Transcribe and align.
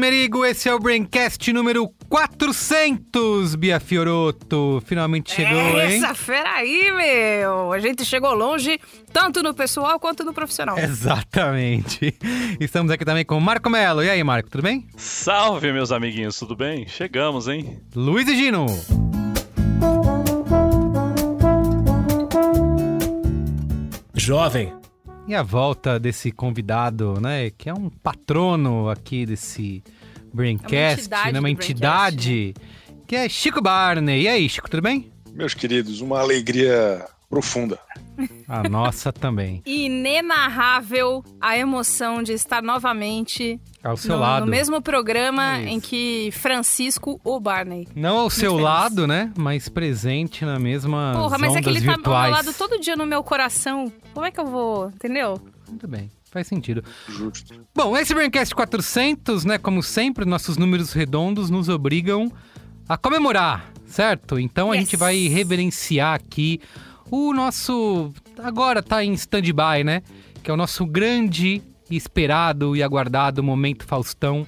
Merigo, 0.00 0.46
esse 0.46 0.66
é 0.66 0.74
o 0.74 0.78
Braincast 0.78 1.52
número 1.52 1.86
400, 2.08 3.54
Bia 3.54 3.78
Fioroto. 3.78 4.82
Finalmente 4.86 5.34
chegou, 5.34 5.78
hein? 5.78 6.02
Essa 6.02 6.14
fera 6.14 6.54
aí, 6.54 6.90
meu! 6.90 7.70
A 7.70 7.78
gente 7.78 8.02
chegou 8.06 8.32
longe, 8.32 8.80
tanto 9.12 9.42
no 9.42 9.52
pessoal 9.52 10.00
quanto 10.00 10.24
no 10.24 10.32
profissional. 10.32 10.78
Exatamente. 10.78 12.16
Estamos 12.58 12.90
aqui 12.90 13.04
também 13.04 13.26
com 13.26 13.36
o 13.36 13.40
Marco 13.42 13.68
Melo. 13.68 14.02
E 14.02 14.08
aí, 14.08 14.24
Marco, 14.24 14.48
tudo 14.48 14.62
bem? 14.62 14.86
Salve, 14.96 15.70
meus 15.70 15.92
amiguinhos, 15.92 16.38
tudo 16.38 16.56
bem? 16.56 16.88
Chegamos, 16.88 17.46
hein? 17.46 17.78
Luiz 17.94 18.26
e 18.26 18.34
Gino. 18.34 18.64
Jovem. 24.14 24.79
E 25.30 25.34
a 25.36 25.44
volta 25.44 25.96
desse 25.96 26.32
convidado, 26.32 27.20
né? 27.20 27.50
Que 27.50 27.68
é 27.68 27.72
um 27.72 27.88
patrono 27.88 28.90
aqui 28.90 29.24
desse 29.24 29.80
Braincast, 30.34 31.02
entidade 31.02 31.32
né? 31.32 31.38
Uma 31.38 31.48
entidade, 31.48 32.52
que 33.06 33.14
é 33.14 33.28
Chico 33.28 33.62
Barney. 33.62 34.22
E 34.22 34.28
aí, 34.28 34.48
Chico, 34.48 34.68
tudo 34.68 34.82
bem? 34.82 35.08
Meus 35.32 35.54
queridos, 35.54 36.00
uma 36.00 36.18
alegria 36.18 37.06
profunda. 37.30 37.78
A 38.48 38.68
nossa 38.68 39.12
também. 39.12 39.62
Inenarrável 39.64 41.24
a 41.40 41.56
emoção 41.56 42.22
de 42.22 42.32
estar 42.32 42.60
novamente 42.62 43.58
Ao 43.82 43.96
seu 43.96 44.16
no, 44.16 44.20
lado. 44.20 44.44
no 44.44 44.50
mesmo 44.50 44.82
programa 44.82 45.58
Isso. 45.60 45.68
em 45.68 45.80
que 45.80 46.30
Francisco 46.32 47.20
ou 47.24 47.40
Barney. 47.40 47.86
Não 47.94 48.18
ao 48.18 48.28
seu 48.28 48.50
feliz. 48.52 48.64
lado, 48.64 49.06
né? 49.06 49.32
Mas 49.38 49.68
presente 49.68 50.44
na 50.44 50.58
mesma 50.58 51.12
Porra, 51.14 51.38
mas 51.38 51.54
é 51.56 51.62
que 51.62 51.68
ele 51.70 51.80
tá 51.80 51.92
ao 51.92 51.96
virtuais. 51.96 52.26
meu 52.26 52.36
lado 52.36 52.52
todo 52.54 52.78
dia 52.80 52.96
no 52.96 53.06
meu 53.06 53.22
coração. 53.22 53.90
Como 54.12 54.26
é 54.26 54.30
que 54.30 54.40
eu 54.40 54.46
vou, 54.46 54.88
entendeu? 54.88 55.40
Muito 55.68 55.86
bem, 55.86 56.10
faz 56.30 56.46
sentido. 56.48 56.82
Justo. 57.08 57.54
Bom, 57.74 57.96
esse 57.96 58.12
Braincast 58.12 58.54
400, 58.54 59.44
né? 59.44 59.56
Como 59.56 59.82
sempre, 59.82 60.24
nossos 60.24 60.56
números 60.58 60.92
redondos 60.92 61.48
nos 61.48 61.68
obrigam 61.68 62.30
a 62.88 62.98
comemorar, 62.98 63.70
certo? 63.86 64.38
Então 64.38 64.72
a 64.72 64.74
Yes. 64.74 64.84
gente 64.84 64.96
vai 64.96 65.28
reverenciar 65.28 66.14
aqui 66.14 66.60
o 67.10 67.32
nosso. 67.32 68.12
Agora 68.38 68.82
tá 68.82 69.04
em 69.04 69.12
stand-by, 69.14 69.84
né? 69.84 70.02
Que 70.42 70.50
é 70.50 70.54
o 70.54 70.56
nosso 70.56 70.86
grande, 70.86 71.62
esperado 71.90 72.76
e 72.76 72.82
aguardado 72.82 73.42
momento 73.42 73.84
Faustão. 73.84 74.46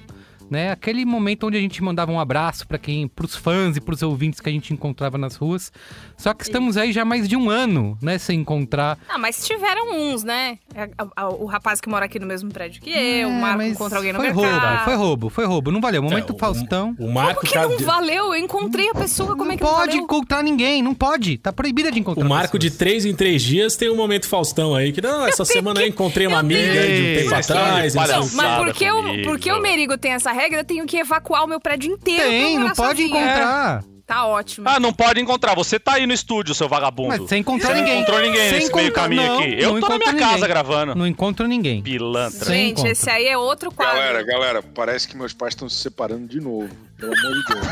Né? 0.49 0.71
Aquele 0.71 1.03
momento 1.03 1.47
onde 1.47 1.57
a 1.57 1.61
gente 1.61 1.81
mandava 1.81 2.11
um 2.11 2.19
abraço 2.19 2.67
para 2.67 2.77
quem, 2.77 3.07
pros 3.07 3.35
fãs 3.35 3.75
e 3.75 3.81
pros 3.81 4.03
ouvintes 4.03 4.39
que 4.39 4.49
a 4.49 4.51
gente 4.51 4.73
encontrava 4.73 5.17
nas 5.17 5.35
ruas. 5.35 5.71
Só 6.17 6.33
que 6.33 6.43
estamos 6.43 6.77
aí 6.77 6.91
já 6.93 7.01
há 7.01 7.05
mais 7.05 7.27
de 7.27 7.35
um 7.35 7.49
ano, 7.49 7.97
né, 8.01 8.17
sem 8.17 8.39
encontrar 8.39 8.97
Ah, 9.09 9.17
mas 9.17 9.45
tiveram 9.45 9.91
uns, 9.93 10.23
né? 10.23 10.57
A- 10.97 11.23
a- 11.23 11.29
O 11.29 11.45
rapaz 11.45 11.81
que 11.81 11.89
mora 11.89 12.05
aqui 12.05 12.17
no 12.19 12.25
mesmo 12.25 12.51
prédio 12.51 12.81
que 12.81 12.89
eu, 12.89 13.27
o 13.27 13.31
É, 13.31 13.41
Marco 13.41 13.57
mas 13.57 13.71
encontra 13.71 13.97
alguém 13.97 14.13
no 14.13 14.19
foi 14.19 14.31
mercado. 14.31 14.51
roubo, 14.51 14.83
foi 14.85 14.95
roubo, 14.95 15.29
foi 15.29 15.45
roubo. 15.45 15.71
Não 15.71 15.81
valeu. 15.81 16.01
Momento 16.03 16.31
É, 16.33 16.35
o- 16.35 16.39
Faustão. 16.39 16.95
O 16.99 17.11
Marco 17.11 17.41
Como 17.41 17.47
que 17.47 17.53
tá- 17.53 17.67
não 17.67 17.77
valeu? 17.79 18.25
Eu 18.33 18.35
encontrei 18.37 18.89
a 18.89 18.93
pessoa, 18.93 19.29
como 19.31 19.45
não 19.45 19.51
é 19.53 19.57
que 19.57 19.63
não 19.63 19.69
pode 19.71 19.87
valeu? 19.91 20.03
encontrar 20.03 20.43
ninguém, 20.43 20.81
não 20.81 20.93
pode. 20.93 21.37
Tá 21.37 21.51
proibida 21.51 21.91
de 21.91 21.99
encontrar 21.99 22.23
O 22.25 22.29
Marco 22.29 22.57
de 22.59 22.67
pessoas. 22.67 22.77
três 22.79 23.05
em 23.05 23.13
três 23.15 23.41
dias 23.41 23.75
tem 23.75 23.89
um 23.89 23.95
momento 23.95 24.27
Faustão 24.27 24.75
aí, 24.75 24.91
que 24.93 25.01
não, 25.01 25.25
essa 25.25 25.43
semana 25.45 25.81
eu 25.81 25.87
encontrei 25.87 26.27
uma 26.27 26.35
Eu 26.37 26.39
amiga 26.39 26.61
de 26.61 27.01
um 27.01 27.15
tempo 27.17 27.29
Mas 27.31 27.49
atrás. 27.51 27.93
de 27.93 27.97
não 27.99 28.21
o. 28.21 28.29
Mas 28.35 28.57
porque, 28.65 28.85
eu, 28.85 28.95
porque 29.25 29.51
o 29.51 29.61
Merigo 29.61 29.97
tem 29.97 30.11
essa 30.13 30.31
regra, 30.31 30.59
eu 30.59 30.63
tenho 30.65 30.85
que 30.85 30.97
evacuar 30.97 31.43
o 31.43 31.47
meu 31.47 31.59
prédio 31.59 31.91
inteiro. 31.91 32.23
Tem, 32.29 32.57
não 32.59 32.69
pode 32.71 33.01
sozinha. 33.01 33.07
encontrar. 33.07 33.83
Tá 34.05 34.25
ótimo. 34.25 34.67
Ah, 34.67 34.79
não 34.79 34.91
pode 34.93 35.21
encontrar. 35.21 35.55
Você 35.55 35.79
tá 35.79 35.93
aí 35.93 36.05
no 36.05 36.13
estúdio, 36.13 36.53
seu 36.53 36.67
vagabundo. 36.67 37.09
Mas 37.17 37.29
sem 37.29 37.39
encontrar 37.39 37.69
Você 37.69 37.75
ninguém. 37.75 37.93
não 37.93 38.01
encontrou 38.01 38.21
ninguém 38.21 38.49
Sem 38.49 38.59
nesse 38.59 38.75
meio 38.75 38.91
caminho 38.91 39.23
não, 39.23 39.39
aqui. 39.39 39.55
não 39.55 39.75
Eu 39.75 39.79
tô 39.79 39.89
na 39.89 39.97
minha 39.97 40.13
casa 40.15 40.33
ninguém. 40.33 40.47
gravando. 40.49 40.95
Não 40.95 41.07
encontro 41.07 41.47
ninguém. 41.47 41.81
Pilantra. 41.81 42.45
Gente, 42.45 42.85
esse 42.85 43.09
aí 43.09 43.27
é 43.27 43.37
outro 43.37 43.71
quadro. 43.71 43.95
Galera, 43.95 44.23
galera, 44.23 44.61
parece 44.61 45.07
que 45.07 45.15
meus 45.15 45.33
pais 45.33 45.53
estão 45.53 45.69
se 45.69 45.77
separando 45.77 46.27
de 46.27 46.41
novo. 46.41 46.69
Pelo 46.97 47.13
amor 47.17 47.33
de 47.33 47.43
Deus. 47.53 47.67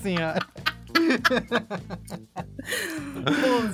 Senhora. 0.02 0.40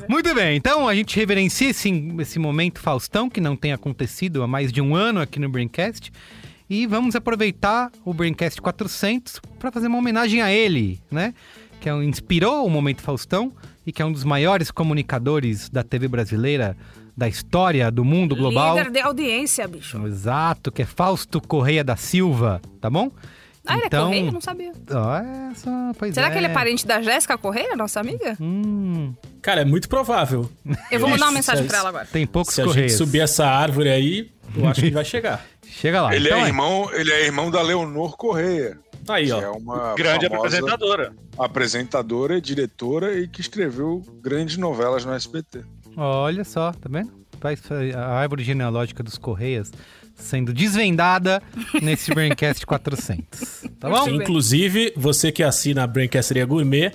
Muito 0.09 0.35
bem, 0.35 0.57
então 0.57 0.87
a 0.89 0.95
gente 0.95 1.17
reverencia 1.17 1.71
esse, 1.71 1.91
esse 2.21 2.39
momento 2.39 2.81
Faustão, 2.81 3.29
que 3.29 3.41
não 3.41 3.57
tem 3.57 3.73
acontecido 3.73 4.43
há 4.43 4.47
mais 4.47 4.71
de 4.73 4.81
um 4.81 4.95
ano 4.95 5.21
aqui 5.21 5.39
no 5.39 5.49
Braincast. 5.49 6.13
E 6.69 6.87
vamos 6.87 7.15
aproveitar 7.15 7.91
o 8.05 8.13
Braincast 8.13 8.61
400 8.61 9.41
para 9.59 9.71
fazer 9.71 9.87
uma 9.87 9.99
homenagem 9.99 10.43
a 10.43 10.51
ele, 10.53 11.01
né? 11.11 11.33
Que 11.81 11.89
é 11.89 11.95
um- 11.95 12.03
inspirou 12.03 12.67
o 12.67 12.71
momento 12.71 13.03
Faustão 13.03 13.53
e 13.87 13.93
que 13.93 14.03
é 14.03 14.05
um 14.05 14.11
dos 14.13 14.25
maiores 14.25 14.71
comunicadores 14.71 15.69
da 15.71 15.83
TV 15.85 16.09
brasileira, 16.09 16.77
da 17.17 17.29
história 17.29 17.91
do 17.91 18.05
mundo 18.05 18.35
global. 18.35 18.77
Líder 18.77 18.91
de 18.91 19.01
audiência, 19.01 19.67
bicho. 19.69 20.05
Exato, 20.07 20.73
que 20.73 20.83
é 20.83 20.85
Fausto 20.85 21.41
Correia 21.41 21.85
da 21.85 21.95
Silva, 21.97 22.61
tá 22.81 22.91
bom? 22.91 23.11
Ah, 23.69 23.75
ele 23.77 23.87
é 23.87 23.91
Correia? 23.91 24.31
Não 24.33 24.41
sabia. 24.41 24.73
Essa, 25.51 25.93
pois 25.99 26.15
Será 26.15 26.29
é. 26.29 26.31
que 26.31 26.37
ele 26.39 26.47
é 26.47 26.51
parente 26.51 26.87
da 26.87 27.01
Jéssica 27.03 27.37
Correia, 27.39 27.75
nossa 27.77 28.01
amiga? 28.01 28.37
Hum, 28.41 29.13
Cara, 29.43 29.61
é 29.63 29.65
muito 29.65 29.89
provável. 29.89 30.51
Eu 30.91 30.99
vou 31.01 31.09
mandar 31.09 31.27
uma 31.27 31.33
mensagem 31.33 31.63
se- 31.63 31.69
pra 31.69 31.79
ela 31.79 31.89
agora. 31.91 32.07
tem 32.07 32.27
poucos 32.27 32.55
Se 32.55 32.63
a 32.63 32.67
gente 32.67 32.93
subir 32.93 33.21
essa 33.21 33.47
árvore 33.47 33.89
aí, 33.89 34.31
eu 34.57 34.67
acho 34.69 34.81
que 34.83 34.91
vai 34.91 35.05
chegar. 35.05 35.45
Chega 35.77 36.01
lá. 36.01 36.17
Ele 36.17 36.29
então, 36.29 36.39
é 36.41 36.47
irmão, 36.47 36.91
ele 36.95 37.13
é 37.13 37.27
irmão 37.27 37.51
da 37.51 37.61
Leonor 37.61 38.17
Correia, 38.17 38.79
Aí, 39.07 39.27
que 39.27 39.33
ó. 39.33 39.43
é 39.43 39.51
uma 39.51 39.95
Grande 39.95 40.25
apresentadora. 40.25 41.13
apresentadora, 41.39 42.41
diretora 42.41 43.19
e 43.19 43.29
que 43.29 43.43
escreveu 43.43 44.03
grandes 44.23 44.57
novelas 44.57 45.05
no 45.05 45.13
SBT. 45.13 45.65
Olha 45.95 46.45
só, 46.45 46.73
tá 46.73 46.89
vendo? 46.91 47.13
A 47.95 48.19
árvore 48.19 48.43
genealógica 48.43 49.03
dos 49.03 49.19
Correias 49.19 49.71
sendo 50.15 50.51
desvendada 50.51 51.43
nesse 51.83 52.13
Braincast 52.13 52.65
400. 52.65 53.65
Tá 53.79 53.91
bom? 53.91 54.05
Sim. 54.05 54.15
Inclusive, 54.17 54.95
você 54.97 55.31
que 55.31 55.43
assina 55.43 55.83
a 55.85 55.87
Brancasteria 55.87 56.47
Gourmet, 56.47 56.91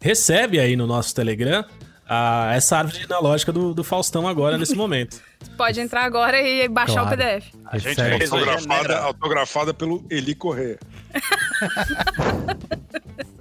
recebe 0.00 0.58
aí 0.58 0.74
no 0.76 0.86
nosso 0.86 1.14
Telegram 1.14 1.62
a- 2.08 2.52
essa 2.54 2.78
árvore 2.78 3.00
genealógica 3.00 3.52
do, 3.52 3.72
do 3.74 3.82
Faustão 3.84 4.26
agora, 4.28 4.56
nesse 4.58 4.74
momento. 4.74 5.20
Pode 5.56 5.78
entrar 5.80 6.04
agora 6.04 6.40
e 6.40 6.66
baixar 6.68 7.02
Claro. 7.02 7.08
o 7.08 7.18
PDF. 7.18 7.46
A 7.66 7.78
gente 7.78 7.94
fez 7.96 8.32
Autografada, 8.32 8.98
autografada 9.00 9.74
pelo 9.74 10.04
Eli 10.10 10.34
Correia. 10.34 10.78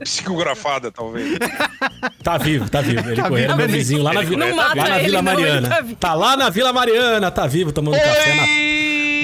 Psicografada, 0.04 0.92
talvez. 0.92 1.38
Tá 2.24 2.38
vivo, 2.38 2.70
tá 2.70 2.80
vivo. 2.82 3.10
Ele 3.10 3.16
Tá 3.22 3.28
correu 3.30 3.46
vivo, 3.48 3.58
meu 3.58 3.66
ele- 3.66 3.74
vizinho 3.78 4.02
lá 4.02 4.14
na, 4.14 4.22
Vila- 4.22 4.46
Não 4.46 4.56
mata 4.56 4.76
lá 4.76 4.90
na 4.90 4.98
Vila 5.00 5.22
não, 5.22 5.34
ele 5.34 5.42
Mariana. 5.42 5.70
tá 5.70 5.82
vivo. 5.82 5.96
Tá 5.98 6.14
lá 6.14 6.38
na 6.38 6.50
Vila 6.50 6.74
Mariana, 6.74 7.32
tá 7.32 7.48
vivo, 7.48 7.72
tomando 7.74 7.96
café 8.00 8.36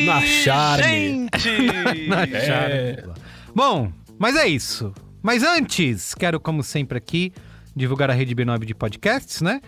na, 0.05 0.13
na 0.15 0.21
charme. 0.21 1.29
Gente! 1.37 2.07
Na 2.07 2.23
É. 2.23 2.45
chave. 2.45 3.09
Bom, 3.55 3.89
mas 4.17 4.35
é 4.35 4.47
isso. 4.47 4.93
Mas 5.21 5.43
antes, 5.43 6.13
quero, 6.13 6.39
como 6.41 6.61
sempre 6.61 6.97
aqui, 6.97 7.31
divulgar 7.79 8.11
a 8.11 8.13
rede 8.13 8.35
B9 8.35 8.65
de 8.65 8.75
podcasts, 8.75 9.41
né? 9.41 9.61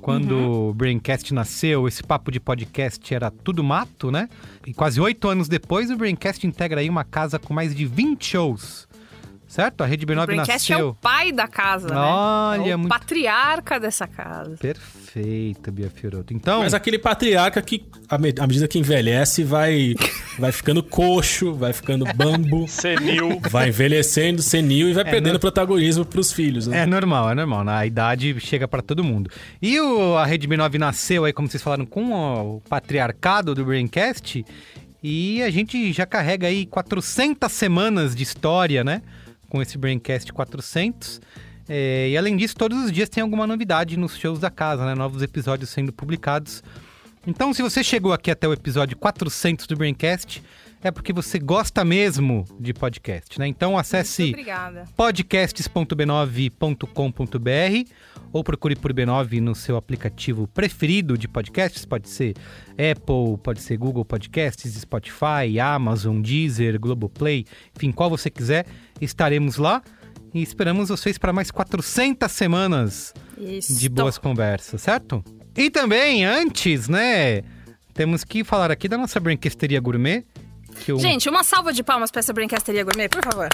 Quando 0.00 0.68
o 0.68 0.74
Braincast 0.74 1.34
nasceu, 1.34 1.88
esse 1.88 2.02
papo 2.02 2.30
de 2.30 2.38
podcast 2.38 3.12
era 3.12 3.30
tudo 3.30 3.64
mato, 3.64 4.10
né? 4.10 4.28
E 4.64 4.72
quase 4.72 5.00
oito 5.00 5.28
anos 5.28 5.48
depois, 5.48 5.90
o 5.90 5.96
Braincast 5.96 6.46
integra 6.46 6.80
aí 6.80 6.88
uma 6.88 7.02
casa 7.02 7.38
com 7.38 7.52
mais 7.52 7.74
de 7.74 7.84
20 7.84 8.24
shows 8.24 8.85
certo? 9.46 9.82
A 9.82 9.86
Rede 9.86 10.04
O 10.04 10.08
B9 10.08 10.26
Braincast 10.26 10.72
é 10.72 10.74
nasceu. 10.76 10.88
o 10.90 10.94
pai 10.94 11.32
da 11.32 11.46
casa, 11.48 11.88
né? 11.88 11.96
Olha, 11.96 12.70
é 12.70 12.74
o 12.74 12.78
muito- 12.78 12.90
patriarca 12.92 13.78
dessa 13.80 14.06
casa. 14.06 14.56
Perfeito, 14.58 15.70
Bia 15.72 15.90
Fioroto. 15.90 16.32
Então, 16.34 16.60
Mas 16.60 16.74
aquele 16.74 16.98
patriarca 16.98 17.60
que, 17.62 17.84
à 18.08 18.18
me- 18.18 18.34
à 18.38 18.46
medida 18.46 18.68
que 18.68 18.78
envelhece, 18.78 19.42
vai, 19.44 19.94
vai 20.38 20.52
ficando 20.52 20.82
coxo, 20.82 21.54
vai 21.54 21.72
ficando 21.72 22.04
bambo, 22.14 22.66
Senil. 22.68 23.40
vai 23.50 23.68
envelhecendo, 23.68 24.42
senil 24.42 24.88
e 24.88 24.92
vai 24.92 25.04
perdendo 25.04 25.34
não- 25.34 25.40
protagonismo 25.40 26.04
pros 26.04 26.32
filhos, 26.32 26.66
né? 26.66 26.80
É 26.82 26.86
normal, 26.86 27.30
é 27.30 27.34
normal. 27.34 27.64
né? 27.64 27.72
A 27.72 27.86
idade 27.86 28.38
chega 28.40 28.66
pra 28.68 28.82
todo 28.82 29.02
mundo. 29.04 29.30
E 29.62 29.80
o, 29.80 30.16
a 30.16 30.26
Rede 30.26 30.46
B9 30.46 30.78
nasceu 30.78 31.24
aí, 31.24 31.32
como 31.32 31.48
vocês 31.48 31.62
falaram, 31.62 31.86
com 31.86 32.12
o, 32.12 32.60
patriarcado 32.68 33.54
do 33.54 33.64
Braincast. 33.64 34.44
E 35.02 35.42
a 35.42 35.50
gente 35.50 35.92
já 35.92 36.04
carrega 36.04 36.46
aí 36.48 36.66
400 36.66 37.50
semanas 37.52 38.14
de 38.14 38.22
história, 38.22 38.82
né? 38.82 39.02
Com 39.48 39.62
esse 39.62 39.78
Braincast 39.78 40.32
400. 40.32 41.20
É, 41.68 42.10
e 42.10 42.16
além 42.16 42.36
disso, 42.36 42.54
todos 42.56 42.84
os 42.84 42.92
dias 42.92 43.08
tem 43.08 43.22
alguma 43.22 43.46
novidade 43.46 43.96
nos 43.96 44.16
shows 44.16 44.38
da 44.38 44.50
casa, 44.50 44.86
né? 44.86 44.94
Novos 44.94 45.22
episódios 45.22 45.70
sendo 45.70 45.92
publicados. 45.92 46.62
Então, 47.26 47.52
se 47.52 47.60
você 47.60 47.82
chegou 47.82 48.12
aqui 48.12 48.30
até 48.30 48.46
o 48.46 48.52
episódio 48.52 48.96
400 48.96 49.66
do 49.66 49.76
Braincast, 49.76 50.40
é 50.82 50.92
porque 50.92 51.12
você 51.12 51.38
gosta 51.38 51.84
mesmo 51.84 52.46
de 52.60 52.72
podcast, 52.72 53.38
né? 53.38 53.48
Então 53.48 53.76
acesse 53.76 54.22
Muito 54.22 54.34
obrigada. 54.34 54.84
podcasts.b9.com.br 54.96 57.90
ou 58.36 58.44
procure 58.44 58.76
por 58.76 58.92
B9 58.92 59.40
no 59.40 59.54
seu 59.54 59.76
aplicativo 59.76 60.46
preferido 60.46 61.16
de 61.16 61.26
podcasts, 61.26 61.84
pode 61.84 62.08
ser 62.08 62.34
Apple, 62.72 63.38
pode 63.42 63.60
ser 63.60 63.76
Google 63.76 64.04
Podcasts, 64.04 64.72
Spotify, 64.74 65.58
Amazon, 65.60 66.20
Deezer, 66.20 66.78
Globoplay, 66.78 67.46
enfim, 67.74 67.90
qual 67.90 68.10
você 68.10 68.30
quiser, 68.30 68.66
estaremos 69.00 69.56
lá 69.56 69.82
e 70.34 70.42
esperamos 70.42 70.88
vocês 70.90 71.16
para 71.16 71.32
mais 71.32 71.50
400 71.50 72.30
semanas 72.30 73.14
de 73.38 73.88
boas 73.88 74.18
conversas, 74.18 74.82
certo? 74.82 75.24
E 75.56 75.70
também, 75.70 76.24
antes, 76.24 76.88
né, 76.88 77.42
temos 77.94 78.22
que 78.22 78.44
falar 78.44 78.70
aqui 78.70 78.88
da 78.88 78.98
nossa 78.98 79.18
brinquesteria 79.18 79.80
gourmet, 79.80 80.24
o 80.92 80.98
Gente, 80.98 81.28
uma 81.28 81.42
salva 81.42 81.72
de 81.72 81.82
palmas 81.82 82.10
pra 82.10 82.20
essa 82.20 82.32
Brincasteria 82.32 82.84
Gourmet, 82.84 83.08
por 83.08 83.24
favor. 83.24 83.48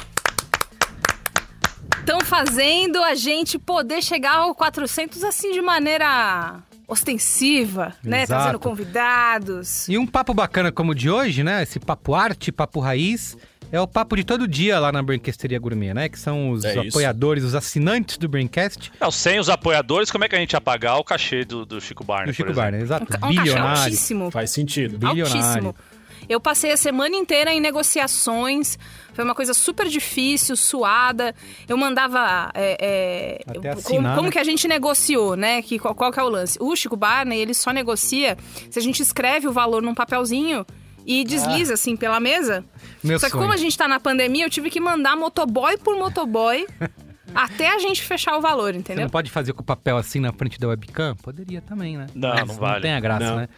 Estão 2.03 2.21
fazendo 2.21 3.03
a 3.03 3.15
gente 3.15 3.59
poder 3.59 4.03
chegar 4.03 4.35
ao 4.35 4.55
400 4.55 5.23
assim 5.23 5.53
de 5.53 5.63
maneira 5.63 6.57
ostensiva, 6.89 7.95
né? 8.03 8.23
Exato. 8.25 8.41
Trazendo 8.43 8.59
convidados. 8.59 9.89
E 9.89 9.97
um 9.97 10.07
papo 10.07 10.35
bacana 10.35 10.73
como 10.73 10.91
o 10.91 10.95
de 10.95 11.09
hoje, 11.09 11.45
né? 11.45 11.63
Esse 11.63 11.79
papo 11.79 12.15
arte, 12.15 12.51
papo 12.51 12.81
raiz, 12.81 13.37
é 13.71 13.81
o 13.81 13.87
papo 13.87 14.17
de 14.17 14.25
todo 14.25 14.49
dia 14.49 14.81
lá 14.81 14.91
na 14.91 15.01
Brinquesteria 15.01 15.61
Gourmet, 15.61 15.95
né? 15.95 16.09
Que 16.09 16.19
são 16.19 16.51
os 16.51 16.65
É 16.65 16.73
isso. 16.73 16.89
apoiadores, 16.89 17.45
os 17.45 17.55
assinantes 17.55 18.19
do 18.19 18.29
Braincast, 18.29 18.91
Não, 19.01 19.11
sem 19.13 19.39
os 19.39 19.49
apoiadores, 19.49 20.11
como 20.11 20.25
é 20.25 20.29
que 20.29 20.35
a 20.35 20.39
gente 20.41 20.53
ia 20.55 20.61
pagar 20.61 20.97
o 20.97 21.05
cachê 21.05 21.45
do, 21.45 21.65
do 21.65 21.81
Chico 21.81 22.03
Barney? 22.03 22.33
do 22.33 22.35
Chico? 22.35 22.53
Barney, 22.53 22.81
exato. 22.83 23.05
Um 23.05 23.07
cachê 23.07 23.27
Bilionário. 23.29 23.83
altíssimo. 23.85 24.31
Faz 24.33 24.51
sentido. 24.51 24.99
Bilionário. 24.99 25.37
Altíssimo. 25.37 25.77
Eu 26.29 26.41
passei 26.41 26.73
a 26.73 26.77
semana 26.77 27.15
inteira 27.17 27.53
em 27.53 27.61
negociações. 27.61 28.79
Foi 29.15 29.25
uma 29.25 29.35
coisa 29.35 29.53
super 29.55 29.87
difícil, 29.89 30.57
suada. 30.57 31.35
Eu 31.69 31.77
mandava. 31.77 32.51
é, 32.55 33.41
é, 33.45 33.69
assinar, 33.71 33.83
como, 33.85 34.09
como 34.15 34.23
né? 34.23 34.31
que 34.31 34.39
a 34.39 34.45
gente 34.45 34.67
negociou, 34.67 35.37
né? 35.37 35.61
Que, 35.63 35.79
qual, 35.79 35.95
qual 35.95 36.11
que 36.13 36.19
é 36.19 36.23
o 36.23 36.29
lance? 36.29 36.59
O 36.61 36.75
Chico 36.75 36.97
Barney, 36.97 37.39
ele 37.41 37.55
só 37.55 37.71
negocia 37.73 38.37
se 38.71 38.79
a 38.79 38.83
gente 38.83 39.03
escreve 39.03 39.47
o 39.49 39.53
valor 39.53 39.83
num 39.83 39.95
papelzinho 39.95 40.65
e 41.05 41.25
desliza, 41.25 41.75
assim, 41.75 41.97
pela 41.97 42.21
mesa. 42.21 42.65
Ah. 42.65 42.79
Meu 43.03 43.19
só 43.19 43.27
que 43.27 43.33
sonho. 43.33 43.43
como 43.43 43.53
a 43.53 43.57
gente 43.57 43.77
tá 43.77 43.89
na 43.89 43.99
pandemia, 44.01 44.45
eu 44.47 44.51
tive 44.51 44.71
que 44.71 44.81
mandar 44.81 45.17
motoboy 45.17 45.77
por 45.79 45.97
motoboy 45.99 46.65
até 47.35 47.75
a 47.75 47.79
gente 47.81 48.03
fechar 48.03 48.37
o 48.37 48.41
valor, 48.41 48.73
Você 48.73 48.79
entendeu? 48.79 49.03
não 49.05 49.11
pode 49.11 49.31
fazer 49.31 49.53
com 49.53 49.63
o 49.63 49.65
papel 49.65 49.97
assim 49.97 50.21
na 50.21 50.33
frente 50.33 50.59
da 50.61 50.69
webcam? 50.69 51.17
Poderia 51.17 51.61
também, 51.61 51.97
né? 51.97 52.07
Não, 52.15 52.29
Mas 52.31 52.47
não 52.47 52.55
vale. 52.55 52.83
tem 52.83 52.93
a 52.95 53.01
graça, 53.01 53.25
Não. 53.31 53.37
né? 53.37 53.49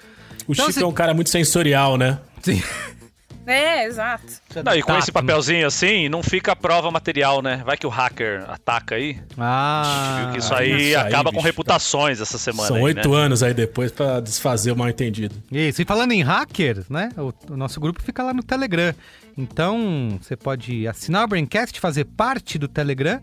O 0.48 0.52
Então, 0.52 0.66
Chico 0.66 0.72
você- 0.72 0.82
é 0.82 0.86
um 0.86 0.92
cara 0.92 1.12
muito 1.14 1.28
sensorial, 1.30 1.96
né? 1.98 2.18
Sim. 2.44 2.62
É, 3.46 3.84
exato. 3.84 4.24
Não, 4.64 4.74
e 4.74 4.82
com 4.82 4.96
esse 4.96 5.12
papelzinho 5.12 5.66
assim, 5.66 6.08
não 6.08 6.22
fica 6.22 6.52
a 6.52 6.56
prova 6.56 6.90
material, 6.90 7.42
né? 7.42 7.62
Vai 7.64 7.76
que 7.76 7.86
o 7.86 7.90
hacker 7.90 8.42
ataca 8.48 8.94
aí. 8.94 9.18
Ah, 9.36 10.22
Viu 10.22 10.32
que 10.32 10.38
isso 10.38 10.54
aí 10.54 10.70
isso 10.70 10.98
aí, 10.98 11.06
acaba 11.06 11.30
com 11.30 11.36
bicho, 11.36 11.46
reputações 11.46 12.20
essa 12.20 12.38
semana. 12.38 12.68
São 12.68 12.80
oito 12.80 13.10
né? 13.10 13.16
anos 13.16 13.42
aí 13.42 13.52
depois 13.52 13.92
pra 13.92 14.20
desfazer 14.20 14.72
o 14.72 14.76
mal 14.76 14.88
entendido. 14.88 15.34
Isso, 15.52 15.82
e 15.82 15.84
falando 15.84 16.12
em 16.12 16.22
hacker, 16.22 16.84
né? 16.88 17.10
O, 17.18 17.52
o 17.52 17.56
nosso 17.56 17.78
grupo 17.80 18.02
fica 18.02 18.22
lá 18.22 18.32
no 18.32 18.42
Telegram. 18.42 18.94
Então, 19.36 20.18
você 20.22 20.36
pode 20.36 20.86
assinar 20.88 21.24
o 21.24 21.28
Braincast, 21.28 21.78
fazer 21.80 22.04
parte 22.04 22.56
do 22.56 22.66
Telegram. 22.66 23.20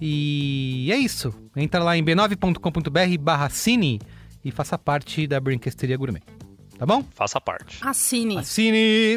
E 0.00 0.90
é 0.90 0.96
isso. 0.96 1.32
Entra 1.54 1.82
lá 1.82 1.96
em 1.96 2.04
b9.com.br 2.04 3.18
barra 3.20 3.48
cine 3.50 4.00
e 4.44 4.50
faça 4.50 4.76
parte 4.76 5.26
da 5.26 5.38
Brinquesteria 5.38 5.96
Gourmet. 5.96 6.22
Tá 6.78 6.86
bom? 6.86 7.04
Faça 7.14 7.40
parte. 7.40 7.78
Assine. 7.82 8.38
Assine! 8.38 9.16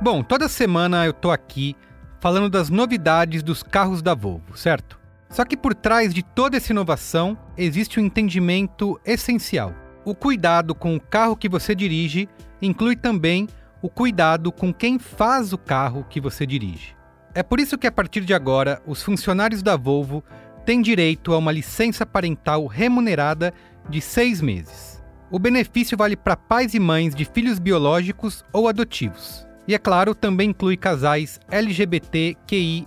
Bom, 0.00 0.22
toda 0.22 0.50
semana 0.50 1.06
eu 1.06 1.14
tô 1.14 1.30
aqui 1.30 1.74
falando 2.20 2.50
das 2.50 2.68
novidades 2.68 3.42
dos 3.42 3.62
carros 3.62 4.02
da 4.02 4.14
Volvo, 4.14 4.54
certo? 4.54 4.98
Só 5.30 5.46
que 5.46 5.56
por 5.56 5.74
trás 5.74 6.12
de 6.12 6.22
toda 6.22 6.58
essa 6.58 6.72
inovação 6.72 7.38
existe 7.56 7.98
um 7.98 8.04
entendimento 8.04 9.00
essencial. 9.04 9.74
O 10.04 10.14
cuidado 10.14 10.74
com 10.74 10.94
o 10.94 11.00
carro 11.00 11.36
que 11.36 11.48
você 11.48 11.74
dirige 11.74 12.28
inclui 12.60 12.94
também 12.94 13.48
o 13.80 13.88
cuidado 13.88 14.52
com 14.52 14.72
quem 14.72 14.98
faz 14.98 15.52
o 15.52 15.58
carro 15.58 16.06
que 16.08 16.20
você 16.20 16.46
dirige. 16.46 16.94
É 17.34 17.42
por 17.42 17.58
isso 17.58 17.76
que 17.78 17.86
a 17.86 17.92
partir 17.92 18.20
de 18.20 18.34
agora, 18.34 18.82
os 18.86 19.02
funcionários 19.02 19.62
da 19.62 19.76
Volvo 19.76 20.22
têm 20.64 20.80
direito 20.80 21.32
a 21.32 21.38
uma 21.38 21.52
licença 21.52 22.06
parental 22.06 22.66
remunerada 22.66 23.52
de 23.88 24.00
seis 24.00 24.40
meses. 24.40 25.02
O 25.30 25.38
benefício 25.38 25.96
vale 25.96 26.16
para 26.16 26.36
pais 26.36 26.74
e 26.74 26.80
mães 26.80 27.14
de 27.14 27.24
filhos 27.24 27.58
biológicos 27.58 28.44
ou 28.52 28.68
adotivos. 28.68 29.46
E 29.66 29.74
é 29.74 29.78
claro, 29.78 30.14
também 30.14 30.50
inclui 30.50 30.76
casais 30.76 31.40
LGBTQIA. 31.50 32.86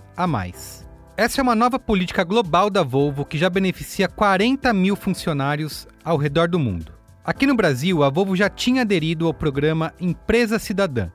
Essa 1.16 1.40
é 1.40 1.42
uma 1.42 1.54
nova 1.54 1.78
política 1.78 2.22
global 2.22 2.70
da 2.70 2.84
Volvo 2.84 3.24
que 3.24 3.36
já 3.36 3.50
beneficia 3.50 4.08
40 4.08 4.72
mil 4.72 4.94
funcionários 4.94 5.86
ao 6.04 6.16
redor 6.16 6.48
do 6.48 6.58
mundo. 6.58 6.97
Aqui 7.28 7.46
no 7.46 7.54
Brasil, 7.54 8.02
a 8.02 8.08
Volvo 8.08 8.34
já 8.34 8.48
tinha 8.48 8.80
aderido 8.80 9.26
ao 9.26 9.34
programa 9.34 9.92
Empresa 10.00 10.58
Cidadã, 10.58 11.10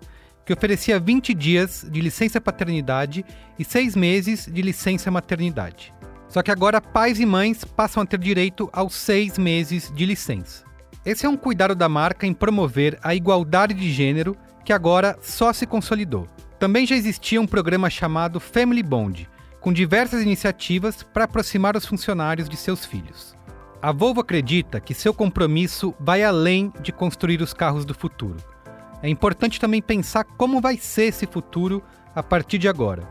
que 0.46 0.54
oferecia 0.54 1.00
20 1.00 1.34
dias 1.34 1.88
de 1.90 2.00
licença 2.02 2.40
paternidade 2.40 3.26
e 3.58 3.66
6 3.66 3.96
meses 3.96 4.46
de 4.46 4.62
licença 4.62 5.10
maternidade. 5.10 5.92
Só 6.30 6.44
que 6.44 6.52
agora 6.52 6.80
pais 6.80 7.20
e 7.20 7.26
mães 7.26 7.66
passam 7.66 8.04
a 8.04 8.06
ter 8.06 8.20
direito 8.20 8.70
aos 8.72 8.94
6 8.94 9.40
meses 9.40 9.92
de 9.92 10.06
licença. 10.06 10.64
Esse 11.04 11.26
é 11.26 11.30
um 11.30 11.36
cuidado 11.36 11.74
da 11.74 11.90
marca 11.90 12.28
em 12.28 12.34
promover 12.36 13.00
a 13.02 13.16
igualdade 13.16 13.74
de 13.74 13.92
gênero 13.92 14.38
que 14.64 14.72
agora 14.72 15.18
só 15.20 15.52
se 15.52 15.66
consolidou. 15.66 16.28
Também 16.60 16.86
já 16.86 16.96
existia 16.96 17.42
um 17.42 17.48
programa 17.48 17.90
chamado 17.90 18.40
Family 18.40 18.84
Bond, 18.84 19.28
com 19.60 19.74
diversas 19.74 20.22
iniciativas 20.22 21.02
para 21.02 21.24
aproximar 21.24 21.76
os 21.76 21.88
funcionários 21.88 22.48
de 22.48 22.56
seus 22.56 22.86
filhos. 22.86 23.36
A 23.84 23.92
Volvo 23.92 24.22
acredita 24.22 24.80
que 24.80 24.94
seu 24.94 25.14
compromisso 25.14 25.94
vai 26.00 26.24
além 26.24 26.72
de 26.82 26.94
construir 26.94 27.42
os 27.42 27.54
carros 27.54 27.84
do 27.84 27.94
futuro. 27.94 28.38
É 29.02 29.10
importante 29.10 29.60
também 29.60 29.82
pensar 29.82 30.24
como 30.24 30.62
vai 30.62 30.78
ser 30.78 31.08
esse 31.08 31.28
futuro 31.28 31.84
a 32.16 32.24
partir 32.24 32.58
de 32.58 32.70
agora. 32.70 33.06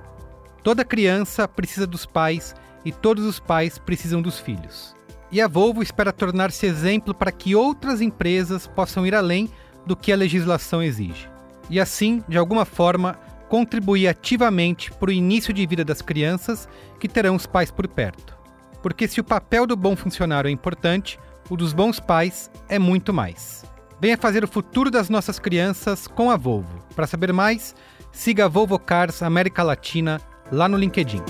Toda 0.62 0.82
criança 0.82 1.46
precisa 1.46 1.86
dos 1.86 2.06
pais 2.06 2.54
e 2.86 2.90
todos 2.90 3.26
os 3.26 3.38
pais 3.38 3.76
precisam 3.76 4.22
dos 4.22 4.38
filhos. 4.38 4.96
E 5.30 5.42
a 5.42 5.46
Volvo 5.46 5.82
espera 5.82 6.10
tornar-se 6.10 6.64
exemplo 6.64 7.12
para 7.12 7.30
que 7.30 7.54
outras 7.54 8.00
empresas 8.00 8.66
possam 8.66 9.06
ir 9.06 9.14
além 9.14 9.50
do 9.84 9.94
que 9.94 10.10
a 10.10 10.16
legislação 10.16 10.82
exige. 10.82 11.28
E 11.68 11.78
assim, 11.78 12.24
de 12.26 12.38
alguma 12.38 12.64
forma, 12.64 13.20
contribuir 13.50 14.08
ativamente 14.08 14.90
para 14.90 15.10
o 15.10 15.12
início 15.12 15.52
de 15.52 15.66
vida 15.66 15.84
das 15.84 16.00
crianças 16.00 16.66
que 16.98 17.08
terão 17.08 17.36
os 17.36 17.44
pais 17.44 17.70
por 17.70 17.86
perto. 17.86 18.40
Porque 18.82 19.06
se 19.06 19.20
o 19.20 19.24
papel 19.24 19.66
do 19.66 19.76
bom 19.76 19.94
funcionário 19.94 20.48
é 20.48 20.50
importante, 20.50 21.18
o 21.48 21.56
dos 21.56 21.72
bons 21.72 22.00
pais 22.00 22.50
é 22.68 22.78
muito 22.78 23.12
mais. 23.12 23.64
Venha 24.00 24.18
fazer 24.18 24.42
o 24.42 24.48
futuro 24.48 24.90
das 24.90 25.08
nossas 25.08 25.38
crianças 25.38 26.08
com 26.08 26.30
a 26.30 26.36
Volvo. 26.36 26.84
Para 26.96 27.06
saber 27.06 27.32
mais, 27.32 27.74
siga 28.10 28.46
a 28.46 28.48
Volvo 28.48 28.78
Cars 28.78 29.22
América 29.22 29.62
Latina 29.62 30.20
lá 30.50 30.68
no 30.68 30.76
LinkedIn. 30.76 31.22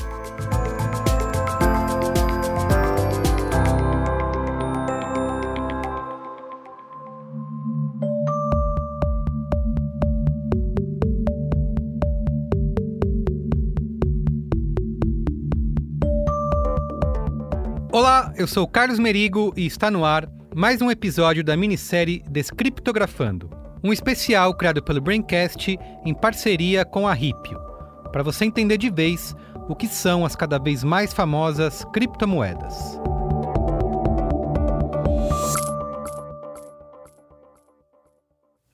Olá, 17.94 18.32
eu 18.38 18.46
sou 18.46 18.66
Carlos 18.66 18.98
Merigo 18.98 19.52
e 19.54 19.66
está 19.66 19.90
no 19.90 20.02
ar 20.02 20.26
mais 20.56 20.80
um 20.80 20.90
episódio 20.90 21.44
da 21.44 21.54
minissérie 21.54 22.24
Descriptografando, 22.26 23.50
um 23.84 23.92
especial 23.92 24.56
criado 24.56 24.82
pelo 24.82 24.98
Braincast 24.98 25.78
em 26.02 26.14
parceria 26.14 26.86
com 26.86 27.06
a 27.06 27.12
Ripio, 27.12 27.60
para 28.10 28.22
você 28.22 28.46
entender 28.46 28.78
de 28.78 28.88
vez 28.88 29.36
o 29.68 29.76
que 29.76 29.86
são 29.86 30.24
as 30.24 30.34
cada 30.34 30.58
vez 30.58 30.82
mais 30.82 31.12
famosas 31.12 31.84
criptomoedas. 31.92 32.98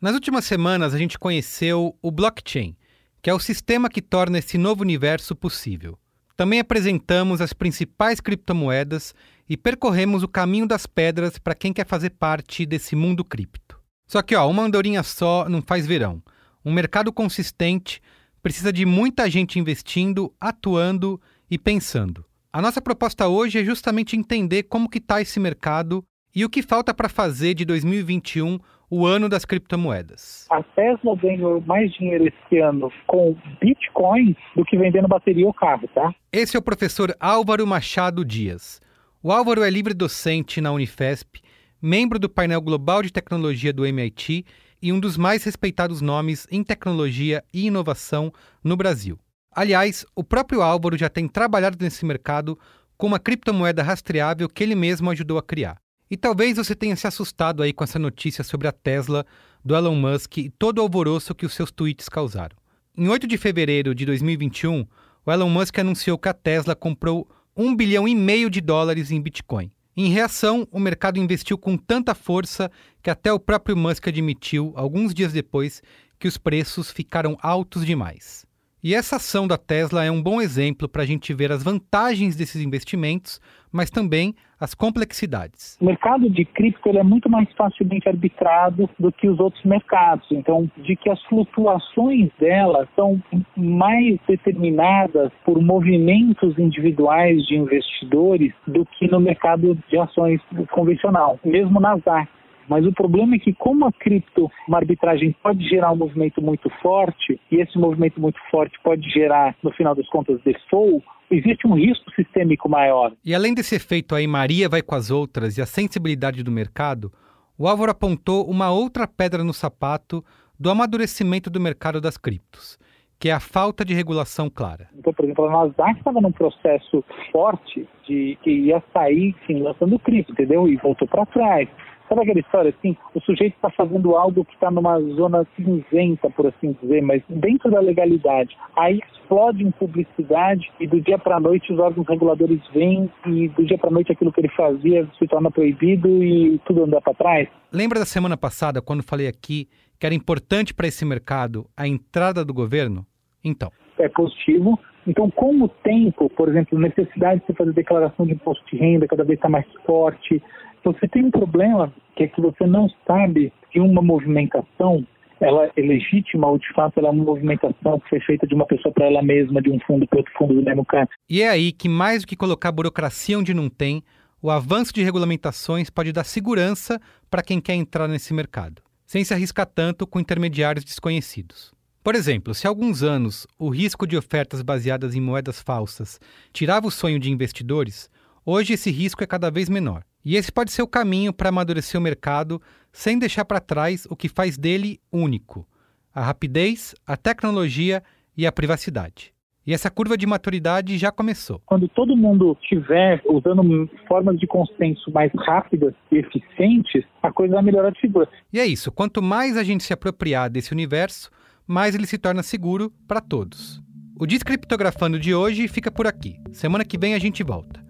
Nas 0.00 0.14
últimas 0.14 0.44
semanas, 0.44 0.94
a 0.94 0.98
gente 0.98 1.18
conheceu 1.18 1.98
o 2.00 2.12
blockchain, 2.12 2.76
que 3.20 3.28
é 3.28 3.34
o 3.34 3.40
sistema 3.40 3.90
que 3.90 4.00
torna 4.00 4.38
esse 4.38 4.56
novo 4.56 4.82
universo 4.82 5.34
possível. 5.34 5.98
Também 6.38 6.60
apresentamos 6.60 7.40
as 7.40 7.52
principais 7.52 8.20
criptomoedas 8.20 9.12
e 9.48 9.56
percorremos 9.56 10.22
o 10.22 10.28
caminho 10.28 10.68
das 10.68 10.86
pedras 10.86 11.36
para 11.36 11.52
quem 11.52 11.72
quer 11.72 11.84
fazer 11.84 12.10
parte 12.10 12.64
desse 12.64 12.94
mundo 12.94 13.24
cripto. 13.24 13.76
Só 14.06 14.22
que, 14.22 14.36
ó, 14.36 14.48
uma 14.48 14.62
andorinha 14.62 15.02
só 15.02 15.48
não 15.48 15.60
faz 15.60 15.84
verão. 15.84 16.22
Um 16.64 16.72
mercado 16.72 17.12
consistente 17.12 18.00
precisa 18.40 18.72
de 18.72 18.86
muita 18.86 19.28
gente 19.28 19.58
investindo, 19.58 20.32
atuando 20.40 21.20
e 21.50 21.58
pensando. 21.58 22.24
A 22.52 22.62
nossa 22.62 22.80
proposta 22.80 23.26
hoje 23.26 23.58
é 23.58 23.64
justamente 23.64 24.14
entender 24.14 24.62
como 24.62 24.88
que 24.88 24.98
está 24.98 25.20
esse 25.20 25.40
mercado 25.40 26.04
e 26.32 26.44
o 26.44 26.48
que 26.48 26.62
falta 26.62 26.94
para 26.94 27.08
fazer 27.08 27.54
de 27.54 27.64
2021 27.64 28.60
o 28.90 29.06
ano 29.06 29.28
das 29.28 29.44
criptomoedas. 29.44 30.46
A 30.50 30.62
Tesla 30.62 31.14
ganhou 31.16 31.60
mais 31.60 31.92
dinheiro 31.92 32.26
esse 32.26 32.58
ano 32.58 32.90
com 33.06 33.36
Bitcoin 33.60 34.36
do 34.56 34.64
que 34.64 34.76
vendendo 34.76 35.08
bateria 35.08 35.46
ou 35.46 35.52
carro, 35.52 35.88
tá? 35.94 36.14
Esse 36.32 36.56
é 36.56 36.58
o 36.58 36.62
professor 36.62 37.14
Álvaro 37.20 37.66
Machado 37.66 38.24
Dias. 38.24 38.80
O 39.22 39.32
Álvaro 39.32 39.62
é 39.62 39.70
livre 39.70 39.94
docente 39.94 40.60
na 40.60 40.72
Unifesp, 40.72 41.40
membro 41.82 42.18
do 42.18 42.28
painel 42.28 42.60
global 42.60 43.02
de 43.02 43.12
tecnologia 43.12 43.72
do 43.72 43.84
MIT 43.84 44.44
e 44.80 44.92
um 44.92 45.00
dos 45.00 45.16
mais 45.16 45.44
respeitados 45.44 46.00
nomes 46.00 46.46
em 46.50 46.62
tecnologia 46.62 47.42
e 47.52 47.66
inovação 47.66 48.32
no 48.62 48.76
Brasil. 48.76 49.18
Aliás, 49.52 50.06
o 50.14 50.22
próprio 50.22 50.62
Álvaro 50.62 50.96
já 50.96 51.08
tem 51.08 51.26
trabalhado 51.26 51.76
nesse 51.80 52.04
mercado 52.06 52.58
com 52.96 53.06
uma 53.06 53.18
criptomoeda 53.18 53.82
rastreável 53.82 54.48
que 54.48 54.62
ele 54.62 54.74
mesmo 54.74 55.10
ajudou 55.10 55.38
a 55.38 55.42
criar. 55.42 55.78
E 56.10 56.16
talvez 56.16 56.56
você 56.56 56.74
tenha 56.74 56.96
se 56.96 57.06
assustado 57.06 57.62
aí 57.62 57.72
com 57.72 57.84
essa 57.84 57.98
notícia 57.98 58.42
sobre 58.42 58.66
a 58.66 58.72
Tesla 58.72 59.26
do 59.64 59.76
Elon 59.76 59.94
Musk 59.94 60.38
e 60.38 60.50
todo 60.50 60.78
o 60.78 60.80
alvoroço 60.82 61.34
que 61.34 61.44
os 61.44 61.52
seus 61.52 61.70
tweets 61.70 62.08
causaram. 62.08 62.56
Em 62.96 63.08
8 63.08 63.26
de 63.26 63.36
fevereiro 63.36 63.94
de 63.94 64.06
2021, 64.06 64.86
o 65.26 65.32
Elon 65.32 65.50
Musk 65.50 65.78
anunciou 65.78 66.18
que 66.18 66.28
a 66.28 66.34
Tesla 66.34 66.74
comprou 66.74 67.28
1 67.56 67.76
bilhão 67.76 68.08
e 68.08 68.14
meio 68.14 68.48
de 68.48 68.60
dólares 68.60 69.10
em 69.10 69.20
Bitcoin. 69.20 69.70
Em 69.96 70.10
reação, 70.10 70.66
o 70.70 70.78
mercado 70.78 71.18
investiu 71.18 71.58
com 71.58 71.76
tanta 71.76 72.14
força 72.14 72.70
que 73.02 73.10
até 73.10 73.32
o 73.32 73.38
próprio 73.38 73.76
Musk 73.76 74.08
admitiu, 74.08 74.72
alguns 74.76 75.12
dias 75.12 75.32
depois, 75.32 75.82
que 76.18 76.28
os 76.28 76.38
preços 76.38 76.90
ficaram 76.90 77.36
altos 77.42 77.84
demais. 77.84 78.46
E 78.82 78.94
essa 78.94 79.16
ação 79.16 79.46
da 79.48 79.58
Tesla 79.58 80.04
é 80.04 80.10
um 80.10 80.22
bom 80.22 80.40
exemplo 80.40 80.88
para 80.88 81.02
a 81.02 81.06
gente 81.06 81.34
ver 81.34 81.50
as 81.50 81.64
vantagens 81.64 82.36
desses 82.36 82.62
investimentos, 82.62 83.40
mas 83.72 83.90
também 83.90 84.36
as 84.60 84.74
complexidades. 84.74 85.76
O 85.80 85.86
mercado 85.86 86.28
de 86.28 86.44
cripto 86.44 86.88
é 86.88 87.02
muito 87.02 87.30
mais 87.30 87.48
facilmente 87.52 88.08
arbitrado 88.08 88.88
do 88.98 89.12
que 89.12 89.28
os 89.28 89.38
outros 89.38 89.62
mercados. 89.64 90.26
Então, 90.30 90.70
de 90.76 90.96
que 90.96 91.10
as 91.10 91.22
flutuações 91.24 92.30
dela 92.38 92.88
são 92.96 93.22
mais 93.56 94.18
determinadas 94.26 95.30
por 95.44 95.60
movimentos 95.60 96.58
individuais 96.58 97.44
de 97.46 97.56
investidores 97.56 98.52
do 98.66 98.84
que 98.84 99.08
no 99.08 99.20
mercado 99.20 99.78
de 99.88 99.98
ações 99.98 100.40
convencional. 100.70 101.38
Mesmo 101.44 101.80
Nasdaq 101.80 102.28
mas 102.68 102.84
o 102.86 102.92
problema 102.92 103.36
é 103.36 103.38
que, 103.38 103.52
como 103.52 103.86
a 103.86 103.92
cripto, 103.92 104.50
uma 104.66 104.78
arbitragem 104.78 105.34
pode 105.42 105.66
gerar 105.68 105.92
um 105.92 105.96
movimento 105.96 106.42
muito 106.42 106.70
forte, 106.82 107.40
e 107.50 107.56
esse 107.56 107.78
movimento 107.78 108.20
muito 108.20 108.38
forte 108.50 108.78
pode 108.82 109.08
gerar, 109.10 109.56
no 109.62 109.72
final 109.72 109.94
das 109.94 110.08
contas, 110.08 110.40
default, 110.44 111.04
existe 111.30 111.66
um 111.66 111.74
risco 111.74 112.10
sistêmico 112.12 112.68
maior. 112.68 113.12
E 113.24 113.34
além 113.34 113.54
desse 113.54 113.74
efeito 113.74 114.14
aí, 114.14 114.26
Maria 114.26 114.68
vai 114.68 114.82
com 114.82 114.94
as 114.94 115.10
outras 115.10 115.56
e 115.56 115.62
a 115.62 115.66
sensibilidade 115.66 116.42
do 116.42 116.50
mercado, 116.50 117.12
o 117.58 117.66
Álvaro 117.66 117.90
apontou 117.90 118.48
uma 118.48 118.70
outra 118.70 119.06
pedra 119.06 119.42
no 119.42 119.52
sapato 119.52 120.24
do 120.58 120.70
amadurecimento 120.70 121.50
do 121.50 121.60
mercado 121.60 122.00
das 122.00 122.16
criptos, 122.16 122.78
que 123.18 123.28
é 123.28 123.32
a 123.32 123.40
falta 123.40 123.84
de 123.84 123.94
regulação 123.94 124.48
clara. 124.48 124.88
Então, 124.96 125.12
por 125.12 125.24
exemplo, 125.24 125.46
a 125.46 125.50
Nasdaq 125.50 125.98
estava 125.98 126.20
num 126.20 126.32
processo 126.32 127.04
forte 127.32 127.88
de 128.06 128.38
que 128.42 128.50
ia 128.50 128.82
sair, 128.92 129.34
sim, 129.46 129.62
lançando 129.62 129.98
cripto, 129.98 130.32
entendeu? 130.32 130.68
E 130.68 130.76
voltou 130.76 131.06
para 131.08 131.26
trás. 131.26 131.68
Sabe 132.08 132.22
aquela 132.22 132.40
história 132.40 132.74
assim? 132.76 132.96
O 133.14 133.20
sujeito 133.20 133.54
está 133.54 133.70
fazendo 133.70 134.16
algo 134.16 134.44
que 134.44 134.54
está 134.54 134.70
numa 134.70 134.98
zona 135.00 135.46
cinzenta, 135.54 136.30
por 136.30 136.46
assim 136.46 136.76
dizer, 136.80 137.02
mas 137.02 137.22
dentro 137.28 137.70
da 137.70 137.80
legalidade. 137.80 138.56
Aí 138.76 139.00
explode 139.12 139.62
em 139.62 139.70
publicidade 139.70 140.70
e 140.80 140.86
do 140.86 141.00
dia 141.00 141.18
para 141.18 141.36
a 141.36 141.40
noite 141.40 141.70
os 141.72 141.78
órgãos 141.78 142.08
reguladores 142.08 142.60
vêm 142.72 143.10
e 143.26 143.48
do 143.48 143.64
dia 143.64 143.76
para 143.76 143.90
a 143.90 143.92
noite 143.92 144.10
aquilo 144.10 144.32
que 144.32 144.40
ele 144.40 144.48
fazia 144.48 145.06
se 145.18 145.26
torna 145.26 145.50
proibido 145.50 146.08
e 146.22 146.58
tudo 146.64 146.84
anda 146.84 147.00
para 147.00 147.12
trás. 147.12 147.48
Lembra 147.70 147.98
da 147.98 148.06
semana 148.06 148.36
passada 148.36 148.80
quando 148.80 149.02
falei 149.02 149.28
aqui 149.28 149.68
que 149.98 150.06
era 150.06 150.14
importante 150.14 150.72
para 150.72 150.86
esse 150.86 151.04
mercado 151.04 151.66
a 151.76 151.86
entrada 151.86 152.44
do 152.44 152.54
governo? 152.54 153.04
Então. 153.44 153.70
É 153.98 154.08
positivo, 154.08 154.78
então, 155.08 155.30
com 155.30 155.62
o 155.62 155.68
tempo, 155.68 156.28
por 156.28 156.50
exemplo, 156.50 156.78
necessidade 156.78 157.40
de 157.40 157.46
você 157.46 157.54
fazer 157.54 157.72
declaração 157.72 158.26
de 158.26 158.34
imposto 158.34 158.62
de 158.70 158.76
renda 158.76 159.08
cada 159.08 159.24
vez 159.24 159.38
está 159.38 159.48
mais 159.48 159.64
forte, 159.86 160.42
você 160.84 161.08
tem 161.08 161.24
um 161.24 161.30
problema 161.30 161.92
que 162.16 162.24
é 162.24 162.28
que 162.28 162.40
você 162.40 162.66
não 162.66 162.88
sabe 163.06 163.52
se 163.72 163.80
uma 163.80 164.02
movimentação 164.02 165.06
ela 165.40 165.70
é 165.76 165.80
legítima 165.80 166.48
ou 166.48 166.58
de 166.58 166.72
fato 166.72 166.98
ela 166.98 167.08
é 167.08 167.10
uma 167.12 167.24
movimentação 167.24 168.00
que 168.00 168.08
foi 168.08 168.20
feita 168.20 168.46
de 168.46 168.54
uma 168.54 168.66
pessoa 168.66 168.92
para 168.92 169.06
ela 169.06 169.22
mesma, 169.22 169.62
de 169.62 169.70
um 169.70 169.78
fundo 169.80 170.06
para 170.06 170.18
outro 170.18 170.32
fundo 170.36 170.54
do 170.54 170.62
mesmo 170.62 170.84
cara. 170.84 171.08
E 171.28 171.42
é 171.42 171.48
aí 171.48 171.70
que 171.72 171.88
mais 171.88 172.22
do 172.22 172.26
que 172.26 172.36
colocar 172.36 172.72
burocracia 172.72 173.38
onde 173.38 173.54
não 173.54 173.68
tem, 173.68 174.02
o 174.42 174.50
avanço 174.50 174.92
de 174.92 175.02
regulamentações 175.02 175.90
pode 175.90 176.12
dar 176.12 176.24
segurança 176.24 177.00
para 177.30 177.42
quem 177.42 177.60
quer 177.60 177.74
entrar 177.74 178.08
nesse 178.08 178.32
mercado, 178.34 178.82
sem 179.06 179.24
se 179.24 179.34
arriscar 179.34 179.66
tanto 179.66 180.06
com 180.06 180.20
intermediários 180.20 180.84
desconhecidos. 180.84 181.72
Por 182.02 182.14
exemplo, 182.14 182.54
se 182.54 182.66
há 182.66 182.70
alguns 182.70 183.02
anos 183.02 183.46
o 183.58 183.68
risco 183.68 184.06
de 184.06 184.16
ofertas 184.16 184.62
baseadas 184.62 185.14
em 185.14 185.20
moedas 185.20 185.60
falsas 185.60 186.18
tirava 186.52 186.86
o 186.86 186.90
sonho 186.90 187.18
de 187.18 187.30
investidores, 187.30 188.08
hoje 188.46 188.74
esse 188.74 188.90
risco 188.90 189.22
é 189.22 189.26
cada 189.26 189.50
vez 189.50 189.68
menor. 189.68 190.02
E 190.28 190.36
esse 190.36 190.52
pode 190.52 190.70
ser 190.70 190.82
o 190.82 190.86
caminho 190.86 191.32
para 191.32 191.48
amadurecer 191.48 191.98
o 191.98 192.04
mercado 192.04 192.60
sem 192.92 193.18
deixar 193.18 193.46
para 193.46 193.60
trás 193.60 194.06
o 194.10 194.14
que 194.14 194.28
faz 194.28 194.58
dele 194.58 195.00
único: 195.10 195.66
a 196.14 196.20
rapidez, 196.20 196.94
a 197.06 197.16
tecnologia 197.16 198.02
e 198.36 198.46
a 198.46 198.52
privacidade. 198.52 199.32
E 199.66 199.72
essa 199.72 199.90
curva 199.90 200.18
de 200.18 200.26
maturidade 200.26 200.98
já 200.98 201.10
começou. 201.10 201.62
Quando 201.64 201.88
todo 201.88 202.14
mundo 202.14 202.54
estiver 202.60 203.22
usando 203.24 203.88
formas 204.06 204.38
de 204.38 204.46
consenso 204.46 205.10
mais 205.12 205.32
rápidas 205.34 205.94
e 206.12 206.18
eficientes, 206.18 207.04
a 207.22 207.32
coisa 207.32 207.54
vai 207.54 207.62
melhorar 207.62 207.88
de 207.88 207.98
figura. 207.98 208.28
E 208.52 208.60
é 208.60 208.66
isso. 208.66 208.92
Quanto 208.92 209.22
mais 209.22 209.56
a 209.56 209.64
gente 209.64 209.82
se 209.82 209.94
apropriar 209.94 210.50
desse 210.50 210.72
universo, 210.72 211.30
mais 211.66 211.94
ele 211.94 212.06
se 212.06 212.18
torna 212.18 212.42
seguro 212.42 212.92
para 213.06 213.22
todos. 213.22 213.82
O 214.20 214.26
Descriptografando 214.26 215.18
de 215.18 215.34
hoje 215.34 215.68
fica 215.68 215.90
por 215.90 216.06
aqui. 216.06 216.38
Semana 216.52 216.84
que 216.84 216.98
vem 216.98 217.14
a 217.14 217.18
gente 217.18 217.42
volta. 217.42 217.87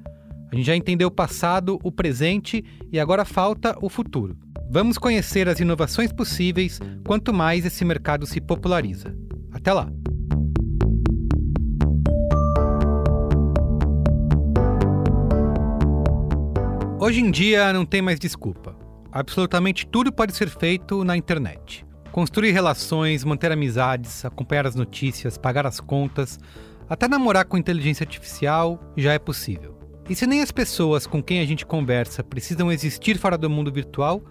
A 0.51 0.57
gente 0.57 0.67
já 0.67 0.75
entendeu 0.75 1.09
o 1.09 1.11
passado, 1.13 1.79
o 1.83 1.93
presente 1.93 2.65
e 2.91 2.99
agora 2.99 3.25
falta 3.25 3.77
o 3.83 3.89
futuro. 3.89 4.37
Vamos 4.71 4.97
conhecer 4.97 5.49
as 5.49 5.61
inovações 5.61 6.13
possíveis 6.13 6.81
quanto 7.07 7.33
mais 7.33 7.67
esse 7.67 7.85
mercado 7.85 8.27
se 8.27 8.41
populariza. 8.41 9.15
Até 9.53 9.73
lá! 9.73 9.91
Hoje 17.01 17.21
em 17.21 17.31
dia 17.31 17.73
não 17.73 17.87
tem 17.87 18.03
mais 18.03 18.19
desculpa. 18.19 18.77
Absolutamente 19.13 19.87
tudo 19.87 20.13
pode 20.13 20.35
ser 20.35 20.49
feito 20.49 21.05
na 21.05 21.17
internet. 21.17 21.87
Construir 22.11 22.53
relações, 22.53 23.25
manter 23.25 23.53
amizades, 23.53 24.25
acompanhar 24.25 24.67
as 24.67 24.75
notícias, 24.75 25.39
pagar 25.39 25.67
as 25.67 25.79
contas, 25.79 26.39
até 26.89 27.07
namorar 27.07 27.45
com 27.45 27.57
inteligência 27.57 28.05
artificial 28.05 28.81
já 28.97 29.13
é 29.13 29.19
possível. 29.19 29.78
E 30.09 30.15
se 30.15 30.27
nem 30.27 30.41
as 30.41 30.51
pessoas 30.51 31.07
com 31.07 31.23
quem 31.23 31.41
a 31.41 31.45
gente 31.45 31.67
conversa 31.67 32.25
precisam 32.25 32.73
existir 32.73 33.19
fora 33.19 33.37
do 33.37 33.51
mundo 33.51 33.71
virtual, 33.71 34.23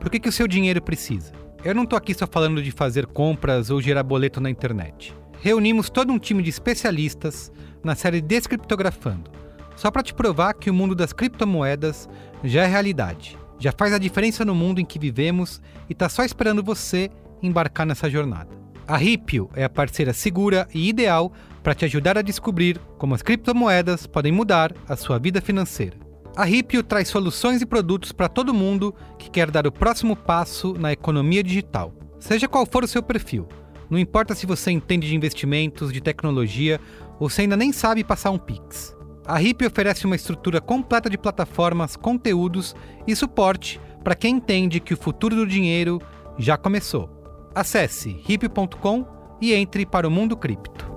por 0.00 0.10
que, 0.10 0.18
que 0.18 0.30
o 0.30 0.32
seu 0.32 0.48
dinheiro 0.48 0.80
precisa? 0.80 1.30
Eu 1.62 1.74
não 1.74 1.82
estou 1.82 1.96
aqui 1.96 2.14
só 2.14 2.26
falando 2.26 2.62
de 2.62 2.70
fazer 2.70 3.04
compras 3.06 3.68
ou 3.68 3.82
gerar 3.82 4.02
boleto 4.02 4.40
na 4.40 4.48
internet. 4.48 5.14
Reunimos 5.42 5.90
todo 5.90 6.10
um 6.10 6.18
time 6.18 6.42
de 6.42 6.48
especialistas 6.48 7.52
na 7.84 7.94
série 7.94 8.22
Descriptografando, 8.22 9.30
só 9.76 9.90
para 9.90 10.02
te 10.02 10.14
provar 10.14 10.54
que 10.54 10.70
o 10.70 10.74
mundo 10.74 10.94
das 10.94 11.12
criptomoedas 11.12 12.08
já 12.42 12.62
é 12.62 12.66
realidade, 12.66 13.36
já 13.58 13.72
faz 13.72 13.92
a 13.92 13.98
diferença 13.98 14.42
no 14.42 14.54
mundo 14.54 14.80
em 14.80 14.86
que 14.86 14.98
vivemos 14.98 15.60
e 15.86 15.92
está 15.92 16.08
só 16.08 16.24
esperando 16.24 16.62
você 16.62 17.10
embarcar 17.42 17.84
nessa 17.84 18.08
jornada. 18.08 18.48
A 18.88 18.96
Ripio 18.96 19.50
é 19.54 19.64
a 19.64 19.68
parceira 19.68 20.14
segura 20.14 20.66
e 20.72 20.88
ideal 20.88 21.30
para 21.66 21.74
te 21.74 21.84
ajudar 21.84 22.16
a 22.16 22.22
descobrir 22.22 22.80
como 22.96 23.12
as 23.12 23.22
criptomoedas 23.22 24.06
podem 24.06 24.30
mudar 24.30 24.72
a 24.88 24.94
sua 24.94 25.18
vida 25.18 25.40
financeira. 25.40 25.96
A 26.36 26.44
Ripio 26.44 26.80
traz 26.80 27.08
soluções 27.08 27.60
e 27.60 27.66
produtos 27.66 28.12
para 28.12 28.28
todo 28.28 28.54
mundo 28.54 28.94
que 29.18 29.28
quer 29.28 29.50
dar 29.50 29.66
o 29.66 29.72
próximo 29.72 30.14
passo 30.14 30.74
na 30.74 30.92
economia 30.92 31.42
digital. 31.42 31.92
Seja 32.20 32.46
qual 32.46 32.64
for 32.66 32.84
o 32.84 32.86
seu 32.86 33.02
perfil, 33.02 33.48
não 33.90 33.98
importa 33.98 34.32
se 34.32 34.46
você 34.46 34.70
entende 34.70 35.08
de 35.08 35.16
investimentos, 35.16 35.92
de 35.92 36.00
tecnologia 36.00 36.80
ou 37.18 37.28
se 37.28 37.40
ainda 37.40 37.56
nem 37.56 37.72
sabe 37.72 38.04
passar 38.04 38.30
um 38.30 38.38
Pix. 38.38 38.96
A 39.26 39.36
Ripio 39.36 39.66
oferece 39.66 40.06
uma 40.06 40.14
estrutura 40.14 40.60
completa 40.60 41.10
de 41.10 41.18
plataformas, 41.18 41.96
conteúdos 41.96 42.76
e 43.08 43.16
suporte 43.16 43.80
para 44.04 44.14
quem 44.14 44.36
entende 44.36 44.78
que 44.78 44.94
o 44.94 44.96
futuro 44.96 45.34
do 45.34 45.44
dinheiro 45.44 46.00
já 46.38 46.56
começou. 46.56 47.10
Acesse 47.52 48.20
ripio.com 48.22 49.04
e 49.40 49.52
entre 49.52 49.84
para 49.84 50.06
o 50.06 50.12
mundo 50.12 50.36
cripto. 50.36 50.94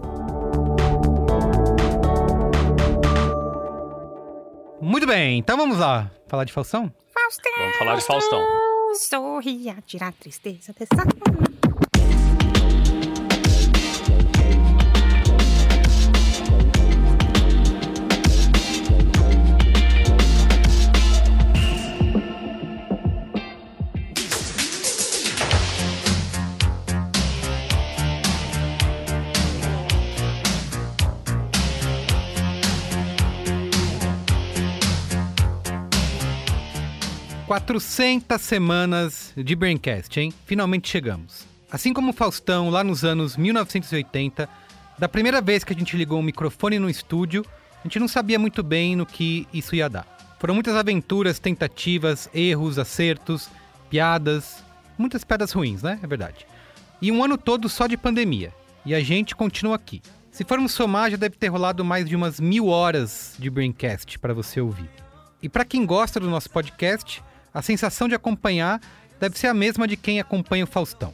Muito 4.82 5.06
bem, 5.06 5.38
então 5.38 5.58
vamos 5.58 5.78
lá. 5.78 6.10
Falar 6.28 6.46
de 6.46 6.54
Faustão? 6.54 6.94
Faustão. 7.14 7.52
Vamos 7.58 7.78
falar 7.78 7.96
de 7.96 8.02
Faustão. 8.06 8.42
Sorria, 8.96 9.78
tirar 9.86 10.08
a 10.08 10.12
tristeza 10.12 10.74
dessa. 10.74 11.49
Quatrocentas 37.50 38.44
semanas 38.44 39.34
de 39.36 39.56
Braincast, 39.56 40.20
hein? 40.20 40.32
Finalmente 40.46 40.88
chegamos. 40.88 41.48
Assim 41.72 41.92
como 41.92 42.12
o 42.12 42.14
Faustão 42.14 42.70
lá 42.70 42.84
nos 42.84 43.04
anos 43.04 43.36
1980, 43.36 44.48
da 45.00 45.10
primeira 45.10 45.42
vez 45.42 45.64
que 45.64 45.74
a 45.74 45.76
gente 45.76 45.98
ligou 45.98 46.20
um 46.20 46.24
microfone 46.24 46.78
no 46.78 46.88
estúdio, 46.88 47.44
a 47.80 47.88
gente 47.88 47.98
não 47.98 48.08
sabia 48.08 48.38
muito 48.38 48.62
bem 48.62 48.96
no 48.96 49.04
que 49.04 49.48
isso 49.52 49.76
ia 49.76 49.90
dar. 49.90 50.06
Foram 50.38 50.54
muitas 50.54 50.76
aventuras, 50.76 51.40
tentativas, 51.40 52.30
erros, 52.36 52.78
acertos, 52.78 53.50
piadas, 53.90 54.64
muitas 54.96 55.24
piadas 55.24 55.52
ruins, 55.52 55.82
né? 55.82 56.00
É 56.04 56.06
verdade. 56.06 56.46
E 57.02 57.12
um 57.12 57.24
ano 57.24 57.36
todo 57.36 57.68
só 57.68 57.88
de 57.88 57.98
pandemia. 57.98 58.54
E 58.86 58.94
a 58.94 59.02
gente 59.02 59.36
continua 59.36 59.76
aqui. 59.76 60.04
Se 60.32 60.46
formos 60.46 60.72
somar, 60.72 61.10
já 61.10 61.18
deve 61.18 61.36
ter 61.36 61.48
rolado 61.48 61.84
mais 61.84 62.08
de 62.08 62.16
umas 62.16 62.40
mil 62.40 62.68
horas 62.68 63.34
de 63.40 63.50
Braincast 63.50 64.20
para 64.20 64.36
você 64.36 64.62
ouvir. 64.62 64.92
E 65.42 65.50
para 65.50 65.66
quem 65.66 65.84
gosta 65.84 66.20
do 66.20 66.30
nosso 66.30 66.52
podcast, 66.52 67.24
a 67.54 67.62
sensação 67.62 68.08
de 68.08 68.16
acompanhar 68.16 68.80
deve 69.20 69.38
ser 69.38 69.48
a 69.48 69.54
mesma 69.54 69.88
de 69.88 69.98
quem 69.98 70.20
acompanha 70.20 70.64
o 70.64 70.68
Faustão. 70.68 71.14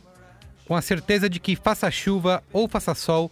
Com 0.68 0.76
a 0.76 0.82
certeza 0.82 1.30
de 1.30 1.40
que 1.40 1.56
faça 1.56 1.90
chuva 1.92 2.44
ou 2.52 2.68
faça 2.68 2.96
sol, 2.96 3.32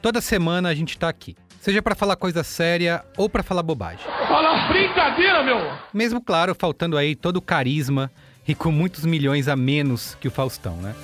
toda 0.00 0.20
semana 0.20 0.68
a 0.68 0.74
gente 0.74 0.90
está 0.90 1.08
aqui. 1.08 1.36
Seja 1.60 1.82
para 1.82 1.94
falar 1.94 2.16
coisa 2.16 2.42
séria 2.42 3.04
ou 3.18 3.28
para 3.28 3.42
falar 3.42 3.62
bobagem. 3.62 4.06
Fala 4.26 4.68
brincadeira, 4.68 5.42
meu! 5.42 5.58
Mesmo, 5.92 6.20
claro, 6.20 6.54
faltando 6.54 6.96
aí 6.96 7.14
todo 7.14 7.36
o 7.36 7.42
carisma 7.42 8.10
e 8.48 8.54
com 8.54 8.72
muitos 8.72 9.04
milhões 9.04 9.46
a 9.46 9.54
menos 9.54 10.16
que 10.20 10.26
o 10.26 10.30
Faustão, 10.30 10.76
né? 10.76 10.94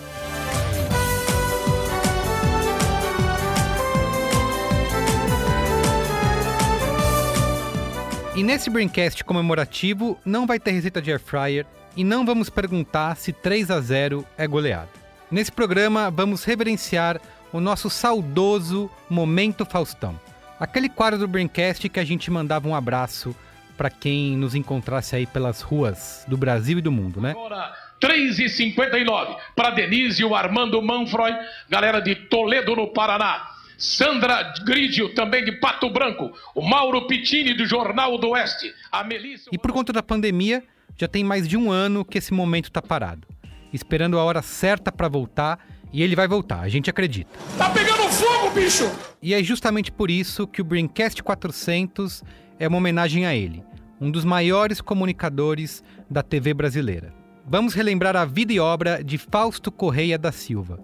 E 8.36 8.42
nesse 8.42 8.68
Braincast 8.68 9.24
comemorativo 9.24 10.20
não 10.22 10.46
vai 10.46 10.60
ter 10.60 10.72
receita 10.72 11.00
de 11.00 11.10
air 11.10 11.18
fryer 11.18 11.64
e 11.96 12.04
não 12.04 12.26
vamos 12.26 12.50
perguntar 12.50 13.16
se 13.16 13.32
3 13.32 13.70
a 13.70 13.80
0 13.80 14.26
é 14.36 14.46
goleada. 14.46 14.90
Nesse 15.30 15.50
programa 15.50 16.10
vamos 16.10 16.44
reverenciar 16.44 17.18
o 17.50 17.60
nosso 17.60 17.88
saudoso 17.88 18.90
Momento 19.08 19.64
Faustão. 19.64 20.20
Aquele 20.60 20.90
quadro 20.90 21.18
do 21.18 21.26
Braincast 21.26 21.88
que 21.88 21.98
a 21.98 22.04
gente 22.04 22.30
mandava 22.30 22.68
um 22.68 22.74
abraço 22.74 23.34
para 23.74 23.88
quem 23.88 24.36
nos 24.36 24.54
encontrasse 24.54 25.16
aí 25.16 25.26
pelas 25.26 25.62
ruas 25.62 26.22
do 26.28 26.36
Brasil 26.36 26.76
e 26.76 26.82
do 26.82 26.92
mundo, 26.92 27.22
né? 27.22 27.30
Agora, 27.30 27.74
3h59 27.98 29.36
para 29.54 29.70
Denise 29.70 30.20
e 30.20 30.24
o 30.26 30.34
Armando 30.34 30.82
Manfroy, 30.82 31.32
galera 31.70 32.00
de 32.00 32.14
Toledo, 32.14 32.76
no 32.76 32.88
Paraná. 32.88 33.55
Sandra 33.78 34.54
Grídio, 34.64 35.14
também 35.14 35.44
de 35.44 35.52
Pato 35.52 35.90
Branco. 35.90 36.32
O 36.54 36.62
Mauro 36.62 37.06
Pittini, 37.06 37.54
do 37.54 37.66
Jornal 37.66 38.16
do 38.18 38.30
Oeste. 38.30 38.72
A 38.90 39.04
Melissa... 39.04 39.50
E 39.52 39.58
por 39.58 39.72
conta 39.72 39.92
da 39.92 40.02
pandemia, 40.02 40.62
já 40.98 41.06
tem 41.06 41.22
mais 41.22 41.46
de 41.46 41.56
um 41.56 41.70
ano 41.70 42.04
que 42.04 42.18
esse 42.18 42.32
momento 42.32 42.70
tá 42.70 42.80
parado. 42.80 43.28
Esperando 43.72 44.18
a 44.18 44.24
hora 44.24 44.40
certa 44.40 44.90
para 44.90 45.08
voltar, 45.08 45.58
e 45.92 46.02
ele 46.02 46.16
vai 46.16 46.26
voltar, 46.26 46.60
a 46.60 46.68
gente 46.68 46.88
acredita. 46.88 47.30
Tá 47.58 47.70
pegando 47.70 48.08
fogo, 48.10 48.50
bicho! 48.54 48.90
E 49.22 49.34
é 49.34 49.42
justamente 49.42 49.92
por 49.92 50.10
isso 50.10 50.46
que 50.46 50.60
o 50.60 50.64
Braincast 50.64 51.22
400 51.22 52.22
é 52.58 52.66
uma 52.66 52.78
homenagem 52.78 53.26
a 53.26 53.34
ele, 53.34 53.62
um 54.00 54.10
dos 54.10 54.24
maiores 54.24 54.80
comunicadores 54.80 55.84
da 56.08 56.22
TV 56.22 56.54
brasileira. 56.54 57.14
Vamos 57.46 57.74
relembrar 57.74 58.16
a 58.16 58.24
vida 58.24 58.52
e 58.52 58.58
obra 58.58 59.04
de 59.04 59.18
Fausto 59.18 59.70
Correia 59.70 60.18
da 60.18 60.32
Silva, 60.32 60.80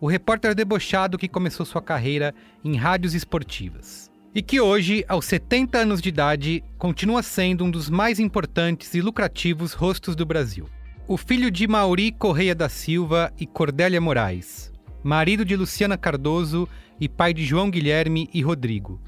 o 0.00 0.06
repórter 0.06 0.54
debochado 0.54 1.18
que 1.18 1.28
começou 1.28 1.66
sua 1.66 1.82
carreira 1.82 2.34
em 2.64 2.76
rádios 2.76 3.14
esportivas. 3.14 4.10
E 4.34 4.42
que 4.42 4.60
hoje, 4.60 5.04
aos 5.08 5.24
70 5.24 5.78
anos 5.78 6.00
de 6.00 6.10
idade, 6.10 6.62
continua 6.76 7.22
sendo 7.22 7.64
um 7.64 7.70
dos 7.70 7.88
mais 7.88 8.20
importantes 8.20 8.94
e 8.94 9.00
lucrativos 9.00 9.72
rostos 9.72 10.14
do 10.14 10.26
Brasil. 10.26 10.68
O 11.06 11.16
filho 11.16 11.50
de 11.50 11.66
Mauri 11.66 12.12
Correia 12.12 12.54
da 12.54 12.68
Silva 12.68 13.32
e 13.38 13.46
Cordélia 13.46 14.00
Moraes, 14.00 14.70
marido 15.02 15.44
de 15.44 15.56
Luciana 15.56 15.96
Cardoso 15.96 16.68
e 17.00 17.08
pai 17.08 17.32
de 17.32 17.44
João 17.44 17.70
Guilherme 17.70 18.28
e 18.32 18.42
Rodrigo. 18.42 19.00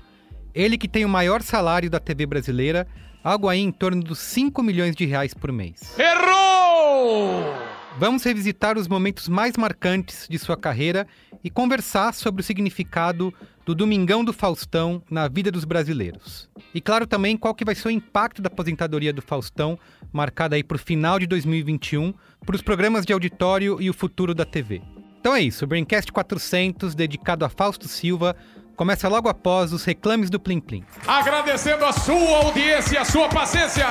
Ele 0.54 0.78
que 0.78 0.88
tem 0.88 1.04
o 1.04 1.08
maior 1.08 1.42
salário 1.42 1.90
da 1.90 2.00
TV 2.00 2.26
brasileira, 2.26 2.88
algo 3.22 3.48
aí 3.48 3.60
em 3.60 3.70
torno 3.70 4.02
dos 4.02 4.18
5 4.18 4.62
milhões 4.62 4.96
de 4.96 5.04
reais 5.04 5.34
por 5.34 5.52
mês. 5.52 5.94
Errou! 5.98 7.69
Vamos 7.98 8.22
revisitar 8.22 8.78
os 8.78 8.88
momentos 8.88 9.28
mais 9.28 9.56
marcantes 9.56 10.26
de 10.28 10.38
sua 10.38 10.56
carreira 10.56 11.06
e 11.42 11.50
conversar 11.50 12.14
sobre 12.14 12.40
o 12.40 12.44
significado 12.44 13.34
do 13.66 13.74
Domingão 13.74 14.24
do 14.24 14.32
Faustão 14.32 15.02
na 15.10 15.28
vida 15.28 15.50
dos 15.50 15.64
brasileiros. 15.64 16.48
E 16.74 16.80
claro 16.80 17.06
também 17.06 17.36
qual 17.36 17.54
que 17.54 17.64
vai 17.64 17.74
ser 17.74 17.88
o 17.88 17.90
impacto 17.90 18.40
da 18.40 18.48
aposentadoria 18.48 19.12
do 19.12 19.20
Faustão, 19.20 19.78
marcada 20.12 20.56
aí 20.56 20.62
para 20.62 20.76
o 20.76 20.78
final 20.78 21.18
de 21.18 21.26
2021, 21.26 22.14
para 22.44 22.56
os 22.56 22.62
programas 22.62 23.04
de 23.04 23.12
auditório 23.12 23.80
e 23.80 23.90
o 23.90 23.94
futuro 23.94 24.34
da 24.34 24.44
TV. 24.44 24.80
Então 25.20 25.34
é 25.34 25.42
isso, 25.42 25.64
o 25.64 25.68
Braincast 25.68 26.10
400, 26.10 26.94
dedicado 26.94 27.44
a 27.44 27.48
Fausto 27.50 27.86
Silva, 27.86 28.34
começa 28.74 29.08
logo 29.08 29.28
após 29.28 29.72
os 29.72 29.84
reclames 29.84 30.30
do 30.30 30.40
Plim 30.40 30.60
Plim. 30.60 30.84
Agradecendo 31.06 31.84
a 31.84 31.92
sua 31.92 32.44
audiência 32.44 32.94
e 32.94 32.98
a 32.98 33.04
sua 33.04 33.28
paciência. 33.28 33.86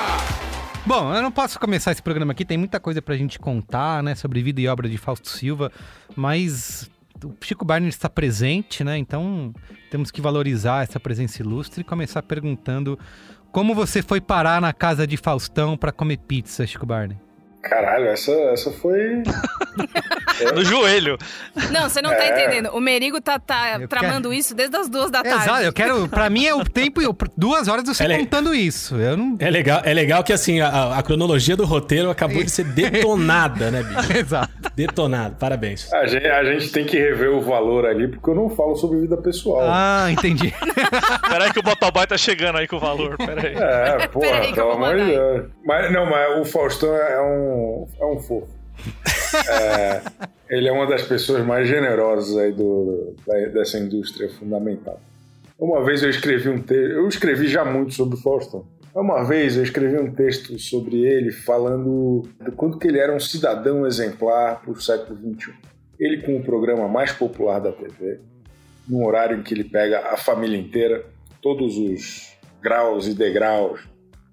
Bom, 0.85 1.13
eu 1.13 1.21
não 1.21 1.31
posso 1.31 1.59
começar 1.59 1.91
esse 1.91 2.01
programa 2.01 2.31
aqui, 2.31 2.43
tem 2.43 2.57
muita 2.57 2.79
coisa 2.79 3.01
pra 3.01 3.15
gente 3.15 3.37
contar, 3.37 4.01
né, 4.01 4.15
sobre 4.15 4.41
vida 4.41 4.59
e 4.59 4.67
obra 4.67 4.89
de 4.89 4.97
Fausto 4.97 5.29
Silva, 5.29 5.71
mas 6.15 6.89
o 7.23 7.33
Chico 7.43 7.63
Barney 7.63 7.89
está 7.89 8.09
presente, 8.09 8.83
né, 8.83 8.97
então 8.97 9.53
temos 9.91 10.09
que 10.09 10.21
valorizar 10.21 10.83
essa 10.83 10.99
presença 10.99 11.41
ilustre 11.41 11.81
e 11.81 11.83
começar 11.83 12.23
perguntando 12.23 12.97
como 13.51 13.75
você 13.75 14.01
foi 14.01 14.21
parar 14.21 14.61
na 14.61 14.73
casa 14.73 15.05
de 15.05 15.17
Faustão 15.17 15.77
pra 15.77 15.91
comer 15.91 16.17
pizza, 16.17 16.65
Chico 16.65 16.85
Barney? 16.85 17.17
Caralho, 17.61 18.07
essa, 18.07 18.31
essa 18.53 18.71
foi. 18.71 19.21
No 20.55 20.63
joelho. 20.63 21.17
Não, 21.69 21.89
você 21.89 22.01
não 22.01 22.11
tá 22.11 22.23
É. 22.23 22.29
entendendo. 22.31 22.69
O 22.73 22.79
Merigo 22.79 23.19
tá, 23.19 23.37
tá 23.37 23.77
Eu 23.77 23.89
tramando 23.89 24.31
isso 24.33 24.55
desde 24.55 24.73
as 24.77 24.87
duas 24.87 25.11
da 25.11 25.21
tarde. 25.21 25.43
Exato, 25.43 25.61
eu 25.63 25.73
quero, 25.73 26.07
pra 26.07 26.29
mim 26.29 26.45
é 26.45 26.55
o 26.55 26.63
tempo, 26.63 27.01
eu, 27.01 27.13
duas 27.35 27.67
horas 27.67 27.83
você 27.85 28.05
é- 28.05 28.17
contando 28.19 28.55
isso, 28.55 28.95
eu 28.95 29.17
não... 29.17 29.35
É 29.37 29.49
legal, 29.49 29.81
é 29.83 29.93
legal 29.93 30.23
que 30.23 30.31
assim, 30.31 30.61
a, 30.61 30.97
a 30.97 31.03
cronologia 31.03 31.57
do 31.57 31.65
roteiro 31.65 32.09
acabou 32.09 32.41
de 32.41 32.49
ser 32.49 32.63
detonada, 32.71 33.69
né, 33.69 33.83
bicho? 33.83 34.13
Exato. 34.17 34.49
Detonada. 34.75 35.35
Parabéns. 35.37 35.91
A 35.91 36.05
gente, 36.07 36.25
a 36.25 36.43
gente 36.45 36.71
tem 36.71 36.85
que 36.85 36.97
rever 36.97 37.31
o 37.31 37.41
valor 37.41 37.85
ali, 37.85 38.07
porque 38.07 38.29
eu 38.29 38.35
não 38.35 38.49
falo 38.49 38.77
sobre 38.77 39.01
vida 39.01 39.17
pessoal. 39.17 39.67
Ah, 39.69 40.07
entendi. 40.09 40.53
Peraí 41.29 41.51
que 41.51 41.59
o 41.59 41.63
motoboy 41.65 42.07
tá 42.07 42.17
chegando 42.17 42.59
aí 42.59 42.67
com 42.67 42.77
o 42.77 42.79
valor. 42.79 43.17
Peraí. 43.17 43.55
É, 43.55 44.07
porra, 44.07 44.53
pelo 44.53 44.71
amor 44.71 44.95
de. 44.97 45.03
Deus. 45.05 45.45
Mas, 45.65 45.91
não, 45.91 46.05
mas 46.09 46.39
o 46.39 46.45
Faustão 46.45 46.95
é 46.95 47.21
um, 47.21 47.48
é 47.99 48.05
um 48.05 48.19
fofo. 48.19 48.47
É, 49.49 50.01
ele 50.49 50.67
é 50.67 50.71
uma 50.71 50.87
das 50.87 51.03
pessoas 51.03 51.45
mais 51.45 51.67
generosas 51.67 52.37
aí 52.37 52.51
do, 52.51 53.15
da- 53.27 53.47
dessa 53.49 53.77
indústria 53.77 54.29
fundamental. 54.29 54.99
Uma 55.57 55.83
vez 55.83 56.01
eu 56.03 56.09
escrevi 56.09 56.49
um 56.49 56.61
texto, 56.61 56.91
eu 56.91 57.07
escrevi 57.07 57.47
já 57.47 57.65
muito 57.65 57.93
sobre 57.93 58.15
o 58.17 58.21
Faustão. 58.21 58.65
Uma 58.95 59.23
vez 59.23 59.55
eu 59.57 59.63
escrevi 59.63 59.97
um 59.99 60.11
texto 60.11 60.57
sobre 60.57 61.01
ele 61.05 61.31
falando 61.31 62.23
do 62.43 62.51
quanto 62.53 62.79
que 62.79 62.87
ele 62.87 62.97
era 62.99 63.13
um 63.13 63.19
cidadão 63.19 63.85
exemplar 63.85 64.61
para 64.61 64.71
o 64.71 64.81
século 64.81 65.15
XXI. 65.17 65.53
Ele 65.99 66.21
com 66.23 66.37
o 66.37 66.43
programa 66.43 66.87
mais 66.87 67.11
popular 67.11 67.59
da 67.59 67.71
TV, 67.71 68.19
num 68.87 69.05
horário 69.05 69.37
em 69.37 69.43
que 69.43 69.53
ele 69.53 69.65
pega 69.65 69.99
a 70.11 70.17
família 70.17 70.57
inteira, 70.57 71.05
todos 71.41 71.77
os 71.77 72.33
graus 72.61 73.05
e 73.07 73.13
degraus 73.13 73.81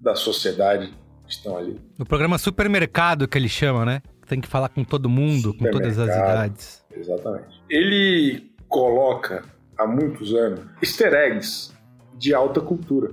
da 0.01 0.15
sociedade 0.15 0.91
estão 1.27 1.57
ali. 1.57 1.79
No 1.97 2.05
programa 2.05 2.37
Supermercado, 2.37 3.27
que 3.27 3.37
ele 3.37 3.49
chama, 3.49 3.85
né? 3.85 4.01
Tem 4.27 4.41
que 4.41 4.47
falar 4.47 4.69
com 4.69 4.83
todo 4.83 5.09
mundo, 5.09 5.53
com 5.53 5.69
todas 5.71 5.97
as 5.97 6.09
idades. 6.09 6.83
Exatamente. 6.93 7.61
Ele 7.69 8.51
coloca 8.67 9.43
há 9.77 9.87
muitos 9.87 10.33
anos 10.33 10.65
easter 10.81 11.13
eggs 11.13 11.71
de 12.17 12.33
alta 12.33 12.59
cultura. 12.59 13.11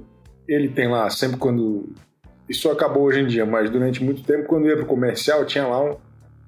Ele 0.48 0.68
tem 0.68 0.88
lá, 0.88 1.09
sempre 1.11 1.38
quando. 1.38 1.92
Isso 2.48 2.70
acabou 2.70 3.05
hoje 3.05 3.20
em 3.20 3.27
dia, 3.27 3.46
mas 3.46 3.70
durante 3.70 4.03
muito 4.03 4.22
tempo, 4.22 4.46
quando 4.46 4.66
ia 4.66 4.77
pro 4.77 4.87
comercial, 4.87 5.44
tinha 5.46 5.66
lá 5.66 5.83
um 5.83 5.96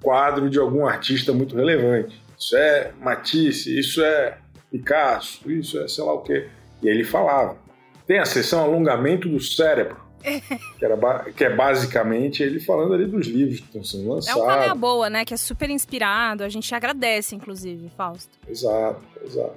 quadro 0.01 0.49
de 0.49 0.59
algum 0.59 0.85
artista 0.85 1.33
muito 1.33 1.55
relevante. 1.55 2.21
Isso 2.37 2.55
é 2.55 2.91
Matisse, 2.99 3.79
isso 3.79 4.01
é 4.03 4.37
Picasso, 4.69 5.49
isso 5.51 5.79
é 5.79 5.87
sei 5.87 6.03
lá 6.03 6.13
o 6.13 6.21
quê. 6.21 6.47
E 6.83 6.89
aí 6.89 6.95
ele 6.95 7.03
falava. 7.03 7.57
Tem 8.05 8.19
a 8.19 8.25
sessão 8.25 8.63
alongamento 8.63 9.27
do 9.27 9.39
cérebro, 9.39 9.97
que, 10.21 10.85
era 10.85 11.23
que 11.31 11.43
é 11.43 11.55
basicamente 11.55 12.41
ele 12.43 12.59
falando 12.59 12.93
ali 12.93 13.05
dos 13.05 13.27
livros 13.27 13.59
que 13.59 13.65
estão 13.65 13.83
sendo 13.83 14.05
É 14.05 14.13
lançados. 14.15 14.41
um 14.41 14.45
canal 14.45 14.75
boa, 14.75 15.09
né? 15.09 15.23
Que 15.25 15.33
é 15.33 15.37
super 15.37 15.69
inspirado. 15.69 16.43
A 16.43 16.49
gente 16.49 16.73
agradece, 16.73 17.35
inclusive, 17.35 17.89
Fausto. 17.95 18.31
Exato, 18.47 19.01
exato. 19.23 19.55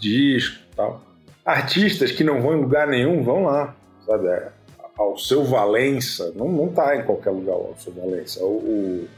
Disco 0.00 0.58
e 0.72 0.76
tal. 0.76 1.02
Artistas 1.44 2.10
que 2.12 2.22
não 2.24 2.40
vão 2.40 2.54
em 2.56 2.60
lugar 2.60 2.86
nenhum 2.88 3.22
vão 3.22 3.44
lá, 3.44 3.74
sabe? 4.06 4.28
É, 4.28 4.52
Ao 4.96 5.16
seu 5.18 5.44
Valença, 5.44 6.32
não, 6.36 6.50
não 6.50 6.68
tá 6.68 6.96
em 6.96 7.04
qualquer 7.04 7.30
lugar 7.30 7.56
o 7.56 7.74
seu 7.78 7.92
Valença. 7.92 8.44
O, 8.44 8.56
o 9.04 9.08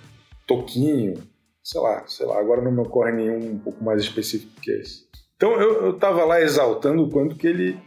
Toquinho, 0.46 1.14
sei 1.62 1.80
lá, 1.80 2.04
sei 2.06 2.26
lá, 2.26 2.38
agora 2.38 2.60
não 2.62 2.72
me 2.72 2.80
ocorre 2.80 3.12
nenhum 3.12 3.52
um 3.52 3.58
pouco 3.58 3.82
mais 3.84 4.00
específico 4.02 4.52
que 4.60 4.70
esse. 4.70 5.04
Então 5.36 5.52
eu, 5.60 5.86
eu 5.86 5.92
tava 5.98 6.24
lá 6.24 6.40
exaltando 6.40 7.02
o 7.04 7.10
quanto 7.10 7.34
que 7.36 7.46
ele 7.46 7.78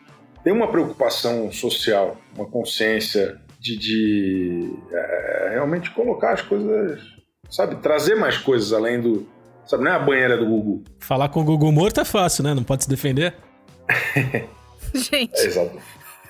tem 0.48 0.54
uma 0.54 0.70
preocupação 0.70 1.52
social, 1.52 2.16
uma 2.34 2.46
consciência 2.46 3.38
de, 3.60 3.78
de 3.78 4.74
é, 4.94 5.50
realmente 5.52 5.92
colocar 5.92 6.32
as 6.32 6.42
coisas, 6.42 7.02
sabe? 7.50 7.76
Trazer 7.82 8.16
mais 8.16 8.38
coisas 8.38 8.72
além 8.72 9.02
do. 9.02 9.28
Sabe, 9.66 9.84
não 9.84 9.92
é 9.92 9.96
a 9.96 10.00
banheira 10.00 10.38
do 10.38 10.46
Gugu. 10.46 10.86
Falar 11.02 11.28
com 11.28 11.42
o 11.42 11.44
Gugu 11.44 11.70
morto 11.70 12.00
é 12.00 12.06
fácil, 12.06 12.46
né? 12.46 12.54
Não 12.54 12.64
pode 12.64 12.86
se 12.86 12.90
defender. 12.90 13.36
Gente, 14.96 15.38
É, 15.38 15.46
exato. 15.48 15.78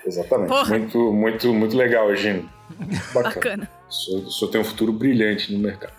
Exatamente. 0.03 0.47
Porra. 0.47 0.79
Muito, 0.79 1.13
muito, 1.13 1.53
muito 1.53 1.77
legal, 1.77 2.15
Gino. 2.15 2.49
Bacana. 3.13 3.35
bacana. 3.35 3.71
O 3.87 3.93
senhor, 3.93 4.23
o 4.23 4.31
senhor 4.31 4.51
tem 4.51 4.61
um 4.61 4.65
futuro 4.65 4.93
brilhante 4.93 5.53
no 5.53 5.59
mercado. 5.59 5.93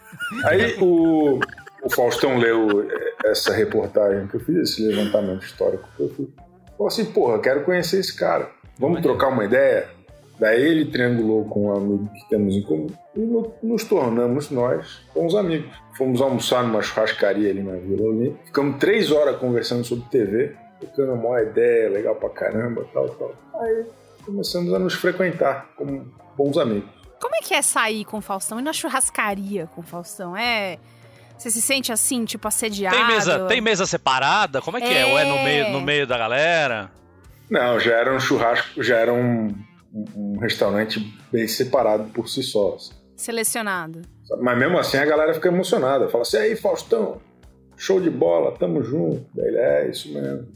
Aí 0.45 0.77
o, 0.81 1.39
o 1.85 1.91
Faustão 1.91 2.37
leu 2.37 2.85
essa 3.27 3.55
reportagem 3.55 4.27
que 4.27 4.35
eu 4.35 4.41
fiz, 4.41 4.71
esse 4.71 4.83
levantamento 4.83 5.45
histórico 5.45 5.89
que 5.97 6.03
eu 6.03 6.09
fiz. 6.17 6.48
Falou 6.79 6.87
assim, 6.87 7.05
porra, 7.07 7.39
quero 7.41 7.65
conhecer 7.65 7.99
esse 7.99 8.15
cara. 8.17 8.49
Vamos 8.79 9.03
trocar 9.03 9.29
uma 9.29 9.45
ideia? 9.45 9.91
Daí 10.39 10.63
ele 10.63 10.85
triangulou 10.85 11.45
com 11.47 11.67
um 11.67 11.77
amigo 11.77 12.09
que 12.15 12.29
temos 12.29 12.55
em 12.55 12.63
comum 12.63 12.87
e 13.17 13.19
no- 13.19 13.53
nos 13.61 13.83
tornamos 13.83 14.49
nós 14.51 15.01
bons 15.13 15.35
amigos. 15.35 15.69
Fomos 15.97 16.21
almoçar 16.23 16.63
numa 16.63 16.81
churrascaria 16.81 17.51
ali 17.51 17.61
na 17.61 17.73
Vila 17.75 18.09
Olímpia. 18.09 18.39
Ficamos 18.47 18.79
três 18.79 19.11
horas 19.11 19.37
conversando 19.39 19.83
sobre 19.83 20.09
TV, 20.09 20.55
trocando 20.79 21.13
uma 21.15 21.23
maior 21.31 21.43
ideia, 21.49 21.91
legal 21.91 22.15
pra 22.15 22.31
caramba, 22.31 22.87
tal, 22.95 23.09
tal. 23.09 23.35
Aí 23.61 23.85
começamos 24.25 24.73
a 24.73 24.79
nos 24.79 24.95
frequentar 24.95 25.69
como 25.77 26.07
bons 26.37 26.57
amigos. 26.57 26.89
Como 27.21 27.35
é 27.35 27.41
que 27.41 27.53
é 27.55 27.61
sair 27.61 28.05
com 28.05 28.19
o 28.19 28.21
Faustão? 28.21 28.61
E 28.61 28.63
na 28.63 28.73
churrascaria 28.73 29.67
com 29.75 29.81
o 29.81 29.85
Faustão? 29.85 30.37
É. 30.37 30.79
Você 31.39 31.51
se 31.51 31.63
sente 31.63 31.93
assim, 31.93 32.25
tipo, 32.25 32.49
assediado? 32.49 32.97
Tem 32.97 33.07
mesa, 33.07 33.47
tem 33.47 33.61
mesa 33.61 33.87
separada? 33.87 34.61
Como 34.61 34.77
é 34.77 34.81
que 34.81 34.93
é? 34.93 35.07
Ou 35.07 35.19
é 35.19 35.25
no 35.25 35.43
meio, 35.45 35.69
no 35.71 35.81
meio 35.81 36.07
da 36.07 36.19
galera? 36.19 36.91
Não, 37.49 37.79
já 37.79 37.95
era 37.95 38.15
um 38.15 38.19
churrasco, 38.19 38.83
já 38.83 38.97
era 38.97 39.13
um, 39.13 39.55
um- 39.95 40.39
restaurante 40.41 40.99
bem 41.33 41.47
separado 41.47 42.05
por 42.13 42.29
si 42.29 42.43
só. 42.43 42.75
assim. 42.75 42.93
Selecionado. 43.17 44.03
Mas 44.41 44.59
mesmo 44.59 44.79
assim 44.79 44.99
a 44.99 45.05
galera 45.07 45.33
fica 45.33 45.49
emocionada. 45.49 46.09
Fala 46.09 46.23
assim, 46.23 46.37
aí 46.39 46.57
Faustão, 46.57 47.21
show 47.77 48.01
de 48.01 48.11
bola, 48.11 48.53
tamo 48.59 48.83
junto. 48.83 49.25
Daí 49.35 49.47
ele, 49.47 49.59
é 49.59 49.91
isso 49.91 50.13
mesmo. 50.13 50.47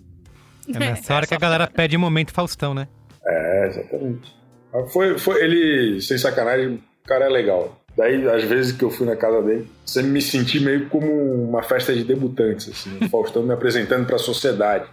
É 0.69 0.79
nessa 0.79 1.15
hora 1.15 1.27
que 1.27 1.35
a 1.35 1.39
galera 1.39 1.67
pede 1.67 1.97
momento 1.97 2.33
Faustão, 2.33 2.75
né? 2.75 2.89
É, 3.25 3.67
exatamente. 3.69 4.35
Mas 4.73 4.93
Foi, 4.93 5.19
foi, 5.19 5.43
ele, 5.43 6.01
sem 6.01 6.19
sacanagem, 6.19 6.75
o 7.05 7.09
cara 7.09 7.25
é 7.27 7.29
legal. 7.29 7.79
Daí, 7.97 8.27
às 8.29 8.43
vezes 8.45 8.73
que 8.73 8.83
eu 8.83 8.91
fui 8.91 9.07
na 9.07 9.15
casa 9.17 9.43
dele, 9.43 9.71
sempre 9.85 10.11
me 10.11 10.23
senti 10.23 10.59
meio 10.59 10.89
como 10.89 11.07
uma 11.49 11.63
festa 11.63 11.93
de 11.95 12.03
debutantes, 12.05 12.69
assim. 12.71 12.97
O 13.05 13.09
Faustão 13.11 13.43
me 13.43 13.53
apresentando 13.53 14.07
pra 14.07 14.17
sociedade, 14.19 14.87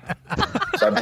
sabe? 0.78 1.00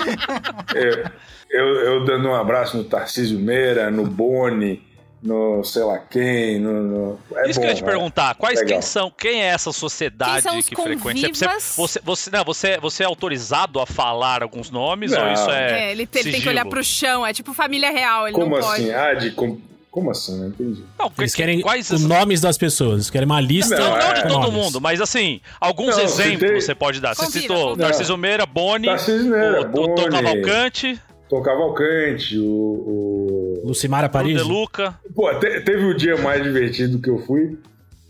Eu, 0.75 1.05
eu, 1.49 1.67
eu 1.81 2.05
dando 2.05 2.27
um 2.29 2.36
abraço 2.36 2.77
no 2.77 2.83
Tarcísio 2.83 3.39
Meira, 3.39 3.89
no 3.89 4.05
Boni, 4.05 4.86
no 5.23 5.63
sei 5.63 5.81
lá 5.83 5.97
quem, 5.97 6.60
no... 6.60 6.83
no- 6.83 7.19
É 7.36 7.49
Isso 7.49 7.60
bom, 7.60 7.62
que 7.62 7.67
eu 7.67 7.69
ia 7.71 7.75
te 7.75 7.83
né? 7.83 7.89
perguntar. 7.89 8.36
Quais 8.36 8.60
Legal. 8.60 8.73
quem 8.73 8.81
são? 8.83 9.10
Quem 9.10 9.41
é 9.41 9.47
essa 9.47 9.71
sociedade 9.71 10.33
Quem 10.33 10.41
são 10.43 10.60
os 10.60 10.69
que 10.69 10.75
frequenta? 10.75 11.29
Você, 11.33 11.47
você, 11.75 11.99
você, 12.03 12.29
não, 12.29 12.43
você, 12.43 12.77
você 12.77 13.01
é 13.03 13.05
autorizado 13.07 13.79
a 13.79 13.88
falar 13.88 14.43
alguns 14.43 14.69
nomes 14.69 15.12
Não. 15.13 15.25
ou 15.25 15.33
isso 15.33 15.49
É, 15.49 15.71
é. 15.88 15.91
ele, 15.93 16.07
ele 16.13 16.31
tem 16.31 16.41
que 16.41 16.47
olhar 16.49 16.65
pro 16.65 16.83
chão. 16.83 17.25
É 17.25 17.33
tipo 17.33 17.53
família 17.55 17.89
real, 17.89 18.27
ele 18.27 18.36
Como 18.36 18.51
não 18.51 18.57
assim? 18.57 18.83
pode. 18.83 18.91
Ah, 18.93 19.13
de... 19.15 19.31
com- 19.31 19.60
Como 19.97 20.12
assim? 20.12 20.39
Não 20.39 20.47
entendi. 20.49 20.83
Não, 20.99 21.12
Eles 21.17 21.31
que- 21.33 21.41
querem 21.41 21.60
quais 21.60 21.89
os 21.89 22.03
nomes 22.03 22.39
das 22.39 22.55
pessoas. 22.55 22.93
Eles 22.93 23.10
querem 23.10 23.25
uma 23.25 23.41
lista. 23.41 23.75
Não, 23.79 23.89
Não, 23.89 23.97
não 23.97 24.13
de 24.13 24.21
todo 24.21 24.31
nomes. 24.33 24.53
mundo, 24.53 24.79
mas 24.79 25.01
assim, 25.01 25.41
alguns 25.60 25.95
Não, 25.97 26.03
exemplos 26.03 26.39
citei- 26.49 26.62
você 26.62 26.75
pode 26.75 27.01
dar. 27.01 27.15
Você 27.15 27.23
Convida, 27.25 27.41
citou 27.41 27.63
convida. 27.69 27.83
Narciso 27.88 28.15
Meira, 28.15 28.45
Boni, 28.45 28.86
Tarcísio 28.86 29.31
Meira, 29.31 29.62
o, 29.62 29.69
o 29.69 29.71
Tom 29.71 29.95
Boni. 29.95 30.10
Cavalcante, 30.12 31.01
Tom 31.27 31.41
Cavalcante, 31.41 32.38
o... 32.38 32.45
o... 32.45 33.62
Lucimara 33.65 34.07
Paris. 34.07 34.39
Luca. 34.43 34.93
Pô, 35.15 35.33
te- 35.33 35.62
teve 35.62 35.83
o 35.86 35.97
dia 35.97 36.15
mais 36.17 36.43
divertido 36.43 36.99
que 37.01 37.10
eu 37.10 37.17
fui. 37.25 37.57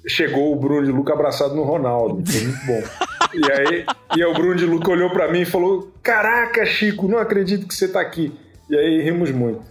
Chegou 0.06 0.52
o 0.52 0.56
Bruno 0.58 0.86
de 0.86 0.91
Luca 0.91 1.13
abraçado 1.13 1.56
no 1.56 1.63
Ronaldo. 1.63 2.21
Foi 2.30 2.41
muito 2.41 2.65
bom. 2.65 2.84
E 3.34 3.52
aí, 3.52 3.86
e 4.17 4.23
aí 4.23 4.30
o 4.30 4.34
Bruno 4.34 4.56
de 4.56 4.65
Luca 4.65 4.91
olhou 4.91 5.10
pra 5.10 5.32
mim 5.32 5.43
e 5.43 5.45
falou: 5.45 5.89
Caraca, 6.04 6.65
Chico, 6.65 7.08
não 7.08 7.17
acredito 7.17 7.65
que 7.65 7.73
você 7.73 7.88
tá 7.88 8.02
aqui. 8.02 8.34
E 8.69 8.76
aí 8.76 9.02
rimos 9.02 9.32
muito. 9.32 9.62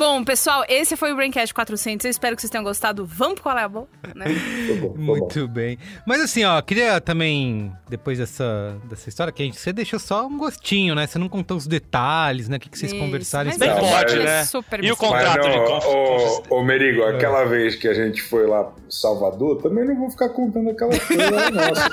Bom, 0.00 0.24
pessoal, 0.24 0.64
esse 0.66 0.96
foi 0.96 1.12
o 1.12 1.14
Braincast 1.14 1.52
400. 1.52 2.06
Eu 2.06 2.10
espero 2.10 2.34
que 2.34 2.40
vocês 2.40 2.50
tenham 2.50 2.64
gostado. 2.64 3.04
Vamos 3.04 3.34
pro 3.34 3.42
qual 3.42 3.58
é 3.58 3.64
a 3.64 3.68
boa? 3.68 3.86
Né? 4.14 4.24
Foi 4.66 4.76
bom, 4.76 4.94
foi 4.94 4.96
bom. 4.96 5.02
Muito 5.02 5.46
bem. 5.46 5.76
Mas 6.06 6.22
assim, 6.22 6.42
ó, 6.42 6.58
queria 6.62 6.98
também, 7.02 7.70
depois 7.86 8.16
dessa, 8.16 8.78
dessa 8.88 9.10
história, 9.10 9.30
que 9.30 9.42
a 9.42 9.44
gente, 9.44 9.60
você 9.60 9.74
deixou 9.74 9.98
só 9.98 10.26
um 10.26 10.38
gostinho, 10.38 10.94
né? 10.94 11.06
Você 11.06 11.18
não 11.18 11.28
contou 11.28 11.54
os 11.54 11.66
detalhes, 11.66 12.48
né? 12.48 12.56
O 12.56 12.60
que, 12.60 12.70
que 12.70 12.78
vocês 12.78 12.92
Isso, 12.92 12.98
conversaram. 13.00 13.50
mas 13.50 13.58
Bem 13.58 13.68
Não, 13.68 13.76
é 13.76 13.80
pode, 13.80 14.16
mas- 14.16 14.24
né? 14.24 14.44
super 14.44 14.82
E 14.82 14.90
o. 14.90 14.96
Mas 14.98 14.98
contrato 14.98 15.46
não, 15.46 15.50
de 15.50 15.70
conf... 15.70 15.86
ô, 16.48 16.56
ô, 16.56 16.64
Merigo, 16.64 17.02
aquela 17.02 17.44
vez 17.44 17.76
que 17.76 17.86
a 17.86 17.92
gente 17.92 18.22
foi 18.22 18.46
lá 18.46 18.64
pra 18.64 18.82
Salvador, 18.88 19.60
também 19.60 19.84
não 19.84 19.96
vou 19.96 20.10
ficar 20.10 20.30
contando 20.30 20.70
aquela 20.70 20.98
coisa 20.98 21.50
nossa. 21.50 21.90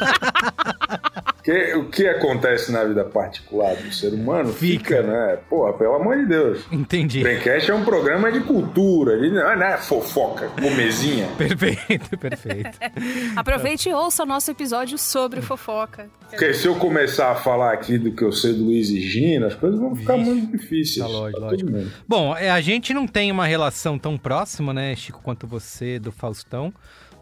Porque 1.35 1.75
o 1.75 1.89
que 1.89 2.05
acontece 2.07 2.71
na 2.73 2.83
vida 2.83 3.05
particular 3.05 3.73
do 3.75 3.93
ser 3.93 4.13
humano 4.13 4.51
fica, 4.51 4.97
Fica. 4.97 5.03
né? 5.03 5.37
Porra, 5.49 5.71
pelo 5.73 5.95
amor 5.95 6.17
de 6.17 6.25
Deus. 6.25 6.65
Entendi. 6.71 7.19
O 7.19 7.23
Braincast 7.23 7.71
é 7.71 7.73
um 7.73 7.85
programa 7.85 7.96
de 8.31 8.39
cultura, 8.41 9.13
ele 9.13 9.29
não 9.29 9.49
é, 9.49 9.55
não 9.55 9.65
é 9.65 9.77
fofoca, 9.77 10.49
comezinha. 10.49 11.27
Perfeito, 11.37 12.17
perfeito. 12.17 12.77
Aproveite 13.35 13.89
e 13.89 13.93
ouça 13.93 14.23
o 14.23 14.25
nosso 14.25 14.51
episódio 14.51 14.97
sobre 14.97 15.41
fofoca. 15.41 16.09
Porque 16.29 16.53
se 16.53 16.67
eu 16.67 16.75
começar 16.75 17.31
a 17.31 17.35
falar 17.35 17.73
aqui 17.73 17.97
do 17.97 18.11
que 18.11 18.23
eu 18.23 18.31
sei 18.31 18.53
do 18.53 18.65
Luiz 18.65 18.89
e 18.89 18.99
Gina, 18.99 19.47
as 19.47 19.55
coisas 19.55 19.79
vão 19.79 19.95
ficar 19.95 20.17
Vixe, 20.17 20.29
muito 20.29 20.57
difíceis. 20.57 21.05
tá 21.05 21.07
lógico, 21.07 21.39
pra 21.39 21.49
lógico. 21.49 21.71
Bom, 22.07 22.35
é, 22.35 22.49
a 22.49 22.61
gente 22.61 22.93
não 22.93 23.07
tem 23.07 23.31
uma 23.31 23.45
relação 23.45 23.97
tão 23.97 24.17
próxima, 24.17 24.73
né, 24.73 24.95
Chico, 24.95 25.21
quanto 25.21 25.47
você 25.47 25.99
do 25.99 26.11
Faustão. 26.11 26.73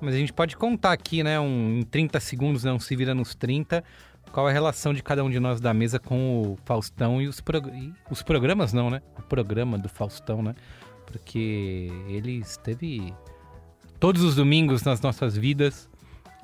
Mas 0.02 0.14
a 0.14 0.18
gente 0.18 0.34
pode 0.34 0.58
contar 0.58 0.92
aqui, 0.92 1.24
né, 1.24 1.40
um, 1.40 1.80
em 1.80 1.84
30 1.84 2.20
segundos, 2.20 2.64
não 2.64 2.80
se 2.80 2.96
vira 2.96 3.14
nos 3.14 3.34
30, 3.34 3.84
qual 4.32 4.48
é 4.48 4.52
a 4.52 4.54
relação 4.54 4.94
de 4.94 5.02
cada 5.02 5.24
um 5.24 5.30
de 5.30 5.40
nós 5.40 5.60
da 5.62 5.74
mesa 5.74 5.98
com 6.00 6.42
o 6.42 6.58
Faustão 6.66 7.22
e 7.22 7.28
os, 7.28 7.40
prog- 7.40 7.70
e 7.74 7.94
os 8.12 8.22
programas, 8.22 8.74
não, 8.74 8.90
né? 8.90 9.02
O 9.18 9.22
programa 9.22 9.78
do 9.78 9.88
Faustão, 9.90 10.42
né? 10.42 10.54
Porque 11.06 11.90
ele 12.10 12.40
esteve 12.40 13.14
todos 14.00 14.22
os 14.24 14.36
domingos 14.36 14.84
nas 14.84 15.00
nossas 15.02 15.38
vidas, 15.38 15.90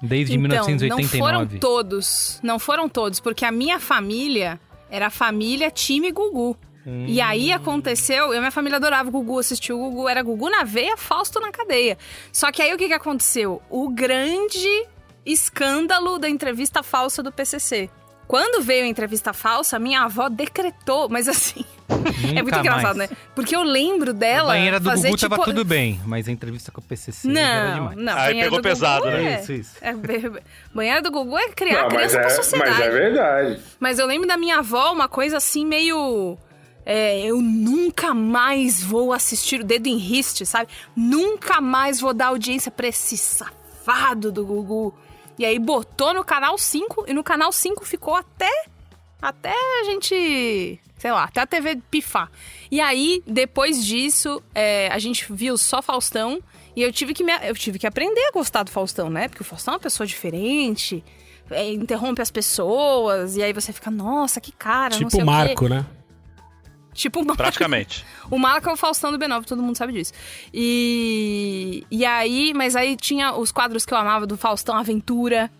desde 0.01 0.33
então, 0.35 0.41
1989. 0.41 1.17
não 1.19 1.25
foram 1.45 1.59
todos. 1.59 2.39
Não 2.43 2.59
foram 2.59 2.87
todos, 2.89 3.19
porque 3.19 3.43
a 3.45 3.51
minha 3.51 3.79
família 3.79 4.59
era 4.89 5.07
a 5.07 5.09
família 5.11 5.69
time 5.69 6.11
Gugu. 6.11 6.57
E 6.83 6.89
Hum. 6.89 7.23
aí 7.23 7.51
aconteceu, 7.51 8.27
eu 8.29 8.33
e 8.35 8.39
minha 8.39 8.49
família 8.49 8.77
adorava 8.77 9.07
o 9.07 9.11
Gugu, 9.11 9.37
assistiu 9.37 9.79
o 9.79 9.89
Gugu, 9.91 10.09
era 10.09 10.23
Gugu 10.23 10.49
na 10.49 10.63
veia, 10.63 10.97
Fausto 10.97 11.39
na 11.39 11.51
cadeia. 11.51 11.95
Só 12.33 12.51
que 12.51 12.59
aí 12.59 12.73
o 12.73 12.77
que, 12.77 12.87
que 12.87 12.93
aconteceu? 12.93 13.61
O 13.69 13.89
grande 13.89 14.87
escândalo 15.25 16.17
da 16.17 16.29
entrevista 16.29 16.81
falsa 16.83 17.21
do 17.23 17.31
PCC. 17.31 17.89
Quando 18.27 18.61
veio 18.63 18.85
a 18.85 18.87
entrevista 18.87 19.33
falsa, 19.33 19.77
minha 19.77 20.03
avó 20.03 20.29
decretou, 20.29 21.09
mas 21.09 21.27
assim, 21.27 21.65
é 21.89 22.41
muito 22.41 22.45
Nunca 22.45 22.59
engraçado, 22.59 22.97
mais. 22.97 23.09
né? 23.09 23.17
Porque 23.35 23.53
eu 23.53 23.61
lembro 23.61 24.11
A 24.11 24.13
dela 24.13 24.53
banheira 24.53 24.79
do 24.79 24.89
fazer 24.89 25.09
Gugu 25.09 25.17
tipo... 25.17 25.29
tava 25.35 25.43
tudo 25.43 25.65
bem, 25.65 25.99
mas 26.05 26.29
a 26.29 26.31
entrevista 26.31 26.71
com 26.71 26.79
o 26.79 26.83
PCC 26.83 27.29
era 27.29 27.65
Não, 27.65 27.73
demais. 27.89 27.97
não. 27.97 28.17
Aí 28.17 28.33
pegou 28.35 28.49
do 28.51 28.55
Gugu 28.57 28.61
pesado, 28.63 29.07
é- 29.09 29.21
né? 29.21 29.41
Isso, 29.41 29.51
isso. 29.51 29.75
é, 29.81 29.93
banheira 30.73 31.01
do 31.01 31.11
Gugu 31.11 31.37
é 31.37 31.49
criar 31.49 31.81
Não, 31.83 31.89
criança 31.89 32.19
pra 32.19 32.27
é, 32.27 32.29
sociedade. 32.29 32.71
mas 32.71 32.79
é 32.79 32.89
verdade. 32.89 33.59
Mas 33.81 33.99
eu 33.99 34.05
lembro 34.07 34.27
da 34.27 34.37
minha 34.37 34.59
avó 34.59 34.93
uma 34.93 35.09
coisa 35.09 35.35
assim 35.35 35.65
meio. 35.65 36.37
é, 36.85 37.19
eu 37.25 37.41
nunca 37.41 38.13
mais 38.13 38.81
vou 38.81 39.11
assistir 39.11 39.59
o 39.59 39.63
dedo 39.65 39.87
em 39.87 39.97
riste, 39.97 40.45
sabe? 40.45 40.69
Nunca 40.95 41.59
mais 41.59 41.99
vou 41.99 42.13
dar 42.13 42.27
audiência 42.27 42.71
pra 42.71 42.87
esse 42.87 43.17
safado 43.17 44.31
do 44.31 44.45
Gugu. 44.45 44.95
E 45.41 45.45
aí 45.45 45.57
botou 45.57 46.13
no 46.13 46.23
canal 46.23 46.55
5 46.55 47.05
e 47.07 47.13
no 47.13 47.23
canal 47.23 47.51
5 47.51 47.83
ficou 47.83 48.13
até 48.13 48.47
até 49.19 49.51
a 49.81 49.83
gente, 49.85 50.79
sei 50.99 51.11
lá, 51.11 51.23
até 51.23 51.41
a 51.41 51.47
TV 51.47 51.79
pifar. 51.89 52.29
E 52.69 52.79
aí, 52.79 53.23
depois 53.25 53.83
disso, 53.83 54.39
é, 54.53 54.87
a 54.91 54.99
gente 54.99 55.25
viu 55.33 55.57
só 55.57 55.81
Faustão 55.81 56.39
e 56.75 56.83
eu 56.83 56.93
tive 56.93 57.15
que 57.15 57.23
me, 57.23 57.33
eu 57.41 57.55
tive 57.55 57.79
que 57.79 57.87
aprender 57.87 58.21
a 58.27 58.31
gostar 58.31 58.61
do 58.61 58.69
Faustão, 58.69 59.09
né? 59.09 59.27
Porque 59.29 59.41
o 59.41 59.45
Faustão 59.45 59.73
é 59.73 59.77
uma 59.77 59.81
pessoa 59.81 60.05
diferente, 60.05 61.03
é, 61.49 61.71
interrompe 61.71 62.21
as 62.21 62.29
pessoas 62.29 63.35
e 63.35 63.41
aí 63.41 63.51
você 63.51 63.73
fica, 63.73 63.89
nossa, 63.89 64.39
que 64.39 64.51
cara, 64.51 64.91
não 64.91 65.07
Tipo 65.07 65.09
sei 65.09 65.21
o 65.21 65.23
o 65.23 65.25
quê. 65.25 65.31
Marco, 65.31 65.67
né? 65.67 65.85
Tipo 66.93 67.21
o. 67.21 67.35
Praticamente. 67.35 68.05
O 68.31 68.39
Marco 68.39 68.69
é 68.69 68.71
o 68.71 68.77
Faustão 68.77 69.11
do 69.11 69.19
B9, 69.19 69.43
todo 69.43 69.61
mundo 69.61 69.75
sabe 69.75 69.91
disso. 69.91 70.13
E, 70.53 71.85
e 71.91 72.05
aí, 72.05 72.53
mas 72.53 72.77
aí 72.77 72.95
tinha 72.95 73.33
os 73.33 73.51
quadros 73.51 73.85
que 73.85 73.93
eu 73.93 73.97
amava 73.97 74.25
do 74.25 74.37
Faustão 74.37 74.77
Aventura, 74.77 75.51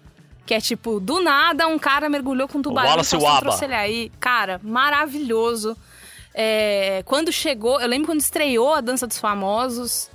que 0.46 0.54
é 0.54 0.62
tipo, 0.62 0.98
do 1.02 1.22
nada 1.22 1.68
um 1.68 1.78
cara 1.78 2.08
mergulhou 2.08 2.48
com 2.48 2.60
um 2.60 2.62
tubarão 2.62 2.88
e 2.88 2.92
o 2.92 2.92
Wallace 2.92 3.18
Waba. 3.18 3.42
trouxe 3.42 3.66
ele 3.66 3.74
aí. 3.74 4.12
Cara, 4.22 4.62
maravilhoso. 4.64 5.76
É, 6.34 7.04
quando 7.06 7.30
chegou, 7.30 7.82
eu 7.82 7.88
lembro 7.90 8.08
quando 8.08 8.22
estreou 8.22 8.74
a 8.74 8.80
Dança 8.80 9.06
dos 9.06 9.20
Famosos 9.20 10.10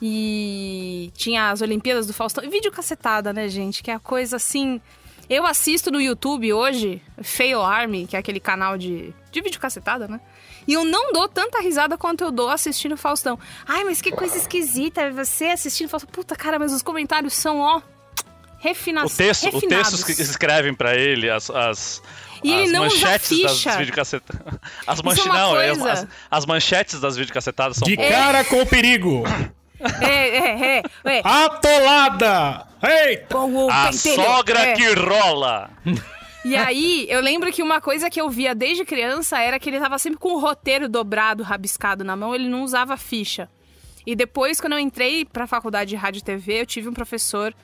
e 0.00 1.12
tinha 1.14 1.50
as 1.50 1.60
Olimpíadas 1.60 2.08
do 2.08 2.12
Faustão. 2.12 2.42
E 2.42 2.48
vídeo 2.48 2.72
cacetada, 2.72 3.32
né, 3.32 3.46
gente? 3.46 3.80
Que 3.80 3.92
é 3.92 3.94
a 3.94 4.00
coisa 4.00 4.36
assim. 4.36 4.80
Eu 5.30 5.46
assisto 5.46 5.88
no 5.90 6.00
YouTube 6.00 6.52
hoje, 6.52 7.00
Fail 7.22 7.62
Army, 7.62 8.08
que 8.08 8.16
é 8.16 8.18
aquele 8.18 8.40
canal 8.40 8.76
de, 8.76 9.14
de 9.30 9.40
vídeo 9.40 9.60
cacetada, 9.60 10.08
né? 10.08 10.20
E 10.66 10.74
eu 10.74 10.84
não 10.84 11.12
dou 11.12 11.28
tanta 11.28 11.60
risada 11.60 11.96
quanto 11.98 12.22
eu 12.24 12.30
dou 12.30 12.48
assistindo 12.48 12.96
Faustão. 12.96 13.38
Ai, 13.66 13.84
mas 13.84 14.00
que 14.00 14.10
coisa 14.12 14.36
esquisita 14.36 15.10
você 15.12 15.46
assistindo 15.46 15.88
Faustão. 15.88 16.10
Puta, 16.12 16.36
cara, 16.36 16.58
mas 16.58 16.72
os 16.72 16.82
comentários 16.82 17.34
são, 17.34 17.58
ó, 17.60 17.80
refina 18.58 19.04
O 19.04 19.10
texto, 19.10 19.48
o 19.48 19.50
refinados. 19.52 19.90
texto 19.90 20.06
que 20.06 20.12
escrevem 20.22 20.72
pra 20.74 20.94
ele, 20.94 21.28
as, 21.28 21.50
as, 21.50 22.02
E 22.44 22.52
ele 22.52 22.64
as 22.66 22.70
não 22.72 22.86
usa 22.86 22.94
manchetes 22.96 23.28
ficha. 23.28 23.68
das 23.70 23.78
videocassetadas. 23.78 24.54
As, 24.86 25.02
manche... 25.02 25.20
é 25.20 25.24
uma 25.24 25.34
não, 25.34 25.60
é, 25.60 25.70
as, 25.70 26.06
as 26.30 26.46
manchetes 26.46 27.00
das 27.00 27.16
videocassetadas 27.16 27.76
são 27.76 27.86
De 27.86 27.96
boas. 27.96 28.08
cara 28.08 28.44
com 28.44 28.62
o 28.62 28.66
perigo. 28.66 29.24
É, 30.00 30.28
é, 30.28 30.78
é. 30.78 30.82
é. 31.18 31.22
Atolada! 31.24 32.66
Eita! 32.82 33.34
Com 33.34 33.52
o 33.66 33.70
A 33.70 33.92
sogra 33.92 34.60
É. 34.60 34.72
que 34.74 34.92
rola. 34.94 35.70
E 36.44 36.56
aí, 36.56 37.06
eu 37.08 37.20
lembro 37.20 37.52
que 37.52 37.62
uma 37.62 37.80
coisa 37.80 38.10
que 38.10 38.20
eu 38.20 38.28
via 38.28 38.54
desde 38.54 38.84
criança 38.84 39.38
era 39.38 39.58
que 39.58 39.70
ele 39.70 39.78
tava 39.78 39.96
sempre 39.98 40.18
com 40.18 40.32
o 40.34 40.38
roteiro 40.40 40.88
dobrado, 40.88 41.42
rabiscado 41.42 42.02
na 42.02 42.16
mão, 42.16 42.34
ele 42.34 42.48
não 42.48 42.62
usava 42.64 42.96
ficha. 42.96 43.48
E 44.04 44.16
depois, 44.16 44.60
quando 44.60 44.72
eu 44.72 44.78
entrei 44.80 45.24
pra 45.24 45.46
faculdade 45.46 45.90
de 45.90 45.96
rádio 45.96 46.18
e 46.18 46.22
TV, 46.22 46.60
eu 46.62 46.66
tive 46.66 46.88
um 46.88 46.92
professor 46.92 47.54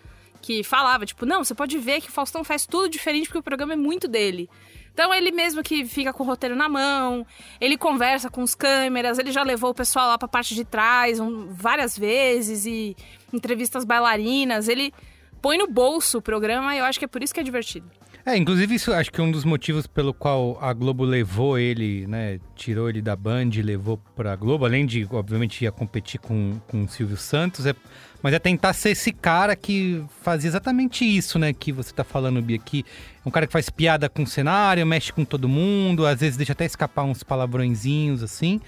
que 0.41 0.63
falava, 0.63 1.05
tipo, 1.05 1.27
não, 1.27 1.43
você 1.43 1.53
pode 1.55 1.77
ver 1.79 2.01
que 2.01 2.09
o 2.09 2.13
Faustão 2.13 2.45
faz 2.45 2.65
tudo 2.65 2.89
diferente 2.89 3.27
porque 3.27 3.39
o 3.39 3.43
programa 3.43 3.73
é 3.73 3.77
muito 3.77 4.07
dele. 4.07 4.49
Então 4.95 5.13
ele 5.13 5.33
mesmo 5.33 5.63
que 5.63 5.85
fica 5.85 6.13
com 6.13 6.23
o 6.23 6.27
roteiro 6.27 6.55
na 6.55 6.69
mão, 6.69 7.27
ele 7.61 7.77
conversa 7.77 8.31
com 8.31 8.43
os 8.43 8.55
câmeras, 8.55 9.19
ele 9.19 9.33
já 9.33 9.43
levou 9.43 9.71
o 9.71 9.75
pessoal 9.75 10.09
lá 10.09 10.19
pra 10.19 10.29
parte 10.29 10.55
de 10.55 10.65
trás 10.65 11.19
um- 11.19 11.49
várias 11.53 11.99
vezes 11.99 12.67
e 12.67 12.97
entrevistas 13.33 13.85
bailarinas, 13.85 14.69
ele 14.69 14.93
põe 15.41 15.59
no 15.59 15.67
bolso 15.67 16.19
o 16.19 16.23
programa 16.23 16.75
e 16.75 16.79
eu 16.79 16.85
acho 16.85 16.99
que 16.99 17.05
é 17.05 17.09
por 17.09 17.23
isso 17.23 17.33
que 17.33 17.41
é 17.41 17.43
divertido. 17.43 17.89
É, 18.29 18.37
inclusive 18.37 18.75
isso 18.75 18.93
acho 18.93 19.11
que 19.11 19.19
é 19.21 19.25
um 19.25 19.31
dos 19.31 19.43
motivos 19.43 19.87
pelo 19.87 20.13
qual 20.13 20.59
a 20.61 20.71
Globo 20.75 21.03
levou 21.03 21.59
ele, 21.59 22.07
né? 22.07 22.39
Tirou 22.55 22.91
ele 22.91 23.01
da 23.01 23.17
Band 23.17 23.49
e 23.55 23.63
levou 23.63 23.99
pra 24.15 24.37
Globo, 24.37 24.67
além 24.67 24.85
de, 24.85 25.09
obviamente, 25.11 25.65
ia 25.65 25.73
competir 25.73 26.21
com, 26.21 26.61
com 26.67 26.85
o 26.85 26.89
Silvio 26.89 27.17
Santos, 27.17 27.65
é, 27.65 27.75
mas 28.23 28.35
é 28.35 28.39
tentar 28.39 28.75
ser 28.75 28.91
esse 28.91 29.13
cara 29.13 29.57
que 29.57 30.05
fazia 30.21 30.49
exatamente 30.49 31.07
isso, 31.07 31.39
né? 31.39 31.55
Que 31.55 31.73
você 31.73 31.91
tá 31.91 32.05
falando, 32.05 32.43
Bia, 32.43 32.59
que 32.59 32.85
é 33.25 33.27
um 33.27 33.31
cara 33.31 33.47
que 33.47 33.53
faz 33.53 33.71
piada 33.71 34.11
com 34.11 34.25
o 34.25 34.27
cenário, 34.27 34.85
mexe 34.87 35.11
com 35.11 35.25
todo 35.25 35.49
mundo, 35.49 36.05
às 36.05 36.21
vezes 36.21 36.37
deixa 36.37 36.53
até 36.53 36.67
escapar 36.67 37.05
uns 37.05 37.23
palavrõezinhos, 37.23 38.23
assim. 38.23 38.61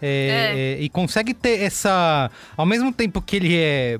É, 0.00 0.76
é, 0.78 0.80
e 0.80 0.88
consegue 0.88 1.34
ter 1.34 1.60
essa. 1.60 2.30
Ao 2.56 2.64
mesmo 2.64 2.92
tempo 2.92 3.20
que 3.20 3.34
ele 3.34 3.56
é 3.56 3.98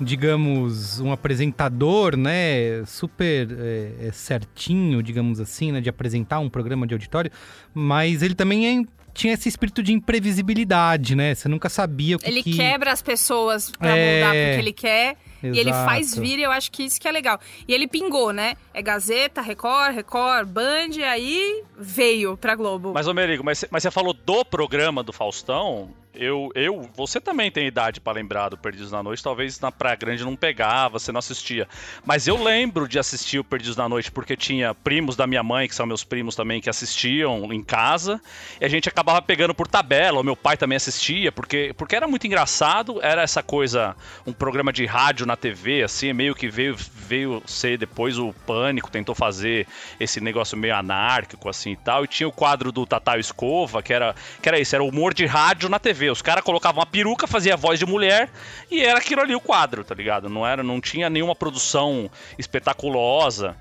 digamos, 0.00 1.00
um 1.00 1.10
apresentador, 1.12 2.16
né, 2.16 2.84
super 2.86 3.48
é, 3.58 4.06
é, 4.08 4.12
certinho, 4.12 5.02
digamos 5.02 5.40
assim, 5.40 5.72
né, 5.72 5.80
de 5.80 5.88
apresentar 5.88 6.38
um 6.40 6.48
programa 6.48 6.86
de 6.86 6.94
auditório, 6.94 7.30
mas 7.74 8.22
ele 8.22 8.34
também 8.34 8.80
é- 8.80 8.84
tinha 9.14 9.34
esse 9.34 9.48
espírito 9.48 9.82
de 9.82 9.92
imprevisibilidade, 9.92 11.16
né? 11.16 11.34
Você 11.34 11.48
nunca 11.48 11.68
sabia 11.68 12.14
o 12.14 12.18
que 12.20 12.28
Ele 12.28 12.40
que... 12.42 12.54
quebra 12.54 12.92
as 12.92 13.02
pessoas 13.02 13.68
pra 13.70 13.96
É. 13.96 14.20
mudar 14.20 14.30
porque 14.32 14.58
ele 14.60 14.72
quer. 14.72 15.16
E 15.42 15.58
ele 15.58 15.72
faz 15.72 16.08
Exato. 16.08 16.20
vir, 16.22 16.38
e 16.38 16.42
eu 16.42 16.50
acho 16.50 16.70
que 16.70 16.82
isso 16.84 17.00
que 17.00 17.06
é 17.06 17.12
legal. 17.12 17.38
E 17.66 17.72
ele 17.72 17.86
pingou, 17.88 18.32
né? 18.32 18.54
É 18.74 18.82
Gazeta, 18.82 19.40
Record, 19.40 19.94
Record, 19.94 20.48
Band, 20.48 21.00
aí 21.08 21.62
veio 21.78 22.36
pra 22.36 22.54
Globo. 22.56 22.92
Mas, 22.92 23.06
ô 23.06 23.14
Merigo, 23.14 23.44
mas, 23.44 23.64
mas 23.70 23.82
você 23.84 23.90
falou 23.90 24.12
do 24.12 24.44
programa 24.44 25.02
do 25.02 25.12
Faustão. 25.12 25.90
Eu, 26.14 26.50
eu, 26.54 26.88
você 26.94 27.20
também 27.20 27.50
tem 27.50 27.66
idade 27.66 28.00
pra 28.00 28.12
lembrar 28.12 28.48
do 28.48 28.56
Perdidos 28.56 28.90
na 28.90 29.02
Noite. 29.02 29.22
Talvez 29.22 29.60
na 29.60 29.70
Praia 29.70 29.94
Grande 29.94 30.24
não 30.24 30.34
pegava, 30.34 30.98
você 30.98 31.12
não 31.12 31.18
assistia. 31.18 31.68
Mas 32.04 32.26
eu 32.26 32.42
lembro 32.42 32.88
de 32.88 32.98
assistir 32.98 33.38
o 33.38 33.44
Perdidos 33.44 33.76
na 33.76 33.88
Noite 33.88 34.10
porque 34.10 34.36
tinha 34.36 34.74
primos 34.74 35.16
da 35.16 35.26
minha 35.26 35.42
mãe, 35.42 35.68
que 35.68 35.74
são 35.74 35.86
meus 35.86 36.04
primos 36.04 36.34
também, 36.34 36.60
que 36.60 36.70
assistiam 36.70 37.52
em 37.52 37.62
casa. 37.62 38.20
E 38.60 38.64
a 38.64 38.68
gente 38.68 38.88
acabava 38.88 39.20
pegando 39.20 39.54
por 39.54 39.68
tabela. 39.68 40.20
O 40.20 40.24
meu 40.24 40.34
pai 40.34 40.56
também 40.56 40.76
assistia, 40.76 41.30
porque, 41.30 41.72
porque 41.76 41.94
era 41.94 42.08
muito 42.08 42.26
engraçado. 42.26 42.98
Era 43.02 43.22
essa 43.22 43.42
coisa, 43.42 43.94
um 44.26 44.32
programa 44.32 44.72
de 44.72 44.86
rádio 44.86 45.26
na 45.26 45.36
TV, 45.36 45.82
assim, 45.82 46.12
meio 46.12 46.34
que 46.34 46.48
veio, 46.48 46.74
veio 46.76 47.42
ser 47.46 47.78
depois 47.78 48.18
o 48.18 48.32
Pânico, 48.46 48.90
tentou 48.90 49.14
fazer 49.14 49.66
esse 50.00 50.20
negócio 50.20 50.56
meio 50.56 50.74
anárquico, 50.74 51.48
assim 51.48 51.72
e 51.72 51.76
tal. 51.76 52.04
E 52.04 52.08
tinha 52.08 52.28
o 52.28 52.32
quadro 52.32 52.72
do 52.72 52.86
Tatá 52.86 53.18
Escova, 53.18 53.82
que 53.82 53.92
era, 53.92 54.14
que 54.42 54.48
era 54.48 54.58
isso, 54.58 54.74
era 54.74 54.82
humor 54.82 55.12
de 55.12 55.26
rádio 55.26 55.68
na 55.68 55.78
TV. 55.78 55.97
Os 56.10 56.22
caras 56.22 56.44
colocavam 56.44 56.80
uma 56.80 56.86
peruca, 56.86 57.26
fazia 57.26 57.56
voz 57.56 57.78
de 57.78 57.86
mulher 57.86 58.30
e 58.70 58.80
era 58.82 58.98
aquilo 58.98 59.22
ali 59.22 59.34
o 59.34 59.40
quadro, 59.40 59.82
tá 59.84 59.94
ligado? 59.94 60.28
Não 60.28 60.46
era, 60.46 60.62
não 60.62 60.80
tinha 60.80 61.08
nenhuma 61.10 61.34
produção 61.34 62.10
espetaculosa. 62.38 63.56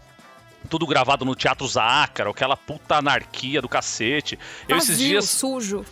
Tudo 0.69 0.86
gravado 0.86 1.23
no 1.23 1.34
Teatro 1.34 1.65
Zácaro, 1.65 2.32
aquela 2.32 2.58
puta 2.58 2.95
anarquia 2.97 3.62
do 3.62 3.69
cacete. 3.69 4.38
Eu 4.67 4.76
esses 4.78 4.97
dias. 4.97 5.30
sujo. 5.30 5.86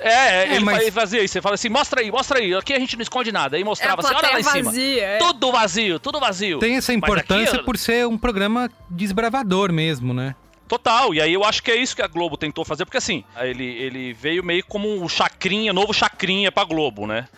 É, 0.00 0.42
é, 0.48 0.48
ele, 0.56 0.64
mas- 0.64 0.76
fa- 0.78 0.82
ele 0.82 0.90
fazia 0.90 1.22
isso. 1.22 1.36
Ele 1.38 1.42
fala 1.42 1.54
assim: 1.54 1.68
mostra 1.68 2.00
aí, 2.00 2.10
mostra 2.10 2.38
aí. 2.40 2.52
Aqui 2.54 2.72
a 2.74 2.78
gente 2.80 2.96
não 2.96 3.02
esconde 3.02 3.30
nada. 3.30 3.56
Aí 3.56 3.62
mostrava 3.62 4.02
É 4.02 4.04
assim: 4.04 4.14
olha 4.16 4.30
lá 4.32 4.40
em 4.40 4.42
cima. 4.42 4.64
vazia, 4.64 5.02
é. 5.04 5.18
Tudo 5.18 5.52
vazio, 5.52 6.00
tudo 6.00 6.18
vazio. 6.18 6.58
Tem 6.58 6.76
essa 6.76 6.90
Mas 6.92 6.96
importância 6.98 7.56
aqui, 7.56 7.64
por 7.64 7.78
ser 7.78 8.06
um 8.08 8.18
programa 8.18 8.68
desbravador 8.90 9.70
mesmo, 9.72 10.12
né? 10.12 10.34
Total, 10.68 11.14
e 11.14 11.20
aí 11.20 11.32
eu 11.32 11.44
acho 11.44 11.62
que 11.62 11.70
é 11.70 11.76
isso 11.76 11.94
que 11.94 12.02
a 12.02 12.08
Globo 12.08 12.36
tentou 12.36 12.64
fazer, 12.64 12.84
porque 12.84 12.98
assim, 12.98 13.22
ele, 13.40 13.64
ele 13.64 14.12
veio 14.12 14.42
meio 14.42 14.64
como 14.64 14.88
um 15.00 15.08
chacrinha, 15.08 15.72
novo 15.72 15.94
chacrinha 15.94 16.50
pra 16.50 16.64
Globo, 16.64 17.06
né? 17.06 17.28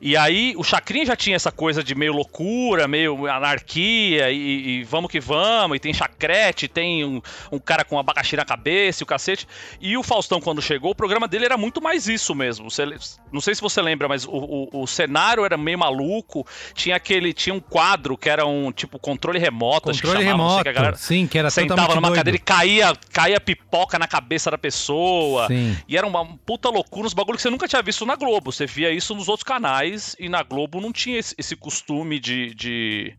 E 0.00 0.16
aí 0.16 0.54
o 0.56 0.62
Chacrinha 0.62 1.04
já 1.06 1.16
tinha 1.16 1.34
essa 1.36 1.50
coisa 1.50 1.82
de 1.82 1.94
meio 1.94 2.12
loucura, 2.12 2.86
meio 2.86 3.26
anarquia, 3.26 4.30
e, 4.30 4.80
e 4.80 4.84
vamos 4.84 5.10
que 5.10 5.18
vamos, 5.20 5.76
e 5.76 5.80
tem 5.80 5.92
chacrete, 5.92 6.68
tem 6.68 7.04
um, 7.04 7.20
um 7.50 7.58
cara 7.58 7.84
com 7.84 7.98
abacaxi 7.98 8.36
na 8.36 8.44
cabeça 8.44 9.02
e 9.02 9.04
o 9.04 9.06
cacete. 9.06 9.46
E 9.80 9.96
o 9.96 10.02
Faustão, 10.02 10.40
quando 10.40 10.62
chegou, 10.62 10.92
o 10.92 10.94
programa 10.94 11.26
dele 11.26 11.44
era 11.46 11.56
muito 11.56 11.82
mais 11.82 12.06
isso 12.08 12.34
mesmo. 12.34 12.70
Você- 12.70 12.84
não 13.32 13.40
sei 13.40 13.54
se 13.54 13.60
você 13.60 13.82
lembra, 13.82 14.06
mas 14.08 14.24
o, 14.24 14.30
o- 14.30 14.82
o 14.82 14.86
cenário 14.86 15.44
era 15.44 15.56
meio 15.56 15.78
maluco, 15.78 16.46
tinha 16.74 16.96
aquele. 16.96 17.32
Tinha 17.32 17.54
um 17.54 17.60
quadro 17.60 18.16
que 18.16 18.28
era 18.28 18.46
um 18.46 18.70
tipo 18.72 18.98
controle 18.98 19.38
remoto, 19.38 19.90
acho 19.90 20.00
que 20.00 20.06
Controle 20.06 20.24
chamava, 20.26 20.48
remoto, 20.48 20.62
que 20.62 20.68
a 20.68 20.72
galera 20.72 20.96
sim, 20.96 21.26
que 21.26 21.38
era 21.38 21.50
sentava 21.50 21.94
numa 21.94 22.08
doido. 22.08 22.16
cadeira 22.18 22.36
e 22.36 22.40
caía, 22.40 22.92
caía 23.12 23.40
pipoca 23.40 23.98
na 23.98 24.06
cabeça 24.06 24.50
da 24.50 24.58
pessoa. 24.58 25.46
Sim. 25.48 25.76
E 25.88 25.96
era 25.96 26.06
uma 26.06 26.24
puta 26.46 26.68
loucura, 26.68 27.06
uns 27.06 27.14
bagulho 27.14 27.36
que 27.36 27.42
você 27.42 27.50
nunca 27.50 27.66
tinha 27.66 27.82
visto 27.82 28.04
na 28.06 28.16
Globo. 28.16 28.52
Você 28.52 28.66
via 28.66 28.90
isso 28.90 29.14
nos 29.14 29.28
outros 29.28 29.44
canais 29.44 29.87
e 30.18 30.28
na 30.28 30.42
Globo 30.42 30.80
não 30.80 30.92
tinha 30.92 31.18
esse, 31.18 31.34
esse 31.38 31.54
costume 31.56 32.18
de, 32.18 32.54
de, 32.54 33.14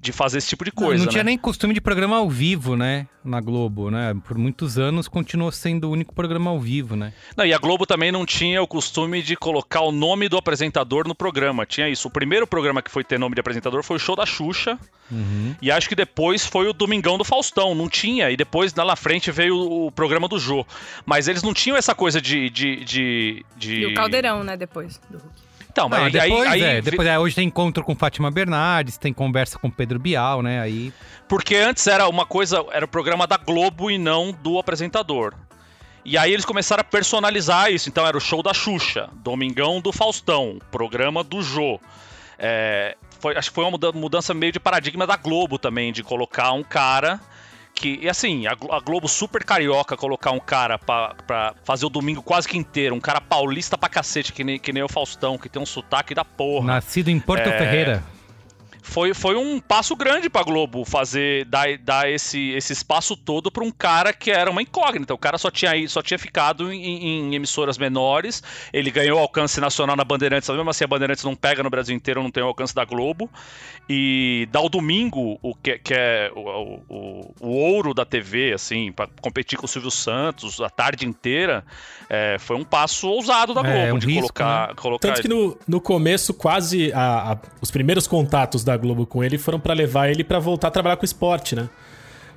de 0.00 0.12
fazer 0.12 0.38
esse 0.38 0.48
tipo 0.48 0.64
de 0.64 0.72
Não, 0.76 0.86
coisa. 0.86 1.02
não 1.04 1.10
tinha 1.10 1.24
né? 1.24 1.30
nem 1.30 1.38
costume 1.38 1.72
de 1.74 1.80
programa 1.80 2.16
ao 2.16 2.28
vivo, 2.28 2.76
né? 2.76 3.06
Na 3.24 3.40
Globo, 3.40 3.90
né? 3.90 4.14
Por 4.26 4.38
muitos 4.38 4.78
anos 4.78 5.06
continuou 5.08 5.52
sendo 5.52 5.88
o 5.88 5.90
único 5.90 6.14
programa 6.14 6.50
ao 6.50 6.58
vivo, 6.58 6.96
né? 6.96 7.12
Não, 7.36 7.44
e 7.44 7.52
a 7.52 7.58
Globo 7.58 7.84
também 7.84 8.10
não 8.10 8.24
tinha 8.24 8.62
o 8.62 8.66
costume 8.66 9.22
de 9.22 9.36
colocar 9.36 9.80
o 9.82 9.92
nome 9.92 10.28
do 10.28 10.38
apresentador 10.38 11.06
no 11.06 11.14
programa. 11.14 11.66
Tinha 11.66 11.88
isso. 11.88 12.08
O 12.08 12.10
primeiro 12.10 12.46
programa 12.46 12.80
que 12.80 12.90
foi 12.90 13.04
ter 13.04 13.18
nome 13.18 13.34
de 13.34 13.40
apresentador 13.40 13.82
foi 13.82 13.96
o 13.96 14.00
show 14.00 14.16
da 14.16 14.24
Xuxa. 14.24 14.78
Uhum. 15.10 15.54
E 15.60 15.70
acho 15.70 15.88
que 15.88 15.94
depois 15.94 16.46
foi 16.46 16.68
o 16.68 16.72
Domingão 16.72 17.18
do 17.18 17.24
Faustão. 17.24 17.74
Não 17.74 17.88
tinha. 17.88 18.30
E 18.30 18.36
depois, 18.36 18.72
lá 18.74 18.84
na 18.84 18.96
frente, 18.96 19.30
veio 19.30 19.56
o 19.58 19.90
programa 19.92 20.26
do 20.28 20.38
Jô. 20.38 20.64
Mas 21.04 21.28
eles 21.28 21.42
não 21.42 21.52
tinham 21.52 21.76
essa 21.76 21.94
coisa 21.94 22.20
de. 22.22 22.48
de, 22.48 22.76
de, 22.84 23.44
de- 23.56 23.80
E 23.80 23.86
o 23.86 23.94
Caldeirão, 23.94 24.42
né, 24.42 24.56
depois. 24.56 24.98
do 25.10 25.18
Hulk. 25.18 25.47
Então, 25.78 25.88
Não, 25.88 26.00
mas 26.00 26.12
depois, 26.12 26.48
aí, 26.48 26.64
aí, 26.64 26.78
é, 26.78 26.82
depois 26.82 27.06
é, 27.06 27.18
hoje 27.18 27.36
tem 27.36 27.46
encontro 27.46 27.84
com 27.84 27.94
Fátima 27.94 28.30
Bernardes, 28.30 28.98
tem 28.98 29.12
conversa 29.12 29.58
com 29.58 29.70
Pedro 29.70 29.98
Bial, 29.98 30.42
né? 30.42 30.60
Aí 30.60 30.92
Porque 31.28 31.54
antes 31.54 31.86
era 31.86 32.08
uma 32.08 32.26
coisa, 32.26 32.64
era 32.72 32.84
o 32.84 32.88
programa 32.88 33.26
da 33.26 33.36
Globo 33.36 33.88
e 33.88 33.96
não 33.96 34.32
do 34.32 34.58
apresentador. 34.58 35.34
E 36.04 36.18
aí 36.18 36.32
eles 36.32 36.44
começaram 36.44 36.80
a 36.80 36.84
personalizar 36.84 37.70
isso. 37.70 37.88
Então 37.88 38.04
era 38.04 38.16
o 38.16 38.20
show 38.20 38.42
da 38.42 38.52
Xuxa, 38.52 39.08
Domingão 39.14 39.80
do 39.80 39.92
Faustão, 39.92 40.58
programa 40.70 41.22
do 41.22 41.42
Jô. 41.42 41.78
É, 42.38 42.96
foi, 43.20 43.36
acho 43.36 43.50
que 43.50 43.54
foi 43.54 43.64
uma 43.64 43.78
mudança 43.94 44.34
meio 44.34 44.50
de 44.50 44.58
paradigma 44.58 45.06
da 45.06 45.16
Globo 45.16 45.58
também, 45.58 45.92
de 45.92 46.02
colocar 46.02 46.52
um 46.52 46.64
cara 46.64 47.20
que. 47.78 47.98
E 48.02 48.08
assim, 48.08 48.46
a 48.46 48.54
Globo 48.80 49.08
super 49.08 49.44
carioca 49.44 49.96
colocar 49.96 50.32
um 50.32 50.40
cara 50.40 50.78
pra, 50.78 51.14
pra 51.26 51.54
fazer 51.64 51.86
o 51.86 51.88
domingo 51.88 52.22
quase 52.22 52.48
que 52.48 52.58
inteiro, 52.58 52.94
um 52.94 53.00
cara 53.00 53.20
paulista 53.20 53.78
pra 53.78 53.88
cacete, 53.88 54.32
que 54.32 54.44
nem, 54.44 54.58
que 54.58 54.72
nem 54.72 54.82
o 54.82 54.88
Faustão, 54.88 55.38
que 55.38 55.48
tem 55.48 55.62
um 55.62 55.66
sotaque 55.66 56.14
da 56.14 56.24
porra. 56.24 56.66
Nascido 56.66 57.08
em 57.08 57.20
Porto 57.20 57.48
é... 57.48 57.58
Ferreira 57.58 58.17
foi, 58.88 59.12
foi 59.12 59.36
um 59.36 59.60
passo 59.60 59.94
grande 59.94 60.30
pra 60.30 60.42
Globo 60.42 60.82
fazer, 60.82 61.44
dar, 61.44 61.76
dar 61.78 62.10
esse, 62.10 62.50
esse 62.52 62.72
espaço 62.72 63.14
todo 63.14 63.50
pra 63.50 63.62
um 63.62 63.70
cara 63.70 64.14
que 64.14 64.30
era 64.30 64.50
uma 64.50 64.62
incógnita. 64.62 65.12
O 65.12 65.18
cara 65.18 65.36
só 65.36 65.50
tinha, 65.50 65.86
só 65.88 66.00
tinha 66.00 66.18
ficado 66.18 66.72
em, 66.72 67.28
em 67.30 67.34
emissoras 67.34 67.76
menores, 67.76 68.42
ele 68.72 68.90
ganhou 68.90 69.18
alcance 69.18 69.60
nacional 69.60 69.94
na 69.94 70.04
Bandeirantes, 70.04 70.48
mesmo 70.48 70.70
assim 70.70 70.84
a 70.84 70.86
Bandeirantes 70.86 71.22
não 71.22 71.36
pega 71.36 71.62
no 71.62 71.68
Brasil 71.68 71.94
inteiro, 71.94 72.22
não 72.22 72.30
tem 72.30 72.42
o 72.42 72.46
alcance 72.46 72.74
da 72.74 72.84
Globo. 72.84 73.30
E 73.90 74.48
dá 74.50 74.60
o 74.60 74.68
domingo, 74.68 75.38
o 75.42 75.54
que, 75.54 75.78
que 75.78 75.94
é 75.94 76.30
o, 76.34 76.80
o, 76.88 77.34
o, 77.40 77.48
ouro 77.48 77.94
da 77.94 78.04
TV, 78.04 78.52
assim, 78.52 78.92
pra 78.92 79.08
competir 79.20 79.58
com 79.58 79.64
o 79.64 79.68
Silvio 79.68 79.90
Santos 79.90 80.60
a 80.60 80.68
tarde 80.68 81.06
inteira, 81.06 81.64
é, 82.08 82.36
foi 82.38 82.56
um 82.56 82.64
passo 82.64 83.08
ousado 83.08 83.54
da 83.54 83.60
é, 83.60 83.64
Globo, 83.64 83.78
é, 83.78 83.92
um 83.92 83.98
de 83.98 84.06
risco, 84.06 84.20
colocar, 84.20 84.68
né? 84.68 84.74
colocar. 84.76 85.08
Tanto 85.08 85.22
que 85.22 85.28
no, 85.28 85.58
no 85.66 85.80
começo, 85.80 86.34
quase 86.34 86.92
a, 86.92 87.32
a, 87.32 87.38
os 87.62 87.70
primeiros 87.70 88.06
contatos 88.06 88.62
da 88.62 88.77
Globo 88.78 89.04
com 89.06 89.22
ele 89.22 89.36
foram 89.36 89.60
para 89.60 89.74
levar 89.74 90.08
ele 90.08 90.24
para 90.24 90.38
voltar 90.38 90.68
a 90.68 90.70
trabalhar 90.70 90.96
com 90.96 91.04
esporte, 91.04 91.54
né? 91.54 91.68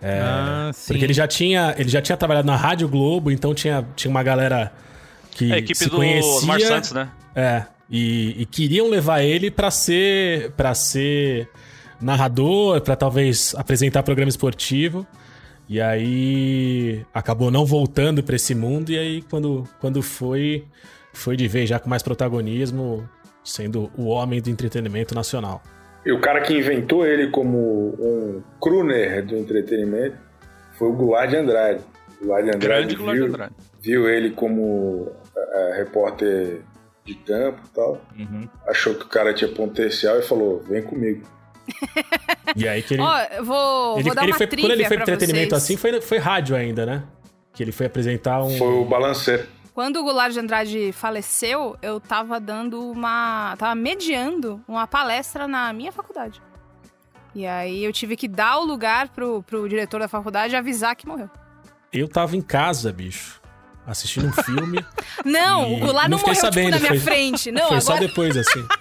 É, 0.02 0.20
ah, 0.20 0.72
porque 0.88 1.06
ele 1.06 1.14
já 1.14 1.28
tinha 1.28 1.76
ele 1.78 1.90
já 1.90 2.02
tinha 2.02 2.18
trabalhado 2.18 2.48
na 2.48 2.56
Rádio 2.56 2.90
Globo, 2.90 3.30
então 3.30 3.54
tinha, 3.54 3.86
tinha 3.96 4.10
uma 4.10 4.24
galera 4.24 4.74
que 5.30 5.54
a 5.54 5.58
equipe 5.60 5.78
se 5.78 5.90
do 5.90 5.96
conhecia, 5.96 6.48
Mar 6.48 6.60
Santos, 6.60 6.92
né? 6.92 7.10
É, 7.36 7.64
e, 7.90 8.42
e 8.42 8.46
queriam 8.46 8.90
levar 8.90 9.22
ele 9.22 9.52
para 9.52 9.70
ser 9.70 10.52
para 10.54 10.74
ser 10.74 11.48
narrador, 12.02 12.82
para 12.82 12.96
talvez 12.96 13.54
apresentar 13.56 14.02
programa 14.02 14.30
esportivo. 14.30 15.06
E 15.70 15.80
aí 15.80 17.06
acabou 17.14 17.50
não 17.50 17.66
voltando 17.66 18.22
para 18.24 18.36
esse 18.36 18.54
mundo 18.56 18.92
e 18.92 18.98
aí 18.98 19.22
quando 19.22 19.68
quando 19.80 20.02
foi 20.02 20.66
foi 21.14 21.38
de 21.38 21.48
vez 21.48 21.70
já 21.70 21.80
com 21.80 21.90
mais 21.90 22.02
protagonismo, 22.02 23.08
sendo 23.44 23.92
o 23.96 24.06
homem 24.06 24.42
do 24.42 24.50
entretenimento 24.50 25.14
nacional. 25.14 25.62
E 26.06 26.12
o 26.12 26.20
cara 26.20 26.42
que 26.42 26.58
inventou 26.58 27.06
ele 27.06 27.28
como 27.30 27.96
um 28.00 28.42
crooner 28.60 29.24
do 29.26 29.38
entretenimento 29.38 30.18
foi 30.74 30.88
o 30.90 30.94
Goulart 30.94 31.30
de 31.30 31.38
Andrade. 31.38 31.82
O 32.20 32.26
Goulart 32.26 32.44
de 32.44 32.50
Andrade, 32.56 32.68
Grande 32.68 32.96
viu, 32.96 33.14
de 33.14 33.34
Andrade. 33.34 33.54
viu 33.82 34.10
ele 34.10 34.32
como 34.32 35.04
uh, 35.04 35.74
repórter 35.76 36.62
de 37.06 37.16
campo 37.16 37.62
e 37.66 37.70
tal. 37.76 38.02
Uhum. 38.18 38.50
Achou 38.68 38.96
que 38.96 39.06
o 39.06 39.10
cara 39.10 39.34
tinha 39.34 39.52
potencial 39.52 40.18
e 40.18 40.24
falou: 40.24 40.60
vem 40.68 40.82
comigo. 40.82 41.22
e 42.56 42.68
aí 42.68 42.82
que 42.82 42.96
ele. 42.96 43.04
Ó, 43.04 43.08
oh, 43.08 43.44
vou, 43.44 43.96
ele, 44.00 44.04
vou 44.04 44.16
dar 44.16 44.24
ele 44.24 44.32
uma 44.32 44.38
foi, 44.38 44.48
Quando 44.48 44.72
ele 44.72 44.86
foi 44.86 44.98
pro 44.98 45.04
entretenimento 45.04 45.50
vocês. 45.52 45.64
assim, 45.64 45.78
foi, 45.78 46.02
foi 46.02 46.18
rádio 46.18 46.56
ainda, 46.56 46.86
né? 46.86 47.04
Que 47.54 47.64
ele 47.64 47.72
foi 47.72 47.86
apresentar 47.86 48.44
um. 48.44 48.58
Foi 48.58 48.68
o 48.68 48.86
balanceiro. 48.86 49.46
Quando 49.74 49.98
o 49.98 50.04
Goulart 50.04 50.34
de 50.34 50.40
Andrade 50.40 50.92
faleceu, 50.92 51.78
eu 51.82 52.00
tava 52.00 52.40
dando 52.40 52.92
uma. 52.92 53.56
tava 53.58 53.74
mediando 53.74 54.62
uma 54.68 54.86
palestra 54.86 55.48
na 55.48 55.72
minha 55.72 55.92
faculdade. 55.92 56.42
E 57.34 57.48
aí 57.48 57.84
eu 57.84 57.94
tive 57.94 58.18
que 58.18 58.28
dar 58.28 58.58
o 58.58 58.66
lugar 58.66 59.08
pro, 59.10 59.42
pro 59.44 59.68
diretor 59.70 60.02
da 60.02 60.08
faculdade 60.08 60.54
e 60.54 60.58
avisar 60.58 60.96
que 60.96 61.08
morreu. 61.08 61.30
Eu 61.92 62.08
tava 62.08 62.36
em 62.36 62.42
casa, 62.42 62.92
bicho. 62.92 63.40
Assistindo 63.88 64.28
um 64.28 64.34
filme. 64.44 64.86
não, 65.24 65.74
o 65.74 65.80
Goulart 65.80 66.10
não, 66.10 66.18
não 66.18 66.24
morreu 66.24 66.36
sabendo, 66.36 66.74
tipo, 66.74 66.84
na 66.84 66.90
minha 66.90 67.02
foi, 67.02 67.14
frente. 67.14 67.52
Não, 67.52 67.68
foi 67.70 67.78
agora... 67.78 67.82
só 67.82 67.98
depois, 67.98 68.36
assim. 68.36 68.66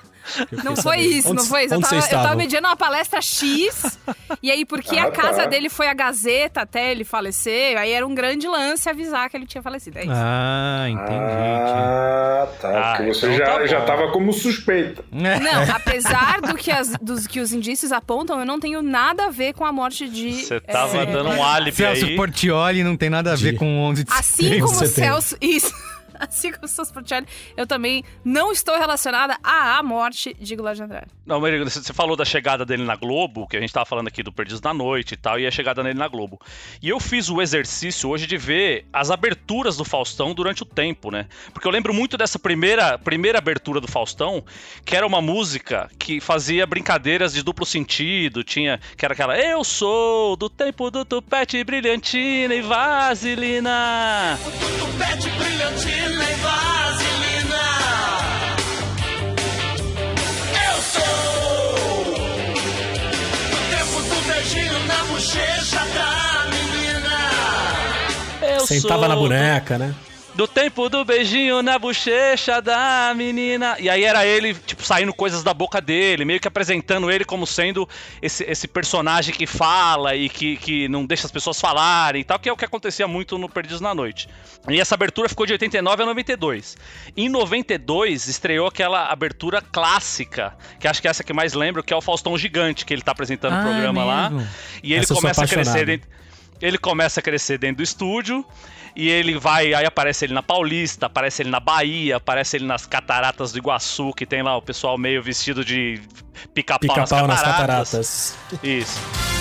Não 0.65 0.77
foi 0.77 0.99
sabendo. 0.99 1.17
isso, 1.17 1.29
onde, 1.31 1.43
não 1.43 1.49
foi 1.49 1.65
isso. 1.65 1.75
Eu 1.75 1.81
tava, 1.81 1.97
eu 1.97 2.09
tava, 2.09 2.35
mediando 2.37 2.69
uma 2.69 2.77
palestra 2.77 3.21
X, 3.21 3.99
e 4.43 4.51
aí, 4.51 4.65
porque 4.65 4.99
ah, 4.99 5.05
a 5.05 5.11
casa 5.11 5.43
tá. 5.43 5.47
dele 5.47 5.69
foi 5.69 5.89
a 5.89 5.95
Gazeta 5.95 6.63
até 6.63 6.91
ele 6.91 7.05
falecer, 7.05 7.77
aí 7.77 7.93
era 7.93 8.07
um 8.07 8.15
grande 8.15 8.47
lance 8.47 8.89
avisar 8.89 9.29
que 9.31 9.37
ele 9.37 9.47
tinha 9.47 9.63
falecido. 9.63 9.99
É 9.99 10.03
isso. 10.03 10.13
Ah, 10.15 10.87
entendi. 10.89 11.11
Ah, 11.13 12.49
tá. 12.61 12.69
Ah, 12.69 12.97
porque 12.97 13.15
você 13.15 13.27
então 13.27 13.39
já, 13.39 13.45
tá 13.45 13.67
já 13.67 13.81
tava 13.83 14.11
como 14.13 14.33
suspeita. 14.33 15.05
Não, 15.11 15.63
apesar 15.75 16.41
do 16.41 16.55
que, 16.55 16.71
as, 16.71 16.97
dos 17.01 17.27
que 17.27 17.41
os 17.41 17.53
indícios 17.53 17.93
apontam, 17.93 18.39
eu 18.39 18.47
não 18.47 18.61
tenho 18.61 18.83
nada 18.83 19.27
a 19.27 19.31
ver 19.31 19.55
com 19.55 19.65
a 19.65 19.73
morte 19.73 20.09
de. 20.09 20.33
Você 20.33 20.61
tava 20.61 20.99
é, 20.99 21.07
dando 21.07 21.31
um 21.31 21.43
álibi 21.43 21.77
Celso 21.77 22.05
aí. 22.05 22.17
Portioli 22.17 22.85
não 22.85 22.97
tem 22.97 23.11
nada 23.11 23.33
a 23.33 23.37
ver 23.37 23.53
de... 23.53 23.59
com 23.59 23.81
11 23.81 24.05
de 24.05 24.13
Assim 24.13 24.61
como 24.61 24.73
o 24.73 24.87
Celso. 24.87 25.37
Isso 25.41 25.75
assim 26.29 26.53
como 26.53 26.69
Celso 26.69 26.93
Portioli, 26.93 27.27
eu 27.57 27.67
também 27.67 28.05
não 28.25 28.53
estou 28.53 28.79
relacionada 28.79 29.39
à 29.43 29.83
morte 29.83 30.35
de 30.39 30.55
Goulart 30.55 30.77
de 30.77 30.83
Andrade. 30.83 31.07
Não, 31.25 31.41
Maria, 31.41 31.65
você 31.65 31.93
falou 31.93 32.17
da 32.17 32.25
chegada 32.25 32.65
dele 32.67 32.85
na 32.85 32.97
Globo, 32.97 33.47
que 33.47 33.57
a 33.57 33.61
gente 33.61 33.73
tava 33.73 33.87
falando 33.87 34.09
aqui 34.09 34.23
do 34.23 34.33
Perdidos 34.33 34.61
da 34.61 34.75
Noite 34.75 35.15
e 35.15 35.17
tal, 35.17 35.39
e 35.39 35.47
a 35.47 35.51
chegada 35.51 35.83
dele 35.83 35.99
na 35.99 36.09
Globo. 36.09 36.41
E 36.83 36.89
eu 36.89 37.01
fiz 37.01 37.31
o 37.31 37.41
exercício 37.41 38.09
hoje 38.09 38.27
de 38.27 38.37
ver 38.37 38.87
as 38.93 39.11
aberturas 39.11 39.77
do 39.77 39.85
Faustão 39.85 40.35
durante 40.35 40.63
o 40.63 40.67
tempo, 40.67 41.11
né? 41.11 41.27
Porque 41.53 41.67
eu 41.67 41.73
lembro 41.73 41.95
muito 41.95 42.17
dessa 42.17 42.39
primeira, 42.39 42.99
primeira 42.99 43.39
abertura 43.39 43.81
do 43.81 43.89
Faustão, 43.89 44.45
que 44.85 44.97
era 44.97 45.07
uma 45.07 45.23
música 45.23 45.91
que 45.99 46.21
fazia 46.21 46.67
brincadeiras 46.67 47.33
de 47.33 47.43
duplo 47.43 47.65
sentido, 47.65 48.45
tinha, 48.45 48.81
que 48.97 49.05
era 49.05 49.15
aquela 49.15 49.39
Eu 49.39 49.65
sou 49.65 50.37
do 50.37 50.51
tempo 50.51 50.91
do 50.91 51.05
tupete 51.05 51.63
brilhantina 51.65 52.55
e 52.55 52.61
vaselina. 52.61 54.39
O 54.45 54.79
tupete 54.79 55.31
brilhantina 55.31 56.10
vaselina. 56.17 57.65
Eu 60.67 60.77
sou 60.95 62.15
o 63.53 63.71
tempo 63.71 63.99
do 64.09 64.19
beijinho 64.29 64.79
na 64.87 65.05
bochecha 65.05 65.81
da 65.95 66.11
menina. 66.51 67.17
Eu 68.57 68.67
Sentava 68.67 69.09
na 69.09 69.17
boneca, 69.17 69.79
né? 69.79 69.95
Do 70.41 70.49
tempo 70.49 70.89
do 70.89 71.05
beijinho 71.05 71.63
na 71.63 71.79
bochecha 71.79 72.63
da 72.63 73.13
menina. 73.15 73.77
E 73.79 73.91
aí 73.91 74.05
era 74.05 74.25
ele, 74.25 74.55
tipo, 74.55 74.83
saindo 74.83 75.13
coisas 75.13 75.43
da 75.43 75.53
boca 75.53 75.83
dele, 75.83 76.25
meio 76.25 76.41
que 76.41 76.49
apresentando 76.49 77.11
ele 77.11 77.27
como 77.27 77.47
sendo 77.47 77.87
esse, 78.23 78.45
esse 78.45 78.67
personagem 78.67 79.35
que 79.35 79.47
fala 79.47 80.17
e 80.17 80.31
que, 80.31 80.57
que 80.57 80.89
não 80.89 81.05
deixa 81.05 81.27
as 81.27 81.31
pessoas 81.31 81.61
falarem 81.61 82.23
e 82.23 82.25
tal, 82.25 82.39
que 82.39 82.49
é 82.49 82.53
o 82.55 82.57
que 82.57 82.65
acontecia 82.65 83.07
muito 83.07 83.37
no 83.37 83.51
Perdidos 83.51 83.83
na 83.83 83.95
Noite. 83.95 84.31
E 84.67 84.81
essa 84.81 84.95
abertura 84.95 85.29
ficou 85.29 85.45
de 85.45 85.53
89 85.53 86.05
a 86.05 86.07
92. 86.07 86.79
Em 87.15 87.29
92 87.29 88.27
estreou 88.27 88.67
aquela 88.67 89.13
abertura 89.13 89.61
clássica, 89.61 90.57
que 90.79 90.89
acho 90.89 91.03
que 91.03 91.09
é 91.09 91.11
essa 91.11 91.23
que 91.23 91.35
mais 91.35 91.53
lembro, 91.53 91.83
que 91.83 91.93
é 91.93 91.97
o 91.97 92.01
Faustão 92.01 92.39
Gigante, 92.39 92.87
que 92.87 92.95
ele 92.95 93.03
tá 93.03 93.13
apresentando 93.13 93.57
ah, 93.57 93.61
o 93.61 93.63
programa 93.63 94.05
lá. 94.07 94.33
E 94.83 94.95
ele 94.95 95.03
essa 95.03 95.15
começa 95.15 95.45
a 95.45 95.47
crescer 95.47 95.85
dentro, 95.85 96.09
ele 96.63 96.79
começa 96.79 97.21
a 97.21 97.23
crescer 97.23 97.59
dentro 97.59 97.77
do 97.77 97.83
estúdio 97.83 98.43
e 98.95 99.09
ele 99.09 99.39
vai, 99.39 99.75
aí 99.75 99.87
aparece 99.87 100.25
ele 100.25 100.35
na 100.35 100.43
Paulista, 100.43 101.07
aparece 101.07 101.43
ele 101.43 101.51
na 101.51 101.61
Bahia, 101.61 102.17
aparece 102.17 102.57
ele 102.57 102.67
nas 102.67 102.87
Cataratas 102.87 103.53
do 103.53 103.59
Iguaçu, 103.59 104.13
que 104.13 104.27
tem 104.27 104.43
lá 104.43 104.57
o 104.57 104.63
pessoal 104.63 104.99
meio 104.99 105.23
vestido 105.23 105.65
de 105.65 106.01
pica-pau 106.55 106.81
pica 106.81 107.01
nas, 107.01 107.11
nas 107.11 107.43
cataratas. 107.43 108.39
Isso. 108.63 109.40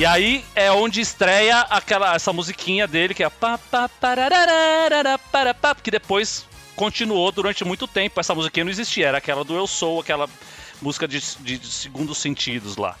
E 0.00 0.06
aí 0.06 0.42
é 0.54 0.72
onde 0.72 0.98
estreia 0.98 1.60
aquela 1.60 2.14
essa 2.14 2.32
musiquinha 2.32 2.86
dele 2.86 3.12
que 3.12 3.22
é 3.22 3.28
que 5.82 5.90
depois 5.90 6.46
continuou 6.74 7.30
durante 7.30 7.66
muito 7.66 7.86
tempo. 7.86 8.18
Essa 8.18 8.34
musiquinha 8.34 8.64
não 8.64 8.70
existia, 8.70 9.08
era 9.08 9.18
aquela 9.18 9.44
do 9.44 9.54
Eu 9.54 9.66
Sou, 9.66 10.00
aquela 10.00 10.26
música 10.80 11.06
de, 11.06 11.20
de, 11.40 11.58
de 11.58 11.66
segundos 11.66 12.16
sentidos 12.16 12.78
lá. 12.78 12.96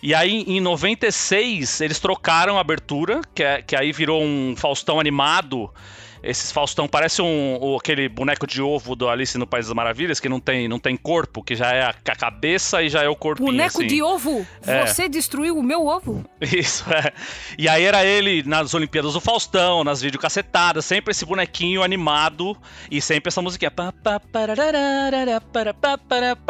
E 0.00 0.14
aí, 0.14 0.44
em 0.46 0.60
96, 0.60 1.80
eles 1.80 1.98
trocaram 1.98 2.56
a 2.56 2.60
abertura, 2.60 3.20
que, 3.34 3.42
é, 3.42 3.60
que 3.60 3.74
aí 3.74 3.90
virou 3.90 4.22
um 4.22 4.54
Faustão 4.56 5.00
animado, 5.00 5.68
esses 6.28 6.52
Faustão 6.52 6.86
parece 6.86 7.22
um, 7.22 7.76
aquele 7.76 8.06
boneco 8.06 8.46
de 8.46 8.60
ovo 8.60 8.94
do 8.94 9.08
Alice 9.08 9.38
no 9.38 9.46
País 9.46 9.66
das 9.66 9.74
Maravilhas, 9.74 10.20
que 10.20 10.28
não 10.28 10.38
tem, 10.38 10.68
não 10.68 10.78
tem 10.78 10.94
corpo, 10.94 11.42
que 11.42 11.56
já 11.56 11.72
é 11.72 11.82
a, 11.82 11.88
a 11.88 12.16
cabeça 12.16 12.82
e 12.82 12.90
já 12.90 13.02
é 13.02 13.08
o 13.08 13.16
corpinho. 13.16 13.46
Boneco 13.46 13.78
assim. 13.78 13.86
de 13.86 14.02
ovo? 14.02 14.46
É. 14.66 14.86
Você 14.86 15.08
destruiu 15.08 15.56
o 15.56 15.62
meu 15.62 15.86
ovo? 15.86 16.22
Isso, 16.40 16.84
é. 16.92 17.12
E 17.56 17.66
aí 17.66 17.82
era 17.82 18.04
ele 18.04 18.42
nas 18.42 18.74
Olimpíadas 18.74 19.14
do 19.14 19.20
Faustão, 19.20 19.82
nas 19.82 20.02
videocacetadas, 20.02 20.84
sempre 20.84 21.12
esse 21.12 21.24
bonequinho 21.24 21.82
animado 21.82 22.54
e 22.90 23.00
sempre 23.00 23.28
essa 23.28 23.40
musiquinha. 23.40 23.70
Pá, 23.70 23.90
pá, 23.90 24.20
pá, 24.20 24.46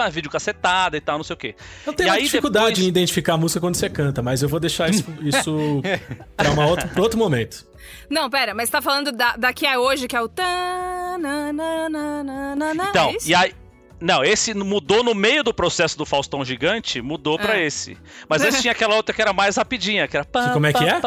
videocacetada 0.09 0.97
e 0.97 1.01
tal, 1.01 1.19
não 1.19 1.25
sei 1.25 1.35
o 1.35 1.37
quê. 1.37 1.55
Eu 1.87 1.93
tenho 1.93 2.09
e 2.09 2.11
uma 2.11 2.21
dificuldade 2.21 2.67
depois... 2.67 2.85
em 2.85 2.89
identificar 2.89 3.35
a 3.35 3.37
música 3.37 3.61
quando 3.61 3.77
você 3.77 3.89
canta, 3.89 4.21
mas 4.23 4.43
eu 4.43 4.49
vou 4.49 4.59
deixar 4.59 4.91
isso, 4.91 5.05
isso 5.23 5.81
para 6.37 6.51
outro, 6.67 7.01
outro 7.01 7.19
momento. 7.19 7.68
Não, 8.09 8.29
pera, 8.31 8.55
mas 8.55 8.71
tá 8.71 8.81
falando 8.81 9.13
da, 9.13 9.37
daqui 9.37 9.67
a 9.67 9.79
hoje, 9.79 10.09
que 10.09 10.17
é 10.17 10.23
o. 10.23 10.29
Então, 12.91 13.11
é 13.11 13.17
e 13.25 13.35
aí. 13.35 13.55
Não, 14.01 14.23
esse 14.25 14.55
mudou 14.55 15.03
no 15.03 15.15
meio 15.15 15.43
do 15.43 15.53
processo 15.53 15.99
do 15.99 16.07
Faustão 16.07 16.45
Gigante, 16.45 17.01
mudou 17.03 17.39
pra 17.39 17.57
É. 17.59 17.67
esse. 17.67 17.97
Mas 18.29 18.43
esse 18.45 18.61
tinha 18.63 18.73
aquela 18.73 18.95
outra 18.95 19.15
que 19.15 19.21
era 19.21 19.33
mais 19.33 19.57
rapidinha, 19.57 20.07
que 20.07 20.17
era. 20.17 20.25
Como 20.53 20.67
é 20.67 20.73
que 20.73 20.85
é? 20.85 21.01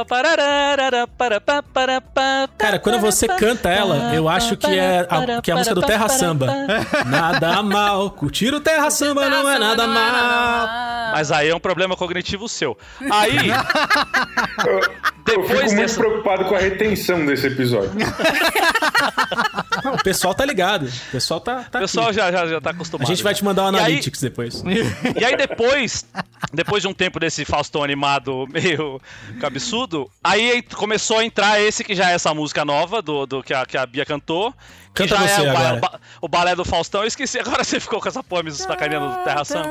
Cara, 2.57 2.79
quando 2.79 2.99
você 2.99 3.27
canta 3.27 3.69
ela, 3.69 4.13
eu 4.13 4.27
acho 4.27 4.55
que 4.57 4.67
é 4.67 5.07
a, 5.09 5.41
que 5.41 5.51
é 5.51 5.53
a 5.53 5.57
música 5.57 5.75
do 5.75 5.81
Terra 5.81 6.09
Samba. 6.09 6.47
Nada 7.07 7.61
mal. 7.63 8.11
Curtir 8.11 8.53
o 8.53 8.59
Terra 8.59 8.89
Samba 8.89 9.29
não 9.29 9.49
é 9.49 9.57
nada 9.57 9.87
mal. 9.87 11.11
Mas 11.13 11.31
aí 11.31 11.49
é 11.49 11.55
um 11.55 11.59
problema 11.59 11.95
cognitivo 11.95 12.47
seu. 12.47 12.77
Aí, 13.11 13.51
Eu, 15.31 15.43
fico 15.43 15.53
muito 15.61 15.75
dessa- 15.75 15.99
preocupado 15.99 16.45
com 16.45 16.55
a 16.55 16.59
retenção 16.59 17.25
desse 17.25 17.47
episódio. 17.47 17.91
O 19.93 20.03
pessoal 20.03 20.33
tá 20.33 20.45
ligado. 20.45 20.87
O 20.87 21.11
pessoal 21.11 21.39
tá, 21.39 21.63
tá 21.71 21.79
o 21.79 21.81
pessoal 21.81 22.07
aqui. 22.07 22.15
já, 22.15 22.31
já, 22.31 22.47
já 22.47 22.61
tá 22.61 22.73
acostumado. 22.81 23.07
A 23.07 23.13
gente 23.13 23.23
vai 23.23 23.33
te 23.33 23.43
mandar 23.43 23.63
um 23.63 23.71
E 23.73 23.75
aí- 23.75 23.79
analytics 23.85 24.21
depois. 24.21 24.63
E 25.19 25.23
aí 25.25 25.35
depois, 25.37 26.05
depois 26.53 26.81
de 26.81 26.87
um 26.87 26.93
tempo 26.93 27.19
desse 27.19 27.45
Faustão 27.45 27.83
animado 27.83 28.47
meio 28.51 28.99
cabeçudo, 29.39 30.09
aí 30.23 30.61
começou 30.75 31.19
a 31.19 31.25
entrar 31.25 31.61
esse 31.61 31.83
que 31.83 31.95
já 31.95 32.11
é 32.11 32.13
essa 32.13 32.33
música 32.33 32.63
nova 32.65 33.01
do, 33.01 33.25
do 33.25 33.43
que, 33.43 33.53
a, 33.53 33.65
que 33.65 33.77
a 33.77 33.85
Bia 33.85 34.05
cantou. 34.05 34.53
Canta 34.93 35.15
você 35.15 35.41
é 35.41 35.45
o, 35.45 35.49
agora. 35.51 35.73
o 35.75 35.79
ba- 35.79 35.99
o 36.23 36.27
balé 36.27 36.53
do 36.55 36.65
Faustão. 36.65 37.01
Eu 37.01 37.07
esqueci, 37.07 37.39
agora 37.39 37.63
você 37.63 37.79
ficou 37.79 38.01
com 38.01 38.09
essa 38.09 38.21
porra 38.21 38.43
me 38.43 38.51
sacaneando 38.51 39.07
do 39.09 39.23
Terra 39.23 39.45
Samba. 39.45 39.69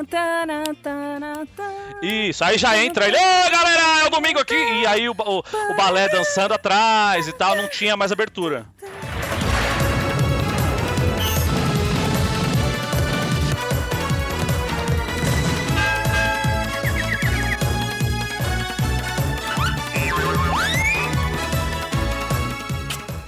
Isso, 2.03 2.43
aí 2.43 2.57
já 2.57 2.83
entra 2.83 3.07
ele, 3.07 3.17
ô 3.19 3.51
galera, 3.51 4.01
é 4.03 4.07
o 4.07 4.11
domingo 4.11 4.41
aqui. 4.41 4.55
E 4.55 4.87
aí 4.87 5.09
o, 5.09 5.13
o, 5.13 5.39
o 5.41 5.77
balé 5.77 6.09
dançando 6.09 6.55
atrás 6.55 7.29
e 7.29 7.33
tal, 7.33 7.55
não 7.55 7.69
tinha 7.69 7.97
mais 7.97 8.11
abertura. 8.11 8.65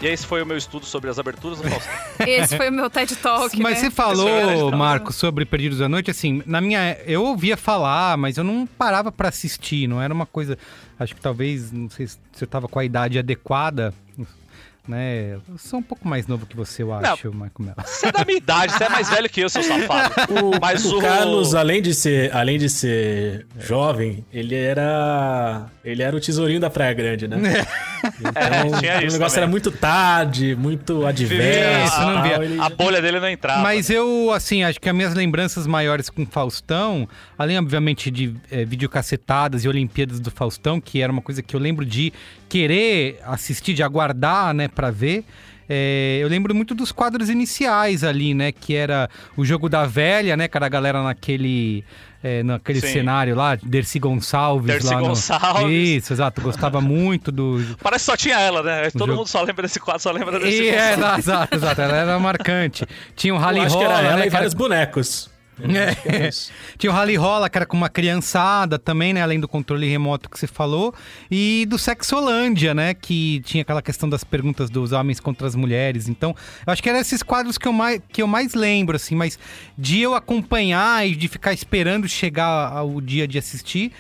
E 0.03 0.07
esse 0.09 0.27
foi 0.27 0.43
o 0.43 0.47
meu 0.47 0.57
estudo 0.57 0.85
sobre 0.85 1.09
as 1.09 1.17
aberturas 1.17 1.61
do 1.61 1.69
Faustão. 1.69 1.93
Esse 2.27 2.57
foi 2.57 2.71
o 2.71 2.73
meu 2.73 2.91
TED 2.91 3.15
Talk, 3.15 3.57
Mas 3.63 3.75
né? 3.75 3.81
você 3.83 3.91
falou, 3.91 4.27
legal. 4.27 4.73
Marco, 4.73 5.13
sobre 5.13 5.45
Perdidos 5.45 5.79
da 5.79 5.89
Noite, 5.89 6.11
assim, 6.11 6.43
na 6.45 6.61
minha. 6.61 6.99
Eu 7.07 7.23
ouvia 7.23 7.57
falar, 7.57 8.19
mas 8.19 8.37
eu 8.37 8.43
não 8.43 8.67
parava 8.67 9.13
pra 9.13 9.29
assistir, 9.29 9.87
não 9.87 10.03
era 10.03 10.13
uma 10.13 10.27
coisa. 10.27 10.59
Acho 10.99 11.15
que 11.15 11.21
talvez, 11.21 11.71
não 11.71 11.89
sei 11.89 12.09
se 12.09 12.19
eu 12.41 12.49
tava 12.49 12.67
com 12.67 12.81
a 12.81 12.85
idade 12.85 13.17
adequada, 13.17 13.95
né? 14.89 15.35
Eu 15.49 15.59
sou 15.59 15.79
um 15.79 15.83
pouco 15.83 16.07
mais 16.09 16.27
novo 16.27 16.45
que 16.47 16.57
você, 16.57 16.83
eu 16.83 16.93
acho, 16.93 17.33
Marco 17.33 17.63
Mello. 17.63 17.77
Você 17.85 18.09
é 18.09 18.13
da 18.13 18.25
minha 18.25 18.39
idade, 18.39 18.73
você 18.73 18.85
é 18.85 18.89
mais 18.89 19.09
velho 19.09 19.29
que 19.29 19.41
eu, 19.41 19.49
seu 19.49 19.63
safado. 19.63 20.15
Mas 20.61 20.85
O 20.85 20.99
o, 20.99 21.01
Carlos, 21.01 21.55
além 21.55 21.81
de 21.81 21.95
ser, 21.95 22.35
além 22.35 22.59
de 22.59 22.69
ser 22.69 23.47
jovem, 23.59 24.25
ele 24.33 24.55
era, 24.55 25.67
ele 25.85 26.03
era 26.03 26.17
o 26.17 26.21
tesourinho 26.21 26.61
da 26.61 26.69
Praia 26.71 26.93
Grande, 26.95 27.29
né? 27.29 27.39
Então, 28.19 28.33
É, 28.35 28.81
tinha 28.81 28.99
o 28.99 29.13
negócio 29.13 29.19
também. 29.19 29.37
era 29.37 29.47
muito 29.47 29.71
tarde, 29.71 30.57
muito 30.57 31.07
adverso. 31.07 31.85
Isso, 31.95 32.01
não 32.05 32.15
tal, 32.15 32.23
via. 32.25 32.45
ele- 32.45 32.61
a 32.61 32.69
bolha 32.69 33.01
dele 33.01 33.21
não 33.21 33.29
entrava. 33.29 33.63
Mas 33.63 33.91
eu, 33.91 34.33
assim, 34.33 34.65
acho 34.65 34.81
que 34.81 34.89
as 34.89 34.95
minhas 34.95 35.15
lembranças 35.15 35.69
maiores 35.69 36.11
com 36.11 36.27
Faustão, 36.27 37.09
além, 37.39 37.57
obviamente, 37.59 38.11
de 38.11 38.35
é, 38.51 38.65
videocacetadas 38.65 39.65
e 39.65 39.69
Olimpíadas 39.69 40.19
do 40.19 40.33
Faustão, 40.33 40.81
que 40.81 41.01
era 41.01 41.13
uma 41.13 41.23
coisa 41.23 41.43
que 41.45 41.55
eu 41.55 41.61
lembro 41.61 41.85
de 41.85 42.13
querer 42.53 43.19
assistir, 43.25 43.73
de 43.73 43.83
aguardar, 43.83 44.53
né, 44.53 44.69
pra 44.69 44.91
ver. 44.91 45.25
é, 45.69 46.19
eu 46.21 46.29
lembro 46.29 46.55
muito 46.55 46.75
dos 46.75 46.93
quadros 46.93 47.31
iniciais 47.31 48.05
ali, 48.05 48.35
né? 48.35 48.53
Que 48.53 48.75
era 48.75 49.09
o 49.37 49.43
jogo 49.45 49.69
da 49.71 49.87
velha, 49.87 50.37
né? 50.37 50.47
Cara, 50.49 50.67
a 50.67 50.69
galera 50.69 51.03
naquele, 51.03 51.83
é, 52.23 52.43
naquele 52.43 52.81
Sim. 52.83 52.89
cenário 52.93 53.35
lá, 53.35 53.55
Dercy 53.57 53.99
Gonçalves. 53.99 54.67
Dercy 54.67 54.93
lá 54.93 55.01
no- 55.01 55.07
Gonçalves. 55.09 55.73
Isso, 56.05 56.13
exato. 56.13 56.43
Gostava 56.43 56.79
muito 56.83 57.33
do, 57.33 57.59
Parece 57.83 58.05
que 58.05 58.11
só 58.11 58.17
tinha 58.19 58.39
ela, 58.39 58.63
né? 58.63 58.91
Todo 58.91 59.07
jogo- 59.07 59.19
mundo 59.21 59.29
só 59.29 59.41
lembra 59.43 59.63
desse 59.63 59.81
quadro, 59.81 60.03
só 60.03 60.11
lembra 60.13 60.39
desse 60.39 60.63
e, 60.63 60.69
é, 60.69 60.95
Gonçalves. 60.97 61.19
exato, 61.27 61.57
exato. 61.57 61.81
Ela 61.81 61.97
era 61.97 62.19
marcante. 62.19 62.85
Tinha 63.17 63.33
o 63.33 63.39
Eu 63.39 63.41
Rally 63.41 63.61
acho 63.61 63.79
que 63.79 63.83
Rola, 63.85 63.99
era 63.99 64.09
ela 64.09 64.17
né, 64.19 64.27
e 64.27 64.31
vários 64.31 64.53
bonecos. 64.53 65.32
É. 65.61 66.31
Tinha 66.79 66.91
o 66.91 66.95
Rally 66.95 67.17
Rola, 67.17 67.51
que 67.51 67.59
era 67.59 67.67
com 67.67 67.77
uma 67.77 67.89
criançada 67.89 68.79
também, 68.79 69.13
né? 69.13 69.23
Além 69.23 69.39
do 69.39 69.47
controle 69.47 69.89
remoto 69.89 70.31
que 70.31 70.39
você 70.39 70.47
falou. 70.47 70.95
E 71.31 71.67
do 71.69 71.79
Sexolândia, 71.79 72.75
né? 72.75 72.95
Que 72.95 73.41
tinha 73.45 73.63
aquela 73.63 73.83
questão 73.83 74.09
das 74.09 74.25
perguntas 74.25 74.71
dos 74.71 74.93
homens 74.93 75.21
contra 75.21 75.47
as 75.47 75.55
mulheres. 75.55 76.09
Então, 76.09 76.35
eu 76.67 76.73
acho 76.73 76.83
que 76.83 76.89
eram 76.89 76.99
esses 77.01 77.23
quadros 77.23 77.59
que 77.59 77.69
eu 77.69 77.73
mais, 77.73 78.01
que 78.09 78.23
eu 78.23 78.27
mais 78.27 78.55
lembro, 78.55 78.97
assim. 78.97 79.15
Mas 79.15 79.39
de 79.77 80.01
eu 80.01 80.15
acompanhar 80.15 81.07
e 81.07 81.15
de 81.15 81.29
ficar 81.29 81.53
esperando 81.53 82.09
chegar 82.09 82.73
ao 82.73 83.01
dia 83.01 83.29
de 83.29 83.39
assistir, 83.39 83.93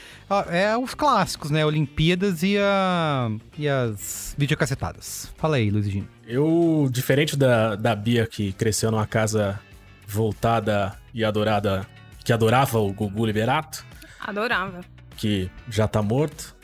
é 0.50 0.76
os 0.76 0.94
clássicos, 0.94 1.50
né? 1.50 1.64
Olimpíadas 1.64 2.42
e, 2.42 2.56
a, 2.56 3.30
e 3.58 3.68
as 3.68 4.34
videocacetadas. 4.38 5.32
Fala 5.36 5.56
aí, 5.56 5.70
Luizinho. 5.70 6.08
Eu, 6.26 6.88
diferente 6.90 7.36
da, 7.36 7.76
da 7.76 7.94
Bia, 7.94 8.26
que 8.26 8.52
cresceu 8.52 8.90
numa 8.90 9.06
casa 9.06 9.60
voltada 10.12 10.92
e 11.14 11.24
adorada, 11.24 11.86
que 12.24 12.32
adorava 12.32 12.78
o 12.78 12.92
Gugu 12.92 13.26
Liberato, 13.26 13.84
Adorava. 14.20 14.80
que 15.16 15.50
já 15.68 15.88
tá 15.88 16.02
morto, 16.02 16.54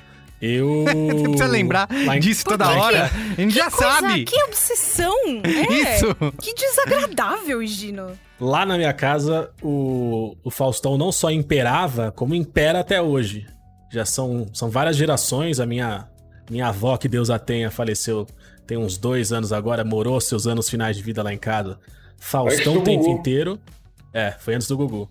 eu... 0.40 0.84
Você 1.10 1.22
precisa 1.24 1.46
lembrar 1.46 1.88
em- 1.90 2.20
disso 2.20 2.44
toda 2.44 2.66
lá 2.66 2.74
em- 2.74 2.78
hora. 2.78 3.04
A 3.36 3.40
gente 3.40 3.54
já 3.54 3.70
Coisa- 3.70 4.00
sabe. 4.00 4.24
Que 4.24 4.42
obsessão! 4.44 5.14
É. 5.42 5.96
Isso. 5.96 6.14
Que 6.40 6.54
desagradável, 6.54 7.64
Gino. 7.66 8.12
Lá 8.40 8.64
na 8.64 8.76
minha 8.76 8.92
casa, 8.92 9.50
o, 9.60 10.36
o 10.44 10.50
Faustão 10.50 10.96
não 10.96 11.10
só 11.10 11.30
imperava, 11.30 12.12
como 12.12 12.34
impera 12.34 12.80
até 12.80 13.02
hoje. 13.02 13.46
Já 13.90 14.04
são, 14.04 14.46
são 14.52 14.70
várias 14.70 14.96
gerações. 14.96 15.58
A 15.58 15.66
minha, 15.66 16.06
minha 16.48 16.68
avó, 16.68 16.96
que 16.96 17.08
Deus 17.08 17.30
a 17.30 17.38
tenha, 17.38 17.70
faleceu 17.70 18.26
tem 18.64 18.76
uns 18.76 18.96
dois 18.98 19.32
anos 19.32 19.50
agora, 19.52 19.82
morou 19.82 20.20
seus 20.20 20.46
anos 20.46 20.68
finais 20.68 20.94
de 20.96 21.02
vida 21.02 21.22
lá 21.22 21.32
em 21.32 21.38
casa. 21.38 21.80
Faustão 22.18 22.78
o 22.78 22.82
tempo 22.82 23.04
Gugu. 23.04 23.18
inteiro. 23.18 23.58
É, 24.12 24.34
foi 24.38 24.54
antes 24.54 24.66
do 24.66 24.76
Gugu. 24.76 25.08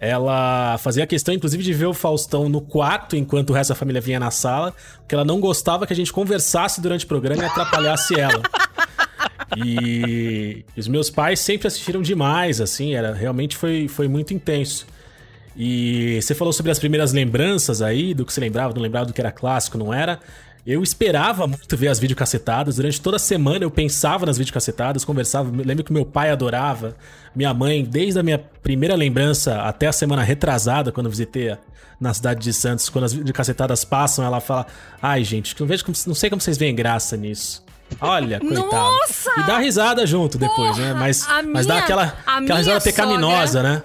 Ela 0.00 0.78
fazia 0.78 1.06
questão, 1.06 1.34
inclusive, 1.34 1.62
de 1.62 1.72
ver 1.72 1.86
o 1.86 1.94
Faustão 1.94 2.48
no 2.48 2.60
quarto 2.60 3.16
enquanto 3.16 3.50
o 3.50 3.52
resto 3.52 3.70
da 3.70 3.74
família 3.74 4.00
vinha 4.00 4.20
na 4.20 4.30
sala, 4.30 4.72
porque 4.98 5.14
ela 5.14 5.24
não 5.24 5.40
gostava 5.40 5.86
que 5.86 5.92
a 5.92 5.96
gente 5.96 6.12
conversasse 6.12 6.80
durante 6.80 7.04
o 7.04 7.08
programa 7.08 7.42
e 7.42 7.46
atrapalhasse 7.46 8.18
ela. 8.18 8.42
E 9.56 10.64
os 10.76 10.86
meus 10.86 11.10
pais 11.10 11.40
sempre 11.40 11.66
assistiram 11.66 12.00
demais, 12.00 12.60
assim, 12.60 12.94
era 12.94 13.12
realmente 13.12 13.56
foi, 13.56 13.88
foi 13.88 14.06
muito 14.06 14.32
intenso. 14.32 14.86
E 15.56 16.20
você 16.22 16.34
falou 16.34 16.52
sobre 16.52 16.70
as 16.70 16.78
primeiras 16.78 17.12
lembranças 17.12 17.82
aí, 17.82 18.14
do 18.14 18.24
que 18.24 18.32
você 18.32 18.40
lembrava, 18.40 18.72
não 18.72 18.80
lembrava 18.80 19.06
do 19.06 19.12
que 19.12 19.20
era 19.20 19.32
clássico, 19.32 19.76
não 19.76 19.92
era. 19.92 20.20
Eu 20.66 20.82
esperava 20.82 21.46
muito 21.46 21.76
ver 21.76 21.88
as 21.88 21.98
videocacetadas. 21.98 22.76
Durante 22.76 23.00
toda 23.00 23.16
a 23.16 23.20
semana 23.20 23.64
eu 23.64 23.70
pensava 23.70 24.26
nas 24.26 24.36
videocacetadas, 24.36 25.04
conversava. 25.04 25.50
Lembro 25.64 25.82
que 25.82 25.92
meu 25.92 26.04
pai 26.04 26.30
adorava, 26.30 26.94
minha 27.34 27.54
mãe, 27.54 27.84
desde 27.84 28.20
a 28.20 28.22
minha 28.22 28.38
primeira 28.38 28.94
lembrança 28.94 29.62
até 29.62 29.86
a 29.86 29.92
semana 29.92 30.22
retrasada, 30.22 30.92
quando 30.92 31.06
eu 31.06 31.10
visitei 31.10 31.50
a- 31.50 31.58
na 32.00 32.12
cidade 32.14 32.40
de 32.40 32.52
Santos, 32.52 32.88
quando 32.88 33.04
as 33.04 33.12
videocacetadas 33.14 33.84
passam, 33.84 34.24
ela 34.24 34.40
fala: 34.40 34.66
Ai, 35.00 35.24
gente, 35.24 35.58
não, 35.58 35.66
vejo 35.66 35.84
como, 35.84 35.96
não 36.06 36.14
sei 36.14 36.28
como 36.30 36.40
vocês 36.40 36.58
veem 36.58 36.74
graça 36.74 37.16
nisso. 37.16 37.64
Olha, 38.00 38.38
coitado. 38.40 38.68
Nossa! 38.70 39.30
E 39.40 39.42
dá 39.46 39.58
risada 39.58 40.06
junto 40.06 40.36
depois, 40.36 40.76
né? 40.76 40.88
Porra, 40.88 41.00
Mas, 41.00 41.26
a 41.28 41.42
mas 41.42 41.66
dá 41.66 41.74
minha- 41.74 41.84
aquela, 41.84 42.02
a 42.04 42.06
aquela 42.08 42.40
minha 42.42 42.56
risada 42.56 42.80
pecaminosa, 42.82 43.62
né? 43.62 43.82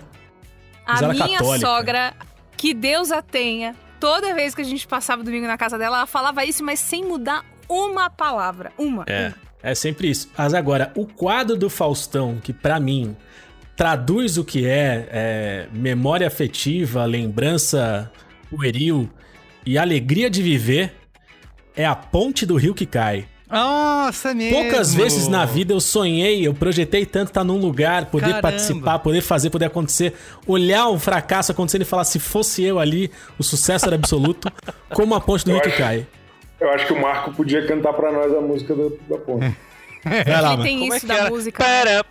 A 0.86 0.98
ela 0.98 1.12
é 1.12 1.14
minha 1.16 1.38
católica. 1.38 1.66
sogra, 1.66 2.14
que 2.58 2.74
Deus 2.74 3.10
a 3.12 3.22
tenha, 3.22 3.74
toda 4.04 4.36
vez 4.36 4.54
que 4.54 4.60
a 4.60 4.66
gente 4.66 4.86
passava 4.86 5.24
domingo 5.24 5.47
na 5.47 5.58
casa 5.58 5.78
dela, 5.78 5.99
ela 5.99 6.06
falava 6.06 6.43
isso, 6.43 6.62
mas 6.62 6.78
sem 6.78 7.06
mudar 7.06 7.45
uma 7.70 8.10
palavra. 8.10 8.74
Uma. 8.78 9.06
É, 9.08 9.32
é 9.62 9.74
sempre 9.74 10.10
isso. 10.10 10.30
Mas 10.38 10.54
agora, 10.54 10.91
o 10.93 11.06
quadro 11.06 11.56
do 11.56 11.70
Faustão, 11.70 12.38
que 12.43 12.51
pra 12.51 12.82
mim 12.82 13.16
traduz 13.78 14.38
o 14.38 14.43
que 14.43 14.68
é, 14.68 15.08
é, 15.10 15.68
memória 15.72 16.28
afetiva, 16.28 17.06
lembrança 17.06 18.12
pueril 18.49 19.10
e 19.66 19.78
alegria 19.78 20.30
de 20.30 20.43
viver, 20.43 20.93
é 21.74 21.86
a 21.86 21.95
ponte 21.95 22.45
do 22.45 22.58
rio 22.58 22.76
que 22.76 22.86
cai. 22.86 23.26
Nossa, 23.54 24.32
é 24.32 24.34
mesmo. 24.34 24.60
Poucas 24.62 24.93
vezes 24.93 25.28
na 25.28 25.45
vida 25.45 25.74
eu 25.74 25.80
sonhei, 25.80 26.45
eu 26.47 26.54
projetei 26.54 27.06
tanto 27.06 27.28
estar 27.30 27.43
num 27.43 27.58
lugar, 27.58 28.06
poder 28.08 28.26
Caramba. 28.28 28.41
participar, 28.41 28.99
poder 28.99 29.22
fazer, 29.22 29.49
poder 29.49 29.66
acontecer, 29.66 30.14
olhar 30.47 30.88
um 30.89 30.99
fracasso 30.99 31.51
acontecendo 31.51 31.84
e 31.84 31.86
falar 31.86 32.04
se 32.06 32.20
fosse 32.20 32.64
eu 32.64 32.80
ali, 32.80 33.12
o 33.38 33.43
sucesso 33.43 33.86
era 33.86 33.95
absoluto, 33.95 34.51
como 34.93 35.14
a 35.16 35.22
ponte 35.22 35.45
do 35.45 35.51
rio 35.51 35.62
que 35.62 35.72
cai. 35.72 36.08
Eu 36.60 36.70
acho 36.72 36.88
que 36.88 36.93
o 36.93 37.01
Marco 37.01 37.32
podia 37.34 37.66
cantar 37.68 37.93
pra 37.93 38.12
nós 38.12 38.34
a 38.34 38.41
música 38.41 38.74
da, 38.76 38.84
da 39.10 39.18
ponte. 39.22 39.56
Vai 40.04 40.41
lá, 40.41 40.54
E 40.54 40.58
mano. 40.58 40.64
tem 40.64 40.80
Como 40.80 40.93
é 40.93 40.97
isso 40.97 41.06
que 41.06 41.14
da 41.14 41.20
era? 41.20 41.30
música. 41.30 41.64
Pera, 41.64 42.06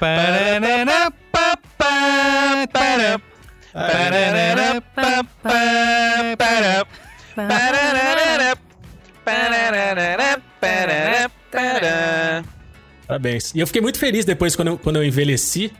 Parará, 0.00 1.10
pá, 1.32 1.56
pá, 1.78 2.68
pará. 2.72 3.20
Parará, 3.72 4.80
pá, 4.94 5.24
pá, 5.42 5.50
pará. 6.36 6.86
Parará, 9.24 10.33
parará, 10.66 11.30
parará, 11.50 11.80
parará. 11.80 12.44
Parabéns. 13.06 13.54
E 13.54 13.60
eu 13.60 13.66
fiquei 13.66 13.82
muito 13.82 13.98
feliz 13.98 14.24
depois 14.24 14.56
quando 14.56 14.68
eu, 14.68 14.78
quando 14.78 14.96
eu 14.96 15.04
envelheci. 15.04 15.70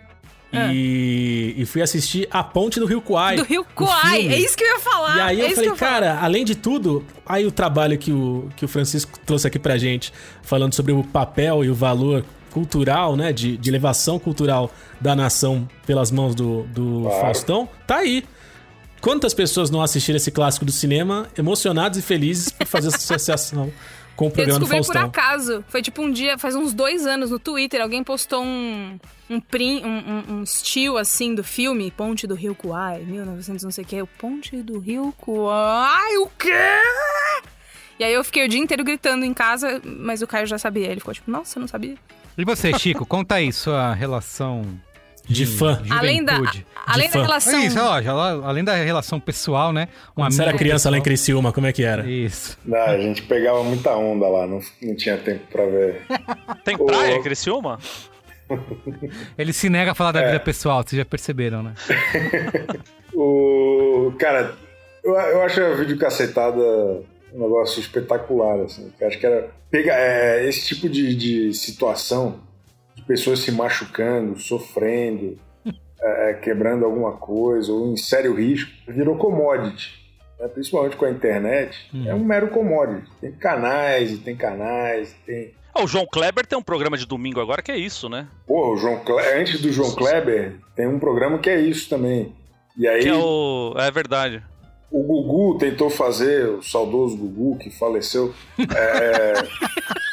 Ah. 0.53 0.72
E, 0.72 1.55
e 1.57 1.66
fui 1.66 1.82
assistir 1.82 2.28
A 2.30 2.45
Ponte 2.45 2.78
do 2.78 2.87
Rio 2.87 3.01
Kwai. 3.01 3.37
Do 3.37 3.43
Rio 3.43 3.62
o 3.62 3.64
Kwai, 3.64 4.28
é 4.28 4.39
isso 4.39 4.57
que 4.57 4.62
eu 4.62 4.68
ia 4.68 4.78
falar. 4.78 5.16
E 5.16 5.20
aí 5.20 5.41
é 5.41 5.51
eu 5.51 5.55
falei, 5.57 5.70
falar. 5.70 5.78
cara, 5.78 6.18
além 6.20 6.45
de 6.45 6.55
tudo, 6.55 7.05
aí 7.26 7.45
o 7.45 7.51
trabalho 7.51 7.99
que 7.99 8.12
o, 8.12 8.49
que 8.57 8.64
o 8.64 8.68
Francisco 8.68 9.18
trouxe 9.26 9.49
aqui 9.49 9.59
pra 9.59 9.76
gente, 9.76 10.12
falando 10.43 10.72
sobre 10.72 10.93
o 10.93 11.03
papel 11.03 11.64
e 11.64 11.70
o 11.70 11.74
valor 11.74 12.24
cultural, 12.53 13.16
né, 13.16 13.32
de, 13.32 13.57
de 13.57 13.68
elevação 13.68 14.16
cultural 14.16 14.70
da 15.01 15.16
nação 15.16 15.68
pelas 15.85 16.12
mãos 16.12 16.37
do, 16.37 16.62
do 16.68 17.03
Claro. 17.03 17.20
Faustão, 17.20 17.68
tá 17.85 17.97
aí. 17.97 18.22
Quantas 19.01 19.35
pessoas 19.35 19.70
não 19.70 19.82
assistiram 19.82 20.18
esse 20.18 20.30
clássico 20.30 20.64
do 20.64 20.70
cinema, 20.70 21.26
emocionados 21.37 21.99
e 21.99 22.03
felizes 22.03 22.51
por 22.51 22.64
fazer 22.64 22.89
essa 22.89 22.97
associação 23.16 23.72
com 24.16 24.26
o 24.26 24.28
Eu 24.28 24.32
programa 24.32 24.58
do 24.58 24.66
descobri 24.66 24.86
por 24.86 24.94
Faustão? 24.94 25.08
acaso. 25.08 25.64
Foi 25.68 25.82
tipo 25.82 26.02
um 26.02 26.10
dia, 26.10 26.38
faz 26.38 26.54
uns 26.54 26.72
dois 26.72 27.06
anos 27.06 27.30
no 27.30 27.38
Twitter, 27.38 27.80
alguém 27.80 28.02
postou 28.04 28.42
um. 28.42 28.98
Um, 29.30 29.40
prim, 29.40 29.82
um, 29.82 29.88
um, 29.88 30.34
um 30.40 30.46
still 30.46 30.98
assim 30.98 31.34
do 31.34 31.42
filme 31.42 31.90
Ponte 31.90 32.26
do 32.26 32.34
Rio 32.34 32.54
Kwai, 32.54 33.00
1900 33.04 33.64
não 33.64 33.70
sei 33.70 33.82
o 33.82 33.86
que. 33.86 34.02
O 34.02 34.06
Ponte 34.06 34.56
do 34.62 34.78
Rio 34.78 35.14
Kwai, 35.16 36.16
o 36.18 36.28
quê? 36.38 36.50
E 37.98 38.04
aí 38.04 38.12
eu 38.12 38.22
fiquei 38.24 38.44
o 38.44 38.48
dia 38.48 38.60
inteiro 38.60 38.84
gritando 38.84 39.24
em 39.24 39.32
casa, 39.32 39.80
mas 39.84 40.20
o 40.20 40.26
Caio 40.26 40.46
já 40.46 40.58
sabia. 40.58 40.88
Ele 40.88 41.00
ficou 41.00 41.14
tipo, 41.14 41.30
nossa, 41.30 41.58
eu 41.58 41.60
não 41.62 41.68
sabia. 41.68 41.94
E 42.36 42.44
você, 42.44 42.76
Chico, 42.78 43.06
conta 43.06 43.36
aí 43.36 43.52
sua 43.52 43.94
relação 43.94 44.62
De 45.26 45.46
fã. 45.46 45.80
Além 45.90 46.22
da, 46.24 46.36
juventude. 46.36 46.66
além 46.86 47.06
da 47.06 47.12
fã. 47.12 47.22
relação. 47.22 47.58
É 47.58 47.66
isso, 47.66 47.80
ó, 47.80 48.02
já 48.02 48.12
além 48.12 48.62
da 48.64 48.74
relação 48.74 49.18
pessoal, 49.18 49.72
né? 49.72 49.88
Um 50.12 50.22
Quando 50.22 50.32
você 50.32 50.42
era 50.42 50.52
criança 50.52 50.90
lá 50.90 50.96
em 50.96 51.00
pessoal. 51.00 51.04
Criciúma, 51.14 51.52
como 51.52 51.66
é 51.66 51.72
que 51.72 51.82
era? 51.82 52.06
Isso. 52.08 52.58
Não, 52.64 52.78
a 52.78 52.98
gente 52.98 53.22
pegava 53.22 53.62
muita 53.62 53.96
onda 53.96 54.28
lá, 54.28 54.46
não, 54.46 54.60
não 54.82 54.94
tinha 54.96 55.16
tempo 55.16 55.46
pra 55.50 55.64
ver. 55.66 56.02
Tem 56.64 56.76
praia 56.76 57.14
em 57.16 57.22
Criciúma? 57.22 57.78
Ele 59.38 59.52
se 59.52 59.68
nega 59.70 59.92
a 59.92 59.94
falar 59.94 60.12
da 60.12 60.20
É. 60.20 60.26
vida 60.26 60.40
pessoal, 60.40 60.82
vocês 60.82 60.98
já 60.98 61.04
perceberam, 61.04 61.62
né? 61.62 61.74
O, 63.16 64.12
cara, 64.18 64.54
eu, 65.04 65.14
eu 65.14 65.42
acho 65.42 65.60
a 65.62 65.74
videocacetada 65.74 66.60
um 67.32 67.40
negócio 67.42 67.80
espetacular, 67.80 68.60
assim. 68.60 68.92
Eu 69.00 69.06
acho 69.06 69.18
que 69.18 69.26
era 69.26 69.50
pegar 69.70 69.96
é, 69.96 70.48
esse 70.48 70.66
tipo 70.66 70.88
de, 70.88 71.14
de 71.14 71.54
situação 71.54 72.40
de 72.95 73.03
pessoas 73.03 73.40
se 73.40 73.51
machucando, 73.53 74.38
sofrendo, 74.38 75.38
é, 76.01 76.30
é, 76.30 76.34
quebrando 76.34 76.84
alguma 76.84 77.12
coisa 77.12 77.72
ou 77.72 77.92
em 77.92 77.97
sério 77.97 78.34
risco, 78.34 78.70
virou 78.88 79.16
commodity. 79.16 79.92
né? 80.38 80.49
Principalmente 80.49 80.97
com 80.97 81.05
a 81.05 81.11
internet, 81.11 81.90
é 82.07 82.14
um 82.14 82.24
mero 82.24 82.49
commodity. 82.49 83.11
Tem 83.20 83.32
canais 83.32 84.12
e 84.12 84.18
tem 84.18 84.36
canais, 84.36 85.14
tem 85.26 85.53
Ah, 85.74 85.82
o 85.82 85.86
João 85.88 86.07
Kleber 86.07 86.47
tem 86.47 86.59
um 86.59 86.62
programa 86.62 86.97
de 86.97 87.07
domingo 87.07 87.40
agora 87.40 87.62
que 87.62 87.72
é 87.72 87.76
isso, 87.76 88.09
né? 88.09 88.28
Porra, 88.47 88.70
o 88.72 88.76
João 88.76 89.01
Cle... 89.01 89.20
antes 89.40 89.61
do 89.61 89.72
João 89.72 89.92
Kleber, 89.95 90.57
tem 90.76 90.86
um 90.86 90.99
programa 90.99 91.38
que 91.38 91.51
é 91.51 91.61
isso 91.61 91.88
também. 91.88 92.32
E 92.76 92.86
aí, 92.88 93.03
Que 93.03 93.09
é 93.09 93.14
o. 93.14 93.74
É 93.76 93.90
verdade. 93.90 94.42
o 94.90 95.03
Gugu 95.03 95.59
tentou 95.59 95.88
fazer, 95.90 96.49
o 96.49 96.62
saudoso 96.62 97.16
Gugu, 97.16 97.59
que 97.59 97.70
faleceu, 97.70 98.32
é, 98.59 99.32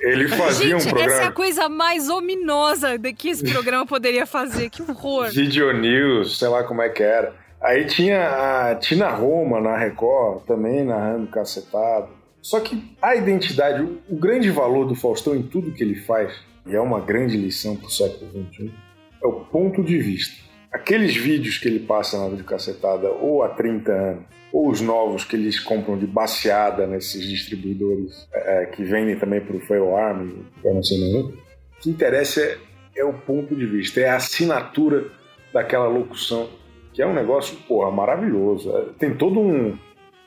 ele 0.00 0.28
fazia 0.28 0.78
Gente, 0.78 0.86
um 0.86 0.90
programa. 0.90 1.12
essa 1.12 1.22
é 1.22 1.26
a 1.26 1.32
coisa 1.32 1.68
mais 1.68 2.08
ominosa 2.08 2.98
de 2.98 3.12
que 3.12 3.28
esse 3.30 3.44
programa 3.44 3.86
poderia 3.86 4.26
fazer. 4.26 4.70
Que 4.70 4.82
horror. 4.82 5.30
Video 5.30 5.72
News, 5.72 6.38
sei 6.38 6.48
lá 6.48 6.64
como 6.64 6.82
é 6.82 6.88
que 6.88 7.02
era. 7.02 7.34
Aí 7.60 7.84
tinha 7.86 8.70
a 8.70 8.74
Tina 8.76 9.08
Roma 9.08 9.60
na 9.60 9.76
Record, 9.76 10.44
também 10.44 10.84
narrando 10.84 11.26
cacetado. 11.28 12.08
Só 12.42 12.60
que 12.60 12.94
a 13.02 13.16
identidade, 13.16 13.82
o, 13.82 13.98
o 14.08 14.16
grande 14.16 14.50
valor 14.50 14.86
do 14.86 14.94
Faustão 14.94 15.34
em 15.34 15.42
tudo 15.42 15.72
que 15.72 15.82
ele 15.82 15.96
faz, 15.96 16.32
e 16.66 16.74
é 16.76 16.80
uma 16.80 17.00
grande 17.00 17.36
lição 17.36 17.74
pro 17.74 17.90
século 17.90 18.30
XXI, 18.30 18.72
é 19.22 19.26
o 19.26 19.32
ponto 19.32 19.82
de 19.82 19.98
vista. 19.98 20.45
Aqueles 20.76 21.16
vídeos 21.16 21.56
que 21.58 21.66
ele 21.68 21.80
passa 21.80 22.18
na 22.18 22.28
videocacetada, 22.28 23.08
ou 23.10 23.42
há 23.42 23.48
30 23.48 23.92
anos, 23.92 24.22
ou 24.52 24.68
os 24.70 24.80
novos 24.82 25.24
que 25.24 25.34
eles 25.34 25.58
compram 25.58 25.96
de 25.98 26.06
baseada 26.06 26.86
nesses 26.86 27.26
distribuidores 27.26 28.28
é, 28.32 28.66
que 28.66 28.84
vendem 28.84 29.18
também 29.18 29.40
pro 29.40 29.58
Fail 29.60 29.96
Arm, 29.96 30.28
para 30.62 30.74
não 30.74 30.82
sei 30.82 30.98
nenhum, 30.98 31.20
o 31.28 31.32
que 31.80 31.88
interessa 31.90 32.40
é, 32.42 32.58
é 32.96 33.04
o 33.04 33.12
ponto 33.14 33.54
de 33.56 33.64
vista, 33.66 34.00
é 34.00 34.08
a 34.10 34.16
assinatura 34.16 35.04
daquela 35.52 35.88
locução, 35.88 36.48
que 36.92 37.00
é 37.00 37.06
um 37.06 37.14
negócio, 37.14 37.56
porra, 37.66 37.90
maravilhoso. 37.90 38.70
É, 38.76 38.82
Tem 38.98 39.14
todo 39.14 39.40
um, 39.40 39.78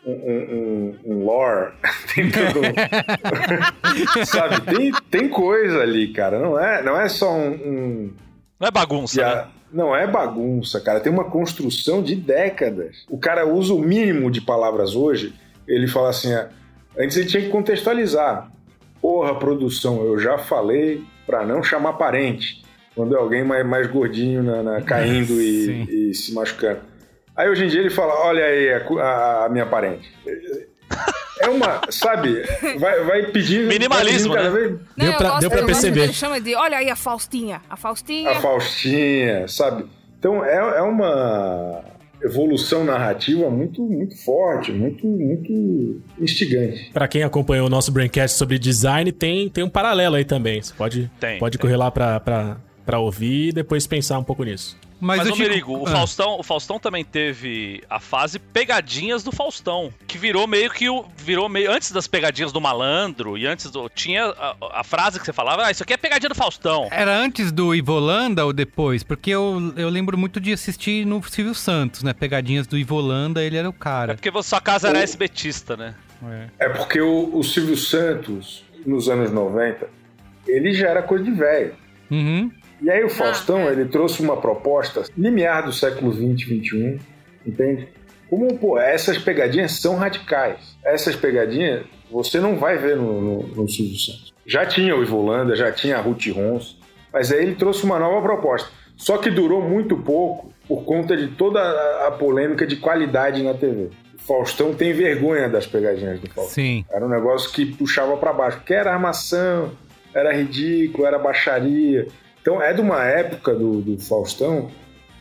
um, 0.06 0.12
um, 0.12 0.96
um 1.06 1.26
lore, 1.26 1.74
tem 2.16 2.30
todo 2.32 2.60
um... 2.60 2.74
sabe, 4.26 4.62
tem, 4.62 4.92
tem 5.12 5.30
coisa 5.30 5.80
ali, 5.82 6.12
cara, 6.12 6.40
não 6.40 6.60
é, 6.60 6.82
não 6.84 7.00
é 7.00 7.08
só 7.08 7.32
um... 7.32 7.52
um 7.54 8.14
Não 8.60 8.68
é 8.68 8.72
bagunça, 8.72 9.16
já- 9.16 9.36
né? 9.46 9.52
Não 9.72 9.96
é 9.96 10.08
bagunça, 10.08 10.80
cara. 10.82 11.00
Tem 11.00 11.12
uma 11.12 11.26
construção 11.26 12.02
de 12.02 12.16
décadas. 12.16 13.06
O 13.10 13.18
cara 13.18 13.46
usa 13.48 13.74
o 13.74 13.80
mínimo 13.80 14.32
de 14.32 14.42
palavras 14.42 14.96
hoje. 14.96 15.34
Ele 15.68 15.88
fala 15.88 16.10
assim: 16.10 16.34
ah, 16.34 16.50
antes 16.98 17.16
ele 17.18 17.28
tinha 17.28 17.44
que 17.44 17.50
contextualizar. 17.50 18.52
Porra, 19.02 19.36
produção, 19.38 20.04
eu 20.04 20.18
já 20.20 20.38
falei 20.38 21.04
pra 21.26 21.46
não 21.46 21.62
chamar 21.64 21.94
parente. 21.94 22.64
Quando 22.96 23.16
é 23.16 23.20
alguém 23.20 23.44
mais, 23.44 23.66
mais 23.66 23.88
gordinho 23.88 24.44
na, 24.44 24.62
na- 24.64 24.82
caindo 24.82 25.40
e, 25.42 26.10
e 26.10 26.14
se 26.14 26.34
machucando. 26.34 26.80
Aí 27.36 27.48
hoje 27.50 27.64
em 27.66 27.68
dia 27.68 27.80
ele 27.82 27.90
fala: 27.92 28.14
olha 28.26 28.44
aí 28.44 28.70
a- 28.74 29.46
a 29.46 29.50
minha 29.50 29.66
parente. 29.66 30.12
É 31.42 31.48
uma, 31.50 31.82
sabe, 31.90 32.44
vai, 32.80 33.04
vai 33.06 33.24
pedindo. 33.32 33.68
Minimalismo, 33.68 34.34
vai 34.34 34.44
cada 34.44 34.56
né? 34.56 34.60
vez 34.68 34.80
Deu 34.98 35.12
eu 35.12 35.18
pra- 35.18 35.28
gosto- 35.30 35.40
deu 35.42 35.50
pra 35.50 35.66
perceber. 35.66 36.04
Ele 36.04 36.14
chama 36.14 36.40
de, 36.42 36.54
olha 36.56 36.78
aí 36.78 36.90
a 36.90 36.96
Faustinha. 36.96 37.62
A 37.70 37.76
Faustinha. 37.78 38.30
a 38.32 38.36
Faustinha, 38.36 39.48
sabe? 39.48 39.86
Então 40.18 40.44
é, 40.44 40.58
é 40.80 40.82
uma 40.82 41.82
evolução 42.22 42.84
narrativa 42.84 43.50
muito, 43.50 43.82
muito 43.82 44.18
forte, 44.24 44.72
muito, 44.74 45.08
muito 45.08 46.02
instigante. 46.20 46.90
Pra 46.94 47.08
quem 47.08 47.24
acompanhou 47.24 47.68
o 47.68 47.70
nosso 47.70 47.92
Braincast 47.92 48.38
sobre 48.38 48.60
design, 48.60 49.10
tem, 49.14 49.48
tem 49.50 49.64
um 49.64 49.70
paralelo 49.70 50.16
aí 50.16 50.26
também. 50.26 50.62
Você 50.62 50.74
pode, 50.74 51.10
Tem, 51.20 51.40
pode 51.40 51.58
tem. 51.58 51.62
correr 51.62 51.78
lá 51.78 51.90
pra 51.90 53.00
ouvir 53.00 53.50
e 53.50 53.52
depois 53.54 53.88
pensar 53.88 54.20
um 54.20 54.24
pouco 54.24 54.44
nisso. 54.44 54.78
Mas, 55.02 55.20
Mas, 55.20 55.28
o 55.30 55.32
ô 55.32 55.36
Chico- 55.36 55.48
Merigo, 55.50 55.78
o, 55.78 55.88
Ah. 55.88 55.92
Faustão, 55.92 56.38
o 56.40 56.44
Faustão 56.44 56.78
também 56.80 57.06
teve 57.06 57.82
a 57.90 58.00
fase 58.00 58.38
pegadinhas 58.38 59.24
do 59.24 59.32
Faustão, 59.32 59.94
que 60.08 60.18
virou 60.18 60.46
meio 60.46 60.70
que 60.70 60.90
o. 60.90 61.06
Virou 61.18 61.48
meio. 61.48 61.72
Antes 61.72 61.92
das 61.92 62.06
pegadinhas 62.08 62.52
do 62.52 62.60
malandro, 62.60 63.38
e 63.38 63.48
antes 63.48 63.72
do. 63.72 63.88
Tinha 63.90 64.26
a, 64.26 64.56
a 64.80 64.84
frase 64.84 65.18
que 65.20 65.26
você 65.26 65.32
falava, 65.34 65.66
ah, 65.66 65.72
isso 65.72 65.84
aqui 65.84 65.94
é 65.94 65.98
pegadinha 65.98 66.30
do 66.30 66.36
Faustão. 66.36 66.88
Era 66.92 67.16
antes 67.18 67.52
do 67.52 67.74
Ivolanda 67.74 68.46
ou 68.46 68.52
depois? 68.52 69.02
Porque 69.04 69.30
eu, 69.32 69.74
eu 69.78 69.90
lembro 69.90 70.18
muito 70.18 70.40
de 70.40 70.52
assistir 70.52 71.06
no 71.06 71.24
Silvio 71.24 71.56
Santos, 71.56 72.04
né? 72.04 72.12
Pegadinhas 72.14 72.68
do 72.68 72.78
Ivolanda, 72.78 73.42
ele 73.44 73.56
era 73.58 73.70
o 73.70 73.74
É 73.74 73.76
cara. 73.80 74.14
porque 74.16 74.30
você- 74.30 74.50
sua 74.50 74.60
casa 74.62 74.90
era 74.90 75.00
SBTista, 75.02 75.78
né? 75.78 75.96
É. 76.60 76.66
É 76.66 76.70
porque 76.70 77.00
o, 77.00 77.30
o 77.38 77.44
Silvio 77.44 77.78
Santos, 77.78 78.64
nos 78.86 79.08
anos 79.08 79.32
90, 79.32 79.88
ele 80.48 80.74
já 80.74 80.90
era 80.90 81.02
coisa 81.04 81.24
de 81.24 81.32
velho. 81.32 81.74
Uhum. 82.12 82.52
E 82.82 82.90
aí 82.90 83.04
o 83.04 83.10
Faustão, 83.10 83.62
é. 83.62 83.72
ele 83.72 83.86
trouxe 83.86 84.22
uma 84.22 84.38
proposta 84.38 85.04
limiar 85.18 85.64
do 85.66 85.74
século 85.74 86.12
20 86.12 86.46
21, 86.46 87.00
entende? 87.46 87.88
Como, 88.30 88.58
pô, 88.58 88.78
essas 88.78 89.18
pegadinhas 89.18 89.74
são 89.74 89.96
radicais. 89.96 90.78
Essas 90.84 91.16
pegadinhas 91.16 91.86
você 92.12 92.40
não 92.40 92.58
vai 92.58 92.78
ver 92.78 92.96
no, 92.96 93.22
no, 93.22 93.48
no 93.48 93.70
Silvio 93.70 93.98
Santos. 93.98 94.34
Já 94.46 94.66
tinha 94.66 94.96
o 94.96 95.04
Ivolanda, 95.04 95.56
já 95.56 95.72
tinha 95.72 95.98
a 95.98 96.02
Ruth 96.02 96.28
Rons, 96.28 96.78
mas 97.14 97.32
aí 97.32 97.44
ele 97.44 97.56
trouxe 97.56 97.84
uma 97.84 98.00
nova 98.00 98.22
proposta. 98.22 98.70
Só 98.96 99.18
que 99.18 99.30
durou 99.30 99.62
muito 99.62 99.96
pouco 99.98 100.52
por 100.68 100.84
conta 100.84 101.16
de 101.16 101.28
toda 101.30 101.60
a, 101.60 102.08
a 102.08 102.12
polêmica 102.12 102.66
de 102.66 102.76
qualidade 102.76 103.42
na 103.42 103.54
TV. 103.54 103.90
O 104.16 104.22
Faustão 104.22 104.74
tem 104.74 104.92
vergonha 104.94 105.48
das 105.48 105.66
pegadinhas 105.66 106.20
do 106.20 106.30
Faustão. 106.30 106.54
Sim. 106.54 106.86
Era 106.92 107.06
um 107.06 107.10
negócio 107.10 107.52
que 107.52 107.66
puxava 107.66 108.18
pra 108.18 108.34
baixo, 108.34 108.58
porque 108.58 108.74
era 108.74 108.92
armação, 108.92 109.72
era 110.14 110.34
ridículo, 110.34 111.06
era 111.06 111.18
baixaria. 111.18 112.08
Então 112.50 112.64
é 112.64 112.74
de 112.74 112.82
uma 112.82 113.04
época 113.06 113.54
do, 113.54 113.80
do 113.80 114.00
Faustão, 114.00 114.72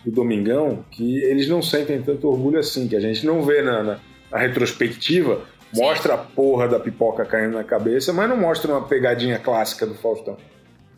do 0.03 0.11
Domingão, 0.11 0.83
que 0.91 1.23
eles 1.25 1.47
não 1.47 1.61
sentem 1.61 2.01
tanto 2.01 2.27
orgulho 2.27 2.59
assim, 2.59 2.89
que 2.89 2.97
a 2.97 3.01
gente 3.01 3.27
não 3.27 3.43
vê 3.43 3.61
na, 3.61 3.83
na- 3.83 3.99
na 4.31 4.39
retrospectiva, 4.39 5.43
mostra 5.75 6.15
a 6.15 6.17
porra 6.17 6.67
da 6.69 6.81
pipoca 6.81 7.27
caindo 7.27 7.53
na 7.55 7.65
cabeça, 7.65 8.15
mas 8.15 8.29
não 8.31 8.37
mostra 8.37 8.73
uma 8.73 8.81
pegadinha 8.89 9.39
clássica 9.39 9.87
do 9.87 9.95
Faustão. 9.95 10.39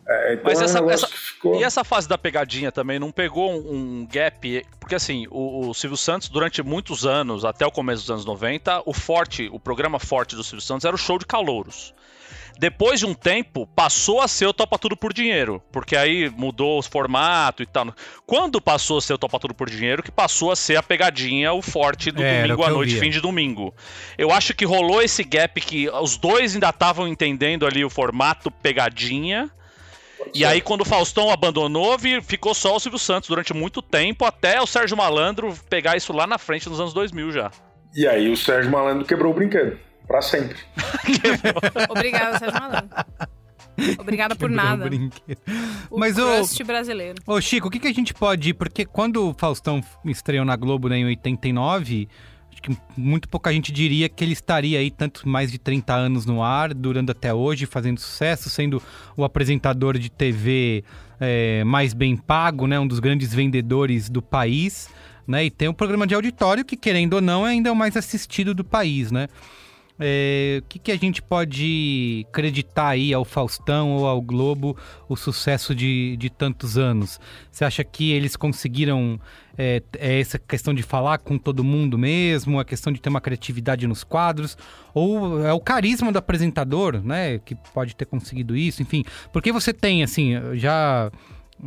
É, 0.07 0.33
então 0.35 0.45
Mas 0.45 0.59
é 0.59 0.81
um 0.81 0.89
essa- 0.89 1.05
essa- 1.05 1.30
ficou... 1.41 1.59
E 1.59 1.63
essa 1.63 1.83
fase 1.83 2.07
da 2.07 2.17
pegadinha 2.17 2.71
também 2.71 2.99
não 2.99 3.11
pegou 3.11 3.51
um, 3.51 4.01
um 4.01 4.07
gap? 4.09 4.65
Porque 4.79 4.95
assim, 4.95 5.25
o, 5.29 5.69
o 5.69 5.73
Silvio 5.73 5.97
Santos, 5.97 6.29
durante 6.29 6.61
muitos 6.61 7.05
anos, 7.05 7.43
até 7.43 7.65
o 7.65 7.71
começo 7.71 8.03
dos 8.03 8.11
anos 8.11 8.25
90, 8.25 8.83
o 8.85 8.93
forte, 8.93 9.49
o 9.51 9.59
programa 9.59 9.99
forte 9.99 10.35
do 10.35 10.43
Silvio 10.43 10.61
Santos 10.61 10.85
era 10.85 10.95
o 10.95 10.99
show 10.99 11.17
de 11.17 11.25
calouros. 11.25 11.93
Depois 12.59 12.99
de 12.99 13.07
um 13.07 13.13
tempo, 13.13 13.65
passou 13.75 14.21
a 14.21 14.27
ser 14.27 14.45
o 14.45 14.53
Topa 14.53 14.77
Tudo 14.77 14.95
por 14.95 15.13
Dinheiro, 15.13 15.63
porque 15.71 15.95
aí 15.95 16.29
mudou 16.29 16.77
o 16.77 16.83
formato 16.83 17.63
e 17.63 17.65
tal. 17.65 17.91
Quando 18.25 18.61
passou 18.61 18.99
a 18.99 19.01
ser 19.01 19.13
o 19.13 19.17
Topa 19.17 19.39
Tudo 19.39 19.53
por 19.53 19.67
Dinheiro, 19.67 20.03
que 20.03 20.11
passou 20.11 20.51
a 20.51 20.55
ser 20.55 20.75
a 20.75 20.83
pegadinha, 20.83 21.53
o 21.53 21.61
forte 21.61 22.11
do 22.11 22.21
É, 22.21 22.41
domingo 22.43 22.63
à 22.63 22.69
noite, 22.69 22.99
fim 22.99 23.09
de 23.09 23.19
domingo. 23.19 23.73
Eu 24.15 24.31
acho 24.31 24.53
que 24.53 24.63
rolou 24.63 25.01
esse 25.01 25.23
gap 25.23 25.59
que 25.59 25.89
os 25.89 26.17
dois 26.17 26.53
ainda 26.53 26.69
estavam 26.69 27.07
entendendo 27.07 27.65
ali 27.65 27.83
o 27.83 27.89
formato 27.89 28.51
pegadinha. 28.51 29.49
E 30.33 30.45
aí, 30.45 30.61
quando 30.61 30.81
o 30.81 30.85
Faustão 30.85 31.29
abandonou, 31.31 31.97
ficou 32.23 32.53
só 32.53 32.75
o 32.75 32.79
Silvio 32.79 32.99
Santos 32.99 33.29
durante 33.29 33.53
muito 33.53 33.81
tempo, 33.81 34.25
até 34.25 34.61
o 34.61 34.65
Sérgio 34.67 34.95
Malandro 34.97 35.53
pegar 35.69 35.97
isso 35.97 36.13
lá 36.13 36.25
na 36.27 36.37
frente 36.37 36.69
nos 36.69 36.79
anos 36.79 36.93
2000 36.93 37.31
já. 37.31 37.51
E 37.95 38.07
aí 38.07 38.29
o 38.29 38.37
Sérgio 38.37 38.71
Malandro 38.71 39.05
quebrou 39.05 39.31
o 39.31 39.35
brinquedo. 39.35 39.77
Pra 40.07 40.21
sempre. 40.21 40.57
Obrigada, 41.89 42.37
Sérgio 42.39 42.59
Malandro. 42.59 42.89
Obrigada 43.99 44.35
por 44.35 44.49
Quebrou 44.49 44.65
o 44.65 44.69
nada. 44.69 44.83
brinquedo. 44.85 45.39
O 45.89 45.97
Mas 45.97 46.17
o- 46.17 46.63
brasileiro. 46.65 47.21
Ô, 47.25 47.39
Chico, 47.41 47.67
o 47.67 47.71
que, 47.71 47.79
que 47.79 47.87
a 47.87 47.93
gente 47.93 48.13
pode. 48.13 48.53
Porque 48.53 48.85
quando 48.85 49.29
o 49.29 49.33
Faustão 49.33 49.81
estreou 50.05 50.45
na 50.45 50.55
Globo 50.55 50.87
né, 50.89 50.97
em 50.97 51.05
89, 51.05 52.07
acho 52.61 52.77
que 52.77 52.77
muito 52.95 53.27
pouca 53.27 53.51
gente 53.51 53.71
diria 53.71 54.07
que 54.07 54.23
ele 54.23 54.33
estaria 54.33 54.79
aí 54.79 54.91
tanto 54.91 55.27
mais 55.27 55.51
de 55.51 55.57
30 55.57 55.93
anos 55.93 56.25
no 56.25 56.43
ar, 56.43 56.73
durando 56.73 57.11
até 57.11 57.33
hoje, 57.33 57.65
fazendo 57.65 57.99
sucesso, 57.99 58.49
sendo 58.49 58.81
o 59.17 59.23
apresentador 59.23 59.97
de 59.97 60.09
TV 60.09 60.83
é, 61.19 61.63
mais 61.63 61.93
bem 61.93 62.15
pago, 62.15 62.67
né? 62.67 62.79
Um 62.79 62.87
dos 62.87 62.99
grandes 62.99 63.33
vendedores 63.33 64.09
do 64.09 64.21
país. 64.21 64.89
Né, 65.27 65.45
e 65.45 65.51
tem 65.51 65.69
um 65.69 65.73
programa 65.73 66.07
de 66.07 66.15
auditório 66.15 66.65
que, 66.65 66.75
querendo 66.75 67.13
ou 67.13 67.21
não, 67.21 67.45
é 67.45 67.51
ainda 67.51 67.71
o 67.71 67.75
mais 67.75 67.95
assistido 67.95 68.55
do 68.55 68.65
país, 68.65 69.11
né? 69.11 69.27
É, 70.01 70.59
o 70.61 70.65
que, 70.67 70.79
que 70.79 70.91
a 70.91 70.97
gente 70.97 71.21
pode 71.21 72.25
acreditar 72.29 72.89
aí 72.89 73.13
ao 73.13 73.23
Faustão 73.23 73.91
ou 73.91 74.07
ao 74.07 74.19
Globo 74.19 74.75
o 75.07 75.15
sucesso 75.15 75.75
de, 75.75 76.17
de 76.17 76.29
tantos 76.29 76.77
anos? 76.77 77.19
Você 77.51 77.63
acha 77.63 77.83
que 77.83 78.11
eles 78.11 78.35
conseguiram 78.35 79.19
é, 79.57 79.83
é 79.99 80.19
essa 80.19 80.39
questão 80.39 80.73
de 80.73 80.81
falar 80.81 81.19
com 81.19 81.37
todo 81.37 81.63
mundo 81.63 81.97
mesmo, 81.97 82.59
a 82.59 82.65
questão 82.65 82.91
de 82.91 82.99
ter 82.99 83.09
uma 83.09 83.21
criatividade 83.21 83.85
nos 83.85 84.03
quadros, 84.03 84.57
ou 84.93 85.45
é 85.45 85.53
o 85.53 85.59
carisma 85.59 86.11
do 86.11 86.17
apresentador, 86.17 87.01
né, 87.03 87.39
que 87.39 87.53
pode 87.73 87.95
ter 87.95 88.05
conseguido 88.05 88.55
isso, 88.55 88.81
enfim? 88.81 89.03
Porque 89.31 89.51
você 89.51 89.71
tem, 89.71 90.01
assim, 90.03 90.33
já 90.55 91.11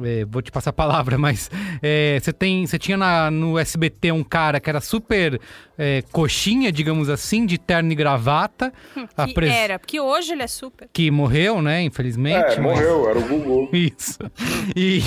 é, 0.02 0.24
vou 0.24 0.42
te 0.42 0.50
passar 0.50 0.70
a 0.70 0.72
palavra, 0.72 1.16
mas 1.18 1.50
é, 1.82 2.18
você 2.20 2.32
tem, 2.32 2.66
você 2.66 2.78
tinha 2.78 2.96
na- 2.96 3.30
no 3.30 3.58
SBT 3.58 4.10
um 4.12 4.24
cara 4.24 4.58
que 4.58 4.68
era 4.68 4.80
super 4.80 5.40
é, 5.78 6.02
coxinha, 6.12 6.70
digamos 6.70 7.08
assim, 7.08 7.44
de 7.46 7.58
terno 7.58 7.90
e 7.92 7.94
gravata, 7.94 8.72
Que 8.94 9.06
apres- 9.16 9.52
era, 9.52 9.78
porque 9.78 9.98
hoje 10.00 10.32
ele 10.32 10.42
é 10.42 10.46
super. 10.46 10.88
que 10.92 11.10
morreu, 11.10 11.60
né, 11.62 11.82
infelizmente. 11.82 12.36
É, 12.54 12.60
mas- 12.60 12.60
morreu, 12.60 13.08
era 13.10 13.18
o 13.18 13.22
Gugu. 13.22 13.68
Isso. 13.74 14.18
E, 14.76 15.02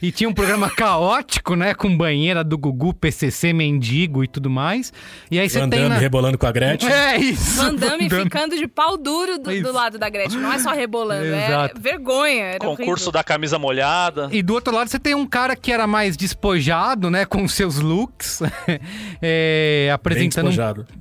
e 0.00 0.10
tinha 0.12 0.28
um 0.28 0.32
programa 0.34 0.70
caótico, 0.70 1.54
né, 1.54 1.74
com 1.74 1.94
banheira 1.96 2.42
do 2.42 2.56
Gugu, 2.58 2.94
PCC, 2.94 3.52
mendigo 3.52 4.22
e 4.24 4.28
tudo 4.28 4.48
mais. 4.50 4.92
E 5.30 5.38
aí 5.38 5.48
você 5.48 5.60
Van 5.60 5.68
tem 5.68 5.80
Damme 5.80 5.94
na... 5.94 6.00
rebolando 6.00 6.38
com 6.38 6.46
a 6.46 6.52
Gretchen. 6.52 6.90
É 6.90 7.16
isso. 7.18 7.56
Van 7.62 7.74
Damme 7.74 8.08
Van 8.08 8.16
Damme. 8.18 8.24
ficando 8.24 8.56
de 8.56 8.66
pau 8.66 8.96
duro 8.96 9.38
do, 9.38 9.62
do 9.62 9.72
lado 9.72 9.98
da 9.98 10.08
Gretchen. 10.08 10.40
Não 10.40 10.52
é 10.52 10.58
só 10.58 10.72
rebolando, 10.72 11.24
Exato. 11.26 11.76
é 11.76 11.80
vergonha. 11.80 12.44
Era 12.44 12.58
Concurso 12.58 12.90
horrível. 12.90 13.12
da 13.12 13.24
camisa 13.24 13.58
molhada. 13.58 14.28
E 14.32 14.42
do 14.42 14.54
outro 14.54 14.74
lado 14.74 14.88
você 14.88 14.98
tem 14.98 15.14
um 15.14 15.26
cara 15.26 15.54
que 15.56 15.70
era 15.72 15.86
mais 15.86 16.16
despojado, 16.16 17.10
né, 17.10 17.24
com 17.24 17.46
seus 17.48 17.78
looks, 17.80 18.40
é, 19.22 19.90
apresentando 20.12 20.46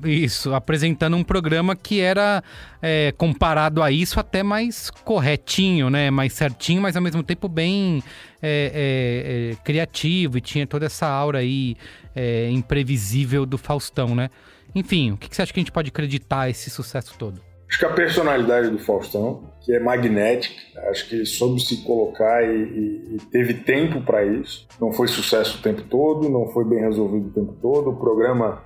um- 0.04 0.08
isso, 0.08 0.54
apresentando 0.54 1.16
um 1.18 1.24
programa 1.24 1.76
que 1.76 2.00
era 2.02 2.44
é, 2.82 3.14
comparado 3.18 3.82
a 3.82 3.92
isso 3.92 4.20
até 4.20 4.44
mais 4.44 4.90
corretinho, 4.90 5.90
né, 5.90 6.12
mais 6.12 6.34
certinho, 6.34 6.82
mas 6.82 6.96
ao 6.96 7.02
mesmo 7.02 7.24
tempo 7.24 7.48
bem 7.48 8.04
é, 8.42 9.52
é, 9.52 9.52
é, 9.54 9.56
criativo 9.64 10.38
e 10.38 10.42
tinha 10.42 10.68
toda 10.68 10.86
essa 10.86 11.08
aura 11.08 11.40
aí 11.40 11.76
é, 12.16 12.50
imprevisível 12.52 13.46
do 13.46 13.58
Faustão, 13.58 14.14
né? 14.16 14.30
Enfim, 14.74 15.12
o 15.12 15.18
que, 15.18 15.30
que 15.30 15.36
você 15.36 15.42
acha 15.42 15.54
que 15.54 15.60
a 15.60 15.64
gente 15.64 15.72
pode 15.72 15.90
acreditar 15.90 16.50
esse 16.50 16.70
sucesso 16.70 17.16
todo? 17.18 17.42
Acho 17.68 17.80
que 17.80 17.86
a 17.86 17.90
personalidade 17.94 18.70
do 18.70 18.78
Faustão, 18.78 19.50
que 19.62 19.74
é 19.74 19.80
magnética, 19.80 20.56
acho 20.92 21.10
que 21.10 21.16
ele 21.16 21.26
soube 21.26 21.60
se 21.60 21.78
colocar 21.84 22.44
e, 22.44 22.56
e- 22.56 23.16
e 23.16 23.18
teve 23.32 23.56
tempo 23.56 24.02
para 24.02 24.24
isso. 24.24 24.68
Não 24.80 24.92
foi 24.94 25.08
sucesso 25.08 25.58
o 25.58 25.62
tempo 25.62 25.82
todo, 25.84 26.30
não 26.30 26.48
foi 26.50 26.64
bem 26.64 26.80
resolvido 26.82 27.28
o 27.28 27.32
tempo 27.32 27.54
todo. 27.62 27.90
O 27.90 27.96
programa 27.96 28.62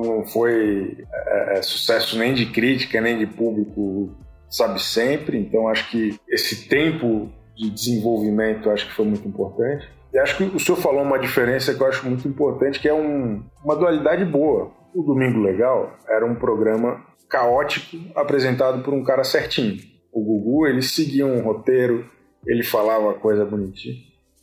não 0.00 0.24
foi 0.24 0.96
é, 1.26 1.58
é, 1.58 1.62
sucesso 1.62 2.18
nem 2.18 2.34
de 2.34 2.46
crítica, 2.46 3.00
nem 3.00 3.18
de 3.18 3.26
público, 3.26 4.10
sabe 4.50 4.82
sempre. 4.82 5.38
Então 5.38 5.68
acho 5.68 5.90
que 5.90 6.18
esse 6.28 6.68
tempo 6.68 7.28
de 7.56 7.70
desenvolvimento 7.70 8.70
acho 8.70 8.86
que 8.86 8.94
foi 8.94 9.04
muito 9.04 9.26
importante. 9.28 9.88
E 10.12 10.18
acho 10.18 10.36
que 10.36 10.44
o 10.44 10.58
senhor 10.60 10.76
falou 10.78 11.02
uma 11.02 11.18
diferença 11.18 11.74
que 11.74 11.80
eu 11.82 11.86
acho 11.86 12.06
muito 12.06 12.26
importante, 12.28 12.78
que 12.80 12.88
é 12.88 12.94
um- 12.94 13.42
uma 13.64 13.74
dualidade 13.76 14.24
boa. 14.24 14.70
O 14.94 15.02
Domingo 15.02 15.40
Legal 15.40 15.96
era 16.08 16.24
um 16.26 16.34
programa 16.34 17.00
caótico 17.30 17.96
apresentado 18.14 18.82
por 18.82 18.92
um 18.92 19.02
cara 19.02 19.24
certinho. 19.24 19.78
O 20.12 20.22
Gugu, 20.22 20.66
ele 20.66 20.82
seguia 20.82 21.24
um 21.26 21.40
roteiro, 21.40 22.04
ele 22.46 22.62
falava 22.62 23.14
coisa 23.14 23.44
bonitinha. 23.46 23.94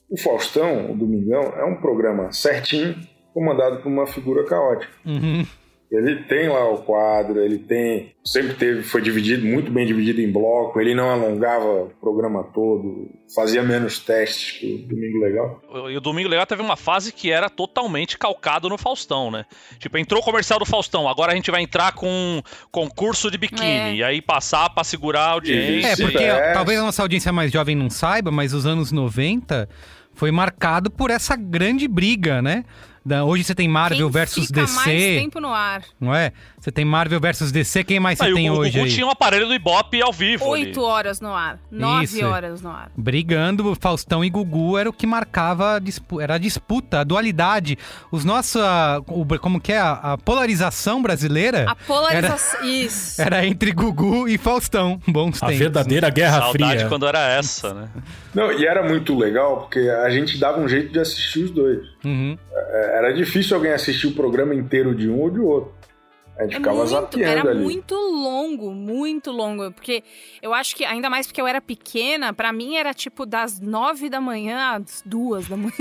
O 0.10 0.20
Faustão, 0.20 0.92
o 0.92 0.98
Domingão, 0.98 1.54
é 1.56 1.64
um 1.64 1.76
programa 1.76 2.32
certinho, 2.32 2.96
comandado 3.34 3.78
por 3.78 3.90
uma 3.90 4.08
figura 4.08 4.46
caótica. 4.46 4.92
Uhum. 5.06 5.46
Ele 5.92 6.18
tem 6.26 6.48
lá 6.48 6.70
o 6.70 6.78
quadro, 6.84 7.40
ele 7.40 7.58
tem. 7.58 8.12
Sempre 8.24 8.54
teve, 8.54 8.84
foi 8.84 9.02
dividido, 9.02 9.44
muito 9.44 9.72
bem 9.72 9.88
dividido 9.88 10.22
em 10.22 10.32
bloco, 10.32 10.80
ele 10.80 10.94
não 10.94 11.10
alongava 11.10 11.66
o 11.66 11.90
programa 12.00 12.44
todo, 12.44 13.10
fazia 13.34 13.64
menos 13.64 13.98
testes 13.98 14.60
que 14.60 14.76
o 14.76 14.88
Domingo 14.88 15.18
Legal. 15.18 15.62
E 15.90 15.98
o 15.98 16.00
Domingo 16.00 16.30
Legal 16.30 16.46
teve 16.46 16.62
uma 16.62 16.76
fase 16.76 17.12
que 17.12 17.32
era 17.32 17.50
totalmente 17.50 18.20
calcado 18.20 18.70
no 18.70 18.78
Faustão, 18.78 19.32
né? 19.32 19.46
Tipo, 19.80 19.98
entrou 19.98 20.22
o 20.22 20.24
comercial 20.24 20.60
do 20.60 20.66
Faustão, 20.66 21.10
agora 21.10 21.32
a 21.32 21.36
gente 21.36 21.50
vai 21.50 21.64
entrar 21.64 21.94
com 21.94 22.08
um 22.08 22.42
concurso 22.72 23.32
de 23.32 23.40
biquíni. 23.40 23.66
É. 23.66 23.96
E 23.96 24.04
aí 24.04 24.22
passar 24.22 24.70
pra 24.70 24.84
segurar 24.84 25.22
a 25.24 25.32
audiência. 25.32 25.88
É, 25.88 25.94
Esse 25.94 26.04
porque 26.04 26.24
é- 26.24 26.54
talvez 26.54 26.80
a 26.80 26.84
nossa 26.84 27.02
audiência 27.02 27.34
mais 27.34 27.52
jovem 27.52 27.76
não 27.76 27.90
saiba, 27.90 28.30
mas 28.30 28.54
os 28.54 28.68
anos 28.68 28.92
90 28.92 29.68
foi 30.14 30.30
marcado 30.30 30.92
por 30.92 31.10
essa 31.10 31.36
grande 31.36 31.88
briga, 31.88 32.44
né? 32.44 32.64
Da- 33.06 33.24
hoje 33.24 33.44
você 33.44 33.56
tem 33.56 33.68
Marvel 33.68 34.08
Quem 34.08 34.12
versus 34.12 34.48
fica 34.48 34.62
mais 34.62 34.74
DC, 34.86 35.20
tempo 35.22 35.40
no 35.40 35.48
ar. 35.54 35.82
não 36.00 36.14
é? 36.14 36.32
Você 36.60 36.72
tem 36.72 36.84
Marvel 36.84 37.20
versus 37.22 37.52
DC, 37.52 37.84
quem 37.86 38.00
mais 38.00 38.18
você 38.20 38.34
tem 38.34 38.50
o, 38.50 38.54
o 38.54 38.58
hoje 38.60 38.72
Gugu 38.72 38.84
aí? 38.86 38.92
tinha 38.92 39.08
um 39.08 39.10
aparelho 39.10 39.48
do 39.48 39.54
Ibope 39.54 40.02
ao 40.02 40.12
vivo. 40.12 40.46
Oito 40.50 40.82
horas 40.82 41.22
no 41.22 41.34
ar. 41.34 41.58
Nove 41.72 42.04
Isso. 42.04 42.26
horas 42.26 42.62
no 42.62 42.70
ar. 42.70 42.92
Brigando, 42.98 43.76
Faustão 43.80 44.24
e 44.26 44.30
Gugu 44.30 44.78
era 44.78 44.90
o 44.90 44.94
que 44.94 45.08
marcava 45.08 45.76
a 45.76 45.80
dispu- 45.80 46.20
era 46.20 46.36
a 46.36 46.38
disputa, 46.38 47.00
a 47.00 47.04
dualidade. 47.06 47.78
Os 48.12 48.26
nossos, 48.26 48.62
a- 48.62 49.02
o- 49.08 49.26
como 49.40 49.62
que 49.62 49.72
é 49.72 49.80
a, 49.80 49.92
a 50.14 50.18
polarização 50.18 51.02
brasileira 51.02 51.66
A 51.70 51.76
polarização. 51.76 52.64
Isso. 52.68 53.22
era 53.22 53.46
entre 53.46 53.72
Gugu 53.72 54.28
e 54.28 54.38
Faustão. 54.38 55.00
Bons 55.08 55.38
A 55.42 55.48
tempos. 55.48 55.60
verdadeira 55.60 56.10
Guerra 56.10 56.40
Saudade 56.42 56.74
Fria. 56.76 56.88
quando 56.90 57.08
era 57.08 57.20
essa, 57.30 57.74
né? 57.74 57.88
Não, 58.34 58.52
e 58.52 58.66
era 58.66 58.84
muito 58.88 59.18
legal 59.18 59.62
porque 59.62 59.80
a 59.80 60.10
gente 60.10 60.38
dava 60.38 60.60
um 60.60 60.68
jeito 60.68 60.92
de 60.92 61.00
assistir 61.00 61.46
os 61.46 61.52
dois. 61.52 61.80
Uhum. 62.04 62.38
É, 62.52 62.98
Era 62.98 63.12
difícil 63.14 63.56
alguém 63.56 63.72
assistir 63.72 64.08
o 64.08 64.14
programa 64.14 64.54
inteiro 64.56 64.94
de 64.96 65.10
um 65.10 65.20
ou 65.20 65.30
de 65.30 65.40
outro. 65.40 65.78
A 66.38 66.44
gente 66.44 66.54
É 66.54 66.58
ficava 66.60 66.78
muito, 66.78 66.90
zapeando 66.92 67.38
era 67.40 67.52
ali. 67.52 67.60
muito 67.60 67.94
longo, 67.96 68.72
muito 68.72 69.30
longo. 69.30 69.74
Porque 69.74 70.02
eu 70.42 70.54
acho 70.54 70.74
que, 70.74 70.86
ainda 70.86 71.10
mais 71.10 71.28
porque 71.28 71.42
eu 71.42 71.46
era 71.46 71.60
pequena, 71.60 72.32
pra 72.34 72.54
mim 72.54 72.78
era 72.78 72.94
tipo 72.94 73.26
das 73.26 73.60
nove 73.60 74.10
da 74.10 74.22
manhã 74.22 74.78
às 74.78 75.04
duas 75.06 75.50
da 75.50 75.58
manhã, 75.60 75.74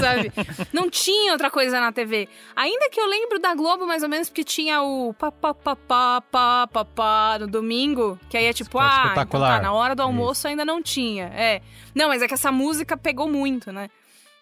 sabe? 0.00 0.30
Não 0.72 0.88
tinha 0.88 1.32
outra 1.32 1.50
coisa 1.50 1.80
na 1.80 1.90
TV. 1.90 2.28
Ainda 2.54 2.88
que 2.90 3.00
eu 3.00 3.06
lembro 3.06 3.40
da 3.40 3.52
Globo, 3.56 3.88
mais 3.88 4.04
ou 4.04 4.08
menos, 4.08 4.28
porque 4.28 4.44
tinha 4.44 4.80
o 4.82 5.12
pá, 5.14 5.32
pá, 5.32 5.52
pá, 5.52 5.74
pá, 5.74 6.22
pá, 6.30 6.66
pá, 6.68 6.84
pá, 6.84 7.38
no 7.40 7.48
domingo, 7.48 8.16
que 8.30 8.36
aí 8.36 8.44
é 8.44 8.52
tipo, 8.52 8.78
ah, 8.78 9.14
então 9.16 9.40
tá, 9.40 9.60
na 9.60 9.72
hora 9.72 9.96
do 9.96 10.02
almoço 10.02 10.46
ainda 10.46 10.64
não 10.64 10.80
tinha. 10.80 11.24
É. 11.34 11.60
Não, 11.92 12.06
mas 12.06 12.22
é 12.22 12.28
que 12.28 12.34
essa 12.34 12.52
música 12.52 12.96
pegou 12.96 13.26
muito, 13.28 13.72
né? 13.72 13.88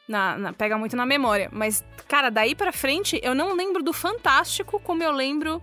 Na, 0.09 0.37
na- 0.39 0.53
pega 0.53 0.79
muito 0.79 0.97
na 0.97 1.05
memória. 1.05 1.49
Mas, 1.53 1.85
cara, 2.07 2.31
daí 2.31 2.55
pra 2.55 2.73
frente, 2.73 3.19
eu 3.23 3.35
não 3.35 3.55
lembro 3.57 3.83
do 3.83 3.93
Fantástico 3.93 4.79
como 4.81 5.03
eu 5.03 5.11
lembro 5.13 5.61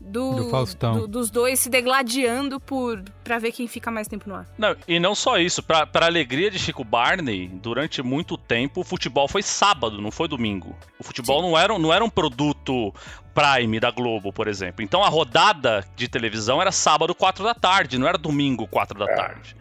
do, 0.00 0.36
Do 0.44 0.50
Faustão. 0.50 0.94
do- 1.00 1.08
dos 1.08 1.30
dois 1.30 1.58
se 1.58 1.68
degladiando 1.68 2.60
por 2.60 3.02
pra 3.24 3.38
ver 3.38 3.52
quem 3.52 3.66
fica 3.66 3.90
mais 3.90 4.06
tempo 4.08 4.28
no 4.28 4.36
ar. 4.36 4.46
Não, 4.56 4.74
e 4.86 4.98
não 5.00 5.14
só 5.14 5.38
isso, 5.38 5.62
pra, 5.62 5.86
pra 5.86 6.06
alegria 6.06 6.50
de 6.50 6.58
Chico 6.58 6.84
Barney, 6.84 7.48
durante 7.48 8.02
muito 8.02 8.36
tempo 8.36 8.80
o 8.80 8.84
futebol 8.84 9.26
foi 9.28 9.42
sábado, 9.42 10.00
não 10.00 10.10
foi 10.10 10.28
domingo. 10.28 10.74
O 10.98 11.04
futebol 11.04 11.42
não 11.42 11.58
era, 11.58 11.74
um- 11.74 11.78
não 11.78 11.92
era 11.92 12.04
um 12.04 12.08
produto 12.10 12.94
Prime 13.34 13.78
da 13.80 13.90
Globo, 13.90 14.32
por 14.32 14.48
exemplo. 14.48 14.82
Então 14.82 15.02
a 15.02 15.08
rodada 15.08 15.84
de 15.96 16.08
televisão 16.08 16.60
era 16.60 16.72
sábado, 16.72 17.14
4 17.14 17.44
da 17.44 17.54
tarde, 17.54 17.98
não 17.98 18.06
era 18.08 18.16
domingo, 18.18 18.66
4 18.66 18.98
da 18.98 19.06
tarde. 19.06 19.56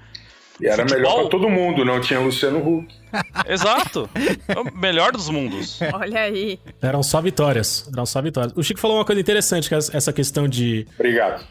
E 0.59 0.65
era 0.67 0.83
Futebol- 0.83 0.97
melhor 0.97 1.19
pra 1.21 1.29
todo 1.29 1.49
mundo, 1.49 1.85
não 1.85 2.01
tinha 2.01 2.19
Luciano 2.19 2.57
Huck. 2.59 2.93
Exato. 3.47 4.09
É 4.47 4.59
o 4.59 4.75
melhor 4.77 5.11
dos 5.11 5.29
mundos. 5.29 5.79
Olha 5.93 6.21
aí. 6.21 6.59
Eram 6.81 7.03
só 7.03 7.21
vitórias. 7.21 7.87
Eram 7.93 8.05
só 8.05 8.21
vitórias. 8.21 8.53
O 8.55 8.63
Chico 8.63 8.79
falou 8.79 8.97
uma 8.97 9.05
coisa 9.05 9.21
interessante, 9.21 9.69
que 9.69 9.75
é 9.75 9.77
essa 9.77 10.11
questão 10.11 10.47
de. 10.47 10.87
Obrigado. 10.95 11.45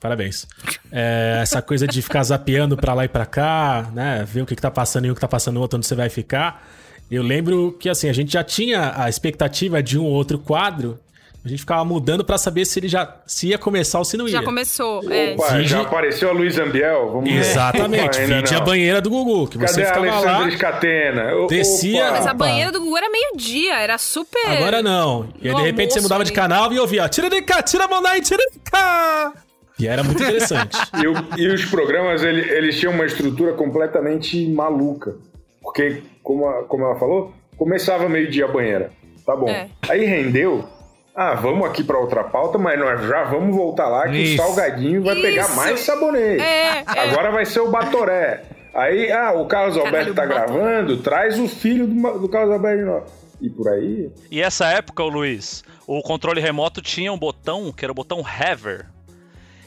Parabéns. 0.00 0.46
É, 0.90 1.40
essa 1.42 1.60
coisa 1.60 1.86
de 1.86 2.00
ficar 2.02 2.22
zapeando 2.22 2.76
pra 2.76 2.94
lá 2.94 3.04
e 3.04 3.08
pra 3.08 3.26
cá, 3.26 3.90
né? 3.92 4.24
Ver 4.26 4.42
o 4.42 4.46
que, 4.46 4.56
que 4.56 4.62
tá 4.62 4.70
passando 4.70 5.04
em 5.04 5.08
um, 5.10 5.12
o 5.12 5.14
que 5.14 5.20
tá 5.20 5.28
passando 5.28 5.54
no 5.56 5.60
outro, 5.60 5.76
onde 5.76 5.86
você 5.86 5.94
vai 5.94 6.08
ficar. 6.08 6.66
Eu 7.10 7.22
lembro 7.22 7.76
que, 7.78 7.88
assim, 7.88 8.08
a 8.08 8.12
gente 8.12 8.32
já 8.32 8.42
tinha 8.42 8.94
a 8.96 9.08
expectativa 9.08 9.82
de 9.82 9.98
um 9.98 10.04
ou 10.04 10.12
outro 10.12 10.38
quadro 10.38 10.98
A 11.42 11.48
gente 11.48 11.60
ficava 11.60 11.82
mudando 11.86 12.22
pra 12.22 12.36
saber 12.36 12.66
se 12.66 12.78
ele 12.78 12.86
já 12.88 13.16
se 13.26 13.48
ia 13.48 13.56
começar 13.56 13.98
ou 13.98 14.04
se 14.04 14.14
não 14.16 14.26
ia. 14.26 14.32
Já 14.32 14.42
começou. 14.42 15.00
É. 15.10 15.32
Opa, 15.32 15.54
Vide- 15.54 15.68
já 15.68 15.80
apareceu 15.80 16.28
a 16.28 16.32
Luiz 16.32 16.58
Ambiel? 16.58 17.10
Vamos 17.12 17.30
ver. 17.30 17.38
Exatamente. 17.38 18.20
Vide 18.20 18.54
a 18.54 18.60
banheira 18.60 19.00
do 19.00 19.08
Gugu, 19.08 19.48
que 19.48 19.56
você 19.56 19.66
Cadê 19.66 19.82
a 19.82 19.86
ficava 19.86 20.06
Alessandra 20.06 20.38
lá. 20.38 20.48
Escatena? 20.48 21.34
O- 21.36 21.46
Descia- 21.46 22.02
opa. 22.04 22.10
Mas 22.12 22.26
a 22.26 22.34
banheira 22.34 22.70
do 22.70 22.80
Gugu 22.80 22.96
era 22.96 23.08
meio-dia, 23.08 23.78
era 23.80 23.96
super. 23.96 24.46
Agora 24.50 24.82
não. 24.82 25.28
E 25.40 25.48
aí, 25.48 25.54
de 25.54 25.62
repente, 25.62 25.94
você 25.94 26.00
mudava 26.02 26.24
de 26.24 26.30
ali. 26.30 26.36
canal 26.36 26.70
e 26.74 26.78
ouvia, 26.78 27.04
ó, 27.04 27.08
tira 27.08 27.30
de 27.30 27.40
cá, 27.40 27.62
tira 27.62 27.84
a 27.84 27.88
mão 27.88 28.02
daí, 28.02 28.20
tira 28.20 28.42
de 28.52 28.58
cá. 28.70 29.32
E 29.78 29.86
era 29.86 30.02
muito 30.02 30.22
interessante. 30.22 30.76
E, 31.02 31.06
o- 31.08 31.38
e 31.38 31.48
os 31.54 31.64
programas, 31.64 32.22
ele- 32.22 32.50
eles 32.52 32.78
tinham 32.78 32.92
uma 32.92 33.06
estrutura 33.06 33.54
completamente 33.54 34.46
maluca. 34.46 35.14
Porque, 35.62 36.02
como, 36.22 36.46
a- 36.46 36.64
como 36.64 36.84
ela 36.84 36.98
falou, 36.98 37.32
começava 37.56 38.10
meio-dia 38.10 38.44
a 38.44 38.48
banheira. 38.48 38.90
Tá 39.24 39.34
bom. 39.34 39.48
É. 39.48 39.68
Aí 39.88 40.04
rendeu. 40.04 40.68
Ah, 41.14 41.34
vamos 41.34 41.68
aqui 41.68 41.82
pra 41.82 41.98
outra 41.98 42.24
pauta, 42.24 42.56
mas 42.56 42.78
nós 42.78 43.06
já 43.06 43.24
vamos 43.24 43.54
voltar 43.54 43.88
lá 43.88 44.08
que 44.08 44.16
Isso. 44.16 44.42
o 44.42 44.46
salgadinho 44.46 45.02
vai 45.02 45.16
pegar 45.16 45.44
Isso. 45.44 45.56
mais 45.56 45.80
sabonete. 45.80 46.42
É, 46.42 46.78
é. 46.78 46.84
Agora 46.86 47.30
vai 47.30 47.44
ser 47.44 47.60
o 47.60 47.70
Batoré. 47.70 48.44
Aí, 48.72 49.10
ah, 49.10 49.32
o 49.32 49.46
Carlos 49.46 49.76
Alberto 49.76 50.14
tá 50.14 50.26
Caralho, 50.26 50.52
Batoré. 50.52 50.62
gravando, 50.64 50.96
traz 50.98 51.38
o 51.38 51.48
filho 51.48 51.86
do, 51.86 52.18
do 52.20 52.28
Carlos 52.28 52.52
Alberto. 52.52 53.04
E 53.40 53.50
por 53.50 53.68
aí. 53.68 54.10
E 54.30 54.40
essa 54.40 54.66
época, 54.66 55.02
Luiz, 55.02 55.64
o 55.86 56.00
controle 56.02 56.40
remoto 56.40 56.80
tinha 56.80 57.12
um 57.12 57.18
botão, 57.18 57.72
que 57.72 57.84
era 57.84 57.90
o 57.90 57.94
botão 57.94 58.20
Hover, 58.20 58.86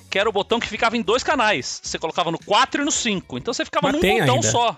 que 0.09 0.17
era 0.17 0.29
o 0.29 0.31
botão 0.31 0.59
que 0.59 0.67
ficava 0.67 0.95
em 0.95 1.01
dois 1.01 1.23
canais. 1.23 1.81
Você 1.83 1.97
colocava 1.99 2.31
no 2.31 2.39
4 2.45 2.81
e 2.81 2.85
no 2.85 2.91
5. 2.91 3.37
Então 3.37 3.53
você 3.53 3.65
ficava 3.65 3.91
Mas 3.91 4.01
num 4.01 4.19
botão 4.19 4.35
ainda. 4.35 4.47
só. 4.47 4.77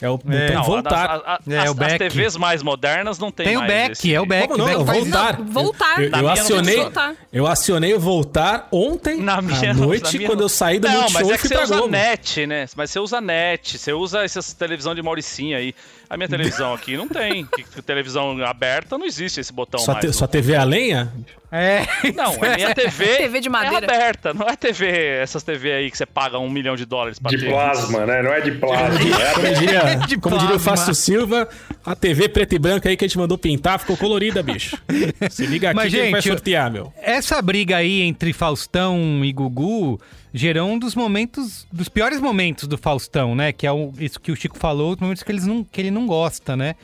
É 0.00 0.08
o 0.10 0.18
botão 0.18 0.54
Não, 0.54 0.62
voltar. 0.62 1.06
a- 1.10 1.14
a- 1.14 1.34
a- 1.36 1.40
É, 1.48 1.58
as, 1.58 1.68
o 1.68 1.70
as 1.70 1.74
back. 1.76 1.98
TVs 1.98 2.36
mais 2.36 2.62
modernas 2.62 3.18
não 3.18 3.30
tem, 3.30 3.46
Tem 3.46 3.56
o 3.56 3.60
mais 3.60 3.72
back, 3.72 3.92
esse- 3.92 4.14
é 4.14 4.20
o 4.20 4.26
back. 4.26 4.48
Como 4.48 4.58
não? 4.58 4.66
back 4.66 4.80
É 4.80 4.84
voltar. 5.00 5.38
Não, 5.38 5.46
voltar. 5.46 5.98
Eu, 6.02 6.04
eu 6.04 6.10
não 6.22 6.28
acionei, 6.28 6.76
voltar. 6.76 7.14
eu 7.32 7.46
acionei 7.46 7.94
o 7.94 8.00
voltar 8.00 8.68
ontem 8.70 9.20
Na 9.22 9.40
minha 9.40 9.70
à 9.70 9.74
não- 9.74 9.86
noite, 9.86 10.18
quando 10.20 10.38
não. 10.40 10.44
eu 10.44 10.48
saí 10.50 10.78
do 10.78 10.86
Não, 10.86 10.94
Multishow 11.00 11.20
mas 11.20 11.30
é 11.30 11.34
e 11.34 11.38
que 11.38 11.48
você 11.48 11.62
usa 11.62 11.76
Globo. 11.76 11.90
net, 11.92 12.46
né? 12.46 12.66
Mas 12.76 12.90
você 12.90 12.98
usa 13.00 13.20
net, 13.22 13.78
você 13.78 13.92
usa 13.92 14.22
essas 14.24 14.52
televisão 14.52 14.94
de 14.94 15.02
Mauricinha 15.02 15.56
aí. 15.58 15.74
A 16.08 16.16
minha 16.16 16.28
televisão 16.28 16.72
aqui 16.72 16.96
não 16.96 17.08
tem. 17.08 17.46
Televisão 17.84 18.44
aberta 18.44 18.96
não 18.96 19.04
existe 19.06 19.40
esse 19.40 19.52
botão 19.52 19.80
Sua, 19.80 19.94
mais. 19.94 20.02
te- 20.02 20.06
não. 20.06 20.14
sua 20.14 20.28
TV 20.28 20.52
é 20.52 20.56
a 20.56 20.64
lenha? 20.64 21.12
É. 21.50 21.82
Não, 22.14 22.32
a 22.42 22.54
minha 22.56 22.74
TV, 22.74 23.04
TV 23.16 23.40
de 23.40 23.48
madeira. 23.48 23.86
é 23.86 23.94
aberta, 23.96 24.34
não 24.34 24.46
é 24.48 24.56
TV, 24.56 24.86
essas 25.20 25.42
TV 25.42 25.72
aí 25.72 25.90
que 25.90 25.96
você 25.96 26.04
paga 26.06 26.38
um 26.38 26.50
milhão 26.50 26.76
de 26.76 26.84
dólares 26.84 27.18
pra 27.18 27.30
De 27.30 27.38
ter. 27.38 27.48
plasma, 27.50 28.04
né? 28.06 28.22
Não 28.22 28.32
é 28.32 28.40
de 28.40 28.52
plasma. 28.52 28.98
é 29.00 29.32
Como 29.34 29.54
diria, 29.54 29.94
De 30.06 30.16
como 30.18 30.38
diria 30.38 30.56
o. 30.56 30.60
Fácio 30.60 30.94
Silva, 30.94 31.48
a 31.84 31.94
TV 31.94 32.28
preta 32.28 32.54
e 32.54 32.58
branca 32.58 32.88
aí 32.88 32.96
que 32.96 33.04
a 33.04 33.08
gente 33.08 33.18
mandou 33.18 33.38
pintar 33.38 33.78
ficou 33.78 33.96
colorida, 33.96 34.42
bicho. 34.42 34.76
Se 35.30 35.46
liga 35.46 35.68
aqui 35.70 35.76
Mas, 35.76 35.90
que 35.92 35.96
ele 35.98 36.10
vai 36.10 36.20
gente, 36.20 36.32
sortear, 36.32 36.70
meu. 36.70 36.92
Essa 37.00 37.40
briga 37.40 37.76
aí 37.76 38.02
entre 38.02 38.32
Faustão 38.32 39.24
e 39.24 39.32
Gugu 39.32 40.00
gerou 40.36 40.68
um 40.68 40.78
dos 40.78 40.94
momentos, 40.94 41.66
dos 41.72 41.88
piores 41.88 42.20
momentos 42.20 42.68
do 42.68 42.76
Faustão, 42.76 43.34
né? 43.34 43.52
Que 43.52 43.66
é 43.66 43.72
o, 43.72 43.92
isso 43.98 44.20
que 44.20 44.30
o 44.30 44.36
Chico 44.36 44.58
falou, 44.58 44.92
os 44.92 44.98
momentos 44.98 45.22
que, 45.22 45.32
eles 45.32 45.46
não, 45.46 45.64
que 45.64 45.80
ele 45.80 45.90
não 45.90 46.06
gosta, 46.06 46.54
né? 46.56 46.74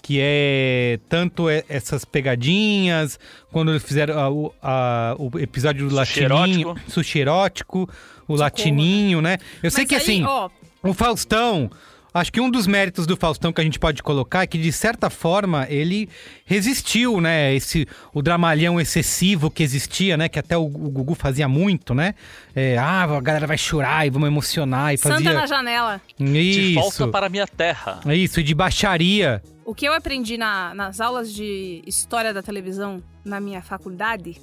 Que 0.00 0.18
é 0.20 1.00
tanto 1.08 1.50
e- 1.50 1.64
essas 1.68 2.04
pegadinhas, 2.04 3.18
quando 3.50 3.72
eles 3.72 3.82
fizeram 3.82 4.18
a- 4.18 4.30
o, 4.30 4.52
a- 4.62 5.16
o 5.18 5.38
episódio 5.38 5.88
do 5.88 5.94
Latininho, 5.94 6.70
erótico. 6.70 6.90
sushi 6.90 7.18
erótico, 7.18 7.90
o 8.28 8.36
Latininho, 8.36 9.20
né? 9.20 9.38
Eu 9.62 9.70
sei 9.70 9.82
Mas 9.82 9.88
que 9.88 9.94
aí, 9.96 10.00
assim, 10.00 10.24
ó, 10.24 10.48
o 10.82 10.94
Faustão, 10.94 11.68
acho 12.16 12.32
que 12.32 12.40
um 12.40 12.50
dos 12.50 12.66
méritos 12.66 13.06
do 13.06 13.16
Faustão 13.16 13.52
que 13.52 13.60
a 13.60 13.64
gente 13.64 13.78
pode 13.78 14.02
colocar 14.02 14.42
é 14.42 14.46
que, 14.46 14.58
de 14.58 14.72
certa 14.72 15.08
forma, 15.10 15.66
ele 15.68 16.08
resistiu, 16.44 17.20
né? 17.20 17.54
Esse, 17.54 17.86
o 18.14 18.22
dramalhão 18.22 18.80
excessivo 18.80 19.50
que 19.50 19.62
existia, 19.62 20.16
né? 20.16 20.28
Que 20.28 20.38
até 20.38 20.56
o, 20.56 20.64
o 20.64 20.68
Gugu 20.90 21.14
fazia 21.14 21.48
muito, 21.48 21.94
né? 21.94 22.14
É, 22.54 22.76
ah, 22.78 23.04
a 23.04 23.20
galera 23.20 23.46
vai 23.46 23.58
chorar 23.58 24.06
e 24.06 24.10
vamos 24.10 24.26
emocionar 24.28 24.94
e 24.94 24.98
Santa 24.98 25.16
fazia. 25.16 25.32
na 25.32 25.46
janela. 25.46 26.00
De 26.18 26.74
volta 26.74 26.88
Isso. 26.88 27.08
para 27.08 27.26
a 27.26 27.28
minha 27.28 27.46
terra. 27.46 28.00
Isso, 28.14 28.40
e 28.40 28.42
de 28.42 28.54
baixaria. 28.54 29.42
O 29.64 29.74
que 29.74 29.84
eu 29.86 29.92
aprendi 29.92 30.36
na- 30.38 30.74
nas 30.74 31.00
aulas 31.00 31.32
de 31.32 31.82
história 31.86 32.32
da 32.32 32.42
televisão 32.42 33.02
na 33.24 33.40
minha 33.40 33.60
faculdade, 33.62 34.40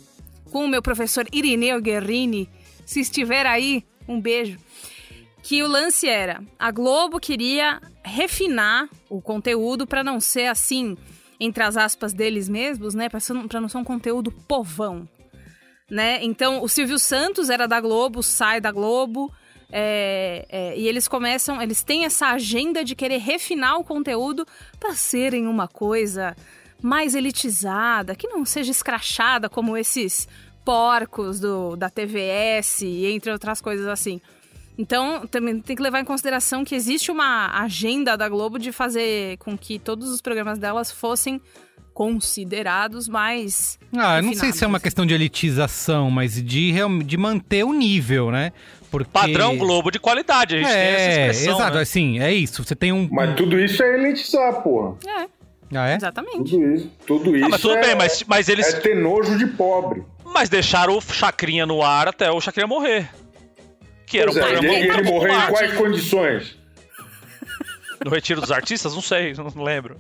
com 0.52 0.66
o 0.66 0.68
meu 0.68 0.82
professor 0.82 1.26
Irineu 1.32 1.82
Guerrini, 1.82 2.50
se 2.86 3.00
estiver 3.00 3.46
aí, 3.46 3.84
um 4.08 4.20
beijo. 4.20 4.58
Que 5.44 5.62
o 5.62 5.68
lance 5.68 6.08
era: 6.08 6.42
a 6.58 6.72
Globo 6.72 7.20
queria 7.20 7.82
refinar 8.04 8.90
o 9.10 9.22
conteúdo 9.22 9.86
para 9.86 10.04
não 10.04 10.20
ser 10.20 10.48
assim, 10.48 10.98
entre 11.40 11.62
as 11.62 11.76
aspas 11.76 12.14
deles 12.14 12.48
mesmos, 12.48 12.96
né? 12.96 13.10
Para 13.10 13.62
não 13.62 13.70
ser 13.70 13.78
um 13.78 13.84
conteúdo 13.84 14.32
povão. 14.32 15.08
Né? 15.92 16.24
Então, 16.24 16.64
o 16.64 16.70
Silvio 16.70 16.98
Santos 16.98 17.50
era 17.50 17.68
da 17.68 17.80
Globo, 17.80 18.24
sai 18.24 18.62
da 18.62 18.72
Globo. 18.72 19.32
é, 19.70 20.46
é, 20.50 20.78
e 20.78 20.88
eles 20.88 21.08
começam, 21.08 21.62
eles 21.62 21.84
têm 21.84 22.06
essa 22.06 22.28
agenda 22.28 22.84
de 22.84 22.96
querer 22.96 23.18
refinar 23.18 23.78
o 23.78 23.84
conteúdo 23.84 24.46
para 24.80 24.94
serem 24.94 25.46
uma 25.46 25.68
coisa 25.68 26.36
mais 26.82 27.16
elitizada, 27.16 28.16
que 28.16 28.28
não 28.28 28.46
seja 28.46 28.72
escrachada 28.72 29.50
como 29.50 29.76
esses 29.76 30.28
porcos 30.64 31.40
do, 31.40 31.76
da 31.76 31.90
TVS, 31.90 32.84
entre 32.84 33.32
outras 33.32 33.60
coisas 33.62 33.88
assim. 33.88 34.22
Então, 34.78 35.28
também 35.28 35.60
tem 35.60 35.76
que 35.76 35.82
levar 35.82 36.00
em 36.00 36.06
consideração 36.06 36.64
que 36.66 36.74
existe 36.74 37.12
uma 37.12 37.48
agenda 37.62 38.18
da 38.18 38.28
Globo 38.28 38.58
de 38.58 38.72
fazer 38.72 39.38
com 39.38 39.58
que 39.58 39.78
todos 39.78 40.10
os 40.10 40.20
programas 40.22 40.58
delas 40.58 40.92
fossem 40.92 41.40
considerados 41.94 43.08
mais. 43.08 43.78
Ah, 43.96 44.18
eu 44.18 44.24
não 44.24 44.34
sei 44.34 44.52
se 44.52 44.64
é 44.64 44.68
uma 44.68 44.80
questão 44.80 45.06
de 45.06 45.14
elitização, 45.14 46.10
mas 46.10 46.42
de, 46.44 46.74
de 47.06 47.18
manter 47.18 47.64
o 47.64 47.72
nível, 47.72 48.32
né? 48.32 48.52
Porque... 48.90 49.10
Padrão 49.12 49.56
Globo 49.58 49.92
de 49.92 50.00
qualidade, 50.00 50.56
a 50.56 50.58
gente 50.60 50.68
tem 50.68 50.76
essa 50.78 51.02
É, 51.02 51.28
expressão. 51.30 51.56
exato, 51.56 51.76
né? 51.76 51.82
assim, 51.82 52.20
é 52.20 52.34
isso. 52.34 52.64
Você 52.64 52.76
tem 52.76 52.92
um. 52.92 53.08
Mas 53.12 53.36
tudo 53.36 53.60
isso 53.60 53.82
é 53.82 53.96
elitizar, 54.00 54.62
porra. 54.62 54.96
É, 55.08 55.28
Ah, 55.76 55.90
é? 55.90 55.96
exatamente. 55.96 56.52
Tudo 56.52 56.74
isso, 56.74 56.92
tudo 57.08 57.36
isso 57.38 57.46
Ah, 57.46 57.50
mas 57.50 57.62
tudo 57.62 57.76
é, 57.76 57.82
bem, 57.82 57.96
mas, 57.96 58.24
mas 58.28 58.50
eles. 58.50 58.74
é 58.74 58.80
ter 58.80 58.96
nojo 58.96 59.38
de 59.38 59.46
pobre. 59.48 60.04
Mas 60.26 60.50
deixaram 60.50 60.98
o 60.98 61.02
Chacrinha 61.02 61.66
no 61.66 61.82
ar 61.84 62.08
até 62.08 62.32
o 62.32 62.42
Chacrinha 62.42 62.68
morrer. 62.68 63.10
Que 64.14 64.20
era 64.20 64.30
um 64.30 64.34
Pois 64.36 64.46
é, 64.46 64.52
programa 64.52 64.76
ele, 64.78 64.92
ele 64.92 65.02
morreu 65.10 65.34
em 65.34 65.48
quais 65.48 65.74
condições? 65.74 66.56
No 68.06 68.12
Retiro 68.12 68.40
dos 68.42 68.52
Artistas? 68.52 68.94
Não 68.94 69.02
sei, 69.02 69.34
não 69.34 69.64
lembro. 69.64 70.00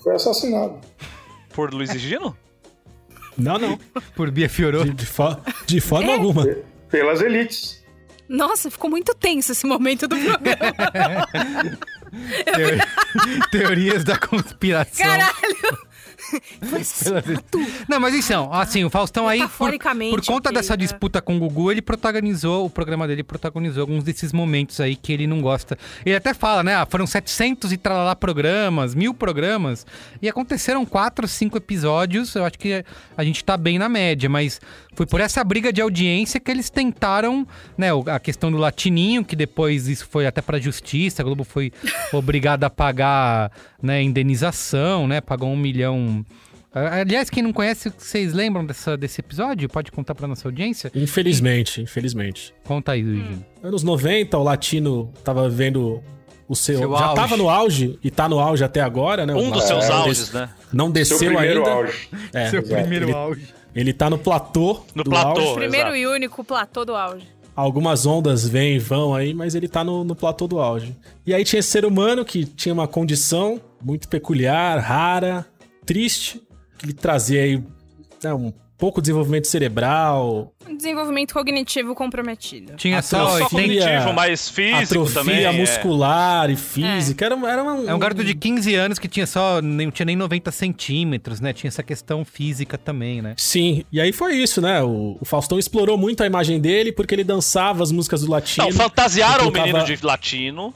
Foi 0.00 0.14
assassinado. 0.14 0.78
Por 1.52 1.74
Luiz 1.74 1.92
e 1.92 1.98
Gino? 1.98 2.36
Não, 3.36 3.58
não. 3.58 3.76
Por 4.14 4.30
Bia 4.30 4.48
Fiorot. 4.48 4.84
De, 4.84 4.94
de 4.94 5.06
fo- 5.06 5.36
de 5.66 5.80
forma 5.80 6.10
É. 6.10 6.14
alguma. 6.14 6.46
Pelas 6.88 7.20
elites. 7.20 7.82
Nossa, 8.28 8.70
ficou 8.70 8.88
muito 8.88 9.12
tenso 9.12 9.50
esse 9.50 9.66
momento 9.66 10.06
do 10.06 10.16
programa. 10.16 11.26
Teo- 12.54 13.50
Teorias 13.50 14.04
da 14.04 14.16
conspiração. 14.18 15.04
Caralho! 15.04 15.51
Não, 17.88 17.98
mas 17.98 18.14
então, 18.14 18.52
assim, 18.52 18.84
o 18.84 18.90
Faustão 18.90 19.28
aí, 19.28 19.40
por, 19.48 19.70
por 19.70 20.24
conta 20.24 20.48
ok, 20.48 20.52
dessa 20.52 20.74
é. 20.74 20.76
disputa 20.76 21.20
com 21.20 21.36
o 21.36 21.38
Gugu, 21.38 21.72
ele 21.72 21.82
protagonizou, 21.82 22.64
o 22.64 22.70
programa 22.70 23.06
dele 23.06 23.22
protagonizou 23.22 23.82
alguns 23.82 24.04
desses 24.04 24.32
momentos 24.32 24.80
aí 24.80 24.94
que 24.94 25.12
ele 25.12 25.26
não 25.26 25.40
gosta. 25.40 25.76
Ele 26.06 26.14
até 26.14 26.32
fala, 26.32 26.62
né, 26.62 26.76
ah, 26.76 26.86
foram 26.86 27.06
700 27.06 27.72
e 27.72 27.76
tralala 27.76 28.14
programas, 28.14 28.94
mil 28.94 29.12
programas, 29.12 29.86
e 30.20 30.28
aconteceram 30.28 30.86
quatro, 30.86 31.26
cinco 31.26 31.56
episódios, 31.56 32.34
eu 32.34 32.44
acho 32.44 32.58
que 32.58 32.84
a 33.16 33.24
gente 33.24 33.44
tá 33.44 33.56
bem 33.56 33.78
na 33.78 33.88
média, 33.88 34.28
mas 34.28 34.60
foi 34.94 35.06
por 35.06 35.20
essa 35.20 35.42
briga 35.42 35.72
de 35.72 35.80
audiência 35.80 36.38
que 36.38 36.50
eles 36.50 36.70
tentaram, 36.70 37.46
né, 37.76 37.88
a 38.06 38.20
questão 38.20 38.50
do 38.50 38.58
latininho, 38.58 39.24
que 39.24 39.34
depois 39.34 39.88
isso 39.88 40.06
foi 40.08 40.26
até 40.26 40.40
pra 40.40 40.58
justiça, 40.58 41.22
a 41.22 41.24
Globo 41.24 41.44
foi 41.44 41.72
obrigada 42.12 42.66
a 42.66 42.70
pagar, 42.70 43.50
né, 43.82 44.02
indenização, 44.02 45.08
né, 45.08 45.20
pagou 45.20 45.50
um 45.50 45.56
milhão... 45.56 46.24
Aliás, 46.74 47.28
quem 47.28 47.42
não 47.42 47.52
conhece, 47.52 47.92
vocês 47.98 48.32
lembram 48.32 48.64
dessa, 48.64 48.96
desse 48.96 49.20
episódio? 49.20 49.68
Pode 49.68 49.92
contar 49.92 50.14
pra 50.14 50.26
nossa 50.26 50.48
audiência? 50.48 50.90
Infelizmente, 50.94 51.82
infelizmente. 51.82 52.54
Conta 52.64 52.92
aí, 52.92 53.02
Luigi. 53.02 53.44
Anos 53.62 53.82
90, 53.82 54.38
o 54.38 54.42
latino 54.42 55.12
tava 55.22 55.48
vendo 55.50 56.02
o 56.48 56.56
seu. 56.56 56.78
Seu 56.78 56.90
já 56.96 57.04
auge. 57.04 57.14
tava 57.14 57.36
no 57.36 57.50
auge 57.50 57.98
e 58.02 58.10
tá 58.10 58.26
no 58.28 58.38
auge 58.40 58.64
até 58.64 58.80
agora, 58.80 59.26
né? 59.26 59.34
Um 59.34 59.50
dos 59.50 59.64
seus 59.64 59.80
Latino 59.86 59.96
auges, 60.00 60.18
des- 60.18 60.32
né? 60.32 60.48
Não 60.72 60.86
Seu 60.86 60.92
desceu 60.94 61.18
primeiro 61.18 61.58
ainda. 61.60 61.70
auge. 61.72 62.08
É, 62.32 62.48
Seu 62.50 62.60
exato. 62.62 62.80
primeiro 62.80 63.04
ele, 63.06 63.12
auge. 63.12 63.54
ele 63.74 63.92
tá 63.92 64.08
no 64.08 64.16
platô. 64.18 64.80
No 64.94 65.04
do 65.04 65.10
platô. 65.10 65.40
auge. 65.40 65.54
Primeiro 65.54 65.88
Exato. 65.90 65.96
e 65.96 66.06
único 66.06 66.42
platô 66.42 66.84
do 66.86 66.96
auge. 66.96 67.26
Algumas 67.54 68.06
ondas 68.06 68.48
vêm 68.48 68.76
e 68.76 68.78
vão 68.78 69.14
aí, 69.14 69.34
mas 69.34 69.54
ele 69.54 69.68
tá 69.68 69.84
no, 69.84 70.04
no 70.04 70.16
platô 70.16 70.46
do 70.48 70.58
auge. 70.58 70.96
E 71.26 71.34
aí 71.34 71.44
tinha 71.44 71.60
esse 71.60 71.68
ser 71.68 71.84
humano 71.84 72.24
que 72.24 72.46
tinha 72.46 72.72
uma 72.72 72.88
condição 72.88 73.60
muito 73.84 74.08
peculiar, 74.08 74.78
rara, 74.78 75.44
triste, 75.84 76.40
ele 76.82 76.92
trazia 76.92 77.42
aí 77.42 77.62
né, 78.22 78.32
um 78.34 78.52
pouco 78.78 79.00
desenvolvimento 79.00 79.46
cerebral, 79.46 80.52
Um 80.68 80.76
desenvolvimento 80.76 81.32
cognitivo 81.32 81.94
comprometido. 81.94 82.72
Tinha 82.74 83.00
só, 83.00 83.36
Atrofia- 83.36 83.48
Só 83.48 83.56
80 83.56 83.80
cognitivo, 83.84 84.12
mas 84.12 84.48
físico 84.48 84.82
atrofia 84.82 85.14
também. 85.14 85.44
é. 85.44 85.52
muscular 85.52 86.50
e 86.50 86.56
física. 86.56 87.24
Era, 87.26 87.36
era 87.48 87.62
um, 87.62 87.88
É 87.88 87.94
um 87.94 87.98
garoto 88.00 88.24
de 88.24 88.34
15 88.34 88.74
anos 88.74 88.98
que 88.98 89.06
tinha 89.06 89.24
só. 89.26 89.62
Não 89.62 89.88
tinha 89.92 90.06
nem 90.06 90.16
90 90.16 90.50
centímetros, 90.50 91.40
né? 91.40 91.52
Tinha 91.52 91.68
essa 91.68 91.82
questão 91.84 92.24
física 92.24 92.76
também, 92.76 93.22
né? 93.22 93.34
Sim, 93.36 93.84
e 93.92 94.00
aí 94.00 94.12
foi 94.12 94.34
isso, 94.34 94.60
né? 94.60 94.82
O, 94.82 95.16
o 95.20 95.24
Faustão 95.24 95.60
explorou 95.60 95.96
muito 95.96 96.22
a 96.24 96.26
imagem 96.26 96.60
dele 96.60 96.90
porque 96.90 97.14
ele 97.14 97.22
dançava 97.24 97.84
as 97.84 97.92
músicas 97.92 98.22
do 98.22 98.30
latino. 98.32 98.66
Não, 98.66 98.72
fantasiaram 98.72 99.44
o 99.46 99.52
colocava- 99.52 99.66
menino 99.66 99.84
de 99.96 100.04
latino 100.04 100.74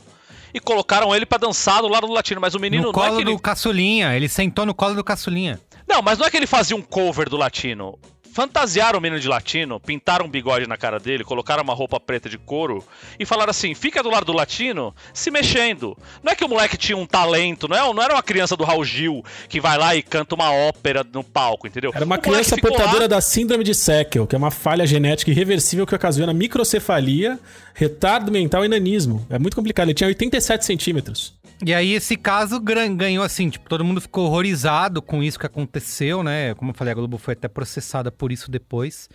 e 0.56 0.60
colocaram 0.60 1.14
ele 1.14 1.26
pra 1.26 1.36
dançar 1.36 1.82
do 1.82 1.88
lado 1.88 2.06
do 2.06 2.12
latino, 2.14 2.40
mas 2.40 2.54
o 2.54 2.58
menino 2.58 2.84
no 2.84 2.92
não 2.92 3.04
é 3.04 3.08
colo 3.08 3.20
ele... 3.20 3.30
do 3.30 3.38
caçulinha. 3.38 4.16
Ele 4.16 4.28
sentou 4.28 4.64
no 4.64 4.74
colo 4.74 4.94
do 4.94 5.04
caçulinha. 5.04 5.60
Não, 5.86 6.00
mas 6.00 6.18
não 6.18 6.26
é 6.26 6.30
que 6.30 6.36
ele 6.36 6.46
fazia 6.46 6.74
um 6.74 6.82
cover 6.82 7.28
do 7.28 7.36
latino. 7.36 7.98
Fantasiaram 8.32 8.98
o 8.98 9.02
menino 9.02 9.18
de 9.18 9.28
latino, 9.28 9.80
pintaram 9.80 10.26
um 10.26 10.28
bigode 10.28 10.66
na 10.66 10.76
cara 10.76 10.98
dele, 11.00 11.24
colocaram 11.24 11.62
uma 11.62 11.72
roupa 11.72 11.98
preta 11.98 12.28
de 12.28 12.36
couro 12.36 12.84
e 13.18 13.24
falaram 13.24 13.50
assim: 13.50 13.74
fica 13.74 14.02
do 14.02 14.10
lado 14.10 14.26
do 14.26 14.32
latino 14.34 14.94
se 15.14 15.30
mexendo. 15.30 15.96
Não 16.22 16.32
é 16.32 16.34
que 16.34 16.44
o 16.44 16.48
moleque 16.48 16.76
tinha 16.76 16.98
um 16.98 17.06
talento, 17.06 17.66
não, 17.66 17.76
é, 17.76 17.94
não 17.94 18.02
era 18.02 18.14
uma 18.14 18.22
criança 18.22 18.54
do 18.54 18.62
Raul 18.62 18.84
Gil 18.84 19.24
que 19.48 19.58
vai 19.58 19.78
lá 19.78 19.96
e 19.96 20.02
canta 20.02 20.34
uma 20.34 20.52
ópera 20.52 21.02
no 21.10 21.24
palco, 21.24 21.66
entendeu? 21.66 21.90
Era 21.94 22.04
uma 22.04 22.18
criança 22.18 22.56
ficou 22.56 22.72
lá- 22.72 22.76
portadora 22.76 23.08
da 23.08 23.22
síndrome 23.22 23.64
de 23.64 23.74
Seckel, 23.74 24.26
que 24.26 24.34
é 24.34 24.38
uma 24.38 24.50
falha 24.50 24.86
genética 24.86 25.30
irreversível 25.30 25.86
que 25.86 25.94
ocasiona 25.94 26.34
microcefalia, 26.34 27.40
retardo 27.76 28.32
mental 28.32 28.64
e 28.64 28.68
nanismo. 28.68 29.24
É 29.28 29.38
muito 29.38 29.54
complicado. 29.54 29.86
Ele 29.88 29.94
tinha 29.94 30.08
87 30.08 30.64
centímetros. 30.64 31.34
E 31.64 31.72
aí 31.74 31.92
esse 31.92 32.16
caso 32.16 32.58
ganhou 32.60 33.22
assim, 33.22 33.48
tipo, 33.50 33.68
todo 33.68 33.84
mundo 33.84 34.00
ficou 34.00 34.26
horrorizado 34.26 35.00
com 35.02 35.22
isso 35.22 35.38
que 35.38 35.46
aconteceu, 35.46 36.22
né? 36.22 36.54
Como 36.54 36.70
eu 36.70 36.74
falei, 36.74 36.92
a 36.92 36.94
Globo 36.94 37.18
foi 37.18 37.32
até 37.34 37.48
processada 37.48 38.10
por 38.10 38.32
isso 38.32 38.50
depois. 38.50 39.08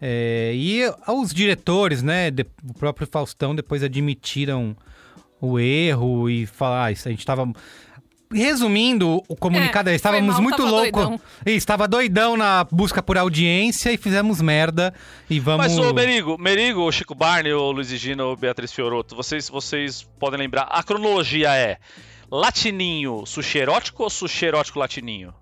É, 0.00 0.52
e 0.54 0.82
os 1.08 1.32
diretores, 1.32 2.02
né, 2.02 2.30
de- 2.30 2.46
o 2.68 2.74
próprio 2.74 3.06
Faustão 3.10 3.54
depois 3.54 3.82
admitiram 3.82 4.76
o 5.40 5.58
erro 5.58 6.28
e 6.30 6.46
falaram, 6.46 6.84
ah, 6.84 6.92
isso 6.92 7.06
a 7.08 7.10
gente 7.10 7.24
tava... 7.26 7.50
Resumindo, 8.32 9.22
o 9.28 9.36
comunicado 9.36 9.90
É, 9.90 9.92
é, 9.92 9.96
estávamos 9.96 10.34
mal, 10.34 10.42
muito 10.42 10.66
doidão. 10.66 11.20
Estava 11.46 11.86
doidão 11.86 12.36
na 12.36 12.64
busca 12.64 13.02
por 13.02 13.16
audiência 13.16 13.92
e 13.92 13.96
fizemos 13.96 14.40
merda 14.40 14.92
e 15.30 15.38
vamos... 15.38 15.66
Mas, 15.66 15.78
ô 15.78 15.92
Merigo, 15.92 16.36
Merigo, 16.38 16.80
o 16.80 16.90
Chico 16.92 17.14
Barney, 17.14 17.52
o 17.52 17.70
Luiz 17.70 17.88
Gino, 17.88 18.24
ou 18.26 18.36
Beatriz 18.36 18.72
Fioroto, 18.72 19.14
vocês, 19.14 19.48
vocês 19.48 20.06
podem 20.18 20.38
lembrar, 20.40 20.62
a 20.70 20.82
cronologia 20.82 21.54
é 21.54 21.78
latininho 22.30 23.24
sushi 23.26 23.58
erótico 23.58 24.02
ou 24.02 24.10
sushi 24.10 24.46
erótico 24.46 24.78
latininho? 24.78 25.32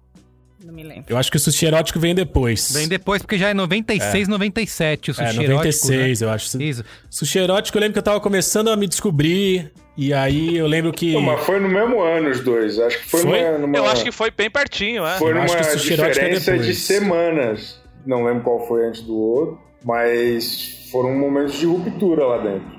Não 0.65 0.73
me 0.73 0.83
lembro. 0.83 1.05
Eu 1.09 1.17
acho 1.17 1.31
que 1.31 1.37
o 1.37 1.41
sushi 1.41 1.67
erótico 1.67 1.99
vem 1.99 2.15
depois. 2.15 2.71
Vem 2.73 2.87
depois, 2.87 3.21
porque 3.23 3.37
já 3.37 3.49
é 3.49 3.55
96, 3.55 4.29
97 4.29 5.11
o 5.11 5.15
sushi 5.15 5.27
É, 5.27 5.31
erótico, 5.31 5.55
96, 5.55 6.23
eu 6.23 6.31
acho. 6.31 6.59
né? 6.59 6.65
Isso. 6.65 6.85
Sushi 7.11 7.39
erótico, 7.39 7.77
eu 7.77 7.81
lembro 7.81 7.95
que 7.95 7.99
eu 7.99 8.03
tava 8.03 8.21
começando 8.21 8.69
a 8.69 8.77
me 8.77 8.87
descobrir. 8.87 9.73
E 9.97 10.13
aí 10.13 10.57
eu 10.57 10.67
lembro 10.67 10.93
que. 10.93 11.13
Pô, 11.13 11.21
mas 11.21 11.45
foi 11.45 11.61
no 11.61 11.69
mesmo 11.69 12.01
ano 12.01 12.31
os 12.31 12.41
dois. 12.41 12.79
Acho 12.79 12.99
que 12.99 13.09
foi, 13.09 13.21
Foi? 13.21 13.59
Numa, 13.59 13.77
Eu 13.77 13.87
acho 13.87 14.05
que 14.05 14.13
foi 14.13 14.31
bem 14.31 14.51
pertinho, 14.51 15.07
é. 15.07 15.19
foi 15.19 15.35
numa 15.35 15.45
é 15.45 15.75
diferença 15.75 16.59
de 16.59 16.75
semanas. 16.75 17.81
Não 18.07 18.25
lembro 18.25 18.43
qual 18.43 18.67
foi 18.67 18.87
antes 18.87 19.03
do 19.03 19.17
outro, 19.17 19.61
mas 19.85 20.89
foram 20.91 21.15
momentos 21.15 21.55
de 21.55 21.67
ruptura 21.67 22.27
lá 22.27 22.39
dentro. 22.39 22.72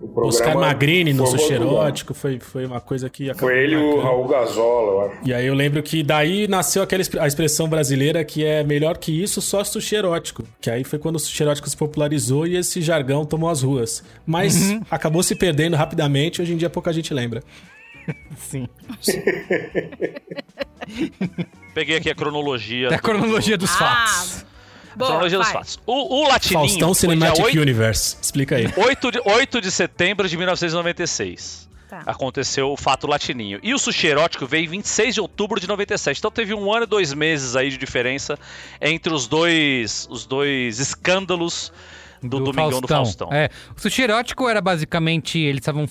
O 0.00 0.08
programa 0.08 0.28
Oscar 0.28 0.54
Magrini 0.58 1.12
no 1.12 1.26
sushi 1.26 1.52
rotulado. 1.54 1.64
erótico 1.76 2.14
foi, 2.14 2.38
foi 2.40 2.64
uma 2.64 2.80
coisa 2.80 3.10
que 3.10 3.28
acabou. 3.28 3.48
Foi 3.50 3.58
ele 3.58 3.74
e 3.74 3.76
o. 3.76 4.00
Raul 4.00 4.26
Gazola, 4.26 4.92
eu 4.92 5.00
acho. 5.10 5.28
E 5.28 5.34
aí 5.34 5.46
eu 5.46 5.52
lembro 5.54 5.82
que 5.82 6.02
daí 6.02 6.48
nasceu 6.48 6.82
aquela 6.82 7.02
a 7.20 7.26
expressão 7.26 7.68
brasileira 7.68 8.24
que 8.24 8.42
é 8.44 8.64
melhor 8.64 8.96
que 8.96 9.12
isso, 9.22 9.42
só 9.42 9.62
sushi 9.62 9.96
erótico. 9.96 10.42
Que 10.60 10.70
aí 10.70 10.84
foi 10.84 10.98
quando 10.98 11.16
o 11.16 11.18
sushi 11.18 11.42
erótico 11.42 11.68
se 11.68 11.76
popularizou 11.76 12.46
e 12.46 12.56
esse 12.56 12.80
jargão 12.80 13.24
tomou 13.26 13.50
as 13.50 13.62
ruas. 13.62 14.02
Mas 14.26 14.70
Uhum. 14.70 14.80
acabou 14.90 15.22
se 15.22 15.34
perdendo 15.34 15.76
rapidamente, 15.76 16.40
hoje 16.40 16.54
em 16.54 16.56
dia 16.56 16.70
pouca 16.70 16.92
gente 16.94 17.12
lembra. 17.12 17.42
Sim. 18.38 18.66
Peguei 21.74 21.96
aqui 21.96 22.10
a 22.10 22.14
cronologia. 22.14 22.88
É 22.88 22.94
a 22.94 22.96
do- 22.96 23.02
cronologia 23.02 23.56
dos 23.56 23.70
Ah, 23.72 23.76
fatos. 24.06 24.46
Boa, 25.00 25.10
cronologia 25.10 25.38
dos 25.38 25.48
fatos. 25.48 25.80
O, 25.86 26.22
o 26.22 26.28
latininho 26.28 26.68
Faustão 26.68 26.94
Cinematic 26.94 27.44
8, 27.44 27.60
Universe. 27.60 28.16
Explica 28.20 28.56
aí. 28.56 28.72
8 28.76 29.10
de, 29.10 29.20
8 29.24 29.60
de 29.60 29.70
setembro 29.70 30.28
de 30.28 30.36
1996. 30.36 31.68
Tá. 31.90 32.02
Aconteceu 32.06 32.70
o 32.70 32.76
fato 32.76 33.08
latininho. 33.08 33.58
E 33.64 33.74
o 33.74 33.78
sushi 33.78 34.06
erótico 34.06 34.46
veio 34.46 34.64
em 34.64 34.68
26 34.68 35.16
de 35.16 35.20
outubro 35.20 35.58
de 35.58 35.66
97. 35.66 36.18
Então 36.18 36.30
teve 36.30 36.54
um 36.54 36.72
ano 36.72 36.84
e 36.84 36.86
dois 36.86 37.12
meses 37.12 37.56
aí 37.56 37.68
de 37.68 37.76
diferença 37.76 38.38
entre 38.80 39.12
os 39.12 39.26
dois, 39.26 40.06
os 40.08 40.24
dois 40.24 40.78
escândalos 40.78 41.72
do, 42.22 42.40
Domingão 42.40 42.80
do 42.80 42.88
Faustão. 42.88 43.32
É, 43.32 43.48
o 43.76 43.80
sushi 43.80 44.02
erótico 44.02 44.48
era 44.48 44.60
basicamente, 44.60 45.38
eles 45.38 45.60
estavam, 45.60 45.88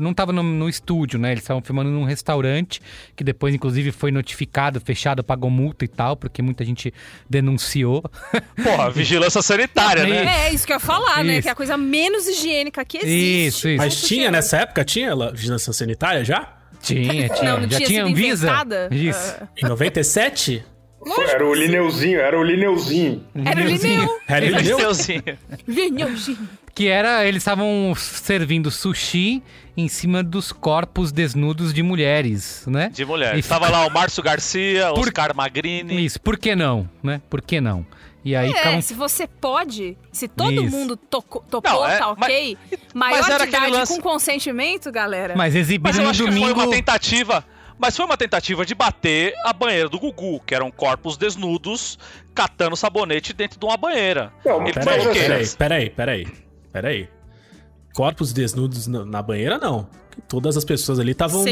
não 0.00 0.10
estavam 0.10 0.34
no, 0.34 0.42
no 0.42 0.68
estúdio, 0.68 1.18
né? 1.18 1.32
Eles 1.32 1.42
estavam 1.42 1.62
filmando 1.62 1.90
num 1.90 2.04
restaurante, 2.04 2.80
que 3.14 3.22
depois 3.22 3.54
inclusive 3.54 3.92
foi 3.92 4.10
notificado, 4.10 4.80
fechado, 4.80 5.22
pagou 5.22 5.50
multa 5.50 5.84
e 5.84 5.88
tal, 5.88 6.16
porque 6.16 6.42
muita 6.42 6.64
gente 6.64 6.92
denunciou. 7.28 8.02
Porra, 8.62 8.90
vigilância 8.90 9.42
sanitária, 9.42 10.04
né? 10.04 10.46
É, 10.46 10.52
isso 10.52 10.66
que 10.66 10.72
eu 10.72 10.76
ia 10.76 10.80
falar, 10.80 11.24
né? 11.24 11.34
Isso. 11.34 11.42
Que 11.42 11.48
é 11.48 11.52
a 11.52 11.56
coisa 11.56 11.76
menos 11.76 12.26
higiênica 12.26 12.84
que 12.84 12.98
existe. 12.98 13.46
Isso, 13.46 13.68
isso. 13.68 13.78
Mas 13.78 14.02
tinha 14.02 14.30
nessa 14.30 14.58
época? 14.58 14.84
Tinha 14.84 15.14
vigilância 15.32 15.72
sanitária 15.72 16.24
já? 16.24 16.56
Tinha, 16.80 17.28
tinha. 17.28 17.42
Não, 17.42 17.60
não 17.60 17.68
Já 17.68 17.76
tinha 17.76 17.88
tinha 17.88 18.04
sido 18.04 18.08
Anvisa? 18.08 18.46
inventada? 18.46 18.88
Isso. 18.90 19.36
Em 19.56 19.68
97? 19.68 20.64
Foi- 21.06 21.24
era 21.30 21.46
o 21.46 21.54
Lineuzinho, 21.54 22.20
era 22.20 22.38
o 22.38 22.42
Lineuzinho. 22.42 23.24
Era 23.44 23.60
o 23.60 23.64
Lineu. 23.64 24.20
Era 24.28 24.46
deu? 24.62 24.76
Lineuzinho. 24.78 25.22
Lineuzinho. 25.66 26.48
Que 26.74 26.88
era, 26.88 27.24
eles 27.26 27.42
estavam 27.42 27.92
servindo 27.96 28.70
sushi 28.70 29.42
em 29.76 29.88
cima 29.88 30.22
dos 30.22 30.52
corpos 30.52 31.10
desnudos 31.12 31.72
de 31.74 31.82
mulheres, 31.82 32.64
né? 32.66 32.90
De 32.92 33.04
mulher. 33.04 33.36
E 33.36 33.42
Tava 33.42 33.68
lá 33.68 33.86
o 33.86 33.90
Márcio 33.90 34.22
Garcia, 34.22 34.88
Por- 34.94 35.08
Oscar 35.08 35.34
Magrini. 35.34 36.04
Isso, 36.04 36.20
por 36.20 36.38
que 36.38 36.54
não, 36.54 36.88
né? 37.02 37.20
Por 37.28 37.40
que 37.42 37.60
não? 37.60 37.84
E 38.22 38.36
aí 38.36 38.50
É, 38.50 38.54
ficavam... 38.54 38.82
se 38.82 38.92
você 38.94 39.26
pode, 39.26 39.96
se 40.12 40.28
todo 40.28 40.52
Isso. 40.62 40.70
mundo 40.76 40.94
tocou, 40.96 41.42
topou, 41.50 41.72
Não, 41.72 41.88
é, 41.88 41.98
tá 41.98 42.10
ok. 42.10 42.56
Maior 42.94 43.16
mas 43.22 43.28
era 43.30 43.44
de 43.44 43.48
idade 43.50 43.72
lance- 43.72 43.96
com 43.96 44.02
consentimento, 44.02 44.92
galera. 44.92 45.34
Mas 45.34 45.54
Mas 45.54 45.56
exibiram 45.56 45.96
eu 45.96 46.02
no 46.04 46.10
acho 46.10 46.24
que 46.24 46.30
foi 46.30 46.38
domingo... 46.40 46.60
uma 46.60 46.68
tentativa. 46.70 47.44
Mas 47.80 47.96
foi 47.96 48.04
uma 48.04 48.16
tentativa 48.16 48.66
de 48.66 48.74
bater 48.74 49.32
a 49.42 49.54
banheira 49.54 49.88
do 49.88 49.98
Gugu, 49.98 50.40
que 50.40 50.54
eram 50.54 50.70
corpos 50.70 51.16
desnudos 51.16 51.98
catando 52.34 52.76
sabonete 52.76 53.32
dentro 53.32 53.58
de 53.58 53.64
uma 53.64 53.76
banheira. 53.76 54.30
Não, 54.44 54.62
Ele 54.62 54.72
Peraí, 54.74 55.14
peraí, 55.14 55.48
peraí, 55.56 55.90
peraí. 55.90 56.26
Peraí. 56.72 57.08
Corpos 57.94 58.32
desnudos 58.32 58.86
na, 58.86 59.22
banheira, 59.22 59.58
não. 59.58 59.88
Todas 60.28 60.56
as 60.56 60.64
pessoas 60.64 60.98
ali 60.98 61.12
estavam 61.12 61.42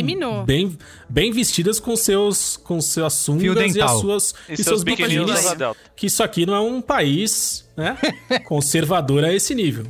bem, 0.44 0.76
bem 1.08 1.32
vestidas 1.32 1.80
com 1.80 1.96
seus 1.96 2.56
com 2.58 2.80
suas 2.80 3.14
sungas 3.14 3.74
e 3.74 3.80
as 3.80 3.92
suas 3.92 4.34
E 4.48 4.52
e 4.52 4.56
seus 4.56 4.66
seus 4.66 4.84
biquínis. 4.84 5.56
Que 5.96 6.06
isso 6.06 6.22
aqui 6.22 6.44
não 6.44 6.54
é 6.54 6.60
um 6.60 6.80
país, 6.80 7.68
né, 7.76 7.96
conservador 8.44 9.24
a 9.24 9.32
esse 9.32 9.54
nível. 9.54 9.86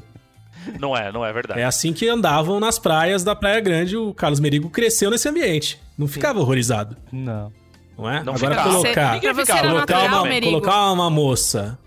Não 0.81 0.97
é, 0.97 1.11
não 1.13 1.25
é 1.25 1.33
verdade. 1.33 1.61
É 1.61 1.65
assim 1.65 1.93
que 1.93 2.09
andavam 2.09 2.59
nas 2.61 2.79
praias 2.79 3.23
da 3.25 3.35
Praia 3.35 3.61
Grande, 3.61 3.97
o 3.97 4.13
Carlos 4.15 4.41
Merigo 4.41 4.69
cresceu 4.71 5.11
nesse 5.11 5.29
ambiente. 5.29 5.81
Não 5.97 6.07
ficava 6.09 6.39
horrorizado, 6.41 6.97
Não. 7.13 7.53
não 7.97 8.09
é? 8.11 8.23
Não 8.23 8.35
Agora 8.35 8.55
ficava. 8.55 8.71
colocar 8.71 9.21
você 9.35 9.53
era 9.53 9.61
colocar 9.69 9.95
natural, 10.03 10.25
uma, 10.25 10.41
colocar 10.41 10.93
uma 10.93 11.11
moça 11.11 11.79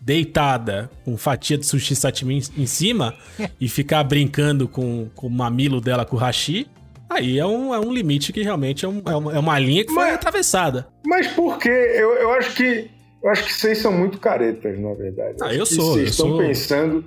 deitada 0.00 0.90
com 1.04 1.16
fatia 1.16 1.58
de 1.58 1.66
sushi 1.66 1.94
satimi 1.94 2.42
em 2.56 2.66
cima 2.66 3.14
e 3.60 3.68
ficar 3.68 4.02
brincando 4.04 4.66
com, 4.66 5.08
com 5.14 5.26
o 5.26 5.30
mamilo 5.30 5.80
dela 5.80 6.04
com 6.04 6.16
o 6.16 6.18
hashi, 6.18 6.66
aí 7.08 7.38
é 7.38 7.46
um, 7.46 7.74
é 7.74 7.78
um 7.78 7.92
limite 7.92 8.32
que 8.32 8.42
realmente 8.42 8.84
é, 8.84 8.88
um- 8.88 9.02
é 9.06 9.14
uma, 9.14 9.32
é 9.34 9.38
uma 9.38 9.58
linha 9.58 9.84
que 9.84 9.92
foi 9.92 10.04
Mas- 10.04 10.14
atravessada. 10.14 10.88
Mas 11.06 11.26
por 11.28 11.58
quê? 11.58 11.68
Eu, 11.68 12.14
eu 12.14 12.32
acho 12.32 12.54
que. 12.54 12.90
Eu 13.22 13.28
acho 13.30 13.44
que 13.44 13.52
vocês 13.52 13.76
são 13.78 13.92
muito 13.92 14.18
caretas, 14.18 14.80
na 14.80 14.94
verdade. 14.94 15.36
Ah, 15.42 15.52
eu 15.54 15.66
sou, 15.66 15.92
Vocês 15.92 15.96
eu 16.06 16.10
estão 16.10 16.28
sou. 16.28 16.38
pensando 16.38 17.04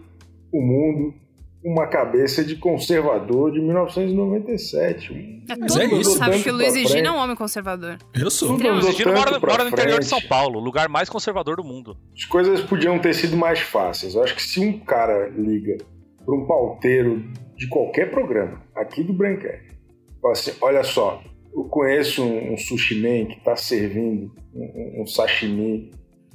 o 0.54 0.62
mundo 0.62 1.14
uma 1.64 1.88
cabeça 1.88 2.44
de 2.44 2.56
conservador 2.58 3.52
de 3.52 3.60
1997. 3.62 5.44
É, 5.50 5.56
Mas 5.56 5.74
todo 5.74 5.82
é 5.82 5.88
mundo 5.88 6.02
isso. 6.02 6.18
sabe 6.18 6.42
que 6.42 6.50
o 6.50 6.54
Luiz 6.54 6.76
Egino 6.76 7.08
é 7.08 7.12
um 7.12 7.18
homem 7.18 7.36
conservador. 7.36 7.98
Eu 8.14 8.30
sou. 8.32 8.52
O 8.52 8.54
andou 8.56 8.82
Gigino 8.92 9.14
mora, 9.14 9.40
mora 9.40 9.64
no 9.64 9.70
interior 9.70 10.00
de 10.00 10.06
São. 10.06 10.22
Paulo, 10.22 10.60
o 10.60 10.64
lugar 10.64 10.88
mais 10.90 11.10
conservador 11.10 11.58
do 11.58 11.64
mundo. 11.64 11.98
As 12.16 12.26
coisas 12.26 12.62
podiam 12.62 13.00
ter 13.00 13.14
sido 13.14 13.36
mais 13.38 13.60
fáceis. 13.60 14.16
Eu 14.16 14.24
acho 14.24 14.36
que 14.36 14.42
se 14.44 14.60
um 14.60 14.80
cara 14.80 15.30
liga 15.30 15.78
para 16.26 16.36
um 16.36 16.46
pauteiro 16.46 17.24
de 17.58 17.68
qualquer 17.68 18.10
programa, 18.12 18.62
aqui 18.76 19.04
do 19.04 19.14
Braincast, 19.14 19.64
fala 20.22 20.34
assim: 20.34 20.52
olha 20.62 20.84
só, 20.84 21.22
eu 21.56 21.64
conheço 21.66 22.24
um, 22.24 22.54
um 22.54 22.58
sushi 22.58 23.02
man 23.02 23.26
que 23.34 23.44
tá 23.44 23.56
servindo 23.56 24.32
um, 24.54 24.64
um- 25.00 25.02
um 25.04 25.08
sashimi, 25.08 25.92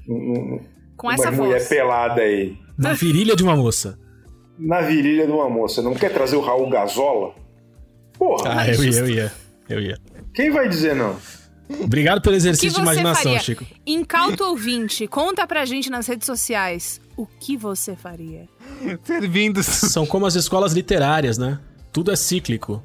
um, 0.09 0.15
um, 0.15 0.61
Com 0.97 1.07
uma 1.09 1.15
essa 1.15 1.31
mulher 1.31 1.59
voz. 1.59 1.69
pelada 1.69 2.21
aí, 2.23 2.57
Na 2.79 2.93
virilha 2.93 3.35
de 3.37 3.43
uma 3.43 3.57
moça. 3.57 3.99
Na 4.59 4.81
virilha 4.81 5.27
de 5.27 5.33
uma 5.33 5.49
moça. 5.49 5.81
Não 5.83 5.95
quer 5.95 6.13
trazer 6.13 6.37
o 6.37 6.41
Raul 6.41 6.69
Gazola? 6.69 7.35
Porra, 8.19 8.61
Ah, 8.61 8.69
eu 8.69 8.85
ia, 8.85 8.99
eu 8.99 9.09
ia. 9.09 9.33
Eu 9.69 9.81
ia. 9.81 9.99
quem 10.35 10.51
vai 10.51 10.69
dizer 10.69 10.95
não? 10.97 11.17
Obrigado 11.83 12.23
pelo 12.23 12.35
O 12.35 12.39
que 12.39 12.41
exercício 12.41 12.71
de 12.71 12.75
você 12.77 12.81
imaginação, 12.83 13.23
faria? 13.25 13.41
Chico. 13.41 13.65
Incauto 13.87 14.43
ouvinte, 14.45 15.07
conta 15.07 15.47
pra 15.47 15.67
gente 15.67 15.91
nas 15.91 16.07
redes 16.07 16.25
sociais 16.27 16.99
o 17.17 17.27
que 17.27 17.57
você 17.59 17.95
faria. 17.95 18.49
Servindo. 19.05 19.63
São 19.63 20.07
como 20.07 20.25
as 20.25 20.35
escolas 20.35 20.73
literárias, 20.73 21.37
né? 21.37 21.59
Tudo 21.93 22.11
é 22.11 22.17
cíclico. 22.17 22.83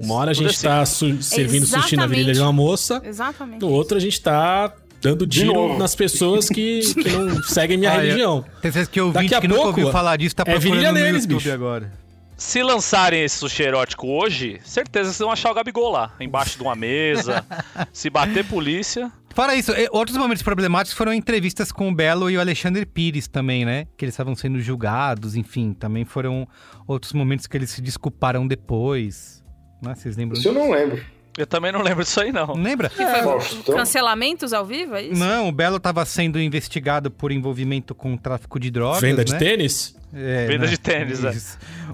Uma 0.00 0.14
hora 0.14 0.30
a 0.32 0.34
gente 0.34 0.58
é 0.58 0.68
tá 0.68 0.84
su- 0.86 1.22
servindo 1.22 1.66
sushi 1.66 1.94
na 1.94 2.06
virilha 2.06 2.32
de 2.32 2.40
uma 2.40 2.52
moça, 2.52 3.00
Exatamente. 3.04 3.60
no 3.60 3.68
outro 3.70 3.96
a 3.98 4.00
gente 4.00 4.20
tá 4.20 4.74
dando 5.00 5.26
tiro 5.26 5.52
novo. 5.52 5.78
nas 5.78 5.94
pessoas 5.94 6.48
que, 6.48 6.80
que 6.94 7.08
não 7.10 7.42
seguem 7.42 7.76
minha 7.78 7.90
Ah, 7.92 7.94
eu- 7.96 8.00
religião. 8.02 8.42
Tem 8.60 8.70
certeza 8.72 8.90
que 8.90 9.00
ouvinte 9.00 9.34
a 9.34 9.40
que 9.40 9.48
nunca 9.48 9.62
pouco, 9.62 9.80
ouviu 9.80 9.92
falar 9.92 10.16
disso 10.16 10.34
tá 10.34 10.44
é 10.46 10.58
virilha 10.58 10.92
no 10.92 10.98
neles, 10.98 11.22
YouTube 11.24 11.38
bicho. 11.38 11.52
agora. 11.52 11.92
Se 12.36 12.62
lançarem 12.62 13.24
esse 13.24 13.36
sushi 13.36 13.64
erótico 13.64 14.06
hoje, 14.06 14.60
certeza 14.64 15.06
vocês 15.10 15.18
vão 15.18 15.32
achar 15.32 15.50
o 15.50 15.54
Gabigol 15.54 15.90
lá, 15.90 16.14
embaixo 16.20 16.56
de 16.56 16.62
uma 16.62 16.76
mesa. 16.76 17.44
se 17.92 18.08
bater 18.08 18.44
polícia. 18.44 19.10
Fora 19.34 19.56
isso, 19.56 19.72
outros 19.90 20.16
momentos 20.16 20.42
problemáticos 20.42 20.96
foram 20.96 21.12
entrevistas 21.12 21.72
com 21.72 21.88
o 21.88 21.94
Belo 21.94 22.30
e 22.30 22.36
o 22.36 22.40
Alexandre 22.40 22.86
Pires 22.86 23.26
também, 23.26 23.64
né? 23.64 23.86
Que 23.96 24.04
eles 24.04 24.14
estavam 24.14 24.36
sendo 24.36 24.60
julgados, 24.60 25.34
enfim. 25.34 25.72
Também 25.72 26.04
foram 26.04 26.46
outros 26.86 27.12
momentos 27.12 27.46
que 27.48 27.56
eles 27.56 27.70
se 27.70 27.80
desculparam 27.82 28.46
depois. 28.46 29.42
Né? 29.82 29.94
Vocês 29.96 30.16
lembram 30.16 30.38
Isso 30.38 30.48
eu 30.48 30.54
não 30.54 30.70
lembro. 30.70 31.00
Eu 31.38 31.46
também 31.46 31.70
não 31.70 31.80
lembro 31.80 32.02
disso 32.02 32.20
aí, 32.20 32.32
não. 32.32 32.52
Lembra? 32.54 32.90
Faustão. 32.90 33.76
Cancelamentos 33.76 34.52
ao 34.52 34.64
vivo, 34.66 34.96
é 34.96 35.02
isso? 35.04 35.20
Não, 35.20 35.48
o 35.48 35.52
Belo 35.52 35.76
estava 35.76 36.04
sendo 36.04 36.40
investigado 36.40 37.12
por 37.12 37.30
envolvimento 37.30 37.94
com 37.94 38.16
tráfico 38.16 38.58
de 38.58 38.72
drogas. 38.72 39.00
Venda 39.00 39.24
de 39.24 39.32
né? 39.32 39.38
tênis? 39.38 39.96
É, 40.12 40.46
Venda 40.46 40.64
né? 40.64 40.70
de 40.70 40.78
tênis, 40.78 41.24
é. 41.24 41.32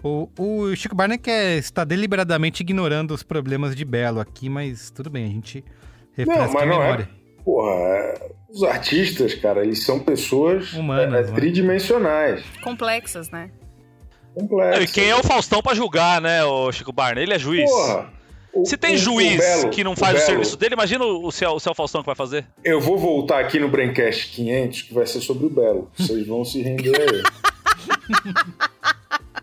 O, 0.03 0.29
o 0.39 0.75
Chico 0.75 0.97
quer, 1.23 1.59
está 1.59 1.85
deliberadamente 1.85 2.63
ignorando 2.63 3.13
os 3.13 3.23
problemas 3.23 3.77
de 3.77 3.85
Belo 3.85 4.19
aqui, 4.19 4.49
mas 4.49 4.91
tudo 4.91 5.11
bem, 5.11 5.27
a 5.27 5.29
gente 5.29 5.63
refresca 6.17 6.47
Não, 6.47 6.53
mas 6.53 6.63
a 6.63 6.67
não 6.67 6.79
memória. 6.79 7.03
é. 7.03 7.43
Porra, 7.45 7.71
é- 7.71 8.33
os 8.49 8.63
artistas, 8.63 9.35
cara, 9.35 9.63
eles 9.65 9.83
são 9.85 9.99
pessoas 9.99 10.73
Humanas, 10.73 11.27
é, 11.27 11.31
né? 11.31 11.37
tridimensionais, 11.37 12.43
Complexas, 12.63 13.29
né? 13.31 13.51
complexas. 14.35 14.91
E 14.91 14.93
quem 14.93 15.11
é 15.11 15.17
o 15.17 15.23
Faustão 15.23 15.63
pra 15.63 15.75
julgar, 15.75 16.21
né, 16.21 16.45
o 16.45 16.71
Chico 16.73 16.93
Barney? 16.93 17.23
Ele 17.25 17.35
é 17.35 17.39
juiz. 17.39 17.69
Porra, 17.71 18.13
o- 18.55 18.65
Se 18.65 18.77
tem 18.77 18.95
o- 18.95 18.99
juiz 18.99 19.35
o 19.35 19.39
Belo- 19.39 19.71
que 19.71 19.85
não 19.85 19.95
faz 19.97 20.13
o, 20.13 20.17
Belo, 20.17 20.27
serviço 20.27 20.57
dele, 20.57 20.75
imagina 20.75 21.05
o, 21.05 21.29
é, 21.31 21.49
o 21.49 21.57
o 21.57 21.75
Faustão 21.75 22.03
que 22.03 22.07
vai 22.07 22.15
fazer. 22.15 22.47
Eu 22.65 22.81
vou 22.81 22.97
voltar 22.99 23.41
aqui 23.41 23.59
no 23.59 23.69
Braincast 23.69 24.31
500, 24.35 24.83
que 24.83 24.95
vai 24.95 25.07
ser 25.07 25.21
sobre 25.21 25.47
o 25.47 25.51
Belo. 25.51 25.91
Vocês 25.97 26.27
vão 26.27 26.45
se 26.45 26.63
render 26.63 26.95
a 27.01 27.03
ele. 27.05 27.23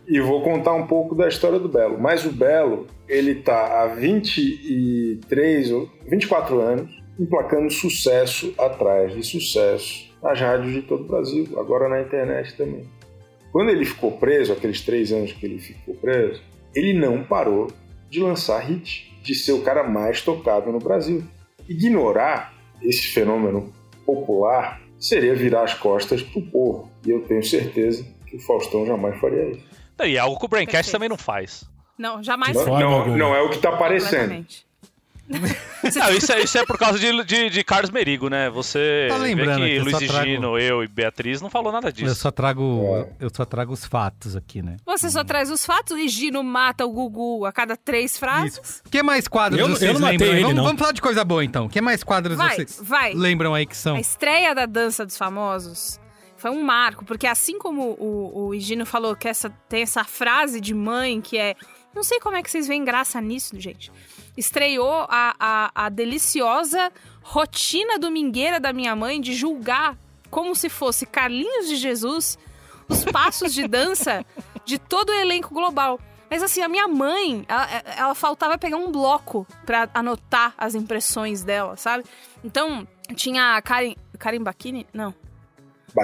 e 0.08 0.20
vou 0.20 0.42
contar 0.44 0.74
um 0.74 0.88
pouco 0.88 1.16
da 1.16 1.28
história 1.28 1.60
do 1.60 1.70
Belo. 1.70 2.00
Mas 2.00 2.26
o 2.26 2.32
Belo, 2.32 2.88
ele 3.08 3.36
tá 3.36 3.82
há 3.84 3.88
23 3.88 5.72
ou 5.72 5.90
24 6.08 6.60
anos 6.60 6.92
emplacando 7.20 7.70
sucesso 7.72 8.54
atrás 8.58 9.14
de 9.14 9.24
sucesso 9.24 10.10
nas 10.24 10.40
rádios 10.40 10.74
de 10.74 10.82
todo 10.84 11.04
o 11.04 11.08
Brasil, 11.08 11.48
agora 11.58 11.88
na 11.90 12.02
internet 12.02 12.56
também. 12.56 12.86
Quando 13.52 13.70
ele 13.70 13.86
ficou 13.86 14.12
preso, 14.14 14.54
aqueles 14.54 14.82
três 14.82 15.12
anos 15.12 15.32
que 15.34 15.46
ele 15.46 15.60
ficou 15.60 15.94
preso, 15.96 16.42
ele 16.76 16.94
não 16.94 17.24
parou 17.24 17.68
de 18.12 18.20
lançar 18.20 18.60
hit, 18.60 19.10
de 19.24 19.34
ser 19.34 19.54
o 19.54 19.62
cara 19.62 19.84
mais 19.84 20.22
tocado 20.22 20.72
no 20.72 20.80
Brasil. 20.80 21.24
Ignorar 21.68 22.54
esse 22.82 23.08
fenômeno 23.08 23.74
popular 24.06 24.82
seria 25.00 25.34
virar 25.34 25.64
as 25.64 25.74
costas 25.74 26.22
pro 26.22 26.42
povo. 26.42 26.92
E 27.06 27.10
eu 27.10 27.22
tenho 27.22 27.44
certeza 27.44 28.06
que 28.28 28.36
o 28.36 28.40
Faustão 28.42 28.86
jamais 28.86 29.18
faria 29.20 29.52
isso. 29.52 29.66
E 30.04 30.18
é 30.18 30.20
algo 30.20 30.38
que 30.38 30.46
o 30.46 30.50
Braincast 30.50 30.74
Perfeito. 30.74 30.92
também 30.92 31.10
não 31.10 31.18
faz. 31.18 31.64
Não, 31.98 32.22
jamais. 32.22 32.56
Não, 32.56 32.80
não, 32.80 33.18
não 33.18 33.36
é 33.36 33.42
o 33.42 33.50
que 33.50 33.60
tá 33.60 33.70
aparecendo. 33.70 34.46
Não, 35.96 36.12
isso, 36.14 36.32
é, 36.32 36.42
isso 36.44 36.58
é 36.58 36.66
por 36.66 36.78
causa 36.78 37.00
de, 37.00 37.24
de, 37.24 37.50
de 37.50 37.64
Carlos 37.64 37.90
Merigo, 37.90 38.30
né? 38.30 38.50
Você 38.50 39.08
Tá 39.10 39.18
vê 39.18 39.24
lembrando 39.24 39.62
que 39.64 39.70
que 39.70 39.76
eu 39.78 39.84
Luiz 39.84 39.96
só 39.98 40.02
e 40.04 40.08
trago- 40.08 40.26
Gino, 40.26 40.60
eu 40.60 40.84
e 40.84 40.88
Beatriz 40.88 41.42
não 41.42 41.50
falou 41.50 41.72
nada 41.72 41.88
Eu 41.88 41.92
disso. 41.92 42.16
só 42.16 42.30
trago, 42.32 43.08
É. 43.20 43.26
eu 43.26 43.30
só 43.36 43.46
trago 43.46 43.74
os 43.74 43.84
fatos 43.86 44.36
aqui, 44.36 44.62
né? 44.62 44.78
Você 44.86 45.10
só 45.10 45.24
traz 45.24 45.50
os 45.50 45.66
fatos 45.66 45.98
e 45.98 46.08
Gino 46.08 46.44
mata 46.44 46.86
o 46.86 46.92
Gugu 46.92 47.46
a 47.46 47.52
cada 47.52 47.76
três 47.76 48.18
frases. 48.18 48.84
O 48.86 48.90
que 48.90 49.02
mais 49.02 49.28
quadros 49.28 49.60
Eu- 49.60 49.68
eu 49.70 49.76
vocês 49.76 49.94
não 49.94 50.02
matei 50.02 50.18
lembram? 50.18 50.34
ele, 50.34 50.42
vamos, 50.44 50.56
não. 50.58 50.64
vamos 50.66 50.80
falar 50.80 50.92
de 50.92 51.02
coisa 51.02 51.26
boa 51.26 51.44
então. 51.44 51.68
Que 51.68 51.82
mais 51.82 52.04
quadros 52.04 52.38
Vai, 52.38 52.56
vocês 52.56 52.80
vai. 52.84 53.14
lembram 53.14 53.54
aí 53.56 53.66
que 53.66 53.76
são? 53.78 53.96
A 53.96 54.00
estreia 54.00 54.54
da 54.54 54.66
Dança 54.68 55.06
dos 55.06 55.18
Famosos 55.18 56.00
foi 56.38 56.52
um 56.52 56.62
marco, 56.64 57.04
porque 57.06 57.26
assim 57.28 57.58
como 57.58 57.96
o, 58.00 58.48
o 58.48 58.54
Higino 58.56 58.86
falou 58.86 59.16
que 59.16 59.28
essa, 59.28 59.50
tem 59.68 59.82
essa 59.82 60.04
frase 60.04 60.62
de 60.62 60.74
mãe 60.74 61.20
que 61.22 61.38
é. 61.38 61.56
Não 61.94 62.04
sei 62.04 62.20
como 62.20 62.36
é 62.38 62.42
que 62.44 62.50
vocês 62.50 62.68
veem 62.68 62.86
graça 62.86 63.20
nisso, 63.20 63.60
gente. 63.60 63.92
Estreou 64.38 65.06
a, 65.10 65.36
a, 65.40 65.72
a 65.86 65.90
deliciosa 65.90 66.92
rotina 67.22 68.00
domingueira 68.00 68.60
da 68.60 68.74
minha 68.74 68.96
mãe 68.96 69.20
de 69.20 69.34
julgar 69.34 69.96
como 70.30 70.56
se 70.56 70.70
fosse 70.70 71.06
Carlinhos 71.06 71.68
de 71.68 71.76
Jesus 71.76 72.38
os 72.88 73.06
passos 73.06 73.54
de 73.54 73.68
dança 73.68 74.26
de 74.66 74.78
todo 74.78 75.10
o 75.10 75.14
elenco 75.14 75.54
global. 75.54 76.00
Mas 76.30 76.42
assim, 76.42 76.62
a 76.62 76.70
minha 76.70 76.88
mãe, 76.88 77.46
ela, 77.48 77.68
ela 77.98 78.16
faltava 78.16 78.58
pegar 78.58 78.78
um 78.78 78.90
bloco 78.90 79.46
pra 79.66 79.90
anotar 79.94 80.54
as 80.58 80.76
impressões 80.76 81.44
dela, 81.44 81.76
sabe? 81.76 82.06
Então, 82.44 82.88
tinha 83.16 83.58
a 83.58 83.62
Karen. 83.62 83.96
Karen 84.18 84.42
Bakini? 84.42 84.88
Não. 84.94 85.14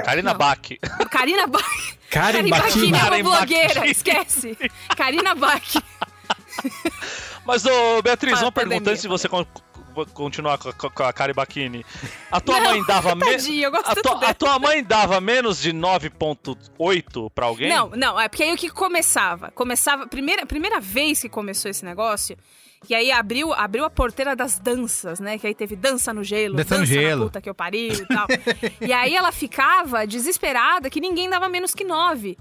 Karina. 0.04 0.34
Bach. 0.34 0.60
Karina 1.10 1.48
Bach. 1.48 1.98
Karen 2.10 2.50
Bakini 2.50 2.92
Bakini. 2.92 2.98
é 2.98 3.22
uma 3.22 3.38
blogueira, 3.38 3.88
esquece. 3.88 4.58
Karina 4.98 5.34
Bach. 5.34 5.76
Mas, 7.48 7.66
ô, 7.66 8.02
Beatriz, 8.04 8.40
Ah, 8.40 8.46
uma 8.46 8.52
pergunta 8.52 8.92
antes 8.92 9.02
de 9.02 9.08
você 9.08 9.28
con- 9.30 9.46
continuar 10.14 10.58
com, 10.60 10.72
com- 10.74 10.90
com 10.92 11.04
a 11.04 11.12
Kari 11.14 11.34
Bakini. 11.34 11.84
A 12.32 12.40
tua 12.40 12.60
mãe 12.60 12.84
dava 12.86 13.16
menos. 13.16 13.48
A, 13.84 13.96
tua- 13.96 14.28
a 14.30 14.34
tua 14.34 14.60
mãe 14.60 14.84
dava 14.84 15.20
menos 15.20 15.60
de 15.60 15.72
9.8 15.74 17.30
pra 17.34 17.46
alguém? 17.48 17.70
Não, 17.70 17.90
não, 17.90 18.20
é 18.20 18.28
porque 18.28 18.44
aí 18.44 18.54
o 18.54 18.58
que 18.58 18.70
começava? 18.70 19.52
Começava, 19.52 20.06
primeira, 20.08 20.46
primeira 20.46 20.80
vez 20.80 21.22
que 21.22 21.30
começou 21.30 21.72
esse 21.72 21.84
negócio, 21.84 22.38
e 22.88 22.94
aí 22.94 23.12
abriu, 23.12 23.52
abriu 23.54 23.86
a 23.86 23.90
porteira 23.90 24.36
das 24.36 24.60
danças, 24.60 25.20
né? 25.20 25.38
Que 25.40 25.48
aí 25.48 25.56
teve 25.56 25.76
dança 25.76 26.14
no 26.14 26.24
gelo, 26.24 26.56
Dança 26.56 26.76
no 26.76 26.82
dança 26.82 26.94
na 26.96 27.02
gelo. 27.02 27.24
puta 27.26 27.42
que 27.42 27.50
eu 27.50 27.56
pariu 27.56 27.94
e 27.94 28.06
tal. 28.06 28.28
e 28.88 28.94
aí 28.94 29.16
ela 29.16 29.32
ficava 29.32 30.06
desesperada 30.06 30.90
que 30.90 31.00
ninguém 31.02 31.28
dava 31.30 31.50
menos 31.50 31.74
que 31.74 31.84
9. 31.84 32.38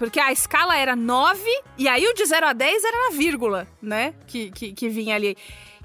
Porque 0.00 0.18
a 0.18 0.32
escala 0.32 0.76
era 0.76 0.96
9, 0.96 1.40
e 1.76 1.86
aí 1.86 2.04
o 2.06 2.14
de 2.14 2.24
0 2.24 2.46
a 2.46 2.52
10 2.54 2.82
era 2.84 3.10
na 3.10 3.16
vírgula, 3.16 3.68
né? 3.82 4.14
Que, 4.26 4.50
que, 4.50 4.72
que 4.72 4.88
vinha 4.88 5.14
ali. 5.14 5.36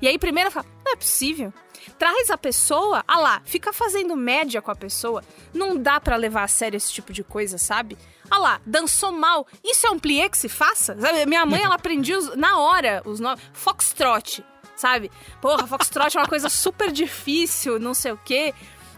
E 0.01 0.07
aí 0.07 0.17
primeiro 0.17 0.49
fala, 0.49 0.65
não 0.85 0.93
é 0.93 0.95
possível. 0.95 1.53
Traz 1.99 2.29
a 2.31 2.37
pessoa, 2.37 3.03
ah 3.07 3.19
lá, 3.19 3.41
fica 3.45 3.71
fazendo 3.73 4.15
média 4.15 4.61
com 4.61 4.71
a 4.71 4.75
pessoa. 4.75 5.21
Não 5.53 5.77
dá 5.77 5.99
pra 5.99 6.15
levar 6.15 6.43
a 6.43 6.47
sério 6.47 6.77
esse 6.77 6.91
tipo 6.93 7.11
de 7.13 7.23
coisa, 7.25 7.57
sabe? 7.57 7.97
Ah 8.31 8.39
lá, 8.39 8.61
dançou 8.65 9.11
mal. 9.11 9.45
Isso 9.63 9.85
é 9.85 9.91
um 9.91 9.99
plié 9.99 10.29
que 10.29 10.37
se 10.37 10.47
faça? 10.49 10.97
Sabe? 10.99 11.25
Minha 11.25 11.45
mãe, 11.45 11.61
ela 11.61 11.75
aprendia 11.75 12.17
os- 12.17 12.35
na 12.37 12.57
hora 12.57 13.01
os 13.05 13.19
nomes. 13.19 13.43
Foxtrot, 13.53 14.43
sabe? 14.77 15.11
Porra, 15.41 15.67
Foxtrot 15.67 16.17
é 16.17 16.21
uma 16.21 16.27
coisa 16.27 16.47
super 16.49 16.89
difícil, 16.91 17.79
não 17.79 17.93
sei 17.93 18.13
o 18.13 18.17
quê. 18.23 18.53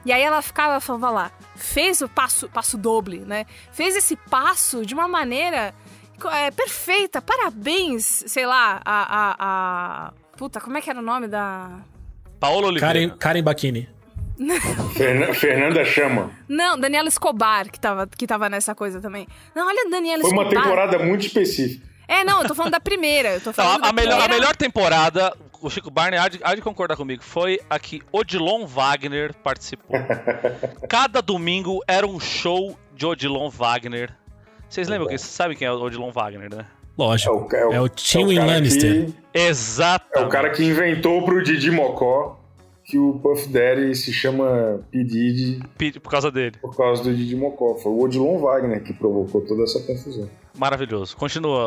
E 0.05 0.11
aí 0.11 0.21
ela 0.21 0.41
ficava, 0.41 0.79
falava 0.79 1.09
lá, 1.09 1.31
fez 1.55 2.01
o 2.01 2.07
passo, 2.07 2.47
passo 2.49 2.77
doble, 2.77 3.19
né? 3.19 3.45
Fez 3.71 3.95
esse 3.95 4.15
passo 4.15 4.85
de 4.85 4.93
uma 4.93 5.07
maneira 5.07 5.73
é, 6.33 6.51
perfeita. 6.51 7.21
Parabéns, 7.21 8.23
sei 8.27 8.45
lá, 8.45 8.81
a, 8.85 9.01
a, 9.19 9.35
a... 9.39 10.13
Puta, 10.37 10.61
como 10.61 10.77
é 10.77 10.81
que 10.81 10.89
era 10.89 10.99
o 10.99 11.01
nome 11.01 11.27
da... 11.27 11.69
Paola 12.39 12.67
Oliveira. 12.67 12.93
Karen, 12.93 13.17
Karen 13.17 13.43
Bakini. 13.43 13.89
Ferna- 14.95 15.33
Fernanda 15.33 15.83
Chama. 15.83 16.31
Não, 16.47 16.77
Daniela 16.79 17.07
Escobar, 17.07 17.69
que 17.71 17.79
tava, 17.79 18.05
que 18.07 18.27
tava 18.27 18.47
nessa 18.49 18.75
coisa 18.75 19.01
também. 19.01 19.27
Não, 19.55 19.67
olha 19.67 19.85
a 19.87 19.89
Daniela 19.89 20.21
Foi 20.21 20.31
uma 20.31 20.43
Escobar. 20.43 20.63
temporada 20.63 20.99
muito 20.99 21.25
específica. 21.25 21.85
É, 22.07 22.23
não, 22.23 22.41
eu 22.41 22.47
tô 22.47 22.55
falando 22.55 22.71
da 22.71 22.79
primeira. 22.79 23.29
Eu 23.33 23.41
tô 23.41 23.49
Não, 23.49 23.53
falando 23.55 23.83
a, 23.83 23.87
a 23.89 23.91
da 23.91 23.93
melhor, 23.93 24.13
a 24.13 24.17
primeira- 24.19 24.33
melhor 24.35 24.55
temporada, 24.55 25.35
o 25.61 25.69
Chico 25.69 25.89
Barney 25.91 26.19
há 26.19 26.27
de, 26.27 26.39
há 26.43 26.53
de 26.55 26.61
concordar 26.61 26.95
comigo, 26.95 27.23
foi 27.23 27.59
a 27.69 27.77
que 27.79 28.01
Odilon 28.11 28.65
Wagner 28.65 29.33
participou. 29.43 29.95
Cada 30.89 31.21
domingo 31.21 31.81
era 31.87 32.05
um 32.07 32.19
show 32.19 32.77
de 32.95 33.05
Odilon 33.05 33.49
Wagner. 33.49 34.11
Vocês 34.69 34.87
lembram 34.87 35.07
que 35.07 35.17
vocês 35.17 35.29
sabem 35.31 35.55
quem 35.55 35.67
é 35.67 35.71
o 35.71 35.79
Odilon 35.81 36.11
Wagner, 36.11 36.53
né? 36.53 36.65
Lógico. 36.97 37.47
É 37.55 37.65
o, 37.65 37.73
É 37.73 37.81
o 37.81 37.87
Tywin 37.87 38.35
cara 38.35 38.47
Lannister. 38.47 39.05
que- 39.05 39.13
Exato. 39.33 40.05
é 40.15 40.19
o 40.25 40.29
cara 40.29 40.49
que 40.49 40.63
inventou 40.63 41.23
pro 41.23 41.43
Didi 41.43 41.69
Mocó 41.71 42.39
que 42.83 42.97
o 42.97 43.19
Puff 43.19 43.49
Daddy 43.49 43.93
se 43.95 44.11
chama 44.13 44.79
P. 44.89 45.03
Diddy 45.03 45.59
Por 45.99 46.09
causa 46.09 46.31
dele. 46.31 46.55
por 46.61 46.75
causa 46.75 47.03
do 47.03 47.13
Didi 47.13 47.35
Mocó. 47.35 47.75
Foi 47.75 47.91
o 47.91 48.01
Odilon 48.01 48.39
Wagner 48.39 48.81
que 48.81 48.93
provocou 48.93 49.41
toda 49.41 49.63
essa 49.63 49.79
confusão. 49.81 50.29
Maravilhoso. 50.57 51.15
Continua. 51.15 51.59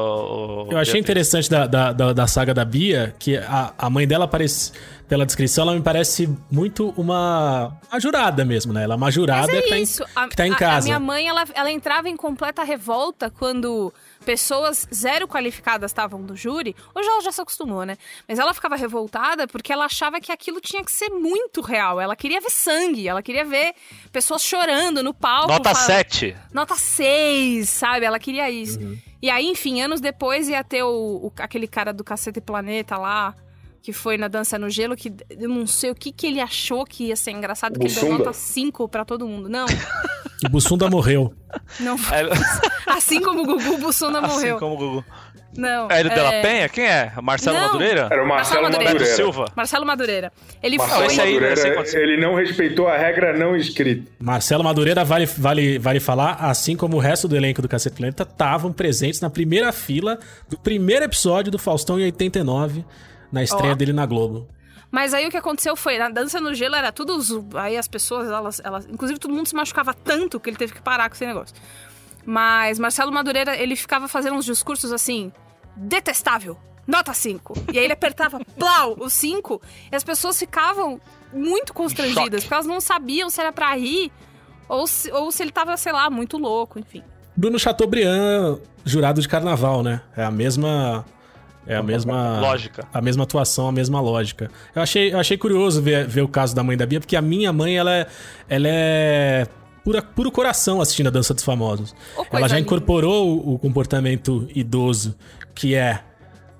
o- 0.67 0.69
Eu 0.71 0.79
achei 0.79 1.01
interessante 1.01 1.49
da, 1.49 1.67
da, 1.67 1.93
da, 1.93 2.13
da 2.13 2.27
saga 2.27 2.53
da 2.53 2.65
Bia 2.65 3.15
que 3.19 3.37
a, 3.37 3.73
a 3.79 3.89
mãe 3.89 4.07
dela 4.07 4.27
parece, 4.27 4.73
pela 5.09 5.25
descrição, 5.25 5.63
ela 5.65 5.75
me 5.75 5.81
parece 5.83 6.29
muito 6.51 6.93
uma, 6.97 7.77
uma 7.91 8.01
jurada 8.01 8.45
mesmo, 8.45 8.73
né? 8.73 8.85
Ela 8.85 8.95
é 8.95 8.97
uma 8.97 9.11
jurada 9.11 9.47
Mas 9.47 9.57
é 9.57 9.63
que, 9.63 9.69
tá 9.69 9.79
em, 9.79 9.83
isso. 9.83 10.05
A, 10.15 10.29
que 10.29 10.37
tá 10.37 10.47
em 10.47 10.53
a- 10.53 10.57
casa. 10.57 10.87
A 10.87 10.89
minha 10.89 11.01
mãe, 11.01 11.29
ela, 11.29 11.45
ela 11.55 11.71
entrava 11.71 12.09
em 12.09 12.17
completa 12.17 12.63
revolta 12.65 13.31
quando 13.31 13.93
pessoas 14.25 14.87
zero 14.95 15.27
qualificadas 15.27 15.91
estavam 15.91 16.21
no 16.21 16.37
júri, 16.37 16.75
hoje 16.95 17.09
ela 17.09 17.21
já 17.23 17.33
se 17.33 17.41
acostumou, 17.41 17.85
né? 17.85 17.97
Mas 18.29 18.39
ela 18.39 18.53
ficava 18.55 18.77
revoltada 18.77 19.47
porque 19.49 19.73
ela 19.73 19.85
achava 19.87 20.21
que 20.21 20.31
aquilo 20.31 20.61
tinha 20.61 20.85
que 20.85 20.93
ser 20.93 21.09
muito 21.11 21.61
real. 21.61 22.01
Ela 22.01 22.15
queria 22.15 22.41
ver 22.41 22.51
sangue, 22.51 23.09
ela 23.09 23.23
queria 23.23 23.45
ver 23.45 23.75
pessoas 24.13 24.43
chorando 24.43 25.03
no 25.03 25.13
palco. 25.15 25.49
Nota 25.49 25.75
fala- 25.75 25.87
7. 25.87 26.37
Nota 26.53 26.75
6, 26.77 27.69
sabe? 27.69 28.05
Ela 28.07 28.19
queria 28.19 28.51
isso. 28.51 28.79
E 29.23 29.29
aí, 29.29 29.47
enfim, 29.47 29.81
anos 29.83 30.01
depois 30.01 30.49
ia 30.49 30.63
ter 30.65 30.83
o, 30.83 30.89
o- 31.27 31.33
aquele 31.39 31.67
cara 31.69 31.93
do 31.93 32.03
Cacete 32.05 32.41
Planeta 32.41 32.97
lá, 32.97 33.35
que 33.83 33.93
foi 33.93 34.17
na 34.19 34.29
Dança 34.29 34.59
no 34.59 34.69
Gelo, 34.69 34.95
que 34.97 35.13
eu 35.31 35.49
não 35.49 35.67
sei 35.67 35.91
o 35.91 35.95
que, 35.95 36.13
que 36.13 36.27
ele 36.27 36.41
achou 36.41 36.85
que 36.85 37.05
ia 37.05 37.17
ser 37.17 37.31
engraçado, 37.31 37.79
que 37.79 37.87
ele 37.87 37.95
deu 37.95 38.19
nota 38.19 38.33
5 38.33 38.89
pra 38.89 39.05
todo 39.05 39.27
mundo. 39.27 39.49
Não, 39.49 39.67
E 40.45 40.49
Bussunda 40.49 40.89
morreu. 40.89 41.35
não. 41.79 41.95
É, 41.97 42.23
Assim 42.91 43.21
como 43.21 43.43
o 43.43 43.47
Gugu 43.47 43.79
Bussunda 43.79 44.21
morreu. 44.23 44.57
assim 44.57 44.59
como 44.59 44.75
o 44.75 44.79
Gugu. 44.79 45.05
Não. 45.57 45.91
É 45.91 46.01
ele 46.01 46.09
é- 46.11 46.43
Penha? 46.43 46.69
Quem 46.69 46.87
é? 46.87 47.13
Marcelo 47.21 47.57
Não. 47.59 47.67
Madureira? 47.67 48.09
Era 48.11 48.23
o 48.25 48.29
Marcelo 48.29 48.29
Marcelo 48.29 48.63
Madureira. 48.63 48.93
Madureira. 48.93 49.17
Silva? 49.17 49.45
Marcelo 49.57 49.87
Madureira. 49.87 50.33
Ele 50.63 50.79
Marcelo 50.79 51.05
foi. 51.07 51.17
Madureira, 51.17 52.01
ele 52.01 52.17
não 52.21 52.35
respeitou 52.37 52.87
a 52.89 52.97
regra 52.97 53.37
não 53.37 53.57
escrita. 53.57 54.11
Marcelo 54.21 54.63
Madureira, 54.63 55.05
vale, 55.05 55.27
vale, 55.27 55.79
vale 55.79 55.99
falar, 56.01 56.35
assim 56.35 56.77
como 56.77 56.97
o 56.97 57.01
resto 57.01 57.27
do 57.27 57.37
elenco 57.37 57.61
do 57.61 57.69
Cacete 57.69 57.97
Planeta, 57.97 58.23
estavam 58.23 58.73
presentes 58.73 59.21
na 59.21 59.29
primeira 59.29 59.73
fila 59.73 60.19
do 60.49 60.57
primeiro 60.57 61.05
episódio 61.05 61.51
do 61.51 61.59
Faustão 61.59 61.99
em 61.99 62.05
89, 62.05 62.85
na 63.31 63.43
estreia 63.43 63.73
Ó. 63.73 63.77
dele 63.77 63.93
na 63.93 64.07
Globo. 64.07 64.49
Mas 64.91 65.15
aí 65.15 65.27
o 65.27 65.31
que 65.31 65.37
aconteceu 65.37 65.77
foi, 65.77 65.99
na 65.99 66.09
dança 66.09 66.41
no 66.41 66.53
gelo 66.53 66.75
era 66.75 66.91
tudo. 66.91 67.17
Aí 67.55 67.77
as 67.77 67.87
pessoas, 67.87 68.29
elas, 68.29 68.61
elas. 68.65 68.87
Inclusive 68.87 69.21
todo 69.21 69.33
mundo 69.33 69.47
se 69.47 69.55
machucava 69.55 69.95
tanto 69.95 70.41
que 70.41 70.51
ele 70.51 70.57
teve 70.57 70.73
que 70.73 70.83
parar 70.83 71.09
com 71.09 71.15
esse 71.15 71.25
negócio. 71.25 71.55
Mas 72.27 72.79
Marcelo 72.79 73.13
Madureira, 73.13 73.57
ele 73.57 73.77
ficava 73.77 74.09
fazendo 74.09 74.37
uns 74.37 74.45
discursos 74.45 74.93
assim. 74.93 75.33
Detestável! 75.77 76.59
Nota 76.87 77.15
5. 77.15 77.67
E 77.73 77.79
aí 77.79 77.85
ele 77.85 77.93
apertava, 77.93 78.41
plau, 78.59 78.97
o 78.99 79.09
5. 79.09 79.63
E 79.93 79.95
as 79.95 80.03
pessoas 80.03 80.37
ficavam 80.37 81.01
muito 81.33 81.73
constrangidas, 81.73 82.43
porque 82.43 82.55
elas 82.55 82.67
não 82.67 82.81
sabiam 82.81 83.31
se 83.31 83.41
era 83.41 83.53
pra 83.53 83.73
rir 83.75 84.11
ou 84.69 84.87
se, 84.87 85.11
ou 85.13 85.31
se 85.31 85.43
ele 85.43 85.53
tava, 85.53 85.77
sei 85.77 85.93
lá, 85.93 86.11
muito 86.11 86.37
louco, 86.37 86.79
enfim. 86.79 87.03
Bruno 87.37 87.59
Chateaubriand, 87.59 88.59
jurado 88.85 89.21
de 89.21 89.29
carnaval, 89.29 89.83
né? 89.83 90.03
É 90.17 90.25
a 90.25 90.31
mesma. 90.31 91.05
É 91.67 91.77
a 91.77 91.83
mesma. 91.83 92.41
Lógica. 92.41 92.87
A 92.93 93.01
mesma 93.01 93.25
atuação, 93.25 93.69
a 93.69 93.73
mesma 93.73 94.01
lógica. 94.01 94.51
Eu 94.75 94.83
achei, 94.83 95.13
eu 95.13 95.19
achei 95.19 95.37
curioso 95.37 95.83
ver, 95.83 96.07
ver 96.07 96.23
o 96.23 96.29
caso 96.29 96.55
da 96.55 96.63
mãe 96.63 96.77
da 96.77 96.87
Bia, 96.87 97.01
porque 97.01 97.17
a 97.17 97.23
minha 97.23 97.53
mãe, 97.53 97.77
ela 97.77 97.95
é. 97.95 98.07
Ela 98.49 98.69
é. 98.69 99.47
Pura, 99.85 100.03
puro 100.03 100.31
coração 100.31 100.81
assistindo 100.81 101.07
a 101.07 101.11
Dança 101.11 101.33
dos 101.33 101.43
Famosos. 101.43 101.95
Coisa 102.15 102.29
ela 102.33 102.49
já 102.49 102.57
linda. 102.57 102.67
incorporou 102.67 103.29
o, 103.29 103.55
o 103.55 103.59
comportamento 103.59 104.47
idoso, 104.55 105.17
que 105.55 105.75
é, 105.75 106.01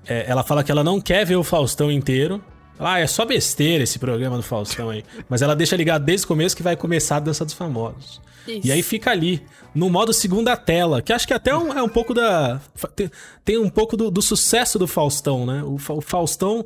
é, 0.07 0.25
Ela 0.27 0.43
fala 0.43 0.63
que 0.63 0.71
ela 0.71 0.83
não 0.83 0.99
quer 0.99 1.25
ver 1.25 1.35
o 1.35 1.43
Faustão 1.43 1.91
inteiro. 1.91 2.43
Ah, 2.83 2.99
é 2.99 3.07
só 3.07 3.25
besteira 3.25 3.83
esse 3.83 3.99
programa 3.99 4.37
do 4.37 4.43
Faustão 4.43 4.89
aí. 4.89 5.03
Mas 5.29 5.41
ela 5.41 5.55
deixa 5.55 5.75
ligado 5.75 6.03
desde 6.03 6.25
o 6.25 6.27
começo 6.27 6.55
que 6.55 6.63
vai 6.63 6.75
começar 6.75 7.17
a 7.17 7.19
Dança 7.19 7.45
dos 7.45 7.53
Famosos. 7.53 8.19
Isso. 8.47 8.67
E 8.67 8.71
aí 8.71 8.81
fica 8.81 9.11
ali, 9.11 9.41
no 9.73 9.89
modo 9.89 10.11
segunda 10.11 10.57
tela, 10.57 11.01
que 11.01 11.13
acho 11.13 11.27
que 11.27 11.33
até 11.33 11.55
um- 11.55 11.71
é 11.77 11.83
um 11.83 11.89
pouco 11.89 12.13
da. 12.13 12.59
Tem, 12.95 13.11
tem 13.45 13.57
um 13.59 13.69
pouco 13.69 13.95
do, 13.95 14.09
do 14.09 14.21
sucesso 14.21 14.79
do 14.79 14.87
Faustão, 14.87 15.45
né? 15.45 15.61
O, 15.63 15.75
o 15.75 16.01
Faustão 16.01 16.65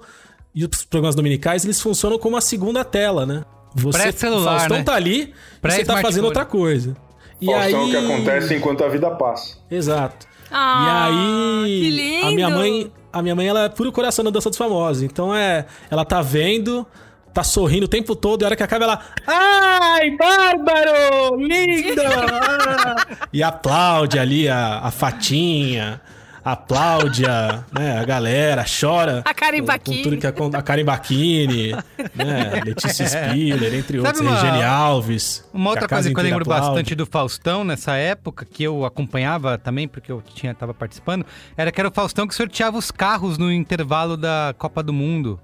e 0.53 0.63
os 0.63 0.85
programas 0.85 1.15
dominicais, 1.15 1.65
eles 1.65 1.81
funcionam 1.81 2.17
como 2.17 2.37
a 2.37 2.41
segunda 2.41 2.85
tela, 2.85 3.25
né? 3.25 3.43
Você, 3.75 3.97
Pré-celular, 4.03 4.55
o 4.55 4.59
Faustão 4.59 4.77
né? 4.77 4.83
tá 4.85 4.93
ali, 4.95 5.33
e 5.61 5.69
você 5.69 5.83
tá 5.83 5.97
fazendo 6.01 6.23
outra 6.23 6.45
coisa. 6.45 6.95
E 7.41 7.47
Faustão 7.47 7.61
aí... 7.61 7.73
é 7.73 7.77
o 7.77 7.89
que 7.89 7.97
acontece 7.97 8.55
enquanto 8.55 8.83
a 8.85 8.87
vida 8.87 9.11
passa. 9.11 9.57
Exato. 9.69 10.25
Ah, 10.49 11.09
e 11.09 11.65
aí, 11.65 11.79
que 11.81 11.89
lindo! 11.89 12.27
a 12.27 12.31
minha 12.31 12.49
mãe, 12.49 12.91
a 13.15 13.21
minha 13.21 13.33
mãe 13.33 13.47
ela 13.47 13.63
é 13.63 13.69
puro 13.69 13.93
coração 13.93 14.25
na 14.25 14.29
dança 14.29 14.49
dos 14.49 14.57
famosos. 14.57 15.01
Então 15.01 15.33
é, 15.33 15.65
ela 15.89 16.03
tá 16.03 16.21
vendo, 16.21 16.85
tá 17.33 17.45
sorrindo 17.45 17.85
o 17.85 17.87
tempo 17.87 18.13
todo, 18.13 18.41
e 18.41 18.43
a 18.43 18.47
hora 18.47 18.55
que 18.57 18.63
acaba 18.63 18.83
ela, 18.83 18.99
ai, 19.25 20.11
bárbaro, 20.17 21.37
lindo! 21.37 22.01
ah!" 22.01 22.95
e 23.31 23.41
aplaude 23.41 24.19
ali 24.19 24.49
a, 24.49 24.79
a 24.79 24.91
fatinha, 24.91 26.01
aplaude 26.45 27.25
a, 27.25 27.63
né, 27.73 27.97
a 27.99 28.05
galera, 28.05 28.63
chora. 28.63 29.23
A 29.25 29.33
Karen 29.33 29.63
Bacchini. 29.63 29.97
Com 29.97 30.03
tudo 30.03 30.17
que 30.17 30.27
acon- 30.27 30.51
a 30.53 30.61
Karen 30.61 30.85
Bacchini, 30.85 31.71
né, 32.13 32.61
Letícia 32.63 33.07
Spiller, 33.07 33.73
entre 33.73 33.97
outros, 33.99 34.19
uma- 34.21 34.35
Regiane 34.35 34.61
Alves. 34.63 35.43
Uma 35.51 35.71
outra 35.71 35.85
a 35.85 35.89
coisa 35.89 36.13
que 36.13 36.19
eu 36.19 36.23
lembro 36.23 36.43
aplaude. 36.43 36.67
bastante 36.67 36.93
do 36.93 37.05
Faustão 37.07 37.63
nessa 37.63 37.95
época, 37.95 38.45
que 38.45 38.63
eu 38.63 38.85
acompanhava 38.85 39.57
também, 39.57 39.87
porque 39.87 40.11
eu 40.11 40.21
tinha, 40.21 40.53
tava 40.53 40.73
participando, 40.73 41.25
era 41.57 41.71
que 41.71 41.81
era 41.81 41.89
o 41.89 41.91
Faustão 41.91 42.27
que 42.27 42.35
sorteava 42.35 42.77
os 42.77 42.91
carros 42.91 43.37
no 43.39 43.51
intervalo 43.51 44.15
da 44.15 44.53
Copa 44.57 44.83
do 44.83 44.93
Mundo. 44.93 45.39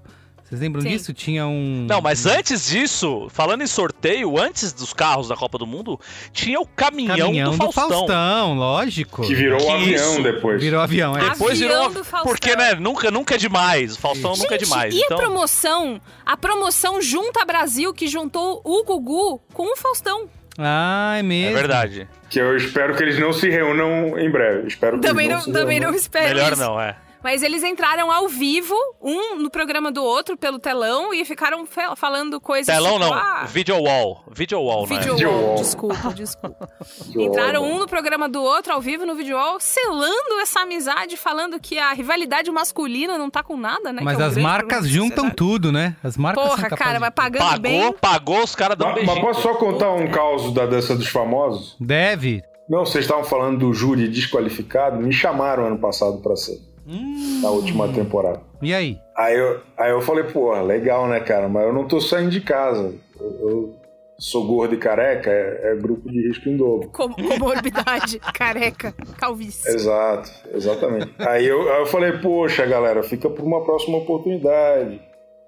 Vocês 0.52 0.60
lembram 0.60 0.82
Sim. 0.82 0.88
disso? 0.90 1.14
Tinha 1.14 1.46
um. 1.46 1.86
Não, 1.88 2.02
mas 2.02 2.26
antes 2.26 2.68
disso, 2.68 3.26
falando 3.30 3.62
em 3.62 3.66
sorteio, 3.66 4.38
antes 4.38 4.70
dos 4.70 4.92
carros 4.92 5.28
da 5.28 5.34
Copa 5.34 5.56
do 5.56 5.66
Mundo, 5.66 5.98
tinha 6.30 6.60
o 6.60 6.66
caminhão, 6.66 7.16
caminhão 7.16 7.56
do 7.56 7.72
Faustão. 7.72 8.52
lógico. 8.52 9.22
Que 9.22 9.34
virou 9.34 9.58
Que 9.58 9.64
um 9.64 9.72
avião 9.76 10.12
isso? 10.12 10.22
depois. 10.22 10.60
Virou 10.62 10.80
avião, 10.82 11.16
é. 11.16 11.30
Depois 11.30 11.52
Avião 11.62 11.78
virou. 11.88 11.94
do 11.94 12.04
Faustão. 12.04 12.30
Porque, 12.30 12.54
né? 12.54 12.74
Nunca, 12.74 13.10
nunca 13.10 13.34
é 13.34 13.38
demais. 13.38 13.96
Faustão 13.96 14.32
nunca 14.36 14.54
é 14.54 14.58
Gente, 14.58 14.68
demais. 14.68 14.94
E 14.94 14.98
então... 14.98 15.16
a 15.16 15.20
promoção? 15.22 15.98
A 16.26 16.36
promoção 16.36 17.00
Junta 17.00 17.46
Brasil 17.46 17.94
que 17.94 18.06
juntou 18.06 18.60
o 18.62 18.84
Gugu 18.84 19.40
com 19.54 19.72
o 19.72 19.76
Faustão. 19.78 20.28
Ah, 20.58 21.14
é 21.16 21.20
É 21.20 21.22
mesmo. 21.22 21.54
verdade. 21.56 22.06
Que 22.28 22.38
eu 22.38 22.54
espero 22.58 22.94
que 22.94 23.02
eles 23.02 23.18
não 23.18 23.32
se 23.32 23.48
reunam 23.48 24.18
em 24.18 24.30
breve. 24.30 24.68
Espero 24.68 25.00
que 25.00 25.06
Também 25.08 25.28
eles 25.28 25.38
não, 25.38 25.44
se 25.46 25.52
também 25.52 25.78
reúnam. 25.78 25.92
não 25.92 25.98
espero 25.98 26.28
Melhor 26.28 26.52
isso. 26.52 26.60
não, 26.60 26.78
é. 26.78 26.94
Mas 27.22 27.42
eles 27.42 27.62
entraram 27.62 28.10
ao 28.10 28.28
vivo, 28.28 28.74
um 29.00 29.36
no 29.36 29.50
programa 29.50 29.92
do 29.92 30.02
outro, 30.02 30.36
pelo 30.36 30.58
telão, 30.58 31.14
e 31.14 31.24
ficaram 31.24 31.64
falando 31.96 32.40
coisas 32.40 32.74
Telão 32.74 32.94
tipo, 32.94 33.04
não. 33.04 33.14
ah, 33.14 33.44
Video 33.46 33.80
wall. 33.80 34.24
Video 34.32 34.60
wall, 34.60 34.86
né? 34.88 34.98
Video 34.98 35.14
Video 35.14 35.30
wall, 35.30 35.54
desculpa, 35.54 36.12
desculpa. 36.14 36.68
Entraram 37.16 37.62
um 37.64 37.78
no 37.78 37.86
programa 37.86 38.28
do 38.28 38.42
outro, 38.42 38.72
ao 38.72 38.80
vivo, 38.80 39.06
no 39.06 39.14
video 39.14 39.36
wall, 39.36 39.60
selando 39.60 40.40
essa 40.40 40.60
amizade, 40.60 41.16
falando 41.16 41.60
que 41.60 41.78
a 41.78 41.92
rivalidade 41.92 42.50
masculina 42.50 43.16
não 43.16 43.30
tá 43.30 43.42
com 43.42 43.56
nada, 43.56 43.92
né? 43.92 44.02
Mas 44.02 44.16
que 44.16 44.22
é 44.22 44.26
um 44.26 44.28
as 44.28 44.36
marcas 44.36 44.88
juntam 44.88 45.30
tudo, 45.30 45.70
né? 45.70 45.96
As 46.02 46.16
marcas 46.16 46.44
Porra, 46.44 46.68
cara, 46.70 46.98
vai 46.98 47.10
pagando 47.10 47.42
Pagou, 47.44 47.60
bem. 47.60 47.92
pagou, 47.92 48.42
os 48.42 48.54
caras 48.54 48.76
dão 48.76 48.88
um 48.88 48.92
Mas, 48.92 49.04
mas 49.04 49.14
beijinho. 49.14 49.26
posso 49.26 49.42
só 49.42 49.54
contar 49.54 49.92
um 49.92 50.10
caos 50.10 50.52
da 50.52 50.66
dança 50.66 50.96
dos 50.96 51.08
famosos? 51.08 51.76
Deve. 51.80 52.42
Não, 52.68 52.84
vocês 52.84 53.04
estavam 53.04 53.24
falando 53.24 53.58
do 53.58 53.72
júri 53.72 54.08
desqualificado. 54.08 54.98
Me 54.98 55.12
chamaram 55.12 55.66
ano 55.66 55.78
passado 55.78 56.18
pra 56.18 56.34
ser. 56.36 56.58
Na 56.86 57.50
última 57.50 57.88
temporada. 57.92 58.40
E 58.60 58.74
aí? 58.74 58.98
Aí 59.16 59.36
eu, 59.38 59.60
aí 59.76 59.90
eu 59.90 60.00
falei, 60.00 60.24
porra, 60.24 60.62
legal, 60.62 61.06
né, 61.08 61.20
cara? 61.20 61.48
Mas 61.48 61.64
eu 61.64 61.72
não 61.72 61.86
tô 61.86 62.00
saindo 62.00 62.30
de 62.30 62.40
casa. 62.40 62.94
Eu, 63.20 63.48
eu 63.48 63.76
sou 64.18 64.46
gordo 64.46 64.74
e 64.74 64.78
careca, 64.78 65.30
é, 65.30 65.72
é 65.72 65.76
grupo 65.76 66.10
de 66.10 66.28
risco 66.28 66.48
em 66.48 66.56
dobro. 66.56 66.88
Com- 66.90 67.12
Comorbidade, 67.12 68.18
careca, 68.34 68.92
calvície. 69.18 69.68
Exato, 69.68 70.30
exatamente. 70.54 71.12
aí, 71.18 71.46
eu, 71.46 71.72
aí 71.72 71.80
eu 71.80 71.86
falei, 71.86 72.12
poxa, 72.18 72.64
galera, 72.66 73.02
fica 73.02 73.28
por 73.28 73.44
uma 73.44 73.62
próxima 73.64 73.98
oportunidade. 73.98 75.00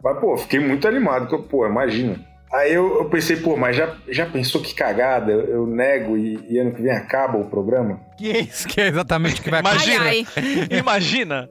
Mas, 0.03 0.21
pô, 0.21 0.37
fiquei 0.37 0.61
muito 0.61 0.87
animado, 0.87 1.39
pô, 1.45 1.67
imagina. 1.67 2.19
Aí 2.55 2.73
eu, 2.73 2.99
eu 2.99 3.05
pensei, 3.07 3.37
pô, 3.37 3.57
mas 3.57 3.77
já, 3.77 3.97
já 4.09 4.27
pensou 4.27 4.61
que 4.61 4.75
cagada? 4.75 5.33
Eu, 5.33 5.41
eu 5.41 5.67
nego 5.67 6.17
e, 6.17 6.39
e 6.49 6.59
ano 6.59 6.73
que 6.73 6.81
vem 6.83 6.93
acaba 6.93 7.37
o 7.37 7.47
programa? 7.51 8.01
Que 8.17 8.31
é 8.31 8.41
isso 8.43 8.69
que 8.69 8.81
é 8.81 8.87
exatamente 8.89 9.41
o 9.41 9.45
que 9.45 9.51
vai 9.51 9.61
Ai, 9.65 9.73
acontecer. 9.73 9.93
Imagina. 9.95 10.27
ai. 10.71 10.79
Imagina. 10.79 11.49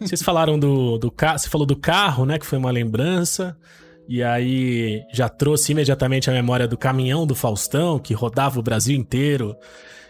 Vocês 0.00 0.22
falaram 0.22 0.58
do, 0.58 0.96
do 0.98 1.10
carro, 1.10 1.38
você 1.38 1.48
falou 1.48 1.66
do 1.66 1.76
carro, 1.76 2.24
né? 2.24 2.38
Que 2.38 2.46
foi 2.46 2.58
uma 2.58 2.70
lembrança. 2.70 3.56
E 4.08 4.22
aí 4.22 5.02
já 5.12 5.28
trouxe 5.28 5.72
imediatamente 5.72 6.30
a 6.30 6.32
memória 6.32 6.66
do 6.66 6.76
caminhão 6.78 7.26
do 7.26 7.34
Faustão, 7.34 7.98
que 7.98 8.14
rodava 8.14 8.58
o 8.58 8.62
Brasil 8.62 8.96
inteiro. 8.96 9.54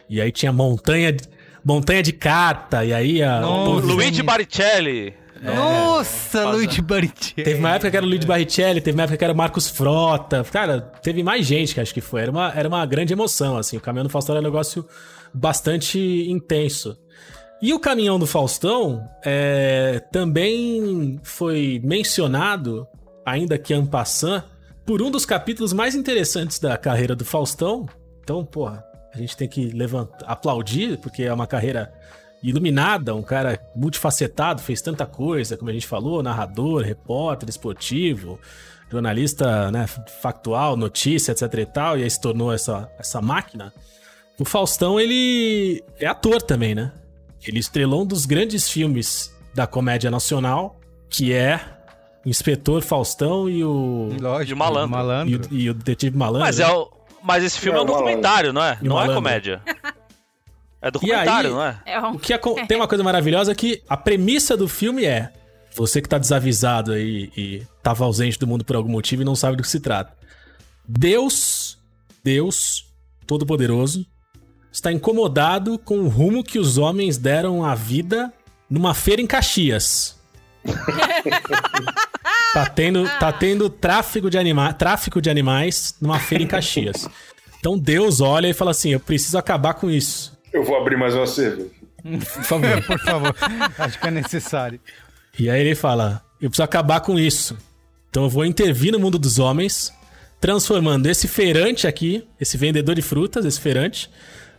E 0.08 0.20
aí 0.20 0.30
tinha 0.32 0.52
montanha, 0.52 1.12
de- 1.12 1.24
montanha 1.64 2.02
de 2.02 2.12
carta. 2.12 2.84
E 2.84 2.94
aí 2.94 3.22
a, 3.22 3.40
Luigi 3.40 4.22
Baricelli. 4.22 5.14
Nossa, 5.42 6.50
Luigi 6.50 6.82
Baritieri. 6.82 7.42
Teve 7.42 7.58
uma 7.58 7.70
época 7.70 7.90
que 7.90 7.96
era 7.96 8.04
o 8.04 8.08
Luigi 8.08 8.26
Barrichelli, 8.26 8.80
teve 8.80 8.96
uma 8.96 9.04
época 9.04 9.16
que 9.16 9.24
era 9.24 9.32
o 9.32 9.36
Marcos 9.36 9.68
Frota. 9.68 10.44
Cara, 10.44 10.80
teve 10.80 11.22
mais 11.22 11.46
gente 11.46 11.74
que 11.74 11.80
acho 11.80 11.94
que 11.94 12.00
foi. 12.00 12.22
Era 12.22 12.30
uma, 12.30 12.52
era 12.54 12.68
uma 12.68 12.84
grande 12.84 13.12
emoção, 13.12 13.56
assim. 13.56 13.76
O 13.76 13.80
caminhão 13.80 14.04
do 14.04 14.10
Faustão 14.10 14.34
era 14.34 14.40
um 14.40 14.44
negócio 14.44 14.86
bastante 15.32 15.98
intenso. 16.28 16.98
E 17.62 17.72
o 17.72 17.80
caminhão 17.80 18.18
do 18.18 18.26
Faustão 18.26 19.06
é, 19.24 20.02
também 20.10 21.20
foi 21.22 21.80
mencionado, 21.84 22.86
ainda 23.24 23.58
que 23.58 23.74
en 23.74 23.84
passant, 23.84 24.44
por 24.86 25.02
um 25.02 25.10
dos 25.10 25.26
capítulos 25.26 25.72
mais 25.72 25.94
interessantes 25.94 26.58
da 26.58 26.76
carreira 26.76 27.14
do 27.14 27.24
Faustão. 27.24 27.86
Então, 28.22 28.44
porra, 28.44 28.82
a 29.14 29.18
gente 29.18 29.36
tem 29.36 29.48
que 29.48 29.66
levantar, 29.70 30.24
aplaudir, 30.26 30.98
porque 30.98 31.24
é 31.24 31.32
uma 31.32 31.46
carreira 31.46 31.92
iluminada, 32.42 33.14
um 33.14 33.22
cara 33.22 33.60
multifacetado, 33.74 34.62
fez 34.62 34.80
tanta 34.80 35.06
coisa, 35.06 35.56
como 35.56 35.70
a 35.70 35.72
gente 35.72 35.86
falou, 35.86 36.22
narrador, 36.22 36.82
repórter, 36.82 37.48
esportivo, 37.48 38.38
jornalista 38.90 39.70
né, 39.70 39.86
factual, 40.22 40.76
notícia, 40.76 41.32
etc 41.32 41.42
e 41.54 41.66
tal, 41.66 41.98
e 41.98 42.02
aí 42.02 42.10
se 42.10 42.20
tornou 42.20 42.52
essa, 42.52 42.90
essa 42.98 43.20
máquina. 43.20 43.72
O 44.38 44.44
Faustão, 44.44 44.98
ele 44.98 45.84
é 45.98 46.06
ator 46.06 46.40
também, 46.40 46.74
né? 46.74 46.92
ele 47.46 47.58
estrelou 47.58 48.02
um 48.02 48.06
dos 48.06 48.26
grandes 48.26 48.68
filmes 48.68 49.34
da 49.54 49.66
comédia 49.66 50.10
nacional, 50.10 50.78
que 51.08 51.32
é 51.32 51.60
Inspetor 52.24 52.82
Faustão 52.82 53.48
e 53.48 53.64
o. 53.64 54.10
Lógico, 54.20 54.50
E 54.50 54.54
o 54.54 54.90
malandro. 54.90 55.30
E 55.30 55.36
o, 55.36 55.40
e 55.50 55.70
o 55.70 55.74
Detetive 55.74 56.16
Malandro. 56.16 56.46
Mas, 56.46 56.60
é 56.60 56.68
o, 56.68 56.90
mas 57.22 57.42
esse 57.42 57.58
filme 57.58 57.78
é, 57.78 57.80
É, 57.80 57.82
um 57.82 57.86
documentário, 57.86 58.52
não 58.52 58.62
é? 58.62 58.78
E 58.80 58.88
Não 58.88 59.00
é 59.00 59.12
comédia. 59.12 59.62
É 60.82 60.90
documentário, 60.90 61.50
aí- 61.50 61.54
não 61.56 61.62
é? 61.62 61.80
É 61.86 62.00
um... 62.00 62.12
O 62.12 62.18
que 62.18 62.32
acon- 62.32 62.54
tem 62.66 62.76
uma 62.76 62.88
coisa 62.88 63.04
maravilhosa 63.04 63.54
que 63.54 63.82
a 63.88 63.96
premissa 63.96 64.56
do 64.56 64.66
filme 64.68 65.04
é: 65.04 65.30
você 65.76 66.00
que 66.00 66.08
tá 66.08 66.18
desavisado 66.18 66.92
aí 66.92 67.30
e 67.36 67.62
tava 67.82 68.04
ausente 68.04 68.38
do 68.38 68.46
mundo 68.46 68.64
por 68.64 68.76
algum 68.76 68.90
motivo 68.90 69.22
e 69.22 69.24
não 69.24 69.36
sabe 69.36 69.56
do 69.56 69.62
que 69.62 69.68
se 69.68 69.80
trata. 69.80 70.12
Deus, 70.88 71.78
Deus 72.24 72.86
Todo-Poderoso, 73.26 74.04
está 74.72 74.90
incomodado 74.92 75.78
com 75.78 75.98
o 76.00 76.08
rumo 76.08 76.42
que 76.42 76.58
os 76.58 76.78
homens 76.78 77.16
deram 77.18 77.64
à 77.64 77.74
vida 77.74 78.32
numa 78.68 78.94
feira 78.94 79.20
em 79.22 79.26
Caxias. 79.26 80.18
tá 82.52 82.66
tendo, 82.66 83.04
tá 83.18 83.32
tendo 83.32 83.68
tráfico 83.70 84.28
de 84.30 84.38
anima 84.38 84.72
tráfico 84.72 85.20
de 85.20 85.30
animais 85.30 85.94
numa 86.00 86.18
feira 86.18 86.44
em 86.44 86.46
Caxias. 86.46 87.08
Então 87.58 87.78
Deus 87.78 88.20
olha 88.20 88.48
e 88.48 88.54
fala 88.54 88.70
assim: 88.72 88.90
eu 88.90 89.00
preciso 89.00 89.38
acabar 89.38 89.74
com 89.74 89.90
isso. 89.90 90.38
Eu 90.52 90.64
vou 90.64 90.76
abrir 90.76 90.96
mais 90.96 91.14
uma 91.14 91.26
cerveja. 91.26 91.70
Por 92.02 92.44
favor. 92.44 92.82
Por 92.82 92.98
favor, 92.98 93.34
acho 93.78 94.00
que 94.00 94.06
é 94.06 94.10
necessário. 94.10 94.80
E 95.38 95.48
aí 95.48 95.60
ele 95.60 95.74
fala: 95.74 96.22
Eu 96.40 96.48
preciso 96.48 96.64
acabar 96.64 97.00
com 97.00 97.18
isso. 97.18 97.56
Então 98.08 98.24
eu 98.24 98.30
vou 98.30 98.44
intervir 98.44 98.92
no 98.92 98.98
mundo 98.98 99.18
dos 99.18 99.38
homens, 99.38 99.92
transformando 100.40 101.06
esse 101.06 101.28
feirante 101.28 101.86
aqui, 101.86 102.26
esse 102.40 102.56
vendedor 102.56 102.94
de 102.94 103.02
frutas, 103.02 103.44
esse 103.44 103.60
feirante, 103.60 104.10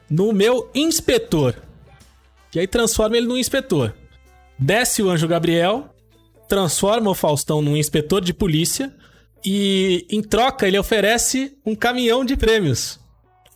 no 0.09 0.31
meu 0.31 0.69
inspetor. 0.73 1.55
E 2.55 2.59
aí 2.59 2.68
transforma 2.68 3.18
ele 3.18 3.27
num 3.27 3.38
inspetor. 3.38 3.93
Desce 4.57 5.01
o 5.01 5.09
anjo 5.09 5.27
Gabriel, 5.27 5.93
transforma 6.47 7.09
o 7.09 7.15
Faustão 7.15 7.61
num 7.61 7.76
inspetor 7.76 8.22
de 8.22 8.34
polícia 8.34 8.93
e 9.43 10.05
em 10.09 10.22
troca 10.22 10.68
ele 10.68 10.77
oferece 10.77 11.57
um 11.65 11.76
caminhão 11.76 12.23
de 12.23 12.38
prêmios. 12.38 13.00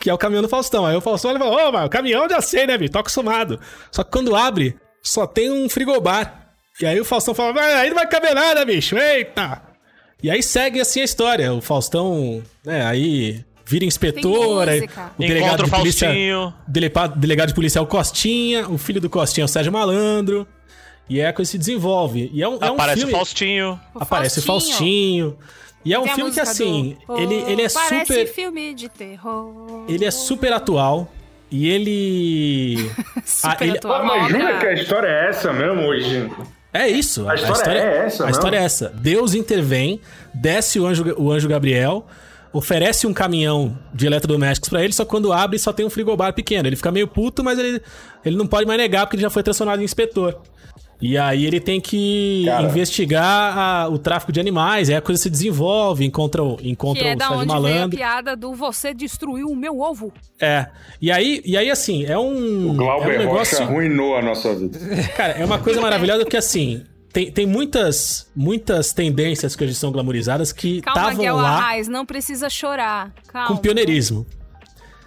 Que 0.05 0.09
é 0.11 0.13
o 0.13 0.19
caminhão 0.19 0.43
do 0.43 0.47
Faustão. 0.47 0.85
Aí 0.85 0.95
o 0.95 1.01
Faustão 1.01 1.31
ele 1.31 1.39
fala: 1.39 1.67
Ô, 1.67 1.71
mas 1.71 1.87
o 1.87 1.89
caminhão 1.89 2.29
já 2.29 2.39
sei, 2.39 2.67
né, 2.67 2.77
bicho? 2.77 2.91
Tô 2.91 2.99
acostumado. 2.99 3.59
Só 3.91 4.03
que 4.03 4.11
quando 4.11 4.35
abre, 4.35 4.75
só 5.01 5.25
tem 5.25 5.49
um 5.51 5.67
frigobar. 5.67 6.47
E 6.79 6.85
aí 6.85 6.99
o 7.01 7.03
Faustão 7.03 7.33
fala: 7.33 7.53
"Mas 7.53 7.73
aí 7.73 7.89
não 7.89 7.95
vai 7.95 8.05
caber 8.07 8.35
nada, 8.35 8.63
bicho. 8.63 8.95
Eita! 8.95 9.63
E 10.21 10.29
aí 10.29 10.43
segue 10.43 10.79
assim 10.79 11.01
a 11.01 11.05
história. 11.05 11.51
O 11.51 11.59
Faustão, 11.59 12.43
né, 12.63 12.85
aí 12.85 13.43
vira 13.65 13.83
inspetor. 13.83 14.69
aí 14.69 14.81
o 14.81 15.21
delegado 15.23 15.47
Encontra 15.47 15.63
o 15.65 15.69
de 15.71 15.75
polícia. 15.75 16.07
Faustinho. 16.09 16.53
Delepa- 16.67 17.07
Delegado 17.07 17.47
de 17.47 17.55
polícia 17.55 17.79
é 17.79 17.81
o 17.81 17.87
Costinha. 17.87 18.69
O 18.69 18.77
filho 18.77 19.01
do 19.01 19.09
Costinha 19.09 19.43
é 19.43 19.45
o 19.45 19.47
Sérgio 19.47 19.71
Malandro. 19.73 20.47
E 21.09 21.19
é 21.19 21.29
a 21.29 21.33
coisa 21.33 21.49
se 21.49 21.57
desenvolve. 21.57 22.29
E 22.31 22.43
é 22.43 22.47
um, 22.47 22.59
é 22.61 22.69
um 22.69 22.75
Aparece 22.75 22.99
filme... 22.99 23.11
o 23.13 23.15
Faustinho. 23.15 23.79
Aparece 23.95 24.37
o 24.37 24.43
Faustinho. 24.43 25.35
E 25.85 25.93
é 25.93 25.99
um 25.99 26.05
a 26.05 26.15
filme 26.15 26.31
que, 26.31 26.39
assim, 26.39 26.97
do, 27.07 27.17
ele, 27.17 27.35
ele 27.47 27.61
é 27.61 27.69
Parece 27.69 28.05
super. 28.07 28.27
filme 28.27 28.73
de 28.73 28.89
terror. 28.89 29.85
Ele 29.87 30.03
é 30.03 30.09
super 30.11 30.51
atual. 30.51 31.11
E 31.51 31.69
ele. 31.69 32.89
Super 33.23 33.49
Ah, 33.49 33.57
ele- 33.61 33.77
atual. 33.77 34.01
Ah, 34.01 34.03
mas 34.03 34.31
jura 34.31 34.57
que 34.59 34.65
a 34.65 34.73
história 34.73 35.07
é 35.07 35.29
essa 35.29 35.53
mesmo 35.53 35.83
hoje? 35.83 36.29
É 36.73 36.87
isso. 36.87 37.29
A 37.29 37.35
história 37.35 37.79
é 37.79 37.97
essa 38.07 38.23
A 38.23 38.25
mesmo? 38.25 38.29
história 38.39 38.57
é 38.57 38.63
essa. 38.63 38.89
Deus 38.89 39.33
intervém, 39.35 40.01
desce 40.33 40.79
o 40.79 40.87
anjo, 40.87 41.05
o 41.17 41.31
anjo 41.31 41.47
Gabriel, 41.47 42.05
oferece 42.51 43.05
um 43.05 43.13
caminhão 43.13 43.77
de 43.93 44.07
eletrodomésticos 44.07 44.69
pra 44.69 44.83
ele, 44.83 44.91
só 44.91 45.03
que 45.05 45.09
quando 45.11 45.31
abre 45.31 45.59
só 45.59 45.71
tem 45.71 45.85
um 45.85 45.89
frigobar 45.89 46.33
pequeno. 46.33 46.67
Ele 46.67 46.75
fica 46.75 46.91
meio 46.91 47.07
puto, 47.07 47.43
mas 47.43 47.59
ele, 47.59 47.79
ele 48.25 48.35
não 48.35 48.47
pode 48.47 48.65
mais 48.65 48.79
negar 48.79 49.05
porque 49.05 49.15
ele 49.17 49.21
já 49.23 49.29
foi 49.29 49.43
transformado 49.43 49.79
em 49.81 49.85
inspetor. 49.85 50.41
E 51.01 51.17
aí 51.17 51.45
ele 51.45 51.59
tem 51.59 51.81
que 51.81 52.43
Cara. 52.45 52.63
investigar 52.63 53.57
a- 53.57 53.89
o 53.89 53.97
tráfico 53.99 54.31
de 54.31 54.39
animais, 54.39 54.89
aí 54.89 54.95
a 54.95 55.01
coisa 55.01 55.21
se 55.21 55.29
desenvolve, 55.29 56.05
encontra, 56.05 56.41
o- 56.41 56.57
encontra 56.63 57.03
Que 57.03 57.09
é 57.09 57.13
o 57.13 57.17
da 57.17 57.27
Sérgio 57.27 57.41
onde 57.43 57.47
veio 57.53 57.57
a 57.57 57.61
Malandro. 57.75 57.97
piada 57.97 58.35
do 58.35 58.53
você 58.55 58.93
destruiu 58.93 59.47
o 59.49 59.55
meu 59.55 59.79
ovo. 59.81 60.13
É. 60.39 60.67
E 61.01 61.11
aí, 61.11 61.41
e 61.45 61.57
aí 61.57 61.69
assim, 61.69 62.05
é 62.05 62.17
um. 62.17 62.71
O 62.71 62.73
Glauber 62.73 63.11
é 63.11 63.15
um 63.15 63.19
negócio... 63.19 63.57
Rocha 63.59 63.69
arruinou 63.69 64.15
a 64.17 64.21
nossa 64.21 64.55
vida. 64.55 64.79
Cara, 65.17 65.33
é 65.33 65.43
uma 65.45 65.59
coisa 65.59 65.81
maravilhosa 65.81 66.23
porque 66.23 66.37
assim. 66.37 66.83
Tem, 67.11 67.31
tem 67.31 67.45
muitas, 67.45 68.29
muitas 68.35 68.91
tendências 68.91 69.55
que 69.55 69.63
hoje 69.63 69.73
são 69.73 69.89
glamorizadas 69.89 70.51
que 70.51 70.79
estavam 70.79 71.35
lá 71.37 71.57
Arraes, 71.59 71.87
não 71.87 72.05
precisa 72.05 72.49
chorar. 72.49 73.13
Calma. 73.27 73.47
com 73.47 73.55
pioneirismo. 73.57 74.25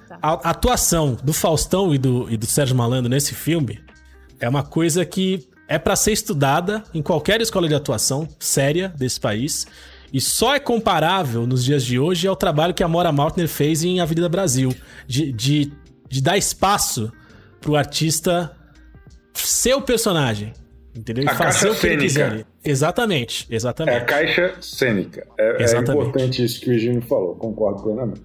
Tá. 0.08 0.18
A 0.22 0.48
a 0.48 0.50
atuação 0.52 1.18
do 1.22 1.34
Faustão 1.34 1.94
e 1.94 1.98
do, 1.98 2.26
e 2.30 2.36
do 2.38 2.46
Sérgio 2.46 2.74
Malandro 2.74 3.10
nesse 3.10 3.34
filme 3.34 3.78
é 4.40 4.48
uma 4.48 4.62
coisa 4.62 5.04
que 5.04 5.46
é 5.68 5.78
pra 5.78 5.94
ser 5.94 6.12
estudada 6.12 6.82
em 6.94 7.02
qualquer 7.02 7.40
escola 7.40 7.68
de 7.68 7.74
atuação 7.74 8.26
séria 8.40 8.88
desse 8.96 9.20
país. 9.20 9.66
E 10.12 10.20
só 10.20 10.54
é 10.54 10.58
comparável 10.58 11.46
nos 11.46 11.62
dias 11.64 11.84
de 11.84 11.98
hoje 11.98 12.26
ao 12.26 12.34
trabalho 12.34 12.72
que 12.72 12.82
a 12.82 12.88
Mora 12.88 13.12
Maltner 13.12 13.46
fez 13.46 13.84
em 13.84 14.00
Avenida 14.00 14.28
Brasil. 14.28 14.74
De, 15.06 15.30
de, 15.30 15.70
de 16.08 16.22
dar 16.22 16.38
espaço 16.38 17.12
pro 17.60 17.76
artista 17.76 18.50
ser 19.34 19.74
o 19.74 19.82
personagem. 19.82 20.52
Entendeu? 20.96 21.24
E 21.24 21.28
A 21.28 21.34
fazer 21.34 21.68
caixa 21.68 21.70
o 21.70 21.80
que 21.80 21.86
ele 21.86 21.96
quiser. 22.02 22.30
ali. 22.30 22.46
Exatamente, 22.64 23.46
É 23.50 23.54
exatamente. 23.54 23.96
a 23.98 24.04
caixa 24.04 24.54
cênica. 24.60 25.26
É, 25.38 25.60
é 25.60 25.62
Exatamente. 25.62 25.90
importante 26.08 26.44
isso 26.44 26.60
que 26.60 26.70
o 26.70 26.78
Gino 26.78 27.02
falou, 27.02 27.36
concordo 27.36 27.82
plenamente. 27.82 28.22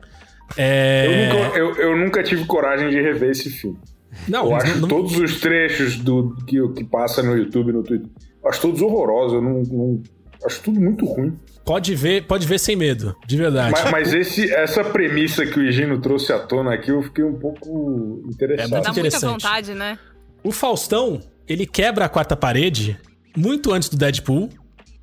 É... 0.57 1.05
Eu, 1.05 1.33
nunca, 1.43 1.57
eu, 1.57 1.75
eu 1.75 1.97
nunca 1.97 2.23
tive 2.23 2.45
coragem 2.45 2.89
de 2.89 2.99
rever 3.01 3.31
esse 3.31 3.49
filme. 3.49 3.77
Não, 4.27 4.45
Eu 4.47 4.55
acho 4.55 4.77
não- 4.79 4.87
todos 4.87 5.17
os 5.17 5.39
trechos 5.39 5.97
do 5.97 6.35
que, 6.47 6.65
que 6.69 6.83
passa 6.83 7.21
no 7.23 7.35
YouTube 7.37 7.69
e 7.69 7.73
no 7.73 7.83
Twitter. 7.83 8.09
Acho 8.45 8.61
todos 8.61 8.81
horrorosos. 8.81 9.33
Eu 9.33 9.41
não, 9.41 9.63
não- 9.63 10.03
acho 10.45 10.61
tudo 10.61 10.79
muito 10.79 11.05
ruim. 11.05 11.37
pode 11.65 11.95
ver, 11.95 12.25
pode 12.27 12.45
ver 12.45 12.59
sem 12.59 12.75
medo, 12.75 13.15
de 13.25 13.37
verdade. 13.37 13.71
Mas, 13.71 13.91
mas 13.91 14.13
esse, 14.13 14.51
essa 14.53 14.83
premissa 14.83 15.45
que 15.45 15.57
o 15.59 15.71
Gino 15.71 15.99
trouxe 16.01 16.33
à 16.33 16.39
tona 16.39 16.73
aqui, 16.73 16.91
eu 16.91 17.01
fiquei 17.01 17.23
um 17.23 17.35
pouco 17.39 18.21
interessado. 18.27 18.67
É 18.67 18.69
muito 18.69 18.83
Dá 18.83 18.89
muita 18.93 18.99
interessante. 18.99 19.31
vontade, 19.43 19.73
né? 19.73 19.97
O 20.43 20.51
Faustão, 20.51 21.21
ele 21.47 21.65
quebra 21.65 22.03
a 22.05 22.09
quarta 22.09 22.35
parede 22.35 22.99
muito 23.37 23.71
antes 23.71 23.87
do 23.87 23.95
Deadpool 23.95 24.49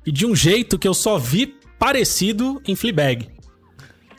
e 0.05 0.11
de 0.11 0.25
um 0.27 0.35
jeito 0.35 0.77
que 0.77 0.87
eu 0.87 0.93
só 0.93 1.17
vi 1.17 1.55
parecido 1.79 2.61
em 2.67 2.75
Fleabag. 2.75 3.27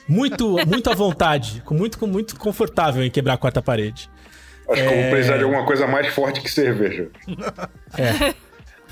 Muito, 0.08 0.56
muito 0.66 0.90
à 0.90 0.94
vontade, 0.96 1.62
com 1.64 1.74
muito, 1.74 1.98
com 1.98 2.06
muito 2.08 2.34
confortável 2.36 3.04
em 3.04 3.10
quebrar 3.10 3.34
a 3.34 3.38
quarta 3.38 3.62
parede. 3.62 4.10
Acho 4.72 4.82
que 4.82 4.94
eu 4.94 5.00
vou 5.02 5.10
precisar 5.10 5.36
de 5.36 5.44
alguma 5.44 5.64
coisa 5.64 5.86
mais 5.86 6.06
forte 6.08 6.40
que 6.40 6.50
cerveja. 6.50 7.08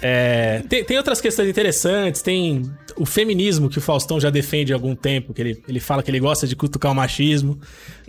É, 0.03 0.63
tem, 0.69 0.83
tem 0.83 0.97
outras 0.97 1.21
questões 1.21 1.49
interessantes, 1.49 2.23
tem 2.23 2.63
o 2.97 3.05
feminismo 3.05 3.69
que 3.69 3.77
o 3.77 3.81
Faustão 3.83 4.19
já 4.19 4.31
defende 4.31 4.73
há 4.73 4.77
algum 4.77 4.95
tempo, 4.95 5.35
que 5.35 5.43
ele, 5.43 5.63
ele 5.69 5.79
fala 5.81 6.03
que 6.03 6.11
ele 6.11 6.19
gosta 6.19 6.47
de 6.47 6.57
cutucar 6.57 6.91
o 6.91 6.95
machismo. 6.95 7.61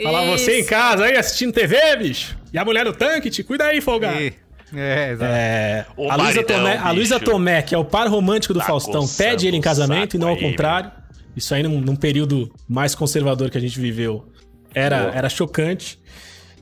Falar 0.02 0.26
você 0.26 0.62
em 0.62 0.66
casa 0.66 1.04
aí 1.06 1.18
assistindo 1.18 1.52
TV, 1.52 1.98
bicho, 1.98 2.38
e 2.54 2.58
a 2.58 2.64
mulher 2.64 2.86
no 2.86 2.94
tanque, 2.94 3.30
te 3.30 3.44
cuida 3.44 3.66
aí, 3.66 3.82
folgado. 3.82 4.22
E- 4.22 4.34
É, 4.74 5.12
exato. 5.12 5.32
É, 5.34 5.86
a, 6.10 6.16
Luísa 6.16 6.44
Tomé, 6.44 6.78
a 6.78 6.92
Luísa 6.92 7.20
bicho. 7.20 7.30
Tomé, 7.32 7.62
que 7.62 7.76
é 7.76 7.78
o 7.78 7.84
par 7.84 8.08
romântico 8.08 8.54
do 8.54 8.62
Tá 8.62 8.68
Faustão, 8.68 9.06
pede 9.06 9.46
ele 9.46 9.58
em 9.58 9.62
casamento 9.62 10.16
e 10.16 10.18
não 10.20 10.30
ao 10.30 10.36
aí, 10.36 10.40
contrário. 10.42 10.90
Isso 11.36 11.54
aí 11.54 11.62
num, 11.62 11.82
num 11.82 11.96
período 11.96 12.50
mais 12.70 12.96
conservador 12.96 13.50
que 13.50 13.58
a 13.58 13.62
gente 13.62 13.78
viveu 13.78 14.26
era, 14.74 15.12
era 15.14 15.28
chocante. 15.28 16.00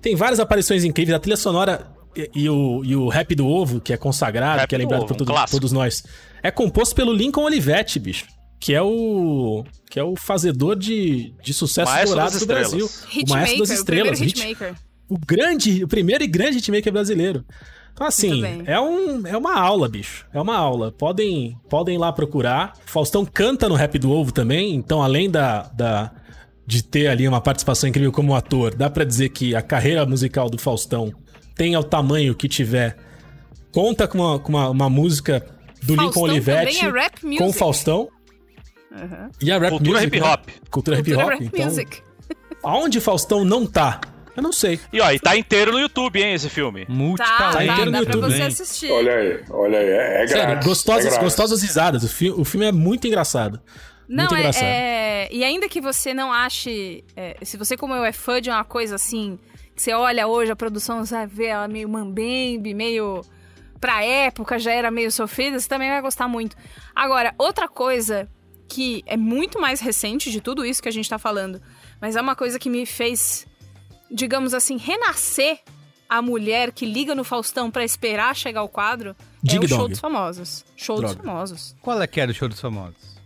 Tem 0.02 0.16
várias 0.16 0.40
aparições 0.40 0.84
incríveis. 0.84 1.16
A 1.16 1.20
trilha 1.20 1.38
sonora 1.38 1.88
e, 2.16 2.30
e 2.34 2.50
o, 2.50 2.84
e 2.84 2.96
o 2.96 3.08
rap 3.08 3.34
do 3.36 3.48
ovo, 3.48 3.80
que 3.80 3.94
é 3.94 3.98
consagrado, 3.98 4.60
Rap 4.62 4.70
que 4.70 4.76
é 4.76 4.78
do 4.78 4.82
lembrado 4.82 5.00
Ovo, 5.02 5.08
por 5.08 5.14
um 5.16 5.18
todo- 5.18 5.28
clássico. 5.28 5.52
todos 5.60 5.72
nós, 5.72 6.04
é 6.42 6.50
composto 6.52 6.96
pelo 6.96 7.14
Lincoln 7.14 7.44
Olivetti, 7.44 8.00
bicho. 8.00 8.26
Que 8.60 8.74
é 8.74 8.82
o. 8.82 9.64
Que 9.90 10.00
é 10.00 10.04
o 10.04 10.16
fazedor 10.18 10.76
de, 10.76 11.34
de 11.42 11.54
sucesso 11.54 11.92
dourado 12.06 12.38
do 12.40 12.46
Brasil. 12.46 12.86
estrelas. 12.86 13.30
o 13.30 13.34
maestro 13.34 13.60
das 13.60 13.70
Hitmaker, 13.70 13.70
o 13.70 13.74
estrelas. 13.74 13.86
primeiro 13.86 14.16
hit- 14.18 14.40
hitmaker. 14.42 14.76
o 15.08 15.18
grande, 15.18 15.84
o 15.84 15.88
primeiro 15.88 16.24
e 16.24 16.28
grande 16.28 16.58
hitmaker 16.58 16.92
brasileiro. 16.92 17.46
Então, 17.94 18.06
assim, 18.08 18.44
é, 18.66 18.80
um, 18.80 19.26
é 19.28 19.36
uma 19.38 19.58
aula, 19.60 19.88
bicho. 19.90 20.26
É 20.34 20.40
uma 20.42 20.56
aula. 20.58 20.92
Podem, 20.92 21.58
podem 21.70 21.96
ir 21.96 21.98
lá 21.98 22.12
procurar. 22.14 22.74
Faustão 22.86 23.26
canta 23.26 23.68
no 23.70 23.76
Rap 23.76 23.98
do 23.98 24.12
Ovo 24.12 24.32
também. 24.32 24.74
Então, 24.76 25.02
além 25.02 25.30
da, 25.30 25.64
da, 25.74 26.12
de 26.70 26.84
ter 26.84 27.08
ali 27.08 27.28
uma 27.28 27.42
participação 27.42 27.90
incrível 27.90 28.12
como 28.12 28.36
ator, 28.36 28.76
dá 28.76 28.92
pra 28.92 29.04
dizer 29.04 29.30
que 29.30 29.56
a 29.56 29.62
carreira 29.62 30.06
musical 30.06 30.48
do 30.52 30.60
Faustão, 30.60 31.12
tenha 31.56 31.80
o 31.80 31.84
tamanho 31.84 32.36
que 32.36 32.48
tiver, 32.48 32.96
conta 33.72 34.08
com 34.08 34.20
uma, 34.20 34.38
com 34.40 34.50
uma, 34.50 34.70
uma 34.70 34.88
música 34.88 35.44
do 35.82 35.94
Lincoln 35.94 36.04
Faustão 36.04 36.24
Olivetti 36.26 36.78
também 36.78 37.00
é 37.00 37.02
rap 37.02 37.24
music. 37.24 37.38
com 37.40 37.50
o 37.50 37.54
Faustão. 37.54 38.10
E 39.42 39.52
a 39.52 39.58
rap 39.58 39.72
Cultura 39.72 39.94
music, 39.94 40.08
hip 40.16 40.20
né? 40.20 40.32
hop. 40.32 40.50
Cultura 40.70 41.00
hip 41.00 41.12
Cultura 41.12 41.26
hop. 41.26 41.42
rap 41.42 41.52
Então, 41.52 41.66
music. 41.66 42.02
aonde 42.64 43.00
Faustão 43.00 43.44
não 43.44 43.66
tá? 43.66 44.00
Eu 44.38 44.44
não 44.44 44.54
sei. 44.54 44.80
E 44.94 45.02
ó, 45.02 45.12
e 45.12 45.20
tá 45.20 45.36
inteiro 45.36 45.72
no 45.72 45.80
YouTube, 45.80 46.22
hein, 46.22 46.36
esse 46.36 46.50
filme. 46.50 46.86
Tá, 47.18 47.52
tá, 47.52 47.66
inteiro 47.66 47.86
no 47.88 47.92
dá 47.92 48.04
pra 48.04 48.14
YouTube, 48.14 48.32
você 48.32 48.42
hein? 48.42 48.48
assistir. 48.48 48.92
Olha 48.92 49.12
aí, 49.16 49.40
olha 49.50 49.80
aí. 49.80 49.86
É, 49.90 50.24
é 50.24 50.28
Sério, 50.28 50.46
grátis. 50.50 50.68
gostosas, 50.68 51.06
é 51.06 51.10
grátis. 51.10 51.24
gostosas 51.24 51.62
risadas. 51.64 52.04
O, 52.04 52.08
fi 52.08 52.30
o 52.30 52.46
filme 52.46 52.68
é 52.68 52.72
muito 52.72 53.08
engraçado. 53.08 53.60
Não, 54.10 54.24
muito 54.24 54.36
é, 54.36 54.40
engraçado. 54.40 54.64
é- 54.66 55.30
E 55.32 55.44
ainda 55.44 55.70
que 55.70 55.80
você 55.80 56.14
não 56.14 56.34
ache. 56.34 57.04
é, 57.16 57.38
se 57.44 57.56
você, 57.56 57.78
como 57.78 57.94
eu, 57.94 58.04
é 58.04 58.12
fã 58.12 58.42
de 58.42 58.50
uma 58.50 58.64
coisa 58.64 58.96
assim. 58.96 59.38
Você 59.76 59.94
olha 59.94 60.28
hoje 60.28 60.52
a 60.52 60.56
produção, 60.56 61.06
você 61.06 61.14
vai 61.16 61.28
ver 61.28 61.46
ela 61.48 61.68
meio 61.68 61.88
mambembe, 61.88 62.74
meio. 62.74 63.22
Pra 63.80 64.04
época 64.04 64.60
já 64.60 64.72
era 64.74 64.92
meio 64.92 65.10
sofrida, 65.12 65.58
você 65.58 65.68
também 65.70 65.90
vai 65.90 66.02
gostar 66.02 66.28
muito. 66.28 66.58
Agora, 66.94 67.34
outra 67.38 67.68
coisa 67.68 68.28
que 68.68 69.04
é 69.06 69.16
muito 69.16 69.60
mais 69.62 69.80
recente 69.80 70.30
de 70.32 70.42
tudo 70.42 70.66
isso 70.66 70.82
que 70.84 70.90
a 70.90 70.92
gente 70.92 71.10
tá 71.10 71.18
falando, 71.18 71.62
mas 72.02 72.16
é 72.18 72.22
uma 72.22 72.36
coisa 72.36 72.60
que 72.60 72.70
me 72.70 72.86
fez, 72.86 73.48
digamos 74.12 74.54
assim, 74.54 74.76
renascer 74.78 75.60
a 76.10 76.22
mulher 76.22 76.72
que 76.72 76.86
liga 76.86 77.16
no 77.16 77.24
Faustão 77.24 77.72
pra 77.72 77.84
esperar 77.86 78.36
chegar 78.36 78.64
o 78.64 78.68
quadro, 78.70 79.16
Dig 79.42 79.62
é 79.62 79.66
o 79.66 79.68
Show 79.70 79.78
Dong. 79.78 79.90
dos 79.92 80.00
Famosos. 80.00 80.66
Show 80.76 80.98
Droga. 80.98 81.16
dos 81.16 81.24
Famosos. 81.26 81.76
Qual 81.82 82.02
é 82.02 82.08
que 82.08 82.20
era 82.20 82.32
o 82.32 82.34
show 82.34 82.50
dos 82.50 82.60
famosos? 82.60 83.19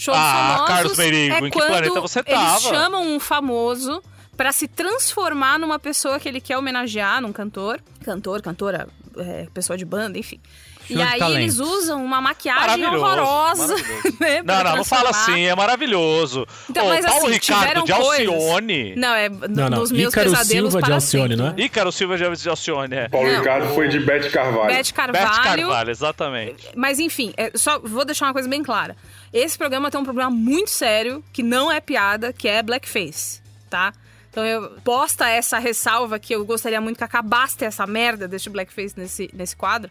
Show 0.00 0.14
Ah, 0.14 0.54
famosos 0.56 0.66
Carlos 0.74 0.96
Merigo, 0.98 1.34
é 1.34 1.38
em 1.38 1.42
que 1.44 1.50
quando 1.50 1.66
planeta 1.68 2.00
você 2.00 2.20
eles 2.20 2.30
tava? 2.40 2.60
chamam 2.60 3.02
um 3.14 3.20
famoso 3.20 4.02
pra 4.36 4.50
se 4.52 4.66
transformar 4.66 5.58
numa 5.58 5.78
pessoa 5.78 6.18
que 6.18 6.26
ele 6.26 6.40
quer 6.40 6.56
homenagear, 6.56 7.20
num 7.20 7.32
cantor, 7.32 7.80
cantor, 8.02 8.40
cantora, 8.40 8.88
é, 9.18 9.46
pessoa 9.52 9.76
de 9.76 9.84
banda, 9.84 10.18
enfim. 10.18 10.40
Show 10.88 10.96
e 10.96 11.02
aí 11.02 11.18
talentos. 11.20 11.36
eles 11.42 11.58
usam 11.60 12.04
uma 12.04 12.20
maquiagem 12.20 12.84
horrorosa, 12.84 13.76
né? 14.18 14.42
Não, 14.42 14.64
não, 14.64 14.76
não 14.78 14.84
fala 14.84 15.10
assim, 15.10 15.42
é 15.42 15.54
maravilhoso. 15.54 16.44
Então, 16.68 16.86
Ô, 16.86 16.88
mas 16.88 17.04
Paulo 17.06 17.26
assim, 17.26 17.32
Ricardo 17.34 17.60
tiveram 17.62 17.84
de 17.84 17.92
coisas- 17.92 18.26
Alcione. 18.28 18.94
Não, 18.96 19.14
é 19.14 19.28
Não, 19.28 19.70
não. 19.70 19.78
dos 19.78 19.92
meus 19.92 20.12
Ícaro 20.12 20.30
pesadelos 20.30 20.72
Silva 20.72 20.78
de 20.80 20.84
para 20.86 20.94
Alcione, 20.96 21.28
sempre. 21.28 21.36
não 21.36 21.54
é? 21.56 21.60
Ícaro 21.64 21.92
Silva 21.92 22.16
de 22.16 22.48
Alcione, 22.48 22.96
é. 22.96 23.08
Paulo 23.08 23.28
Não. 23.30 23.38
Ricardo 23.38 23.74
foi 23.74 23.88
de 23.88 24.00
Beth 24.00 24.30
Carvalho. 24.32 24.66
Beth 24.74 24.92
Carvalho. 24.92 25.26
Beth 25.28 25.42
Carvalho, 25.44 25.90
exatamente. 25.90 26.68
Mas 26.74 26.98
enfim, 26.98 27.32
é, 27.36 27.52
só 27.54 27.78
vou 27.78 28.04
deixar 28.04 28.26
uma 28.26 28.32
coisa 28.32 28.48
bem 28.48 28.62
clara. 28.62 28.96
Esse 29.32 29.56
programa 29.56 29.90
tem 29.90 30.00
um 30.00 30.04
problema 30.04 30.30
muito 30.30 30.70
sério, 30.70 31.22
que 31.32 31.42
não 31.42 31.70
é 31.70 31.80
piada, 31.80 32.32
que 32.32 32.48
é 32.48 32.62
blackface, 32.62 33.40
tá? 33.68 33.92
Então 34.30 34.44
eu 34.44 34.70
posta 34.82 35.28
essa 35.28 35.58
ressalva 35.58 36.18
que 36.18 36.34
eu 36.34 36.44
gostaria 36.44 36.80
muito 36.80 36.98
que 36.98 37.04
acabasse 37.04 37.64
essa 37.64 37.86
merda 37.86 38.28
desse 38.28 38.48
blackface 38.48 38.94
nesse, 38.96 39.30
nesse 39.32 39.56
quadro. 39.56 39.90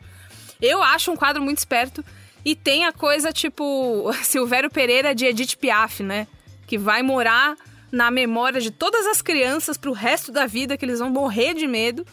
Eu 0.62 0.82
acho 0.84 1.12
um 1.12 1.16
quadro 1.16 1.42
muito 1.42 1.58
esperto 1.58 2.04
e 2.44 2.56
tem 2.56 2.86
a 2.86 2.92
coisa 2.92 3.32
tipo 3.32 4.12
Silvério 4.24 4.70
Pereira 4.70 5.14
de 5.14 5.26
Edith 5.26 5.58
Piaf, 5.58 6.04
né? 6.04 6.28
Que 6.66 6.78
vai 6.78 7.02
morar 7.02 7.56
na 7.92 8.12
memória 8.12 8.62
de 8.62 8.72
todas 8.72 9.08
as 9.08 9.22
crianças 9.22 9.78
pro 9.78 9.92
resto 9.92 10.32
da 10.32 10.46
vida, 10.46 10.78
que 10.78 10.86
eles 10.86 11.00
vão 11.00 11.10
morrer 11.10 11.54
de 11.54 11.68
medo. 11.68 12.06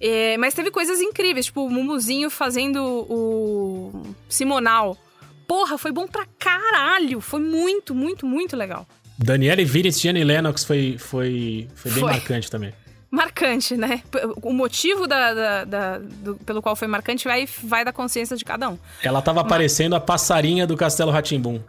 É, 0.00 0.36
mas 0.36 0.52
teve 0.52 0.70
coisas 0.70 1.00
incríveis, 1.00 1.46
tipo 1.46 1.64
o 1.64 1.70
Mumuzinho 1.70 2.28
fazendo 2.28 2.84
o 2.84 4.14
Simonal. 4.28 4.96
Porra, 5.46 5.78
foi 5.78 5.92
bom 5.92 6.06
pra 6.06 6.26
caralho. 6.38 7.20
Foi 7.20 7.40
muito, 7.40 7.94
muito, 7.94 8.26
muito 8.26 8.56
legal. 8.56 8.86
Daniele 9.18 9.64
Vinitz 9.64 10.04
e 10.04 10.08
Annie 10.08 10.24
Lennox 10.24 10.64
foi, 10.64 10.96
foi, 10.98 11.68
foi 11.74 11.90
bem 11.92 12.00
Foi. 12.00 12.10
marcante 12.12 12.50
também. 12.50 12.72
Marcante, 13.10 13.76
né? 13.76 14.02
O 14.42 14.52
motivo 14.52 15.06
da, 15.06 15.32
da- 15.32 15.64
da- 15.64 15.98
do- 15.98 16.36
pelo 16.44 16.60
qual 16.60 16.74
foi 16.76 16.86
marcante 16.88 17.24
vai, 17.24 17.48
vai 17.62 17.84
da 17.84 17.92
consciência 17.92 18.36
de 18.36 18.44
cada 18.44 18.68
um. 18.68 18.78
Ela 19.02 19.22
tava 19.22 19.42
parecendo 19.44 19.94
a 19.94 20.00
passarinha 20.00 20.66
do 20.66 20.76
Castelo 20.76 21.10
Ratimbum. 21.12 21.60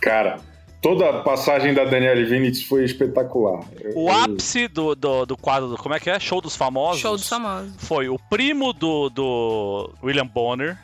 Cara, 0.00 0.38
toda 0.82 1.08
a 1.08 1.22
passagem 1.22 1.74
da 1.74 1.84
Danielle 1.84 2.24
Vinitz 2.24 2.62
foi 2.62 2.84
espetacular. 2.84 3.60
O 3.96 4.08
eu- 4.08 4.10
ápice 4.10 4.68
do, 4.68 4.94
do, 4.94 5.26
do 5.26 5.36
quadro, 5.36 5.68
do- 5.70 5.76
como 5.76 5.94
é 5.94 6.00
que 6.00 6.10
é? 6.10 6.20
Show 6.20 6.40
dos 6.40 6.54
Famosos. 6.54 7.00
Show 7.00 7.16
dos 7.16 7.28
famosos. 7.28 7.72
Foi 7.78 8.08
o 8.08 8.18
primo 8.30 8.72
do, 8.72 9.08
do 9.08 9.90
William 10.02 10.26
Bonner, 10.26 10.76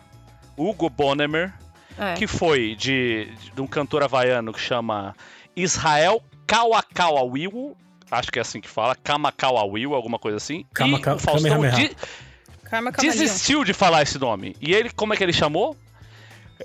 Hugo 0.56 0.89
Bonnemer, 0.89 1.52
É. 1.99 2.15
que 2.15 2.27
foi 2.27 2.75
de, 2.75 3.29
de 3.55 3.61
um 3.61 3.66
cantor 3.66 4.03
havaiano 4.03 4.53
que 4.53 4.61
chama 4.61 5.15
Israel 5.55 6.23
Kawakawawiwo, 6.47 7.77
acho 8.11 8.31
que 8.33 8.39
é 8.39 8.43
assim 8.43 8.61
que 8.61 8.69
fala, 8.69 8.95
Kamakawawiwo, 8.97 9.95
alguma 9.95 10.19
coisa 10.19 10.37
assim. 10.37 10.65
Kamaka- 10.75 11.12
e 11.12 11.15
o 11.15 11.19
Faustão 11.19 11.61
de- 11.77 11.97
desistiu 13.01 13.65
de 13.65 13.73
falar 13.73 14.03
esse 14.03 14.19
nome. 14.19 14.57
E 14.61 14.75
ele, 14.75 14.91
como 14.91 15.15
é 15.15 15.16
que 15.16 15.23
ele 15.23 15.33
chamou? 15.33 15.77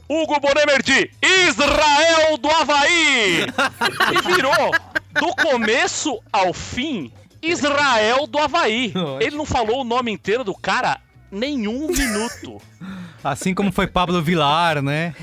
Hugo 0.07 0.39
Bonemer 0.39 0.81
de 0.83 1.09
Israel 1.47 2.37
do 2.37 2.49
Havaí! 2.49 3.41
e 4.13 4.33
virou, 4.35 4.71
do 5.13 5.35
começo 5.35 6.19
ao 6.31 6.53
fim, 6.53 7.11
Israel 7.41 8.25
do 8.27 8.37
Havaí. 8.39 8.93
Ele 9.19 9.35
não 9.35 9.45
falou 9.45 9.81
o 9.81 9.83
nome 9.83 10.11
inteiro 10.11 10.43
do 10.43 10.53
cara 10.55 10.99
nenhum 11.31 11.87
minuto. 11.87 12.61
Assim 13.23 13.53
como 13.53 13.71
foi 13.71 13.87
Pablo 13.87 14.21
Vilar, 14.21 14.81
né? 14.81 15.13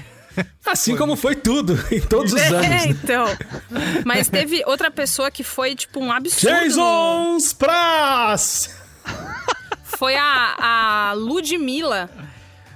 Assim 0.66 0.97
como 0.97 1.16
foi 1.16 1.35
tudo, 1.35 1.78
em 1.91 2.01
todos 2.01 2.33
os 2.33 2.41
anos. 2.41 2.66
É, 2.66 2.89
então. 2.89 3.27
Mas 4.05 4.28
teve 4.28 4.62
outra 4.66 4.91
pessoa 4.91 5.31
que 5.31 5.43
foi, 5.43 5.74
tipo, 5.74 5.99
um 5.99 6.12
absurdo. 6.12 6.55
Jason 6.55 7.39
Spraz! 7.41 8.77
Foi 9.83 10.15
a, 10.15 10.57
a 11.11 11.12
Ludmilla. 11.15 12.11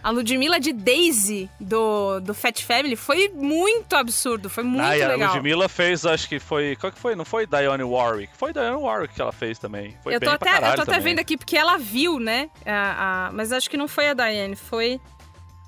A 0.02 0.10
Ludmilla 0.10 0.59
de 0.59 0.72
Daisy 0.72 1.51
do, 1.60 2.20
do 2.20 2.32
Fat 2.35 2.62
Family. 2.64 2.97
Foi 2.97 3.28
muito 3.28 3.94
absurdo. 3.94 4.48
Foi 4.48 4.64
muito 4.64 4.82
ah, 4.85 4.97
e 4.97 5.02
a 5.02 5.09
legal. 5.09 5.35
Ludmilla 5.35 5.68
fez, 5.68 6.06
acho 6.06 6.28
que 6.28 6.39
foi. 6.39 6.74
Qual 6.77 6.90
que 6.90 6.98
foi? 6.98 7.14
Não 7.14 7.24
foi 7.24 7.47
Dionne 7.47 7.82
Warwick? 7.85 8.32
Foi 8.36 8.52
Dionne 8.52 8.77
Warwick 8.77 9.14
que 9.14 9.20
ela 9.20 9.32
fez 9.32 9.59
também. 9.59 9.97
Foi 10.02 10.14
eu 10.14 10.20
tô, 10.20 10.31
até, 10.31 10.51
eu 10.56 10.60
tô 10.60 10.66
até 10.66 10.85
também. 10.85 11.01
vendo 11.01 11.18
aqui 11.18 11.36
porque 11.36 11.56
ela 11.56 11.77
viu, 11.77 12.18
né? 12.18 12.48
a- 12.64 13.27
a- 13.28 13.32
mas 13.32 13.52
acho 13.52 13.68
que 13.68 13.77
não 13.77 13.86
foi 13.89 14.09
a 14.09 14.14
Diane, 14.14 14.56
foi 14.56 15.01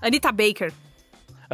Anita 0.01 0.33
Baker. 0.33 0.73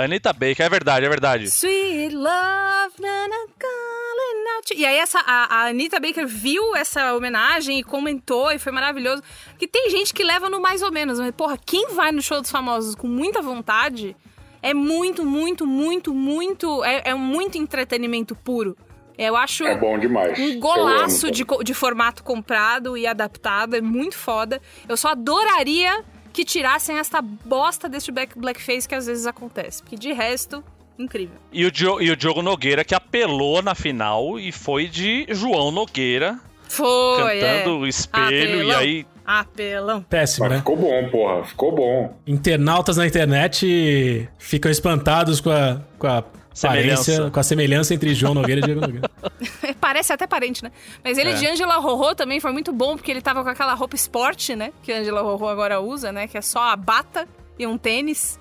Anitta 0.04 0.32
Baker, 0.32 0.64
é 0.64 0.68
verdade, 0.68 1.06
é 1.06 1.08
verdade. 1.08 1.44
Sweet 1.44 2.14
love, 2.14 2.94
na, 3.00 3.28
na, 3.28 3.46
calling 3.58 4.56
out. 4.56 4.74
E 4.76 4.86
aí 4.86 4.96
essa, 4.96 5.18
a, 5.20 5.56
a 5.56 5.66
Anitta 5.68 5.98
Baker 5.98 6.26
viu 6.26 6.76
essa 6.76 7.14
homenagem 7.14 7.80
e 7.80 7.82
comentou 7.82 8.52
e 8.52 8.58
foi 8.58 8.70
maravilhoso. 8.70 9.22
Que 9.58 9.66
tem 9.66 9.90
gente 9.90 10.14
que 10.14 10.22
leva 10.22 10.48
no 10.48 10.60
mais 10.60 10.82
ou 10.82 10.92
menos, 10.92 11.18
mas 11.18 11.32
porra, 11.32 11.58
quem 11.58 11.88
vai 11.88 12.12
no 12.12 12.22
show 12.22 12.40
dos 12.40 12.50
famosos 12.50 12.94
com 12.94 13.08
muita 13.08 13.42
vontade 13.42 14.14
é 14.62 14.72
muito, 14.72 15.24
muito, 15.24 15.66
muito, 15.66 16.14
muito. 16.14 16.84
É, 16.84 17.10
é 17.10 17.14
muito 17.14 17.58
entretenimento 17.58 18.36
puro. 18.36 18.76
Eu 19.18 19.34
acho 19.34 19.64
É 19.66 19.76
bom 19.76 19.98
demais. 19.98 20.38
um 20.38 20.60
golaço 20.60 21.26
amo 21.26 21.34
de, 21.34 21.44
de 21.64 21.74
formato 21.74 22.22
comprado 22.22 22.96
e 22.96 23.04
adaptado, 23.04 23.74
é 23.74 23.80
muito 23.80 24.16
foda. 24.16 24.62
Eu 24.88 24.96
só 24.96 25.08
adoraria 25.08 26.04
que 26.38 26.44
tirassem 26.44 26.98
essa 26.98 27.20
bosta 27.20 27.88
desse 27.88 28.12
black, 28.12 28.38
blackface 28.38 28.88
que 28.88 28.94
às 28.94 29.06
vezes 29.06 29.26
acontece. 29.26 29.82
Porque 29.82 29.96
de 29.96 30.12
resto, 30.12 30.62
incrível. 30.96 31.34
E 31.52 31.66
o, 31.66 31.70
Dio- 31.72 32.00
e 32.00 32.12
o 32.12 32.16
Diogo 32.16 32.42
Nogueira 32.42 32.84
que 32.84 32.94
apelou 32.94 33.60
na 33.60 33.74
final 33.74 34.38
e 34.38 34.52
foi 34.52 34.86
de 34.86 35.26
João 35.30 35.72
Nogueira 35.72 36.38
Foi, 36.68 37.40
cantando 37.40 37.78
o 37.80 37.86
é. 37.86 37.88
espelho 37.88 38.62
e 38.62 38.70
Apelão. 38.70 38.78
aí 38.78 39.06
Apelão. 39.26 40.02
Péssimo, 40.02 40.44
Mas 40.44 40.52
né? 40.52 40.58
ficou 40.58 40.76
bom, 40.76 41.08
porra. 41.10 41.44
Ficou 41.44 41.74
bom. 41.74 42.16
Internautas 42.24 42.96
na 42.96 43.04
internet 43.06 44.28
ficam 44.38 44.70
espantados 44.70 45.40
com 45.40 45.50
a, 45.50 45.80
com 45.98 46.06
a 46.06 46.22
Aparência, 46.66 47.30
com 47.30 47.40
a 47.40 47.42
semelhança 47.42 47.94
entre 47.94 48.14
João 48.14 48.34
Nogueira 48.34 48.60
e 48.60 48.64
Diego 48.64 48.80
Nogueira. 48.80 49.10
Parece 49.80 50.12
até 50.12 50.26
parente, 50.26 50.62
né? 50.62 50.72
Mas 51.04 51.18
ele 51.18 51.30
É. 51.30 51.34
de 51.34 51.46
Angela 51.46 51.76
Rorô 51.76 52.14
também 52.14 52.40
foi 52.40 52.52
muito 52.52 52.72
bom, 52.72 52.96
porque 52.96 53.10
ele 53.10 53.22
tava 53.22 53.42
com 53.42 53.48
aquela 53.50 53.74
roupa 53.74 53.94
esporte, 53.96 54.56
né? 54.56 54.72
Que 54.82 54.92
a 54.92 54.98
Angela 54.98 55.22
Rorô 55.22 55.48
agora 55.48 55.80
usa, 55.80 56.10
né? 56.10 56.26
Que 56.26 56.36
é 56.38 56.42
só 56.42 56.60
a 56.60 56.76
bata 56.76 57.28
e 57.58 57.66
um 57.66 57.78
tênis. 57.78 58.38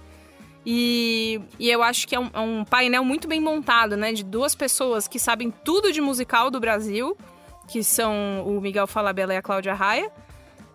E, 0.66 1.40
e 1.58 1.70
eu 1.70 1.82
acho 1.82 2.08
que 2.08 2.14
é 2.16 2.20
um, 2.20 2.30
é 2.34 2.40
um 2.40 2.66
painel 2.66 3.04
muito 3.04 3.28
bem 3.28 3.40
montado, 3.40 3.96
né? 3.96 4.12
De 4.12 4.24
duas 4.24 4.54
pessoas 4.54 5.08
que 5.08 5.18
sabem 5.18 5.50
tudo 5.64 5.92
de 5.94 6.02
musical 6.02 6.52
do 6.52 6.60
Brasil, 6.60 7.16
que 7.70 7.84
são 7.84 8.44
o 8.46 8.60
Miguel 8.60 8.88
Falabella 8.88 9.34
e 9.34 9.38
a 9.38 9.42
Cláudia 9.42 9.74
Raia. 9.74 10.12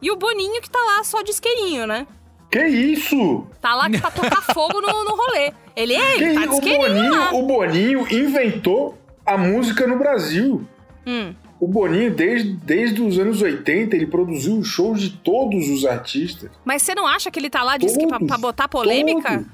E 0.00 0.10
o 0.10 0.16
Boninho 0.16 0.60
que 0.62 0.70
tá 0.70 0.78
lá 0.78 1.04
só 1.04 1.22
de 1.22 1.30
isqueirinho, 1.30 1.86
né? 1.86 2.06
Que 2.52 2.66
isso? 2.66 3.46
Tá 3.60 3.74
lá 3.74 3.88
pra 3.88 4.10
tocar 4.10 4.42
fogo 4.52 4.80
no, 4.80 5.04
no 5.04 5.16
rolê. 5.16 5.52
Ele 5.74 5.94
é, 5.94 6.16
Que 6.18 6.24
ele 6.24 6.34
tá? 6.46 6.52
O 6.52 6.54
isqueirinho 6.54 7.10
lá. 7.10 7.30
Boninho, 7.30 7.34
o 7.34 7.46
Boninho 7.46 8.06
inventou 8.12 8.98
a 9.24 9.38
música 9.38 9.86
no 9.86 9.98
Brasil. 9.98 10.62
Hum. 11.06 11.34
O 11.58 11.66
Boninho, 11.66 12.12
desde, 12.14 12.52
desde 12.52 13.00
os 13.00 13.18
anos 13.18 13.40
80, 13.40 13.96
ele 13.96 14.06
produziu 14.06 14.62
shows 14.62 15.00
de 15.00 15.10
todos 15.10 15.68
os 15.68 15.84
artistas. 15.86 16.50
Mas 16.64 16.82
você 16.82 16.94
não 16.94 17.06
acha 17.06 17.30
que 17.30 17.38
ele 17.38 17.48
tá 17.48 17.62
lá 17.62 17.76
diz 17.76 17.96
que 17.96 18.06
pra, 18.06 18.18
Todos, 18.18 18.28
pra 18.28 18.36
botar 18.38 18.68
polêmica? 18.68 19.30
todos. 19.38 19.46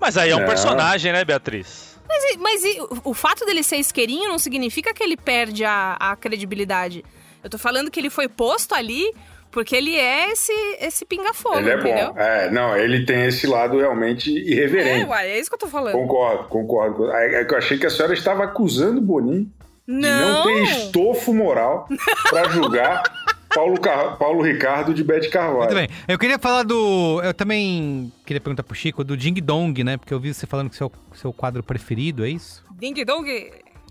Mas 0.00 0.16
aí 0.16 0.30
é 0.30 0.36
um 0.36 0.40
Não. 0.40 0.46
personagem, 0.46 1.12
né, 1.12 1.24
Beatriz? 1.24 1.98
Mas, 2.06 2.24
e- 2.34 2.38
mas 2.38 2.64
e 2.64 2.80
o- 2.80 3.10
o 3.10 3.14
fato 3.14 3.44
dele 3.44 3.62
ser 3.62 3.76
isqueirinho 3.78 4.28
não 4.28 4.38
significa 4.38 4.94
que 4.94 5.02
ele 5.02 5.16
perde 5.16 5.64
a, 5.64 5.96
a 5.98 6.14
credibilidade. 6.16 7.04
Eu 7.42 7.50
tô 7.50 7.58
falando 7.58 7.90
que 7.90 7.98
ele 7.98 8.10
foi 8.10 8.28
posto 8.28 8.74
ali 8.74 9.12
porque 9.50 9.74
ele 9.76 9.94
é 9.96 10.30
esse, 10.32 10.52
esse 10.80 11.04
pinga-fogo, 11.04 11.58
ele 11.58 11.70
é 11.70 11.74
entendeu? 11.78 12.12
bom. 12.12 12.20
É, 12.20 12.50
não, 12.50 12.76
ele 12.76 13.04
tem 13.04 13.24
esse 13.26 13.46
lado 13.46 13.78
realmente 13.78 14.30
É, 14.36 14.40
irreverente. 14.52 15.06
uai, 15.06 15.28
é 15.30 15.38
isso 15.40 15.48
que 15.50 15.54
eu 15.54 15.58
tô 15.60 15.66
falando. 15.68 15.92
Concordo, 15.94 16.44
concordo. 16.48 17.10
É 17.12 17.40
é 17.40 17.44
que 17.44 17.54
eu 17.54 17.58
achei 17.58 17.78
que 17.78 17.86
a 17.86 17.90
senhora 17.90 18.12
estava 18.14 18.44
acusando 18.44 18.98
o 18.98 19.02
Boninho 19.02 19.44
de 19.86 19.94
Não! 19.94 20.44
não 20.44 20.44
ter 20.44 20.62
estofo 20.64 21.32
moral 21.32 21.88
pra 22.30 22.44
julgar 22.50 23.02
Paulo, 23.54 23.80
Car- 23.80 24.18
Paulo 24.18 24.42
Ricardo 24.42 24.92
de 24.92 25.02
Bete 25.02 25.30
Carvalho. 25.30 25.58
Muito 25.60 25.74
bem. 25.74 25.88
Eu 26.06 26.18
queria 26.18 26.38
falar 26.38 26.62
do. 26.64 27.20
Eu 27.24 27.32
também 27.32 28.12
queria 28.26 28.40
perguntar 28.40 28.62
pro 28.62 28.74
Chico 28.76 29.02
do 29.02 29.16
Ding 29.16 29.40
Dong, 29.40 29.82
né? 29.82 29.96
Porque 29.96 30.12
eu 30.12 30.20
vi 30.20 30.34
você 30.34 30.46
falando 30.46 30.68
que 30.68 30.76
seu 30.76 30.92
seu 31.14 31.32
quadro 31.32 31.62
preferido, 31.62 32.24
é 32.26 32.28
isso? 32.28 32.62
Ding 32.78 32.92
Dong. 33.04 33.24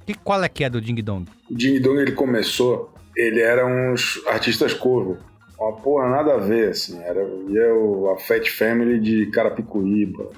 Que, 0.05 0.13
qual 0.13 0.41
é 0.43 0.47
que 0.47 0.63
é 0.63 0.69
do 0.69 0.79
Ding 0.79 1.01
Dong? 1.01 1.25
O 1.49 1.55
Ding 1.55 1.79
Dong 1.79 1.99
ele 1.99 2.11
começou 2.11 2.93
ele 3.15 3.41
era 3.41 3.65
uns 3.65 4.21
artistas 4.27 4.73
cover. 4.75 5.17
Uma 5.59 5.73
porra 5.73 6.09
nada 6.09 6.35
a 6.35 6.37
ver, 6.37 6.69
assim. 6.69 7.01
Era, 7.03 7.21
ia 7.49 7.73
o, 7.73 8.11
a 8.11 8.19
Fat 8.19 8.47
Family 8.49 8.99
de 8.99 9.25
Carapicuíba. 9.31 10.29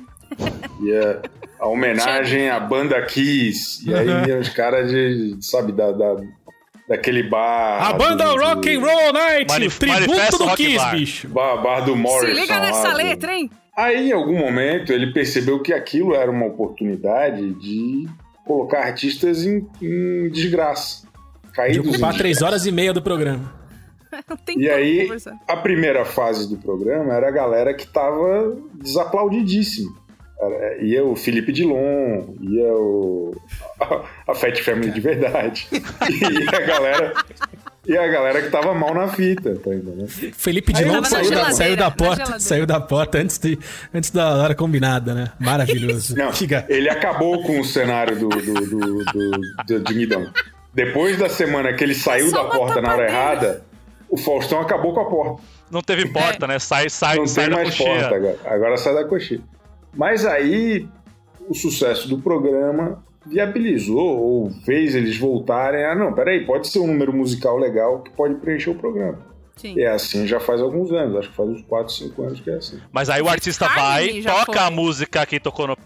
Ia 0.82 1.22
a 1.60 1.68
homenagem 1.68 2.50
à 2.50 2.60
banda 2.60 3.02
Kiss. 3.06 3.84
E 3.90 3.94
aí 3.94 4.08
ia 4.28 4.40
os 4.40 4.50
caras 4.50 4.90
de, 4.90 5.36
sabe, 5.42 5.72
da, 5.74 5.92
da, 5.92 6.16
daquele 6.88 7.24
bar. 7.24 7.90
A 7.90 7.94
banda 7.94 8.24
do, 8.26 8.36
Rock 8.38 8.70
and 8.74 8.80
Roll 8.80 9.12
Night, 9.14 9.52
Manif- 9.52 9.78
tributo 9.80 10.02
Manifesto 10.08 10.38
do 10.38 10.46
Rock 10.46 10.64
Kiss, 10.64 10.78
Bar. 10.78 10.92
bicho. 10.96 11.28
Bar, 11.28 11.58
bar 11.62 11.80
do 11.82 11.92
Se 11.94 11.98
Morrison. 11.98 12.40
liga 12.42 12.60
nessa 12.62 12.88
lá, 12.90 12.94
letra, 12.94 13.34
hein? 13.36 13.50
Aí, 13.76 14.10
em 14.10 14.14
algum 14.14 14.38
momento, 14.38 14.92
ele 14.94 15.12
percebeu 15.14 15.60
que 15.62 15.74
aquilo 15.74 16.14
era 16.14 16.30
uma 16.32 16.46
oportunidade 16.46 17.54
de 17.56 18.08
colocar 18.46 18.80
artistas 18.86 19.46
em, 19.46 19.68
em 19.82 20.30
desgraça. 20.30 21.06
De 21.46 21.52
Caídos 21.54 21.86
em 21.86 21.90
ocupar 21.90 22.14
três 22.16 22.38
desgraça. 22.38 22.46
horas 22.54 22.66
e 22.66 22.72
meia 22.72 22.94
do 22.94 23.02
programa. 23.02 23.59
Não 24.30 24.38
tem 24.38 24.60
E 24.60 24.70
aí, 24.70 25.04
conversar. 25.04 25.38
a 25.48 25.58
primeira 25.58 26.04
fase 26.06 26.50
do 26.50 26.58
programa 26.58 27.14
era 27.14 27.28
a 27.28 27.32
galera 27.32 27.74
que 27.74 27.88
tava 27.88 28.56
desaplaudidíssima. 28.76 29.92
Era- 30.42 30.78
Ia 30.82 31.04
o 31.04 31.16
Felipe 31.18 31.52
Dilon, 31.52 32.34
ia 32.42 32.74
o, 32.74 33.36
a, 33.80 34.04
a 34.32 34.36
Fat 34.36 34.58
Family 34.64 34.92
de 34.92 35.02
verdade. 35.02 35.68
E 36.10 36.56
a 36.56 36.62
galera, 36.62 37.14
e 37.86 37.98
a 37.98 38.08
galera 38.08 38.42
que 38.42 38.50
tava 38.50 38.74
mal 38.74 38.94
na 38.94 39.08
fita, 39.10 39.56
tá 39.56 39.74
entendendo? 39.74 40.08
Felipe 40.08 40.72
Dilon 40.74 41.04
saiu, 41.04 41.32
da, 41.32 41.52
saiu 41.52 41.76
da 41.76 41.92
porta, 41.92 42.40
saiu 42.40 42.66
da 42.66 42.80
porta 42.80 43.18
antes, 43.18 43.38
de, 43.38 43.58
antes 43.94 44.12
da 44.12 44.38
hora 44.38 44.56
combinada, 44.56 45.14
né? 45.14 45.32
Maravilhoso. 45.40 46.16
Não, 46.16 46.32
Fica- 46.32 46.66
ele 46.70 46.90
acabou 46.90 47.44
com 47.44 47.60
o 47.60 47.64
cenário 47.66 48.18
do, 48.18 48.30
do, 48.30 48.54
do, 48.54 49.04
do, 49.06 49.32
do 49.68 49.80
Dinguidão. 49.82 50.32
Depois 50.74 51.18
da 51.18 51.28
semana 51.28 51.74
que 51.74 51.84
ele 51.84 51.96
saiu 51.96 52.30
Só 52.30 52.44
da 52.44 52.50
porta 52.50 52.82
na 52.82 52.94
hora 52.94 53.08
errada, 53.10 53.64
o 54.10 54.18
Faustão 54.18 54.60
acabou 54.62 54.94
com 54.94 55.00
a 55.02 55.06
porta. 55.06 55.42
Não 55.70 55.82
teve 55.82 56.08
porta, 56.10 56.48
né? 56.48 56.58
Sai, 56.60 56.90
sai, 56.90 57.18
Não 57.18 57.28
sai 57.28 57.46
tem 57.46 57.52
da 57.52 57.62
mais 57.62 57.70
coxinha. 57.78 58.00
porta 58.00 58.16
agora. 58.16 58.40
Agora 58.46 58.78
sai 58.78 58.94
da 58.96 59.06
coxinha. 59.06 59.42
Mas 59.96 60.26
aí 60.26 60.88
o 61.48 61.54
sucesso 61.54 62.08
do 62.08 62.20
programa 62.20 63.04
viabilizou 63.26 63.98
ou 64.20 64.52
fez 64.66 64.96
eles 64.96 65.18
voltarem 65.18 65.84
a 65.86 65.94
não, 65.94 66.14
peraí, 66.14 66.46
pode 66.46 66.68
ser 66.68 66.80
um 66.80 66.88
número 66.88 67.14
musical 67.14 67.58
legal 67.58 68.00
que 68.02 68.10
pode 68.12 68.36
preencher 68.36 68.72
o 68.72 68.76
programa. 68.76 69.20
Sim. 69.60 69.78
É 69.78 69.88
assim 69.88 70.26
já 70.26 70.40
faz 70.40 70.62
alguns 70.62 70.90
anos, 70.92 71.18
acho 71.18 71.30
que 71.30 71.36
faz 71.36 71.50
uns 71.50 71.62
4, 71.64 71.94
5 71.94 72.24
anos 72.24 72.40
que 72.40 72.50
é 72.50 72.56
assim. 72.56 72.80
Mas 72.94 73.10
aí 73.10 73.22
o 73.22 73.28
artista 73.28 73.68
Carne 73.68 74.22
vai, 74.22 74.34
toca 74.34 74.54
foi. 74.54 74.62
a 74.62 74.72
música 74.72 75.26
que 75.26 75.38
tocou 75.38 75.68
no 75.68 75.78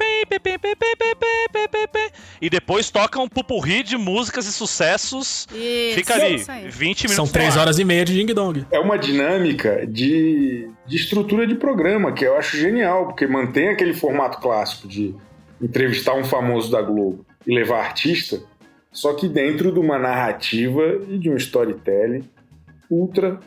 e 2.40 2.50
depois 2.50 2.90
toca 2.90 3.20
um 3.20 3.28
pupurri 3.28 3.84
de 3.84 3.98
músicas 3.98 4.45
e 4.45 4.54
sucessos. 4.54 5.48
Isso. 5.52 5.95
Fica 5.95 6.14
ali, 6.14 6.38
20 6.38 6.80
minutos. 6.80 7.16
São 7.16 7.28
3 7.28 7.58
horas 7.58 7.80
e 7.80 7.86
meia 7.86 8.06
de 8.06 8.14
Ding 8.14 8.32
Dong. 8.34 8.66
É 8.72 8.80
uma 8.80 8.98
dinâmica 8.98 9.86
de, 9.88 10.70
de 10.86 10.95
estrutura 10.95 11.48
de 11.48 11.56
programa, 11.56 12.12
que 12.12 12.26
eu 12.26 12.38
acho 12.38 12.58
genial, 12.58 13.08
porque 13.08 13.26
mantém 13.26 13.70
aquele 13.70 13.94
formato 13.94 14.40
clássico 14.40 14.88
de 14.88 15.16
entrevistar 15.62 16.14
um 16.14 16.24
famoso 16.24 16.72
da 16.72 16.82
Globo 16.82 17.26
e 17.45 17.54
levar 17.56 17.80
artista, 17.80 18.41
só 18.91 19.14
que 19.14 19.28
dentro 19.28 19.72
de 19.72 19.80
uma 19.80 19.98
narrativa 19.98 21.00
e 21.10 21.18
de 21.18 21.30
um 21.30 21.36
storytelling 21.36 22.24
ultra 22.90 23.40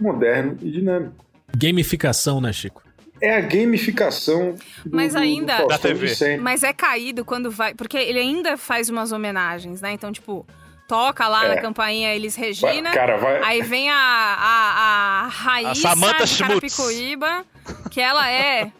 moderno 0.00 0.56
e 0.62 0.70
dinâmico. 0.70 1.14
Gamificação, 1.56 2.40
né, 2.40 2.52
Chico? 2.52 2.82
É 3.22 3.36
a 3.36 3.40
gamificação 3.40 4.54
do, 4.84 4.96
Mas 4.96 5.14
ainda- 5.14 5.58
do 5.58 5.66
Da 5.68 5.78
TV. 5.78 6.38
Mas 6.38 6.62
é 6.62 6.72
caído 6.72 7.24
quando 7.24 7.50
vai. 7.50 7.74
Porque 7.74 7.96
ele 7.98 8.18
ainda 8.18 8.56
faz 8.56 8.88
umas 8.88 9.12
homenagens, 9.12 9.80
né? 9.82 9.92
Então, 9.92 10.10
tipo, 10.10 10.46
toca 10.88 11.28
lá 11.28 11.44
É. 11.44 11.54
na 11.54 11.60
campainha 11.60 12.14
Elis 12.14 12.34
Vai- 12.36 12.46
Regina. 12.46 12.90
cara, 12.92 13.16
vai, 13.18 13.42
Aí 13.42 13.62
vem 13.62 13.90
a, 13.90 13.94
a, 13.94 15.24
a 15.24 15.28
Raíssa 15.28 15.90
A. 15.90 16.38
Carapicuíba, 16.38 17.44
que 17.90 18.00
ela 18.00 18.28
é. 18.30 18.72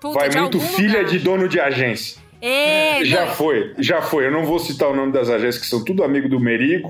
Puta, 0.00 0.18
vai 0.18 0.28
de 0.28 0.38
muito 0.38 0.58
algum 0.58 0.68
filha 0.74 0.98
lugar. 0.98 1.04
de 1.12 1.18
dono 1.20 1.48
de 1.48 1.60
agência. 1.60 2.20
É, 2.40 3.04
Já 3.04 3.26
não, 3.26 3.34
foi, 3.34 3.74
já 3.78 4.00
foi. 4.02 4.26
Eu 4.26 4.30
não 4.30 4.44
vou 4.44 4.58
citar 4.58 4.88
o 4.88 4.94
nome 4.96 5.12
das 5.12 5.28
agências, 5.28 5.58
que 5.58 5.66
são 5.68 5.84
tudo 5.84 6.04
amigo 6.04 6.28
do 6.28 6.38
Merigo. 6.38 6.88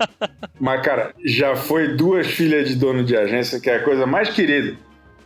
mas, 0.58 0.82
cara, 0.82 1.14
já 1.24 1.54
foi 1.56 1.94
duas 1.96 2.26
filhas 2.26 2.68
de 2.68 2.74
dono 2.74 3.04
de 3.04 3.16
agência, 3.16 3.60
que 3.60 3.70
é 3.70 3.76
a 3.76 3.82
coisa 3.84 4.06
mais 4.06 4.28
querida. 4.30 4.76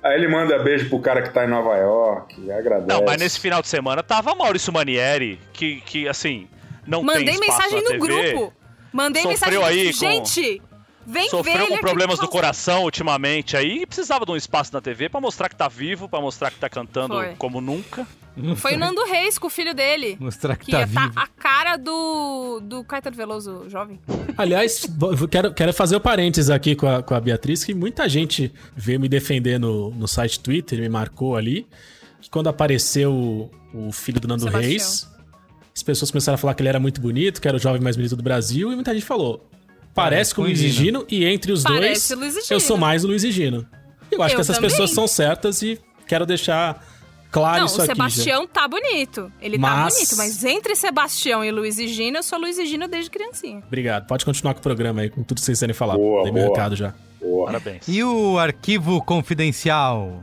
Aí 0.02 0.18
ele 0.18 0.28
manda 0.28 0.58
beijo 0.58 0.88
pro 0.90 0.98
cara 1.00 1.22
que 1.22 1.32
tá 1.32 1.44
em 1.46 1.48
Nova 1.48 1.74
York, 1.76 2.50
agradece. 2.50 2.86
Não, 2.88 3.02
mas 3.06 3.16
nesse 3.18 3.40
final 3.40 3.62
de 3.62 3.68
semana 3.68 4.02
tava 4.02 4.34
Maurício 4.34 4.70
Manieri, 4.70 5.40
que, 5.54 5.80
que 5.80 6.06
assim, 6.06 6.46
não 6.86 7.02
Mandei 7.02 7.24
tem 7.24 7.34
espaço 7.34 7.52
mensagem 7.52 7.76
na 7.76 7.94
no 7.98 8.06
TV, 8.06 8.32
grupo. 8.32 8.52
Mandei 8.92 9.22
Sofreu 9.22 9.60
mensagem 9.62 9.80
aí 9.80 9.92
com- 9.94 9.98
Gente, 9.98 10.62
vem 11.06 11.28
Sofreu 11.28 11.66
com 11.68 11.78
problemas 11.78 12.18
no 12.18 12.26
do 12.26 12.30
coração 12.30 12.84
ultimamente 12.84 13.56
aí 13.56 13.82
e 13.82 13.86
precisava 13.86 14.24
de 14.24 14.32
um 14.32 14.36
espaço 14.36 14.72
na 14.72 14.80
TV 14.80 15.08
pra 15.08 15.20
mostrar 15.20 15.48
que 15.48 15.56
tá 15.56 15.68
vivo, 15.68 16.08
pra 16.08 16.20
mostrar 16.20 16.50
que 16.50 16.58
tá 16.58 16.68
cantando 16.68 17.14
Foi. 17.14 17.34
como 17.36 17.60
nunca. 17.60 18.06
Foi 18.56 18.74
o 18.74 18.78
Nando 18.78 19.04
Reis 19.04 19.38
com 19.38 19.46
o 19.46 19.50
filho 19.50 19.72
dele. 19.74 20.16
Mostrar 20.18 20.56
que, 20.56 20.66
Que 20.66 20.72
tá 20.72 20.80
ia 20.80 20.88
tá 20.88 21.06
vivo. 21.06 21.20
a 21.20 21.26
cara 21.28 21.76
do, 21.76 22.60
do 22.60 22.82
Caetano 22.82 23.16
Veloso 23.16 23.68
jovem. 23.68 24.00
Aliás, 24.36 24.84
quero, 25.30 25.54
quero 25.54 25.72
fazer 25.72 25.94
o 25.94 26.00
parênteses 26.00 26.50
aqui 26.50 26.74
com 26.74 26.88
a, 26.88 27.02
com 27.02 27.14
a 27.14 27.20
Beatriz, 27.20 27.62
que 27.62 27.72
muita 27.72 28.08
gente 28.08 28.52
veio 28.74 28.98
me 28.98 29.08
defender 29.08 29.58
no, 29.58 29.90
no 29.90 30.08
site 30.08 30.40
Twitter, 30.40 30.80
me 30.80 30.88
marcou 30.88 31.36
ali, 31.36 31.66
que 32.20 32.28
quando 32.28 32.48
apareceu 32.48 33.12
o, 33.12 33.50
o 33.72 33.92
filho 33.92 34.18
do 34.18 34.26
Nando 34.26 34.42
Sebastião. 34.42 34.68
Reis, 34.68 35.08
as 35.74 35.82
pessoas 35.82 36.10
começaram 36.10 36.34
a 36.34 36.38
falar 36.38 36.54
que 36.54 36.62
ele 36.62 36.68
era 36.68 36.80
muito 36.80 37.00
bonito, 37.00 37.40
que 37.40 37.46
era 37.46 37.56
o 37.56 37.60
jovem 37.60 37.80
mais 37.80 37.96
bonito 37.96 38.16
do 38.16 38.22
Brasil, 38.22 38.72
e 38.72 38.74
muita 38.74 38.92
gente 38.92 39.06
falou, 39.06 39.48
parece 39.94 40.34
com 40.34 40.42
o 40.42 40.44
Luiz 40.44 40.60
e 40.60 40.68
Gino, 40.68 41.06
e 41.08 41.24
entre 41.24 41.52
os 41.52 41.62
Parece 41.62 42.14
dois, 42.16 42.50
eu 42.50 42.60
sou 42.60 42.76
mais 42.76 43.04
o 43.04 43.06
Luiz 43.08 43.22
e 43.24 43.30
Gino. 43.32 43.66
Eu 44.10 44.22
acho 44.22 44.32
Eu 44.32 44.36
que 44.36 44.40
essas 44.42 44.56
também. 44.56 44.70
pessoas 44.70 44.90
são 44.90 45.06
certas 45.06 45.62
e 45.62 45.80
quero 46.06 46.24
deixar 46.26 46.84
claro 47.30 47.58
Não, 47.60 47.66
isso 47.66 47.78
o 47.78 47.82
aqui. 47.82 47.88
já. 47.88 47.94
Sebastião 47.94 48.46
tá 48.46 48.68
bonito. 48.68 49.32
Ele 49.40 49.58
Mas- 49.58 49.92
tá 49.94 49.98
bonito, 49.98 50.16
mas 50.16 50.44
entre 50.44 50.76
Sebastião 50.76 51.44
e 51.44 51.50
Luiz 51.50 51.78
e 51.78 51.88
Gino, 51.88 52.18
eu 52.18 52.22
sou 52.22 52.38
Luiz 52.38 52.58
e 52.58 52.66
Gino 52.66 52.86
desde 52.86 53.10
criancinha. 53.10 53.62
Obrigado. 53.66 54.06
Pode 54.06 54.24
continuar 54.24 54.54
com 54.54 54.60
o 54.60 54.62
programa 54.62 55.00
aí, 55.02 55.10
com 55.10 55.22
tudo 55.22 55.38
que 55.38 55.44
vocês 55.44 55.58
querem 55.58 55.74
falar. 55.74 55.94
Boa, 55.96 56.22
Dei 56.24 56.32
meu 56.32 56.44
boa. 56.44 56.54
recado 56.56 56.76
já. 56.76 56.94
Boa. 57.20 57.46
Parabéns. 57.46 57.88
E 57.88 58.04
o 58.04 58.38
arquivo 58.38 59.02
confidencial? 59.02 60.22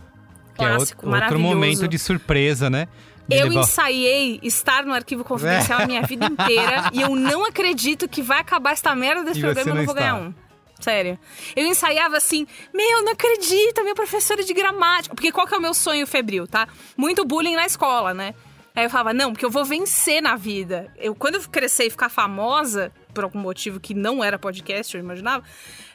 Que 0.56 0.64
é 0.64 0.68
Clássico, 0.68 1.10
outro, 1.10 1.40
momento 1.40 1.88
de 1.88 1.98
surpresa, 1.98 2.70
né? 2.70 2.88
Eu 3.30 3.52
ensaiei 3.52 4.40
estar 4.44 4.86
no 4.86 4.94
arquivo 4.94 5.24
confidencial 5.24 5.82
a 5.82 5.86
minha 5.86 6.02
vida 6.02 6.26
inteira 6.26 6.90
e 6.94 7.02
eu 7.02 7.16
não 7.16 7.46
acredito 7.46 8.08
que 8.08 8.22
vai 8.22 8.40
acabar 8.40 8.72
esta 8.72 8.94
merda 8.96 9.24
desse 9.24 9.40
E 9.40 9.42
programa 9.42 9.70
e 9.70 9.72
eu 9.72 9.76
não 9.76 9.86
vou 9.86 9.96
está. 9.96 10.12
ganhar 10.12 10.16
um. 10.28 10.34
Sério. 10.80 11.20
Eu 11.56 11.66
ensaiava 11.68 12.18
assim, 12.18 12.48
meu, 12.74 13.04
não 13.04 13.12
acredito, 13.14 13.84
minha 13.84 13.94
professora 13.94 14.44
de 14.44 14.54
gramática. 14.54 15.14
Porque 15.14 15.32
qual 15.32 15.46
que 15.46 15.54
é 15.54 15.58
o 15.58 15.62
meu 15.62 15.74
sonho 15.74 16.08
febril, 16.08 16.48
tá? 16.48 16.68
Muito 16.98 17.24
bullying 17.24 17.56
na 17.56 17.66
escola, 17.66 18.14
né? 18.14 18.34
Aí 18.76 18.86
eu 18.86 18.90
falava, 18.90 19.14
não, 19.14 19.32
porque 19.32 19.46
eu 19.46 19.52
vou 19.52 19.64
vencer 19.64 20.22
na 20.22 20.36
vida. 20.36 20.92
Eu, 20.98 21.14
quando 21.14 21.36
eu 21.36 21.42
crescer 21.42 21.86
e 21.86 21.90
ficar 21.90 22.10
famosa, 22.10 22.92
por 23.12 23.24
algum 23.24 23.40
motivo 23.40 23.80
que 23.80 23.94
não 23.94 24.24
era 24.24 24.40
podcast, 24.40 24.96
eu 24.96 25.04
imaginava, 25.04 25.44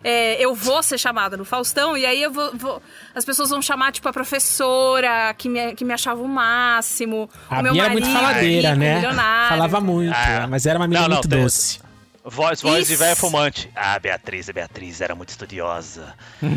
é, 0.05 0.41
eu 0.43 0.55
vou 0.55 0.83
ser 0.83 0.99
chamada 0.99 1.37
no 1.37 1.45
Faustão, 1.45 1.97
e 1.97 2.05
aí 2.07 2.23
eu 2.23 2.33
vou, 2.33 2.53
vou- 2.57 2.83
As 3.15 3.25
pessoas 3.25 3.51
vão 3.51 3.61
chamar, 3.63 3.93
tipo, 3.93 4.09
a 4.09 4.13
professora 4.13 5.35
que 5.37 5.49
me, 5.49 5.75
que 5.75 5.85
me 5.85 5.93
achava 5.93 6.21
o 6.23 6.29
máximo. 6.29 7.29
A 7.49 7.61
o 7.61 7.63
meu 7.63 7.73
Bia 7.73 7.83
era 7.85 7.89
marido, 7.95 8.07
muito 8.07 8.19
faladeira, 8.21 8.69
rico, 8.71 8.81
né? 8.81 8.95
milionário. 8.97 9.49
Falava 9.49 9.81
muito, 9.81 10.15
Ah, 10.15 10.47
mas 10.49 10.67
era 10.67 10.79
uma 10.79 10.87
menina 10.87 11.03
não, 11.03 11.09
não, 11.09 11.17
muito 11.17 11.29
tem- 11.29 11.43
doce. 11.43 11.86
Voz, 12.29 12.61
voz 12.61 12.87
de 12.89 12.95
Isso. 12.95 13.03
velha 13.03 13.15
fumante. 13.15 13.71
Ah, 13.77 13.97
Beatriz, 14.01 14.49
a 14.49 14.53
Beatriz 14.53 15.01
era 15.01 15.15
muito 15.15 15.29
estudiosa. 15.29 16.13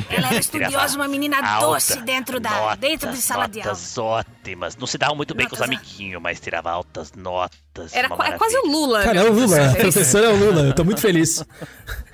Ela 0.10 0.28
era 0.30 0.40
estudiosa, 0.40 0.96
uma 0.96 1.08
menina 1.08 1.38
Alta, 1.38 1.66
doce 1.68 2.02
dentro 2.02 2.40
da 2.40 2.50
notas, 2.50 2.78
dentro 2.80 3.12
de 3.12 3.18
sala 3.22 3.46
de 3.48 3.60
aula. 3.60 3.72
Notas 3.74 3.98
ótimas. 4.00 4.76
Não 4.76 4.88
se 4.88 4.98
dava 4.98 5.14
muito 5.14 5.36
bem 5.36 5.48
com 5.48 5.54
os 5.54 5.60
Notas- 5.60 5.76
amiguinhos, 5.78 6.20
mas 6.22 6.40
tirava 6.40 6.72
altas 6.72 7.12
notas. 7.16 7.94
Era 7.94 8.10
qua- 8.10 8.30
é 8.30 8.32
quase 8.38 8.58
o. 8.58 8.66
Lula. 8.66 9.04
Cara, 9.04 9.20
é 9.20 9.24
o 9.24 9.32
Lula, 9.32 9.44
a 9.46 9.60
professor. 9.76 9.78
professora 9.80 10.26
é 10.26 10.30
o 10.30 10.36
Lula, 10.36 10.62
eu 10.64 10.74
tô 10.74 10.84
muito 10.84 11.02
feliz. 11.02 11.46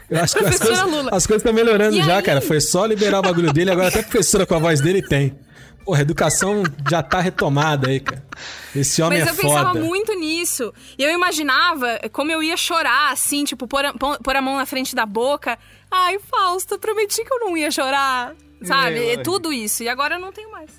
Eu 0.09 0.21
acho 0.21 0.35
que 0.35 0.43
as 0.45 0.59
coisas, 0.59 0.83
Lula. 0.83 1.09
as 1.15 1.25
coisas 1.25 1.41
estão 1.41 1.53
melhorando 1.53 1.95
E 1.95 2.03
já, 2.03 2.17
aí? 2.17 2.23
cara. 2.23 2.41
Foi 2.41 2.59
só 2.59 2.85
liberar 2.85 3.19
o 3.19 3.21
bagulho 3.23 3.53
dele, 3.53 3.71
agora 3.71 3.87
até 3.87 4.01
a 4.01 4.03
professora 4.03 4.45
com 4.45 4.53
a 4.55 4.59
voz 4.59 4.81
dele 4.81 5.01
tem. 5.01 5.33
Porra, 5.85 5.99
a 5.99 6.01
educação 6.01 6.63
já 6.89 7.03
tá 7.03 7.19
retomada 7.19 7.89
aí, 7.89 7.99
cara. 7.99 8.25
Esse 8.75 9.01
homem 9.03 9.19
Mas 9.19 9.27
é 9.27 9.31
eu 9.31 9.35
pensava 9.35 9.67
foda. 9.73 9.79
muito 9.79 10.13
nisso. 10.15 10.73
E 10.97 11.03
eu 11.03 11.11
imaginava 11.11 11.99
como 12.11 12.31
eu 12.31 12.41
ia 12.41 12.57
chorar, 12.57 13.11
assim, 13.11 13.43
tipo, 13.45 13.67
pôr 13.67 13.85
a, 13.85 13.93
pôr- 13.93 14.35
a 14.35 14.41
mão 14.41 14.57
na 14.57 14.65
frente 14.65 14.95
da 14.95 15.05
boca. 15.05 15.57
Ai, 15.91 16.17
Fausto, 16.19 16.79
prometi 16.79 17.23
que 17.23 17.31
eu 17.33 17.39
não 17.39 17.55
ia 17.55 17.69
chorar. 17.69 18.33
Sabe? 18.63 18.99
Meu, 18.99 19.09
É 19.11 19.17
tudo 19.17 19.53
isso. 19.53 19.83
E 19.83 19.89
agora 19.89 20.15
eu 20.15 20.19
não 20.19 20.31
tenho 20.31 20.51
mais. 20.51 20.71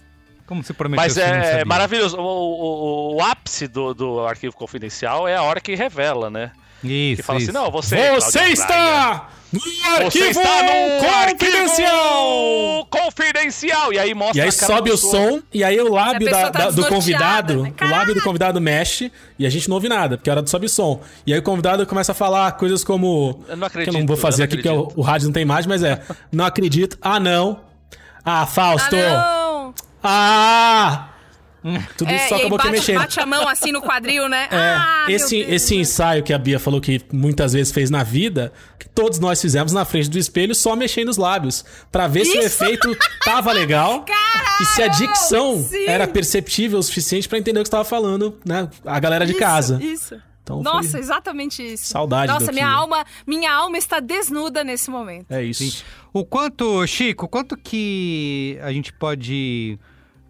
Como 0.47 0.62
você 0.62 0.73
prometeu 0.73 1.03
Mas 1.05 1.16
é 1.16 1.65
maravilhoso. 1.65 2.16
O, 2.19 2.23
o- 2.23 3.12
o- 3.12 3.16
o 3.16 3.20
ápice 3.23 3.69
do, 3.69 3.95
do 3.95 4.20
arquivo 4.27 4.57
confidencial 4.57 5.27
é 5.28 5.37
a 5.37 5.43
hora 5.43 5.61
que 5.61 5.74
revela, 5.74 6.28
né? 6.31 6.51
Isso, 6.91 7.17
que 7.17 7.23
fala 7.27 7.39
isso. 7.39 7.51
assim, 7.51 7.59
não, 7.59 7.71
você... 7.71 7.97
Você 8.13 8.39
Cláudia 8.39 8.53
está 8.53 9.29
no 9.53 9.61
Praia, 9.61 10.07
arquivo 10.07 10.25
Você 10.25 10.41
está 10.41 10.63
no 10.63 11.31
confidencial! 11.31 12.87
confidencial! 12.91 13.93
E 13.93 13.99
aí 13.99 14.15
mostra 14.15 14.39
E 14.39 14.41
aí 14.43 14.49
a 14.49 14.53
cara 14.53 14.67
sobe 14.67 14.91
o 14.91 14.97
som, 14.97 15.41
e 15.55 15.63
aí 15.65 15.81
o 15.81 15.91
lábio 15.93 16.29
da- 16.31 16.51
tá 16.51 16.65
da- 16.65 16.71
do 16.71 16.87
convidado, 16.87 17.63
né? 17.63 17.73
o 17.81 17.85
lábio 17.89 18.15
do 18.15 18.21
convidado 18.23 18.61
mexe, 18.61 19.11
e 19.39 19.47
a 19.47 19.51
gente 19.51 19.69
não 19.69 19.77
ouve 19.77 19.89
nada, 19.89 20.17
porque 20.17 20.29
é 20.29 20.33
hora 20.33 20.43
do 20.43 20.51
sobe 20.51 20.67
o 20.67 20.69
som. 20.69 21.01
E 21.27 21.33
aí 21.33 21.39
o 21.39 21.43
convidado 21.43 21.87
começa 21.87 22.13
a 22.13 22.15
falar 22.15 22.53
coisas 22.53 22.83
como... 22.85 23.45
Eu 23.49 23.57
não 23.57 23.61
que 23.69 23.79
acredito. 23.79 23.95
eu 23.95 24.01
não 24.01 24.07
vou 24.07 24.17
fazer 24.17 24.43
não 24.43 24.45
aqui, 24.47 24.57
porque 24.57 24.69
o, 24.69 24.93
o 24.97 25.03
rádio 25.03 25.27
não 25.27 25.33
tem 25.33 25.43
imagem, 25.43 25.69
mas 25.69 25.83
é... 25.83 26.03
Não 26.33 26.45
acredito. 26.45 26.99
Ah, 27.01 27.21
não. 27.21 27.61
Ah, 28.25 28.45
Fausto. 28.47 28.97
Ah, 28.97 29.73
não! 29.73 29.75
Ah! 30.03 31.06
Tudo 31.97 32.12
isso 32.12 32.24
É, 32.24 32.28
só 32.28 32.34
com 32.36 32.40
a 32.40 32.44
aí 32.44 32.51
boquinha 32.51 32.70
bate, 32.72 32.80
mexendo. 32.80 32.98
bate 32.98 33.20
a 33.20 33.26
mão 33.26 33.48
assim 33.48 33.72
no 33.72 33.80
quadril, 33.82 34.28
né? 34.28 34.48
É, 34.51 34.56
ah, 34.56 35.06
esse, 35.09 35.36
esse 35.38 35.74
ensaio 35.76 36.22
que 36.22 36.32
a 36.32 36.38
Bia 36.38 36.59
falou 36.59 36.80
que 36.80 37.01
muitas 37.12 37.52
vezes 37.52 37.72
fez 37.72 37.90
na 37.90 38.02
vida, 38.02 38.52
que 38.78 38.88
todos 38.88 39.18
nós 39.18 39.40
fizemos 39.40 39.72
na 39.72 39.84
frente 39.84 40.09
do 40.10 40.18
espelho 40.18 40.55
só 40.55 40.76
mexendo 40.76 41.09
os 41.09 41.16
lábios, 41.16 41.64
Pra 41.90 42.06
ver 42.06 42.24
se 42.24 42.36
o 42.36 42.40
Isso! 42.40 42.47
efeito 42.64 42.97
tava 43.24 43.52
legal 43.52 44.05
e 44.60 44.64
se 44.66 44.82
a 44.82 44.88
dicção 44.88 45.62
sim! 45.62 45.86
era 45.86 46.06
perceptível 46.06 46.78
o 46.78 46.82
suficiente 46.82 47.28
pra 47.28 47.38
entender 47.38 47.60
o 47.60 47.62
que 47.62 47.68
estava 47.68 47.84
falando, 47.84 48.38
né, 48.44 48.68
a 48.84 48.98
galera 49.01 49.24
de 49.26 49.32
Isso, 49.32 49.40
casa. 49.40 49.78
Isso. 49.82 50.20
Então 50.43 50.62
Nossa, 50.62 50.97
exatamente 51.01 51.60
isso. 51.60 51.86
Saudade 51.88 52.30
Nossa, 52.32 52.52
minha 52.52 52.68
alma, 52.68 53.05
minha 53.26 53.52
alma 53.52 53.76
está 53.76 53.98
desnuda 53.98 54.62
nesse 54.62 54.88
momento. 54.93 55.26
É 55.28 55.43
isso. 55.43 55.84
O 56.12 56.24
quanto, 56.24 56.86
Chico, 56.86 57.26
quanto 57.26 57.56
que 57.56 58.56
a 58.62 58.72
gente 58.72 58.93
pode 58.93 59.76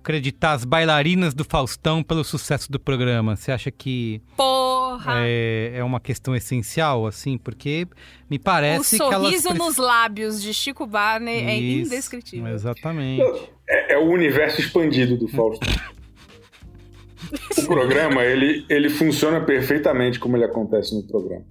acreditar 0.07 0.53
as 0.53 0.65
bailarinas 0.65 1.35
do 1.35 1.45
Faustão 1.45 2.01
pelo 2.01 2.23
sucesso 2.23 2.71
do 2.71 2.79
programa? 2.79 3.35
Você 3.35 3.51
acha 3.51 3.73
que 3.73 4.23
Porra! 4.37 5.15
é, 5.19 5.73
é 5.75 5.85
uma 5.85 5.99
questão 5.99 6.37
essencial, 6.37 7.07
assim? 7.07 7.37
Porque 7.37 7.89
me 8.31 8.37
o 8.37 8.41
parece 8.41 8.97
que 8.97 9.03
elas... 9.03 9.21
sorriso 9.21 9.55
nos 9.55 9.77
lábios 9.77 10.41
de 10.41 10.55
Chico 10.55 10.87
Barney 10.87 11.45
é 11.45 11.59
Isso, 11.59 11.89
indescritível. 11.89 12.55
Exatamente. 12.55 13.23
É, 13.69 13.95
é 13.95 13.99
o 13.99 14.09
universo 14.09 14.61
expandido 14.61 15.17
do 15.17 15.27
Fausto. 15.27 15.67
o 17.59 17.67
programa, 17.67 18.25
ele, 18.25 18.65
ele 18.69 18.89
funciona 18.89 19.41
perfeitamente 19.41 20.21
como 20.21 20.37
ele 20.37 20.45
acontece 20.45 20.95
no 20.95 21.03
programa. 21.03 21.45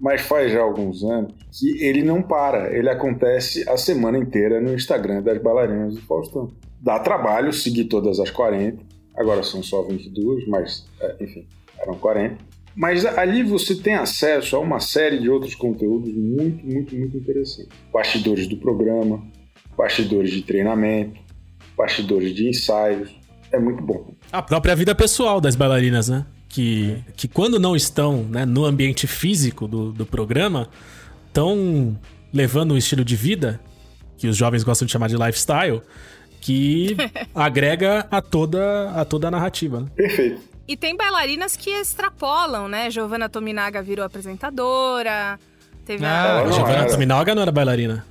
Mas 0.00 0.22
faz 0.22 0.50
já 0.50 0.60
alguns 0.60 1.04
anos 1.04 1.34
que 1.52 1.84
ele 1.84 2.02
não 2.02 2.22
para. 2.22 2.74
Ele 2.74 2.88
acontece 2.88 3.68
a 3.68 3.76
semana 3.76 4.18
inteira 4.18 4.60
no 4.60 4.74
Instagram 4.74 5.22
das 5.22 5.40
bailarinas 5.42 5.94
do 5.94 6.00
Faustão. 6.02 6.50
Dá 6.80 6.98
trabalho 6.98 7.52
seguir 7.52 7.84
todas 7.84 8.18
as 8.18 8.30
40. 8.30 8.82
Agora 9.14 9.42
são 9.42 9.62
só 9.62 9.82
22, 9.82 10.48
mas, 10.48 10.86
é, 11.00 11.16
enfim, 11.20 11.46
eram 11.78 11.94
40. 11.98 12.36
Mas 12.74 13.04
ali 13.04 13.42
você 13.42 13.74
tem 13.74 13.94
acesso 13.94 14.56
a 14.56 14.58
uma 14.58 14.80
série 14.80 15.18
de 15.18 15.28
outros 15.28 15.54
conteúdos 15.54 16.14
muito, 16.14 16.64
muito, 16.64 16.96
muito 16.96 17.16
interessantes. 17.16 17.68
Bastidores 17.92 18.46
do 18.46 18.56
programa, 18.56 19.22
bastidores 19.76 20.30
de 20.30 20.42
treinamento, 20.42 21.20
bastidores 21.76 22.34
de 22.34 22.48
ensaios. 22.48 23.10
É 23.52 23.58
muito 23.58 23.82
bom. 23.82 24.14
A 24.32 24.40
própria 24.40 24.76
vida 24.76 24.94
pessoal 24.94 25.40
das 25.40 25.56
bailarinas, 25.56 26.08
né? 26.08 26.24
Que, 26.50 27.02
que 27.16 27.28
quando 27.28 27.58
não 27.60 27.74
estão 27.76 28.24
né, 28.24 28.44
no 28.44 28.64
ambiente 28.64 29.06
físico 29.06 29.66
do, 29.68 29.92
do 29.92 30.04
programa, 30.04 30.68
estão 31.28 31.96
levando 32.32 32.74
um 32.74 32.76
estilo 32.76 33.04
de 33.04 33.14
vida, 33.16 33.60
que 34.18 34.26
os 34.26 34.36
jovens 34.36 34.64
gostam 34.64 34.84
de 34.84 34.90
chamar 34.92 35.08
de 35.08 35.16
lifestyle, 35.16 35.80
que 36.40 36.96
agrega 37.34 38.06
a 38.10 38.20
toda, 38.20 38.90
a 38.90 39.04
toda 39.04 39.28
a 39.28 39.30
narrativa. 39.30 39.80
Né? 39.80 39.86
Perfeito. 39.94 40.42
E 40.66 40.76
tem 40.76 40.96
bailarinas 40.96 41.56
que 41.56 41.70
extrapolam, 41.70 42.68
né? 42.68 42.90
Giovanna 42.90 43.28
Tominaga 43.28 43.80
virou 43.82 44.04
apresentadora. 44.04 45.38
Teve 45.84 46.04
Ah, 46.04 46.40
a... 46.42 46.50
Giovanna 46.52 46.78
era. 46.78 46.90
Tominaga 46.90 47.34
não 47.34 47.42
era 47.42 47.52
bailarina. 47.52 48.04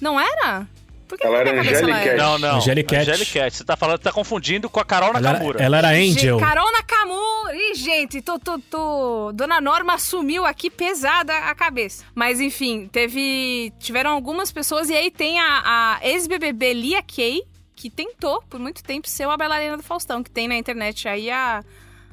Não 0.00 0.18
era? 0.18 0.66
Por 1.06 1.18
que 1.18 1.26
Ela 1.26 1.36
na 1.36 1.40
era 1.40 1.52
minha 1.52 1.64
cabeça 1.64 1.82
ela 1.84 1.96
Angelica. 1.96 2.16
Não, 2.16 2.38
não. 2.38 2.56
Angelicat. 2.56 3.10
Angelicat. 3.10 3.56
Você 3.56 3.64
tá 3.64 3.76
falando, 3.76 3.98
tá 3.98 4.12
confundindo 4.12 4.70
com 4.70 4.80
a 4.80 4.84
Carol 4.84 5.10
Ela 5.10 5.20
Nakamura. 5.20 5.58
era, 5.58 5.66
ela 5.66 5.78
era 5.78 5.88
Angel. 5.88 6.38
Gente, 6.38 6.46
Carol 6.48 6.72
Nakamura! 6.72 7.56
Ih, 7.56 7.74
gente, 7.74 8.22
tô, 8.22 8.38
tô, 8.38 8.58
tô... 8.58 9.32
Dona 9.32 9.60
Norma 9.60 9.94
assumiu 9.94 10.44
aqui 10.44 10.70
pesada 10.70 11.36
a 11.36 11.54
cabeça. 11.54 12.04
Mas, 12.14 12.40
enfim, 12.40 12.88
teve... 12.90 13.72
Tiveram 13.78 14.10
algumas 14.12 14.50
pessoas 14.50 14.88
e 14.88 14.94
aí 14.94 15.10
tem 15.10 15.38
a, 15.38 15.62
a 15.64 15.98
ex-BBB 16.02 16.72
Lia 16.72 17.02
Kay, 17.02 17.42
que 17.76 17.90
tentou, 17.90 18.42
por 18.48 18.58
muito 18.58 18.82
tempo, 18.82 19.08
ser 19.08 19.26
uma 19.26 19.36
bailarina 19.36 19.76
do 19.76 19.82
Faustão, 19.82 20.22
que 20.22 20.30
tem 20.30 20.48
na 20.48 20.56
internet 20.56 21.06
aí 21.08 21.30
a, 21.30 21.62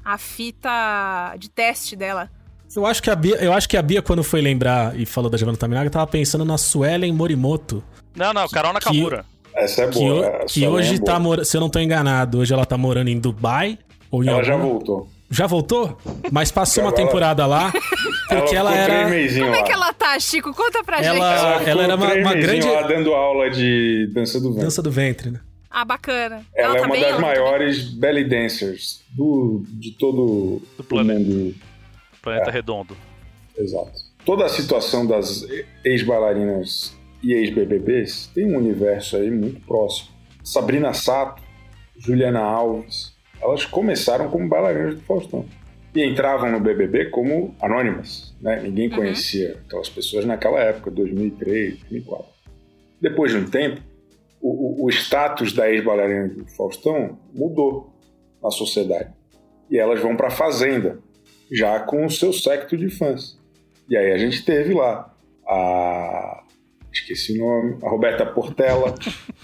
a 0.03 0.17
fita 0.17 1.35
de 1.37 1.49
teste 1.49 1.95
dela. 1.95 2.29
Eu 2.75 2.85
acho, 2.85 3.01
que 3.03 3.09
a 3.09 3.15
Bia, 3.15 3.35
eu 3.35 3.51
acho 3.53 3.67
que 3.67 3.75
a 3.75 3.81
Bia, 3.81 4.01
quando 4.01 4.23
foi 4.23 4.41
lembrar 4.41 4.97
e 4.99 5.05
falou 5.05 5.29
da 5.29 5.37
Giovanna 5.37 5.57
Tominaga, 5.57 5.89
tava 5.89 6.07
pensando 6.07 6.45
na 6.45 6.57
Suelen 6.57 7.11
Morimoto. 7.11 7.83
Não, 8.15 8.33
não, 8.33 8.47
Carol 8.47 8.71
Nakamura. 8.73 9.25
Essa 9.53 9.83
é 9.83 9.87
Que, 9.89 9.99
boa. 9.99 10.45
que 10.47 10.63
é 10.63 10.69
hoje 10.69 10.97
boa. 10.97 11.05
tá 11.05 11.19
morando, 11.19 11.45
se 11.45 11.57
eu 11.57 11.61
não 11.61 11.69
tô 11.69 11.79
enganado, 11.79 12.39
hoje 12.39 12.53
ela 12.53 12.65
tá 12.65 12.77
morando 12.77 13.09
em 13.09 13.19
Dubai. 13.19 13.77
Ou 14.09 14.23
em 14.23 14.27
Ela 14.29 14.43
já 14.43 14.53
alguma- 14.53 14.71
voltou. 14.73 15.09
Já 15.29 15.47
voltou? 15.47 15.97
Mas 16.31 16.51
passou 16.51 16.83
uma 16.83 16.91
temporada 16.91 17.45
lá, 17.45 17.71
porque 18.27 18.53
ela, 18.55 18.71
ficou 18.71 18.83
era. 18.95 19.39
Como 19.39 19.55
é 19.55 19.63
que 19.63 19.71
ela 19.71 19.93
tá, 19.93 20.19
Chico? 20.19 20.53
Conta 20.53 20.83
pra 20.83 21.01
Ela- 21.01 21.13
gente. 21.13 21.65
Ela, 21.65 21.69
ela 21.69 21.83
era 21.83 21.95
uma- 21.95 22.13
uma 22.13 22.33
grande- 22.35 22.67
lá 22.69 22.81
dando 22.83 23.13
aula 23.13 23.49
de 23.49 24.09
dança 24.13 24.39
do 24.41 24.51
vento. 24.53 24.63
Dança 24.63 24.81
do 24.81 24.91
ventre, 24.91 25.31
né? 25.31 25.39
Ah, 25.69 25.85
bacana. 25.85 26.41
Ela, 26.53 26.75
é 26.75 26.79
tá 26.81 26.85
uma 26.85 26.91
bem? 26.93 27.01
das 27.01 27.09
Ela 27.11 27.21
tá 27.21 27.25
maiores 27.27 27.83
belly 27.93 28.25
dancers 28.25 29.01
do, 29.15 29.63
de 29.69 29.91
todo 29.91 30.61
Do 30.77 30.81
o 30.81 30.83
planeta. 30.83 31.19
mundo. 31.21 31.55
Planeta 32.21 32.51
Redondo. 32.51 32.95
Exato. 33.57 33.91
Toda 34.25 34.45
a 34.45 34.49
situação 34.49 35.05
das 35.05 35.45
ex-bailarinas 35.83 36.95
e 37.23 37.33
ex-BBBs 37.33 38.27
tem 38.33 38.45
um 38.45 38.57
universo 38.57 39.17
aí 39.17 39.29
muito 39.29 39.59
próximo. 39.65 40.09
Sabrina 40.43 40.93
Sato, 40.93 41.41
Juliana 41.97 42.39
Alves, 42.39 43.13
elas 43.41 43.65
começaram 43.65 44.29
como 44.29 44.47
bailarinas 44.47 44.95
do 44.95 45.01
Faustão. 45.01 45.45
E 45.93 46.03
entravam 46.05 46.49
no 46.51 46.59
BBB 46.59 47.05
como 47.09 47.53
anônimas, 47.61 48.33
né? 48.41 48.61
Ninguém 48.61 48.89
conhecia 48.89 49.59
aquelas 49.65 49.89
pessoas 49.89 50.23
naquela 50.25 50.59
época, 50.59 50.89
2003, 50.89 51.79
2004. 51.79 52.25
Depois 53.01 53.31
de 53.31 53.37
um 53.37 53.45
tempo, 53.45 53.81
o, 54.41 54.83
o- 54.83 54.85
o 54.85 54.89
status 54.89 55.51
da 55.51 55.69
ex-bailarina 55.69 56.29
do 56.29 56.45
Faustão 56.55 57.19
mudou 57.33 57.93
na 58.41 58.49
sociedade. 58.51 59.09
E 59.69 59.77
elas 59.77 59.99
vão 59.99 60.15
para 60.15 60.27
a 60.27 60.31
Fazenda, 60.31 60.99
já 61.51 61.79
com 61.79 62.05
o 62.05 62.09
seu 62.09 62.31
secto 62.31 62.77
de 62.77 62.89
fãs. 62.89 63.37
E 63.89 63.97
aí 63.97 64.11
a 64.13 64.17
gente 64.17 64.43
teve 64.45 64.73
lá 64.73 65.13
a. 65.45 66.43
Esqueci 66.93 67.33
o 67.33 67.37
nome, 67.37 67.77
a 67.83 67.89
Roberta 67.89 68.25
Portela, 68.25 68.93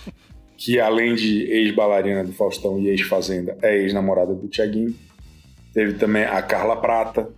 que 0.58 0.80
além 0.80 1.16
de 1.16 1.44
ex-bailarina 1.44 2.24
do 2.24 2.34
Faustão 2.34 2.80
e 2.80 2.90
ex-fazenda, 2.90 3.58
é 3.62 3.78
ex-namorada 3.78 4.34
do 4.34 4.48
Tiaguinho. 4.48 4.94
Teve 5.74 5.94
também 5.94 6.24
a 6.24 6.42
Carla 6.42 6.76
Prata, 6.82 7.30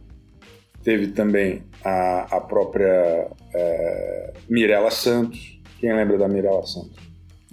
teve 0.83 1.07
também 1.07 1.63
a, 1.83 2.37
a 2.37 2.41
própria 2.41 3.27
é, 3.53 4.33
Mirella 4.49 4.89
Santos. 4.89 5.59
Quem 5.79 5.93
lembra 5.95 6.17
da 6.17 6.27
Mirella 6.27 6.65
Santos? 6.65 6.97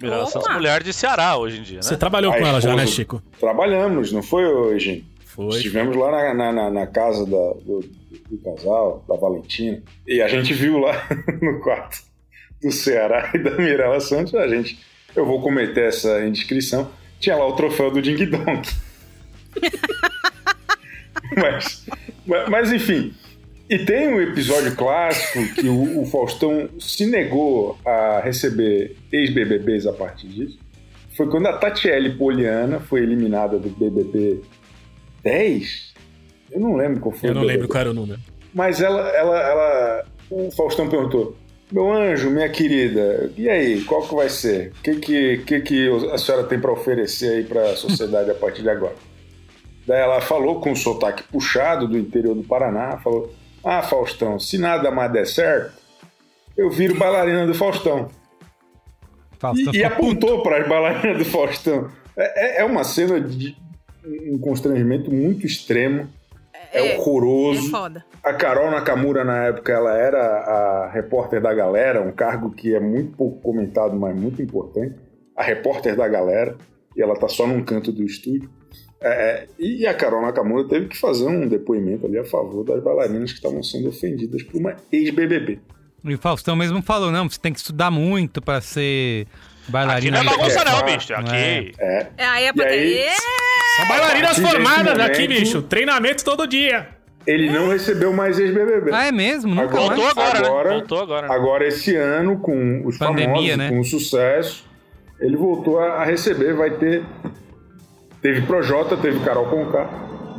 Mirella! 0.01 0.25
Santos, 0.27 0.53
mulher 0.53 0.81
de 0.83 0.93
Ceará 0.93 1.37
hoje 1.37 1.59
em 1.59 1.63
dia, 1.63 1.77
né? 1.77 1.81
Você 1.83 1.97
trabalhou 1.97 2.31
A 2.31 2.37
com 2.37 2.45
ela 2.45 2.61
já, 2.61 2.75
né, 2.75 2.85
Chico? 2.87 3.21
Trabalhamos, 3.39 4.11
não 4.11 4.23
foi 4.23 4.45
hoje? 4.45 5.05
Foi. 5.37 5.49
Estivemos 5.55 5.95
lá 5.95 6.11
na, 6.11 6.33
na- 6.33 6.51
na- 6.51 6.69
na 6.71 6.87
casa 6.87 7.23
da- 7.23 7.53
do, 7.63 7.79
do 8.29 8.37
casal, 8.43 9.05
da 9.07 9.15
Valentina, 9.15 9.81
e 10.07 10.19
a 10.21 10.27
gente 10.27 10.51
viu 10.53 10.79
lá 10.79 11.07
no 11.39 11.59
quarto 11.61 11.99
do 12.61 12.71
Ceará 12.71 13.29
e 13.35 13.37
da 13.37 13.51
Mirella 13.51 13.99
Santos, 13.99 14.33
a 14.33 14.47
gente, 14.47 14.79
eu 15.15 15.25
vou 15.27 15.39
cometer 15.39 15.89
essa 15.89 16.25
indiscrição, 16.25 16.89
tinha 17.19 17.35
lá 17.35 17.47
o 17.47 17.53
troféu 17.55 17.91
do 17.91 18.01
Ding 18.01 18.25
Dong. 18.25 18.61
mas, 21.37 21.85
mas, 22.49 22.71
enfim, 22.71 23.13
e 23.69 23.77
tem 23.79 24.07
um 24.07 24.19
episódio 24.21 24.75
clássico 24.75 25.53
que 25.55 25.67
o, 25.67 26.01
o 26.01 26.05
Faustão 26.07 26.69
se 26.79 27.05
negou 27.05 27.77
a 27.85 28.21
receber 28.23 28.95
ex-BBBs 29.11 29.85
a 29.85 29.93
partir 29.93 30.27
disso. 30.29 30.57
Foi 31.15 31.27
quando 31.29 31.47
a 31.47 31.53
Tatiele 31.57 32.11
Poliana 32.15 32.79
foi 32.79 33.01
eliminada 33.01 33.57
do 33.57 33.69
BBB 33.69 34.41
10? 35.27 35.93
Eu 36.51 36.59
não 36.61 36.75
lembro 36.75 37.01
qual 37.01 37.13
foi 37.13 37.29
Eu 37.29 37.35
não 37.35 37.43
lembro 37.43 37.67
qual 37.67 37.81
era 37.81 37.91
o 37.91 37.93
número. 37.93 38.19
Mas 38.53 38.81
ela, 38.81 39.09
ela, 39.09 39.39
ela. 39.39 40.05
O 40.29 40.49
Faustão 40.51 40.89
perguntou: 40.89 41.35
Meu 41.71 41.91
anjo, 41.91 42.29
minha 42.29 42.49
querida, 42.49 43.31
e 43.37 43.49
aí, 43.49 43.83
qual 43.83 44.07
que 44.07 44.15
vai 44.15 44.29
ser? 44.29 44.71
O 44.79 44.81
que, 44.81 44.95
que, 44.95 45.37
que, 45.39 45.59
que 45.61 45.89
a 46.13 46.17
senhora 46.17 46.45
tem 46.45 46.59
para 46.59 46.71
oferecer 46.71 47.29
aí 47.37 47.43
para 47.43 47.71
a 47.71 47.75
sociedade 47.75 48.31
a 48.31 48.35
partir 48.35 48.61
de 48.61 48.69
agora? 48.69 48.95
Daí 49.85 50.01
ela 50.01 50.21
falou 50.21 50.59
com 50.61 50.71
um 50.71 50.75
sotaque 50.75 51.23
puxado 51.23 51.87
do 51.87 51.97
interior 51.97 52.33
do 52.33 52.43
Paraná: 52.43 52.97
falou, 52.97 53.33
Ah, 53.63 53.81
Faustão, 53.81 54.39
se 54.39 54.57
nada 54.57 54.89
mais 54.89 55.11
der 55.11 55.27
certo, 55.27 55.73
eu 56.57 56.69
viro 56.69 56.95
bailarina 56.95 57.45
do 57.45 57.53
Faustão. 57.53 58.07
Faustão 59.37 59.73
E, 59.73 59.77
e 59.77 59.83
apontou 59.83 60.41
para 60.41 60.61
as 60.61 60.67
bailarinas 60.67 61.17
do 61.17 61.25
Faustão. 61.25 61.89
É, 62.17 62.59
é- 62.59 62.61
é 62.61 62.65
uma 62.65 62.83
cena 62.83 63.19
de 63.21 63.55
um 64.31 64.37
constrangimento 64.39 65.11
muito 65.11 65.45
extremo. 65.45 66.07
é, 66.71 66.93
É 66.93 66.97
horroroso. 66.97 67.69
foda. 67.69 68.05
A 68.23 68.33
Carol 68.33 68.69
Nakamura, 68.71 69.23
na 69.23 69.45
época, 69.45 69.71
ela 69.71 69.97
era 69.97 70.19
a 70.19 70.89
repórter 70.91 71.41
da 71.41 71.53
galera, 71.53 72.01
um 72.01 72.11
cargo 72.11 72.51
que 72.51 72.75
é 72.75 72.79
muito 72.79 73.15
pouco 73.15 73.39
comentado, 73.41 73.95
mas 73.97 74.15
muito 74.15 74.41
importante. 74.41 74.95
A 75.35 75.43
repórter 75.43 75.95
da 75.95 76.07
galera, 76.07 76.55
e 76.95 77.01
ela 77.01 77.15
tá 77.15 77.27
só 77.27 77.45
num 77.47 77.63
canto 77.63 77.91
do 77.91 78.03
estúdio. 78.03 78.49
É, 78.99 79.09
é, 79.09 79.47
e 79.59 79.85
a 79.85 79.93
Carol 79.93 80.23
Nakamura 80.23 80.67
teve 80.67 80.87
que 80.87 80.97
fazer 80.97 81.27
um 81.27 81.47
depoimento 81.47 82.07
ali 82.07 82.17
a 82.17 82.25
favor 82.25 82.63
das 82.63 82.83
bailarinas 82.83 83.31
que 83.31 83.37
estavam 83.37 83.61
sendo 83.61 83.89
ofendidas 83.89 84.41
por 84.41 84.59
uma 84.59 84.75
ex-BBB. 84.91 85.59
E 86.03 86.13
o 86.13 86.17
Faustão 86.17 86.55
mesmo 86.55 86.81
falou, 86.81 87.11
não, 87.11 87.29
você 87.29 87.39
tem 87.39 87.53
que 87.53 87.59
estudar 87.59 87.91
muito 87.91 88.41
pra 88.41 88.59
ser 88.59 89.27
Aqui 89.67 89.71
bailarina. 89.71 90.23
não 90.23 90.31
é 90.33 90.37
bagunça, 90.37 90.59
É, 90.61 90.65
não, 90.65 90.79
é. 90.79 90.83
bicho. 90.97 91.13
Aqui. 91.13 91.71
É, 91.79 92.07
É, 92.17 92.25
aí 92.25 92.45
é 92.45 92.53
pra 92.53 92.65
aí-. 92.67 93.05
São 93.77 93.87
bailarinas 93.87 94.39
formadas 94.39 94.99
aqui, 94.99 95.27
bicho. 95.27 95.61
Treinamento 95.61 96.23
todo 96.23 96.47
dia. 96.47 96.89
ele 97.27 97.49
não 97.51 97.67
recebeu 97.67 98.13
mais 98.13 98.39
ex-BBB. 98.39 98.89
Ah, 98.93 99.07
é 99.07 99.11
mesmo? 99.11 99.53
Nunca 99.53 99.63
Agora-. 99.77 99.95
Voltou 99.95 100.07
agora, 100.07 100.37
Agora- 100.47 100.69
né? 100.69 100.75
Voltou 100.77 101.01
agora. 101.01 101.33
Agora, 101.33 101.67
esse 101.67 101.93
ano, 101.95 102.39
com 102.39 102.81
os 102.85 102.97
Pandemia, 102.97 103.27
famosos, 103.27 103.57
né? 103.57 103.69
com 103.69 103.79
o 103.81 103.83
sucesso, 103.83 104.65
ele 105.19 105.35
voltou 105.35 105.77
a 105.79 105.95
a 106.01 106.05
receber. 106.05 106.53
Vai 106.53 106.69
ter. 106.71 107.03
Teve 108.21 108.41
Projota, 108.43 108.95
teve 108.97 109.19
Carol 109.19 109.45
Conká. 109.47 109.83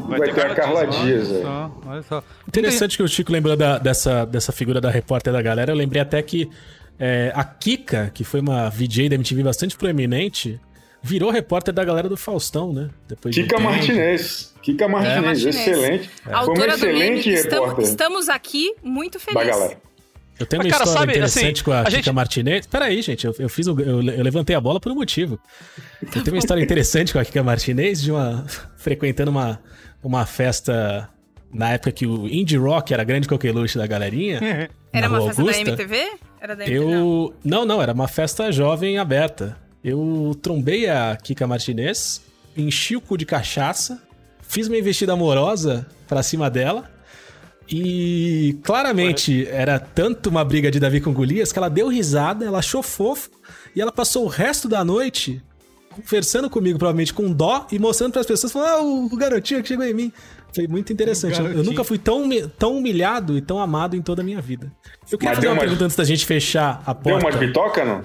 Vai, 0.08 0.18
Vai 0.20 0.28
ter, 0.28 0.34
ter 0.36 0.46
a 0.50 0.54
Carla 0.54 0.86
Dias. 0.86 1.30
aí. 1.30 1.42
Só, 1.42 1.70
olha 1.86 2.02
só. 2.02 2.22
Interessante 2.46 2.96
que 2.96 3.02
o 3.02 3.08
Chico 3.08 3.30
lembrou 3.30 3.54
da- 3.56 3.78
dessa, 3.78 4.24
dessa 4.24 4.52
figura 4.52 4.80
da 4.80 4.88
repórter 4.90 5.32
da 5.32 5.42
galera. 5.42 5.70
Eu 5.72 5.76
lembrei 5.76 6.00
até 6.00 6.22
que 6.22 6.48
é, 6.98 7.32
a 7.34 7.44
Kika, 7.44 8.10
que 8.12 8.24
foi 8.24 8.40
uma 8.40 8.68
VJ 8.68 9.08
da 9.08 9.14
MTV 9.14 9.42
bastante 9.42 9.76
proeminente, 9.76 10.60
virou 11.02 11.30
repórter 11.30 11.72
da 11.72 11.84
galera 11.84 12.08
do 12.08 12.16
Faustão, 12.16 12.72
né? 12.72 12.90
Depois 13.08 13.34
de 13.34 13.42
Kika 13.42 13.56
tempo. 13.56 13.68
Martinez. 13.68 14.54
Kika 14.62 14.88
Martinez, 14.88 15.24
Martinez. 15.24 15.56
excelente. 15.56 16.08
Foi 16.22 16.32
uma 16.32 16.38
Autora 16.40 16.76
do 16.76 16.86
meme. 16.86 16.98
excelente 17.00 17.30
Estamos, 17.30 17.68
repórter 17.68 17.84
estamos 17.84 18.28
aqui 18.28 18.74
muito 18.82 19.18
felizes. 19.20 19.76
Eu 20.40 20.46
tenho 20.46 20.62
uma 20.62 20.68
Mas, 20.68 20.72
cara, 20.78 20.84
história 20.84 21.00
sabe, 21.00 21.12
interessante 21.12 21.54
assim, 21.56 21.64
com 21.64 21.72
a, 21.72 21.80
a 21.80 21.84
Kika 21.84 21.96
gente- 21.96 22.12
Martinez. 22.12 22.66
Peraí, 22.66 23.02
gente, 23.02 23.26
eu, 23.26 23.34
eu 23.40 23.48
fiz 23.48 23.66
o- 23.66 23.80
eu, 23.80 24.00
eu 24.02 24.22
levantei 24.22 24.54
a 24.54 24.60
bola 24.60 24.78
por 24.78 24.92
um 24.92 24.94
motivo. 24.94 25.38
Eu 26.00 26.08
tenho 26.22 26.28
uma 26.36 26.38
história 26.38 26.62
interessante 26.62 27.12
com 27.12 27.18
a 27.18 27.24
Kika 27.24 27.42
Martinez 27.42 28.00
de 28.00 28.12
uma 28.12 28.44
frequentando 28.78 29.30
uma, 29.32 29.60
uma 30.02 30.24
festa 30.26 31.08
na 31.52 31.70
época 31.70 31.92
que 31.92 32.06
o 32.06 32.28
indie 32.28 32.56
rock 32.56 32.92
era 32.92 33.04
grande 33.04 33.28
coqueluche 33.28 33.78
da 33.78 33.86
galerinha. 33.86 34.68
Era 34.92 35.08
na 35.08 35.14
uma 35.14 35.18
Rua 35.18 35.28
festa 35.28 35.42
Augusta. 35.42 35.64
da 35.64 35.70
MTV? 35.70 36.10
Era 36.40 36.56
da 36.56 36.64
MTV? 36.66 36.84
Não. 36.84 36.92
Eu. 36.92 37.34
Não, 37.44 37.64
não, 37.64 37.82
era 37.82 37.92
uma 37.92 38.08
festa 38.08 38.50
jovem 38.50 38.98
aberta. 38.98 39.56
Eu 39.82 40.36
trombei 40.42 40.88
a 40.88 41.16
Kika 41.16 41.46
Martinez, 41.46 42.22
enchi 42.56 42.96
o 42.96 43.00
cu 43.00 43.16
de 43.16 43.24
cachaça, 43.24 44.02
fiz 44.42 44.66
uma 44.66 44.76
investida 44.76 45.12
amorosa 45.12 45.86
pra 46.06 46.22
cima 46.22 46.50
dela. 46.50 46.90
E 47.70 48.58
claramente 48.62 49.46
era 49.46 49.78
tanto 49.78 50.30
uma 50.30 50.42
briga 50.42 50.70
de 50.70 50.80
Davi 50.80 51.00
com 51.00 51.12
Golias 51.12 51.52
que 51.52 51.58
ela 51.58 51.68
deu 51.68 51.88
risada, 51.88 52.46
ela 52.46 52.60
achou 52.60 52.82
fofo 52.82 53.30
e 53.76 53.80
ela 53.80 53.92
passou 53.92 54.24
o 54.24 54.28
resto 54.28 54.68
da 54.68 54.82
noite 54.82 55.42
conversando 55.90 56.48
comigo, 56.48 56.78
provavelmente 56.78 57.12
com 57.12 57.30
dó, 57.32 57.66
e 57.70 57.78
mostrando 57.78 58.12
pras 58.12 58.26
pessoas, 58.26 58.52
falando, 58.52 58.68
ah, 58.68 58.82
o, 58.82 59.06
o 59.06 59.16
garotinho 59.16 59.60
que 59.62 59.68
chegou 59.68 59.84
em 59.84 59.92
mim. 59.94 60.12
Foi 60.52 60.66
muito 60.66 60.92
interessante. 60.92 61.38
Eu, 61.38 61.62
nunca 61.62 61.84
fui 61.84 61.98
tão, 61.98 62.28
tão 62.58 62.78
humilhado 62.78 63.36
e 63.36 63.40
tão 63.42 63.58
amado 63.60 63.94
em 63.96 64.02
toda 64.02 64.22
a 64.22 64.24
minha 64.24 64.40
vida. 64.40 64.72
Eu 65.10 65.18
queria 65.18 65.30
Mas 65.30 65.36
fazer 65.36 65.40
deu 65.42 65.50
uma 65.50 65.54
umas- 65.54 65.62
pergunta 65.64 65.84
antes 65.84 65.96
da 65.96 66.04
gente 66.04 66.24
fechar 66.26 66.82
a 66.86 66.92
Deu 66.92 67.02
porta. 67.02 67.26
umas 67.26 67.36
bitoca, 67.36 67.84
não? 67.84 68.02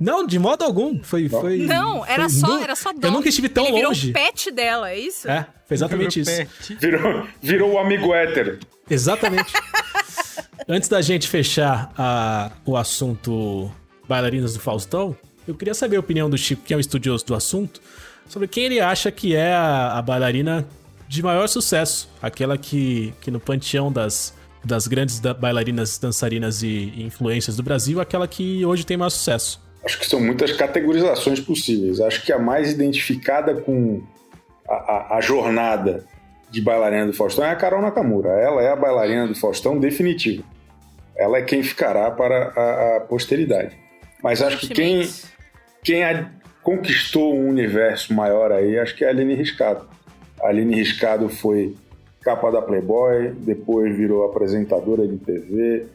Não, 0.00 0.26
de 0.26 0.36
modo 0.38 0.64
algum. 0.64 1.00
Foi. 1.02 1.28
foi 1.28 1.58
Não, 1.58 2.04
era 2.04 2.28
foi 2.28 2.40
só, 2.40 2.46
nu- 2.48 2.62
era 2.62 2.74
só. 2.74 2.90
Eu 3.00 3.10
nunca 3.12 3.28
estive 3.28 3.48
tão 3.48 3.64
Ele 3.64 3.74
virou 3.74 3.88
longe. 3.90 4.10
o 4.10 4.12
pet 4.12 4.50
dela, 4.50 4.90
é 4.90 4.98
isso? 4.98 5.30
É, 5.30 5.46
foi 5.66 5.74
exatamente 5.76 6.20
isso. 6.20 6.30
Virou, 6.80 7.26
virou 7.40 7.72
o 7.74 7.78
amigo 7.78 8.12
hétero. 8.12 8.58
Exatamente. 8.90 9.52
Antes 10.68 10.88
da 10.88 11.00
gente 11.00 11.28
fechar 11.28 11.92
a- 11.96 12.50
o 12.64 12.76
assunto 12.76 13.70
bailarinas 14.08 14.54
do 14.54 14.60
Faustão, 14.60 15.16
eu 15.46 15.54
queria 15.54 15.74
saber 15.74 15.96
a 15.96 16.00
opinião 16.00 16.28
do 16.28 16.36
Chico, 16.36 16.62
que 16.64 16.74
é 16.74 16.76
um 16.76 16.80
estudioso 16.80 17.24
do 17.26 17.34
assunto, 17.34 17.80
sobre 18.28 18.48
quem 18.48 18.64
ele 18.64 18.80
acha 18.80 19.10
que 19.12 19.34
é 19.36 19.52
a, 19.54 19.98
a 19.98 20.02
bailarina 20.02 20.66
de 21.12 21.22
maior 21.22 21.46
sucesso. 21.46 22.08
Aquela 22.22 22.56
que, 22.56 23.12
que 23.20 23.30
no 23.30 23.38
panteão 23.38 23.92
das, 23.92 24.34
das 24.64 24.86
grandes 24.86 25.20
da- 25.20 25.34
bailarinas, 25.34 25.98
dançarinas 25.98 26.62
e, 26.62 26.66
e 26.96 27.02
influências 27.04 27.54
do 27.56 27.62
Brasil, 27.62 28.00
aquela 28.00 28.26
que 28.26 28.64
hoje 28.64 28.86
tem 28.86 28.96
maior 28.96 29.10
sucesso. 29.10 29.60
Acho 29.84 29.98
que 29.98 30.06
são 30.06 30.18
muitas 30.20 30.52
categorizações 30.52 31.38
possíveis. 31.40 32.00
Acho 32.00 32.22
que 32.24 32.32
a 32.32 32.38
mais 32.38 32.70
identificada 32.72 33.54
com 33.54 34.02
a, 34.68 34.74
a- 34.74 35.16
a 35.18 35.20
jornada 35.20 36.06
de 36.50 36.62
bailarina 36.62 37.06
do 37.06 37.12
Faustão 37.12 37.44
é 37.44 37.50
a 37.50 37.56
Carol 37.56 37.82
Nakamura. 37.82 38.30
Ela 38.30 38.62
é 38.62 38.70
a 38.70 38.76
bailarina 38.76 39.26
do 39.28 39.34
Faustão 39.34 39.78
definitiva. 39.78 40.42
Ela 41.16 41.38
é 41.38 41.42
quem 41.42 41.62
ficará 41.62 42.10
para 42.10 42.52
a, 42.56 42.96
a 42.96 43.00
posteridade. 43.00 43.76
Mas 44.22 44.40
acho 44.40 44.58
que 44.58 44.68
quem, 44.68 45.06
quem 45.82 46.04
a- 46.04 46.30
conquistou 46.62 47.34
um 47.34 47.48
universo 47.48 48.14
maior 48.14 48.50
aí, 48.52 48.78
acho 48.78 48.94
que 48.94 49.04
é 49.04 49.08
a 49.08 49.10
Aline 49.10 49.34
Riscado. 49.34 49.86
A 50.42 50.48
Aline 50.48 50.74
Riscado 50.76 51.28
foi 51.28 51.74
capa 52.22 52.50
da 52.50 52.60
Playboy, 52.62 53.32
depois 53.38 53.96
virou 53.96 54.24
apresentadora 54.24 55.06
de 55.06 55.16
TV, 55.18 55.86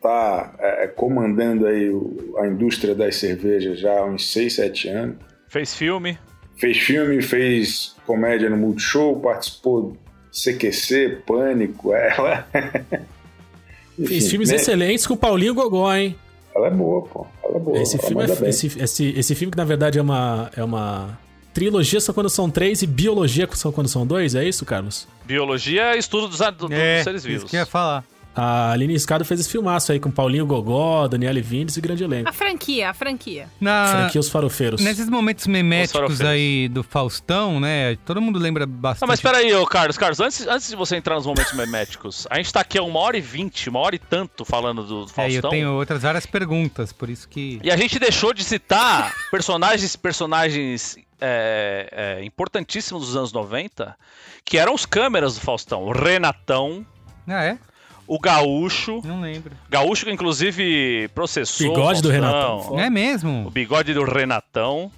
tá 0.00 0.54
é, 0.58 0.86
comandando 0.88 1.66
aí 1.66 1.90
o- 1.90 2.34
a 2.38 2.46
indústria 2.46 2.94
das 2.94 3.16
cervejas 3.16 3.78
já 3.80 3.98
há 4.00 4.04
uns 4.04 4.32
6, 4.32 4.54
7 4.54 4.88
anos. 4.88 5.16
Fez 5.48 5.74
filme. 5.74 6.18
Fez 6.56 6.76
filme, 6.78 7.20
fez 7.22 7.96
comédia 8.06 8.48
no 8.50 8.56
Multishow, 8.56 9.18
participou 9.20 9.82
do 9.82 9.98
CQC, 10.32 11.18
Pânico, 11.26 11.92
ela... 11.94 12.46
Enfim, 13.98 14.08
Fez 14.08 14.28
filmes 14.28 14.50
né? 14.50 14.56
excelentes 14.56 15.06
com 15.06 15.14
o 15.14 15.16
Paulinho 15.16 15.54
Gogó, 15.54 15.92
hein? 15.94 16.16
Ela 16.54 16.66
é 16.66 16.70
boa, 16.70 17.02
pô. 17.02 17.26
Ela 17.44 17.56
é 17.56 17.60
boa. 17.60 17.78
Esse 17.80 17.96
ela 17.96 18.06
filme, 18.06 18.22
é, 18.24 18.26
manda 18.26 18.40
bem. 18.40 18.50
esse, 18.50 18.66
esse, 18.80 19.08
esse 19.18 19.34
filme 19.34 19.52
que 19.52 19.56
na 19.58 19.64
verdade 19.64 19.98
é 19.98 20.02
uma, 20.02 20.50
é 20.56 20.64
uma 20.64 21.18
trilogia 21.54 22.00
só 22.00 22.12
quando 22.12 22.28
são 22.28 22.50
três 22.50 22.82
e 22.82 22.86
biologia 22.86 23.48
só 23.52 23.70
quando 23.72 23.88
são 23.88 24.06
dois, 24.06 24.34
é 24.34 24.44
isso, 24.46 24.66
Carlos? 24.66 25.06
Biologia 25.24 25.94
é 25.94 25.98
estudo 25.98 26.28
dos, 26.28 26.38
do- 26.40 26.68
dos 26.68 26.70
É, 26.72 27.02
seres 27.02 27.22
isso 27.22 27.28
vivos. 27.28 27.50
que 27.50 27.56
eu 27.56 27.60
ia 27.60 27.66
falar. 27.66 28.04
A 28.36 28.72
Aline 28.72 28.94
Escado 28.94 29.24
fez 29.24 29.38
esse 29.38 29.48
filmaço 29.48 29.92
aí 29.92 30.00
com 30.00 30.10
Paulinho 30.10 30.44
Gogó, 30.44 31.06
Daniele 31.06 31.40
Vindes 31.40 31.76
e 31.76 31.80
grande 31.80 32.02
elenco. 32.02 32.28
A 32.28 32.32
franquia, 32.32 32.90
a 32.90 32.92
franquia. 32.92 33.46
Na, 33.60 33.86
Franquia 34.00 34.20
Os 34.20 34.28
Farofeiros. 34.28 34.80
nesses 34.80 35.08
momentos 35.08 35.46
meméticos 35.46 36.20
aí 36.20 36.68
do 36.68 36.82
Faustão, 36.82 37.60
né? 37.60 37.94
Todo 38.04 38.20
mundo 38.20 38.40
lembra 38.40 38.66
bastante. 38.66 39.02
Não, 39.02 39.06
mas 39.06 39.20
peraí, 39.20 39.54
ô 39.54 39.64
Carlos, 39.64 39.96
Carlos, 39.96 40.18
antes, 40.18 40.48
antes 40.48 40.68
de 40.68 40.74
você 40.74 40.96
entrar 40.96 41.14
nos 41.14 41.26
momentos 41.26 41.52
meméticos, 41.52 42.26
a 42.28 42.36
gente 42.38 42.52
tá 42.52 42.58
aqui 42.62 42.76
há 42.76 42.82
uma 42.82 42.98
hora 42.98 43.16
e 43.16 43.20
vinte, 43.20 43.68
uma 43.70 43.78
hora 43.78 43.94
e 43.94 44.00
tanto 44.00 44.44
falando 44.44 44.82
do 44.82 44.94
É, 44.94 44.98
e 44.98 45.02
eu 45.02 45.06
Faustão. 45.42 45.50
tenho 45.50 45.72
outras 45.74 46.02
várias 46.02 46.26
perguntas, 46.26 46.92
por 46.92 47.08
isso 47.08 47.28
que. 47.28 47.60
E 47.62 47.70
a 47.70 47.76
gente 47.76 48.00
deixou 48.00 48.34
de 48.34 48.42
citar 48.42 49.14
personagens, 49.30 49.94
personagens 49.94 50.98
é, 51.24 52.16
é, 52.20 52.24
importantíssimos 52.24 53.06
dos 53.06 53.16
anos 53.16 53.32
90, 53.32 53.96
que 54.44 54.58
eram 54.58 54.74
os 54.74 54.84
câmeras 54.84 55.34
do 55.34 55.40
Faustão. 55.40 55.82
O 55.84 55.92
Renatão, 55.92 56.84
Ah, 57.26 57.44
é? 57.44 57.58
o 58.06 58.18
Gaúcho. 58.18 59.00
Não 59.04 59.20
lembro. 59.20 59.52
Gaúcho 59.70 60.04
que 60.04 60.12
inclusive 60.12 61.08
processou. 61.14 61.68
o 61.68 61.70
Bigode 61.74 62.02
do 62.02 62.10
Renatão. 62.10 62.78
É 62.78 62.88
O 62.88 62.92
mesmo? 62.92 63.50
bigode 63.50 63.94
do 63.94 64.04
Renatão. 64.04 64.92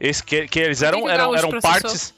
Esse 0.00 0.22
que, 0.24 0.48
que 0.48 0.58
eles 0.58 0.82
eram, 0.82 0.98
que 1.00 1.04
o 1.06 1.08
eram, 1.08 1.34
eram 1.36 1.48
processou? 1.50 1.80
partes. 1.82 2.14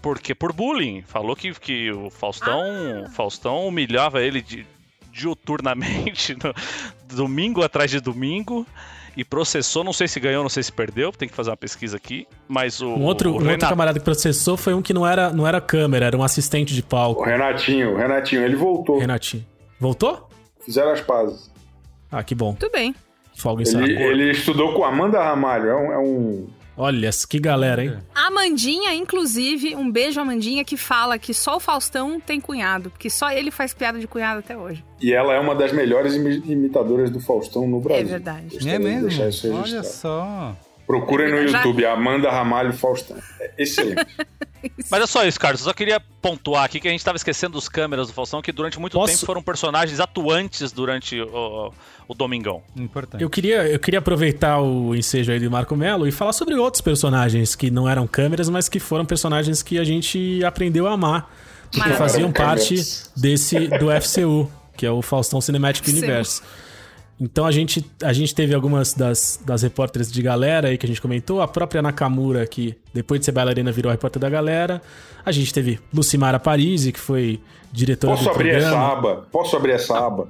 Porque 0.00 0.34
por 0.34 0.52
bullying. 0.52 1.02
Falou 1.02 1.34
que, 1.36 1.52
que 1.54 1.90
o 1.92 2.08
Faustão, 2.10 2.60
Ah. 3.06 3.08
Faustão 3.10 3.66
humilhava 3.66 4.22
ele 4.22 4.40
de, 4.40 4.66
diuturnamente, 5.12 6.34
no- 6.42 6.54
domingo 7.16 7.62
atrás 7.62 7.90
de 7.90 8.00
domingo. 8.00 8.66
E 9.16 9.24
processou, 9.24 9.84
não 9.84 9.92
sei 9.92 10.08
se 10.08 10.18
ganhou, 10.18 10.42
não 10.42 10.48
sei 10.48 10.62
se 10.62 10.72
perdeu, 10.72 11.12
tem 11.12 11.28
que 11.28 11.34
fazer 11.34 11.50
uma 11.50 11.56
pesquisa 11.56 11.96
aqui. 11.96 12.26
Mas 12.48 12.80
o. 12.80 12.86
Um 12.88 13.04
outro, 13.04 13.30
o 13.30 13.42
um 13.42 13.50
outro 13.50 13.68
camarada 13.68 13.98
que 13.98 14.04
processou 14.04 14.56
foi 14.56 14.74
um 14.74 14.82
que 14.82 14.92
não 14.92 15.06
era, 15.06 15.30
não 15.30 15.46
era 15.46 15.60
câmera, 15.60 16.06
era 16.06 16.16
um 16.16 16.22
assistente 16.22 16.74
de 16.74 16.80
O 16.80 16.84
palco. 16.84 17.24
Renatinho, 17.24 17.92
o 17.94 17.96
Renatinho, 17.96 18.42
ele 18.42 18.56
voltou. 18.56 18.98
Renatinho. 18.98 19.44
Voltou? 19.78 20.28
Fizeram 20.64 20.92
as 20.92 21.00
pazes. 21.00 21.52
Ah, 22.10 22.22
que 22.22 22.34
bom. 22.34 22.54
Tudo 22.54 22.72
bem. 22.72 22.94
Folga 23.36 23.62
em 23.62 23.76
Ele, 23.82 24.02
ele 24.02 24.30
estudou 24.30 24.72
com 24.74 24.84
Amanda 24.84 25.22
Ramalho. 25.22 25.68
É 25.68 25.74
um, 25.74 25.92
é 25.92 25.98
um- 25.98 26.46
Olha, 26.76 27.10
que 27.28 27.38
galera, 27.38 27.84
hein? 27.84 27.98
A 28.14 28.26
Amandinha, 28.26 28.92
inclusive, 28.94 29.76
um 29.76 29.90
beijo 29.90 30.20
Amandinha, 30.20 30.64
que 30.64 30.76
fala 30.76 31.18
que 31.18 31.32
só 31.32 31.56
o 31.56 31.60
Faustão 31.60 32.18
tem 32.18 32.40
cunhado, 32.40 32.90
porque 32.90 33.08
só 33.08 33.30
ele 33.30 33.50
faz 33.50 33.72
piada 33.72 33.98
de 33.98 34.06
cunhado 34.08 34.40
até 34.40 34.56
hoje. 34.56 34.84
E 35.00 35.12
ela 35.12 35.32
é 35.34 35.38
uma 35.38 35.54
das 35.54 35.72
melhores 35.72 36.14
imi- 36.14 36.42
imitadoras 36.46 37.10
do 37.10 37.20
Faustão 37.20 37.66
no 37.68 37.80
Brasil. 37.80 38.06
verdade. 38.06 38.46
Gostaria 38.50 38.74
É 38.74 38.78
mesmo? 38.78 39.08
deixar 39.08 39.28
isso 39.28 39.52
Olha 39.54 39.82
só. 39.84 40.56
Procurem 40.86 41.30
no 41.30 41.38
YouTube, 41.40 41.84
Amanda 41.86 42.30
Ramalho 42.30 42.72
Faustão. 42.72 43.16
É 43.40 43.52
excelente. 43.58 44.04
Mas 44.90 45.02
é 45.02 45.06
só 45.06 45.24
isso, 45.24 45.38
Carlos. 45.38 45.60
Eu 45.60 45.64
só 45.66 45.72
queria 45.72 46.00
pontuar 46.20 46.64
aqui 46.64 46.80
que 46.80 46.88
a 46.88 46.90
gente 46.90 47.04
tava 47.04 47.16
esquecendo 47.16 47.52
dos 47.54 47.68
câmeras 47.68 48.08
do 48.08 48.12
Faustão, 48.12 48.40
que 48.42 48.52
durante 48.52 48.78
muito 48.78 48.92
Posso- 48.94 49.12
tempo 49.14 49.26
foram 49.26 49.42
personagens 49.42 50.00
atuantes 50.00 50.72
durante 50.72 51.20
o, 51.20 51.72
o 52.08 52.14
Domingão. 52.14 52.62
Importante. 52.76 53.22
Eu 53.22 53.30
queria, 53.30 53.66
eu 53.68 53.78
queria 53.78 53.98
aproveitar 53.98 54.60
o 54.60 54.94
ensejo 54.94 55.32
aí 55.32 55.40
do 55.40 55.50
Marco 55.50 55.76
Melo 55.76 56.06
e 56.06 56.12
falar 56.12 56.32
sobre 56.32 56.54
outros 56.54 56.80
personagens 56.80 57.54
que 57.54 57.70
não 57.70 57.88
eram 57.88 58.06
câmeras, 58.06 58.48
mas 58.48 58.68
que 58.68 58.78
foram 58.80 59.04
personagens 59.04 59.62
que 59.62 59.78
a 59.78 59.84
gente 59.84 60.42
aprendeu 60.44 60.86
a 60.86 60.92
amar 60.92 61.30
porque 61.64 61.78
Maravilha. 61.78 61.98
faziam 62.08 62.32
parte 62.32 62.76
desse 63.16 63.66
do 63.78 63.90
FCU, 63.90 64.48
que 64.76 64.86
é 64.86 64.90
o 64.90 65.02
Faustão 65.02 65.40
Cinematic 65.40 65.84
Sim. 65.84 66.00
Então 67.20 67.46
a 67.46 67.52
gente, 67.52 67.84
a 68.02 68.12
gente 68.12 68.34
teve 68.34 68.54
algumas 68.54 68.92
das, 68.92 69.40
das 69.46 69.62
repórteres 69.62 70.10
de 70.10 70.20
galera 70.20 70.68
aí 70.68 70.76
que 70.76 70.84
a 70.84 70.88
gente 70.88 71.00
comentou. 71.00 71.40
A 71.40 71.46
própria 71.48 71.80
Nakamura, 71.80 72.44
que 72.46 72.76
depois 72.92 73.20
de 73.20 73.26
ser 73.26 73.32
bailarina 73.32 73.70
virou 73.70 73.88
a 73.90 73.92
repórter 73.92 74.20
da 74.20 74.28
galera. 74.28 74.82
A 75.24 75.30
gente 75.30 75.54
teve 75.54 75.78
Lucimara 75.92 76.40
Parisi, 76.40 76.90
que 76.92 76.98
foi 77.00 77.40
diretora 77.72 78.12
Posso 78.14 78.24
do 78.24 78.30
abrir 78.30 78.50
programa. 78.50 78.76
essa 78.76 78.92
aba? 78.92 79.28
Posso 79.30 79.56
abrir 79.56 79.72
essa 79.72 79.96
aba? 80.06 80.28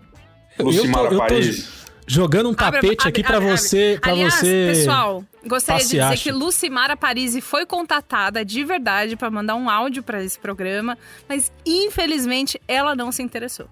Eu- 0.58 0.58
eu 0.58 0.64
tô- 0.66 0.70
Lucimara 0.70 1.06
eu 1.06 1.10
tô 1.12 1.16
Paris. 1.18 1.84
Jogando 2.06 2.50
um 2.50 2.52
Abre, 2.52 2.64
tapete 2.82 2.96
abre, 3.00 3.08
aqui 3.08 3.22
pra 3.22 3.36
abre, 3.38 3.48
você, 3.56 3.78
abre. 3.96 4.00
para 4.00 4.12
Aliás, 4.12 4.34
você. 4.34 4.66
pessoal, 4.74 5.24
gostaria 5.46 5.82
de 5.86 5.90
dizer 5.90 6.16
que. 6.18 6.30
Lucimara 6.30 6.98
Parisi 6.98 7.40
foi 7.40 7.64
contatada 7.64 8.44
de 8.44 8.62
verdade 8.62 9.16
pra 9.16 9.30
mandar 9.30 9.54
um 9.54 9.70
áudio 9.70 10.02
pra 10.02 10.22
esse 10.22 10.38
programa, 10.38 10.98
mas 11.26 11.50
infelizmente 11.64 12.60
ela 12.68 12.94
não 12.94 13.10
se 13.10 13.22
interessou. 13.22 13.66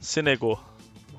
Se 0.00 0.22
negou. 0.22 0.58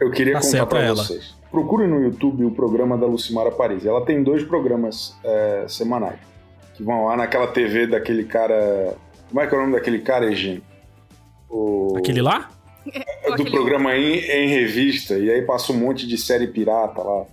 Eu 0.01 0.09
queria 0.09 0.33
Tá 0.33 0.41
contar 0.41 0.79
ela. 0.81 0.95
vocês. 1.03 1.34
Procure 1.51 1.87
no 1.87 2.01
YouTube 2.01 2.45
o 2.45 2.51
programa 2.51 2.97
da 2.97 3.05
Lucimara 3.05 3.51
Paris. 3.51 3.85
Ela 3.85 4.05
tem 4.05 4.21
dois 4.23 4.43
programas 4.43 5.15
é, 5.23 5.65
semanais 5.67 6.19
que 6.75 6.83
vão 6.83 7.05
lá 7.05 7.15
naquela 7.15 7.47
TV 7.47 7.87
daquele 7.87 8.25
cara. 8.25 8.95
Como 9.29 9.41
é 9.41 9.47
que 9.47 9.55
é 9.55 9.57
o 9.57 9.61
nome 9.61 9.73
daquele 9.73 9.99
cara, 9.99 10.29
Egin? 10.31 10.61
O... 11.49 11.95
Aquele 11.97 12.21
lá? 12.21 12.49
do 12.85 13.33
aquele- 13.33 13.49
programa 13.51 13.95
em, 13.95 14.17
em 14.19 14.47
revista. 14.47 15.17
E 15.17 15.31
aí 15.31 15.41
passa 15.41 15.71
um 15.71 15.77
monte 15.77 16.05
de 16.07 16.17
série 16.17 16.47
pirata 16.47 17.01
lá. 17.01 17.25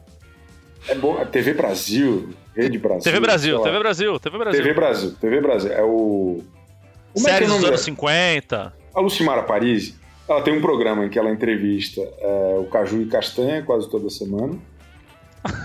É 0.89 0.94
bom. 0.94 1.18
É 1.18 1.24
TV 1.24 1.55
Brasil, 1.55 2.30
Rede 2.56 2.78
Brasil. 2.78 3.02
TV 3.02 3.20
Brasil. 3.20 3.60
TV 3.60 3.78
Brasil, 3.78 4.18
TV 4.18 4.39
Brasil. 4.39 4.62
TV 4.62 4.74
Brasil, 4.74 5.14
TV 5.20 5.40
Brasil. 5.40 5.72
É 5.72 5.82
o. 5.82 6.43
Como 7.12 7.28
é 7.28 7.30
é 7.30 7.34
Séries 7.34 7.48
nome 7.48 7.60
dos 7.60 7.68
anos 7.68 7.84
dela? 7.84 7.97
50. 7.97 8.72
A 8.94 9.01
Lucimara 9.01 9.43
Paris, 9.43 9.94
ela 10.32 10.42
tem 10.42 10.56
um 10.56 10.60
programa 10.60 11.04
em 11.04 11.09
que 11.09 11.18
ela 11.18 11.30
entrevista 11.30 12.00
é, 12.00 12.56
o 12.59 12.64
Caju 12.64 13.02
e 13.02 13.06
Castanha 13.06 13.62
quase 13.62 13.88
toda 13.90 14.10
semana. 14.10 14.59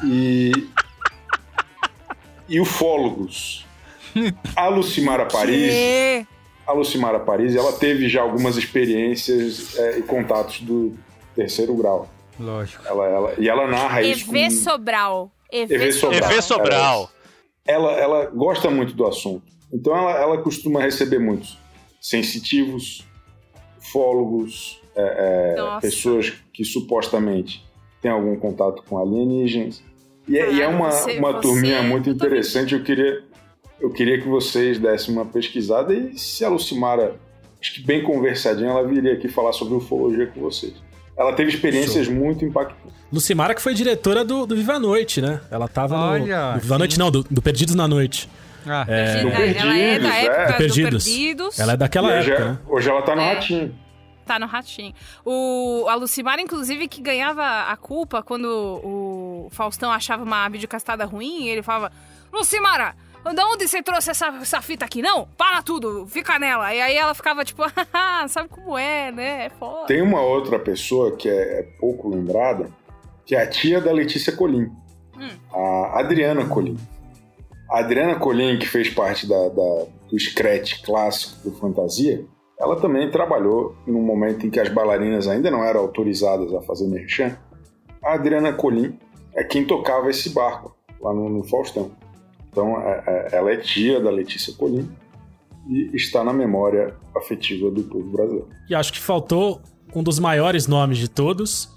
E. 0.06 0.52
e 2.48 2.60
ufólogos. 2.60 3.66
A 4.56 4.68
Lucimara 4.68 5.26
Paris, 5.26 5.72
Que? 5.72 6.26
a 6.66 6.74
Lucimara 6.74 7.20
Paris, 7.20 7.56
ela 7.56 7.72
teve 7.74 8.10
já 8.10 8.22
algumas 8.22 8.58
experiências 8.58 9.78
é, 9.78 10.00
e 10.00 10.02
contatos 10.02 10.62
do 10.62 10.98
terceiro 11.36 11.76
grau. 11.76 12.10
Lógico. 12.40 12.84
Ela, 12.88 13.06
ela, 13.08 13.34
e 13.38 13.48
ela 13.50 13.68
narra 13.68 14.02
isso. 14.02 14.30
EV 14.36 14.46
com- 14.46 14.52
Sobral. 14.52 15.32
EV, 15.52 15.92
Sobral. 15.92 16.12
Sobral. 16.12 16.32
EV 16.32 16.42
Sobral. 16.42 17.12
ela, 17.66 17.92
ela 17.94 18.26
gosta 18.26 18.70
muito 18.70 18.94
do 18.94 19.06
assunto. 19.06 19.46
Então 19.72 19.96
ela, 19.96 20.12
ela 20.12 20.38
costuma 20.42 20.82
receber 20.82 21.20
muitos 21.20 21.58
sensitivos, 22.02 23.07
ufólogos, 23.88 24.82
é, 24.96 25.56
é, 25.58 25.80
pessoas 25.80 26.34
que 26.54 26.64
supostamente 26.66 27.64
têm 28.02 28.12
algum 28.12 28.36
contato 28.36 28.84
com 28.88 28.98
alienígenas. 28.98 29.82
E 30.28 30.38
é, 30.38 30.52
e 30.54 30.62
é 30.62 30.66
Caraca, 30.66 30.76
uma, 30.76 30.92
você- 30.92 31.18
uma 31.20 31.32
você- 31.34 31.42
turminha 31.42 31.82
muito 31.84 32.10
eu 32.10 32.18
tô 32.18 32.26
interessante. 32.26 32.74
Eu 32.74 32.84
queria, 32.84 33.24
eu 33.80 33.90
queria 33.92 34.20
que 34.22 34.28
vocês 34.28 34.78
dessem 34.80 35.14
uma 35.14 35.26
pesquisada 35.26 35.94
e 35.94 36.18
se 36.18 36.44
a 36.44 36.50
Lucimara, 36.50 37.16
acho 37.62 37.74
que 37.76 37.82
bem 37.82 38.04
conversadinha, 38.04 38.70
ela 38.70 38.86
viria 38.86 39.14
aqui 39.14 39.28
falar 39.28 39.54
sobre 39.54 39.76
ufologia 39.76 40.28
com 40.28 40.42
vocês. 40.42 40.74
Ela 41.18 41.34
teve 41.34 41.50
experiências 41.50 42.08
muito 42.08 42.46
impactantes. 42.46 42.96
Lucimara, 43.12 43.56
que 43.56 43.62
foi 43.62 43.74
diretora 43.74 44.24
do, 44.24 44.46
do 44.46 44.56
Viva 44.56 44.74
a 44.74 44.80
Noite, 44.80 45.22
né? 45.22 45.40
Ela 45.50 45.68
tava 45.68 45.96
no- 45.98 46.04
Olha, 46.04 46.54
no. 46.56 46.60
Viva 46.60 46.76
a. 46.76 46.78
Noite, 46.78 47.00
não, 47.00 47.10
do, 47.10 47.24
do 47.24 47.42
Perdidos 47.42 47.74
na 47.74 47.88
Noite. 47.88 48.30
Ah, 48.70 48.86
É, 48.88 49.22
Do 49.22 49.30
Ela 49.30 49.78
é 49.78 50.00
da 50.00 50.10
Perdidos, 50.10 50.12
é. 50.12 50.26
época 50.26 50.46
do 50.54 50.58
Perdidos. 50.58 51.04
Perdidos. 51.06 51.60
Ela 51.60 51.74
é 51.74 51.78
daquela 51.78 52.08
hoje, 52.18 52.32
época, 52.32 52.44
é- 52.44 52.52
né? 52.52 52.60
hoje 52.68 52.90
ela 52.90 53.02
tá 53.02 53.16
no 53.16 53.22
É. 53.22 53.34
Ratinho. 53.34 53.76
Tá 54.26 54.38
no 54.38 54.46
ratinho. 54.46 54.94
O, 55.26 55.86
a 55.88 55.96
Lucimara, 55.96 56.42
inclusive, 56.42 56.90
que 56.90 57.02
ganhava 57.02 57.46
a 57.72 57.78
culpa 57.78 58.22
quando 58.22 58.46
o 58.84 59.48
Faustão 59.52 59.90
achava 59.90 60.22
uma 60.22 60.50
videocastada 60.50 61.06
ruim, 61.06 61.48
ele 61.48 61.64
falava: 61.64 61.94
Lucimara, 62.34 62.94
de 63.34 63.42
onde 63.42 63.66
você 63.70 63.82
trouxe 63.82 64.10
essa, 64.12 64.28
essa 64.42 64.62
fita 64.62 64.84
aqui? 64.84 65.02
Não, 65.02 65.30
para 65.38 65.62
tudo, 65.62 66.06
fica 66.08 66.38
nela. 66.38 66.74
E 66.74 66.82
aí 66.82 66.98
ela 66.98 67.14
ficava 67.14 67.46
tipo, 67.46 67.64
"Haha, 67.64 68.28
sabe 68.28 68.50
como 68.50 68.78
é, 68.78 69.14
né? 69.14 69.46
É 69.46 69.50
foda. 69.50 69.86
Tem 69.88 70.02
uma 70.02 70.20
outra 70.20 70.60
pessoa 70.60 71.16
que 71.16 71.30
é, 71.30 71.60
é 71.60 71.64
pouco 71.80 72.10
lembrada, 72.10 72.70
que 73.26 73.34
é 73.34 73.42
a 73.42 73.48
tia 73.50 73.80
da 73.80 73.94
Letícia 73.94 74.34
Colim, 74.36 74.70
Hum. 75.18 75.30
a 75.54 76.02
Adriana 76.02 76.44
Colim. 76.46 76.76
A 77.70 77.80
Adriana 77.80 78.16
Colim, 78.16 78.58
que 78.58 78.68
fez 78.68 78.90
parte 78.90 79.28
da, 79.28 79.50
da- 79.50 79.86
do 80.10 80.18
Scratch 80.20 80.82
clássico 80.84 81.50
do 81.50 81.56
Fantasia, 81.58 82.24
ela 82.60 82.80
também 82.80 83.12
trabalhou 83.12 83.76
num 83.86 84.02
momento 84.02 84.48
em 84.48 84.50
que 84.50 84.60
as 84.60 84.70
bailarinas 84.70 85.28
ainda 85.28 85.52
não 85.52 85.64
eram 85.64 85.82
autorizadas 85.82 86.54
a 86.54 86.62
fazer 86.62 86.88
merchan. 86.88 87.38
A 88.04 88.14
Adriana 88.14 88.54
Colim 88.54 88.98
é 89.36 89.44
quem 89.44 89.66
tocava 89.66 90.10
esse 90.10 90.30
barco 90.30 90.76
lá 91.02 91.14
no, 91.14 91.30
no 91.30 91.44
Faustão. 91.44 91.92
Então, 92.50 92.80
é- 92.82 93.04
é- 93.06 93.36
ela 93.38 93.52
é 93.52 93.58
tia 93.58 94.00
da 94.00 94.10
Letícia 94.10 94.54
Colim 94.54 94.90
e 95.70 95.92
está 95.96 96.24
na 96.24 96.32
memória 96.34 96.96
afetiva 97.16 97.70
do 97.70 97.84
povo 97.84 98.10
brasileiro. 98.10 98.48
E 98.70 98.74
acho 98.74 98.94
que 98.94 99.00
faltou 99.00 99.62
um 99.94 100.02
dos 100.02 100.18
maiores 100.20 100.66
nomes 100.68 100.98
de 100.98 101.10
todos, 101.10 101.70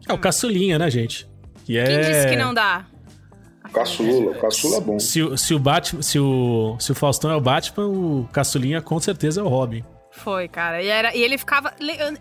que 0.00 0.10
é 0.10 0.14
o 0.14 0.18
Caçulinha, 0.18 0.78
né, 0.78 0.90
gente? 0.90 1.26
Que 1.64 1.78
é... 1.78 1.84
Quem 1.86 2.00
disse 2.00 2.28
que 2.28 2.36
não 2.36 2.52
dá? 2.52 2.86
Caçula, 3.72 4.34
Caçula 4.36 4.76
é 4.76 4.80
bom. 4.80 4.98
Se, 4.98 5.22
o- 5.22 5.36
se 5.36 5.54
o 5.54 5.58
Batman, 5.58 6.02
se 6.02 6.18
o, 6.18 6.76
se 6.78 6.92
o 6.92 6.94
Faustão 6.94 7.30
é 7.30 7.36
o 7.36 7.40
Batman, 7.40 7.86
o 7.86 8.28
Caçulinha 8.32 8.80
com 8.82 8.98
certeza 9.00 9.40
é 9.40 9.44
o 9.44 9.48
Robin. 9.48 9.84
Foi, 10.10 10.48
cara. 10.48 10.82
E, 10.82 10.86
era, 10.88 11.14
e 11.14 11.22
ele 11.22 11.36
ficava. 11.36 11.74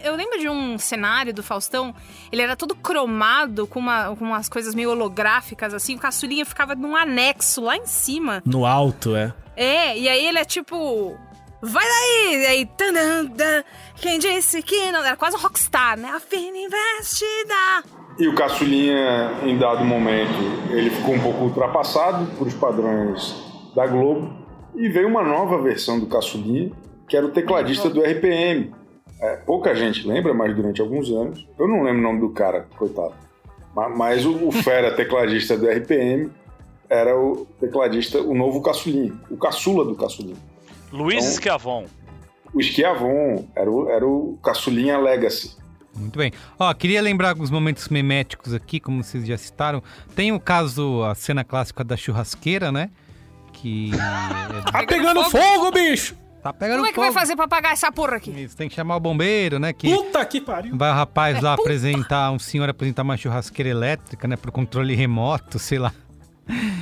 Eu 0.04 0.16
lembro 0.18 0.38
de 0.38 0.50
um 0.50 0.78
cenário 0.78 1.34
do 1.34 1.42
Faustão, 1.42 1.96
ele 2.30 2.42
era 2.42 2.54
todo 2.56 2.76
cromado, 2.76 3.66
com, 3.66 3.80
uma, 3.80 4.14
com 4.16 4.26
umas 4.26 4.50
coisas 4.50 4.76
meio 4.76 4.92
holográficas, 4.92 5.74
assim. 5.74 5.96
O 5.96 6.00
caçulinha 6.00 6.46
ficava 6.46 6.76
num 6.76 6.94
anexo 6.94 7.62
lá 7.62 7.78
em 7.78 7.86
cima. 7.86 8.44
No 8.46 8.66
alto, 8.66 9.16
é. 9.16 9.34
É, 9.56 9.98
e 9.98 10.10
aí 10.10 10.26
ele 10.26 10.38
é 10.40 10.44
tipo. 10.44 11.16
Vai 11.62 11.86
daí! 11.88 12.36
E 12.42 12.46
aí. 12.48 12.66
tan, 12.66 12.94
tan, 12.94 13.28
tan, 13.28 13.64
quem 13.96 14.20
disse 14.20 14.62
que 14.62 14.92
não. 14.92 15.02
Era 15.02 15.16
quase 15.16 15.38
um 15.38 15.40
rockstar, 15.40 15.98
né? 15.98 16.10
A 16.10 16.20
fina 16.20 16.58
investida! 16.58 17.84
E 18.18 18.28
o 18.28 18.36
Caçulinha, 18.36 19.32
em 19.44 19.58
dado 19.58 19.84
momento, 19.84 20.32
ele 20.72 20.90
ficou 20.90 21.16
um 21.16 21.20
pouco 21.20 21.44
ultrapassado 21.44 22.26
por 22.38 22.48
os 22.48 22.54
padrões 22.54 23.36
da 23.76 23.86
Globo 23.88 24.32
e 24.74 24.88
veio 24.88 25.08
uma 25.08 25.22
nova 25.24 25.62
versão 25.62 26.00
do 26.00 26.08
Caçulinha, 26.08 26.72
que 27.10 27.18
era 27.18 27.26
o 27.26 27.30
tecladista 27.32 27.90
do 27.90 28.02
RPM. 28.02 28.74
É, 29.22 29.36
pouca 29.38 29.76
gente 29.76 30.08
lembra, 30.08 30.34
mas 30.34 30.56
durante 30.56 30.80
alguns 30.82 31.10
anos, 31.12 31.46
eu 31.60 31.68
não 31.68 31.84
lembro 31.84 32.00
o 32.00 32.04
nome 32.04 32.20
do 32.22 32.30
cara, 32.30 32.68
coitado. 32.78 33.14
Ma- 33.76 33.90
Mas 33.90 34.26
o, 34.26 34.48
o 34.48 34.52
fera 34.52 34.96
tecladista 34.96 35.58
do 35.58 35.68
RPM 35.70 36.32
era 36.90 37.18
o 37.20 37.46
tecladista, 37.60 38.22
o 38.22 38.34
novo 38.34 38.62
Caçulinha, 38.62 39.14
o 39.30 39.36
caçula 39.38 39.84
do 39.84 39.96
Caçulinha. 39.96 40.38
Luiz 40.92 41.24
Então- 41.24 41.36
Schiavon. 41.38 41.86
O 42.54 42.60
Esquiavon 42.62 43.46
era 43.54 43.70
o, 43.70 43.90
era 43.90 44.08
o 44.08 44.38
Caçulinha 44.42 44.98
Legacy. 44.98 45.58
Muito 45.96 46.18
bem. 46.18 46.32
Ó, 46.60 46.74
queria 46.74 47.02
lembrar 47.02 47.30
alguns 47.30 47.50
momentos 47.50 47.88
meméticos 47.90 48.54
aqui, 48.54 48.80
como 48.80 49.04
vocês 49.04 49.26
já 49.26 49.38
citaram. 49.38 49.82
Tem 50.16 50.32
o 50.32 50.40
caso, 50.40 51.04
a 51.04 51.16
cena 51.16 51.44
clássica 51.44 51.84
da 51.84 51.96
churrasqueira, 51.96 52.72
né? 52.72 52.90
Que. 53.54 53.92
é- 53.94 54.72
Tá 54.72 54.84
pegando 54.86 55.24
fogo, 55.30 55.72
bicho! 55.72 56.16
tá 56.44 56.54
pegando 56.54 56.76
Como 56.78 56.86
é 56.86 56.90
que 56.90 56.96
fogo. 56.96 57.08
vai 57.08 57.14
fazer 57.14 57.36
pra 57.36 57.46
apagar 57.46 57.72
essa 57.74 57.92
porra 57.92 58.18
aqui? 58.18 58.30
Isso, 58.30 58.56
tem 58.56 58.70
que 58.70 58.76
chamar 58.76 58.98
o 58.98 59.00
bombeiro, 59.00 59.58
né? 59.58 59.74
Que 59.74 59.90
Puta 59.96 60.24
que 60.26 60.40
pariu! 60.40 60.78
vai 60.78 60.92
o 60.92 60.94
rapaz 60.94 61.42
lá 61.42 61.54
apresentar, 61.54 62.30
um 62.32 62.38
senhor 62.38 62.70
apresentar 62.70 63.02
uma 63.02 63.18
churrasqueira 63.18 63.70
elétrica, 63.70 64.28
né? 64.28 64.36
Por 64.36 64.52
controle 64.52 64.94
remoto, 64.94 65.58
sei 65.58 65.80
lá. 65.80 65.92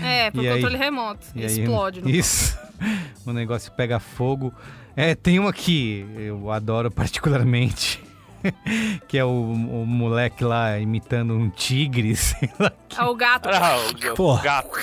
É, 0.04 0.30
por 0.32 0.44
E 0.44 0.48
aí? 0.50 0.56
controle 0.56 0.78
remoto. 0.78 1.26
E 1.34 1.46
aí, 1.46 1.60
Explode. 1.62 2.02
no 2.02 2.10
Isso. 2.10 2.58
o 3.26 3.32
negócio 3.32 3.72
pega 3.72 4.00
fogo. 4.02 4.54
É, 4.98 5.16
tem 5.16 5.40
uma 5.40 5.54
que 5.54 6.06
eu 6.18 6.52
adoro 6.52 6.92
particularmente. 6.92 8.04
que 9.08 9.18
é 9.18 9.24
o, 9.26 9.30
o 9.30 9.86
moleque 9.86 10.44
lá 10.44 10.78
imitando 10.80 11.34
um 11.34 11.50
tigre, 11.50 12.16
sei 12.18 12.50
lá. 12.60 12.72
É 12.98 13.04
o 13.04 13.16
gato. 13.16 13.50
Ah, 13.50 13.78
o, 14.12 14.16
Porra. 14.16 14.40
o 14.40 14.44
gato. 14.44 14.80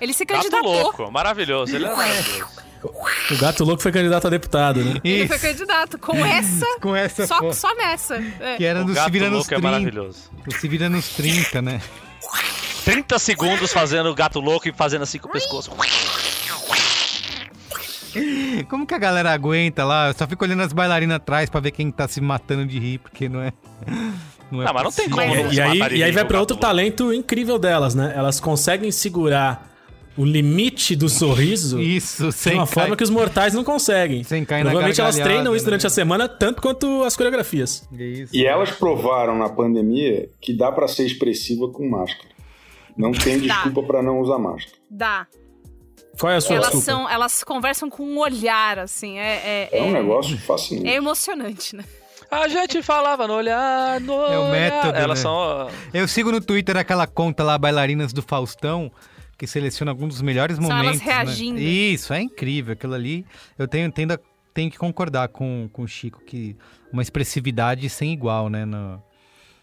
Ele 0.00 0.12
se 0.12 0.24
Gato 0.24 0.38
candidatou. 0.42 0.72
louco. 0.82 1.10
Maravilhoso. 1.10 1.74
Ele 1.74 1.86
é 1.86 1.94
maravilhoso. 1.94 2.64
O 3.30 3.38
gato 3.38 3.64
louco 3.64 3.82
foi 3.82 3.90
candidato 3.92 4.26
a 4.26 4.30
deputado, 4.30 4.84
né? 4.84 5.00
Ele 5.02 5.24
Isso, 5.24 5.28
foi 5.28 5.38
candidato. 5.38 5.98
Com 5.98 6.16
essa. 6.26 6.66
com 6.82 6.94
essa 6.94 7.26
Só, 7.26 7.50
só 7.52 7.74
nessa. 7.74 8.22
É. 8.40 8.56
Que 8.58 8.64
era 8.64 8.84
O 8.84 8.88
Se 8.88 8.94
gato 8.94 9.10
Vira 9.10 9.26
nos 9.30 9.38
louco 9.38 9.54
é 9.54 9.56
30. 9.56 9.70
maravilhoso. 9.70 10.18
o 10.46 10.52
Se 10.52 10.68
Vira 10.68 10.90
nos 10.90 11.08
30, 11.10 11.62
né? 11.62 11.80
30 12.84 13.18
segundos 13.18 13.72
fazendo 13.72 14.10
o 14.10 14.14
gato 14.14 14.38
louco 14.40 14.68
e 14.68 14.72
fazendo 14.72 15.02
assim 15.02 15.18
com 15.18 15.28
o 15.28 15.32
pescoço. 15.32 15.70
Como 18.68 18.86
que 18.86 18.94
a 18.94 18.98
galera 18.98 19.32
aguenta 19.32 19.84
lá? 19.84 20.08
Eu 20.08 20.14
só 20.14 20.26
fico 20.26 20.44
olhando 20.44 20.62
as 20.62 20.72
bailarinas 20.72 21.16
atrás 21.16 21.48
pra 21.50 21.60
ver 21.60 21.70
quem 21.70 21.90
tá 21.90 22.06
se 22.08 22.20
matando 22.20 22.66
de 22.66 22.78
rir, 22.78 22.98
porque 22.98 23.28
não 23.28 23.40
é. 23.42 23.52
Não, 24.50 24.62
é 24.62 24.66
Ah, 24.68 24.72
mas 24.74 24.82
não 24.84 24.92
tem 24.92 25.08
como 25.08 25.22
E, 25.24 25.42
não 25.42 25.52
e 25.52 25.60
aí, 25.60 25.88
de 25.88 25.96
e 25.96 26.02
aí 26.02 26.12
vai 26.12 26.24
pra 26.24 26.38
outro 26.38 26.54
talento 26.54 27.12
incrível 27.14 27.58
delas, 27.58 27.94
né? 27.94 28.12
Elas 28.14 28.38
conseguem 28.38 28.90
segurar 28.92 29.72
o 30.18 30.24
limite 30.24 30.94
do 30.94 31.08
sorriso 31.08 31.80
Isso, 31.80 32.26
de 32.28 32.32
sem 32.34 32.54
uma 32.54 32.66
cair- 32.66 32.74
forma 32.74 32.94
que 32.96 33.02
os 33.02 33.08
mortais 33.10 33.54
não 33.54 33.64
conseguem. 33.64 34.22
Sem 34.22 34.44
cair 34.44 34.62
na 34.62 34.70
Provavelmente 34.70 35.00
elas 35.00 35.16
treinam 35.18 35.56
isso 35.56 35.64
né? 35.64 35.70
durante 35.70 35.86
a 35.86 35.90
semana, 35.90 36.28
tanto 36.28 36.60
quanto 36.60 37.02
as 37.04 37.16
coreografias. 37.16 37.88
Isso. 37.90 38.36
E 38.36 38.44
elas 38.44 38.70
provaram 38.70 39.36
na 39.36 39.48
pandemia 39.48 40.28
que 40.42 40.52
dá 40.52 40.70
pra 40.70 40.86
ser 40.86 41.06
expressiva 41.06 41.66
com 41.70 41.88
máscara. 41.88 42.28
Não 42.96 43.10
tem 43.12 43.40
desculpa 43.40 43.82
pra 43.82 44.02
não 44.02 44.20
usar 44.20 44.38
máscara. 44.38 44.76
Dá. 44.90 45.26
Qual 46.18 46.32
é 46.32 46.36
a 46.36 46.40
sua 46.40 46.56
Elas, 46.56 46.66
desculpa? 46.70 46.84
são, 46.86 47.08
elas 47.10 47.44
conversam 47.44 47.90
com 47.90 48.02
um 48.04 48.18
olhar, 48.18 48.78
assim. 48.78 49.18
É, 49.18 49.68
é, 49.72 49.78
É 49.78 49.82
um 49.82 49.88
é- 49.88 49.92
negócio 49.92 50.38
fascinante. 50.38 50.88
é 50.88 50.94
emocionante, 50.94 51.76
né? 51.76 51.84
A 52.30 52.48
gente 52.48 52.82
falava 52.82 53.28
no 53.28 53.34
olhar, 53.34 54.00
no 54.00 54.12
É 54.12 54.38
o 54.38 54.42
olhar. 54.42 54.50
método, 54.50 54.96
Elas 54.98 55.18
né? 55.18 55.22
são. 55.22 55.68
Eu 55.92 56.08
sigo 56.08 56.32
no 56.32 56.40
Twitter 56.40 56.76
aquela 56.76 57.06
conta 57.06 57.44
lá, 57.44 57.56
Bailarinas 57.56 58.12
do 58.12 58.22
Faustão, 58.22 58.90
que 59.38 59.46
seleciona 59.46 59.92
alguns 59.92 60.08
dos 60.14 60.22
melhores 60.22 60.56
São 60.56 60.64
momentos. 60.64 61.00
elas 61.00 61.02
reagindo. 61.02 61.60
Né? 61.60 61.64
Isso, 61.64 62.12
é 62.12 62.20
incrível. 62.20 62.72
Aquilo 62.72 62.94
ali, 62.94 63.24
eu 63.58 63.68
tenho, 63.68 63.90
tenho, 63.92 64.08
tenho 64.52 64.70
que 64.70 64.78
concordar 64.78 65.28
com, 65.28 65.68
com 65.72 65.82
o 65.82 65.88
Chico, 65.88 66.20
que 66.24 66.56
uma 66.92 67.02
expressividade 67.02 67.88
sem 67.90 68.12
igual, 68.12 68.48
né? 68.48 68.64
No... 68.64 69.00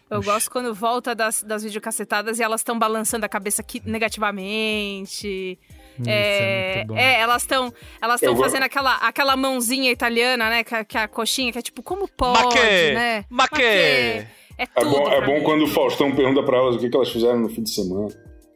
Eu 0.08 0.18
Oxi. 0.18 0.28
gosto 0.30 0.50
quando 0.50 0.74
volta 0.74 1.14
das, 1.14 1.42
das 1.42 1.62
videocacetadas 1.64 2.38
e 2.38 2.42
elas 2.42 2.60
estão 2.60 2.78
balançando 2.78 3.24
a 3.26 3.28
cabeça 3.28 3.60
aqui 3.62 3.82
negativamente. 3.84 5.58
Isso, 6.02 6.42
é 6.42 6.74
muito 6.76 6.88
bom. 6.88 6.96
é, 6.96 7.20
elas 7.20 7.42
estão 7.42 7.72
elas 8.00 8.20
estão 8.20 8.34
vou- 8.34 8.44
fazendo 8.44 8.62
aquela, 8.64 8.96
aquela 8.96 9.36
mãozinha 9.36 9.90
italiana, 9.90 10.48
né? 10.50 10.64
Que, 10.64 10.74
a- 10.74 10.84
que 10.84 10.98
a 10.98 11.08
coxinha, 11.08 11.52
que 11.52 11.58
é 11.58 11.62
tipo, 11.62 11.82
como 11.82 12.08
pode, 12.08 12.42
Maquê! 12.44 12.92
né? 12.94 13.24
Maquê! 13.30 13.62
É 13.62 14.26
É 14.58 14.66
tudo. 14.66 14.90
bom, 14.90 15.08
é 15.10 15.20
bom 15.26 15.34
mim. 15.34 15.42
quando 15.42 15.62
o 15.64 15.68
Faustão 15.68 16.14
pergunta 16.14 16.42
pra 16.42 16.58
elas 16.58 16.76
o 16.76 16.78
que, 16.78 16.88
que 16.90 16.96
elas 16.96 17.10
fizeram 17.10 17.40
no 17.40 17.48
fim 17.48 17.62
de 17.62 17.70
semana. 17.70 18.08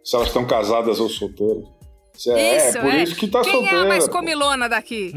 Se 0.05 0.15
elas 0.15 0.29
estão 0.29 0.45
casadas 0.47 1.01
ou 1.01 1.09
solteiras. 1.09 1.65
Isso 2.17 2.33
é, 2.33 2.57
Isso, 2.69 2.79
é 2.79 2.81
por 2.81 2.91
é. 2.95 3.03
isso 3.03 3.15
que 3.17 3.29
tá 3.29 3.43
Quem 3.43 3.53
solteira. 3.53 3.77
é 3.79 3.81
a 3.83 3.85
mais 3.87 4.07
pô. 4.07 4.13
comilona 4.13 4.69
daqui? 4.69 5.13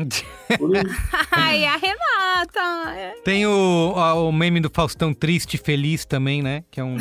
Ai, 1.32 1.66
a 1.68 1.78
Renata. 1.78 2.94
é. 2.96 3.12
Tem 3.24 3.46
o, 3.46 3.94
o 3.96 4.32
meme 4.32 4.60
do 4.60 4.70
Faustão 4.70 5.14
triste 5.14 5.56
e 5.56 5.58
feliz 5.58 6.06
também, 6.06 6.42
né? 6.42 6.64
Que 6.70 6.80
é 6.80 6.84
um- 6.84 6.98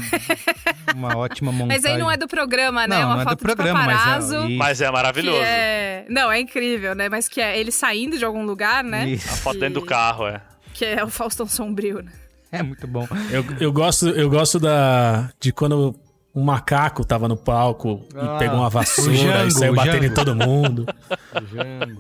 uma 0.94 1.16
ótima 1.16 1.50
montagem. 1.52 1.68
Mas 1.82 1.84
aí 1.84 1.98
não 1.98 2.10
é 2.10 2.16
do 2.16 2.28
programa, 2.28 2.86
né? 2.86 2.96
Não, 2.96 3.02
é 3.02 3.04
uma 3.06 3.14
não 3.16 3.20
é 3.22 3.24
do 3.24 3.28
foto 3.30 3.38
programa, 3.40 3.80
de 3.80 3.86
mas 3.86 4.32
é-. 4.32 4.48
Mas 4.56 4.80
é 4.80 4.90
maravilhoso. 4.90 5.40
é... 5.42 6.04
Não, 6.08 6.30
é 6.30 6.40
incrível, 6.40 6.94
né? 6.94 7.08
Mas 7.08 7.28
que 7.28 7.40
é 7.40 7.58
ele 7.58 7.70
saindo 7.72 8.18
de 8.18 8.24
algum 8.24 8.44
lugar, 8.44 8.82
né? 8.84 9.08
Isso. 9.08 9.28
A 9.28 9.36
foto 9.36 9.58
dentro 9.58 9.80
do 9.80 9.86
carro, 9.86 10.26
é. 10.26 10.40
Que 10.74 10.84
é 10.84 11.04
o 11.04 11.08
Faustão 11.08 11.46
Sombrio, 11.46 12.02
né? 12.02 12.12
É 12.50 12.62
muito 12.62 12.86
bom. 12.86 13.06
Eu, 13.30 13.44
eu 13.60 13.72
gosto, 13.72 14.08
eu 14.08 14.30
gosto 14.30 14.58
da, 14.58 15.28
de 15.40 15.52
quando 15.52 15.94
um 16.34 16.42
macaco 16.42 17.04
tava 17.04 17.26
no 17.26 17.36
palco 17.36 18.06
Ah, 18.14 18.36
e 18.36 18.38
pegou 18.38 18.58
uma 18.58 18.70
vassoura 18.70 19.14
Jango, 19.14 19.48
e 19.48 19.50
saiu 19.50 19.74
batendo 19.74 20.04
em 20.04 20.14
todo 20.14 20.34
mundo. 20.34 20.86
Jango. 21.50 21.98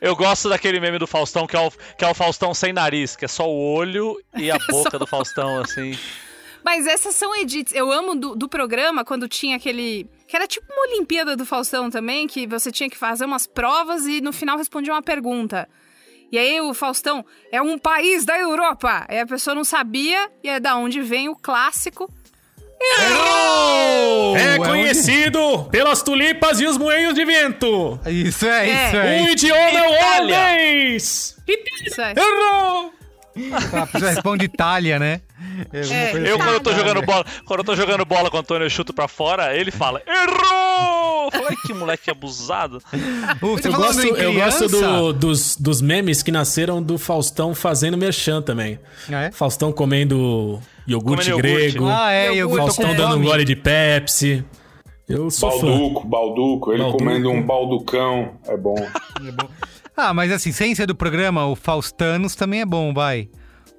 Eu 0.00 0.14
gosto 0.16 0.48
daquele 0.48 0.80
meme 0.80 0.98
do 0.98 1.06
Faustão, 1.06 1.46
que 1.46 1.56
é, 1.56 1.60
o, 1.60 1.70
que 1.70 2.04
é 2.04 2.10
o 2.10 2.14
Faustão 2.14 2.52
sem 2.52 2.72
nariz, 2.72 3.16
que 3.16 3.24
é 3.24 3.28
só 3.28 3.48
o 3.48 3.74
olho 3.74 4.16
e 4.36 4.50
a 4.50 4.58
boca 4.68 4.98
do 4.98 5.06
Faustão, 5.06 5.60
assim. 5.60 5.96
Mas 6.64 6.86
essas 6.86 7.14
são 7.14 7.34
edits. 7.36 7.72
Eu 7.72 7.92
amo 7.92 8.16
do, 8.16 8.34
do 8.34 8.48
programa 8.48 9.04
quando 9.04 9.28
tinha 9.28 9.56
aquele. 9.56 10.10
Que 10.26 10.34
era 10.34 10.48
tipo 10.48 10.66
uma 10.72 10.92
Olimpíada 10.92 11.36
do 11.36 11.46
Faustão 11.46 11.88
também, 11.88 12.26
que 12.26 12.46
você 12.46 12.72
tinha 12.72 12.90
que 12.90 12.96
fazer 12.96 13.24
umas 13.24 13.46
provas 13.46 14.04
e 14.04 14.20
no 14.20 14.32
final 14.32 14.58
respondia 14.58 14.92
uma 14.92 15.02
pergunta. 15.02 15.68
E 16.30 16.36
aí 16.36 16.60
o 16.60 16.74
Faustão 16.74 17.24
é 17.52 17.62
um 17.62 17.78
país 17.78 18.24
da 18.24 18.36
Europa. 18.36 19.06
Aí 19.08 19.20
a 19.20 19.26
pessoa 19.26 19.54
não 19.54 19.62
sabia, 19.62 20.28
e 20.42 20.48
é 20.48 20.58
da 20.58 20.76
onde 20.76 21.00
vem 21.00 21.28
o 21.28 21.36
clássico. 21.36 22.12
É 24.38 24.58
onde- 24.58 24.68
conhecido 24.68 25.64
pelas 25.70 26.02
tulipas 26.02 26.60
e 26.60 26.66
os 26.66 26.76
moinhos 26.78 27.14
de 27.14 27.24
vento. 27.24 27.98
Isso 28.06 28.46
é, 28.46 28.68
É. 28.68 28.86
isso 28.88 28.96
é. 28.96 29.22
O 29.22 29.28
idioma 29.30 29.86
Itália. 29.96 30.36
holandês. 30.38 31.36
Isso 31.84 32.02
aí. 32.02 32.14
Errou! 32.16 32.92
A 33.72 33.86
pessoa 33.86 34.10
responde 34.10 34.44
Itália, 34.46 34.98
né? 34.98 35.20
É, 35.72 35.78
É. 35.80 36.12
Eu, 36.16 36.34
assim. 36.34 36.36
quando 36.38 36.52
eu 36.54 36.60
tô 36.60 36.72
jogando 36.72 37.02
bola, 37.02 37.24
quando 37.44 37.60
eu 37.60 37.64
tô 37.64 37.76
jogando 37.76 38.04
bola 38.04 38.30
com 38.30 38.36
o 38.36 38.40
Antônio, 38.40 38.64
eu 38.66 38.70
chuto 38.70 38.92
pra 38.94 39.06
fora, 39.08 39.54
ele 39.56 39.70
fala, 39.70 40.00
errou! 40.06 41.26
Eu 41.26 41.30
falo, 41.32 41.46
ai, 41.50 41.56
que 41.66 41.74
moleque 41.74 42.10
abusado. 42.10 42.78
Uh, 43.42 43.58
Eu 43.64 43.72
gosto, 43.72 44.06
eu 44.06 44.32
gosto 44.34 44.68
do- 44.68 45.12
dos, 45.12 45.56
dos 45.56 45.80
memes 45.80 46.22
que 46.22 46.30
nasceram 46.30 46.82
do 46.82 46.98
Faustão 46.98 47.54
fazendo 47.54 47.96
merchan 47.96 48.40
também. 48.40 48.78
Ah, 49.12 49.24
é? 49.24 49.32
Faustão 49.32 49.72
comendo 49.72 50.60
iogurte 50.86 51.30
Comendo 51.30 51.46
iogurte. 51.48 51.70
grego. 51.72 51.86
Ah, 51.88 52.12
é, 52.12 52.34
Iogurte. 52.34 52.64
Faustão 52.66 52.94
dando 52.94 53.16
um 53.16 53.22
gole 53.22 53.44
de 53.44 53.56
Pepsi. 53.56 54.44
Eu 55.08 55.30
sou 55.30 55.50
fã. 55.52 55.66
Balduco, 55.66 56.06
balduco. 56.08 56.72
Ele 56.72 56.82
Balduco. 56.82 57.04
comendo 57.04 57.30
um 57.30 57.42
balducão. 57.42 58.32
É 58.46 58.56
bom. 58.56 58.74
Ah, 59.96 60.12
mas 60.12 60.30
assim, 60.30 60.52
sem 60.52 60.74
ser 60.74 60.86
do 60.86 60.94
programa, 60.94 61.46
o 61.46 61.56
Faustanos 61.56 62.34
também 62.34 62.60
é 62.60 62.66
bom, 62.66 62.92
vai. 62.92 63.28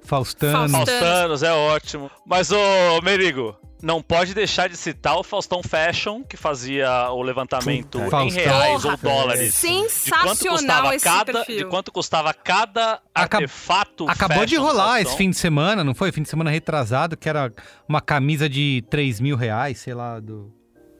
Faustanos. 0.04 0.72
Faustano. 0.72 0.86
Faustanos 1.00 1.42
é 1.42 1.52
ótimo. 1.52 2.10
Mas, 2.26 2.50
ô, 2.50 2.58
Merigo, 3.02 3.54
não 3.82 4.00
pode 4.02 4.34
deixar 4.34 4.68
de 4.68 4.76
citar 4.76 5.16
o 5.16 5.22
Faustão 5.22 5.62
Fashion, 5.62 6.22
que 6.22 6.36
fazia 6.36 7.10
o 7.10 7.22
levantamento 7.22 7.98
Puta, 7.98 8.06
em 8.06 8.10
Faustão. 8.10 8.42
reais 8.42 8.82
Porra, 8.82 8.94
ou 8.94 8.96
dólares. 8.98 9.54
De 9.54 9.68
quanto 9.68 9.90
Sensacional 9.90 10.56
custava 10.56 10.94
esse 10.96 11.04
cada, 11.04 11.32
perfil. 11.32 11.56
De 11.58 11.64
quanto 11.66 11.92
custava 11.92 12.34
cada 12.34 13.00
Acab- 13.14 13.42
artefato 13.42 14.06
Acabou 14.08 14.46
de 14.46 14.56
rolar 14.56 15.00
esse 15.02 15.16
fim 15.16 15.30
de 15.30 15.36
semana, 15.36 15.84
não 15.84 15.94
foi? 15.94 16.10
Fim 16.10 16.22
de 16.22 16.28
semana 16.30 16.50
retrasado, 16.50 17.16
que 17.16 17.28
era 17.28 17.52
uma 17.88 18.00
camisa 18.00 18.48
de 18.48 18.82
3 18.90 19.20
mil 19.20 19.36
reais, 19.36 19.78
sei 19.78 19.94
lá, 19.94 20.18
do. 20.18 20.52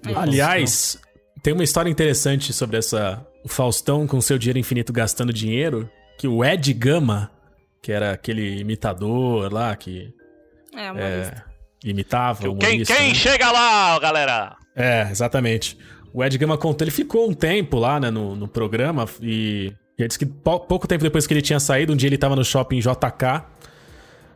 do 0.03 0.19
Aliás, 0.19 0.99
tem 1.43 1.55
uma 1.55 1.65
história 1.65 1.89
interessante 1.91 2.53
sobre 2.53 2.77
essa. 2.77 3.27
O 3.49 3.53
Faustão 3.53 4.07
com 4.07 4.21
seu 4.21 4.39
dinheiro 4.39 4.59
infinito 4.59 4.93
gastando 4.93 5.33
dinheiro. 5.33 5.89
Que 6.19 6.29
o 6.29 6.45
Ed 6.45 6.73
Gama, 6.75 7.31
que 7.83 7.91
era 7.93 8.13
aquele 8.13 8.59
imitador 8.61 9.53
lá 9.53 9.75
que 9.77 10.13
É, 10.75 10.87
é, 11.01 11.35
imitava 11.85 12.49
o 12.49 12.57
Quem, 12.57 12.83
quem 12.83 13.09
né? 13.09 13.15
chega 13.15 13.51
lá, 13.51 13.99
galera? 13.99 14.57
É, 14.77 15.09
exatamente. 15.11 15.79
O 16.13 16.25
Ed 16.25 16.37
Gama 16.39 16.59
contou, 16.59 16.85
ele 16.85 16.91
ficou 16.91 17.29
um 17.29 17.35
tempo 17.35 17.79
lá, 17.79 17.99
né, 18.01 18.11
no, 18.11 18.35
no 18.35 18.49
programa 18.49 19.07
e, 19.21 19.73
e 19.99 20.03
ele 20.03 20.09
disse 20.09 20.19
que 20.19 20.27
pou- 20.27 20.61
pouco 20.61 20.87
tempo 20.89 21.03
depois 21.05 21.27
que 21.27 21.33
ele 21.35 21.43
tinha 21.43 21.61
saído, 21.61 21.93
um 21.93 21.97
dia 21.97 22.09
ele 22.09 22.19
tava 22.19 22.35
no 22.35 22.45
shopping 22.45 22.81
JK, 22.81 23.45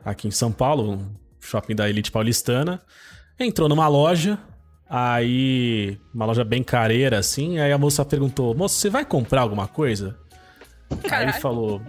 aqui 0.04 0.28
em 0.28 0.30
São 0.30 0.52
Paulo, 0.52 0.92
um 0.94 1.14
shopping 1.40 1.74
da 1.74 1.88
elite 1.88 2.10
paulistana, 2.12 2.80
entrou 3.40 3.68
numa 3.68 3.88
loja, 3.88 4.38
aí, 4.94 5.98
uma 6.14 6.26
loja 6.26 6.44
bem 6.44 6.62
careira 6.62 7.18
assim, 7.18 7.58
aí 7.58 7.72
a 7.72 7.78
moça 7.78 8.04
perguntou, 8.04 8.54
moço, 8.54 8.74
você 8.74 8.90
vai 8.90 9.06
comprar 9.06 9.40
alguma 9.40 9.66
coisa? 9.66 10.18
Aí 11.10 11.22
ele 11.22 11.32
falou, 11.32 11.80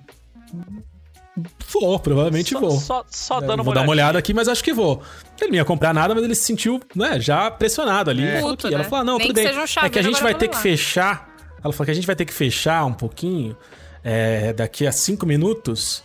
vou, 1.70 2.00
provavelmente 2.00 2.52
Só, 2.52 2.60
vou. 2.62 2.72
só, 2.72 3.06
só 3.10 3.42
dando 3.42 3.56
uma 3.56 3.64
vou 3.64 3.74
dar 3.74 3.82
uma 3.82 3.90
olhada 3.90 4.18
aqui, 4.18 4.34
mas 4.34 4.48
acho 4.48 4.64
que 4.64 4.72
vou. 4.72 5.04
Ele 5.42 5.52
não 5.52 5.58
ia 5.58 5.66
comprar 5.66 5.94
nada, 5.94 6.16
mas 6.16 6.24
ele 6.24 6.34
se 6.34 6.44
sentiu, 6.44 6.80
né, 6.96 7.20
já 7.20 7.52
pressionado 7.52 8.10
ali. 8.10 8.24
É. 8.24 8.40
Puto. 8.40 8.68
Ela 8.68 8.78
né? 8.78 8.84
falou, 8.86 9.02
ah, 9.02 9.04
não, 9.04 9.18
Nem 9.18 9.28
tudo 9.28 9.36
bem. 9.36 9.48
um 9.48 9.86
é 9.86 9.90
que 9.90 10.00
a 10.00 10.04
gente 10.04 10.24
vai 10.24 10.34
ter 10.34 10.48
que 10.48 10.58
fechar. 10.58 11.36
Ela 11.62 11.74
falou 11.74 11.86
que 11.86 11.92
a 11.92 11.96
gente 11.96 12.08
vai 12.08 12.16
ter 12.16 12.24
que 12.24 12.34
fechar 12.34 12.86
um 12.86 12.94
pouquinho 12.94 13.58
é, 14.02 14.54
daqui 14.54 14.88
a 14.88 14.94
cinco 14.94 15.26
minutos. 15.26 16.02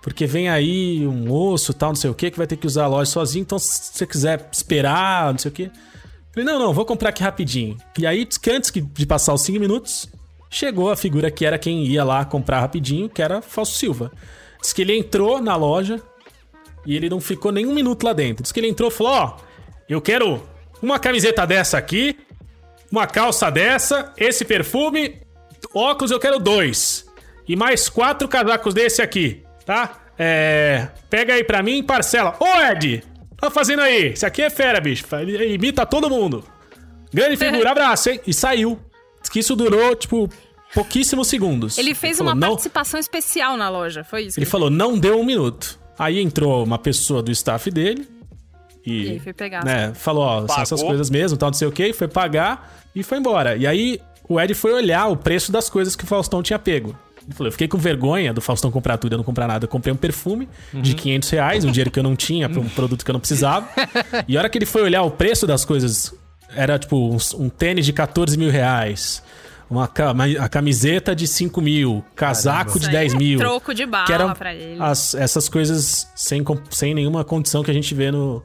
Porque 0.00 0.26
vem 0.26 0.48
aí 0.48 1.06
um 1.06 1.26
moço 1.26 1.74
tal, 1.74 1.90
não 1.90 1.96
sei 1.96 2.08
o 2.08 2.14
que, 2.14 2.30
que 2.30 2.38
vai 2.38 2.46
ter 2.46 2.56
que 2.56 2.66
usar 2.66 2.84
a 2.84 2.86
loja 2.86 3.10
sozinho. 3.10 3.42
Então, 3.42 3.58
se 3.58 3.90
você 3.92 4.06
quiser 4.06 4.48
esperar, 4.50 5.30
não 5.30 5.38
sei 5.38 5.50
o 5.50 5.52
que. 5.52 5.70
Falei, 6.32 6.44
não, 6.44 6.58
não, 6.58 6.72
vou 6.72 6.84
comprar 6.84 7.10
aqui 7.10 7.22
rapidinho. 7.22 7.76
E 7.98 8.06
aí, 8.06 8.26
antes 8.48 8.72
de 8.72 9.06
passar 9.06 9.34
os 9.34 9.42
cinco 9.42 9.58
minutos, 9.58 10.08
chegou 10.50 10.90
a 10.90 10.96
figura 10.96 11.30
que 11.30 11.44
era 11.44 11.58
quem 11.58 11.84
ia 11.86 12.04
lá 12.04 12.24
comprar 12.24 12.60
rapidinho, 12.60 13.08
que 13.08 13.22
era 13.22 13.42
Falso 13.42 13.78
Silva. 13.78 14.12
Diz 14.60 14.72
que 14.72 14.82
ele 14.82 14.96
entrou 14.96 15.40
na 15.40 15.56
loja 15.56 16.00
e 16.84 16.94
ele 16.96 17.08
não 17.08 17.20
ficou 17.20 17.52
nem 17.52 17.66
um 17.66 17.74
minuto 17.74 18.04
lá 18.04 18.12
dentro. 18.12 18.42
Diz 18.42 18.52
que 18.52 18.60
ele 18.60 18.68
entrou 18.68 18.90
e 18.90 18.92
falou: 18.92 19.12
Ó, 19.12 19.36
eu 19.88 20.00
quero 20.00 20.42
uma 20.82 20.98
camiseta 20.98 21.46
dessa 21.46 21.78
aqui, 21.78 22.16
uma 22.90 23.06
calça 23.06 23.50
dessa, 23.50 24.12
esse 24.16 24.44
perfume, 24.44 25.20
óculos 25.74 26.10
eu 26.10 26.20
quero 26.20 26.38
dois. 26.38 27.06
E 27.46 27.56
mais 27.56 27.88
quatro 27.88 28.28
casacos 28.28 28.74
desse 28.74 29.00
aqui, 29.00 29.42
tá? 29.64 30.02
É. 30.18 30.88
Pega 31.08 31.34
aí 31.34 31.44
pra 31.44 31.62
mim 31.62 31.78
e 31.78 31.82
parcela. 31.82 32.36
Ô, 32.38 32.46
Ed! 32.70 33.02
Tá 33.40 33.50
fazendo 33.50 33.82
aí? 33.82 34.08
Esse 34.08 34.26
aqui 34.26 34.42
é 34.42 34.50
fera, 34.50 34.80
bicho. 34.80 35.04
Ele 35.16 35.54
imita 35.54 35.86
todo 35.86 36.10
mundo. 36.10 36.44
Grande 37.12 37.36
figura, 37.38 37.70
abraço, 37.70 38.10
hein? 38.10 38.20
E 38.26 38.34
saiu. 38.34 38.78
Diz 39.20 39.30
que 39.30 39.38
isso 39.38 39.54
durou, 39.54 39.94
tipo, 39.94 40.28
pouquíssimos 40.74 41.28
segundos. 41.28 41.78
Ele 41.78 41.94
fez 41.94 42.18
falou, 42.18 42.32
uma 42.32 42.38
não, 42.40 42.48
participação 42.50 42.98
especial 42.98 43.56
na 43.56 43.68
loja, 43.68 44.04
foi 44.04 44.24
isso? 44.24 44.38
Ele 44.38 44.46
falou, 44.46 44.70
não 44.70 44.98
deu 44.98 45.18
um 45.18 45.24
minuto. 45.24 45.78
Aí 45.98 46.20
entrou 46.20 46.64
uma 46.64 46.78
pessoa 46.78 47.22
do 47.22 47.30
staff 47.32 47.70
dele 47.70 48.08
e, 48.86 49.04
E 49.04 49.10
aí 49.10 49.18
foi 49.18 49.32
pegar. 49.32 49.64
né, 49.64 49.92
falou, 49.94 50.22
ó, 50.22 50.46
são 50.46 50.62
essas 50.62 50.82
coisas 50.82 51.10
mesmo, 51.10 51.36
tal, 51.36 51.50
não 51.50 51.54
sei 51.54 51.66
o 51.66 51.72
que, 51.72 51.92
foi 51.92 52.06
pagar 52.06 52.72
e 52.94 53.02
foi 53.02 53.18
embora. 53.18 53.56
E 53.56 53.66
aí 53.66 54.00
o 54.28 54.40
Ed 54.40 54.54
foi 54.54 54.72
olhar 54.72 55.08
o 55.08 55.16
preço 55.16 55.50
das 55.50 55.68
coisas 55.68 55.96
que 55.96 56.04
o 56.04 56.06
Faustão 56.06 56.40
tinha 56.42 56.58
pego. 56.58 56.96
Falou, 57.30 57.48
eu 57.48 57.52
fiquei 57.52 57.68
com 57.68 57.78
vergonha 57.78 58.32
do 58.32 58.40
Faustão 58.40 58.70
comprar 58.70 58.96
tudo 58.98 59.12
e 59.12 59.14
eu 59.14 59.18
não 59.18 59.24
comprar 59.24 59.46
nada. 59.46 59.64
Eu 59.64 59.68
comprei 59.68 59.92
um 59.92 59.96
perfume 59.96 60.48
de 60.72 60.94
500 60.94 61.30
reais, 61.30 61.64
um 61.64 61.70
dinheiro 61.70 61.90
que 61.90 61.98
eu 61.98 62.02
não 62.02 62.16
tinha, 62.16 62.48
pra 62.48 62.60
um 62.60 62.68
produto 62.68 63.04
que 63.04 63.10
eu 63.10 63.12
não 63.12 63.20
precisava. 63.20 63.68
e 64.26 64.36
a 64.36 64.40
hora 64.40 64.48
que 64.48 64.56
ele 64.58 64.66
foi 64.66 64.82
olhar 64.82 65.02
o 65.02 65.10
preço 65.10 65.46
das 65.46 65.64
coisas 65.64 66.14
era 66.56 66.78
tipo 66.78 66.96
um, 66.96 67.16
um 67.38 67.48
tênis 67.48 67.84
de 67.84 67.92
14 67.92 68.36
mil 68.38 68.50
reais. 68.50 69.22
Uma, 69.70 69.84
a 70.40 70.48
camiseta 70.48 71.14
de 71.14 71.26
5 71.26 71.60
mil, 71.60 72.02
casaco 72.16 72.78
de 72.78 72.86
Isso 72.86 72.88
aí 72.88 72.92
10 72.94 73.12
é 73.12 73.16
mil. 73.18 73.38
Troco 73.38 73.74
de 73.74 73.84
bala 73.84 74.06
que 74.06 74.12
eram 74.14 74.32
pra 74.32 74.54
ele. 74.54 74.80
as- 74.80 75.14
essas 75.14 75.46
coisas 75.46 76.10
sem, 76.16 76.42
sem 76.70 76.94
nenhuma 76.94 77.22
condição 77.22 77.62
que 77.62 77.70
a 77.70 77.74
gente 77.74 77.94
vê 77.94 78.10
no, 78.10 78.42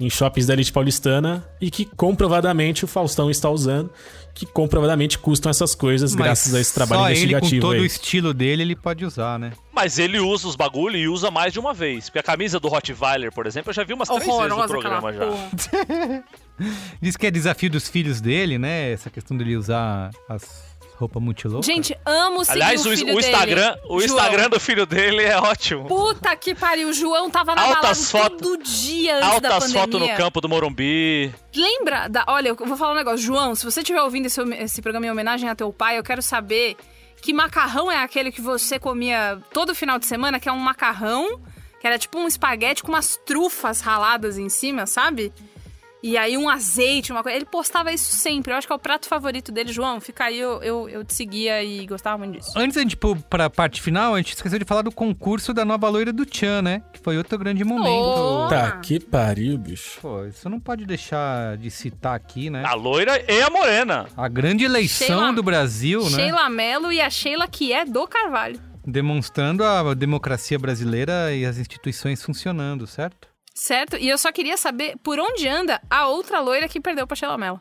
em 0.00 0.10
shoppings 0.10 0.46
da 0.46 0.52
elite 0.52 0.72
paulistana 0.72 1.48
e 1.60 1.70
que 1.70 1.84
comprovadamente 1.84 2.84
o 2.84 2.88
Faustão 2.88 3.30
está 3.30 3.48
usando, 3.48 3.90
que 4.34 4.44
comprovadamente 4.44 5.18
custam 5.18 5.48
essas 5.48 5.74
coisas 5.74 6.14
graças 6.14 6.54
a 6.54 6.60
esse 6.60 6.74
trabalho 6.74 7.02
só 7.02 7.08
ele, 7.08 7.16
com 7.16 7.24
investigativo 7.24 7.60
todo 7.62 7.74
aí. 7.74 7.80
o 7.80 7.86
estilo 7.86 8.34
dele, 8.34 8.62
ele 8.62 8.76
pode 8.76 9.04
usar, 9.04 9.38
né? 9.38 9.52
Mas 9.72 9.98
ele 9.98 10.18
usa 10.18 10.46
os 10.48 10.56
bagulho 10.56 10.96
e 10.96 11.08
usa 11.08 11.30
mais 11.30 11.52
de 11.52 11.58
uma 11.58 11.72
vez. 11.72 12.04
Porque 12.04 12.18
a 12.18 12.22
camisa 12.22 12.60
do 12.60 12.68
Rottweiler, 12.68 13.32
por 13.32 13.46
exemplo, 13.46 13.70
eu 13.70 13.74
já 13.74 13.84
vi 13.84 13.94
umas 13.94 14.08
três 14.08 14.26
vezes 14.26 14.56
no 14.56 14.66
programa 14.66 15.12
já. 15.12 16.22
Diz 17.00 17.16
que 17.16 17.26
é 17.26 17.30
desafio 17.30 17.70
dos 17.70 17.88
filhos 17.88 18.20
dele, 18.20 18.58
né? 18.58 18.92
Essa 18.92 19.10
questão 19.10 19.36
dele 19.36 19.56
usar 19.56 20.10
as 20.28 20.65
roupas 20.96 21.22
multiloucas. 21.22 21.66
Gente, 21.66 21.96
amo 22.04 22.44
seguir 22.44 22.62
Aliás, 22.62 22.84
o 22.86 22.90
o, 22.90 22.96
filho 22.96 23.14
o 23.14 23.18
Instagram, 23.20 23.72
dele. 23.74 23.80
o 23.84 24.00
João. 24.00 24.04
Instagram 24.04 24.50
do 24.50 24.60
filho 24.60 24.86
dele 24.86 25.22
é 25.22 25.36
ótimo. 25.38 25.86
Puta 25.86 26.34
que 26.36 26.54
pariu, 26.54 26.88
o 26.88 26.92
João 26.92 27.30
tava 27.30 27.54
na 27.54 27.62
Altas 27.62 28.10
balada 28.12 28.36
todo 28.36 28.56
dia 28.62 29.16
antes 29.16 29.28
da 29.28 29.34
Altas 29.34 29.64
pandemia. 29.72 29.80
fotos 29.82 30.00
no 30.00 30.16
campo 30.16 30.40
do 30.40 30.48
Morumbi. 30.48 31.34
Lembra 31.54 32.08
da. 32.08 32.24
Olha, 32.28 32.48
eu 32.48 32.56
vou 32.56 32.76
falar 32.76 32.92
um 32.92 32.96
negócio. 32.96 33.18
João, 33.18 33.54
se 33.54 33.64
você 33.64 33.80
estiver 33.80 34.02
ouvindo 34.02 34.26
esse, 34.26 34.40
esse 34.54 34.82
programa 34.82 35.06
em 35.06 35.10
homenagem 35.10 35.48
a 35.48 35.54
teu 35.54 35.72
pai, 35.72 35.98
eu 35.98 36.02
quero 36.02 36.22
saber 36.22 36.76
que 37.20 37.32
macarrão 37.32 37.90
é 37.90 37.98
aquele 37.98 38.30
que 38.32 38.40
você 38.40 38.78
comia 38.78 39.38
todo 39.52 39.74
final 39.74 39.98
de 39.98 40.06
semana, 40.06 40.38
que 40.40 40.48
é 40.48 40.52
um 40.52 40.58
macarrão, 40.58 41.40
que 41.80 41.86
era 41.86 41.98
tipo 41.98 42.18
um 42.18 42.26
espaguete 42.26 42.82
com 42.82 42.88
umas 42.92 43.16
trufas 43.26 43.80
raladas 43.80 44.38
em 44.38 44.48
cima, 44.48 44.86
sabe? 44.86 45.32
E 46.06 46.16
aí 46.16 46.38
um 46.38 46.48
azeite, 46.48 47.10
uma 47.10 47.20
coisa. 47.20 47.36
Ele 47.36 47.44
postava 47.44 47.92
isso 47.92 48.12
sempre. 48.12 48.52
Eu 48.52 48.56
acho 48.56 48.64
que 48.64 48.72
é 48.72 48.76
o 48.76 48.78
prato 48.78 49.08
favorito 49.08 49.50
dele, 49.50 49.72
João. 49.72 50.00
Fica 50.00 50.26
aí, 50.26 50.38
eu, 50.38 50.62
eu, 50.62 50.88
eu 50.88 51.04
te 51.04 51.12
seguia 51.12 51.64
e 51.64 51.84
gostava 51.84 52.16
muito 52.16 52.38
disso. 52.38 52.52
Antes 52.56 52.76
da 52.76 52.82
gente 52.82 52.92
ir 52.92 53.22
pra 53.28 53.50
parte 53.50 53.82
final, 53.82 54.14
a 54.14 54.18
gente 54.18 54.32
esqueceu 54.34 54.56
de 54.56 54.64
falar 54.64 54.82
do 54.82 54.92
concurso 54.92 55.52
da 55.52 55.64
nova 55.64 55.88
loira 55.88 56.12
do 56.12 56.24
Tchan, 56.24 56.62
né? 56.62 56.82
Que 56.92 57.00
foi 57.00 57.18
outro 57.18 57.36
grande 57.36 57.64
momento. 57.64 57.88
Oh. 57.88 58.46
Tá, 58.48 58.78
que 58.78 59.00
pariu, 59.00 59.58
bicho. 59.58 59.98
Pô, 60.00 60.24
isso 60.26 60.48
não 60.48 60.60
pode 60.60 60.86
deixar 60.86 61.56
de 61.56 61.72
citar 61.72 62.14
aqui, 62.14 62.50
né? 62.50 62.62
A 62.64 62.74
loira 62.74 63.20
e 63.28 63.42
a 63.42 63.50
morena. 63.50 64.06
A 64.16 64.28
grande 64.28 64.64
eleição 64.64 65.08
Sheila- 65.08 65.32
do 65.32 65.42
Brasil, 65.42 66.04
né? 66.04 66.10
Sheila 66.10 66.48
Mello 66.48 66.92
e 66.92 67.00
a 67.00 67.10
Sheila 67.10 67.48
que 67.48 67.72
é 67.72 67.84
do 67.84 68.06
Carvalho. 68.06 68.60
Demonstrando 68.86 69.64
a 69.64 69.92
democracia 69.92 70.56
brasileira 70.56 71.34
e 71.34 71.44
as 71.44 71.58
instituições 71.58 72.22
funcionando, 72.22 72.86
certo? 72.86 73.34
Certo? 73.58 73.96
E 73.96 74.06
eu 74.06 74.18
só 74.18 74.30
queria 74.30 74.58
saber 74.58 74.96
por 75.02 75.18
onde 75.18 75.48
anda 75.48 75.80
a 75.88 76.06
outra 76.08 76.40
loira 76.40 76.68
que 76.68 76.78
perdeu 76.78 77.06
pra 77.06 77.16
Mello. 77.38 77.58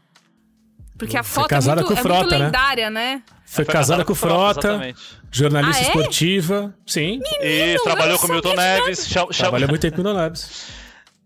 Porque 0.97 1.15
a 1.17 1.23
Foi 1.23 1.43
foto 1.43 1.47
é 1.53 1.55
muito, 1.83 1.87
com 1.87 1.93
é 1.93 2.03
muito 2.03 2.15
Frota, 2.19 2.37
né? 2.37 2.45
lendária, 2.45 2.89
né? 2.89 3.23
Foi, 3.45 3.63
casada 3.63 4.03
com 4.03 4.11
o 4.11 4.15
Frota, 4.15 4.67
Exatamente. 4.67 4.99
jornalista 5.31 5.81
Ah, 5.81 5.85
é? 5.85 5.87
esportiva. 5.87 6.75
Sim, 6.85 7.21
E 7.41 7.77
trabalhou 7.83 8.19
com 8.19 8.27
Milton 8.27 8.55
Neves. 8.55 9.09
Trabalhou 9.37 9.69
muito 9.69 9.81
tempo 9.81 10.03
no 10.03 10.11
Labs. 10.11 10.67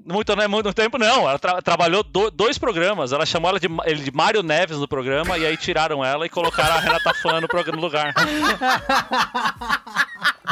Muito, 0.05 0.35
não 0.35 0.43
é 0.43 0.47
muito 0.47 0.73
tempo, 0.73 0.97
não. 0.97 1.29
Ela 1.29 1.37
tra- 1.37 1.61
trabalhou 1.61 2.03
do- 2.03 2.31
dois 2.31 2.57
programas. 2.57 3.11
Ela 3.11 3.25
chamou 3.25 3.49
ela 3.49 3.59
de, 3.59 3.67
ele 3.85 4.01
de 4.03 4.11
Mário 4.11 4.41
Neves 4.41 4.77
no 4.77 4.87
programa 4.87 5.37
e 5.37 5.45
aí 5.45 5.57
tiraram 5.57 6.03
ela 6.03 6.25
e 6.25 6.29
colocaram 6.29 6.75
a 6.75 6.79
Renata 6.79 7.13
Fã 7.21 7.39
no 7.41 7.47
programa 7.47 7.77
no 7.79 7.85
lugar. 7.85 8.13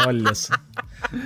Olha 0.05 0.35
só. 0.35 0.53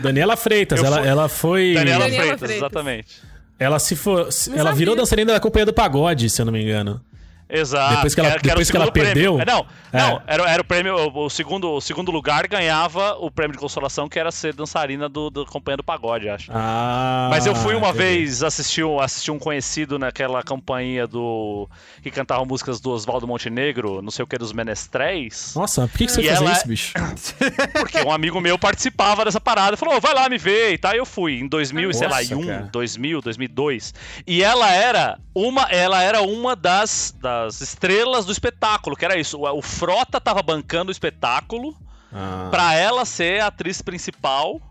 Daniela 0.02 0.38
Freitas, 0.38 0.80
Eu 0.80 0.85
ela, 0.85 0.98
fui- 0.99 1.07
ela 1.07 1.30
foi. 1.30 1.73
Daniela, 1.73 2.03
Daniela 2.06 2.23
Freitas, 2.23 2.39
Freitas. 2.39 2.57
exatamente. 2.57 3.22
Ela 3.60 3.80
se 3.80 3.95
for. 3.95 4.27
Não 4.49 4.57
ela 4.57 4.72
virou 4.73 4.95
dançarina 4.95 5.34
da 5.34 5.39
Companhia 5.39 5.65
do 5.65 5.73
Pagode, 5.73 6.30
se 6.30 6.41
eu 6.41 6.45
não 6.45 6.53
me 6.53 6.64
engano. 6.64 7.02
Exato. 7.51 7.95
Depois 7.95 8.15
que 8.15 8.21
ela- 8.21 8.37
depois 8.41 8.71
que 8.71 8.77
ela 8.77 8.91
prêmio. 8.91 9.13
perdeu? 9.13 9.41
É, 9.41 9.45
Não, 9.45 9.65
É. 9.91 9.97
não 9.99 10.21
era, 10.25 10.49
era 10.49 10.61
o 10.61 10.65
prêmio. 10.65 10.95
O, 10.95 11.25
o 11.25 11.29
segundo, 11.29 11.69
o 11.71 11.81
segundo 11.81 12.11
lugar 12.11 12.47
ganhava 12.47 13.15
o 13.19 13.29
prêmio 13.29 13.53
de 13.53 13.59
consolação, 13.59 14.07
que 14.07 14.17
era 14.17 14.31
ser 14.31 14.53
dançarina 14.53 15.09
do, 15.09 15.29
do 15.29 15.45
Companhia 15.45 15.77
do 15.77 15.83
Pagode, 15.83 16.29
acho. 16.29 16.51
Ah. 16.53 17.27
Mas 17.29 17.45
eu 17.45 17.53
fui 17.55 17.75
uma 17.75 17.89
entendi. 17.89 18.03
vez 18.03 18.43
assistir, 18.43 18.83
um- 18.83 18.99
assistir 18.99 19.31
um 19.31 19.39
conhecido 19.39 19.99
naquela 19.99 20.41
campanha 20.43 21.05
do. 21.07 21.67
que 22.01 22.09
cantava 22.09 22.43
músicas 22.45 22.79
do 22.79 22.91
Oswaldo 22.91 23.27
Montenegro, 23.27 24.01
não 24.01 24.11
sei 24.11 24.23
o 24.23 24.27
que, 24.27 24.37
dos 24.37 24.53
Menestréis. 24.53 25.53
Nossa, 25.55 25.87
por 25.87 25.97
que, 25.97 26.05
que 26.05 26.11
você 26.11 26.23
fazer 26.23 26.35
ela- 26.43 26.51
isso, 26.53 26.67
bicho? 26.67 26.93
Porque 27.73 27.99
um 28.01 28.11
amigo 28.11 28.39
meu 28.39 28.57
participava 28.57 29.25
dessa 29.25 29.39
parada 29.41 29.73
e 29.75 29.77
falou: 29.77 29.99
vai 29.99 30.13
lá 30.13 30.29
me 30.29 30.37
ver 30.37 30.73
e 30.73 30.77
tal. 30.77 30.93
E 30.93 30.97
eu 30.97 31.05
fui 31.05 31.39
em 31.39 31.47
2000, 31.47 31.89
e 31.89 31.93
sei 31.93 32.07
lá, 32.07 32.17
Nossa, 32.17 32.33
em 32.33 32.37
um, 32.37 32.47
cara. 32.47 32.69
2000, 32.71 33.21
2002. 33.21 33.93
E 34.25 34.43
ela 34.43 34.69
era 34.71 35.17
uma, 35.33 35.63
ela 35.69 36.01
era 36.03 36.21
uma 36.21 36.55
das, 36.55 37.15
das 37.19 37.40
estrelas 37.61 38.26
do 38.26 38.31
espetáculo, 38.31 38.95
que 38.95 39.05
era 39.05 39.18
isso. 39.19 39.38
O, 39.39 39.57
o 39.57 39.61
Frota 39.61 40.19
tava 40.22 40.41
bancando 40.43 40.89
o 40.89 40.91
espetáculo 40.91 41.76
Ah. 42.13 42.49
pra 42.51 42.76
ela 42.76 43.05
ser 43.05 43.41
a 43.41 43.47
atriz 43.47 43.81
principal. 43.81 44.61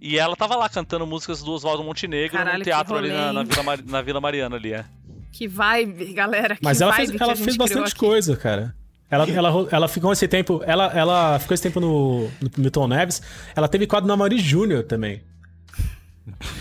E 0.00 0.18
ela 0.18 0.34
tava 0.36 0.56
lá 0.56 0.68
cantando 0.68 1.06
músicas 1.06 1.42
do 1.42 1.52
Oswaldo 1.52 1.82
Montenegro 1.84 2.36
Caralho, 2.36 2.58
no 2.58 2.64
teatro 2.64 2.96
ali 2.96 3.08
na, 3.08 3.32
na? 3.32 3.42
Vila, 3.44 3.62
Mari- 3.62 3.84
na 3.86 4.02
Vila 4.02 4.20
Mariana 4.20 4.56
ali, 4.56 4.72
é. 4.72 4.84
Que 5.32 5.46
vibe, 5.48 6.12
galera. 6.12 6.56
Que 6.56 6.62
Mas 6.64 6.80
ela 6.80 6.90
vibe 6.92 7.06
fez, 7.10 7.20
ela 7.20 7.36
fez 7.36 7.56
bastante 7.56 7.90
aqui. 7.92 7.98
coisa, 7.98 8.36
cara. 8.36 8.74
Ela, 9.08 9.28
ela, 9.30 9.68
ela 9.70 9.88
ficou 9.88 10.12
esse 10.12 10.26
tempo. 10.26 10.60
Ela, 10.66 10.86
ela 10.86 11.38
ficou 11.38 11.54
esse 11.54 11.62
tempo 11.62 11.78
no, 11.80 12.22
no 12.40 12.50
Milton 12.58 12.88
Neves. 12.88 13.22
Ela 13.54 13.68
teve 13.68 13.86
quadro 13.86 14.08
na 14.08 14.16
Mauri 14.16 14.38
Júnior 14.38 14.82
também. 14.84 15.22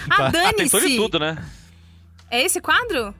Ah, 0.09 0.27
Ah, 0.27 0.53
tentou 0.53 0.79
de 0.79 0.85
dane-se! 0.87 0.95
tudo, 0.97 1.19
né? 1.19 1.43
É 2.29 2.41
esse 2.43 2.61
quadro? 2.61 3.13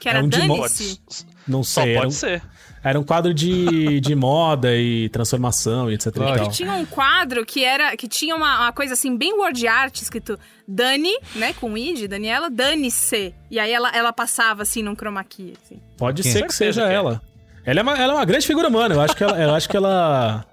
Que 0.00 0.08
era 0.08 0.18
É 0.18 0.22
um 0.22 0.28
dane-se? 0.28 0.98
Não 1.46 1.62
Só 1.62 1.82
sei. 1.82 1.92
Era 1.92 1.98
um, 1.98 2.02
pode 2.02 2.14
ser. 2.14 2.42
era 2.82 3.00
um 3.00 3.04
quadro 3.04 3.34
de, 3.34 4.00
de 4.00 4.14
moda 4.14 4.74
e 4.76 5.08
transformação 5.08 5.90
e 5.90 5.94
etc. 5.94 6.14
E 6.14 6.18
Lógico. 6.18 6.38
tal. 6.38 6.50
Tinha 6.50 6.72
um 6.72 6.84
quadro 6.84 7.44
que 7.44 7.64
era 7.64 7.96
que 7.96 8.08
tinha 8.08 8.34
uma, 8.34 8.62
uma 8.62 8.72
coisa 8.72 8.94
assim, 8.94 9.16
bem 9.16 9.32
word 9.34 9.66
art, 9.66 10.00
escrito 10.00 10.38
Dani, 10.66 11.14
né? 11.34 11.52
Com 11.54 11.76
I 11.76 11.94
de 11.94 12.08
Daniela, 12.08 12.50
Dane-se. 12.50 13.34
E 13.50 13.58
aí 13.58 13.72
ela, 13.72 13.90
ela 13.90 14.12
passava 14.12 14.62
assim 14.62 14.82
num 14.82 14.94
chroma 14.94 15.22
key. 15.24 15.54
Assim. 15.64 15.80
Pode 15.96 16.22
Quem? 16.22 16.32
ser 16.32 16.46
que 16.46 16.54
seja 16.54 16.82
que 16.86 16.92
é. 16.92 16.94
ela. 16.94 17.22
Ela 17.64 17.80
é, 17.80 17.82
uma, 17.82 17.96
ela 17.96 18.12
é 18.12 18.16
uma 18.16 18.24
grande 18.24 18.46
figura 18.46 18.68
humana. 18.68 18.94
Eu 18.94 19.00
acho 19.00 19.14
que 19.16 19.22
ela. 19.22 19.38
Eu 19.38 19.54
acho 19.54 19.68
que 19.68 19.76
ela, 19.76 20.44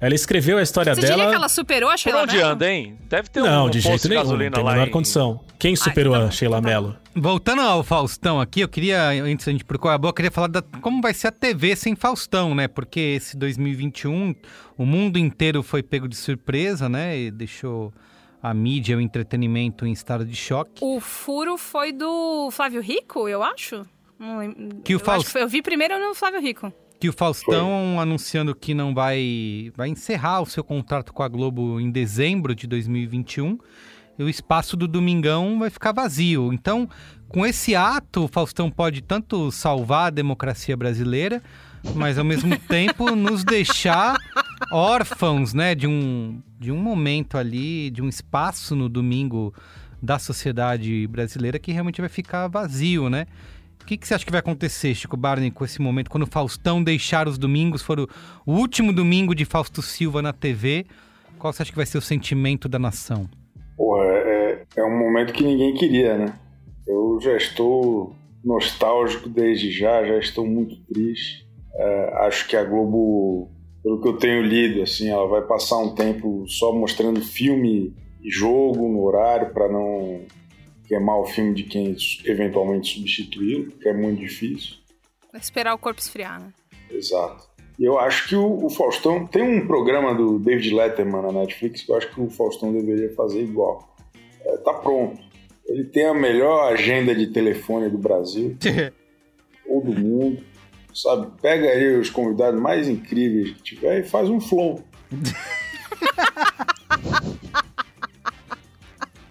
ela 0.00 0.14
escreveu 0.14 0.58
a 0.58 0.62
história 0.62 0.94
Você 0.94 1.00
dela. 1.00 1.14
diria 1.16 1.28
que 1.30 1.34
ela 1.36 1.48
superou 1.48 1.88
a 1.88 1.92
Por 1.92 1.98
Sheila 1.98 2.22
onde 2.22 2.36
Mello? 2.36 2.48
anda, 2.50 2.70
hein? 2.70 2.98
Deve 3.08 3.28
ter 3.30 3.40
um 3.40 3.44
Não, 3.46 3.70
de 3.70 3.78
posto 3.78 3.88
jeito 3.88 4.08
nenhum. 4.08 4.20
Não 4.20 4.24
gasolina 4.26 4.50
tem 4.54 4.62
a 4.62 4.64
lá 4.66 4.72
menor 4.72 4.88
em- 4.88 4.90
condição. 4.90 5.40
Quem 5.58 5.74
superou 5.74 6.12
então 6.12 6.20
tá 6.20 6.26
a 6.26 6.28
bom, 6.28 6.32
Sheila 6.36 6.58
então 6.58 6.62
tá 6.70 6.80
Mello? 6.80 6.96
Voltando 7.14 7.62
ao 7.62 7.82
Faustão 7.82 8.38
aqui, 8.40 8.60
eu 8.60 8.68
queria, 8.68 9.08
antes 9.24 9.46
da 9.46 9.52
gente 9.52 9.64
procurar 9.64 9.94
a 9.94 9.98
boa, 9.98 10.10
eu 10.10 10.14
queria 10.14 10.30
falar 10.30 10.48
da, 10.48 10.60
como 10.60 11.00
vai 11.00 11.14
ser 11.14 11.28
a 11.28 11.32
TV 11.32 11.74
sem 11.74 11.96
Faustão, 11.96 12.54
né? 12.54 12.68
Porque 12.68 13.00
esse 13.00 13.36
2021, 13.38 14.34
o 14.76 14.84
mundo 14.84 15.18
inteiro 15.18 15.62
foi 15.62 15.82
pego 15.82 16.06
de 16.06 16.16
surpresa, 16.16 16.88
né? 16.90 17.18
E 17.18 17.30
deixou 17.30 17.90
a 18.42 18.52
mídia, 18.52 18.98
o 18.98 19.00
entretenimento 19.00 19.86
em 19.86 19.92
estado 19.92 20.26
de 20.26 20.36
choque. 20.36 20.84
O 20.84 21.00
furo 21.00 21.56
foi 21.56 21.90
do 21.92 22.50
Flávio 22.50 22.82
Rico, 22.82 23.26
eu 23.28 23.42
acho. 23.42 23.86
Não 24.18 24.38
lembro. 24.38 24.82
Que 24.84 24.94
o 24.94 24.96
eu, 24.96 25.00
Faust- 25.00 25.18
acho 25.20 25.26
que 25.26 25.32
foi- 25.32 25.42
eu 25.42 25.48
vi 25.48 25.62
primeiro 25.62 25.98
no 25.98 26.14
Flávio 26.14 26.40
Rico. 26.40 26.70
Que 26.98 27.08
o 27.08 27.12
Faustão 27.12 28.00
anunciando 28.00 28.54
que 28.54 28.72
não 28.72 28.94
vai, 28.94 29.70
vai 29.76 29.88
encerrar 29.88 30.40
o 30.40 30.46
seu 30.46 30.64
contrato 30.64 31.12
com 31.12 31.22
a 31.22 31.28
Globo 31.28 31.78
em 31.78 31.90
dezembro 31.90 32.54
de 32.54 32.66
2021 32.66 33.58
e 34.18 34.22
o 34.22 34.28
espaço 34.28 34.76
do 34.76 34.88
Domingão 34.88 35.58
vai 35.58 35.70
ficar 35.70 35.92
vazio. 35.92 36.52
Então, 36.52 36.88
com 37.28 37.44
esse 37.44 37.74
ato, 37.74 38.24
o 38.24 38.28
Faustão 38.28 38.70
pode 38.70 39.02
tanto 39.02 39.50
salvar 39.50 40.06
a 40.06 40.10
democracia 40.10 40.76
brasileira, 40.76 41.42
mas 41.94 42.18
ao 42.18 42.24
mesmo 42.24 42.58
tempo 42.66 43.14
nos 43.14 43.44
deixar 43.44 44.16
órfãos, 44.72 45.52
né, 45.52 45.74
de 45.74 45.86
um, 45.86 46.40
de 46.58 46.72
um 46.72 46.78
momento 46.78 47.36
ali, 47.36 47.90
de 47.90 48.02
um 48.02 48.08
espaço 48.08 48.74
no 48.74 48.88
domingo 48.88 49.52
da 50.02 50.18
sociedade 50.18 51.06
brasileira 51.06 51.58
que 51.58 51.72
realmente 51.72 52.00
vai 52.00 52.08
ficar 52.08 52.48
vazio, 52.48 53.08
né? 53.08 53.26
O 53.86 53.88
que, 53.88 53.96
que 53.96 54.08
você 54.08 54.14
acha 54.14 54.24
que 54.24 54.32
vai 54.32 54.40
acontecer, 54.40 54.96
Chico 54.96 55.16
Barney, 55.16 55.48
com 55.48 55.64
esse 55.64 55.80
momento, 55.80 56.10
quando 56.10 56.24
o 56.24 56.26
Faustão 56.26 56.82
deixar 56.82 57.28
os 57.28 57.38
domingos, 57.38 57.82
for 57.82 58.00
o, 58.00 58.08
último 58.44 58.92
domingo 58.92 59.32
de 59.32 59.44
Fausto 59.44 59.80
Silva 59.80 60.20
na 60.20 60.32
TV? 60.32 60.86
Qual 61.38 61.52
você 61.52 61.62
acha 61.62 61.70
que 61.70 61.76
vai 61.76 61.86
ser 61.86 61.96
o 61.96 62.00
sentimento 62.00 62.68
da 62.68 62.80
nação? 62.80 63.30
Porra, 63.76 64.06
é, 64.06 64.64
é 64.76 64.84
um 64.84 64.98
momento 64.98 65.32
que 65.32 65.44
ninguém 65.44 65.72
queria, 65.74 66.18
né? 66.18 66.36
Eu 66.84 67.20
já 67.22 67.36
estou 67.36 68.16
nostálgico 68.44 69.28
desde 69.28 69.70
já, 69.70 70.04
já 70.04 70.18
estou 70.18 70.44
muito 70.44 70.74
triste. 70.92 71.46
É, 71.76 72.26
acho 72.26 72.48
que 72.48 72.56
a 72.56 72.64
Globo, 72.64 73.52
pelo 73.84 74.00
que 74.00 74.08
eu 74.08 74.16
tenho 74.16 74.42
lido, 74.42 74.82
assim, 74.82 75.10
ela 75.10 75.28
vai 75.28 75.42
passar 75.42 75.78
um 75.78 75.94
tempo 75.94 76.44
só 76.48 76.72
mostrando 76.72 77.20
filme 77.20 77.94
e 78.20 78.28
jogo 78.28 78.88
no 78.88 79.04
horário 79.04 79.54
para 79.54 79.68
não 79.68 80.22
queimar 80.86 81.18
o 81.18 81.26
filme 81.26 81.54
de 81.54 81.64
quem 81.64 81.96
eventualmente 82.24 82.94
substituí-lo, 82.94 83.72
que 83.72 83.88
é 83.88 83.92
muito 83.92 84.20
difícil. 84.20 84.76
Vai 85.32 85.40
esperar 85.40 85.74
o 85.74 85.78
corpo 85.78 86.00
esfriar, 86.00 86.40
né? 86.40 86.52
Exato. 86.90 87.48
E 87.78 87.84
eu 87.84 87.98
acho 87.98 88.28
que 88.28 88.34
o, 88.34 88.64
o 88.64 88.70
Faustão. 88.70 89.26
Tem 89.26 89.42
um 89.42 89.66
programa 89.66 90.14
do 90.14 90.38
David 90.38 90.74
Letterman 90.74 91.22
na 91.22 91.32
Netflix 91.32 91.82
que 91.82 91.92
eu 91.92 91.96
acho 91.96 92.14
que 92.14 92.20
o 92.20 92.30
Faustão 92.30 92.72
deveria 92.72 93.12
fazer 93.14 93.42
igual. 93.42 93.94
É, 94.44 94.56
tá 94.58 94.72
pronto. 94.72 95.20
Ele 95.66 95.84
tem 95.84 96.06
a 96.06 96.14
melhor 96.14 96.72
agenda 96.72 97.14
de 97.14 97.26
telefone 97.26 97.90
do 97.90 97.98
Brasil. 97.98 98.56
ou 99.68 99.82
do 99.82 99.92
mundo, 99.92 100.42
sabe? 100.94 101.26
Pega 101.42 101.68
aí 101.68 101.98
os 101.98 102.08
convidados 102.08 102.60
mais 102.60 102.88
incríveis 102.88 103.52
que 103.52 103.62
tiver 103.62 104.00
e 104.00 104.04
faz 104.04 104.30
um 104.30 104.40
flow. 104.40 104.82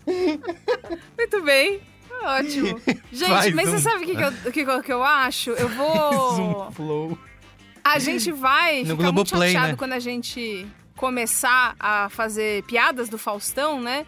Muito 1.18 1.42
bem. 1.44 1.80
Ótimo. 2.24 2.82
Gente, 3.12 3.30
Faz 3.30 3.54
mas 3.54 3.68
um- 3.68 3.72
você 3.72 3.80
sabe 3.80 4.04
o 4.04 4.08
que, 4.08 4.16
que, 4.16 4.24
eu, 4.24 4.30
o 4.30 4.52
que, 4.52 4.84
que 4.84 4.92
eu 4.92 5.04
acho? 5.04 5.52
Eu 5.52 5.70
vou. 5.76 6.36
Zoom 6.36 6.72
flow. 6.72 7.18
A 7.84 8.00
gente 8.00 8.32
vai 8.32 8.80
No 8.84 8.96
ficar 8.98 9.12
muito 9.12 9.14
Globoplay, 9.30 9.50
chateado 9.52 9.72
né? 9.74 9.76
quando 9.78 9.94
a 9.94 10.00
gente 10.00 10.66
começar 10.96 11.76
a 11.80 12.10
fazer 12.10 12.64
piadas 12.64 13.10
do 13.10 13.18
Faustão, 13.18 13.80
né? 13.82 14.06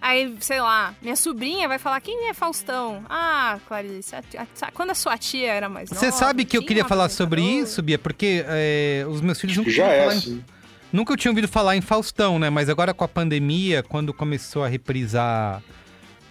Aí, 0.00 0.34
sei 0.40 0.58
lá, 0.62 0.94
minha 1.02 1.14
sobrinha 1.16 1.68
vai 1.68 1.78
falar, 1.78 2.00
quem 2.00 2.28
é 2.30 2.32
Faustão? 2.32 3.04
Ah, 3.10 3.58
Clarice, 3.68 4.14
a- 4.14 4.22
a- 4.62 4.70
quando 4.72 4.90
a 4.90 4.94
sua 4.94 5.18
tia 5.18 5.52
era 5.52 5.68
mais 5.68 5.90
nova... 5.90 6.00
Você 6.00 6.10
sabe 6.10 6.46
que 6.46 6.56
eu 6.56 6.62
queria 6.64 6.86
falar 6.86 7.10
sobre 7.10 7.42
isso, 7.42 7.82
Bia? 7.82 7.98
Porque 7.98 8.42
é, 8.48 9.04
os 9.06 9.20
meus 9.20 9.38
filhos 9.38 9.58
nunca 9.58 9.70
Já 9.70 9.82
tinham 9.84 9.90
é 9.94 10.00
falar 10.00 10.14
em- 10.14 10.18
assim. 10.18 10.44
Nunca 10.92 11.12
eu 11.12 11.16
tinha 11.16 11.30
ouvido 11.30 11.46
falar 11.46 11.76
em 11.76 11.80
Faustão, 11.80 12.38
né? 12.38 12.50
Mas 12.50 12.68
agora 12.68 12.92
com 12.92 13.04
a 13.04 13.08
pandemia, 13.08 13.82
quando 13.82 14.12
começou 14.12 14.64
a 14.64 14.68
reprisar 14.68 15.62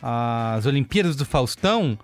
as 0.01 0.65
Olimpíadas 0.65 1.15
do 1.15 1.25
Faustão, 1.25 1.97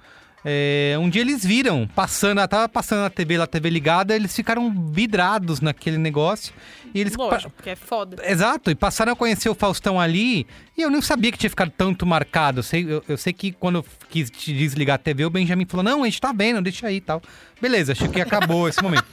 é, 0.44 0.96
um 1.00 1.10
dia 1.10 1.22
eles 1.22 1.44
viram, 1.44 1.88
passando, 1.88 2.48
tava 2.48 2.70
passando 2.70 3.02
na 3.02 3.10
TV, 3.10 3.38
lá, 3.38 3.48
TV 3.48 3.70
ligada, 3.70 4.16
eles 4.16 4.36
ficaram 4.36 4.72
vidrados 4.92 5.60
naquele 5.60 5.98
negócio. 5.98 6.54
E 6.96 7.02
eles 7.02 7.14
Lógico, 7.14 7.52
porque 7.52 7.72
é 7.72 7.76
foda. 7.76 8.16
Exato, 8.26 8.72
e 8.72 8.76
passaram 8.76 9.12
a 9.12 9.16
conhecer 9.18 9.50
o 9.50 9.54
Faustão 9.54 10.00
ali, 10.00 10.48
e 10.78 10.82
eu 10.82 10.90
não 10.90 11.02
sabia 11.02 11.30
que 11.30 11.38
tinha 11.38 11.50
ficado 11.50 11.70
tanto 11.78 12.06
marcado. 12.06 12.60
Eu 12.60 12.64
sei, 12.64 12.86
eu, 12.90 13.04
eu 13.06 13.18
sei 13.18 13.34
que 13.34 13.52
quando 13.52 13.80
eu 13.80 13.86
quis 14.10 14.30
te 14.30 14.54
desligar 14.54 14.96
a 14.96 14.98
TV, 14.98 15.26
o 15.26 15.30
Benjamin 15.30 15.66
falou: 15.66 15.84
Não, 15.84 16.04
a 16.04 16.06
gente 16.06 16.22
tá 16.22 16.32
vendo, 16.32 16.62
deixa 16.62 16.88
aí 16.88 16.96
e 16.96 17.02
tal. 17.02 17.22
Beleza, 17.60 17.92
achei 17.92 18.08
que 18.08 18.22
acabou 18.22 18.70
esse 18.70 18.82
momento. 18.82 19.04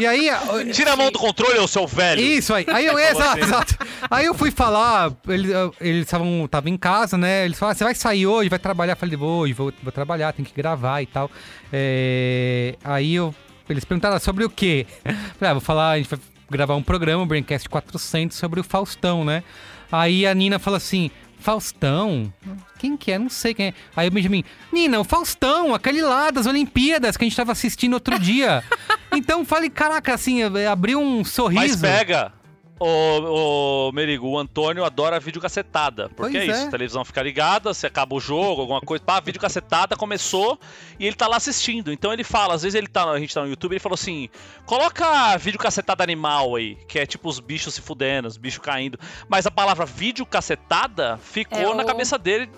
E 0.00 0.06
aí. 0.06 0.30
Tira 0.72 0.94
a 0.94 0.96
mão 0.96 1.10
do 1.10 1.18
controle, 1.18 1.58
ô 1.58 1.68
seu 1.68 1.86
velho. 1.86 2.22
Isso 2.22 2.54
aí. 2.54 2.64
Aí 2.68 2.86
eu, 2.86 2.96
exato, 2.98 3.38
exato. 3.38 3.76
Aí 4.10 4.24
eu 4.24 4.32
fui 4.32 4.50
falar, 4.50 5.12
eles 5.28 5.50
eles 5.78 6.02
estavam 6.06 6.46
estavam 6.46 6.72
em 6.72 6.78
casa, 6.78 7.18
né? 7.18 7.44
Eles 7.44 7.58
falaram, 7.58 7.76
você 7.76 7.84
vai 7.84 7.94
sair 7.94 8.26
hoje, 8.26 8.48
vai 8.48 8.58
trabalhar? 8.58 8.94
Eu 8.94 8.96
falei, 8.96 9.14
vou, 9.14 9.40
hoje 9.40 9.52
vou, 9.52 9.70
vou 9.82 9.92
trabalhar, 9.92 10.32
tem 10.32 10.42
que 10.42 10.54
gravar 10.54 11.02
e 11.02 11.06
tal. 11.06 11.30
É, 11.70 12.76
aí 12.82 13.14
eu, 13.14 13.34
eles 13.68 13.84
perguntaram 13.84 14.18
sobre 14.20 14.42
o 14.42 14.48
quê? 14.48 14.86
Eu 15.04 15.14
Falei, 15.38 15.50
ah, 15.50 15.52
vou 15.52 15.60
falar, 15.60 15.90
a 15.90 15.98
gente 15.98 16.08
vai 16.08 16.18
gravar 16.50 16.76
um 16.76 16.82
programa, 16.82 17.22
o 17.22 17.26
Braincast 17.26 17.68
400, 17.68 18.36
sobre 18.36 18.60
o 18.60 18.64
Faustão, 18.64 19.24
né? 19.24 19.42
Aí 19.90 20.26
a 20.26 20.34
Nina 20.34 20.58
falou 20.58 20.76
assim, 20.76 21.10
Faustão? 21.38 22.32
Quem 22.78 22.96
que 22.96 23.12
é? 23.12 23.18
Não 23.18 23.28
sei 23.28 23.54
quem 23.54 23.66
é. 23.68 23.74
Aí 23.94 24.08
o 24.08 24.10
Benjamin, 24.10 24.44
Nina, 24.72 24.98
o 24.98 25.04
Faustão, 25.04 25.74
aquele 25.74 26.02
lá 26.02 26.30
das 26.30 26.46
Olimpíadas 26.46 27.16
que 27.16 27.24
a 27.24 27.28
gente 27.28 27.36
tava 27.36 27.52
assistindo 27.52 27.94
outro 27.94 28.18
dia. 28.18 28.64
então 29.14 29.44
falei, 29.44 29.70
caraca, 29.70 30.14
assim, 30.14 30.42
abriu 30.70 31.00
um 31.00 31.24
sorriso. 31.24 31.60
Mas 31.60 31.76
pega. 31.80 32.32
Ô, 32.78 33.88
ô, 33.88 33.92
Merigo, 33.92 34.28
o 34.28 34.38
Antônio 34.38 34.84
adora 34.84 35.18
videocacetada. 35.18 36.10
Porque 36.10 36.32
Pois 36.38 36.48
é 36.48 36.52
isso, 36.52 36.60
é. 36.64 36.66
a 36.66 36.70
televisão 36.70 37.04
fica 37.06 37.22
ligada, 37.22 37.72
se 37.72 37.86
acaba 37.86 38.14
o 38.14 38.20
jogo, 38.20 38.60
alguma 38.60 38.80
coisa, 38.82 39.02
pá, 39.02 39.18
videocacetada 39.18 39.96
começou 39.96 40.58
e 40.98 41.06
ele 41.06 41.16
tá 41.16 41.26
lá 41.26 41.36
assistindo. 41.38 41.90
Então 41.90 42.12
ele 42.12 42.22
fala, 42.22 42.52
às 42.54 42.62
vezes 42.62 42.74
ele 42.74 42.86
tá, 42.86 43.08
a 43.10 43.18
gente 43.18 43.32
tá 43.32 43.40
no 43.42 43.48
YouTube, 43.48 43.72
ele 43.72 43.80
falou 43.80 43.94
assim: 43.94 44.28
coloca 44.66 45.36
videocacetada 45.38 46.04
animal 46.04 46.54
aí, 46.54 46.76
que 46.86 46.98
é 46.98 47.06
tipo 47.06 47.28
os 47.30 47.40
bichos 47.40 47.72
se 47.72 47.80
fudendo, 47.80 48.28
os 48.28 48.36
bichos 48.36 48.60
caindo. 48.62 48.98
Mas 49.28 49.46
a 49.46 49.50
palavra 49.50 49.86
videocacetada 49.86 51.16
ficou 51.18 51.58
É 51.72 51.74
na 51.74 51.82
o- 51.82 51.86
cabeça 51.86 52.18
dele 52.18 52.50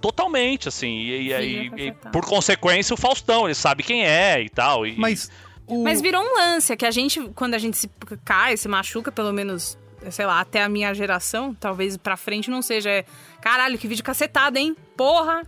totalmente, 0.00 0.68
assim. 0.68 0.88
E, 0.98 1.28
e 1.28 1.34
aí, 1.34 1.70
e, 1.76 1.92
por 2.12 2.26
consequência, 2.26 2.92
o 2.92 2.96
Faustão, 2.98 3.46
ele 3.46 3.54
sabe 3.54 3.82
quem 3.82 4.04
é 4.04 4.42
e 4.42 4.50
tal. 4.50 4.86
E, 4.86 4.94
Mas 4.98 5.30
o... 5.66 5.82
Mas 5.82 6.00
virou 6.00 6.22
um 6.22 6.36
lance, 6.36 6.72
é 6.72 6.76
que 6.76 6.86
a 6.86 6.90
gente, 6.90 7.20
quando 7.34 7.54
a 7.54 7.58
gente 7.58 7.76
se 7.76 7.90
cai, 8.24 8.56
se 8.56 8.68
machuca, 8.68 9.10
pelo 9.10 9.32
menos, 9.32 9.78
sei 10.10 10.26
lá, 10.26 10.40
até 10.40 10.62
a 10.62 10.68
minha 10.68 10.92
geração, 10.94 11.54
talvez 11.54 11.96
pra 11.96 12.16
frente 12.16 12.50
não 12.50 12.62
seja. 12.62 12.90
É, 12.90 13.04
Caralho, 13.40 13.78
que 13.78 13.88
vídeo 13.88 14.04
cacetado, 14.04 14.58
hein? 14.58 14.76
Porra! 14.96 15.42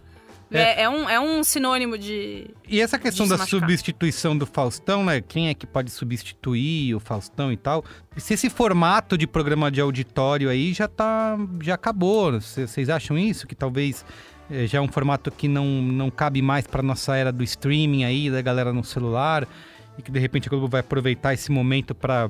É, 0.50 0.82
é 0.82 0.88
um, 0.88 1.10
é 1.10 1.18
um 1.18 1.42
sinônimo 1.42 1.98
de. 1.98 2.48
E 2.68 2.80
essa 2.80 2.98
questão 2.98 3.26
da 3.26 3.36
machucar. 3.36 3.60
substituição 3.60 4.38
do 4.38 4.46
Faustão, 4.46 5.04
né? 5.04 5.20
Quem 5.20 5.48
é 5.48 5.54
que 5.54 5.66
pode 5.66 5.90
substituir 5.90 6.94
o 6.94 7.00
Faustão 7.00 7.52
e 7.52 7.56
tal? 7.56 7.84
Se 8.16 8.34
esse 8.34 8.48
formato 8.48 9.18
de 9.18 9.26
programa 9.26 9.70
de 9.72 9.80
auditório 9.80 10.48
aí 10.48 10.72
já 10.72 10.86
tá. 10.86 11.36
já 11.60 11.74
acabou. 11.74 12.40
Vocês 12.40 12.88
acham 12.88 13.18
isso? 13.18 13.44
Que 13.44 13.56
talvez 13.56 14.04
eh, 14.48 14.66
já 14.68 14.78
é 14.78 14.80
um 14.80 14.88
formato 14.88 15.32
que 15.32 15.48
não, 15.48 15.66
não 15.66 16.10
cabe 16.10 16.40
mais 16.40 16.64
pra 16.64 16.80
nossa 16.80 17.16
era 17.16 17.32
do 17.32 17.42
streaming 17.42 18.04
aí, 18.04 18.30
da 18.30 18.40
galera 18.40 18.72
no 18.72 18.84
celular, 18.84 19.48
e 19.98 20.02
que 20.02 20.10
de 20.10 20.18
repente 20.18 20.48
a 20.48 20.50
Globo 20.50 20.68
vai 20.68 20.80
aproveitar 20.80 21.32
esse 21.34 21.50
momento 21.50 21.94
pra 21.94 22.28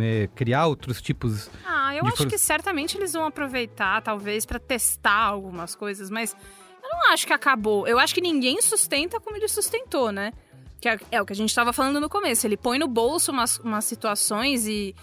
eh, 0.00 0.28
criar 0.34 0.66
outros 0.66 1.00
tipos. 1.00 1.50
Ah, 1.64 1.94
eu 1.94 2.04
acho 2.06 2.16
for- 2.18 2.26
que 2.28 2.38
certamente 2.38 2.96
eles 2.96 3.12
vão 3.12 3.24
aproveitar, 3.26 4.02
talvez, 4.02 4.44
pra 4.44 4.58
testar 4.58 5.12
algumas 5.24 5.74
coisas, 5.74 6.10
mas 6.10 6.36
eu 6.82 6.88
não 6.90 7.12
acho 7.12 7.26
que 7.26 7.32
acabou. 7.32 7.86
Eu 7.86 7.98
acho 7.98 8.14
que 8.14 8.20
ninguém 8.20 8.60
sustenta 8.62 9.18
como 9.20 9.36
ele 9.36 9.48
sustentou, 9.48 10.10
né? 10.12 10.32
Que 10.80 10.88
é, 10.88 10.98
é 11.12 11.22
o 11.22 11.26
que 11.26 11.32
a 11.32 11.36
gente 11.36 11.54
tava 11.54 11.72
falando 11.72 12.00
no 12.00 12.08
começo. 12.08 12.46
Ele 12.46 12.56
põe 12.56 12.78
no 12.78 12.86
bolso 12.86 13.32
umas, 13.32 13.58
umas 13.58 13.84
situações 13.84 14.66
e, 14.66 14.94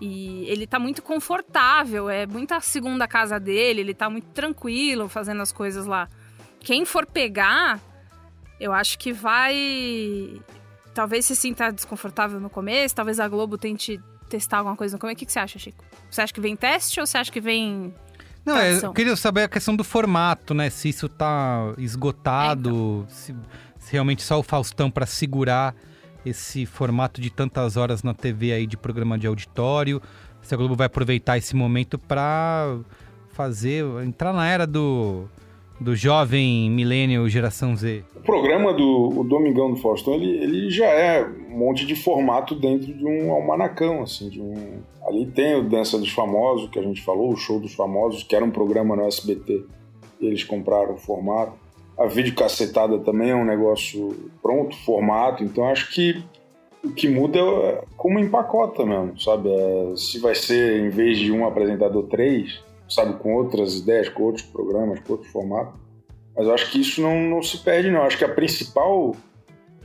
e 0.00 0.44
ele 0.48 0.66
tá 0.66 0.78
muito 0.78 1.02
confortável. 1.02 2.08
É 2.08 2.26
muita 2.26 2.60
segunda 2.60 3.08
casa 3.08 3.40
dele, 3.40 3.80
ele 3.80 3.94
tá 3.94 4.08
muito 4.08 4.28
tranquilo 4.28 5.08
fazendo 5.08 5.42
as 5.42 5.50
coisas 5.50 5.84
lá. 5.84 6.08
Quem 6.60 6.84
for 6.84 7.04
pegar, 7.06 7.80
eu 8.60 8.72
acho 8.72 8.98
que 8.98 9.12
vai. 9.12 10.40
Talvez 10.96 11.26
se 11.26 11.36
sinta 11.36 11.70
desconfortável 11.70 12.40
no 12.40 12.48
começo, 12.48 12.94
talvez 12.94 13.20
a 13.20 13.28
Globo 13.28 13.58
tente 13.58 14.00
testar 14.30 14.56
alguma 14.56 14.74
coisa 14.74 14.96
no 14.96 14.98
começo. 14.98 15.16
O 15.16 15.18
que, 15.18 15.26
que 15.26 15.32
você 15.32 15.38
acha, 15.38 15.58
Chico? 15.58 15.84
Você 16.10 16.22
acha 16.22 16.32
que 16.32 16.40
vem 16.40 16.56
teste 16.56 16.98
ou 16.98 17.06
você 17.06 17.18
acha 17.18 17.30
que 17.30 17.38
vem. 17.38 17.94
Não, 18.46 18.56
é, 18.56 18.82
eu 18.82 18.94
queria 18.94 19.14
saber 19.14 19.42
a 19.42 19.48
questão 19.48 19.76
do 19.76 19.84
formato, 19.84 20.54
né? 20.54 20.70
Se 20.70 20.88
isso 20.88 21.06
tá 21.06 21.74
esgotado, 21.76 23.04
se, 23.10 23.36
se 23.78 23.92
realmente 23.92 24.22
só 24.22 24.38
o 24.38 24.42
Faustão 24.42 24.90
pra 24.90 25.04
segurar 25.04 25.74
esse 26.24 26.64
formato 26.64 27.20
de 27.20 27.28
tantas 27.28 27.76
horas 27.76 28.02
na 28.02 28.14
TV 28.14 28.52
aí 28.52 28.66
de 28.66 28.78
programa 28.78 29.18
de 29.18 29.26
auditório. 29.26 30.00
Se 30.40 30.54
a 30.54 30.56
Globo 30.56 30.74
vai 30.74 30.86
aproveitar 30.86 31.36
esse 31.36 31.54
momento 31.54 31.98
pra 31.98 32.74
fazer, 33.34 33.84
entrar 34.02 34.32
na 34.32 34.48
era 34.48 34.66
do, 34.66 35.28
do 35.80 35.94
jovem 35.94 36.70
milênio 36.70 37.28
geração 37.28 37.76
Z. 37.76 38.04
O 38.16 38.20
programa 38.20 38.72
do 38.72 39.20
o 39.20 39.24
Domingão 39.24 39.70
do 39.70 39.76
Faustão, 39.76 40.14
ele, 40.14 40.42
ele 40.42 40.70
já 40.70 40.86
é 40.86 41.24
um 41.24 41.58
monte 41.58 41.86
de 41.86 41.94
formato 41.94 42.54
dentro 42.54 42.92
de 42.92 43.04
um 43.04 43.30
almanacão, 43.30 44.02
assim, 44.02 44.28
de 44.28 44.40
um... 44.40 44.54
Ali 45.06 45.26
tem 45.26 45.54
o 45.54 45.62
Dança 45.62 45.98
dos 45.98 46.10
Famosos, 46.10 46.68
que 46.70 46.78
a 46.78 46.82
gente 46.82 47.02
falou, 47.02 47.32
o 47.32 47.36
Show 47.36 47.60
dos 47.60 47.74
Famosos, 47.74 48.22
que 48.22 48.34
era 48.34 48.44
um 48.44 48.50
programa 48.50 48.96
no 48.96 49.06
SBT, 49.06 49.64
eles 50.20 50.42
compraram 50.42 50.94
o 50.94 50.98
formato. 50.98 51.52
A 51.98 52.06
videocacetada 52.06 52.98
também 52.98 53.30
é 53.30 53.34
um 53.34 53.44
negócio 53.44 54.30
pronto, 54.42 54.76
formato, 54.84 55.44
então 55.44 55.66
acho 55.68 55.92
que 55.92 56.22
o 56.84 56.90
que 56.90 57.08
muda 57.08 57.38
é 57.38 57.84
como 57.96 58.18
empacota 58.18 58.84
mesmo, 58.84 59.18
sabe? 59.18 59.48
É, 59.48 59.96
se 59.96 60.18
vai 60.18 60.34
ser, 60.34 60.84
em 60.84 60.90
vez 60.90 61.18
de 61.18 61.32
um 61.32 61.46
apresentador, 61.46 62.04
três, 62.04 62.62
sabe? 62.88 63.14
Com 63.18 63.34
outras 63.34 63.78
ideias, 63.78 64.08
com 64.08 64.22
outros 64.24 64.44
programas, 64.44 65.00
com 65.00 65.12
outros 65.14 65.30
formatos. 65.30 65.74
Mas 66.36 66.46
eu 66.46 66.54
acho 66.54 66.70
que 66.70 66.80
isso 66.80 67.00
não, 67.00 67.20
não 67.22 67.42
se 67.42 67.58
perde, 67.58 67.90
não. 67.90 68.00
Eu 68.00 68.06
acho 68.06 68.18
que 68.18 68.24
a 68.24 68.28
principal 68.34 69.16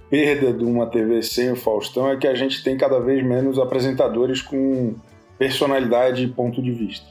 perda 0.09 0.51
de 0.51 0.65
uma 0.65 0.85
TV 0.87 1.21
sem 1.23 1.51
o 1.51 1.55
Faustão 1.55 2.09
é 2.11 2.17
que 2.17 2.27
a 2.27 2.35
gente 2.35 2.61
tem 2.63 2.77
cada 2.77 2.99
vez 2.99 3.23
menos 3.23 3.57
apresentadores 3.57 4.41
com 4.41 4.93
personalidade 5.37 6.23
e 6.23 6.27
ponto 6.27 6.61
de 6.61 6.71
vista. 6.71 7.07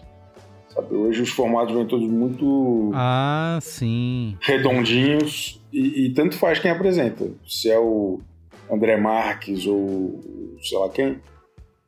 Sabe? 0.68 0.94
Hoje 0.94 1.22
os 1.22 1.30
formatos 1.30 1.74
vêm 1.74 1.86
todos 1.86 2.08
muito 2.08 2.90
Ah, 2.94 3.58
sim. 3.62 4.36
redondinhos 4.40 5.60
e, 5.72 6.06
e 6.06 6.10
tanto 6.14 6.36
faz 6.36 6.58
quem 6.58 6.70
apresenta. 6.70 7.28
Se 7.48 7.70
é 7.70 7.78
o 7.78 8.20
André 8.70 8.96
Marques 8.96 9.66
ou 9.66 10.20
sei 10.62 10.78
lá 10.78 10.88
quem, 10.90 11.18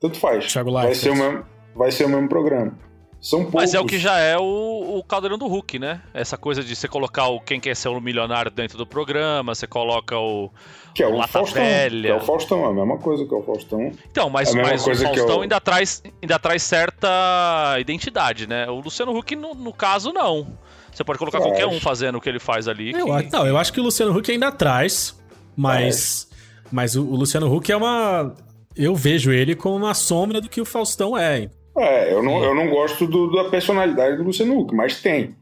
tanto 0.01 0.19
faz. 0.19 0.51
Thiago 0.51 0.73
vai, 0.73 0.95
ser 0.95 1.11
o 1.11 1.17
mesmo, 1.17 1.45
vai 1.77 1.93
ser 1.93 2.05
o 2.07 2.09
mesmo 2.09 2.29
programa. 2.29 2.77
São 3.23 3.43
poucos. 3.43 3.55
Mas 3.55 3.73
é 3.73 3.79
o 3.79 3.87
que 3.87 3.99
já 4.01 4.19
é 4.19 4.37
o, 4.37 4.97
o 4.99 5.05
caldeirão 5.05 5.39
do 5.39 5.47
Hulk, 5.47 5.79
né? 5.79 6.03
Essa 6.13 6.37
coisa 6.37 6.61
de 6.63 6.75
você 6.75 6.89
colocar 6.89 7.29
o 7.29 7.39
quem 7.41 7.61
quer 7.61 7.77
ser 7.77 7.89
um 7.89 8.01
milionário 8.01 8.51
dentro 8.51 8.77
do 8.77 8.85
programa, 8.85 9.55
você 9.55 9.65
coloca 9.65 10.19
o. 10.19 10.51
que 10.93 11.05
é 11.05 11.07
o 11.07 11.17
Lata 11.17 11.29
Faustão. 11.29 11.63
Velha. 11.63 12.03
Que 12.03 12.09
é 12.09 12.15
o 12.17 12.21
Faustão, 12.21 12.65
é 12.65 12.69
a 12.69 12.73
mesma 12.73 12.99
coisa 12.99 13.25
que 13.25 13.33
é 13.33 13.37
o 13.37 13.43
Faustão. 13.43 13.93
Então, 14.11 14.29
mas, 14.29 14.53
É 14.53 14.61
mas 14.61 14.85
o 14.89 14.95
Faustão 14.97 15.37
eu- 15.37 15.43
ainda, 15.43 15.61
traz, 15.61 16.03
ainda 16.21 16.37
traz 16.39 16.65
certa 16.65 17.77
identidade, 17.79 18.49
né? 18.49 18.69
O 18.69 18.81
Luciano 18.81 19.17
Huck, 19.17 19.37
no, 19.37 19.55
no 19.55 19.73
caso, 19.73 20.13
não. 20.13 20.47
Você 20.93 21.05
pode 21.05 21.19
colocar 21.19 21.39
Eu 21.39 21.43
qualquer 21.45 21.65
acho. 21.67 21.77
um 21.77 21.81
fazendo 21.81 22.19
o 22.19 22.21
que 22.21 22.29
ele 22.29 22.41
faz 22.41 22.67
ali. 22.67 22.91
Eu, 22.93 23.07
que- 23.07 23.31
não, 23.33 23.47
eu 23.47 23.57
acho 23.57 23.73
que 23.73 23.79
o 23.81 23.85
Luciano 23.85 24.17
Huck 24.19 24.31
ainda 24.33 24.51
traz, 24.51 25.17
mas, 25.57 26.29
mas 26.73 26.97
o, 26.97 27.03
o 27.05 27.15
Luciano 27.15 27.55
Huck 27.55 27.71
é 27.71 27.77
uma. 27.77 28.35
Eu 28.77 28.95
vejo 28.97 29.31
ele 29.31 29.55
como 29.55 29.77
uma 29.77 29.95
sombra 29.95 30.41
do 30.41 30.49
que 30.49 30.61
o 30.61 30.65
Faustão 30.65 31.17
é. 31.17 31.49
É, 31.77 32.13
eu 32.13 32.23
não, 32.23 32.43
eu 32.45 32.55
não 32.55 32.69
gosto 32.69 33.07
do- 33.07 33.31
da 33.33 33.45
personalidade 33.49 34.17
do 34.17 34.23
Luciano 34.25 34.59
Huck, 34.59 34.75
mas 34.75 35.01
tem. 35.01 35.35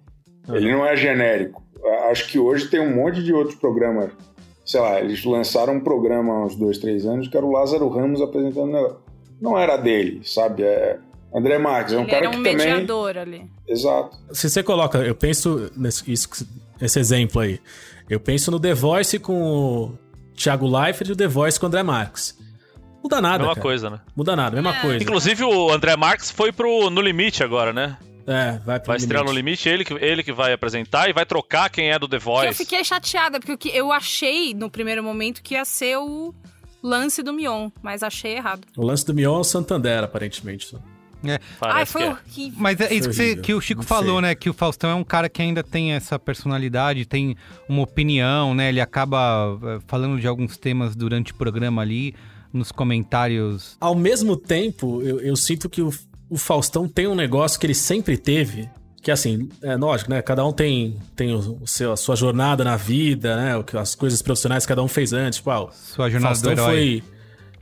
Ele 0.48 0.70
não 0.72 0.86
é 0.86 0.96
genérico. 0.96 1.62
Acho 2.10 2.28
que 2.28 2.38
hoje 2.38 2.68
tem 2.68 2.80
um 2.80 2.94
monte 2.94 3.22
de 3.22 3.32
outros 3.32 3.56
programas 3.56 4.10
sei 4.64 4.80
lá, 4.80 5.00
eles 5.00 5.24
lançaram 5.24 5.74
um 5.74 5.80
programa 5.80 6.32
há 6.32 6.44
uns 6.44 6.54
dois, 6.54 6.78
três 6.78 7.04
anos 7.04 7.26
que 7.26 7.36
era 7.36 7.44
o 7.44 7.50
Lázaro 7.50 7.88
Ramos 7.88 8.20
apresentando 8.22 8.68
o 8.68 8.72
negócio. 8.72 8.96
Não 9.40 9.58
era 9.58 9.76
dele, 9.76 10.20
sabe? 10.24 10.62
É 10.62 10.96
André 11.34 11.58
Marques, 11.58 11.92
é 11.94 11.96
um 11.96 12.02
Ele 12.02 12.10
cara 12.10 12.26
era 12.26 12.28
um 12.28 12.42
que 12.42 12.50
também. 12.50 12.56
mediador 12.68 13.18
ali. 13.18 13.50
Exato. 13.66 14.16
Se 14.32 14.48
você 14.48 14.62
coloca, 14.62 14.98
eu 14.98 15.14
penso 15.14 15.70
nesse 15.76 16.12
isso 16.12 16.28
esse 16.80 17.00
exemplo 17.00 17.40
aí. 17.40 17.58
Eu 18.08 18.20
penso 18.20 18.50
no 18.52 18.60
The 18.60 18.74
Voice 18.74 19.18
com 19.18 19.42
o 19.42 19.98
Thiago 20.36 20.66
Leifert 20.68 21.08
e 21.08 21.12
o 21.12 21.16
The 21.16 21.26
Voice 21.26 21.58
com 21.58 21.66
o 21.66 21.68
André 21.68 21.82
Marques. 21.82 22.38
Muda 23.02 23.20
nada, 23.20 23.38
Mesma 23.38 23.54
cara. 23.54 23.62
coisa, 23.62 23.90
né? 23.90 24.00
Muda 24.14 24.36
nada, 24.36 24.54
mesma 24.56 24.76
É. 24.76 24.80
coisa. 24.82 25.02
Inclusive 25.02 25.44
o 25.44 25.70
André 25.70 25.96
Marques 25.96 26.30
foi 26.30 26.52
pro 26.52 26.90
No 26.90 27.00
Limite 27.00 27.42
agora, 27.42 27.72
né? 27.72 27.96
É, 28.26 28.58
vai 28.64 28.78
pro 28.78 28.88
Vai 28.88 28.96
estrear 28.98 29.24
no 29.24 29.32
limite. 29.32 29.68
Limite, 29.68 29.68
ele 29.68 29.84
que, 29.84 30.04
ele 30.04 30.22
que 30.22 30.32
vai 30.32 30.52
apresentar 30.52 31.08
e 31.08 31.12
vai 31.12 31.24
trocar 31.26 31.68
quem 31.70 31.90
é 31.90 31.98
do 31.98 32.06
The 32.06 32.18
Que 32.18 32.24
Voice. 32.24 32.46
eu 32.48 32.54
fiquei 32.54 32.84
chateada, 32.84 33.40
porque 33.40 33.52
o 33.52 33.58
que 33.58 33.68
eu 33.76 33.90
achei 33.90 34.54
no 34.54 34.70
primeiro 34.70 35.02
momento 35.02 35.42
que 35.42 35.54
ia 35.54 35.64
ser 35.64 35.96
o 35.96 36.32
lance 36.82 37.22
do 37.22 37.32
Mion, 37.32 37.70
mas 37.82 38.02
achei 38.02 38.36
errado. 38.36 38.60
O 38.76 38.84
lance 38.84 39.04
do 39.04 39.12
Mion 39.14 39.36
é 39.36 39.40
o 39.40 39.44
Santander, 39.44 40.04
aparentemente. 40.04 40.66
só. 40.66 40.76
Ai, 41.60 41.84
foi 41.84 42.02
que 42.02 42.06
é. 42.08 42.10
horrível. 42.10 42.58
Mas 42.60 42.80
é 42.80 42.94
isso 42.94 43.08
que, 43.08 43.14
você- 43.14 43.36
que 43.36 43.52
o 43.54 43.60
Chico 43.60 43.82
falou, 43.82 44.20
né? 44.20 44.34
Que 44.34 44.48
o 44.48 44.54
Faustão 44.54 44.90
é 44.90 44.94
um 44.94 45.04
cara 45.04 45.28
que 45.28 45.42
ainda 45.42 45.62
tem 45.62 45.92
essa 45.92 46.18
personalidade, 46.18 47.04
tem 47.04 47.36
uma 47.68 47.82
opinião, 47.82 48.54
né? 48.54 48.68
Ele 48.70 48.80
acaba 48.80 49.58
eh, 49.62 49.78
falando 49.86 50.18
de 50.20 50.26
alguns 50.26 50.56
temas 50.56 50.96
durante 50.96 51.32
o 51.32 51.34
programa 51.34 51.82
ali, 51.82 52.14
nos 52.52 52.72
comentários. 52.72 53.76
Ao 53.80 53.94
mesmo 53.94 54.36
tempo, 54.36 55.02
eu, 55.02 55.20
eu 55.20 55.36
sinto 55.36 55.68
que 55.68 55.82
o, 55.82 55.92
o 56.28 56.36
Faustão 56.36 56.88
tem 56.88 57.06
um 57.06 57.14
negócio 57.14 57.58
que 57.58 57.66
ele 57.66 57.74
sempre 57.74 58.16
teve. 58.16 58.68
Que 59.02 59.10
assim, 59.10 59.48
é 59.62 59.76
lógico, 59.76 60.10
né? 60.10 60.20
Cada 60.20 60.44
um 60.44 60.52
tem, 60.52 60.96
tem 61.16 61.34
o, 61.34 61.58
o 61.62 61.66
seu, 61.66 61.92
a 61.92 61.96
sua 61.96 62.14
jornada 62.14 62.62
na 62.62 62.76
vida, 62.76 63.34
né? 63.36 63.64
As 63.78 63.94
coisas 63.94 64.20
profissionais 64.20 64.64
que 64.64 64.68
cada 64.68 64.82
um 64.82 64.88
fez 64.88 65.12
antes. 65.12 65.38
Tipo, 65.38 65.50
ah, 65.50 65.64
o 65.64 65.70
Sua 65.72 66.10
jornada 66.10 66.34
Faustão 66.34 66.54
do 66.54 66.60
herói. 66.60 66.74
foi. 66.74 67.02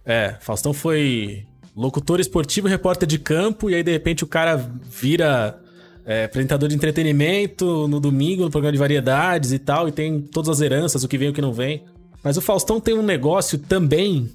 É, 0.05 0.37
Faustão 0.41 0.73
foi 0.73 1.47
locutor 1.77 2.19
esportivo 2.19 2.67
repórter 2.67 3.07
de 3.07 3.19
campo, 3.19 3.71
e 3.71 3.75
aí 3.75 3.85
de 3.85 3.93
repente 3.93 4.25
o 4.25 4.27
cara 4.27 4.57
vira 4.57 5.61
é, 6.05 6.25
apresentador 6.25 6.69
de 6.69 6.75
entretenimento 6.75 7.87
no 7.87 8.01
domingo, 8.01 8.43
no 8.43 8.51
programa 8.51 8.73
de 8.73 8.79
variedades 8.79 9.53
e 9.53 9.59
tal, 9.61 9.87
e 9.87 9.93
tem 9.93 10.21
todas 10.21 10.49
as 10.49 10.61
heranças, 10.61 11.05
o 11.05 11.09
que 11.09 11.17
vem 11.17 11.29
e 11.29 11.31
o 11.31 11.35
que 11.35 11.41
não 11.41 11.53
vem. 11.53 11.85
Mas 12.25 12.37
o 12.37 12.41
Faustão 12.41 12.81
tem 12.81 12.95
um 12.95 13.03
negócio 13.03 13.59
também 13.59 14.29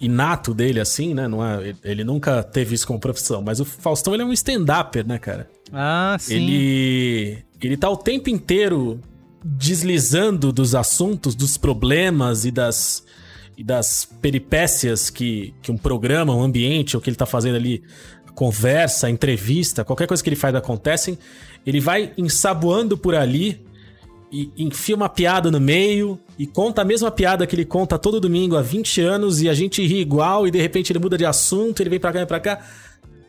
inato 0.00 0.54
dele, 0.54 0.80
assim, 0.80 1.14
né? 1.14 1.26
Não 1.26 1.44
é, 1.44 1.74
ele 1.84 2.04
nunca 2.04 2.42
teve 2.42 2.74
isso 2.74 2.86
como 2.86 2.98
profissão, 2.98 3.42
mas 3.42 3.60
o 3.60 3.64
Faustão 3.64 4.14
ele 4.14 4.22
é 4.22 4.26
um 4.26 4.32
stand-upper, 4.32 5.06
né, 5.06 5.18
cara? 5.18 5.48
Ah, 5.72 6.16
sim. 6.18 6.34
Ele, 6.34 7.38
ele 7.60 7.76
tá 7.76 7.90
o 7.90 7.96
tempo 7.96 8.30
inteiro 8.30 9.00
deslizando 9.44 10.52
dos 10.52 10.74
assuntos, 10.74 11.34
dos 11.34 11.56
problemas 11.56 12.44
e 12.44 12.50
das, 12.50 13.04
e 13.56 13.64
das 13.64 14.04
peripécias 14.20 15.10
que, 15.10 15.54
que 15.62 15.70
um 15.70 15.76
programa, 15.76 16.34
um 16.34 16.42
ambiente, 16.42 16.96
ou 16.96 17.02
que 17.02 17.10
ele 17.10 17.16
tá 17.16 17.26
fazendo 17.26 17.56
ali, 17.56 17.82
conversa, 18.34 19.10
entrevista, 19.10 19.84
qualquer 19.84 20.06
coisa 20.06 20.22
que 20.22 20.28
ele 20.28 20.36
faz 20.36 20.54
acontecem, 20.54 21.18
ele 21.66 21.80
vai 21.80 22.12
ensaboando 22.16 22.96
por 22.96 23.14
ali 23.14 23.66
e 24.30 24.50
enfia 24.58 24.94
uma 24.94 25.08
piada 25.08 25.50
no 25.50 25.60
meio 25.60 26.18
e 26.38 26.46
conta 26.46 26.82
a 26.82 26.84
mesma 26.84 27.10
piada 27.10 27.46
que 27.46 27.54
ele 27.54 27.64
conta 27.64 27.98
todo 27.98 28.20
domingo 28.20 28.56
há 28.56 28.62
20 28.62 29.00
anos 29.00 29.40
e 29.40 29.48
a 29.48 29.54
gente 29.54 29.84
ri 29.86 30.00
igual 30.00 30.46
e 30.46 30.50
de 30.50 30.60
repente 30.60 30.92
ele 30.92 30.98
muda 30.98 31.16
de 31.16 31.24
assunto, 31.24 31.80
ele 31.82 31.90
vem 31.90 32.00
pra 32.00 32.12
cá 32.12 32.20
e 32.22 32.26
pra 32.26 32.40
cá. 32.40 32.60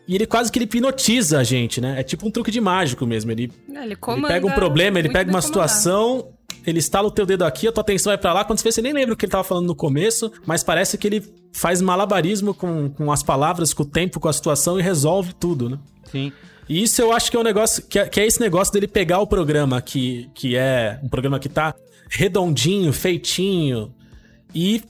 E 0.08 0.16
ele 0.16 0.26
quase 0.26 0.52
que 0.52 0.58
ele 0.58 0.66
hipnotiza 0.66 1.40
a 1.40 1.44
gente, 1.44 1.80
né? 1.80 2.00
É 2.00 2.04
tipo 2.04 2.28
um 2.28 2.32
truque 2.32 2.50
de 2.50 2.60
mágico 2.60 3.06
mesmo. 3.06 3.32
Ele, 3.32 3.52
É, 3.74 3.84
Ele, 3.84 3.96
ele 4.18 4.28
pega 4.28 4.48
um 4.48 4.50
problema, 4.56 4.98
ele 4.98 5.10
pega 5.10 5.30
uma 5.30 5.40
situação, 5.42 6.30
ele 6.66 6.80
estala 6.80 7.08
o 7.08 7.12
teu 7.12 7.28
dedo 7.28 7.46
aqui, 7.46 7.68
a 7.68 7.72
tua 7.72 7.82
atenção 7.82 8.10
vai 8.10 8.18
pra 8.18 8.34
lá. 8.34 8.44
Quando 8.44 8.58
você 8.58 8.64
vê, 8.64 8.72
você 8.72 8.82
nem 8.82 8.92
lembra 8.92 9.14
o 9.14 9.18
que 9.18 9.26
ele 9.26 9.32
tava 9.32 9.44
falando 9.44 9.68
no 9.68 9.76
começo, 9.76 10.32
mas 10.48 10.64
parece 10.64 10.98
que 10.98 11.06
ele 11.08 11.24
faz 11.54 11.80
malabarismo 11.80 12.54
com, 12.56 12.90
com 12.90 13.12
as 13.12 13.22
palavras, 13.22 13.72
com 13.72 13.84
o 13.84 13.86
tempo, 13.86 14.20
com 14.20 14.28
a 14.28 14.34
situação 14.34 14.80
e 14.80 14.82
resolve 14.82 15.34
tudo, 15.34 15.70
né? 15.70 15.80
Sim. 16.12 16.32
E 16.70 16.84
isso 16.84 17.02
eu 17.02 17.12
acho 17.12 17.32
que 17.32 17.36
é 17.36 17.40
um 17.40 17.44
negócio. 17.44 17.84
Que 17.84 17.98
é, 17.98 18.08
que 18.08 18.22
é 18.22 18.28
esse 18.28 18.40
negócio 18.40 18.72
dele 18.72 18.88
pegar 18.88 19.20
o 19.20 19.28
programa 19.28 19.82
que, 19.82 20.30
que 20.36 20.56
é 20.56 21.00
um 21.04 21.10
programa 21.10 21.40
que 21.40 21.50
tá 21.50 21.74
redondinho, 22.08 22.94
feitinho, 22.94 23.94
e 24.54 24.84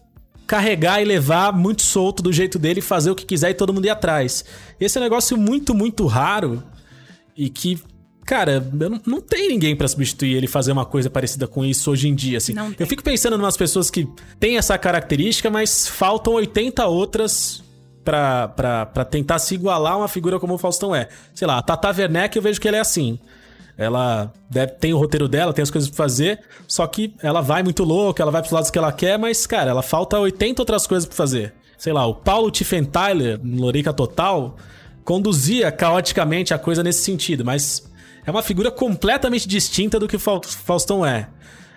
carregar 0.45 1.01
e 1.01 1.05
levar 1.05 1.53
muito 1.53 1.83
solto 1.83 2.23
do 2.23 2.33
jeito 2.33 2.57
dele, 2.57 2.81
fazer 2.81 3.11
o 3.11 3.15
que 3.15 3.25
quiser 3.25 3.51
e 3.51 3.53
todo 3.53 3.73
mundo 3.73 3.85
ir 3.85 3.89
atrás. 3.89 4.43
Esse 4.79 4.97
é 4.97 5.01
um 5.01 5.03
negócio 5.03 5.37
muito, 5.37 5.73
muito 5.73 6.05
raro 6.05 6.61
e 7.37 7.49
que. 7.49 7.79
Cara, 8.25 8.63
eu 8.79 8.89
não, 8.89 9.01
não 9.07 9.21
tem 9.21 9.47
ninguém 9.47 9.75
pra 9.75 9.87
substituir 9.87 10.35
ele 10.35 10.47
fazer 10.47 10.71
uma 10.71 10.85
coisa 10.85 11.09
parecida 11.09 11.47
com 11.47 11.65
isso 11.65 11.89
hoje 11.89 12.07
em 12.07 12.13
dia, 12.13 12.37
assim. 12.37 12.53
Eu 12.77 12.85
fico 12.85 13.01
pensando 13.01 13.35
em 13.35 13.39
umas 13.39 13.57
pessoas 13.57 13.89
que 13.89 14.07
têm 14.39 14.57
essa 14.57 14.77
característica, 14.77 15.49
mas 15.49 15.87
faltam 15.87 16.33
80 16.33 16.85
outras 16.85 17.63
pra, 18.03 18.47
tentar 19.09 19.39
se 19.39 19.55
igualar 19.55 19.93
a 19.93 19.97
uma 19.97 20.07
figura 20.07 20.39
como 20.39 20.53
o 20.53 20.57
Faustão 20.57 20.95
é. 20.95 21.07
Sei 21.33 21.47
lá, 21.47 21.57
a 21.57 21.61
Tata 21.61 21.89
Werneck 21.89 22.35
eu 22.35 22.41
vejo 22.41 22.59
que 22.59 22.67
ela 22.67 22.77
é 22.77 22.79
assim. 22.81 23.19
Ela 23.77 24.33
deve, 24.49 24.73
tem 24.73 24.93
o 24.93 24.97
roteiro 24.97 25.27
dela, 25.27 25.53
tem 25.53 25.63
as 25.63 25.71
coisas 25.71 25.89
pra 25.89 25.95
fazer, 25.97 26.41
só 26.67 26.85
que 26.85 27.13
ela 27.23 27.39
vai 27.41 27.63
muito 27.63 27.83
louca, 27.85 28.21
ela 28.21 28.31
vai 28.31 28.41
pros 28.41 28.51
lados 28.51 28.69
que 28.69 28.77
ela 28.77 28.91
quer, 28.91 29.17
mas, 29.17 29.47
cara, 29.47 29.69
ela 29.71 29.81
falta 29.81 30.19
80 30.19 30.61
outras 30.61 30.85
coisas 30.85 31.07
pra 31.07 31.15
fazer. 31.15 31.53
Sei 31.77 31.93
lá, 31.93 32.05
o 32.05 32.13
Paulo 32.13 32.51
Tiffenthaler, 32.51 33.39
no 33.41 33.61
Lorica 33.61 33.93
Total, 33.93 34.57
conduzia 35.05 35.71
caoticamente 35.71 36.53
a 36.53 36.59
coisa 36.59 36.83
nesse 36.83 37.03
sentido, 37.03 37.45
mas 37.45 37.89
é 38.25 38.29
uma 38.31 38.43
figura 38.43 38.69
completamente 38.69 39.47
distinta 39.47 39.97
do 39.97 40.09
que 40.09 40.17
o 40.17 40.19
Fau- 40.19 40.41
Faustão 40.43 41.05
é. 41.05 41.29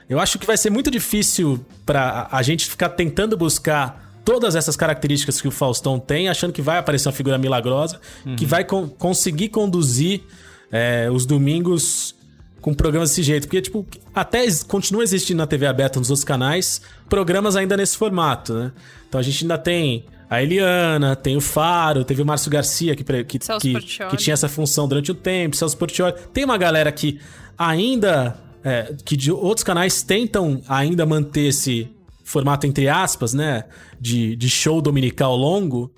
Eu 0.08 0.18
acho 0.18 0.40
que 0.40 0.46
vai 0.46 0.56
ser 0.56 0.70
muito 0.70 0.90
difícil 0.90 1.64
pra 1.86 2.26
a 2.32 2.42
gente 2.42 2.66
ficar 2.68 2.88
tentando 2.88 3.36
buscar 3.36 4.11
todas 4.24 4.54
essas 4.54 4.76
características 4.76 5.40
que 5.40 5.48
o 5.48 5.50
Faustão 5.50 5.98
tem, 5.98 6.28
achando 6.28 6.52
que 6.52 6.62
vai 6.62 6.78
aparecer 6.78 7.08
uma 7.08 7.12
figura 7.14 7.36
milagrosa, 7.38 8.00
que 8.36 8.46
vai 8.46 8.64
con- 8.64 8.88
conseguir 8.88 9.48
conduzir 9.48 10.22
é, 10.70 11.08
os 11.10 11.26
domingos 11.26 12.14
com 12.60 12.72
programas 12.72 13.10
desse 13.10 13.22
jeito. 13.22 13.48
Porque, 13.48 13.60
tipo, 13.60 13.84
até 14.14 14.46
continua 14.68 15.02
existindo 15.02 15.38
na 15.38 15.46
TV 15.46 15.66
aberta 15.66 15.98
nos 15.98 16.10
outros 16.10 16.24
canais 16.24 16.80
programas 17.08 17.56
ainda 17.56 17.76
nesse 17.76 17.96
formato, 17.96 18.54
né? 18.54 18.72
Então 19.08 19.18
a 19.20 19.22
gente 19.22 19.42
ainda 19.44 19.58
tem 19.58 20.04
a 20.30 20.42
Eliana, 20.42 21.14
tem 21.16 21.36
o 21.36 21.40
Faro, 21.40 22.04
teve 22.04 22.22
o 22.22 22.24
Márcio 22.24 22.50
Garcia 22.50 22.94
que, 22.96 23.04
que, 23.24 23.38
que, 23.60 23.72
que 24.10 24.16
tinha 24.16 24.32
essa 24.32 24.48
função 24.48 24.88
durante 24.88 25.10
o 25.10 25.14
tempo, 25.14 25.54
Celso 25.56 25.76
Portioli. 25.76 26.14
Tem 26.32 26.44
uma 26.44 26.56
galera 26.56 26.90
que 26.90 27.18
ainda. 27.58 28.36
é, 28.64 28.94
que 29.04 29.16
de 29.16 29.30
outros 29.32 29.64
canais 29.64 30.02
tentam 30.02 30.62
ainda 30.68 31.04
manter 31.04 31.48
esse 31.48 31.90
formato, 32.24 32.66
entre 32.66 32.88
aspas, 32.88 33.32
né? 33.34 33.64
De, 34.00 34.36
de 34.36 34.48
show 34.48 34.80
dominical 34.80 35.36
longo. 35.36 35.92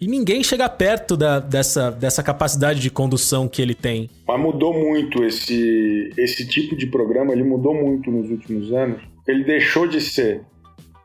E 0.00 0.06
ninguém 0.06 0.44
chega 0.44 0.68
perto 0.68 1.16
da- 1.16 1.40
dessa, 1.40 1.90
dessa 1.90 2.22
capacidade 2.22 2.80
de 2.80 2.88
condução 2.90 3.48
que 3.48 3.60
ele 3.60 3.74
tem. 3.74 4.08
Mas 4.26 4.40
mudou 4.40 4.72
muito 4.72 5.24
esse, 5.24 6.10
esse 6.16 6.46
tipo 6.46 6.76
de 6.76 6.86
programa, 6.86 7.32
ele 7.32 7.42
mudou 7.42 7.74
muito 7.74 8.10
nos 8.10 8.30
últimos 8.30 8.72
anos. 8.72 9.00
Ele 9.26 9.42
deixou 9.44 9.86
de 9.88 10.00
ser 10.00 10.42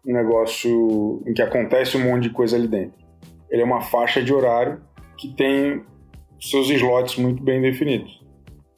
um 0.05 0.13
negócio 0.13 1.23
em 1.25 1.33
que 1.33 1.41
acontece 1.41 1.97
um 1.97 2.01
monte 2.03 2.23
de 2.23 2.29
coisa 2.29 2.55
ali 2.55 2.67
dentro. 2.67 2.93
Ele 3.49 3.61
é 3.61 3.65
uma 3.65 3.81
faixa 3.81 4.21
de 4.21 4.31
horário 4.33 4.79
que 5.17 5.29
tem 5.35 5.81
seus 6.39 6.69
slots 6.69 7.15
muito 7.15 7.41
bem 7.41 7.61
definidos. 7.61 8.21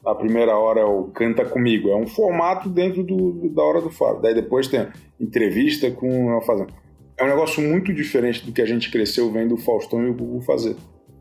A 0.06 0.14
primeira 0.14 0.56
hora 0.56 0.80
é 0.80 0.84
o 0.84 1.04
Canta 1.04 1.44
Comigo, 1.44 1.88
é 1.90 1.96
um 1.96 2.06
formato 2.06 2.68
dentro 2.68 3.02
do, 3.02 3.32
do- 3.32 3.48
da 3.50 3.62
hora 3.62 3.80
do 3.80 3.90
faro. 3.90 4.20
Daí 4.22 4.34
depois 4.34 4.68
tem 4.68 4.86
entrevista 5.20 5.90
com 5.90 6.36
a 6.38 6.40
Fazenda. 6.42 6.72
É 7.18 7.24
um 7.24 7.28
negócio 7.28 7.62
muito 7.62 7.92
diferente 7.92 8.44
do 8.46 8.52
que 8.52 8.62
a 8.62 8.66
gente 8.66 8.90
cresceu 8.90 9.30
vendo 9.32 9.54
o 9.54 9.58
Faustão 9.58 10.04
e 10.06 10.10
o 10.10 10.14
Gugu 10.14 10.40
fazer. 10.42 10.76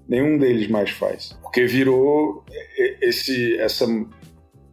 Nenhum 0.07 0.37
deles 0.37 0.67
mais 0.67 0.91
faz. 0.91 1.37
Porque 1.41 1.65
virou 1.65 2.43
esse, 3.01 3.57
essa 3.57 3.87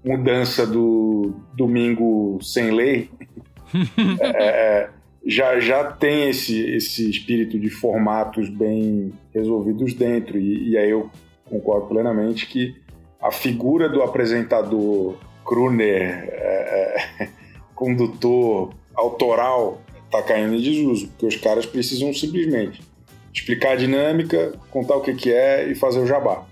mudança 0.04 0.66
do 0.66 1.32
domingo 1.56 2.38
sem 2.42 2.70
lei. 2.70 3.08
é, 4.20 4.28
é, 4.28 4.90
já, 5.24 5.58
já 5.60 5.84
tem 5.92 6.28
esse, 6.28 6.60
esse 6.74 7.08
espírito 7.08 7.58
de 7.58 7.70
formatos 7.70 8.50
bem 8.50 9.12
resolvidos 9.32 9.94
dentro. 9.94 10.38
E, 10.38 10.70
e 10.70 10.76
aí 10.76 10.90
eu 10.90 11.08
concordo 11.48 11.86
plenamente 11.86 12.46
que 12.46 12.74
a 13.22 13.30
figura 13.30 13.88
do 13.88 14.02
apresentador 14.02 15.16
crooner, 15.44 16.28
é, 16.32 17.06
é, 17.20 17.28
condutor, 17.74 18.74
autoral, 18.94 19.80
tá 20.10 20.22
caindo 20.22 20.54
em 20.54 20.60
desuso, 20.60 21.08
porque 21.08 21.26
os 21.26 21.36
caras 21.36 21.64
precisam 21.64 22.12
simplesmente 22.12 22.82
explicar 23.32 23.72
a 23.72 23.76
dinâmica, 23.76 24.52
contar 24.70 24.96
o 24.96 25.00
que, 25.00 25.14
que 25.14 25.32
é 25.32 25.66
e 25.68 25.74
fazer 25.74 26.00
o 26.00 26.06
jabá. 26.06 26.44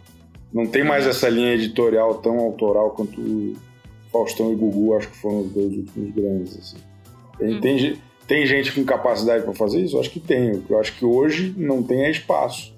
Não 0.52 0.66
tem 0.66 0.82
mais 0.82 1.06
essa 1.06 1.28
linha 1.28 1.52
editorial 1.54 2.14
tão 2.14 2.38
autoral 2.38 2.90
quanto 2.92 3.20
o 3.20 3.54
Faustão 4.10 4.52
e 4.52 4.56
Gugu, 4.56 4.96
acho 4.96 5.08
que 5.08 5.16
foram 5.18 5.40
os 5.42 5.50
dois 5.52 5.76
últimos 5.76 6.14
grandes. 6.14 6.58
Assim. 6.58 6.76
Tem, 7.38 7.60
tem, 7.60 7.78
ge- 7.78 7.98
tem 8.26 8.46
gente 8.46 8.72
com 8.72 8.82
capacidade 8.84 9.44
para 9.44 9.52
fazer 9.54 9.80
isso? 9.80 9.96
Eu 9.96 10.00
acho 10.00 10.10
que 10.10 10.18
tem. 10.18 10.62
Eu 10.68 10.80
acho 10.80 10.96
que 10.96 11.04
hoje 11.04 11.54
não 11.56 11.82
tem 11.82 12.04
é 12.04 12.10
espaço 12.10 12.74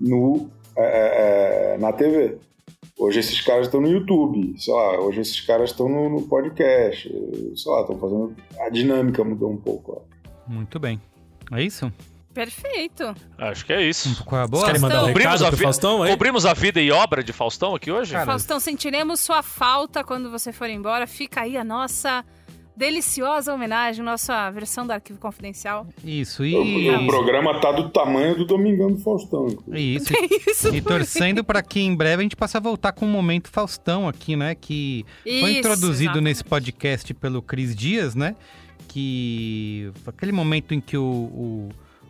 no, 0.00 0.48
é, 0.76 0.82
é, 0.82 1.74
é, 1.74 1.78
na 1.78 1.92
TV. 1.92 2.36
Hoje 3.00 3.20
esses 3.20 3.40
caras 3.40 3.66
estão 3.66 3.80
no 3.80 3.88
YouTube, 3.88 4.54
sei 4.60 4.74
lá, 4.74 5.00
hoje 5.00 5.22
esses 5.22 5.40
caras 5.40 5.70
estão 5.70 5.88
no, 5.88 6.08
no 6.10 6.22
podcast, 6.22 7.08
sei 7.08 7.72
lá, 7.72 7.80
estão 7.80 7.98
fazendo. 7.98 8.36
A 8.60 8.68
dinâmica 8.68 9.24
mudou 9.24 9.50
um 9.50 9.56
pouco. 9.56 10.02
ó. 10.06 10.30
Muito 10.46 10.78
bem. 10.78 11.00
É 11.50 11.62
isso? 11.62 11.90
Perfeito. 12.34 13.12
Acho 13.38 13.66
que 13.66 13.72
é 13.72 13.82
isso. 13.82 14.24
Qual 14.24 14.40
é 14.40 14.44
a 14.44 14.46
boa? 14.46 14.60
Vocês 14.64 14.72
querem 14.72 14.80
mandar 14.82 15.02
um. 15.04 15.08
Cobrimos 15.08 15.42
a, 15.42 15.50
vi- 15.50 15.56
Faustão 15.64 16.02
aí? 16.02 16.10
cobrimos 16.12 16.46
a 16.46 16.54
vida 16.54 16.80
e 16.80 16.90
obra 16.92 17.24
de 17.24 17.32
Faustão 17.32 17.74
aqui 17.74 17.90
hoje? 17.90 18.12
Cara, 18.12 18.24
Faustão, 18.26 18.60
sentiremos 18.60 19.18
sua 19.20 19.42
falta 19.42 20.04
quando 20.04 20.30
você 20.30 20.52
for 20.52 20.68
embora. 20.70 21.06
Fica 21.08 21.40
aí 21.40 21.56
a 21.56 21.64
nossa 21.64 22.24
deliciosa 22.80 23.52
homenagem, 23.52 24.02
nossa 24.02 24.50
versão 24.50 24.86
do 24.86 24.92
Arquivo 24.92 25.18
Confidencial. 25.18 25.86
Isso, 26.02 26.46
e... 26.46 26.88
o 26.88 27.06
programa 27.06 27.60
tá 27.60 27.70
do 27.70 27.90
tamanho 27.90 28.34
do 28.34 28.46
Domingão 28.46 28.90
do 28.90 28.98
Faustão. 28.98 29.48
Isso, 29.68 30.10
Isso 30.48 30.74
E 30.74 30.80
torcendo 30.80 31.44
para 31.44 31.62
que 31.62 31.78
em 31.78 31.94
breve 31.94 32.20
a 32.20 32.22
gente 32.22 32.36
possa 32.36 32.58
voltar 32.58 32.92
com 32.92 33.04
o 33.04 33.08
Momento 33.08 33.50
Faustão 33.50 34.08
aqui, 34.08 34.34
né? 34.34 34.54
Que 34.54 35.04
foi 35.22 35.30
Isso, 35.32 35.58
introduzido 35.58 36.04
exatamente. 36.04 36.24
nesse 36.24 36.42
podcast 36.42 37.12
pelo 37.12 37.42
Cris 37.42 37.76
Dias, 37.76 38.14
né? 38.14 38.34
Que 38.88 39.92
aquele 40.06 40.32
momento 40.32 40.72
em 40.72 40.80
que 40.80 40.96
o, 40.96 41.04
o 41.04 41.68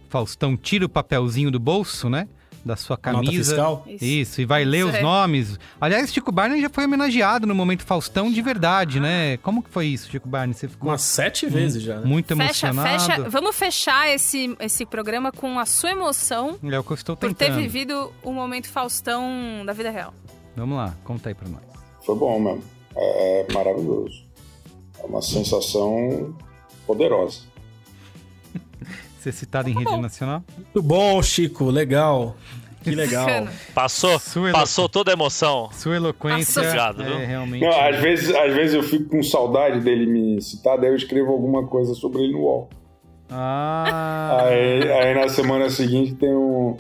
Faustão 0.08 0.56
tira 0.56 0.86
o 0.86 0.88
papelzinho 0.88 1.50
do 1.50 1.58
bolso, 1.58 2.08
né? 2.08 2.28
Da 2.62 2.76
sua 2.76 2.98
A 3.02 3.12
nota 3.12 3.24
camisa. 3.24 3.52
fiscal? 3.54 3.84
Isso. 3.86 4.04
Isso, 4.04 4.40
e 4.42 4.44
vai 4.44 4.64
ler 4.66 4.80
Isso 4.80 4.88
os 4.88 4.94
é. 4.96 5.00
nomes. 5.02 5.58
Aliás, 5.80 6.12
Chico 6.12 6.30
Barney 6.30 6.60
já 6.60 6.68
foi 6.68 6.84
homenageado 6.84 7.46
no 7.46 7.54
Momento 7.54 7.84
Faustão 7.84 8.30
de 8.30 8.42
verdade, 8.42 9.00
né? 9.00 9.38
Como 9.38 9.62
que 9.62 9.70
foi 9.70 9.86
isso, 9.86 10.10
Chico 10.10 10.28
Barney? 10.28 10.52
Você 10.54 10.68
ficou 10.68 10.90
Umas 10.90 11.00
sete 11.00 11.46
vezes 11.46 11.82
já, 11.82 11.96
né? 12.00 12.06
muito 12.06 12.36
Fecha, 12.36 12.66
emocionado. 12.68 13.06
fecha. 13.14 13.28
Vamos 13.30 13.56
fechar 13.56 14.10
esse, 14.10 14.54
esse 14.60 14.84
programa 14.84 15.32
com 15.32 15.58
a 15.58 15.64
sua 15.64 15.92
emoção 15.92 16.58
É 16.62 16.78
o 16.78 16.84
que 16.84 16.90
eu 16.90 16.94
estou 16.94 17.16
por 17.16 17.32
ter 17.32 17.46
tentando. 17.46 17.62
vivido 17.62 18.12
o 18.22 18.30
momento 18.32 18.68
Faustão 18.68 19.64
da 19.64 19.72
vida 19.72 19.88
real. 19.90 20.12
Vamos 20.54 20.76
lá, 20.76 20.94
conta 21.02 21.30
aí 21.30 21.34
pra 21.34 21.48
nós. 21.48 21.62
Foi 22.04 22.14
bom 22.14 22.38
mesmo. 22.38 22.62
É 22.94 23.46
maravilhoso. 23.54 24.22
É 25.02 25.06
uma 25.06 25.22
sensação 25.22 26.36
poderosa. 26.86 27.40
Ser 29.20 29.32
citado 29.32 29.68
em 29.68 29.74
Tá 29.74 29.80
rede 29.80 29.96
nacional? 30.00 30.42
Muito 30.56 30.82
bom, 30.82 31.22
Chico. 31.22 31.66
Legal. 31.70 32.34
Que 32.82 32.90
legal. 32.92 33.26
Passou, 33.74 34.18
passou 34.50 34.88
toda 34.88 35.10
a 35.10 35.12
emoção. 35.12 35.68
Sua 35.72 35.96
eloquência 35.96 36.62
Obrigado, 36.62 37.02
é 37.02 37.26
realmente... 37.26 37.60
Não, 37.62 37.78
às 37.78 38.00
vezes, 38.00 38.34
às 38.34 38.54
vezes 38.54 38.74
eu 38.74 38.82
fico 38.82 39.10
com 39.10 39.22
saudade 39.22 39.80
dele 39.80 40.06
me 40.06 40.40
citar, 40.40 40.78
daí 40.78 40.88
eu 40.88 40.96
escrevo 40.96 41.30
alguma 41.30 41.66
coisa 41.66 41.92
sobre 41.94 42.22
ele 42.22 42.32
no 42.32 42.40
UOL. 42.40 42.70
Ah, 43.28 44.44
Aí, 44.44 44.90
aí 44.90 45.14
na 45.14 45.28
semana 45.28 45.68
seguinte 45.68 46.14
tem 46.14 46.34
um 46.34 46.78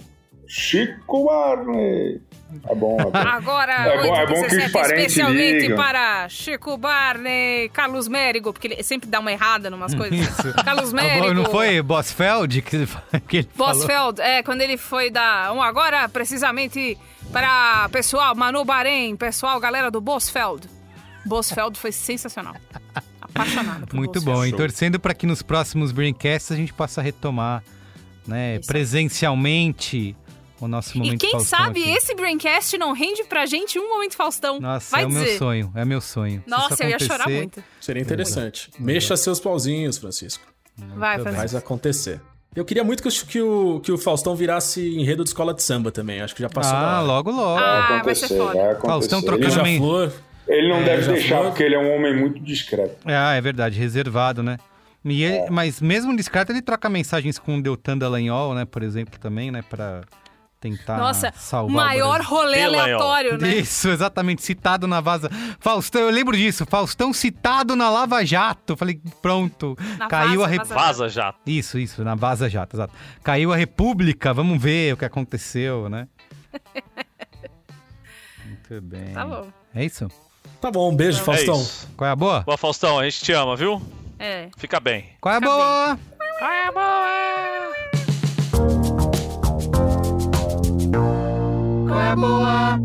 Chico 0.52 1.26
Barney. 1.26 2.20
É 2.68 2.74
bom, 2.74 3.00
é 3.00 3.04
bom. 3.04 3.10
Agora, 3.14 3.72
É 3.72 4.02
bom- 4.02 4.16
é 4.16 4.26
bom 4.26 4.34
que 4.34 4.40
os 4.46 4.52
8h17, 4.52 4.72
parentes 4.72 5.06
especialmente 5.12 5.60
ligam. 5.60 5.76
para 5.76 6.28
Chico 6.28 6.76
Barney, 6.76 7.68
Carlos 7.68 8.08
Mérigo, 8.08 8.52
porque 8.52 8.66
ele 8.66 8.82
sempre 8.82 9.08
dá 9.08 9.20
uma 9.20 9.30
errada 9.30 9.70
numas 9.70 9.94
coisas. 9.94 10.18
Isso. 10.28 10.52
Carlos 10.64 10.92
Mérigo. 10.92 11.32
não 11.32 11.44
foi 11.44 11.80
Bosfeld 11.80 12.60
que, 12.62 12.70
que 13.28 13.36
ele 13.36 13.48
falou? 13.54 13.74
Bosfeld, 13.74 14.20
é, 14.20 14.42
quando 14.42 14.62
ele 14.62 14.76
foi 14.76 15.08
dar 15.10 15.52
um 15.52 15.62
agora, 15.62 16.08
precisamente 16.08 16.98
para 17.30 17.88
pessoal, 17.90 18.34
Manu 18.34 18.64
Bahrein, 18.64 19.14
pessoal, 19.14 19.60
galera 19.60 19.88
do 19.88 20.00
Bosfeld. 20.00 20.68
Bosfeld 21.24 21.78
foi 21.78 21.92
sensacional. 21.92 22.56
Apaixonado 23.22 23.86
por 23.86 23.94
Muito 23.94 24.20
Bosfeld. 24.20 24.34
bom. 24.36 24.44
E 24.44 24.52
torcendo 24.52 24.98
para 24.98 25.14
que 25.14 25.24
nos 25.24 25.40
próximos 25.42 25.92
Braincasts 25.92 26.50
a 26.50 26.56
gente 26.56 26.72
possa 26.72 27.00
retomar 27.00 27.62
né, 28.26 28.58
presencialmente 28.66 30.16
o 30.60 30.68
nosso 30.68 30.96
E 30.96 30.98
momento 30.98 31.20
quem 31.20 31.30
Faustão 31.32 31.58
sabe 31.58 31.80
aqui. 31.82 31.90
esse 31.92 32.14
Braincast 32.14 32.76
não 32.78 32.92
rende 32.92 33.24
pra 33.24 33.46
gente 33.46 33.78
um 33.78 33.88
momento 33.88 34.14
Faustão. 34.16 34.60
Nossa, 34.60 34.90
Vai 34.90 35.02
é 35.02 35.06
o 35.06 35.08
dizer. 35.08 35.20
meu 35.26 35.38
sonho, 35.38 35.72
é 35.74 35.84
meu 35.84 36.00
sonho. 36.00 36.42
Nossa, 36.46 36.84
eu 36.84 36.90
ia 36.90 36.98
chorar 36.98 37.28
muito. 37.28 37.62
Seria 37.80 38.02
interessante. 38.02 38.70
Mexa 38.78 39.16
seus 39.16 39.40
pauzinhos, 39.40 39.98
Francisco. 39.98 40.44
Vai, 40.96 41.18
fazer. 41.18 41.36
Faz 41.36 41.54
acontecer. 41.54 42.20
Eu 42.56 42.64
queria 42.64 42.82
muito 42.82 43.02
que, 43.02 43.08
o- 43.08 43.26
que 43.26 43.40
o, 43.40 43.80
que 43.80 43.92
o 43.92 43.98
Faustão 43.98 44.34
virasse 44.34 44.80
enredo 44.98 45.22
de 45.22 45.30
escola 45.30 45.54
de 45.54 45.62
samba 45.62 45.92
também. 45.92 46.20
Acho 46.20 46.34
que 46.34 46.42
já 46.42 46.48
passou 46.48 46.76
Ah, 46.76 47.00
logo, 47.00 47.30
logo. 47.30 47.60
Ah, 47.60 47.86
Vai 47.88 48.02
vai 48.02 48.14
ser 48.14 48.24
acontecer, 48.26 48.38
foda. 48.38 48.80
Faustão 48.80 49.18
Ele 49.20 49.26
trocando 49.26 49.62
meio- 49.62 49.64
Beija-flor. 49.80 50.12
Ele 50.48 50.68
não 50.68 50.82
deve 50.82 51.02
já 51.02 51.12
deixar, 51.12 51.36
foi. 51.38 51.46
porque 51.46 51.62
ele 51.62 51.76
é 51.76 51.78
um 51.78 51.94
homem 51.94 52.16
muito 52.18 52.40
discreto. 52.40 52.96
Ah, 53.04 53.34
é 53.34 53.40
verdade, 53.40 53.78
reservado, 53.78 54.42
né? 54.42 54.56
E 55.04 55.22
ele- 55.22 55.48
Mas 55.48 55.80
mesmo 55.80 56.14
discreto, 56.16 56.50
ele 56.50 56.60
troca 56.60 56.88
mensagens 56.90 57.38
com 57.38 57.56
o 57.56 57.62
Deltan 57.62 57.96
Dallagnol, 57.96 58.52
né? 58.54 58.64
Por 58.64 58.82
exemplo, 58.82 59.16
também, 59.20 59.52
né? 59.52 59.62
Pra 59.70 60.00
tentar 60.60 60.98
Nossa, 60.98 61.32
salvar 61.36 61.70
o 61.70 61.74
maior 61.74 62.18
Brasil. 62.18 62.30
rolê 62.36 62.62
aleatório, 62.64 63.38
né? 63.38 63.48
Isso, 63.56 63.88
exatamente, 63.88 64.42
citado 64.42 64.86
na 64.86 65.00
Vaza. 65.00 65.30
Faustão, 65.58 66.02
eu 66.02 66.10
lembro 66.10 66.36
disso. 66.36 66.66
Faustão 66.66 67.12
citado 67.14 67.74
na 67.74 67.88
Lava 67.88 68.24
Jato. 68.24 68.76
Falei, 68.76 69.00
pronto. 69.22 69.76
Na 69.98 70.06
caiu 70.06 70.40
Vaza, 70.40 70.44
a 70.44 70.46
Re... 70.48 70.58
Vaza. 70.58 70.74
Vaza 70.74 71.08
já. 71.08 71.34
Isso, 71.46 71.78
isso, 71.78 72.04
na 72.04 72.14
Vaza 72.14 72.48
Jato, 72.48 72.76
exato. 72.76 72.94
Caiu 73.24 73.52
a 73.52 73.56
República, 73.56 74.34
vamos 74.34 74.60
ver 74.62 74.92
o 74.92 74.96
que 74.98 75.04
aconteceu, 75.06 75.88
né? 75.88 76.06
Muito 78.44 78.80
bem. 78.82 79.12
Tá 79.14 79.24
bom. 79.24 79.48
É 79.74 79.84
isso? 79.84 80.08
Tá 80.60 80.70
bom, 80.70 80.90
um 80.90 80.94
beijo, 80.96 81.20
É 81.20 81.24
Faustão. 81.24 81.54
isso. 81.60 81.88
Qual 81.96 82.06
é 82.06 82.12
a 82.12 82.16
boa? 82.16 82.40
Boa, 82.42 82.58
Faustão, 82.58 82.98
a 82.98 83.04
gente 83.04 83.20
te 83.24 83.32
ama, 83.32 83.56
viu? 83.56 83.80
É. 84.18 84.48
Fica 84.58 84.78
bem. 84.78 85.10
Qual 85.20 85.34
é 85.34 85.38
a 85.38 85.40
boa? 85.40 85.98
É 86.42 86.70
boa! 86.70 87.49
Qual 92.00 92.08
é 92.08 92.12
a 92.12 92.16
boa? 92.16 92.80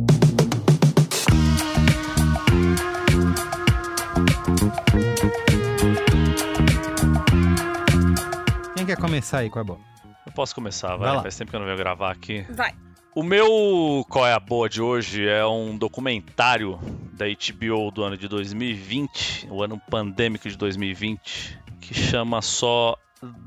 Quem 8.76 8.86
quer 8.86 8.98
começar 8.98 9.38
aí? 9.38 9.50
Qual 9.50 9.62
é 9.62 9.64
a 9.64 9.66
boa? 9.66 9.80
Eu 10.26 10.34
posso 10.34 10.54
começar, 10.54 10.90
Vai 10.90 11.08
vai. 11.08 11.16
lá. 11.16 11.22
Faz 11.22 11.38
tempo 11.38 11.50
que 11.50 11.56
eu 11.56 11.62
não 11.62 11.66
venho 11.66 11.78
gravar 11.78 12.12
aqui. 12.12 12.46
Vai. 12.50 12.74
O 13.16 13.24
meu 13.24 14.06
Qual 14.10 14.28
é 14.28 14.34
a 14.34 14.40
Boa 14.40 14.68
de 14.68 14.82
hoje 14.82 15.26
é 15.26 15.46
um 15.46 15.78
documentário 15.78 16.78
da 17.14 17.26
HBO 17.26 17.92
do 17.92 18.04
ano 18.04 18.18
de 18.18 18.28
2020, 18.28 19.48
o 19.50 19.64
ano 19.64 19.82
pandêmico 19.90 20.50
de 20.50 20.58
2020, 20.58 21.58
que 21.80 21.94
chama 21.94 22.42
só 22.42 22.98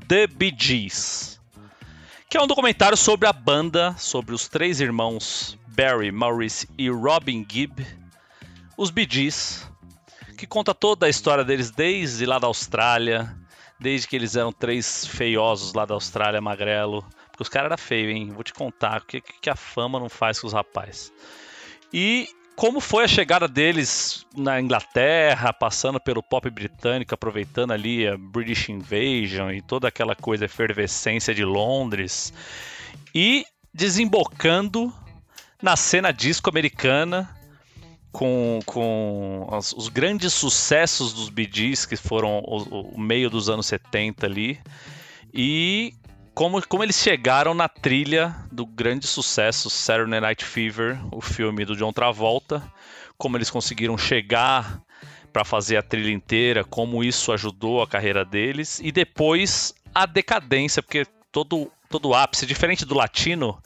The 0.07 0.25
Bee 0.25 0.55
Gees. 0.57 1.38
Que 2.29 2.37
é 2.37 2.41
um 2.41 2.45
documentário 2.45 2.95
sobre 2.95 3.27
a 3.27 3.33
banda, 3.33 3.95
sobre 3.97 4.35
os 4.35 4.47
três 4.47 4.79
irmãos 4.79 5.57
Barry, 5.69 6.11
Maurice 6.11 6.69
e 6.77 6.87
Robin 6.87 7.43
Gibb, 7.49 7.83
os 8.77 8.91
Bee 8.91 9.07
Gees, 9.09 9.67
que 10.37 10.45
conta 10.45 10.75
toda 10.75 11.07
a 11.07 11.09
história 11.09 11.43
deles 11.43 11.71
desde 11.71 12.27
lá 12.27 12.37
da 12.37 12.45
Austrália, 12.45 13.35
desde 13.79 14.07
que 14.07 14.15
eles 14.15 14.35
eram 14.35 14.51
três 14.51 15.07
feiosos 15.07 15.73
lá 15.73 15.87
da 15.87 15.95
Austrália, 15.95 16.39
magrelo. 16.39 17.03
Porque 17.31 17.41
os 17.41 17.49
caras 17.49 17.71
eram 17.71 17.77
feios, 17.79 18.15
hein? 18.15 18.29
Vou 18.29 18.43
te 18.43 18.53
contar 18.53 19.01
o 19.01 19.05
que, 19.05 19.21
que 19.21 19.49
a 19.49 19.55
fama 19.55 19.99
não 19.99 20.07
faz 20.07 20.39
com 20.39 20.45
os 20.45 20.53
rapazes. 20.53 21.11
E 21.91 22.29
como 22.59 22.81
foi 22.81 23.05
a 23.05 23.07
chegada 23.07 23.47
deles 23.47 24.25
na 24.35 24.59
Inglaterra, 24.59 25.53
passando 25.53 25.97
pelo 25.97 26.21
pop 26.21 26.49
britânico, 26.49 27.13
aproveitando 27.13 27.71
ali 27.71 28.05
a 28.05 28.17
British 28.17 28.67
Invasion 28.67 29.49
e 29.49 29.61
toda 29.61 29.87
aquela 29.87 30.13
coisa, 30.13 30.43
efervescência 30.43 31.33
de 31.33 31.45
Londres. 31.45 32.33
E 33.15 33.45
desembocando 33.73 34.93
na 35.63 35.77
cena 35.77 36.11
disco 36.11 36.49
americana, 36.49 37.33
com, 38.11 38.59
com 38.65 39.47
as- 39.53 39.71
os 39.71 39.87
grandes 39.87 40.33
sucessos 40.33 41.13
dos 41.13 41.31
Gees, 41.49 41.85
que 41.85 41.95
foram 41.95 42.39
o, 42.39 42.91
o 42.93 42.99
meio 42.99 43.29
dos 43.29 43.47
anos 43.47 43.67
70 43.67 44.25
ali, 44.25 44.59
e 45.33 45.93
como, 46.39 46.65
como 46.65 46.85
eles 46.85 46.95
chegaram 46.95 47.53
na 47.53 47.67
trilha 47.67 48.33
do 48.49 48.65
grande 48.65 49.05
sucesso 49.05 49.69
Saturday 49.69 50.21
Night 50.21 50.45
Fever, 50.45 50.97
o 51.11 51.19
filme 51.19 51.65
do 51.65 51.75
John 51.75 51.91
Travolta, 51.91 52.63
como 53.17 53.35
eles 53.35 53.49
conseguiram 53.49 53.97
chegar 53.97 54.81
para 55.33 55.43
fazer 55.43 55.75
a 55.75 55.83
trilha 55.83 56.13
inteira, 56.13 56.63
como 56.63 57.03
isso 57.03 57.33
ajudou 57.33 57.81
a 57.81 57.87
carreira 57.89 58.23
deles, 58.23 58.79
e 58.81 58.89
depois 58.89 59.73
a 59.93 60.05
decadência, 60.05 60.81
porque 60.81 61.05
todo, 61.29 61.69
todo 61.89 62.13
ápice, 62.13 62.45
diferente 62.45 62.85
do 62.85 62.95
latino, 62.95 63.61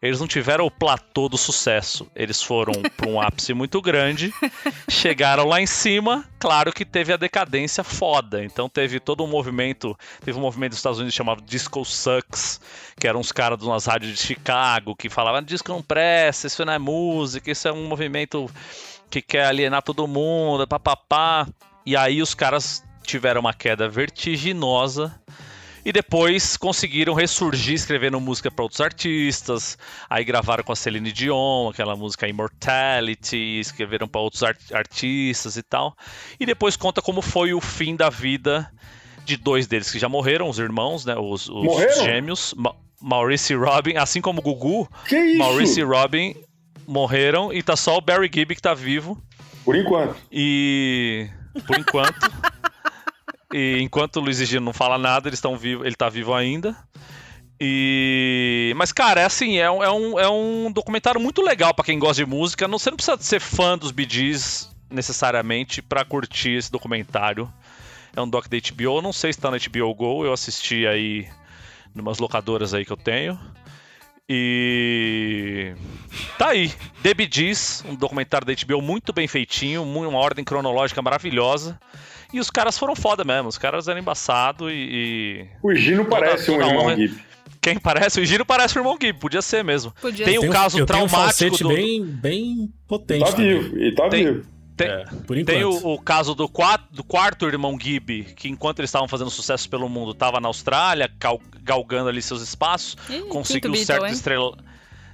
eles 0.00 0.20
não 0.20 0.28
tiveram 0.28 0.64
o 0.64 0.70
platô 0.70 1.28
do 1.28 1.36
sucesso. 1.36 2.08
Eles 2.14 2.42
foram 2.42 2.72
para 2.96 3.08
um 3.08 3.20
ápice 3.20 3.52
muito 3.52 3.82
grande, 3.82 4.32
chegaram 4.88 5.44
lá 5.44 5.60
em 5.60 5.66
cima, 5.66 6.24
claro 6.38 6.72
que 6.72 6.84
teve 6.84 7.12
a 7.12 7.16
decadência 7.16 7.82
foda. 7.82 8.44
Então 8.44 8.68
teve 8.68 9.00
todo 9.00 9.24
um 9.24 9.26
movimento, 9.26 9.98
teve 10.24 10.38
um 10.38 10.42
movimento 10.42 10.70
dos 10.70 10.78
Estados 10.78 10.98
Unidos 10.98 11.14
chamado 11.14 11.42
Disco 11.42 11.84
Sucks, 11.84 12.60
que 12.98 13.08
eram 13.08 13.20
uns 13.20 13.32
caras 13.32 13.58
de 13.58 13.64
umas 13.64 13.86
rádios 13.86 14.12
de 14.12 14.18
Chicago 14.18 14.94
que 14.94 15.08
falavam: 15.08 15.42
disco 15.42 15.72
não 15.72 15.82
presta, 15.82 16.46
isso 16.46 16.64
não 16.64 16.72
é 16.72 16.78
música, 16.78 17.50
isso 17.50 17.66
é 17.66 17.72
um 17.72 17.88
movimento 17.88 18.48
que 19.10 19.20
quer 19.20 19.46
alienar 19.46 19.82
todo 19.82 20.06
mundo, 20.06 20.66
papapá. 20.66 21.46
E 21.84 21.96
aí 21.96 22.22
os 22.22 22.34
caras 22.34 22.84
tiveram 23.02 23.40
uma 23.40 23.54
queda 23.54 23.88
vertiginosa 23.88 25.18
E 25.84 25.92
depois 25.92 26.56
conseguiram 26.56 27.14
ressurgir 27.14 27.74
escrevendo 27.74 28.20
música 28.20 28.50
para 28.50 28.62
outros 28.62 28.80
artistas. 28.80 29.78
Aí 30.08 30.24
gravaram 30.24 30.64
com 30.64 30.72
a 30.72 30.76
Celine 30.76 31.12
Dion, 31.12 31.68
aquela 31.68 31.96
música 31.96 32.28
Immortality, 32.28 33.60
escreveram 33.60 34.08
para 34.08 34.20
outros 34.20 34.42
art 34.42 34.58
artistas 34.72 35.56
e 35.56 35.62
tal. 35.62 35.96
E 36.38 36.44
depois 36.44 36.76
conta 36.76 37.00
como 37.00 37.22
foi 37.22 37.52
o 37.54 37.60
fim 37.60 37.96
da 37.96 38.10
vida 38.10 38.70
de 39.24 39.36
dois 39.36 39.66
deles 39.66 39.90
que 39.90 39.98
já 39.98 40.08
morreram, 40.08 40.48
os 40.48 40.58
irmãos, 40.58 41.04
né? 41.04 41.14
Os, 41.16 41.48
os 41.48 42.02
gêmeos, 42.02 42.54
Ma 42.56 42.74
Maurice 43.00 43.52
e 43.52 43.56
Robin, 43.56 43.96
assim 43.96 44.20
como 44.20 44.40
o 44.40 44.42
Gugu. 44.42 44.88
Que 45.08 45.16
isso? 45.16 45.38
Maurice 45.38 45.80
e 45.80 45.84
Robin 45.84 46.34
morreram 46.86 47.52
e 47.52 47.62
tá 47.62 47.76
só 47.76 47.96
o 47.96 48.00
Barry 48.00 48.30
Gibb 48.32 48.54
que 48.54 48.62
tá 48.62 48.74
vivo. 48.74 49.22
Por 49.64 49.76
enquanto. 49.76 50.16
E 50.32 51.28
por 51.66 51.78
enquanto. 51.78 52.18
e 53.52 53.78
enquanto 53.80 54.16
o 54.16 54.20
Luiz 54.20 54.40
e 54.40 54.46
Gino 54.46 54.66
não 54.66 54.72
fala 54.72 54.98
nada, 54.98 55.28
eles 55.28 55.38
estão 55.38 55.56
vivos, 55.56 55.86
ele 55.86 55.96
tá 55.96 56.08
vivo 56.08 56.34
ainda. 56.34 56.76
E 57.60 58.72
mas 58.76 58.92
cara, 58.92 59.22
é 59.22 59.24
assim, 59.24 59.58
é 59.58 59.70
um, 59.70 59.82
é 59.82 59.90
um, 59.90 60.20
é 60.20 60.28
um 60.28 60.70
documentário 60.70 61.20
muito 61.20 61.42
legal 61.42 61.74
pra 61.74 61.84
quem 61.84 61.98
gosta 61.98 62.24
de 62.24 62.30
música. 62.30 62.68
Não, 62.68 62.78
você 62.78 62.90
não 62.90 62.96
precisa 62.96 63.18
ser 63.20 63.40
fã 63.40 63.76
dos 63.76 63.92
Gees 64.08 64.70
necessariamente 64.90 65.82
pra 65.82 66.04
curtir 66.04 66.56
esse 66.56 66.70
documentário. 66.70 67.52
É 68.14 68.20
um 68.20 68.28
doc 68.28 68.46
da 68.48 68.56
HBO, 68.56 69.02
não 69.02 69.12
sei 69.12 69.32
se 69.32 69.40
tá 69.40 69.50
na 69.50 69.58
HBO 69.58 69.94
Go, 69.94 70.24
eu 70.24 70.32
assisti 70.32 70.86
aí 70.86 71.28
numas 71.94 72.18
locadoras 72.18 72.74
aí 72.74 72.84
que 72.84 72.92
eu 72.92 72.96
tenho. 72.96 73.38
E 74.28 75.74
tá 76.36 76.48
aí, 76.48 76.72
The 77.02 77.14
Gees, 77.30 77.82
um 77.86 77.94
documentário 77.94 78.46
da 78.46 78.52
HBO 78.52 78.82
muito 78.82 79.12
bem 79.12 79.26
feitinho, 79.26 79.82
uma 79.82 80.18
ordem 80.18 80.44
cronológica 80.44 81.00
maravilhosa. 81.00 81.80
E 82.32 82.38
os 82.40 82.50
caras 82.50 82.76
foram 82.78 82.94
foda 82.94 83.24
mesmo, 83.24 83.48
os 83.48 83.56
caras 83.58 83.88
eram 83.88 84.00
embaçados 84.00 84.70
e, 84.70 84.74
e 84.74 85.46
O 85.62 85.74
Gino 85.74 86.04
Toda- 86.04 86.20
parece 86.20 86.50
um 86.50 86.60
irmão. 86.60 86.96
Gibb. 86.96 87.18
Quem 87.60 87.78
parece? 87.78 88.20
O 88.20 88.24
Giro 88.24 88.44
parece 88.46 88.78
o 88.78 88.80
irmão 88.80 88.96
Gibb, 89.00 89.18
podia 89.18 89.42
ser 89.42 89.64
mesmo. 89.64 89.92
Podia 90.00 90.24
Tem 90.24 90.34
ser. 90.34 90.38
o 90.38 90.42
Tenho- 90.42 90.52
caso 90.52 90.78
eu 90.78 90.86
tenho 90.86 91.04
um 91.04 91.08
traumático 91.08 91.58
do. 91.58 91.68
bem, 91.70 92.04
bem 92.04 92.72
potente. 92.86 93.24
Tá 93.30 93.36
vivo, 93.36 93.78
e 93.78 93.94
tá 93.94 94.08
Tem- 94.08 94.24
vivo. 94.26 94.46
Tem, 94.76 94.86
É, 94.88 95.04
por 95.26 95.36
enquanto. 95.36 95.46
tem 95.56 95.64
o, 95.64 95.70
o 95.94 95.98
caso 96.00 96.36
do, 96.36 96.48
quat- 96.48 96.84
do 96.92 97.02
quarto 97.02 97.46
irmão 97.48 97.76
Gibb, 97.80 98.22
que 98.36 98.48
enquanto 98.48 98.78
eles 98.78 98.88
estavam 98.90 99.08
fazendo 99.08 99.28
sucesso 99.28 99.68
pelo 99.68 99.88
mundo, 99.88 100.12
estava 100.12 100.38
na 100.38 100.46
Austrália, 100.46 101.10
gal- 101.18 101.40
galgando 101.64 102.08
ali 102.08 102.22
seus 102.22 102.40
espaços, 102.42 102.96
Ih, 103.10 103.22
conseguiu 103.22 103.74
certo, 103.74 104.02
Beatle, 104.02 104.14
estrela- 104.16 104.56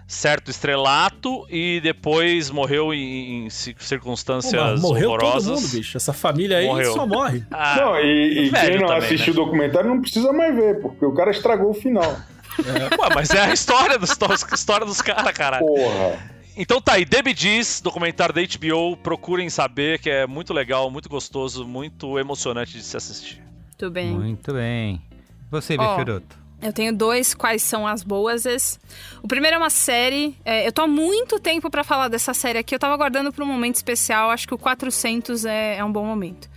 certo 0.06 0.50
estrelato 0.50 1.46
e 1.50 1.80
depois 1.82 2.50
morreu 2.50 2.92
em, 2.92 3.46
em 3.46 3.50
ci- 3.50 3.74
Pô, 3.74 3.82
circunstâncias 3.82 4.52
mas 4.72 4.80
morreu 4.80 5.08
horrorosas. 5.10 5.44
todo 5.46 5.60
mundo, 5.62 5.68
bicho. 5.72 5.96
Essa 5.96 6.12
família 6.12 6.58
aí 6.58 6.66
Morreu. 6.66 6.92
só 6.92 7.06
morre. 7.06 7.42
Ah, 7.50 7.76
não, 7.76 8.00
e, 8.00 8.46
e 8.46 8.50
quem 8.50 8.78
não 8.78 8.86
também, 8.88 8.98
assistiu 9.04 9.34
né? 9.34 9.40
o 9.40 9.44
documentário 9.44 9.88
não 9.90 10.00
precisa 10.00 10.32
mais 10.32 10.54
ver, 10.54 10.80
porque 10.80 11.04
o 11.04 11.12
cara 11.14 11.30
estragou 11.30 11.70
o 11.70 11.74
final. 11.74 12.16
ué, 12.58 13.14
mas 13.14 13.30
é 13.30 13.40
a 13.40 13.52
história 13.52 13.98
dos, 13.98 14.10
história 14.52 14.86
dos 14.86 15.00
caras, 15.00 15.32
caralho. 15.32 15.66
Porra. 15.66 16.34
Então 16.56 16.80
tá 16.80 16.92
aí, 16.92 17.04
Debbie 17.04 17.34
Diz, 17.34 17.80
documentário 17.80 18.32
da 18.34 18.40
HBO, 18.40 18.96
procurem 18.98 19.50
saber 19.50 19.98
que 19.98 20.08
é 20.08 20.24
muito 20.26 20.52
legal, 20.54 20.88
muito 20.90 21.08
gostoso, 21.08 21.66
muito 21.66 22.16
emocionante 22.18 22.74
de 22.74 22.82
se 22.84 22.96
assistir. 22.96 23.42
Muito 23.70 23.90
bem. 23.90 24.10
Muito 24.12 24.52
bem. 24.52 25.02
Você, 25.50 25.76
Befiroto. 25.76 26.43
Eu 26.64 26.72
tenho 26.72 26.96
dois, 26.96 27.34
quais 27.34 27.60
são 27.60 27.86
as 27.86 28.02
boas. 28.02 28.80
O 29.22 29.28
primeiro 29.28 29.56
é 29.56 29.58
uma 29.58 29.68
série. 29.68 30.34
é, 30.46 30.66
eu 30.66 30.72
tô 30.72 30.80
há 30.80 30.86
muito 30.86 31.38
tempo 31.38 31.68
pra 31.68 31.84
falar 31.84 32.08
dessa 32.08 32.32
série 32.32 32.58
aqui. 32.58 32.74
Eu 32.74 32.78
tava 32.78 32.94
aguardando 32.94 33.30
pra 33.30 33.44
um 33.44 33.46
momento 33.46 33.74
especial. 33.74 34.30
Acho 34.30 34.48
que 34.48 34.54
o 34.54 34.58
400 34.58 35.44
é, 35.44 35.76
é 35.76 35.84
um 35.84 35.92
bom 35.92 36.06
momento. 36.06 36.48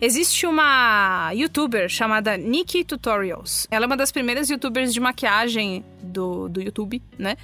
Existe 0.00 0.46
uma 0.46 1.32
youtuber 1.34 1.88
chamada 1.88 2.36
Nikki 2.36 2.84
Tutorials. 2.84 3.66
Ela 3.72 3.84
é 3.84 3.88
uma 3.88 3.96
das 3.96 4.12
primeiras 4.12 4.48
youtubers 4.48 4.94
de 4.94 5.00
maquiagem 5.00 5.84
do, 6.00 6.48
do 6.48 6.62
YouTube, 6.62 7.02
né? 7.18 7.36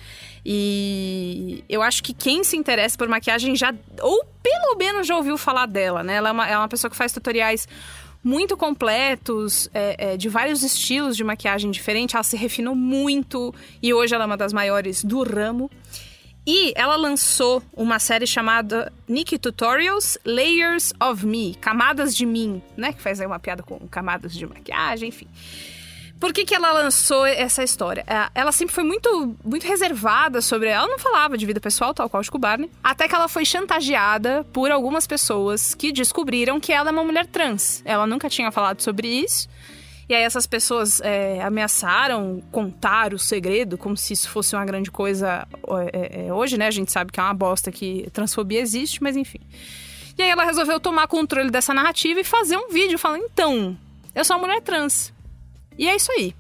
E 0.45 1.63
eu 1.69 1.83
acho 1.83 2.03
que 2.03 2.15
quem 2.15 2.43
se 2.45 2.57
interessa 2.57 2.97
por 2.97 3.09
maquiagem 3.09 3.55
já, 3.57 3.75
ou 4.01 4.25
pelo 4.43 4.77
menos 4.79 5.07
já 5.07 5.17
ouviu 5.17 5.37
falar 5.37 5.67
dela, 5.67 6.03
né? 6.03 6.15
Ela 6.15 6.29
é 6.29 6.33
uma, 6.33 6.49
é 6.49 6.57
uma 6.57 6.69
pessoa 6.69 6.91
que 6.91 6.97
faz 6.97 7.13
tutoriais 7.13 7.69
muito 8.27 8.57
completos, 8.57 9.71
é, 9.73 10.15
é, 10.15 10.17
de 10.17 10.29
vários 10.29 10.65
estilos 10.65 11.17
de 11.17 11.23
maquiagem 11.23 11.71
diferente. 11.71 12.17
Ela 12.17 12.25
se 12.25 12.37
refinou 12.37 12.75
muito 12.75 13.55
e 13.81 13.95
hoje 13.95 14.17
ela 14.17 14.25
é 14.25 14.27
uma 14.27 14.37
das 14.37 14.53
maiores 14.53 15.05
do 15.05 15.23
ramo. 15.23 15.71
E 16.45 16.73
ela 16.75 16.97
lançou 16.97 17.63
uma 17.73 18.01
série 18.01 18.27
chamada 18.27 18.93
Nikki 19.09 19.39
Tutorials 19.39 20.19
Layers 20.25 20.93
of 21.01 21.25
Me, 21.25 21.55
Camadas 21.61 22.17
de 22.17 22.27
Mim, 22.27 22.61
né? 22.77 22.93
Que 22.93 23.01
faz 23.01 23.21
aí 23.21 23.27
uma 23.29 23.39
piada 23.39 23.63
com 23.63 23.79
camadas 23.87 24.35
de 24.35 24.45
maquiagem, 24.45 25.11
enfim. 25.11 25.29
Por 26.19 26.33
que, 26.33 26.45
que 26.45 26.55
ela 26.55 26.73
lançou 26.73 27.27
essa 27.27 27.63
história? 27.63 28.05
É, 28.07 28.29
Ela 28.35 28.51
sempre 28.51 28.75
foi 28.75 28.85
muito, 28.85 29.37
muito 29.45 29.67
reservada 29.67 30.41
sobre. 30.41 30.69
Ela 30.69 30.89
não 30.89 30.99
falava 30.99 31.37
de 31.37 31.45
vida 31.45 31.61
pessoal, 31.61 31.93
tal 31.93 32.09
qual 32.09 32.23
Chico 32.23 32.39
Barney. 32.39 32.71
Até 32.83 33.07
que 33.07 33.15
ela 33.15 33.29
foi 33.29 33.45
chantageada 33.45 34.45
por 34.53 34.71
algumas 34.71 35.07
pessoas 35.07 35.75
que 35.75 35.93
descobriram 35.93 36.59
que 36.59 36.73
ela 36.73 36.89
é 36.89 36.93
uma 36.93 37.05
mulher 37.05 37.27
trans. 37.27 37.83
Ela 37.85 38.07
nunca 38.07 38.31
tinha 38.31 38.51
falado 38.51 38.81
sobre 38.81 39.09
isso. 39.09 39.49
E 40.09 40.15
aí 40.15 40.23
essas 40.23 40.47
pessoas 40.47 41.01
é, 41.01 41.43
ameaçaram 41.43 42.41
contar 42.53 43.13
o 43.13 43.19
segredo, 43.19 43.77
como 43.77 43.97
se 43.97 44.13
isso 44.13 44.31
fosse 44.31 44.55
uma 44.55 44.65
grande 44.65 44.91
coisa 44.91 45.47
é, 45.93 46.27
é, 46.27 46.33
hoje, 46.33 46.57
né? 46.57 46.69
A 46.69 46.71
gente 46.71 46.93
sabe 46.93 47.11
que 47.11 47.19
é 47.19 47.23
uma 47.23 47.35
bosta 47.35 47.73
que 47.73 48.09
transfobia 48.13 48.61
existe, 48.61 49.03
mas 49.03 49.17
enfim. 49.17 49.41
E 50.17 50.23
aí 50.23 50.31
ela 50.31 50.45
resolveu 50.45 50.79
tomar 50.79 51.09
controle 51.09 51.51
dessa 51.51 51.75
narrativa 51.75 52.21
e 52.21 52.25
fazer 52.25 52.57
um 52.57 52.69
vídeo 52.69 52.99
falando: 52.99 53.25
então, 53.25 53.77
eu 54.15 54.25
sou 54.25 54.37
uma 54.37 54.47
mulher 54.47 54.63
trans. 54.63 55.13
E 55.79 55.89
é 55.89 55.97
isso 55.97 56.11
aí. 56.13 56.35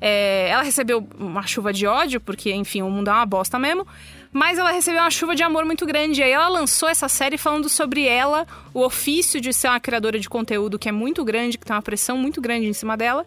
É, 0.00 0.48
ela 0.50 0.62
recebeu 0.62 1.06
uma 1.18 1.46
chuva 1.46 1.72
de 1.72 1.86
ódio, 1.86 2.20
porque, 2.20 2.52
enfim, 2.52 2.82
o 2.82 2.90
mundo 2.90 3.08
é 3.08 3.12
uma 3.12 3.26
bosta 3.26 3.58
mesmo. 3.58 3.86
Mas 4.32 4.58
ela 4.58 4.70
recebeu 4.70 5.00
uma 5.00 5.10
chuva 5.10 5.34
de 5.34 5.42
amor 5.42 5.64
muito 5.64 5.86
grande. 5.86 6.20
E 6.20 6.24
aí 6.24 6.30
ela 6.30 6.48
lançou 6.48 6.88
essa 6.88 7.08
série 7.08 7.38
falando 7.38 7.68
sobre 7.68 8.06
ela, 8.06 8.46
o 8.74 8.84
ofício 8.84 9.40
de 9.40 9.52
ser 9.52 9.68
uma 9.68 9.80
criadora 9.80 10.18
de 10.18 10.28
conteúdo 10.28 10.78
que 10.78 10.88
é 10.88 10.92
muito 10.92 11.24
grande, 11.24 11.58
que 11.58 11.64
tem 11.64 11.74
uma 11.74 11.82
pressão 11.82 12.16
muito 12.16 12.40
grande 12.40 12.66
em 12.66 12.72
cima 12.72 12.96
dela. 12.96 13.26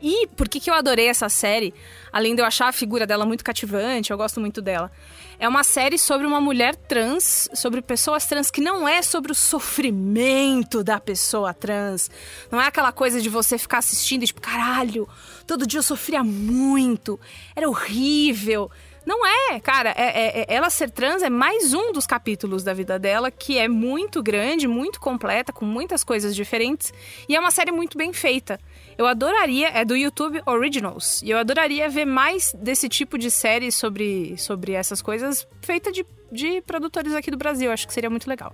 E 0.00 0.28
por 0.36 0.48
que, 0.48 0.60
que 0.60 0.70
eu 0.70 0.74
adorei 0.74 1.08
essa 1.08 1.28
série? 1.28 1.74
Além 2.12 2.34
de 2.34 2.40
eu 2.40 2.46
achar 2.46 2.68
a 2.68 2.72
figura 2.72 3.04
dela 3.04 3.26
muito 3.26 3.44
cativante, 3.44 4.12
eu 4.12 4.16
gosto 4.16 4.40
muito 4.40 4.62
dela. 4.62 4.92
É 5.40 5.48
uma 5.48 5.62
série 5.62 5.98
sobre 5.98 6.26
uma 6.26 6.40
mulher 6.40 6.74
trans, 6.74 7.48
sobre 7.54 7.80
pessoas 7.80 8.26
trans, 8.26 8.50
que 8.50 8.60
não 8.60 8.88
é 8.88 9.02
sobre 9.02 9.30
o 9.30 9.34
sofrimento 9.34 10.82
da 10.82 10.98
pessoa 10.98 11.54
trans. 11.54 12.10
Não 12.50 12.60
é 12.60 12.66
aquela 12.66 12.90
coisa 12.90 13.20
de 13.20 13.28
você 13.28 13.56
ficar 13.56 13.78
assistindo 13.78 14.24
e 14.24 14.26
tipo, 14.26 14.40
caralho, 14.40 15.08
todo 15.46 15.66
dia 15.66 15.78
eu 15.78 15.82
sofria 15.82 16.24
muito, 16.24 17.20
era 17.54 17.68
horrível. 17.68 18.68
Não 19.06 19.24
é, 19.24 19.60
cara. 19.60 19.90
É, 19.96 20.02
é- 20.02 20.40
é- 20.40 20.46
ela 20.48 20.68
ser 20.70 20.90
trans 20.90 21.22
é 21.22 21.30
mais 21.30 21.72
um 21.72 21.92
dos 21.92 22.06
capítulos 22.06 22.62
da 22.64 22.74
vida 22.74 22.98
dela, 22.98 23.30
que 23.30 23.56
é 23.58 23.66
muito 23.68 24.22
grande, 24.22 24.66
muito 24.68 25.00
completa, 25.00 25.52
com 25.52 25.64
muitas 25.64 26.02
coisas 26.04 26.34
diferentes. 26.34 26.92
E 27.28 27.34
é 27.34 27.40
uma 27.40 27.50
série 27.50 27.72
muito 27.72 27.96
bem 27.96 28.12
feita. 28.12 28.60
Eu 28.98 29.06
adoraria, 29.06 29.68
é 29.68 29.84
do 29.84 29.94
YouTube 29.94 30.42
Originals, 30.44 31.22
e 31.22 31.30
eu 31.30 31.38
adoraria 31.38 31.88
ver 31.88 32.04
mais 32.04 32.52
desse 32.58 32.88
tipo 32.88 33.16
de 33.16 33.30
série 33.30 33.70
sobre, 33.70 34.36
sobre 34.36 34.72
essas 34.72 35.00
coisas 35.00 35.46
feita 35.62 35.92
de, 35.92 36.04
de 36.32 36.60
produtores 36.62 37.14
aqui 37.14 37.30
do 37.30 37.36
Brasil. 37.36 37.70
Acho 37.70 37.86
que 37.86 37.94
seria 37.94 38.10
muito 38.10 38.28
legal. 38.28 38.52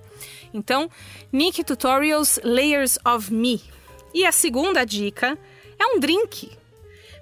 Então, 0.53 0.91
Nick 1.33 1.65
Tutorials 1.65 2.39
Layers 2.45 2.99
of 3.07 3.33
Me. 3.33 3.59
E 4.13 4.27
a 4.27 4.33
segunda 4.33 4.85
dica 4.85 5.39
é 5.79 5.87
um 5.87 5.99
drink. 5.99 6.51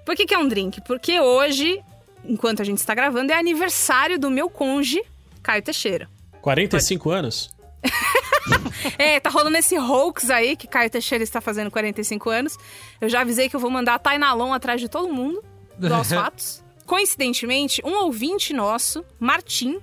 Por 0.05 0.17
que, 0.17 0.25
que 0.25 0.33
é 0.33 0.37
um 0.37 0.47
drink? 0.49 0.81
Porque 0.81 1.17
hoje, 1.21 1.81
enquanto 2.25 2.61
a 2.61 2.65
gente 2.65 2.79
está 2.79 2.93
gravando, 2.93 3.31
é 3.31 3.37
aniversário 3.37 4.19
do 4.19 4.29
meu 4.29 4.49
conge, 4.49 5.01
Caio 5.41 5.63
Teixeira. 5.63 6.09
45 6.41 7.09
anos? 7.09 7.53
É, 8.97 9.19
tá 9.19 9.29
rolando 9.29 9.57
esse 9.57 9.77
hoax 9.77 10.29
aí 10.29 10.55
que 10.55 10.67
Caio 10.67 10.89
Teixeira 10.89 11.23
está 11.23 11.39
fazendo 11.39 11.71
45 11.71 12.29
anos. 12.29 12.57
Eu 12.99 13.07
já 13.07 13.21
avisei 13.21 13.47
que 13.47 13.55
eu 13.55 13.59
vou 13.59 13.69
mandar 13.69 13.95
a 13.95 13.99
Tainalon 13.99 14.51
atrás 14.51 14.81
de 14.81 14.89
todo 14.89 15.11
mundo, 15.11 15.43
dos 15.77 16.09
fatos. 16.11 16.63
Coincidentemente, 16.85 17.81
um 17.85 18.03
ouvinte 18.03 18.53
nosso, 18.53 19.05
Martim, 19.19 19.79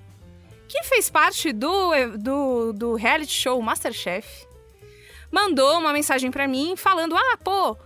que 0.68 0.82
fez 0.84 1.08
parte 1.08 1.52
do, 1.52 1.92
do, 2.18 2.72
do 2.72 2.94
reality 2.94 3.32
show 3.32 3.60
Masterchef, 3.60 4.46
mandou 5.30 5.78
uma 5.78 5.92
mensagem 5.92 6.30
pra 6.30 6.46
mim 6.46 6.76
falando: 6.76 7.16
Ah, 7.16 7.38
pô, 7.42 7.76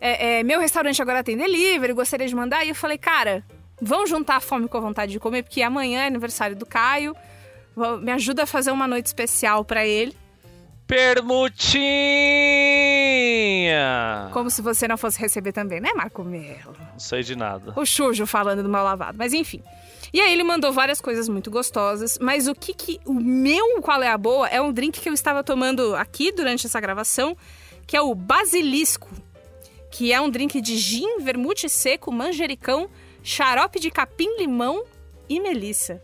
é, 0.00 0.40
é, 0.40 0.42
meu 0.42 0.60
restaurante 0.60 1.00
agora 1.00 1.22
tem 1.22 1.36
delivery, 1.36 1.92
gostaria 1.92 2.26
de 2.26 2.34
mandar. 2.34 2.64
E 2.64 2.70
eu 2.70 2.74
falei: 2.74 2.98
Cara, 2.98 3.44
vamos 3.80 4.10
juntar 4.10 4.36
a 4.36 4.40
fome 4.40 4.68
com 4.68 4.76
a 4.76 4.80
vontade 4.80 5.12
de 5.12 5.20
comer, 5.20 5.44
porque 5.44 5.62
amanhã 5.62 6.02
é 6.02 6.06
aniversário 6.06 6.56
do 6.56 6.66
Caio. 6.66 7.14
Me 8.02 8.12
ajuda 8.12 8.44
a 8.44 8.46
fazer 8.46 8.70
uma 8.70 8.86
noite 8.86 9.06
especial 9.06 9.64
pra 9.64 9.84
ele. 9.86 10.14
Permutinha! 12.94 14.30
Como 14.32 14.50
se 14.50 14.62
você 14.62 14.86
não 14.86 14.96
fosse 14.96 15.18
receber 15.20 15.52
também, 15.52 15.80
né, 15.80 15.92
Marco 15.94 16.22
Melo? 16.24 16.76
Não 16.92 16.98
sei 16.98 17.22
de 17.22 17.34
nada. 17.36 17.72
O 17.76 17.84
Chujo 17.84 18.26
falando 18.26 18.62
do 18.62 18.68
mal 18.68 18.84
lavado. 18.84 19.16
Mas 19.18 19.32
enfim. 19.32 19.62
E 20.12 20.20
aí 20.20 20.32
ele 20.32 20.44
mandou 20.44 20.72
várias 20.72 21.00
coisas 21.00 21.28
muito 21.28 21.50
gostosas. 21.50 22.18
Mas 22.20 22.46
o 22.46 22.54
que 22.54 22.72
que... 22.74 23.00
O 23.04 23.14
meu 23.14 23.80
qual 23.82 24.02
é 24.02 24.08
a 24.08 24.18
boa 24.18 24.46
é 24.48 24.60
um 24.60 24.72
drink 24.72 25.00
que 25.00 25.08
eu 25.08 25.14
estava 25.14 25.42
tomando 25.42 25.94
aqui 25.96 26.30
durante 26.32 26.66
essa 26.66 26.80
gravação, 26.80 27.36
que 27.86 27.96
é 27.96 28.00
o 28.00 28.14
basilisco. 28.14 29.08
que 29.90 30.12
é 30.12 30.20
um 30.20 30.28
drink 30.30 30.60
de 30.60 30.76
gin, 30.76 31.18
vermute 31.20 31.68
seco, 31.68 32.12
manjericão, 32.12 32.88
xarope 33.22 33.80
de 33.80 33.90
capim-limão 33.90 34.84
e 35.28 35.40
melissa. 35.40 36.02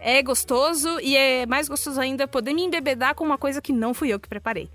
É 0.00 0.22
gostoso 0.22 0.98
e 1.00 1.14
é 1.14 1.44
mais 1.44 1.68
gostoso 1.68 2.00
ainda 2.00 2.26
poder 2.26 2.54
me 2.54 2.62
embebedar 2.62 3.14
com 3.14 3.22
uma 3.22 3.36
coisa 3.36 3.60
que 3.60 3.72
não 3.72 3.92
fui 3.92 4.08
eu 4.08 4.18
que 4.18 4.28
preparei. 4.28 4.70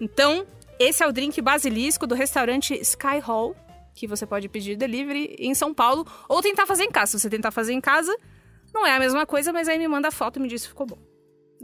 Então, 0.00 0.46
esse 0.78 1.02
é 1.02 1.06
o 1.06 1.12
drink 1.12 1.40
basilisco 1.40 2.06
do 2.06 2.14
restaurante 2.14 2.72
Sky 2.74 3.18
Hall, 3.20 3.56
que 3.94 4.06
você 4.06 4.24
pode 4.24 4.48
pedir 4.48 4.76
delivery 4.76 5.34
em 5.38 5.54
São 5.54 5.74
Paulo 5.74 6.06
ou 6.28 6.40
tentar 6.40 6.66
fazer 6.66 6.84
em 6.84 6.90
casa. 6.90 7.12
Se 7.12 7.20
você 7.20 7.30
tentar 7.30 7.50
fazer 7.50 7.72
em 7.72 7.80
casa, 7.80 8.16
não 8.72 8.86
é 8.86 8.94
a 8.94 8.98
mesma 9.00 9.26
coisa, 9.26 9.52
mas 9.52 9.68
aí 9.68 9.78
me 9.78 9.88
manda 9.88 10.10
foto 10.12 10.38
e 10.38 10.42
me 10.42 10.48
diz 10.48 10.62
se 10.62 10.68
ficou 10.68 10.86
bom. 10.86 10.98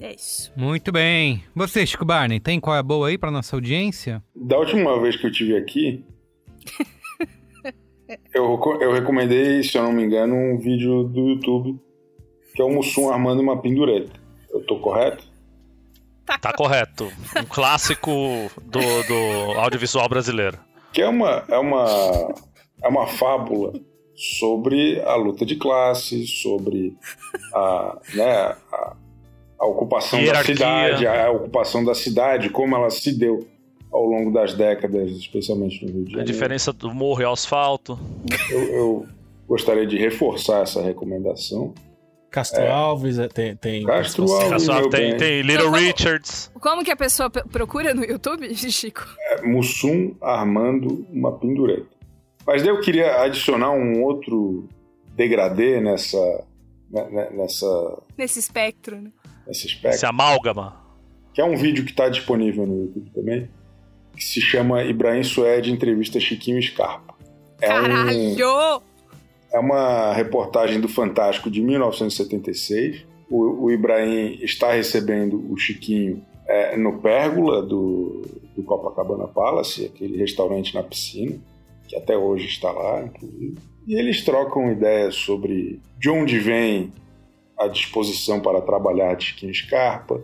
É 0.01 0.15
isso. 0.15 0.53
Muito 0.57 0.91
bem. 0.91 1.45
Você, 1.55 1.87
Chico 1.87 2.05
Barney, 2.05 2.41
tem 2.41 2.59
qual 2.59 2.75
é 2.75 2.81
a 2.81 2.83
boa 2.83 3.09
aí 3.09 3.19
pra 3.19 3.31
nossa 3.31 3.57
audiência? 3.57 4.23
Da 4.35 4.59
última 4.59 5.01
vez 5.01 5.17
que 5.17 5.27
eu 5.27 5.33
tive 5.33 5.57
aqui, 5.57 6.05
eu, 8.35 8.59
eu 8.81 8.93
recomendei, 8.93 9.63
se 9.63 9.77
eu 9.77 9.83
não 9.83 9.93
me 9.93 10.05
engano, 10.05 10.35
um 10.35 10.59
vídeo 10.59 11.05
do 11.05 11.29
YouTube 11.31 11.90
que 12.61 12.63
é 12.63 12.65
o 12.65 12.71
Mussum 12.71 13.09
armando 13.11 13.41
uma 13.41 13.57
pendureta. 13.57 14.13
Eu 14.51 14.61
tô 14.67 14.79
correto? 14.79 15.25
Tá 16.43 16.53
correto. 16.53 17.11
Um 17.39 17.45
clássico 17.49 18.11
do, 18.61 18.81
do 18.81 19.59
audiovisual 19.59 20.07
brasileiro. 20.09 20.59
Que 20.93 21.01
é 21.01 21.09
uma, 21.09 21.43
é 21.49 21.59
uma, 21.59 22.35
é 22.83 22.89
uma 22.89 23.07
fábula 23.07 23.73
sobre 24.15 25.01
a 25.01 25.15
luta 25.15 25.47
de 25.47 25.57
classes, 25.57 26.43
sobre 26.43 26.95
a, 27.55 27.99
né, 28.15 28.31
a, 28.31 28.97
a 29.59 29.67
ocupação 29.67 30.21
Hierarquia. 30.21 30.55
da 30.55 30.59
cidade, 30.59 31.07
a 31.07 31.31
ocupação 31.31 31.83
da 31.83 31.95
cidade, 31.95 32.51
como 32.51 32.77
ela 32.77 32.91
se 32.91 33.17
deu 33.19 33.49
ao 33.91 34.05
longo 34.05 34.31
das 34.31 34.53
décadas, 34.53 35.11
especialmente 35.13 35.83
no 35.85 35.93
Rio 35.93 36.05
de 36.05 36.09
A 36.09 36.11
Janeiro. 36.19 36.33
diferença 36.33 36.73
do 36.75 36.93
morro 36.93 37.23
e 37.23 37.25
asfalto. 37.25 37.99
Eu, 38.51 38.63
eu 38.63 39.07
gostaria 39.49 39.87
de 39.87 39.97
reforçar 39.97 40.63
essa 40.63 40.83
recomendação. 40.83 41.73
Castro 42.31 42.63
Alves 42.71 43.19
é, 43.19 43.29
tem. 43.29 43.57
tem 43.57 43.85
Castro 43.85 44.27
participação. 44.27 44.75
Alves. 44.77 44.91
Tem, 44.91 45.17
tem 45.17 45.43
Little 45.43 45.55
Então, 45.55 45.73
como- 45.73 45.77
Richards. 45.85 46.53
Como 46.61 46.85
que 46.85 46.91
a 46.91 46.97
pessoa 46.97 47.29
procura 47.31 47.93
no 47.95 48.05
YouTube, 48.05 48.53
Chico? 48.55 49.05
É 49.33 49.43
Mussum 49.43 50.15
armando 50.21 51.07
uma 51.11 51.33
pendureta. 51.39 51.89
Mas 52.47 52.63
daí 52.63 52.71
eu 52.71 52.81
queria 52.81 53.23
adicionar 53.23 53.73
um 53.73 54.03
outro 54.03 54.69
degradê 55.15 55.81
nessa, 55.81 56.19
né- 56.91 57.09
né- 57.11 57.31
nessa, 57.33 57.67
Nesse 58.17 58.39
espectro, 58.39 59.01
né? 59.01 59.11
nesse 59.47 59.67
espectro. 59.67 59.91
Esse 59.97 60.07
amálgama. 60.07 60.81
que 61.35 61.41
é 61.41 61.45
um 61.45 61.57
vídeo 61.57 61.85
que 61.85 61.91
está 61.91 62.09
disponível 62.09 62.67
no 62.67 62.83
YouTube 62.85 63.11
também, 63.15 63.49
que 64.17 64.25
se 64.25 64.41
chama 64.41 64.83
Ibrahim 64.85 65.23
Suede 65.23 65.71
Entrevista 65.73 66.19
Chiquinho 66.19 66.61
Scarpa. 66.63 67.15
É, 67.61 67.69
um, 67.69 67.83
Caralho! 67.83 68.83
É 69.53 69.59
uma 69.59 70.13
reportagem 70.13 70.81
do 70.81 70.89
Fantástico 70.89 71.51
de 71.51 71.61
1976. 71.61 73.05
O, 73.31 73.65
o 73.65 73.71
Ibrahim 73.71 74.39
está 74.43 74.73
recebendo 74.73 75.45
o 75.51 75.57
Chiquinho 75.57 76.25
é, 76.47 76.77
no 76.77 76.99
Pérgola 76.99 77.63
do, 77.63 78.23
do 78.57 78.63
Copacabana 78.63 79.29
Palace, 79.29 79.87
aquele 79.87 80.17
restaurante 80.19 80.75
na 80.75 80.83
piscina, 80.83 81.39
que 81.89 81.97
até 81.97 82.17
hoje 82.17 82.47
está 82.47 82.71
lá, 82.71 83.03
inclusive. 83.03 83.59
E 83.87 83.99
eles 83.99 84.25
trocam 84.25 84.71
ideias 84.71 85.15
sobre 85.15 85.81
de 85.99 86.11
onde 86.11 86.39
vem 86.39 86.93
a 87.59 87.69
disposição 87.69 88.41
para 88.41 88.61
trabalhar 88.61 89.15
de 89.15 89.27
Chiquinho 89.27 89.55
Scarpa, 89.55 90.23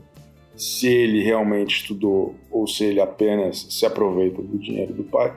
se 0.57 0.89
ele 0.89 1.23
realmente 1.23 1.77
estudou 1.77 2.35
ou 2.51 2.67
se 2.67 2.85
ele 2.85 3.01
apenas 3.01 3.67
se 3.71 3.85
aproveita 3.85 4.41
do 4.41 4.59
dinheiro 4.59 4.95
do 4.95 5.05
pai. 5.05 5.37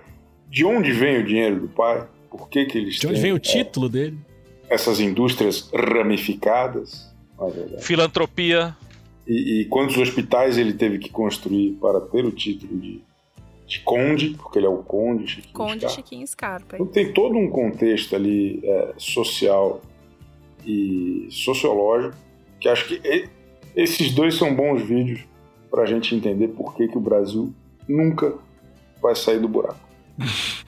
De 0.50 0.66
onde 0.66 0.92
vem 0.92 1.20
o 1.20 1.26
dinheiro 1.26 1.60
do 1.60 1.68
pai? 1.68 2.08
Por 2.30 2.48
que, 2.50 2.66
que 2.66 2.78
eles 2.78 2.96
De 3.00 3.08
onde 3.08 3.16
têm 3.16 3.24
vem 3.24 3.32
o 3.34 3.38
é, 3.38 3.40
título 3.40 3.90
dele? 3.90 4.18
essas 4.70 5.00
indústrias 5.00 5.70
ramificadas? 5.74 7.12
é 7.42 7.50
verdade? 7.50 7.84
Filantropia. 7.84 8.76
E, 9.28 9.62
e 9.62 9.66
quantos 9.66 9.98
hospitais 9.98 10.58
ele 10.58 10.74
teve 10.74 10.98
que 11.00 11.10
construir 11.10 11.72
para 11.82 12.02
ter 12.02 12.26
o 12.26 12.32
título 12.32 12.78
de, 12.80 13.02
de 13.68 13.80
conde, 13.82 14.32
porque 14.32 14.58
ele 14.60 14.66
é 14.66 14.70
o 14.70 14.78
conde 14.84 15.28
Chiquinho 15.28 15.54
Conde 15.54 15.80
Scarpa. 15.82 15.96
Chiquinho 15.96 16.28
Scarpa. 16.28 16.76
Então 16.76 16.88
tem 16.88 17.14
todo 17.14 17.38
um 17.38 17.50
contexto 17.50 18.16
ali 18.16 18.60
é, 18.64 18.94
social 18.98 19.82
e 20.66 21.28
sociológico 21.32 22.16
que 22.60 22.68
acho 22.68 22.88
que 22.88 22.96
e- 23.08 23.30
esses 23.76 24.14
dois 24.14 24.36
são 24.36 24.54
bons 24.54 24.82
vídeos 24.82 25.22
para 25.72 25.84
a 25.84 25.86
gente 25.86 26.14
entender 26.16 26.50
por 26.50 26.76
que, 26.76 26.88
que 26.88 26.98
o 26.98 27.02
Brasil 27.02 27.54
nunca 27.88 28.34
vai 29.02 29.16
sair 29.16 29.40
do 29.40 29.48
buraco. 29.48 29.80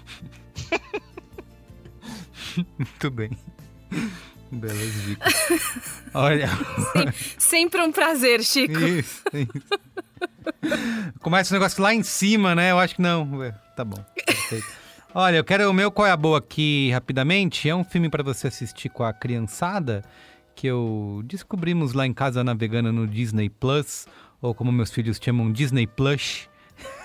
Muito 2.77 3.11
bem. 3.11 3.29
Belas 4.51 5.03
dicas. 5.05 5.33
Olha, 6.13 6.49
Sempre 7.37 7.81
um 7.81 7.91
prazer, 7.91 8.43
Chico. 8.43 8.77
isso, 8.79 9.21
isso. 9.33 11.11
Começa 11.21 11.53
o 11.53 11.57
negócio 11.57 11.81
lá 11.81 11.93
em 11.93 12.03
cima, 12.03 12.53
né? 12.53 12.71
Eu 12.71 12.79
acho 12.79 12.95
que 12.95 13.01
não. 13.01 13.43
É, 13.43 13.51
Tá 13.75 13.85
bom. 13.85 14.03
Perfeito. 14.25 14.67
Olha, 15.13 15.37
eu 15.37 15.43
quero 15.43 15.69
o 15.69 15.73
meu 15.73 15.91
qual 15.91 16.07
é 16.07 16.11
a 16.11 16.17
boa 16.17 16.37
aqui 16.39 16.89
rapidamente. 16.91 17.67
É 17.69 17.75
um 17.75 17.83
filme 17.83 18.09
para 18.09 18.23
você 18.23 18.47
assistir 18.47 18.89
com 18.89 19.03
a 19.03 19.13
criançada 19.13 20.03
que 20.55 20.67
eu 20.67 21.21
descobrimos 21.25 21.93
lá 21.93 22.05
em 22.05 22.13
casa 22.13 22.43
navegando 22.43 22.91
no 22.91 23.07
Disney 23.07 23.49
Plus, 23.49 24.05
ou 24.41 24.53
como 24.53 24.71
meus 24.71 24.91
filhos 24.91 25.19
chamam, 25.21 25.51
Disney 25.51 25.87
Plush. 25.87 26.47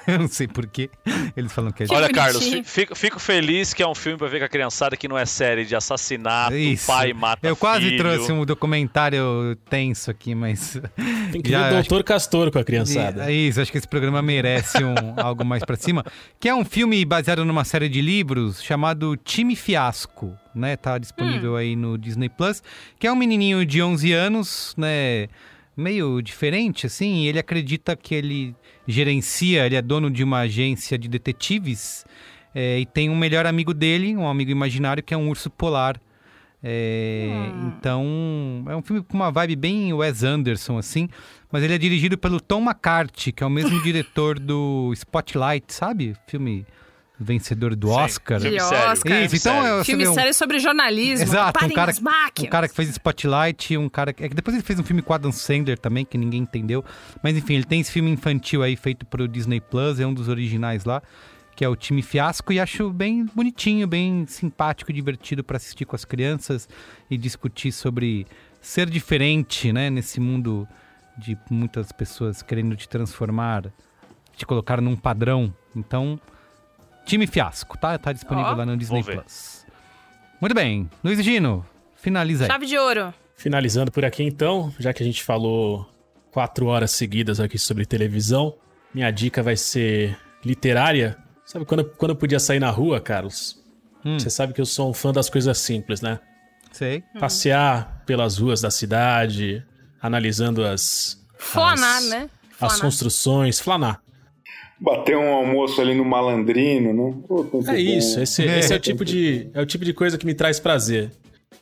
eu 0.13 0.19
não 0.19 0.29
sei 0.29 0.47
porquê. 0.49 0.89
Eles 1.37 1.53
falam 1.53 1.71
que 1.73 1.83
é 1.83 1.87
Olha. 1.91 2.09
Carlos, 2.11 2.47
fi- 2.49 2.63
fico, 2.65 2.95
fico 2.95 3.19
feliz 3.19 3.75
que 3.75 3.83
é 3.83 3.87
um 3.89 3.95
filme 3.95 4.17
pra 4.19 4.29
ver 4.29 4.39
com 4.39 4.45
a 4.45 4.49
criançada 4.49 4.97
que 4.97 5.07
não 5.09 5.19
é 5.19 5.27
série 5.27 5.65
de 5.65 5.75
assassinato, 5.77 6.55
Isso. 6.55 6.87
pai 6.87 7.13
mata 7.13 7.47
Eu 7.47 7.57
quase 7.57 7.87
filho. 7.87 7.99
trouxe 7.99 8.33
um 8.33 8.45
documentário 8.45 9.57
tenso 9.69 10.11
aqui, 10.11 10.35
mas. 10.35 10.81
Tem 11.33 11.41
que 11.43 11.51
Já, 11.51 11.69
ver 11.69 11.75
o 11.75 11.77
Doutor 11.81 12.05
Castor 12.05 12.51
com 12.51 12.59
a 12.59 12.65
criançada. 12.65 13.31
É 13.31 13.33
isso, 13.33 13.61
acho 13.61 13.71
que 13.73 13.79
esse 13.79 13.89
programa 13.89 14.23
merece 14.23 14.83
um, 14.85 14.95
algo 15.17 15.45
mais 15.45 15.65
pra 15.65 15.77
cima. 15.77 16.05
Que 16.39 16.49
é 16.49 16.55
um 16.55 16.65
filme 16.65 17.05
baseado 17.05 17.45
numa 17.45 17.65
série 17.65 17.89
de 17.89 18.01
livros 18.01 18.63
chamado 18.63 19.17
Time 19.17 19.57
Fiasco, 19.57 20.37
né? 20.55 20.77
Tá 20.77 20.99
disponível 20.99 21.57
aí 21.57 21.75
no 21.77 21.99
Disney 21.99 22.29
Plus. 22.29 22.63
Que 22.99 23.07
é 23.07 23.13
um 23.13 23.17
menininho 23.17 23.65
de 23.67 23.83
11 23.83 24.13
anos, 24.13 24.75
né? 24.77 25.29
Meio 25.77 26.23
diferente, 26.23 26.87
assim. 26.87 27.25
E 27.25 27.29
ele 27.29 27.39
acredita 27.39 27.95
que 27.95 28.15
ele 28.15 28.55
gerencia, 28.87 29.67
ele 29.67 29.77
é 29.77 29.83
dono 29.83 30.11
de 30.11 30.25
uma 30.25 30.41
agência 30.41 30.97
de 30.97 31.09
detetives. 31.09 32.05
é, 32.55 32.79
e 32.81 32.87
tem 32.87 33.11
um 33.11 33.17
melhor 33.17 33.45
amigo 33.47 33.75
dele, 33.75 34.17
um 34.17 34.27
amigo 34.29 34.51
imaginário, 34.51 35.03
que 35.03 35.13
é 35.13 35.17
um 35.17 35.29
urso 35.29 35.51
polar. 35.51 36.01
É, 36.63 37.29
Então, 37.67 38.65
é 38.67 38.75
um 38.75 38.83
filme 38.83 39.03
com 39.03 39.15
uma 39.15 39.31
vibe 39.31 39.57
bem 39.57 39.93
Wes 39.93 40.23
Anderson, 40.25 40.79
assim. 40.79 41.09
Mas 41.53 41.63
ele 41.63 41.75
é 41.75 41.79
dirigido 41.79 42.17
pelo 42.17 42.41
Tom 42.41 42.63
McCarthy, 42.63 43.31
que 43.31 43.45
é 43.45 43.47
o 43.47 43.51
mesmo 43.51 43.81
diretor 43.85 44.39
do 44.39 44.91
Spotlight, 44.95 45.73
sabe? 45.73 46.17
Filme 46.27 46.67
vencedor 47.19 47.75
do 47.75 47.89
Sim, 47.89 47.95
Oscar. 47.95 48.41
filme 48.41 48.57
De 48.59 48.63
sério, 48.65 48.91
Oscar. 48.93 49.23
Isso, 49.25 49.37
então 49.37 49.63
sério. 49.63 49.81
é- 49.81 49.85
Filme 49.85 50.05
vê 50.05 50.11
um- 50.11 50.15
sério 50.15 50.35
sobre 50.35 50.59
jornalismo. 50.59 51.25
Exato, 51.25 51.65
um 51.65 51.69
cara, 51.71 51.93
um 52.41 52.47
cara 52.47 52.69
que 52.69 52.75
fez 52.75 52.89
Spotlight, 52.91 53.77
um 53.77 53.89
cara 53.89 54.13
que. 54.13 54.23
é 54.25 54.29
que 54.29 54.35
depois 54.35 54.55
ele 54.55 54.65
fez 54.65 54.79
um 54.79 54.83
filme 54.85 55.01
com 55.03 55.13
Adam 55.15 55.33
Sandler 55.33 55.79
também, 55.79 56.05
que 56.05 56.19
ninguém 56.19 56.43
entendeu. 56.43 56.85
Mas 57.23 57.37
enfim, 57.37 57.55
ele 57.55 57.65
tem 57.65 57.81
esse 57.81 57.91
filme 57.91 58.11
infantil 58.11 58.63
aí 58.63 58.77
feito 58.77 59.07
pro 59.07 59.27
Disney 59.27 59.61
Plus, 59.61 59.99
é 59.99 60.07
um 60.07 60.13
dos 60.13 60.29
originais 60.29 60.85
lá, 60.85 61.03
que 61.55 61.65
é 61.65 61.69
o 61.69 61.75
Time 61.75 62.03
Fiasco, 62.03 62.53
e 62.53 62.61
acho 62.61 62.91
bem 62.91 63.25
bonitinho, 63.35 63.87
bem 63.87 64.27
simpático, 64.29 64.93
divertido 64.93 65.43
para 65.43 65.57
assistir 65.57 65.87
com 65.87 65.97
as 65.97 66.05
crianças 66.05 66.69
e 67.11 67.17
discutir 67.17 67.73
sobre 67.73 68.27
ser 68.61 68.91
diferente, 68.91 69.73
né, 69.73 69.89
nesse 69.89 70.21
mundo 70.21 70.69
de 71.17 71.39
muitas 71.51 71.93
pessoas 71.93 72.43
querendo 72.43 72.77
te 72.77 72.87
transformar, 72.87 73.73
te 74.37 74.45
colocar 74.45 74.83
num 74.83 74.95
padrão. 74.95 75.55
Então, 75.75 76.21
Time 77.07 77.27
Fiasco, 77.27 77.79
tá? 77.79 77.97
Tá 77.99 78.13
disponível 78.13 78.51
Ó, 78.53 78.55
lá 78.57 78.67
no 78.67 78.77
Disney. 78.77 79.03
Plus. 79.03 79.65
Muito 80.41 80.55
bem. 80.55 80.91
Luiz 81.03 81.19
e 81.19 81.23
Gino, 81.23 81.65
finaliza 81.95 82.45
aí. 82.45 82.51
Chave 82.51 82.67
de 82.67 82.77
ouro. 82.77 83.15
Finalizando 83.37 83.91
por 83.91 84.05
aqui 84.05 84.23
então, 84.23 84.75
já 84.79 84.93
que 84.93 85.03
a 85.03 85.07
gente 85.07 85.23
falou 85.23 85.89
quatro 86.31 86.67
horas 86.67 86.91
seguidas 86.91 87.39
aqui 87.41 87.59
sobre 87.59 87.87
televisão, 87.87 88.55
minha 88.93 89.11
dica 89.11 89.43
vai 89.43 89.57
ser 89.57 90.19
literária. 90.45 91.17
Sabe 91.45 91.65
quando, 91.65 91.85
quando 91.85 92.11
eu 92.11 92.17
podia 92.17 92.41
sair 92.41 92.59
na 92.61 92.71
rua, 92.71 93.01
Carlos? 93.01 93.63
Hum. 94.05 94.19
Você 94.19 94.29
sabe 94.31 94.53
que 94.53 94.61
eu 94.61 94.67
sou 94.67 94.91
um 94.91 94.95
fã 94.95 95.13
das 95.13 95.31
coisas 95.31 95.57
simples, 95.59 96.01
né? 96.01 96.19
Sei. 96.73 97.03
Passear 97.19 98.03
pelas 98.05 98.39
ruas 98.39 98.61
da 98.61 98.71
cidade, 98.71 99.65
analisando 100.03 100.65
as. 100.65 101.25
Flanar, 101.39 101.99
as- 101.99 102.09
né? 102.09 102.31
As 102.53 102.59
Flanar. 102.59 102.81
construções, 102.81 103.61
flanar. 103.61 104.01
Bater 104.79 105.17
um 105.17 105.35
almoço 105.35 105.81
ali 105.81 105.95
no 105.95 106.05
malandrino, 106.05 106.93
né? 106.93 107.15
Pô, 107.27 107.47
É 107.69 107.81
isso, 107.81 108.21
esse, 108.21 108.43
esse 108.45 108.73
é 108.73 108.77
o 108.77 108.81
tipo 108.81 109.05
de 109.05 109.49
é 109.55 109.61
o 109.61 109.67
tipo 109.67 109.85
de 109.85 109.95
coisa 109.95 110.19
que 110.19 110.27
me 110.27 110.35
traz 110.35 110.61
prazer. 110.61 111.11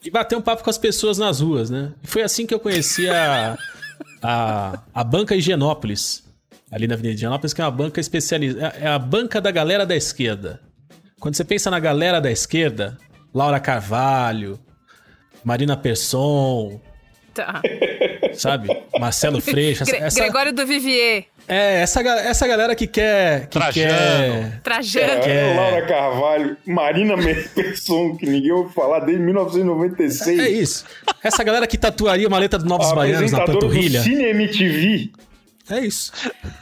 E 0.04 0.10
bater 0.10 0.36
um 0.36 0.42
papo 0.42 0.64
com 0.64 0.70
as 0.70 0.78
pessoas 0.78 1.16
nas 1.16 1.40
ruas, 1.40 1.70
né? 1.70 1.92
E 2.02 2.06
foi 2.06 2.22
assim 2.22 2.44
que 2.44 2.52
eu 2.52 2.58
conheci 2.58 3.08
a, 3.08 3.56
a, 4.22 4.82
a 4.92 5.04
banca 5.04 5.36
Higienópolis, 5.36 6.24
ali 6.70 6.86
na 6.88 6.94
Avenida 6.94 7.14
Higienópolis, 7.14 7.54
que 7.54 7.60
é 7.60 7.64
uma 7.64 7.70
banca 7.70 8.00
especializada, 8.00 8.76
é 8.80 8.88
a 8.88 8.98
banca 8.98 9.40
da 9.40 9.50
galera 9.50 9.86
da 9.86 9.94
esquerda. 9.94 10.60
Quando 11.20 11.36
você 11.36 11.44
pensa 11.44 11.70
na 11.70 11.78
galera 11.78 12.20
da 12.20 12.30
esquerda, 12.30 12.98
Laura 13.32 13.60
Carvalho, 13.60 14.58
Marina 15.44 15.76
Persson, 15.76 16.80
Tá. 17.34 17.60
sabe? 18.36 18.68
Marcelo 18.98 19.40
Freixo. 19.40 19.84
Gre- 19.84 19.96
essa- 19.98 20.20
Gregório 20.20 20.52
do 20.52 20.66
Vivier. 20.66 21.24
é, 21.48 21.80
essa, 21.82 22.02
ga- 22.02 22.20
essa 22.20 22.46
galera 22.46 22.74
que 22.74 22.86
quer. 22.86 23.42
Que 23.42 23.58
Trajano. 23.58 23.88
quer 24.52 24.60
Trajano. 24.62 25.22
É, 25.24 25.54
Laura 25.54 25.86
Carvalho, 25.86 26.56
Marina 26.66 27.14
Persson, 27.16 28.16
que 28.16 28.26
ninguém 28.26 28.52
ouve 28.52 28.72
falar 28.74 29.00
desde 29.00 29.22
1996. 29.22 30.38
é 30.38 30.48
isso. 30.48 30.84
Essa 31.22 31.42
galera 31.44 31.66
que 31.66 31.76
tatuaria 31.78 32.28
uma 32.28 32.38
letra 32.38 32.58
do 32.58 32.64
Novos 32.66 32.90
A 32.90 32.94
Baianos 32.94 33.30
na 33.32 33.38
apresentadora 33.38 33.58
do 33.58 33.66
panturrilha. 33.66 34.02
Cine 34.02 34.24
MTV. 34.30 35.10
É 35.70 35.80
isso. 35.80 36.12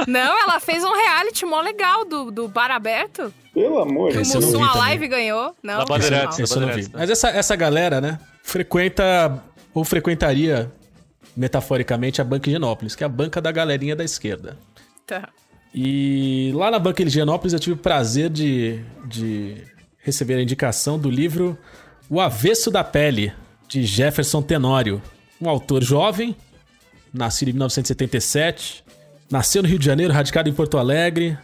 Não, 0.06 0.38
ela 0.42 0.60
fez 0.60 0.84
um 0.84 0.92
reality 0.92 1.44
mó 1.44 1.60
legal 1.60 2.04
do, 2.04 2.30
do 2.30 2.46
bar 2.46 2.70
aberto. 2.70 3.34
Pelo 3.52 3.80
amor 3.80 4.12
de 4.12 4.18
Que 4.18 4.22
o 4.22 4.40
Mussum 4.40 4.62
a 4.64 4.74
live 4.76 5.08
ganhou. 5.08 5.56
Não, 5.62 5.78
Da 5.78 5.84
Bandeirantes, 5.84 6.54
não. 6.54 6.68
vi. 6.68 6.88
Mas 6.92 7.10
essa, 7.10 7.28
essa 7.28 7.56
galera, 7.56 8.00
né, 8.00 8.18
frequenta 8.44 9.42
ou 9.74 9.84
frequentaria, 9.84 10.70
metaforicamente, 11.36 12.20
a 12.20 12.24
Banca 12.24 12.48
Higienópolis, 12.48 12.94
que 12.94 13.02
é 13.02 13.06
a 13.06 13.08
banca 13.08 13.40
da 13.40 13.50
galerinha 13.50 13.96
da 13.96 14.04
esquerda. 14.04 14.56
Tá. 15.06 15.28
E 15.74 16.52
lá 16.54 16.70
na 16.70 16.78
Banca 16.78 17.02
Higienópolis 17.02 17.52
eu 17.52 17.60
tive 17.60 17.74
o 17.74 17.78
prazer 17.78 18.28
de, 18.28 18.80
de 19.06 19.56
receber 19.98 20.34
a 20.34 20.42
indicação 20.42 20.98
do 20.98 21.10
livro 21.10 21.56
O 22.10 22.20
Avesso 22.20 22.70
da 22.70 22.84
Pele, 22.84 23.32
de 23.66 23.84
Jefferson 23.84 24.42
Tenório. 24.42 25.00
Um 25.40 25.48
autor 25.48 25.82
jovem, 25.82 26.36
nascido 27.12 27.48
em 27.48 27.52
1977, 27.52 28.84
nasceu 29.30 29.62
no 29.62 29.68
Rio 29.68 29.78
de 29.78 29.86
Janeiro, 29.86 30.12
radicado 30.12 30.48
em 30.48 30.52
Porto 30.52 30.76
Alegre, 30.76 31.38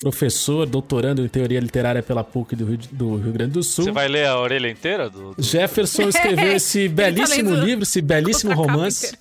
professor, 0.00 0.66
doutorando 0.66 1.22
em 1.24 1.28
teoria 1.28 1.60
literária 1.60 2.02
pela 2.02 2.24
PUC 2.24 2.56
do 2.56 2.64
Rio, 2.64 2.78
do 2.90 3.16
Rio 3.16 3.32
Grande 3.32 3.52
do 3.52 3.62
Sul. 3.62 3.84
Você 3.84 3.92
vai 3.92 4.08
ler 4.08 4.26
a 4.26 4.38
orelha 4.40 4.68
inteira 4.68 5.08
do. 5.10 5.34
do- 5.34 5.42
Jefferson 5.42 6.08
escreveu 6.08 6.52
esse 6.52 6.88
belíssimo 6.90 7.54
livro, 7.54 7.82
esse 7.82 8.00
belíssimo 8.00 8.54
romance 8.54 9.16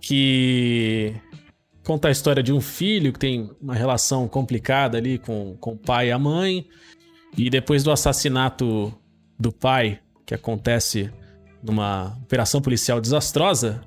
que 0.00 1.14
conta 1.84 2.08
a 2.08 2.10
história 2.10 2.42
de 2.42 2.52
um 2.52 2.60
filho 2.60 3.12
que 3.12 3.18
tem 3.18 3.50
uma 3.60 3.74
relação 3.74 4.26
complicada 4.26 4.96
ali 4.98 5.18
com, 5.18 5.56
com 5.60 5.72
o 5.72 5.76
pai 5.78 6.08
e 6.08 6.12
a 6.12 6.18
mãe. 6.18 6.66
E 7.36 7.50
depois 7.50 7.82
do 7.84 7.90
assassinato 7.90 8.92
do 9.38 9.52
pai, 9.52 9.98
que 10.24 10.34
acontece 10.34 11.10
numa 11.62 12.16
operação 12.22 12.60
policial 12.62 13.00
desastrosa, 13.00 13.82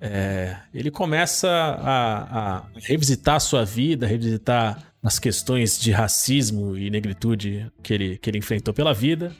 é, 0.00 0.56
ele 0.72 0.90
começa 0.90 1.48
a, 1.50 2.56
a 2.58 2.62
revisitar 2.76 3.34
a 3.36 3.40
sua 3.40 3.64
vida, 3.64 4.06
revisitar 4.06 4.87
as 5.02 5.18
questões 5.18 5.78
de 5.80 5.92
racismo 5.92 6.76
e 6.76 6.90
negritude 6.90 7.70
que 7.82 7.92
ele, 7.94 8.18
que 8.18 8.28
ele 8.30 8.38
enfrentou 8.38 8.74
pela 8.74 8.92
vida. 8.92 9.32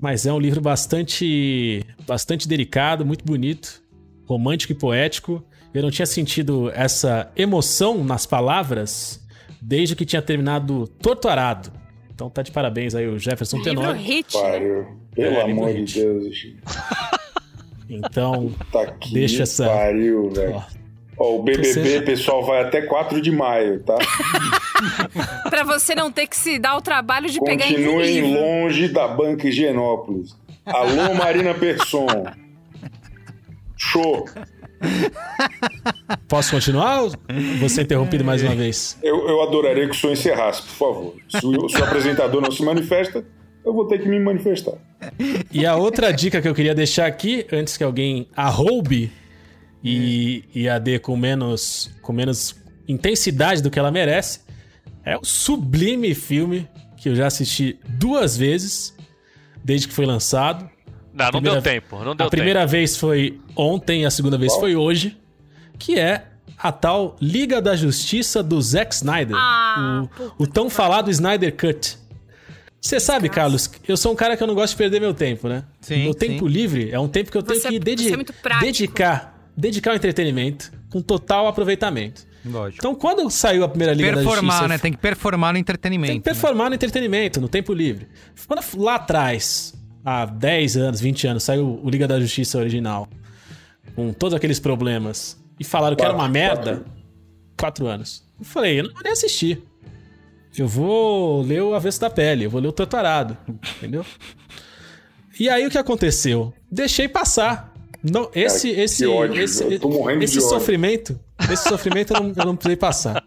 Mas 0.00 0.24
é 0.26 0.32
um 0.32 0.38
livro 0.38 0.60
bastante, 0.60 1.84
bastante 2.06 2.48
delicado, 2.48 3.04
muito 3.04 3.24
bonito, 3.24 3.82
romântico 4.24 4.72
e 4.72 4.76
poético. 4.76 5.44
Eu 5.74 5.82
não 5.82 5.90
tinha 5.90 6.06
sentido 6.06 6.70
essa 6.74 7.30
emoção 7.36 8.02
nas 8.02 8.24
palavras 8.26 9.20
desde 9.60 9.94
que 9.94 10.04
tinha 10.06 10.22
terminado 10.22 10.86
Torto 11.02 11.28
Arado. 11.28 11.70
Então 12.14 12.30
tá 12.30 12.42
de 12.42 12.50
parabéns 12.50 12.94
aí 12.94 13.06
o 13.06 13.18
Jefferson 13.18 13.58
Livro 13.58 13.70
Tenório. 13.74 14.00
hit, 14.00 14.34
né? 14.36 14.42
Pariu. 14.42 14.86
Pelo 15.14 15.36
É, 15.36 15.42
amor 15.42 15.68
livro 15.68 15.84
de 15.84 15.92
hit. 15.92 16.00
Deus. 16.00 16.36
Então, 17.88 18.52
Tá 18.72 18.82
aqui. 18.82 19.12
Deixa 19.14 19.42
essa- 19.42 19.66
Pariu, 19.66 20.30
velho. 20.30 20.62
Ó, 21.20 21.36
o 21.36 21.42
BBB, 21.42 21.72
Você- 21.72 22.00
pessoal, 22.00 22.42
vai 22.44 22.62
até 22.62 22.80
4 22.82 23.20
de 23.20 23.30
maio, 23.30 23.80
tá? 23.82 23.96
Pra 25.50 25.62
você 25.62 25.94
não 25.94 26.10
ter 26.10 26.26
que 26.26 26.36
se 26.36 26.58
dar 26.58 26.76
o 26.76 26.80
trabalho 26.80 27.28
de 27.28 27.38
pegar 27.40 27.66
em 27.66 27.86
um 27.86 27.92
Continuem 27.92 28.34
longe 28.34 28.88
da 28.88 29.06
Banca 29.06 29.46
Higienópolis. 29.46 30.34
Alô, 30.64 31.14
Marina 31.14 31.52
Persson. 31.54 32.06
Show. 33.76 34.24
posso 36.28 36.52
continuar 36.52 37.02
ou 37.02 37.12
vou 37.58 37.68
ser 37.68 37.82
interrompido 37.82 38.24
mais 38.24 38.42
uma 38.42 38.54
vez? 38.54 38.98
Eu, 39.02 39.28
eu 39.28 39.42
adoraria 39.42 39.84
que 39.86 39.94
o 39.94 39.98
senhor 39.98 40.12
encerrasse, 40.12 40.62
por 40.62 40.70
favor. 40.70 41.14
Se 41.28 41.44
o, 41.46 41.68
se 41.68 41.80
o 41.80 41.84
apresentador 41.84 42.40
não 42.40 42.50
se 42.50 42.62
manifesta, 42.62 43.24
eu 43.64 43.72
vou 43.74 43.86
ter 43.86 43.98
que 43.98 44.08
me 44.08 44.18
manifestar. 44.18 44.74
E 45.52 45.66
a 45.66 45.76
outra 45.76 46.12
dica 46.12 46.40
que 46.40 46.48
eu 46.48 46.54
queria 46.54 46.74
deixar 46.74 47.06
aqui, 47.06 47.46
antes 47.52 47.76
que 47.76 47.84
alguém 47.84 48.28
arroube 48.36 49.10
e, 49.82 50.44
e 50.54 50.68
a 50.68 50.78
dê 50.78 50.98
com 50.98 51.16
menos, 51.16 51.90
com 52.02 52.12
menos 52.12 52.54
intensidade 52.88 53.62
do 53.62 53.70
que 53.70 53.78
ela 53.78 53.90
merece, 53.90 54.40
é 55.04 55.16
o 55.16 55.24
sublime 55.24 56.14
filme 56.14 56.68
que 56.96 57.08
eu 57.08 57.14
já 57.16 57.26
assisti 57.26 57.78
duas 57.88 58.36
vezes, 58.36 58.94
desde 59.64 59.88
que 59.88 59.94
foi 59.94 60.04
lançado. 60.06 60.68
Não, 61.12 61.24
não 61.26 61.30
Primeira- 61.32 61.60
deu 61.60 61.72
tempo. 61.72 62.04
Não 62.04 62.14
deu 62.14 62.26
a 62.26 62.30
primeira 62.30 62.66
vez 62.66 62.96
foi 62.96 63.40
ontem, 63.56 64.04
a 64.04 64.10
segunda 64.10 64.36
vez 64.36 64.52
Qual? 64.52 64.60
foi 64.60 64.76
hoje, 64.76 65.16
que 65.78 65.98
é 65.98 66.26
a 66.58 66.70
tal 66.70 67.16
Liga 67.20 67.60
da 67.62 67.74
Justiça 67.74 68.42
do 68.42 68.60
Zack 68.60 68.94
Snyder. 68.94 69.34
Ah, 69.36 70.06
o, 70.38 70.42
o 70.42 70.46
tão 70.46 70.68
falado 70.68 71.10
Snyder 71.10 71.56
Cut. 71.56 71.96
Você 72.82 72.98
sabe, 73.00 73.28
Carlos, 73.28 73.70
eu 73.86 73.96
sou 73.96 74.12
um 74.12 74.16
cara 74.16 74.36
que 74.36 74.42
eu 74.42 74.46
não 74.46 74.54
gosto 74.54 74.72
de 74.72 74.78
perder 74.78 75.00
meu 75.00 75.12
tempo, 75.12 75.48
né? 75.48 75.64
Sim, 75.82 76.04
meu 76.04 76.12
sim. 76.14 76.18
tempo 76.18 76.46
livre 76.46 76.90
é 76.90 76.98
um 76.98 77.08
tempo 77.08 77.30
que 77.30 77.36
eu 77.36 77.42
tenho 77.42 77.60
Você- 77.60 77.68
que 77.68 77.76
é 77.76 78.60
dedicar, 78.60 79.29
dedicar 79.60 79.90
ao 79.90 79.96
entretenimento 79.96 80.72
com 80.90 81.00
total 81.00 81.46
aproveitamento. 81.46 82.26
Lógico. 82.44 82.78
Então, 82.80 82.94
quando 82.94 83.28
saiu 83.30 83.62
a 83.64 83.68
primeira 83.68 83.92
Liga 83.92 84.10
da 84.10 84.16
performar, 84.16 84.56
Justiça, 84.56 84.68
né? 84.68 84.78
Tem 84.78 84.92
que 84.92 84.98
performar 84.98 85.52
no 85.52 85.58
entretenimento. 85.58 86.12
tem 86.12 86.20
que 86.20 86.24
performar 86.24 86.70
no 86.70 86.74
entretenimento, 86.74 87.40
no 87.40 87.48
tempo 87.48 87.72
livre. 87.72 88.08
Quando 88.46 88.62
lá 88.78 88.94
atrás, 88.94 89.74
há 90.04 90.24
10 90.24 90.76
anos, 90.78 91.00
20 91.00 91.26
anos, 91.26 91.42
saiu 91.42 91.80
o 91.82 91.90
Liga 91.90 92.08
da 92.08 92.18
Justiça 92.18 92.58
original, 92.58 93.08
com 93.94 94.12
todos 94.12 94.34
aqueles 94.34 94.58
problemas, 94.58 95.38
e 95.58 95.64
falaram 95.64 95.94
que 95.94 96.02
era 96.02 96.14
uma 96.14 96.20
Quatro, 96.20 96.32
merda, 96.32 96.72
quatro. 97.58 97.84
4 97.84 97.86
anos. 97.86 98.24
Eu 98.38 98.44
falei, 98.46 98.80
eu 98.80 98.84
não 98.84 98.92
vou 98.94 99.02
nem 99.02 99.12
assistir. 99.12 99.62
Eu 100.56 100.66
vou 100.66 101.42
ler 101.42 101.62
o 101.62 101.74
Avesso 101.74 102.00
da 102.00 102.08
Pele, 102.10 102.44
eu 102.44 102.50
vou 102.50 102.60
ler 102.60 102.68
o 102.68 102.72
Torturado, 102.72 103.36
entendeu? 103.76 104.04
E 105.38 105.48
aí 105.48 105.66
o 105.66 105.70
que 105.70 105.78
aconteceu? 105.78 106.52
Deixei 106.70 107.06
passar. 107.08 107.69
Não, 108.02 108.30
esse, 108.34 108.72
que 108.72 108.80
esse, 108.80 109.06
ódio, 109.06 109.42
esse, 109.42 109.62
eu 109.64 109.78
tô 109.80 109.88
morrendo 109.90 110.22
esse 110.24 110.34
de 110.34 110.38
ódio. 110.40 110.48
sofrimento, 110.50 111.20
esse 111.52 111.68
sofrimento 111.68 112.14
eu 112.14 112.20
não, 112.22 112.32
eu 112.36 112.44
não 112.46 112.56
precisei 112.56 112.76
passar. 112.76 113.22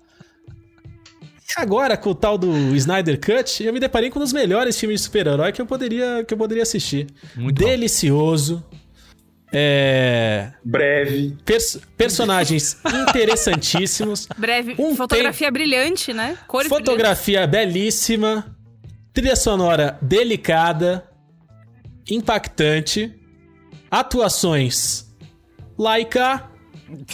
E 1.56 1.62
agora, 1.62 1.96
com 1.96 2.10
o 2.10 2.16
tal 2.16 2.38
do 2.38 2.52
Snyder 2.76 3.20
Cut, 3.20 3.64
eu 3.64 3.72
me 3.72 3.80
deparei 3.80 4.10
com 4.10 4.18
um 4.18 4.22
dos 4.24 4.34
melhores 4.34 4.80
filmes 4.80 5.00
de 5.02 5.06
super-herói 5.06 5.52
que 5.52 5.62
eu 5.62 5.66
poderia, 5.68 6.24
que 6.28 6.34
eu 6.34 6.38
poderia 6.38 6.64
assistir. 6.64 7.08
Muito 7.36 7.62
bom. 7.62 7.68
Delicioso. 7.70 8.64
É, 9.56 10.52
Breve. 10.64 11.38
pers- 11.46 11.80
personagens 11.96 12.76
interessantíssimos. 13.08 14.28
Breve. 14.36 14.74
Um 14.80 14.96
fotografia 14.96 15.52
brilhante, 15.52 16.12
né? 16.12 16.36
Cores 16.48 16.68
Fotografia 16.68 17.46
belíssima. 17.46 18.56
Trilha 19.14 19.36
sonora 19.36 20.00
delicada. 20.02 21.08
Impactante. 22.10 23.14
Atuações 23.94 25.06
laica. 25.78 26.44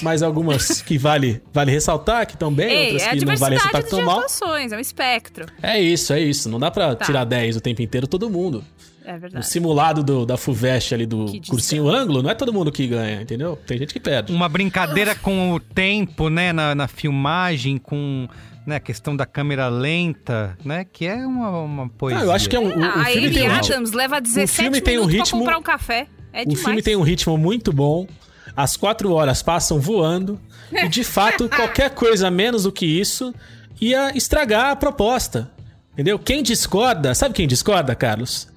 Mais 0.01 0.21
algumas 0.21 0.81
que 0.81 0.97
vale, 0.97 1.41
vale 1.53 1.71
ressaltar, 1.71 2.25
que 2.25 2.33
estão 2.33 2.51
bem, 2.53 2.69
Ei, 2.69 2.83
outras 2.93 3.03
é 3.03 3.09
que 3.15 3.25
não 3.25 3.37
vale 3.37 3.55
ressaltar 3.55 3.81
que 3.81 3.87
estão 3.87 4.01
mal. 4.01 4.17
atuações, 4.17 4.71
é 4.73 4.77
um 4.77 4.79
espectro. 4.79 5.45
É 5.61 5.79
isso, 5.79 6.11
é 6.11 6.19
isso. 6.19 6.49
Não 6.49 6.59
dá 6.59 6.69
pra 6.69 6.95
Tá. 6.95 7.05
tirar 7.05 7.23
10 7.23 7.55
o 7.55 7.61
tempo 7.61 7.81
inteiro 7.81 8.05
todo 8.05 8.29
mundo. 8.29 8.61
É 9.05 9.15
O 9.15 9.19
verdade. 9.19 9.47
simulado 9.47 10.03
do- 10.03 10.25
da 10.25 10.35
FUVEST 10.35 10.93
ali 10.93 11.05
do 11.05 11.25
Que 11.25 11.47
cursinho 11.49 11.87
ângulo, 11.87 12.21
não 12.21 12.29
é 12.29 12.35
todo 12.35 12.51
mundo 12.51 12.71
que 12.73 12.85
ganha, 12.87 13.21
entendeu? 13.21 13.55
Tem 13.65 13.77
gente 13.77 13.93
que 13.93 13.99
perde. 14.01 14.33
Uma 14.33 14.49
brincadeira 14.49 15.15
com 15.15 15.53
o 15.53 15.59
tempo, 15.61 16.29
né? 16.29 16.51
Na, 16.51 16.75
na 16.75 16.87
filmagem, 16.87 17.77
com 17.77 18.27
né, 18.67 18.75
a 18.75 18.79
questão 18.81 19.15
da 19.15 19.25
câmera 19.25 19.69
lenta, 19.69 20.57
né? 20.65 20.83
Que 20.91 21.05
é 21.07 21.15
uma, 21.25 21.57
uma 21.61 21.89
poesia. 21.89 22.21
Ah, 22.21 22.25
eu 22.25 22.31
acho 22.33 22.49
que 22.49 22.55
é 22.55 22.59
um, 22.59 22.65
o, 22.67 22.79
o 22.79 22.83
a 22.85 23.05
filme 23.05 23.27
Amy 23.27 23.33
tem 23.33 23.49
um 23.49 23.53
ritmo, 23.53 23.73
Adams 23.75 23.91
leva 23.93 24.19
17 24.19 24.51
filme 24.61 24.81
tem 24.81 24.97
um 24.99 25.05
minutos 25.07 25.29
ritmo- 25.31 25.43
pra 25.45 25.53
comprar 25.53 25.57
um 25.57 25.63
café. 25.63 26.07
É 26.33 26.41
o 26.41 26.45
demais. 26.45 26.61
filme 26.63 26.81
tem 26.81 26.95
um 26.95 27.01
ritmo 27.01 27.37
muito 27.37 27.71
bom. 27.73 28.07
As 28.55 28.75
quatro 28.75 29.11
horas 29.13 29.41
passam 29.41 29.79
voando. 29.79 30.39
E, 30.71 30.87
de 30.87 31.03
fato, 31.03 31.47
qualquer 31.55 31.89
coisa 31.91 32.29
menos 32.29 32.63
do 32.63 32.71
que 32.71 32.85
isso 32.85 33.33
ia 33.79 34.15
estragar 34.15 34.71
a 34.71 34.75
proposta. 34.75 35.51
Entendeu? 35.93 36.17
Quem 36.19 36.41
discorda, 36.43 37.13
sabe 37.15 37.33
quem 37.33 37.47
discorda, 37.47 37.95
Carlos? 37.95 38.47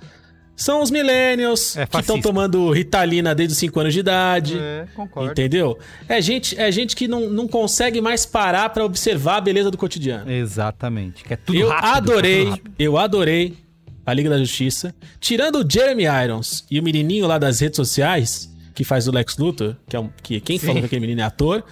São 0.54 0.82
os 0.82 0.90
millennials 0.90 1.76
É 1.76 1.86
que 1.86 1.96
estão 1.98 2.20
tomando 2.20 2.70
Ritalina 2.70 3.34
desde 3.34 3.52
os 3.54 3.58
5 3.58 3.80
anos 3.80 3.94
de 3.94 4.00
idade. 4.00 4.58
É, 4.60 4.86
concordo. 4.94 5.30
Entendeu? 5.32 5.78
É 6.08 6.20
gente, 6.20 6.58
é 6.60 6.70
gente 6.70 6.94
que 6.94 7.08
não, 7.08 7.30
não 7.30 7.48
consegue 7.48 8.00
mais 8.00 8.26
parar 8.26 8.68
pra 8.68 8.84
observar 8.84 9.36
a 9.38 9.40
beleza 9.40 9.70
do 9.70 9.78
cotidiano. 9.78 10.30
Exatamente. 10.30 11.24
Que 11.24 11.34
é 11.34 11.36
tudo 11.36 11.58
eu 11.58 11.68
rápido. 11.68 11.88
adorei, 12.12 12.44
tudo 12.44 12.50
rápido. 12.50 12.74
eu 12.78 12.98
adorei 12.98 13.56
a 14.04 14.12
Liga 14.14 14.28
da 14.30 14.38
Justiça. 14.38 14.94
Tirando 15.20 15.56
o 15.64 15.70
Jeremy 15.70 16.04
Irons 16.24 16.64
e 16.70 16.78
o 16.78 16.82
menininho 16.82 17.26
lá 17.26 17.38
das 17.38 17.60
redes 17.60 17.76
sociais, 17.76 18.50
que 18.74 18.84
faz 18.84 19.06
o 19.08 19.12
Lex 19.12 19.36
Luthor, 19.36 19.76
que 19.88 19.94
é 19.96 20.00
um, 20.00 20.08
que 20.22 20.40
quem 20.40 20.58
Sim. 20.58 20.66
falou 20.66 20.80
que 20.80 20.86
aquele 20.86 21.00
menino 21.00 21.20
é 21.20 21.24
ator, 21.24 21.62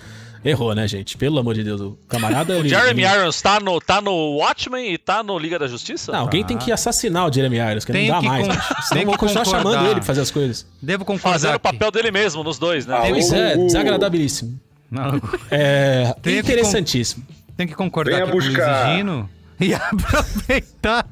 Errou, 0.43 0.75
né, 0.75 0.89
gente? 0.89 1.19
Pelo 1.19 1.39
amor 1.39 1.55
de 1.55 1.63
Deus, 1.63 1.83
o 1.83 1.99
camarada. 2.09 2.55
O 2.55 2.61
ele- 2.61 2.69
Jeremy 2.71 3.03
ele- 3.05 3.13
Irons 3.15 3.43
tá 3.43 3.61
no, 3.61 3.79
tá 3.79 4.01
no 4.01 4.39
Watchmen 4.39 4.91
e 4.91 4.97
tá 4.97 5.23
no 5.23 5.39
Liga 5.39 5.59
da 5.59 5.69
Justiça? 5.69 6.13
Não, 6.13 6.21
alguém 6.21 6.43
tem 6.43 6.57
que 6.57 6.73
assassinar 6.73 7.29
o 7.29 7.31
Jeremy 7.33 7.59
Irons, 7.59 7.85
que 7.85 7.93
Tem 7.93 8.09
não 8.09 8.15
dá 8.15 8.21
que 8.23 8.27
mais. 8.27 8.47
con- 8.49 8.55
né? 8.55 8.59
tem 8.59 8.83
Senão 8.89 9.05
vão 9.05 9.13
que 9.13 9.19
continuar 9.19 9.45
concordar. 9.45 9.71
chamando 9.71 9.85
ele 9.91 9.95
pra 9.97 10.03
fazer 10.05 10.23
as 10.23 10.31
coisas. 10.31 10.67
Devo 10.81 11.05
concordar. 11.05 11.33
Fazendo 11.39 11.57
o 11.57 11.61
papel 11.61 11.91
dele 11.91 12.11
mesmo 12.11 12.43
nos 12.43 12.59
dois, 12.59 12.87
né? 12.87 12.95
Ah, 12.97 13.05
Pois 13.11 13.31
o- 13.31 13.35
é, 13.35 13.55
o- 13.55 13.67
desagradabilíssimo. 13.67 14.59
Não, 14.91 15.21
É, 15.51 16.15
Tem 16.23 16.33
que 16.33 16.41
interessantíssimo. 16.41 17.23
tem 17.55 17.67
que 17.67 17.75
concordar 17.75 18.13
Venha 18.13 18.25
com 18.27 18.33
o 18.33 18.35
Luiz 18.41 18.47
buscar. 18.49 18.97
Gino 18.97 19.29
e 19.61 19.75
aproveitar. 19.75 21.07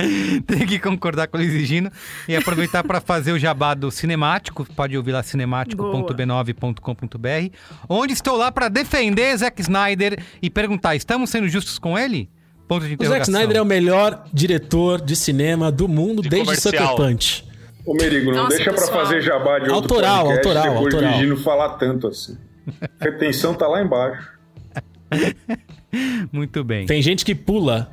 Tem 0.46 0.66
que 0.66 0.78
concordar 0.78 1.26
com 1.28 1.36
o 1.36 1.40
Luiz 1.40 1.52
e 1.52 1.64
Gino 1.64 1.90
e 2.28 2.36
aproveitar 2.36 2.82
para 2.84 3.00
fazer 3.00 3.32
o 3.32 3.38
jabá 3.38 3.74
do 3.74 3.90
Cinemático. 3.90 4.66
Pode 4.74 4.96
ouvir 4.96 5.12
lá 5.12 5.22
cinemático.b9.com.br, 5.22 7.54
onde 7.88 8.12
estou 8.12 8.36
lá 8.36 8.50
para 8.52 8.68
defender 8.68 9.36
Zack 9.36 9.60
Snyder 9.60 10.18
e 10.42 10.50
perguntar: 10.50 10.94
estamos 10.96 11.30
sendo 11.30 11.48
justos 11.48 11.78
com 11.78 11.98
ele? 11.98 12.28
Ponto 12.68 12.86
de 12.86 12.94
O 12.94 12.98
Zack 12.98 13.04
interrogação. 13.04 13.34
Snyder 13.34 13.56
é 13.56 13.62
o 13.62 13.64
melhor 13.64 14.24
diretor 14.32 15.00
de 15.00 15.16
cinema 15.16 15.72
do 15.72 15.88
mundo 15.88 16.22
De 16.22 16.28
desde 16.28 16.46
comercial. 16.46 16.72
Sucker 16.90 16.96
Punch. 16.96 17.44
Ô, 17.84 17.94
Merigo, 17.94 18.30
não 18.30 18.44
Nossa, 18.44 18.56
deixa 18.56 18.72
pra 18.72 18.80
pessoal. 18.82 19.04
fazer 19.04 19.22
jabá 19.22 19.58
de 19.58 19.70
outro 19.70 19.94
Autoral, 19.94 20.26
podcast 20.26 20.48
autoral, 20.48 20.74
depois 20.74 20.94
autoral. 20.94 21.18
Gino 21.20 21.36
falar 21.38 21.70
tanto 21.70 22.06
assim. 22.08 22.36
Retenção 23.00 23.54
tá 23.54 23.66
lá 23.66 23.82
embaixo. 23.82 24.28
Muito 26.32 26.62
bem. 26.62 26.86
Tem 26.86 27.02
gente 27.02 27.24
que 27.24 27.34
pula 27.34 27.90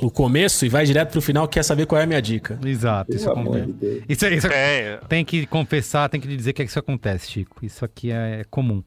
o 0.00 0.10
começo 0.10 0.64
e 0.66 0.68
vai 0.68 0.84
direto 0.84 1.10
pro 1.12 1.20
final 1.20 1.46
quer 1.48 1.62
saber 1.62 1.86
qual 1.86 2.00
é 2.00 2.04
a 2.04 2.06
minha 2.06 2.20
dica. 2.22 2.58
Exato, 2.64 3.14
isso 3.14 3.30
acontece. 3.30 3.74
Isso, 4.08 4.26
isso 4.26 4.46
É, 4.48 4.98
tem 5.08 5.24
que 5.24 5.46
confessar, 5.46 6.08
tem 6.08 6.20
que 6.20 6.28
dizer 6.28 6.52
que 6.52 6.62
isso 6.62 6.78
acontece, 6.78 7.30
Chico. 7.30 7.64
Isso 7.64 7.84
aqui 7.84 8.10
é 8.10 8.44
comum. 8.50 8.82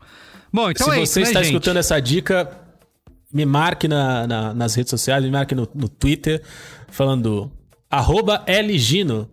Bom, 0.51 0.69
então 0.71 0.87
Se 0.87 0.93
é 0.93 0.95
você 0.95 1.03
isso, 1.03 1.19
né, 1.19 1.23
está 1.27 1.43
gente? 1.43 1.53
escutando 1.53 1.77
essa 1.77 1.99
dica, 1.99 2.49
me 3.33 3.45
marque 3.45 3.87
na- 3.87 4.25
na- 4.27 4.53
nas 4.53 4.75
redes 4.75 4.89
sociais, 4.89 5.23
me 5.23 5.29
marque 5.31 5.53
no, 5.55 5.67
no 5.75 5.87
Twitter, 5.87 6.41
falando 6.89 7.51
arroba 7.89 8.43
LGino. 8.47 9.29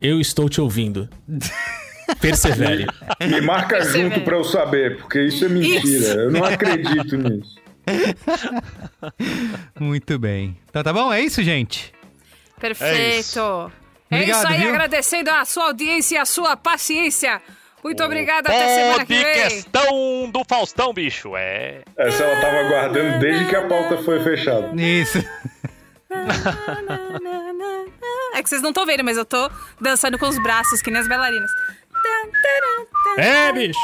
Eu 0.00 0.20
estou 0.20 0.48
te 0.48 0.60
ouvindo. 0.60 1.08
Persevere. 2.20 2.86
Me 3.20 3.40
marca 3.40 3.82
junto 3.84 4.20
pra 4.20 4.36
eu 4.36 4.44
saber, 4.44 4.98
porque 4.98 5.22
isso 5.24 5.44
é 5.44 5.48
mentira. 5.48 5.80
Isso. 5.84 6.10
Eu 6.12 6.30
não 6.30 6.44
acredito 6.44 7.16
nisso. 7.16 7.56
Muito 9.78 10.18
bem. 10.18 10.56
Então 10.68 10.82
tá 10.82 10.92
bom? 10.92 11.12
É 11.12 11.20
isso, 11.20 11.42
gente? 11.42 11.92
Perfeito. 12.60 12.94
É 12.94 13.18
isso, 13.18 13.40
Obrigado, 14.10 14.46
aí, 14.46 14.60
viu? 14.60 14.68
agradecendo 14.70 15.30
a 15.30 15.44
sua 15.44 15.64
audiência 15.64 16.14
e 16.14 16.18
a 16.18 16.24
sua 16.24 16.56
paciência. 16.56 17.40
Muito 17.82 18.02
obrigada, 18.02 18.48
até 18.48 18.68
semana 18.74 19.04
que 19.06 19.16
de 19.16 19.22
vem. 19.22 19.42
questão 19.42 20.30
do 20.30 20.42
Faustão, 20.48 20.92
bicho. 20.92 21.36
É. 21.36 21.82
Essa 21.96 22.24
ela 22.24 22.40
tava 22.40 22.56
aguardando 22.58 23.18
desde 23.20 23.46
que 23.46 23.54
a 23.54 23.66
pauta 23.68 23.98
foi 24.02 24.22
fechada. 24.24 24.70
Isso. 24.80 25.18
É 28.34 28.42
que 28.42 28.48
vocês 28.48 28.62
não 28.62 28.70
estão 28.70 28.84
vendo, 28.86 29.04
mas 29.04 29.16
eu 29.16 29.24
tô 29.24 29.50
dançando 29.80 30.18
com 30.18 30.26
os 30.26 30.38
braços, 30.42 30.82
que 30.82 30.90
nem 30.90 31.00
as 31.00 31.08
bailarinas. 31.08 31.50
É, 33.16 33.52
bicho. 33.52 33.78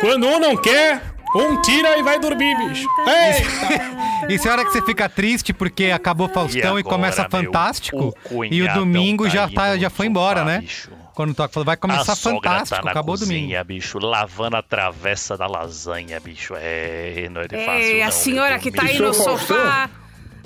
Quando 0.00 0.26
um 0.26 0.38
não 0.38 0.56
quer, 0.56 1.00
um 1.34 1.60
tira 1.62 1.98
e 1.98 2.02
vai 2.02 2.18
dormir, 2.18 2.56
bicho. 2.56 2.88
Eita! 3.06 4.32
Isso 4.32 4.48
é 4.48 4.50
hora 4.52 4.64
que 4.64 4.72
você 4.72 4.82
fica 4.82 5.08
triste 5.08 5.52
porque 5.52 5.86
acabou 5.86 6.28
Faustão 6.28 6.76
e, 6.78 6.80
agora, 6.80 6.82
começa 6.96 7.22
meu? 7.22 7.30
Fantástico. 7.30 8.14
O 8.30 8.44
E 8.44 8.62
o 8.62 8.72
domingo 8.72 9.28
já, 9.28 9.48
tá 9.48 9.54
tá, 9.54 9.62
aí 9.72 9.80
já 9.80 9.90
foi 9.90 10.06
embora, 10.06 10.40
sofá, 10.40 10.50
né? 10.52 10.60
bicho. 10.60 10.90
Quando 11.14 11.32
toca, 11.32 11.52
falou, 11.52 11.64
vai 11.64 11.76
começar 11.76 12.12
a 12.12 12.16
sogra 12.16 12.50
Fantástico. 12.50 12.76
tá 12.80 12.84
na 12.84 12.90
acabou 12.90 13.14
o 13.14 13.18
domingo. 13.18 13.40
cozinha, 13.42 13.62
bicho, 13.62 13.98
lavando 14.00 14.56
a 14.56 14.62
travessa 14.62 15.36
da 15.36 15.46
lasanha, 15.46 16.18
bicho. 16.18 16.54
É, 16.56 17.28
não 17.30 17.42
é 17.42 17.46
de 17.46 17.56
fácil, 17.56 17.80
Ei, 17.82 18.02
a 18.02 18.06
não, 18.06 18.12
senhora 18.12 18.50
meu 18.54 18.58
que 18.60 18.72
tá 18.72 18.82
aí 18.84 18.98
no 18.98 19.10
o 19.10 19.14
sofá 19.14 19.88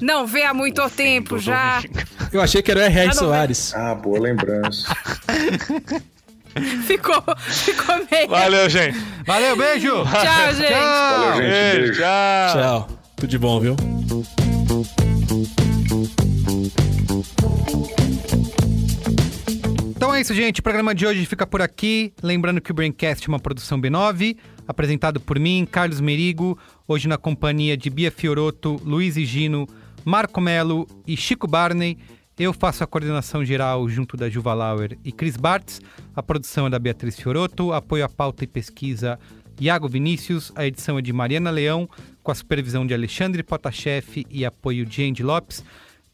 não 0.00 0.26
vê 0.26 0.44
há 0.44 0.52
muito 0.52 0.76
domingo, 0.76 0.94
tempo 0.94 1.39
já. 1.39 1.81
domingo. 1.81 2.00
Eu 2.33 2.42
achei 2.42 2.60
que 2.60 2.70
era 2.70 2.81
o 2.81 2.83
R.R. 2.83 3.15
Soares. 3.15 3.75
Ah, 3.75 3.94
boa 3.94 4.18
lembrança. 4.20 4.94
Ficou, 6.86 7.23
ficou 7.39 7.97
meio. 8.10 8.28
Valeu, 8.28 8.68
gente. 8.68 8.99
Valeu, 9.27 9.57
beijo! 9.57 10.05
Tchau, 10.05 10.55
gente. 10.55 10.73
Valeu, 10.73 11.33
gente. 11.36 11.51
Beijo, 11.51 11.81
Beijo. 11.81 12.01
tchau. 12.01 12.52
Tchau. 12.55 12.89
Tudo 13.17 13.28
de 13.31 13.39
bom, 13.39 13.60
viu? 13.60 13.77
Então 19.91 20.15
é 20.15 20.20
isso, 20.20 20.33
gente. 20.35 20.60
O 20.60 20.62
programa 20.62 20.94
de 20.94 21.07
hoje 21.07 21.27
fica 21.27 21.47
por 21.47 21.60
aqui. 21.60 22.12
Lembrando 22.23 22.60
que 22.60 22.70
o 22.70 22.75
Braincast 22.75 23.27
é 23.27 23.28
uma 23.28 23.41
produção 23.41 23.81
B9, 23.81 24.36
apresentado 24.67 25.20
por 25.20 25.39
mim, 25.39 25.67
Carlos 25.70 26.01
Merigo, 26.01 26.59
hoje 26.86 27.09
na 27.09 27.18
companhia 27.18 27.77
de 27.77 27.91
Bia 27.91 28.10
Fioroto, 28.10 28.81
Luiz 28.85 29.17
e 29.17 29.25
Gino, 29.25 29.67
Marco 30.05 30.41
Melo 30.41 30.86
e 31.07 31.17
Chico 31.17 31.47
Barney. 31.49 31.99
Eu 32.39 32.52
faço 32.52 32.84
a 32.84 32.86
coordenação 32.86 33.44
geral 33.44 33.89
junto 33.89 34.17
da 34.17 34.31
Juva 34.31 34.55
Lauer 34.55 34.97
e 35.05 35.10
Cris 35.10 35.36
Bartz. 35.36 35.81
A 36.15 36.23
produção 36.23 36.68
é 36.68 36.70
da 36.70 36.78
Beatriz 36.78 37.17
Fioroto, 37.17 37.73
apoio 37.73 38.05
à 38.05 38.08
pauta 38.08 38.44
e 38.44 38.47
pesquisa 38.47 39.18
Iago 39.60 39.89
Vinícius, 39.89 40.52
a 40.55 40.65
edição 40.65 40.97
é 40.97 41.02
de 41.02 41.12
Mariana 41.12 41.50
Leão, 41.50 41.89
com 42.23 42.31
a 42.31 42.34
supervisão 42.36 42.86
de 42.86 42.94
Alexandre 42.94 43.42
Potashev 43.42 44.25
e 44.31 44.44
apoio 44.44 44.86
de 44.86 45.02
Andy 45.02 45.25
Lopes. 45.25 45.65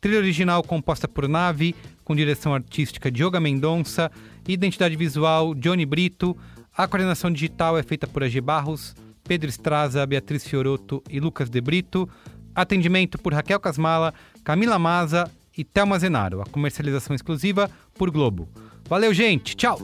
Trilha 0.01 0.17
original 0.17 0.63
composta 0.63 1.07
por 1.07 1.29
Nave, 1.29 1.75
com 2.03 2.17
direção 2.17 2.55
artística 2.55 3.11
de 3.11 3.23
Yoga 3.23 3.39
Mendonça, 3.39 4.11
identidade 4.49 4.97
visual 4.97 5.55
Johnny 5.55 5.85
Brito. 5.85 6.35
A 6.75 6.89
coordenação 6.89 7.31
digital 7.31 7.77
é 7.77 7.83
feita 7.83 8.07
por 8.07 8.25
AG 8.25 8.41
Barros, 8.41 8.97
Pedro 9.25 9.51
Estraza, 9.51 10.07
Beatriz 10.07 10.49
Fioroto 10.49 11.03
e 11.11 11.21
Lucas 11.21 11.51
De 11.51 11.61
Brito. 11.61 12.09
Atendimento 12.55 13.19
por 13.19 13.35
Raquel 13.35 13.61
Casmala, 13.61 14.15
Camila 14.43 14.79
Maza 14.79 15.31
e 15.57 15.65
Thelma 15.65 15.99
Zenaro. 15.99 16.41
A 16.41 16.47
comercialização 16.47 17.15
exclusiva 17.15 17.71
por 17.95 18.11
Globo. 18.11 18.49
Valeu, 18.89 19.15
gente. 19.15 19.57
Tchau. 19.57 19.79